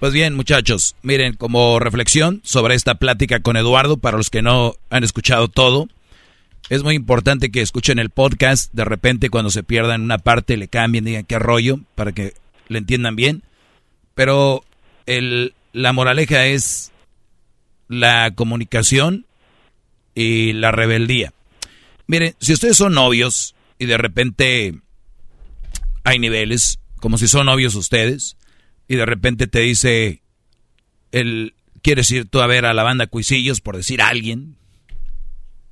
Pues 0.00 0.12
bien, 0.12 0.34
muchachos, 0.34 0.94
miren, 1.02 1.34
como 1.36 1.78
reflexión 1.78 2.42
sobre 2.44 2.74
esta 2.74 2.96
plática 2.96 3.40
con 3.40 3.56
Eduardo, 3.56 3.96
para 3.96 4.18
los 4.18 4.28
que 4.28 4.42
no 4.42 4.74
han 4.90 5.04
escuchado 5.04 5.48
todo, 5.48 5.88
es 6.68 6.82
muy 6.82 6.94
importante 6.94 7.50
que 7.50 7.62
escuchen 7.62 7.98
el 7.98 8.10
podcast, 8.10 8.72
de 8.74 8.84
repente 8.84 9.30
cuando 9.30 9.50
se 9.50 9.62
pierdan 9.62 10.02
una 10.02 10.18
parte 10.18 10.58
le 10.58 10.68
cambien, 10.68 11.04
digan 11.04 11.24
qué 11.24 11.38
rollo, 11.38 11.80
para 11.94 12.12
que 12.12 12.34
le 12.68 12.78
entiendan 12.78 13.16
bien. 13.16 13.42
Pero 14.14 14.64
el, 15.06 15.54
la 15.72 15.94
moraleja 15.94 16.46
es 16.46 16.92
la 17.88 18.32
comunicación 18.34 19.24
y 20.14 20.52
la 20.52 20.72
rebeldía. 20.72 21.32
Miren, 22.06 22.34
si 22.38 22.52
ustedes 22.52 22.76
son 22.76 22.92
novios 22.92 23.55
y 23.78 23.86
de 23.86 23.98
repente 23.98 24.80
hay 26.04 26.18
niveles, 26.18 26.78
como 27.00 27.18
si 27.18 27.28
son 27.28 27.46
novios 27.46 27.74
ustedes, 27.74 28.36
y 28.88 28.96
de 28.96 29.06
repente 29.06 29.46
te 29.46 29.60
dice, 29.60 30.22
el, 31.12 31.54
¿quieres 31.82 32.10
ir 32.10 32.28
tú 32.28 32.40
a 32.40 32.46
ver 32.46 32.64
a 32.64 32.74
la 32.74 32.82
banda 32.82 33.06
Cuisillos, 33.06 33.60
por 33.60 33.76
decir 33.76 34.00
a 34.00 34.08
alguien? 34.08 34.56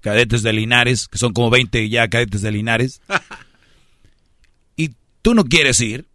Cadetes 0.01 0.43
de 0.43 0.53
Linares, 0.53 1.09
que 1.09 1.19
son 1.19 1.33
como 1.33 1.51
20 1.51 1.89
ya 1.89 2.09
cadetes 2.09 2.43
de 2.43 2.53
Linares. 2.53 3.01
y 4.77 4.91
tú 5.23 5.35
no 5.35 5.45
quieres 5.45 5.81
ir. 5.81 6.07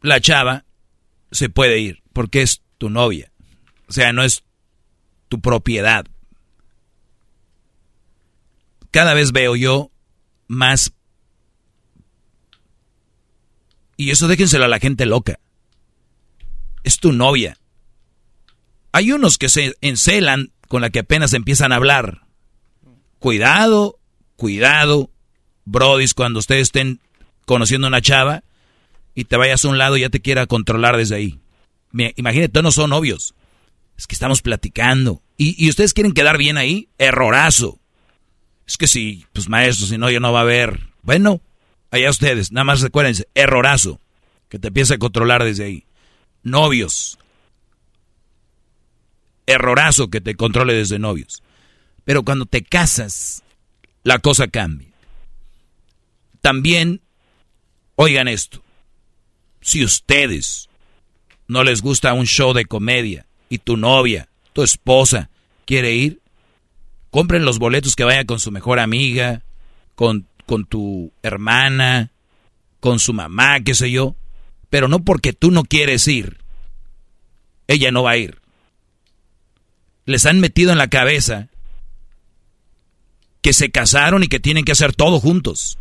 La 0.00 0.20
chava 0.20 0.64
se 1.30 1.48
puede 1.50 1.80
ir, 1.80 2.02
porque 2.12 2.42
es 2.42 2.62
tu 2.78 2.88
novia. 2.88 3.32
O 3.88 3.92
sea, 3.92 4.12
no 4.12 4.22
es 4.22 4.44
tu 5.28 5.40
propiedad. 5.40 6.06
Cada 8.90 9.14
vez 9.14 9.32
veo 9.32 9.56
yo 9.56 9.90
más 10.46 10.92
y 13.98 14.10
eso 14.10 14.28
déjenselo 14.28 14.64
a 14.64 14.68
la 14.68 14.78
gente 14.78 15.04
loca. 15.04 15.40
Es 16.84 16.98
tu 16.98 17.12
novia. 17.12 17.58
Hay 18.92 19.10
unos 19.12 19.36
que 19.36 19.48
se 19.50 19.76
encelan 19.82 20.52
con 20.68 20.80
la 20.80 20.90
que 20.90 21.00
apenas 21.00 21.34
empiezan 21.34 21.72
a 21.72 21.76
hablar. 21.76 22.22
Cuidado, 23.18 23.98
cuidado, 24.36 25.10
brodis, 25.64 26.14
cuando 26.14 26.38
ustedes 26.38 26.68
estén 26.68 27.00
conociendo 27.44 27.88
a 27.88 27.90
una 27.90 28.00
chava 28.00 28.44
y 29.16 29.24
te 29.24 29.36
vayas 29.36 29.64
a 29.64 29.68
un 29.68 29.78
lado 29.78 29.96
y 29.96 30.02
ya 30.02 30.10
te 30.10 30.20
quiera 30.20 30.46
controlar 30.46 30.96
desde 30.96 31.16
ahí. 31.16 31.40
Imagínate, 31.92 32.62
no 32.62 32.70
son 32.70 32.90
novios. 32.90 33.34
Es 33.96 34.06
que 34.06 34.14
estamos 34.14 34.42
platicando. 34.42 35.22
¿Y, 35.36 35.62
y 35.62 35.68
ustedes 35.70 35.92
quieren 35.92 36.12
quedar 36.12 36.38
bien 36.38 36.56
ahí? 36.56 36.88
Errorazo. 36.98 37.80
Es 38.68 38.76
que 38.76 38.86
si, 38.86 39.24
pues 39.32 39.48
maestro, 39.48 39.86
si 39.86 39.96
no, 39.96 40.10
ya 40.10 40.20
no 40.20 40.30
va 40.30 40.40
a 40.40 40.42
haber. 40.42 40.78
Bueno, 41.00 41.40
allá 41.90 42.10
ustedes, 42.10 42.52
nada 42.52 42.64
más 42.64 42.82
recuérdense, 42.82 43.26
errorazo, 43.34 43.98
que 44.50 44.58
te 44.58 44.68
empieza 44.68 44.94
a 44.94 44.98
controlar 44.98 45.42
desde 45.42 45.64
ahí. 45.64 45.86
Novios, 46.42 47.18
errorazo 49.46 50.08
que 50.08 50.20
te 50.20 50.36
controle 50.36 50.74
desde 50.74 50.98
novios. 50.98 51.42
Pero 52.04 52.24
cuando 52.24 52.44
te 52.44 52.62
casas, 52.62 53.42
la 54.02 54.18
cosa 54.18 54.48
cambia. 54.48 54.88
También, 56.42 57.00
oigan 57.96 58.28
esto, 58.28 58.62
si 59.62 59.82
ustedes 59.82 60.68
no 61.46 61.64
les 61.64 61.80
gusta 61.80 62.12
un 62.12 62.26
show 62.26 62.52
de 62.52 62.66
comedia 62.66 63.26
y 63.48 63.58
tu 63.58 63.78
novia, 63.78 64.28
tu 64.52 64.62
esposa, 64.62 65.30
quiere 65.64 65.94
ir, 65.94 66.20
compren 67.10 67.44
los 67.44 67.58
boletos 67.58 67.96
que 67.96 68.04
vaya 68.04 68.24
con 68.24 68.40
su 68.40 68.50
mejor 68.50 68.78
amiga, 68.78 69.42
con, 69.94 70.26
con 70.46 70.64
tu 70.64 71.12
hermana, 71.22 72.10
con 72.80 72.98
su 72.98 73.12
mamá, 73.12 73.60
qué 73.60 73.74
sé 73.74 73.90
yo, 73.90 74.14
pero 74.70 74.88
no 74.88 75.00
porque 75.00 75.32
tú 75.32 75.50
no 75.50 75.64
quieres 75.64 76.06
ir, 76.08 76.38
ella 77.66 77.90
no 77.90 78.02
va 78.02 78.12
a 78.12 78.16
ir. 78.16 78.38
Les 80.04 80.24
han 80.26 80.40
metido 80.40 80.72
en 80.72 80.78
la 80.78 80.88
cabeza 80.88 81.48
que 83.42 83.52
se 83.52 83.70
casaron 83.70 84.22
y 84.22 84.28
que 84.28 84.40
tienen 84.40 84.64
que 84.64 84.72
hacer 84.72 84.94
todo 84.94 85.20
juntos. 85.20 85.78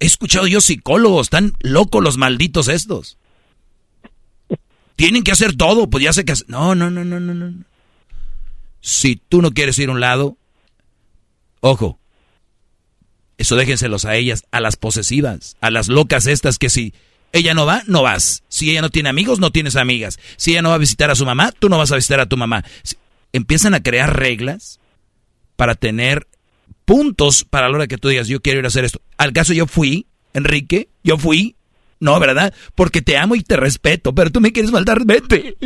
He 0.00 0.06
escuchado 0.06 0.46
yo 0.46 0.60
psicólogos, 0.60 1.26
están 1.26 1.54
locos 1.60 2.02
los 2.02 2.16
malditos 2.16 2.68
estos. 2.68 3.18
tienen 4.96 5.22
que 5.22 5.32
hacer 5.32 5.56
todo, 5.56 5.88
pues 5.88 6.04
ya 6.04 6.22
que... 6.22 6.34
No, 6.46 6.74
no, 6.74 6.90
no, 6.90 7.04
no, 7.04 7.20
no, 7.20 7.34
no. 7.34 7.64
Si 8.80 9.16
tú 9.16 9.42
no 9.42 9.52
quieres 9.52 9.78
ir 9.78 9.88
a 9.88 9.92
un 9.92 10.00
lado, 10.00 10.36
ojo, 11.64 11.98
eso 13.38 13.56
déjenselos 13.56 14.04
a 14.04 14.16
ellas, 14.16 14.44
a 14.50 14.60
las 14.60 14.76
posesivas, 14.76 15.56
a 15.62 15.70
las 15.70 15.88
locas 15.88 16.26
estas 16.26 16.58
que 16.58 16.68
si 16.68 16.92
ella 17.32 17.54
no 17.54 17.64
va, 17.64 17.82
no 17.86 18.02
vas. 18.02 18.44
Si 18.48 18.70
ella 18.70 18.82
no 18.82 18.90
tiene 18.90 19.08
amigos, 19.08 19.40
no 19.40 19.50
tienes 19.50 19.74
amigas. 19.74 20.20
Si 20.36 20.52
ella 20.52 20.60
no 20.62 20.68
va 20.68 20.74
a 20.74 20.78
visitar 20.78 21.10
a 21.10 21.14
su 21.14 21.24
mamá, 21.24 21.52
tú 21.52 21.70
no 21.70 21.78
vas 21.78 21.90
a 21.90 21.96
visitar 21.96 22.20
a 22.20 22.26
tu 22.26 22.36
mamá. 22.36 22.64
empiezan 23.32 23.72
a 23.74 23.82
crear 23.82 24.16
reglas 24.16 24.78
para 25.56 25.74
tener 25.74 26.28
puntos 26.84 27.44
para 27.44 27.68
la 27.68 27.76
hora 27.76 27.86
que 27.86 27.98
tú 27.98 28.08
digas, 28.08 28.28
yo 28.28 28.40
quiero 28.40 28.58
ir 28.58 28.66
a 28.66 28.68
hacer 28.68 28.84
esto. 28.84 29.00
Al 29.16 29.32
caso 29.32 29.54
yo 29.54 29.66
fui, 29.66 30.06
Enrique, 30.34 30.90
yo 31.02 31.16
fui. 31.16 31.56
No, 31.98 32.20
¿verdad? 32.20 32.52
Porque 32.74 33.00
te 33.00 33.16
amo 33.16 33.36
y 33.36 33.42
te 33.42 33.56
respeto, 33.56 34.14
pero 34.14 34.30
tú 34.30 34.42
me 34.42 34.52
quieres 34.52 34.70
faltar, 34.70 35.06
vete. 35.06 35.56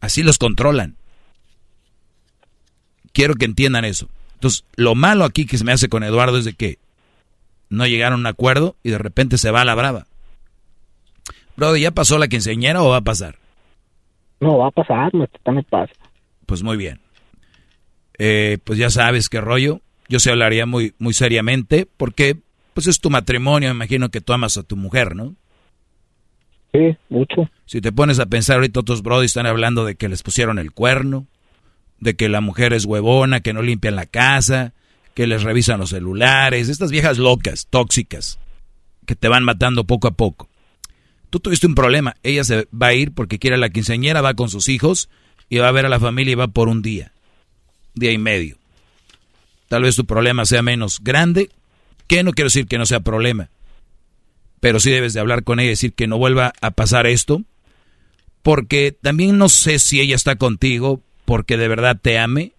Así 0.00 0.24
los 0.24 0.38
controlan. 0.38 0.96
Quiero 3.12 3.36
que 3.36 3.44
entiendan 3.44 3.84
eso. 3.84 4.08
Entonces, 4.40 4.64
lo 4.76 4.94
malo 4.94 5.26
aquí 5.26 5.44
que 5.44 5.58
se 5.58 5.64
me 5.64 5.72
hace 5.72 5.90
con 5.90 6.02
Eduardo 6.02 6.38
es 6.38 6.46
de 6.46 6.54
que 6.54 6.78
no 7.68 7.86
llegaron 7.86 8.20
a 8.20 8.20
un 8.20 8.26
acuerdo 8.26 8.74
y 8.82 8.88
de 8.88 8.96
repente 8.96 9.36
se 9.36 9.50
va 9.50 9.60
a 9.60 9.64
la 9.66 9.74
brava. 9.74 10.06
Bro, 11.58 11.76
¿ya 11.76 11.90
pasó 11.90 12.16
la 12.16 12.26
quinceañera 12.26 12.82
o 12.82 12.88
va 12.88 12.96
a 12.96 13.02
pasar? 13.02 13.36
No, 14.40 14.56
va 14.56 14.68
a 14.68 14.70
pasar, 14.70 15.12
no, 15.12 15.28
no 15.44 15.62
pasa. 15.64 15.92
Pues 16.46 16.62
muy 16.62 16.78
bien. 16.78 17.00
Eh, 18.16 18.56
pues 18.64 18.78
ya 18.78 18.88
sabes 18.88 19.28
qué 19.28 19.42
rollo. 19.42 19.82
Yo 20.08 20.20
se 20.20 20.30
hablaría 20.30 20.64
muy, 20.64 20.94
muy 20.98 21.12
seriamente 21.12 21.86
porque 21.98 22.38
pues 22.72 22.86
es 22.86 22.98
tu 22.98 23.10
matrimonio, 23.10 23.68
me 23.68 23.74
imagino 23.74 24.08
que 24.08 24.22
tú 24.22 24.32
amas 24.32 24.56
a 24.56 24.62
tu 24.62 24.74
mujer, 24.74 25.14
¿no? 25.14 25.34
Sí, 26.72 26.96
mucho. 27.10 27.50
Si 27.66 27.82
te 27.82 27.92
pones 27.92 28.18
a 28.20 28.26
pensar 28.26 28.56
ahorita 28.56 28.80
otros 28.80 29.02
brody 29.02 29.26
están 29.26 29.44
hablando 29.44 29.84
de 29.84 29.96
que 29.96 30.08
les 30.08 30.22
pusieron 30.22 30.58
el 30.58 30.72
cuerno, 30.72 31.26
de 32.00 32.16
que 32.16 32.28
la 32.28 32.40
mujer 32.40 32.72
es 32.72 32.84
huevona, 32.84 33.40
que 33.40 33.52
no 33.52 33.62
limpian 33.62 33.94
la 33.94 34.06
casa, 34.06 34.72
que 35.14 35.26
les 35.26 35.42
revisan 35.42 35.80
los 35.80 35.90
celulares, 35.90 36.68
estas 36.68 36.90
viejas 36.90 37.18
locas, 37.18 37.66
tóxicas, 37.68 38.38
que 39.06 39.14
te 39.14 39.28
van 39.28 39.44
matando 39.44 39.84
poco 39.84 40.08
a 40.08 40.12
poco. 40.12 40.48
Tú 41.28 41.40
tuviste 41.40 41.66
un 41.66 41.74
problema, 41.74 42.16
ella 42.22 42.42
se 42.42 42.66
va 42.74 42.88
a 42.88 42.94
ir 42.94 43.12
porque 43.12 43.38
quiere 43.38 43.56
a 43.56 43.60
la 43.60 43.70
quinceañera, 43.70 44.22
va 44.22 44.34
con 44.34 44.48
sus 44.48 44.68
hijos 44.68 45.08
y 45.48 45.58
va 45.58 45.68
a 45.68 45.72
ver 45.72 45.86
a 45.86 45.90
la 45.90 46.00
familia 46.00 46.32
y 46.32 46.36
va 46.36 46.48
por 46.48 46.68
un 46.68 46.82
día, 46.82 47.12
día 47.94 48.12
y 48.12 48.18
medio. 48.18 48.56
Tal 49.68 49.82
vez 49.82 49.94
tu 49.94 50.06
problema 50.06 50.44
sea 50.46 50.62
menos 50.62 51.00
grande, 51.00 51.50
que 52.08 52.24
no 52.24 52.32
quiero 52.32 52.46
decir 52.46 52.66
que 52.66 52.78
no 52.78 52.86
sea 52.86 53.00
problema, 53.00 53.50
pero 54.58 54.80
sí 54.80 54.90
debes 54.90 55.12
de 55.12 55.20
hablar 55.20 55.44
con 55.44 55.60
ella 55.60 55.68
y 55.68 55.70
decir 55.70 55.92
que 55.92 56.08
no 56.08 56.18
vuelva 56.18 56.52
a 56.60 56.70
pasar 56.72 57.06
esto, 57.06 57.42
porque 58.42 58.96
también 59.00 59.38
no 59.38 59.48
sé 59.48 59.78
si 59.78 60.00
ella 60.00 60.16
está 60.16 60.36
contigo 60.36 61.02
porque 61.30 61.56
de 61.56 61.68
verdad 61.68 61.96
te 61.96 62.18
ame 62.18 62.54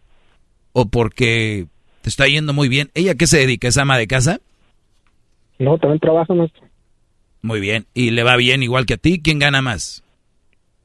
o 0.72 0.86
porque 0.86 1.68
te 2.04 2.08
está 2.08 2.26
yendo 2.28 2.54
muy 2.54 2.70
bien. 2.70 2.90
¿Ella 2.94 3.16
qué 3.16 3.28
se 3.28 3.40
dedica? 3.40 3.68
¿Es 3.68 3.78
ama 3.78 3.98
de 3.98 4.08
casa? 4.08 4.40
No, 5.60 5.78
también 5.78 6.00
trabaja, 6.00 6.34
maestro. 6.34 6.64
Muy 7.42 7.60
bien. 7.60 7.86
¿Y 7.94 8.12
le 8.12 8.24
va 8.24 8.38
bien 8.38 8.64
igual 8.64 8.86
que 8.86 8.94
a 8.94 8.98
ti? 8.98 9.20
¿Quién 9.22 9.40
gana 9.40 9.62
más? 9.62 10.06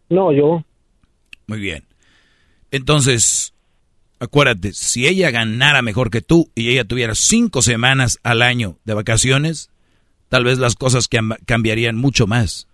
No, 0.08 0.32
yo. 0.32 0.64
Muy 1.46 1.60
bien. 1.60 1.84
Entonces, 2.72 3.54
acuérdate, 4.18 4.72
si 4.72 5.06
ella 5.06 5.30
ganara 5.30 5.80
mejor 5.80 6.10
que 6.10 6.22
tú 6.22 6.50
y 6.56 6.70
ella 6.70 6.82
tuviera 6.82 7.14
cinco 7.14 7.62
semanas 7.62 8.18
al 8.24 8.42
año 8.42 8.78
de 8.84 8.94
vacaciones, 8.94 9.70
tal 10.28 10.42
vez 10.42 10.58
las 10.58 10.74
cosas 10.74 11.08
cambiarían 11.46 11.94
mucho 11.94 12.26
más. 12.26 12.66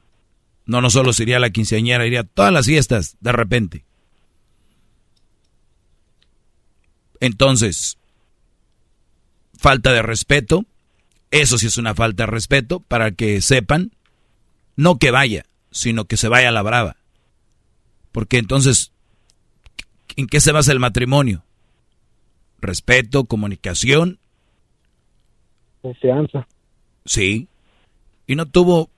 No, 0.65 0.81
no 0.81 0.89
solo 0.89 1.13
sería 1.13 1.39
la 1.39 1.51
quinceañera, 1.51 2.07
iría 2.07 2.21
a 2.21 2.25
todas 2.25 2.51
las 2.51 2.65
fiestas 2.65 3.19
de 3.21 3.33
repente. 3.33 3.85
Entonces, 7.23 7.99
falta 9.57 9.93
de 9.93 10.03
respeto, 10.03 10.67
eso 11.31 11.57
sí 11.57 11.69
es 11.69 11.79
una 11.79 11.95
falta 11.95 12.25
de 12.25 12.27
respeto, 12.33 12.81
para 12.81 13.13
que 13.13 13.41
sepan, 13.41 13.93
no 14.75 14.99
que 14.99 15.13
vaya, 15.13 15.47
sino 15.71 16.07
que 16.07 16.17
se 16.17 16.27
vaya 16.27 16.49
a 16.49 16.53
la 16.53 16.63
brava. 16.63 16.97
Porque 18.11 18.39
entonces, 18.39 18.91
¿en 20.17 20.27
qué 20.27 20.41
se 20.41 20.51
basa 20.51 20.73
el 20.73 20.81
matrimonio? 20.81 21.45
Respeto, 22.61 23.27
comunicación. 23.27 24.19
Confianza. 25.81 26.49
Sí. 27.05 27.47
Y 28.27 28.35
no 28.35 28.47
tuvo 28.47 28.91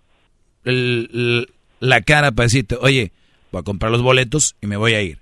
la 0.65 2.01
cara 2.01 2.33
para 2.33 2.47
decirte, 2.47 2.79
oye, 2.81 3.13
voy 3.53 3.61
a 3.61 3.65
comprar 3.65 3.93
los 3.93 4.01
boletos 4.01 4.57
y 4.63 4.67
me 4.67 4.79
voy 4.79 4.95
a 4.95 5.03
ir. 5.03 5.19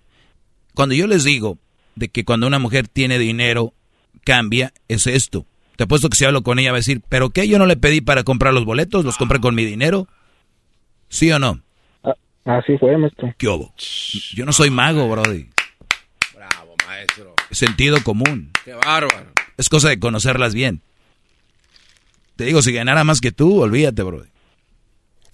Cuando 0.74 0.94
yo 0.94 1.08
les 1.08 1.24
digo, 1.24 1.58
de 1.94 2.08
que 2.08 2.24
cuando 2.24 2.46
una 2.46 2.58
mujer 2.58 2.88
tiene 2.88 3.18
dinero 3.18 3.74
cambia 4.24 4.72
es 4.88 5.06
esto. 5.06 5.46
Te 5.76 5.84
apuesto 5.84 6.08
que 6.08 6.16
si 6.16 6.24
hablo 6.24 6.42
con 6.42 6.58
ella 6.58 6.70
va 6.70 6.76
a 6.76 6.80
decir, 6.80 7.00
¿pero 7.08 7.30
qué? 7.30 7.48
Yo 7.48 7.58
no 7.58 7.66
le 7.66 7.76
pedí 7.76 8.00
para 8.00 8.24
comprar 8.24 8.54
los 8.54 8.64
boletos, 8.64 9.04
los 9.04 9.16
compré 9.16 9.40
con 9.40 9.54
mi 9.54 9.64
dinero. 9.64 10.06
¿Sí 11.08 11.30
o 11.32 11.38
no? 11.38 11.60
Ah, 12.04 12.14
así 12.44 12.76
fue, 12.78 12.96
maestro. 12.96 13.34
¿Qué 13.38 13.48
hubo? 13.48 13.72
Yo 14.34 14.44
no 14.44 14.52
soy 14.52 14.70
mago, 14.70 15.08
Brody. 15.08 15.48
Bravo, 16.34 16.74
maestro. 16.86 17.34
Sentido 17.50 17.98
común. 18.02 18.50
Qué 18.64 18.74
bárbaro. 18.74 19.32
Es 19.56 19.68
cosa 19.68 19.88
de 19.88 19.98
conocerlas 19.98 20.54
bien. 20.54 20.82
Te 22.36 22.44
digo, 22.44 22.62
si 22.62 22.72
ganara 22.72 23.04
más 23.04 23.20
que 23.20 23.32
tú, 23.32 23.60
olvídate, 23.60 24.02
Brody. 24.02 24.28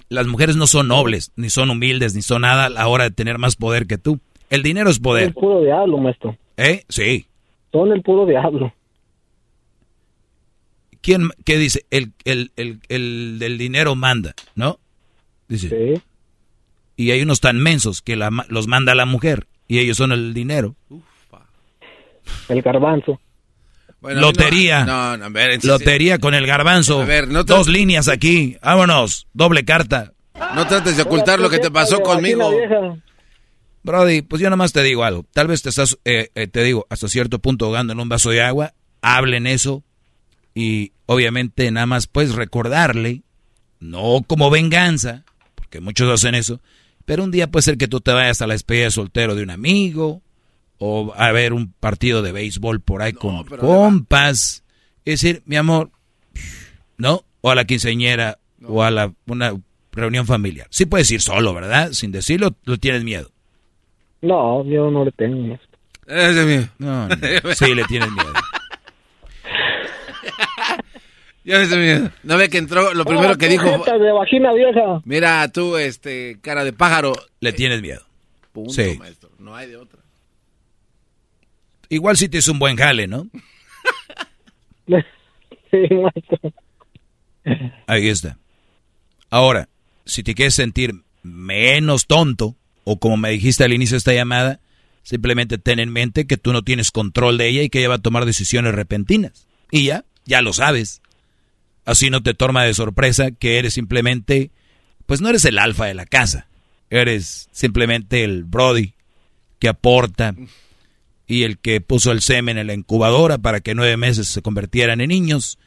Las 0.08 0.26
mujeres 0.26 0.56
no 0.56 0.66
son 0.66 0.88
nobles, 0.88 1.32
ni 1.36 1.50
son 1.50 1.70
humildes, 1.70 2.14
ni 2.14 2.22
son 2.22 2.42
nada 2.42 2.66
a 2.66 2.70
la 2.70 2.88
hora 2.88 3.04
de 3.04 3.10
tener 3.10 3.38
más 3.38 3.56
poder 3.56 3.86
que 3.86 3.98
tú. 3.98 4.20
El 4.50 4.62
dinero 4.62 4.88
es 4.88 4.98
poder. 4.98 5.24
el 5.24 5.34
puro 5.34 5.60
diablo, 5.60 5.98
maestro. 5.98 6.36
¿Eh? 6.58 6.84
Sí. 6.88 7.26
Son 7.72 7.92
el 7.92 8.02
puro 8.02 8.26
diablo. 8.26 8.74
¿Quién, 11.00 11.30
qué 11.44 11.56
dice? 11.56 11.86
El, 11.90 12.12
el, 12.24 12.50
el, 12.56 12.80
el 12.88 13.38
del 13.38 13.56
dinero 13.56 13.94
manda, 13.94 14.34
¿no? 14.56 14.80
Dice. 15.46 15.68
Sí. 15.68 16.02
Y 16.96 17.12
hay 17.12 17.22
unos 17.22 17.40
tan 17.40 17.58
mensos 17.58 18.02
que 18.02 18.16
la, 18.16 18.30
los 18.48 18.66
manda 18.66 18.96
la 18.96 19.06
mujer 19.06 19.46
y 19.68 19.78
ellos 19.78 19.96
son 19.96 20.10
el 20.10 20.34
dinero. 20.34 20.74
El 22.48 22.60
garbanzo. 22.60 23.20
Lotería. 24.02 24.84
No, 24.84 25.16
no, 25.16 25.26
a 25.26 25.28
ver, 25.28 25.64
Lotería 25.64 26.18
con 26.18 26.34
el 26.34 26.46
garbanzo. 26.46 27.02
A 27.02 27.04
ver, 27.04 27.28
no 27.28 27.44
Dos 27.44 27.68
líneas 27.68 28.08
aquí. 28.08 28.56
Vámonos. 28.62 29.28
Doble 29.32 29.64
carta. 29.64 30.12
No 30.56 30.66
trates 30.66 30.96
de 30.96 31.04
ocultar 31.04 31.38
lo 31.38 31.48
que 31.48 31.58
te 31.58 31.70
pasó 31.70 32.00
conmigo. 32.00 32.50
Brody, 33.82 34.22
pues 34.22 34.42
yo 34.42 34.50
nomás 34.50 34.72
te 34.72 34.82
digo 34.82 35.04
algo. 35.04 35.24
Tal 35.32 35.46
vez 35.46 35.62
te 35.62 35.68
estás, 35.68 35.98
eh, 36.04 36.30
eh, 36.34 36.46
te 36.46 36.62
digo, 36.62 36.86
hasta 36.90 37.08
cierto 37.08 37.38
punto 37.38 37.66
ahogando 37.66 37.92
en 37.92 38.00
un 38.00 38.08
vaso 38.08 38.30
de 38.30 38.42
agua. 38.42 38.74
Hablen 39.00 39.46
eso. 39.46 39.84
Y 40.54 40.92
obviamente 41.06 41.70
nada 41.70 41.86
más 41.86 42.06
puedes 42.06 42.34
recordarle, 42.34 43.22
no 43.80 44.24
como 44.26 44.50
venganza, 44.50 45.24
porque 45.54 45.80
muchos 45.80 46.12
hacen 46.12 46.34
eso, 46.34 46.60
pero 47.04 47.22
un 47.22 47.30
día 47.30 47.50
puede 47.50 47.62
ser 47.62 47.78
que 47.78 47.88
tú 47.88 48.00
te 48.00 48.12
vayas 48.12 48.42
a 48.42 48.46
la 48.46 48.54
despedida 48.54 48.84
de 48.84 48.90
soltero 48.90 49.34
de 49.34 49.42
un 49.42 49.50
amigo, 49.50 50.20
o 50.78 51.12
a 51.16 51.32
ver 51.32 51.52
un 51.52 51.72
partido 51.72 52.22
de 52.22 52.32
béisbol 52.32 52.80
por 52.80 53.02
ahí 53.02 53.12
con 53.12 53.44
compas. 53.44 54.64
Es 55.04 55.20
decir, 55.20 55.42
mi 55.46 55.56
amor, 55.56 55.90
¿no? 56.96 57.24
O 57.40 57.50
a 57.50 57.54
la 57.54 57.64
quinceñera, 57.64 58.38
o 58.64 58.82
a 58.82 58.90
la, 58.90 59.12
una 59.26 59.54
reunión 59.92 60.26
familiar. 60.26 60.66
Sí 60.70 60.86
puedes 60.86 61.10
ir 61.10 61.20
solo, 61.20 61.54
¿verdad? 61.54 61.92
Sin 61.92 62.12
decirlo, 62.12 62.56
lo 62.64 62.78
tienes 62.78 63.04
miedo. 63.04 63.30
No, 64.22 64.64
yo 64.64 64.90
no 64.90 65.04
le 65.04 65.12
tengo 65.12 65.36
miedo. 65.36 65.60
Ese 66.06 66.44
mío. 66.44 66.68
No, 66.78 67.08
no. 67.08 67.16
Sí, 67.54 67.74
le 67.74 67.84
tienes 67.84 68.10
miedo. 68.10 68.32
Ya 71.44 71.62
ese 71.62 71.76
miedo. 71.78 72.10
No 72.24 72.36
ve 72.36 72.50
que 72.50 72.58
entró, 72.58 72.92
lo 72.92 73.06
primero 73.06 73.38
que 73.38 73.48
dijo. 73.48 73.64
de 73.64 74.12
vagina 74.12 74.52
vieja. 74.52 75.00
Mira 75.06 75.48
tú, 75.48 75.78
este, 75.78 76.36
cara 76.42 76.62
de 76.62 76.74
pájaro. 76.74 77.14
Le 77.40 77.54
tienes 77.54 77.80
miedo. 77.80 78.02
Punto, 78.52 78.72
Sí. 78.74 78.98
maestro. 78.98 79.30
No 79.38 79.56
hay 79.56 79.66
de 79.68 79.76
otra. 79.78 79.98
Igual 81.88 82.18
si 82.18 82.28
te 82.28 82.36
hizo 82.38 82.52
un 82.52 82.58
buen 82.58 82.76
jale, 82.76 83.06
¿no? 83.06 83.26
Sí, 85.70 85.94
maestro. 85.94 86.52
Ahí 87.86 88.08
está. 88.08 88.36
Ahora, 89.30 89.68
si 90.06 90.22
te 90.22 90.34
quieres 90.34 90.54
sentir 90.54 90.92
menos 91.22 92.06
tonto, 92.06 92.56
o 92.90 92.98
como 92.98 93.18
me 93.18 93.28
dijiste 93.28 93.64
al 93.64 93.74
inicio 93.74 93.96
de 93.96 93.98
esta 93.98 94.14
llamada, 94.14 94.60
simplemente 95.02 95.58
ten 95.58 95.78
en 95.78 95.92
mente 95.92 96.26
que 96.26 96.38
tú 96.38 96.54
no 96.54 96.62
tienes 96.62 96.90
control 96.90 97.36
de 97.36 97.46
ella 97.46 97.62
y 97.62 97.68
que 97.68 97.80
ella 97.80 97.90
va 97.90 97.96
a 97.96 98.02
tomar 98.02 98.24
decisiones 98.24 98.74
repentinas. 98.74 99.46
Y 99.70 99.84
ya, 99.84 100.06
ya 100.24 100.40
lo 100.40 100.54
sabes. 100.54 101.02
Así 101.84 102.08
no 102.08 102.22
te 102.22 102.32
toma 102.32 102.64
de 102.64 102.72
sorpresa 102.72 103.30
que 103.30 103.58
eres 103.58 103.74
simplemente, 103.74 104.52
pues 105.04 105.20
no 105.20 105.28
eres 105.28 105.44
el 105.44 105.58
alfa 105.58 105.84
de 105.84 105.92
la 105.92 106.06
casa. 106.06 106.48
Eres 106.88 107.50
simplemente 107.52 108.24
el 108.24 108.44
Brody 108.44 108.94
que 109.58 109.68
aporta 109.68 110.34
y 111.26 111.42
el 111.42 111.58
que 111.58 111.82
puso 111.82 112.10
el 112.10 112.22
semen 112.22 112.56
en 112.56 112.68
la 112.68 112.72
incubadora 112.72 113.36
para 113.36 113.60
que 113.60 113.74
nueve 113.74 113.98
meses 113.98 114.28
se 114.28 114.40
convirtieran 114.40 115.02
en 115.02 115.08
niños. 115.08 115.58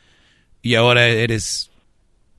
Y 0.64 0.74
ahora 0.74 1.06
eres, 1.06 1.70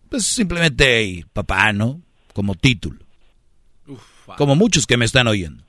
pues 0.09 0.27
simplemente 0.27 1.25
papá, 1.33 1.73
¿no? 1.73 2.01
Como 2.33 2.57
título. 2.57 2.99
Como 4.37 4.57
muchos 4.57 4.87
que 4.87 4.97
me 4.97 5.05
están 5.05 5.27
oyendo. 5.27 5.63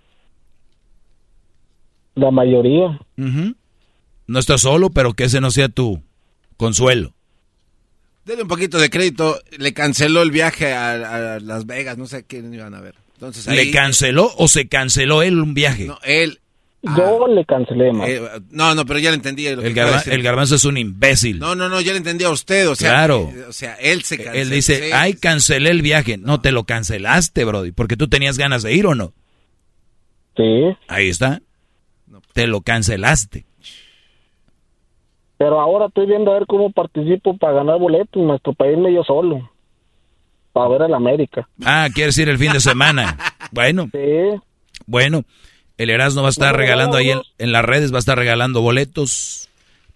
La 2.15 2.31
mayoría. 2.31 2.99
No 3.15 4.39
estás 4.39 4.61
solo, 4.61 4.89
pero 4.89 5.13
que 5.13 5.25
ese 5.25 5.41
no 5.41 5.51
sea 5.51 5.69
tu 5.69 6.01
consuelo. 6.57 7.13
Dele 8.25 8.43
un 8.43 8.47
poquito 8.47 8.77
de 8.77 8.89
crédito. 8.89 9.39
Le 9.57 9.73
canceló 9.73 10.21
el 10.21 10.31
viaje 10.31 10.73
a, 10.73 11.39
Las 11.39 11.65
Vegas. 11.65 11.97
No 11.97 12.07
sé 12.07 12.25
quién 12.25 12.53
iban 12.53 12.73
a 12.73 12.81
ver. 12.81 12.95
Entonces, 13.15 13.47
¿Le 13.47 13.71
canceló 13.71 14.31
o 14.37 14.47
se 14.47 14.67
canceló 14.67 15.21
él 15.23 15.39
un 15.39 15.53
viaje? 15.53 15.85
No, 15.85 15.99
él. 16.03 16.39
Yo 16.83 17.27
le 17.27 17.45
cancelé, 17.45 17.93
más. 17.93 18.09
Eh, 18.09 18.21
no, 18.51 18.75
no, 18.75 18.85
pero 18.85 18.99
ya 18.99 19.09
le 19.09 19.15
entendí. 19.15 19.43
Lo 19.55 19.61
el, 19.61 19.67
el, 19.67 20.21
garbanzo 20.23 20.55
es 20.55 20.65
un 20.65 20.77
imbécil. 20.77 21.39
No, 21.39 21.55
no, 21.55 21.69
no, 21.69 21.79
ya 21.79 21.93
le 21.93 21.99
entendí 21.99 22.25
a 22.25 22.29
usted. 22.29 22.69
O 22.69 22.75
sea, 22.75 22.89
claro. 22.89 23.31
o 23.47 23.53
sea, 23.53 23.75
él 23.75 24.03
se 24.03 24.17
canceló. 24.17 24.41
Él 24.41 24.49
dice, 24.49 24.93
ay, 24.93 25.13
cancelé 25.13 25.69
el 25.69 25.81
viaje. 25.81 26.17
No. 26.17 26.41
te 26.41 26.51
lo 26.51 26.65
cancelaste, 26.65 27.45
Brody, 27.45 27.71
porque 27.71 27.95
tú 27.95 28.09
tenías 28.09 28.37
ganas 28.37 28.63
de 28.63 28.73
ir 28.73 28.85
o 28.85 28.95
no. 28.95 29.13
Sí. 30.35 30.75
Ahí 30.89 31.07
está. 31.07 31.41
Te 32.33 32.47
lo 32.47 32.59
cancelaste. 32.59 33.45
Pero 35.37 35.61
ahora 35.61 35.85
estoy 35.85 36.05
viendo 36.05 36.31
a 36.31 36.33
ver 36.35 36.47
cómo 36.47 36.69
participo 36.71 37.37
para 37.37 37.53
ganar 37.53 37.79
boletos, 37.79 38.21
nuestro 38.21 38.53
país 38.53 38.77
medio 38.77 39.05
solo. 39.05 39.49
Para 40.51 40.67
ver 40.67 40.81
al 40.83 40.93
América. 40.93 41.47
Ah, 41.63 41.87
quieres 41.93 42.17
ir 42.17 42.27
el 42.27 42.37
fin 42.37 42.51
de 42.51 42.59
semana. 42.59 43.17
bueno. 43.51 43.87
Sí. 43.93 44.41
Bueno, 44.85 45.23
el 45.77 45.89
Erasmo 45.89 46.21
va 46.21 46.29
a 46.29 46.31
estar 46.31 46.55
regalando 46.55 46.97
ahí 46.97 47.11
en, 47.37 47.51
las 47.51 47.65
redes, 47.65 47.91
va 47.91 47.97
a 47.97 47.99
estar 47.99 48.17
regalando 48.17 48.61
boletos 48.61 49.49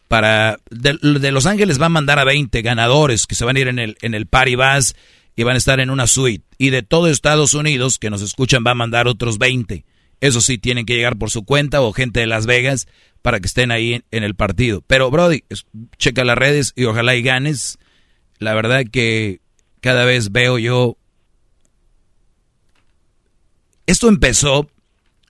para... 0.08 0.60
De, 0.70 1.32
Los 1.32 1.46
Ángeles 1.46 1.80
va 1.80 1.88
a 1.88 1.90
mandar 1.90 2.20
a 2.20 2.24
20 2.24 2.62
ganadores 2.62 3.28
que 3.28 3.36
se 3.36 3.46
van 3.46 3.58
a 3.58 3.60
ir 3.60 3.68
en 3.68 3.80
el, 3.80 3.98
en 4.02 4.14
el 4.14 4.26
Party 4.26 4.56
Bus 4.56 4.96
y 5.36 5.44
van 5.44 5.56
a 5.56 5.60
estar 5.60 5.80
en 5.80 5.90
una 5.90 6.08
suite. 6.08 6.44
Y 6.58 6.72
de 6.72 6.82
todo 6.82 7.08
Estados 7.08 7.54
Unidos 7.54 8.00
que 8.00 8.10
nos 8.10 8.22
escuchan 8.22 8.64
va 8.66 8.72
a 8.72 8.76
mandar 8.76 9.08
otros 9.08 9.38
20. 9.38 9.86
Eso 10.20 10.42
sí, 10.42 10.58
tienen 10.58 10.86
que 10.86 10.96
llegar 10.96 11.18
por 11.18 11.30
su 11.30 11.46
cuenta 11.46 11.82
o 11.82 11.94
gente 11.94 12.22
de 12.22 12.28
Las 12.28 12.48
Vegas 12.48 12.88
para 13.22 13.40
que 13.40 13.48
estén 13.48 13.72
ahí 13.72 14.04
en, 14.10 14.24
el 14.24 14.36
partido. 14.36 14.84
Pero 14.88 15.12
Brody, 15.12 15.44
checa 15.98 16.24
las 16.24 16.38
redes 16.38 16.74
y 16.76 16.86
ojalá 16.86 17.16
y 17.16 17.22
ganes. 17.22 17.78
La 18.40 18.56
verdad 18.56 18.84
que 18.92 19.42
cada 19.80 20.06
vez 20.06 20.32
veo 20.32 20.58
yo... 20.58 20.98
Esto 23.86 24.10
empezó 24.10 24.70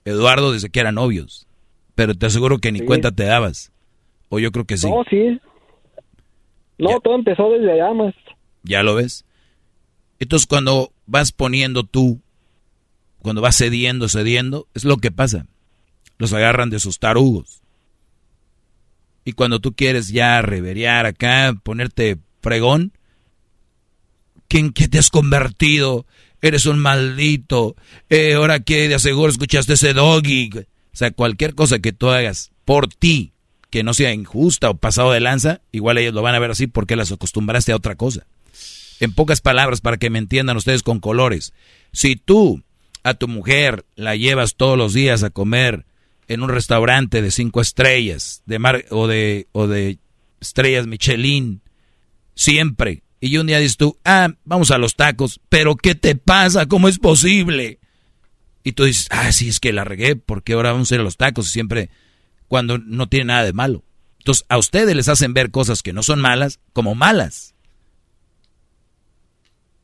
Eduardo 0.08 0.52
desde 0.52 0.70
que 0.70 0.80
eran 0.80 0.96
novios. 0.96 1.46
Pero 1.94 2.14
te 2.14 2.26
aseguro 2.26 2.58
que 2.58 2.72
ni 2.72 2.80
cuenta 2.80 3.12
te 3.12 3.24
dabas. 3.24 3.72
O 4.28 4.38
yo 4.38 4.52
creo 4.52 4.64
que 4.64 4.76
sí. 4.76 4.88
No, 4.88 5.04
sí. 5.08 5.40
No, 6.78 7.00
todo 7.00 7.14
empezó 7.14 7.50
desde 7.50 7.72
allá, 7.72 7.92
más. 7.92 8.14
¿Ya 8.62 8.82
lo 8.82 8.94
ves? 8.94 9.24
Entonces 10.20 10.46
cuando 10.46 10.92
vas 11.06 11.32
poniendo 11.32 11.84
tú, 11.84 12.20
cuando 13.20 13.42
vas 13.42 13.56
cediendo, 13.56 14.08
cediendo, 14.08 14.68
es 14.74 14.84
lo 14.84 14.98
que 14.98 15.10
pasa. 15.10 15.46
Los 16.18 16.32
agarran 16.32 16.70
de 16.70 16.80
sus 16.80 16.98
tarugos. 16.98 17.62
Y 19.24 19.32
cuando 19.32 19.60
tú 19.60 19.74
quieres 19.74 20.08
ya 20.08 20.40
reverear 20.42 21.06
acá, 21.06 21.54
ponerte 21.62 22.18
fregón, 22.40 22.92
¿en 24.48 24.72
qué 24.72 24.88
te 24.88 24.98
has 24.98 25.10
convertido? 25.10 26.06
Eres 26.42 26.66
un 26.66 26.78
maldito, 26.78 27.76
eh, 28.08 28.34
ahora 28.34 28.60
que 28.60 28.88
de 28.88 28.94
aseguro 28.94 29.30
escuchaste 29.30 29.74
ese 29.74 29.92
doggy. 29.92 30.50
O 30.54 30.96
sea, 30.98 31.10
cualquier 31.10 31.54
cosa 31.54 31.78
que 31.78 31.92
tú 31.92 32.08
hagas 32.10 32.50
por 32.64 32.88
ti, 32.88 33.32
que 33.70 33.82
no 33.82 33.94
sea 33.94 34.12
injusta 34.12 34.70
o 34.70 34.76
pasado 34.76 35.12
de 35.12 35.20
lanza, 35.20 35.60
igual 35.72 35.98
ellos 35.98 36.14
lo 36.14 36.22
van 36.22 36.34
a 36.34 36.38
ver 36.38 36.50
así 36.50 36.66
porque 36.66 36.96
las 36.96 37.12
acostumbraste 37.12 37.72
a 37.72 37.76
otra 37.76 37.96
cosa. 37.96 38.26
En 39.00 39.12
pocas 39.12 39.40
palabras, 39.40 39.80
para 39.80 39.96
que 39.96 40.10
me 40.10 40.18
entiendan 40.18 40.56
ustedes 40.56 40.82
con 40.82 41.00
colores, 41.00 41.52
si 41.92 42.16
tú 42.16 42.62
a 43.04 43.14
tu 43.14 43.28
mujer 43.28 43.84
la 43.94 44.16
llevas 44.16 44.56
todos 44.56 44.76
los 44.76 44.92
días 44.92 45.22
a 45.22 45.30
comer 45.30 45.86
en 46.26 46.42
un 46.42 46.50
restaurante 46.50 47.22
de 47.22 47.30
cinco 47.30 47.60
estrellas 47.60 48.42
de 48.46 48.58
mar 48.58 48.84
o 48.90 49.06
de 49.06 49.46
o 49.52 49.66
de 49.66 49.98
estrellas 50.40 50.86
Michelin 50.86 51.62
siempre 52.34 53.02
y 53.20 53.36
un 53.38 53.46
día 53.46 53.58
dices 53.58 53.76
tú, 53.76 53.98
ah, 54.04 54.28
vamos 54.44 54.70
a 54.70 54.78
los 54.78 54.94
tacos, 54.94 55.40
pero 55.48 55.76
¿qué 55.76 55.94
te 55.94 56.14
pasa? 56.14 56.66
¿Cómo 56.66 56.88
es 56.88 56.98
posible? 56.98 57.78
Y 58.62 58.72
tú 58.72 58.84
dices, 58.84 59.08
ah, 59.10 59.32
sí, 59.32 59.48
es 59.48 59.60
que 59.60 59.72
la 59.72 59.84
regué, 59.84 60.16
porque 60.16 60.52
ahora 60.52 60.72
vamos 60.72 60.90
a 60.90 60.94
ir 60.94 61.00
a 61.00 61.04
los 61.04 61.16
tacos 61.16 61.48
siempre 61.48 61.90
cuando 62.46 62.78
no 62.78 63.08
tiene 63.08 63.26
nada 63.26 63.44
de 63.44 63.52
malo. 63.52 63.82
Entonces, 64.18 64.44
a 64.48 64.58
ustedes 64.58 64.94
les 64.94 65.08
hacen 65.08 65.32
ver 65.32 65.50
cosas 65.50 65.82
que 65.82 65.92
no 65.92 66.02
son 66.02 66.20
malas 66.20 66.60
como 66.72 66.94
malas. 66.94 67.54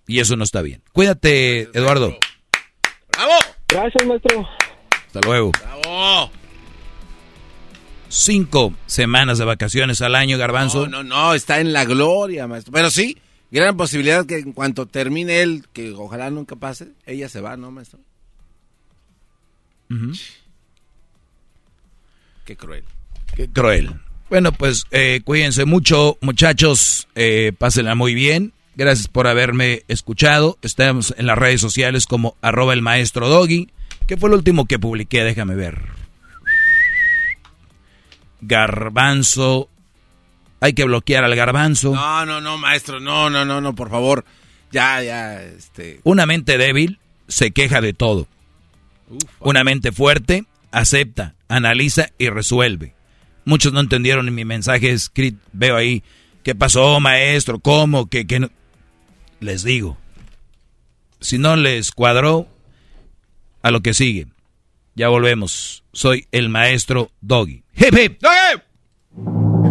Y 0.06 0.20
eso 0.20 0.36
no 0.36 0.44
está 0.44 0.60
bien. 0.60 0.82
Cuídate, 0.92 1.62
Eduardo. 1.72 2.16
¡Bravo! 3.12 3.32
Gracias, 3.68 4.06
maestro. 4.06 4.46
Hasta 5.06 5.20
luego. 5.20 5.50
¡Bravo! 5.52 6.30
Cinco 8.08 8.74
semanas 8.86 9.38
de 9.38 9.44
vacaciones 9.44 10.02
al 10.02 10.14
año, 10.14 10.36
Garbanzo. 10.36 10.86
No, 10.86 11.02
no, 11.02 11.04
no, 11.04 11.34
está 11.34 11.60
en 11.60 11.72
la 11.72 11.84
gloria, 11.84 12.46
maestro. 12.46 12.72
Pero 12.72 12.90
sí, 12.90 13.16
gran 13.50 13.76
posibilidad 13.76 14.26
que 14.26 14.38
en 14.38 14.52
cuanto 14.52 14.86
termine 14.86 15.42
él, 15.42 15.64
que 15.72 15.92
ojalá 15.92 16.30
nunca 16.30 16.56
pase, 16.56 16.88
ella 17.06 17.28
se 17.28 17.40
va, 17.40 17.56
¿no, 17.56 17.70
maestro? 17.70 18.00
Qué 22.44 22.56
cruel. 22.56 22.84
Qué 23.36 23.48
cruel. 23.48 23.90
Bueno, 24.28 24.52
pues 24.52 24.86
eh, 24.90 25.20
cuídense 25.24 25.64
mucho, 25.64 26.18
muchachos. 26.20 27.08
Eh, 27.14 27.52
pásenla 27.56 27.94
muy 27.94 28.14
bien. 28.14 28.52
Gracias 28.76 29.06
por 29.06 29.26
haberme 29.26 29.84
escuchado. 29.86 30.58
Estamos 30.62 31.14
en 31.16 31.26
las 31.26 31.38
redes 31.38 31.60
sociales 31.60 32.06
como 32.06 32.36
arroba 32.40 32.72
el 32.72 32.82
maestro 32.82 33.28
Doggy. 33.28 33.68
¿Qué 34.06 34.16
fue 34.16 34.30
lo 34.30 34.36
último 34.36 34.66
que 34.66 34.78
publiqué? 34.78 35.22
Déjame 35.22 35.54
ver. 35.54 35.82
Garbanzo 38.40 39.68
hay 40.64 40.72
que 40.72 40.84
bloquear 40.84 41.24
al 41.24 41.36
garbanzo. 41.36 41.94
No, 41.94 42.24
no, 42.24 42.40
no, 42.40 42.56
maestro, 42.56 42.98
no, 42.98 43.28
no, 43.28 43.44
no, 43.44 43.60
no, 43.60 43.74
por 43.74 43.90
favor. 43.90 44.24
Ya, 44.72 45.02
ya, 45.02 45.42
este. 45.42 46.00
Una 46.04 46.24
mente 46.24 46.56
débil 46.56 47.00
se 47.28 47.50
queja 47.50 47.82
de 47.82 47.92
todo. 47.92 48.28
Una 49.40 49.62
mente 49.62 49.92
fuerte 49.92 50.46
acepta, 50.70 51.34
analiza 51.48 52.08
y 52.16 52.30
resuelve. 52.30 52.94
Muchos 53.44 53.74
no 53.74 53.80
entendieron 53.80 54.26
en 54.26 54.34
mi 54.34 54.46
mensaje 54.46 54.90
escrito. 54.90 55.38
Veo 55.52 55.76
ahí, 55.76 56.02
¿qué 56.42 56.54
pasó, 56.54 56.98
maestro? 56.98 57.58
¿Cómo? 57.58 58.08
¿Qué, 58.08 58.26
qué 58.26 58.40
no? 58.40 58.48
Les 59.40 59.64
digo, 59.64 59.98
si 61.20 61.36
no 61.36 61.56
les 61.56 61.92
cuadró, 61.92 62.48
a 63.60 63.70
lo 63.70 63.82
que 63.82 63.92
sigue. 63.92 64.28
Ya 64.94 65.08
volvemos. 65.08 65.84
Soy 65.92 66.26
el 66.32 66.48
maestro 66.48 67.10
Doggy. 67.20 67.64
¡Hip, 67.76 67.94
hip! 67.98 68.22
¡Doggy! 68.22 69.43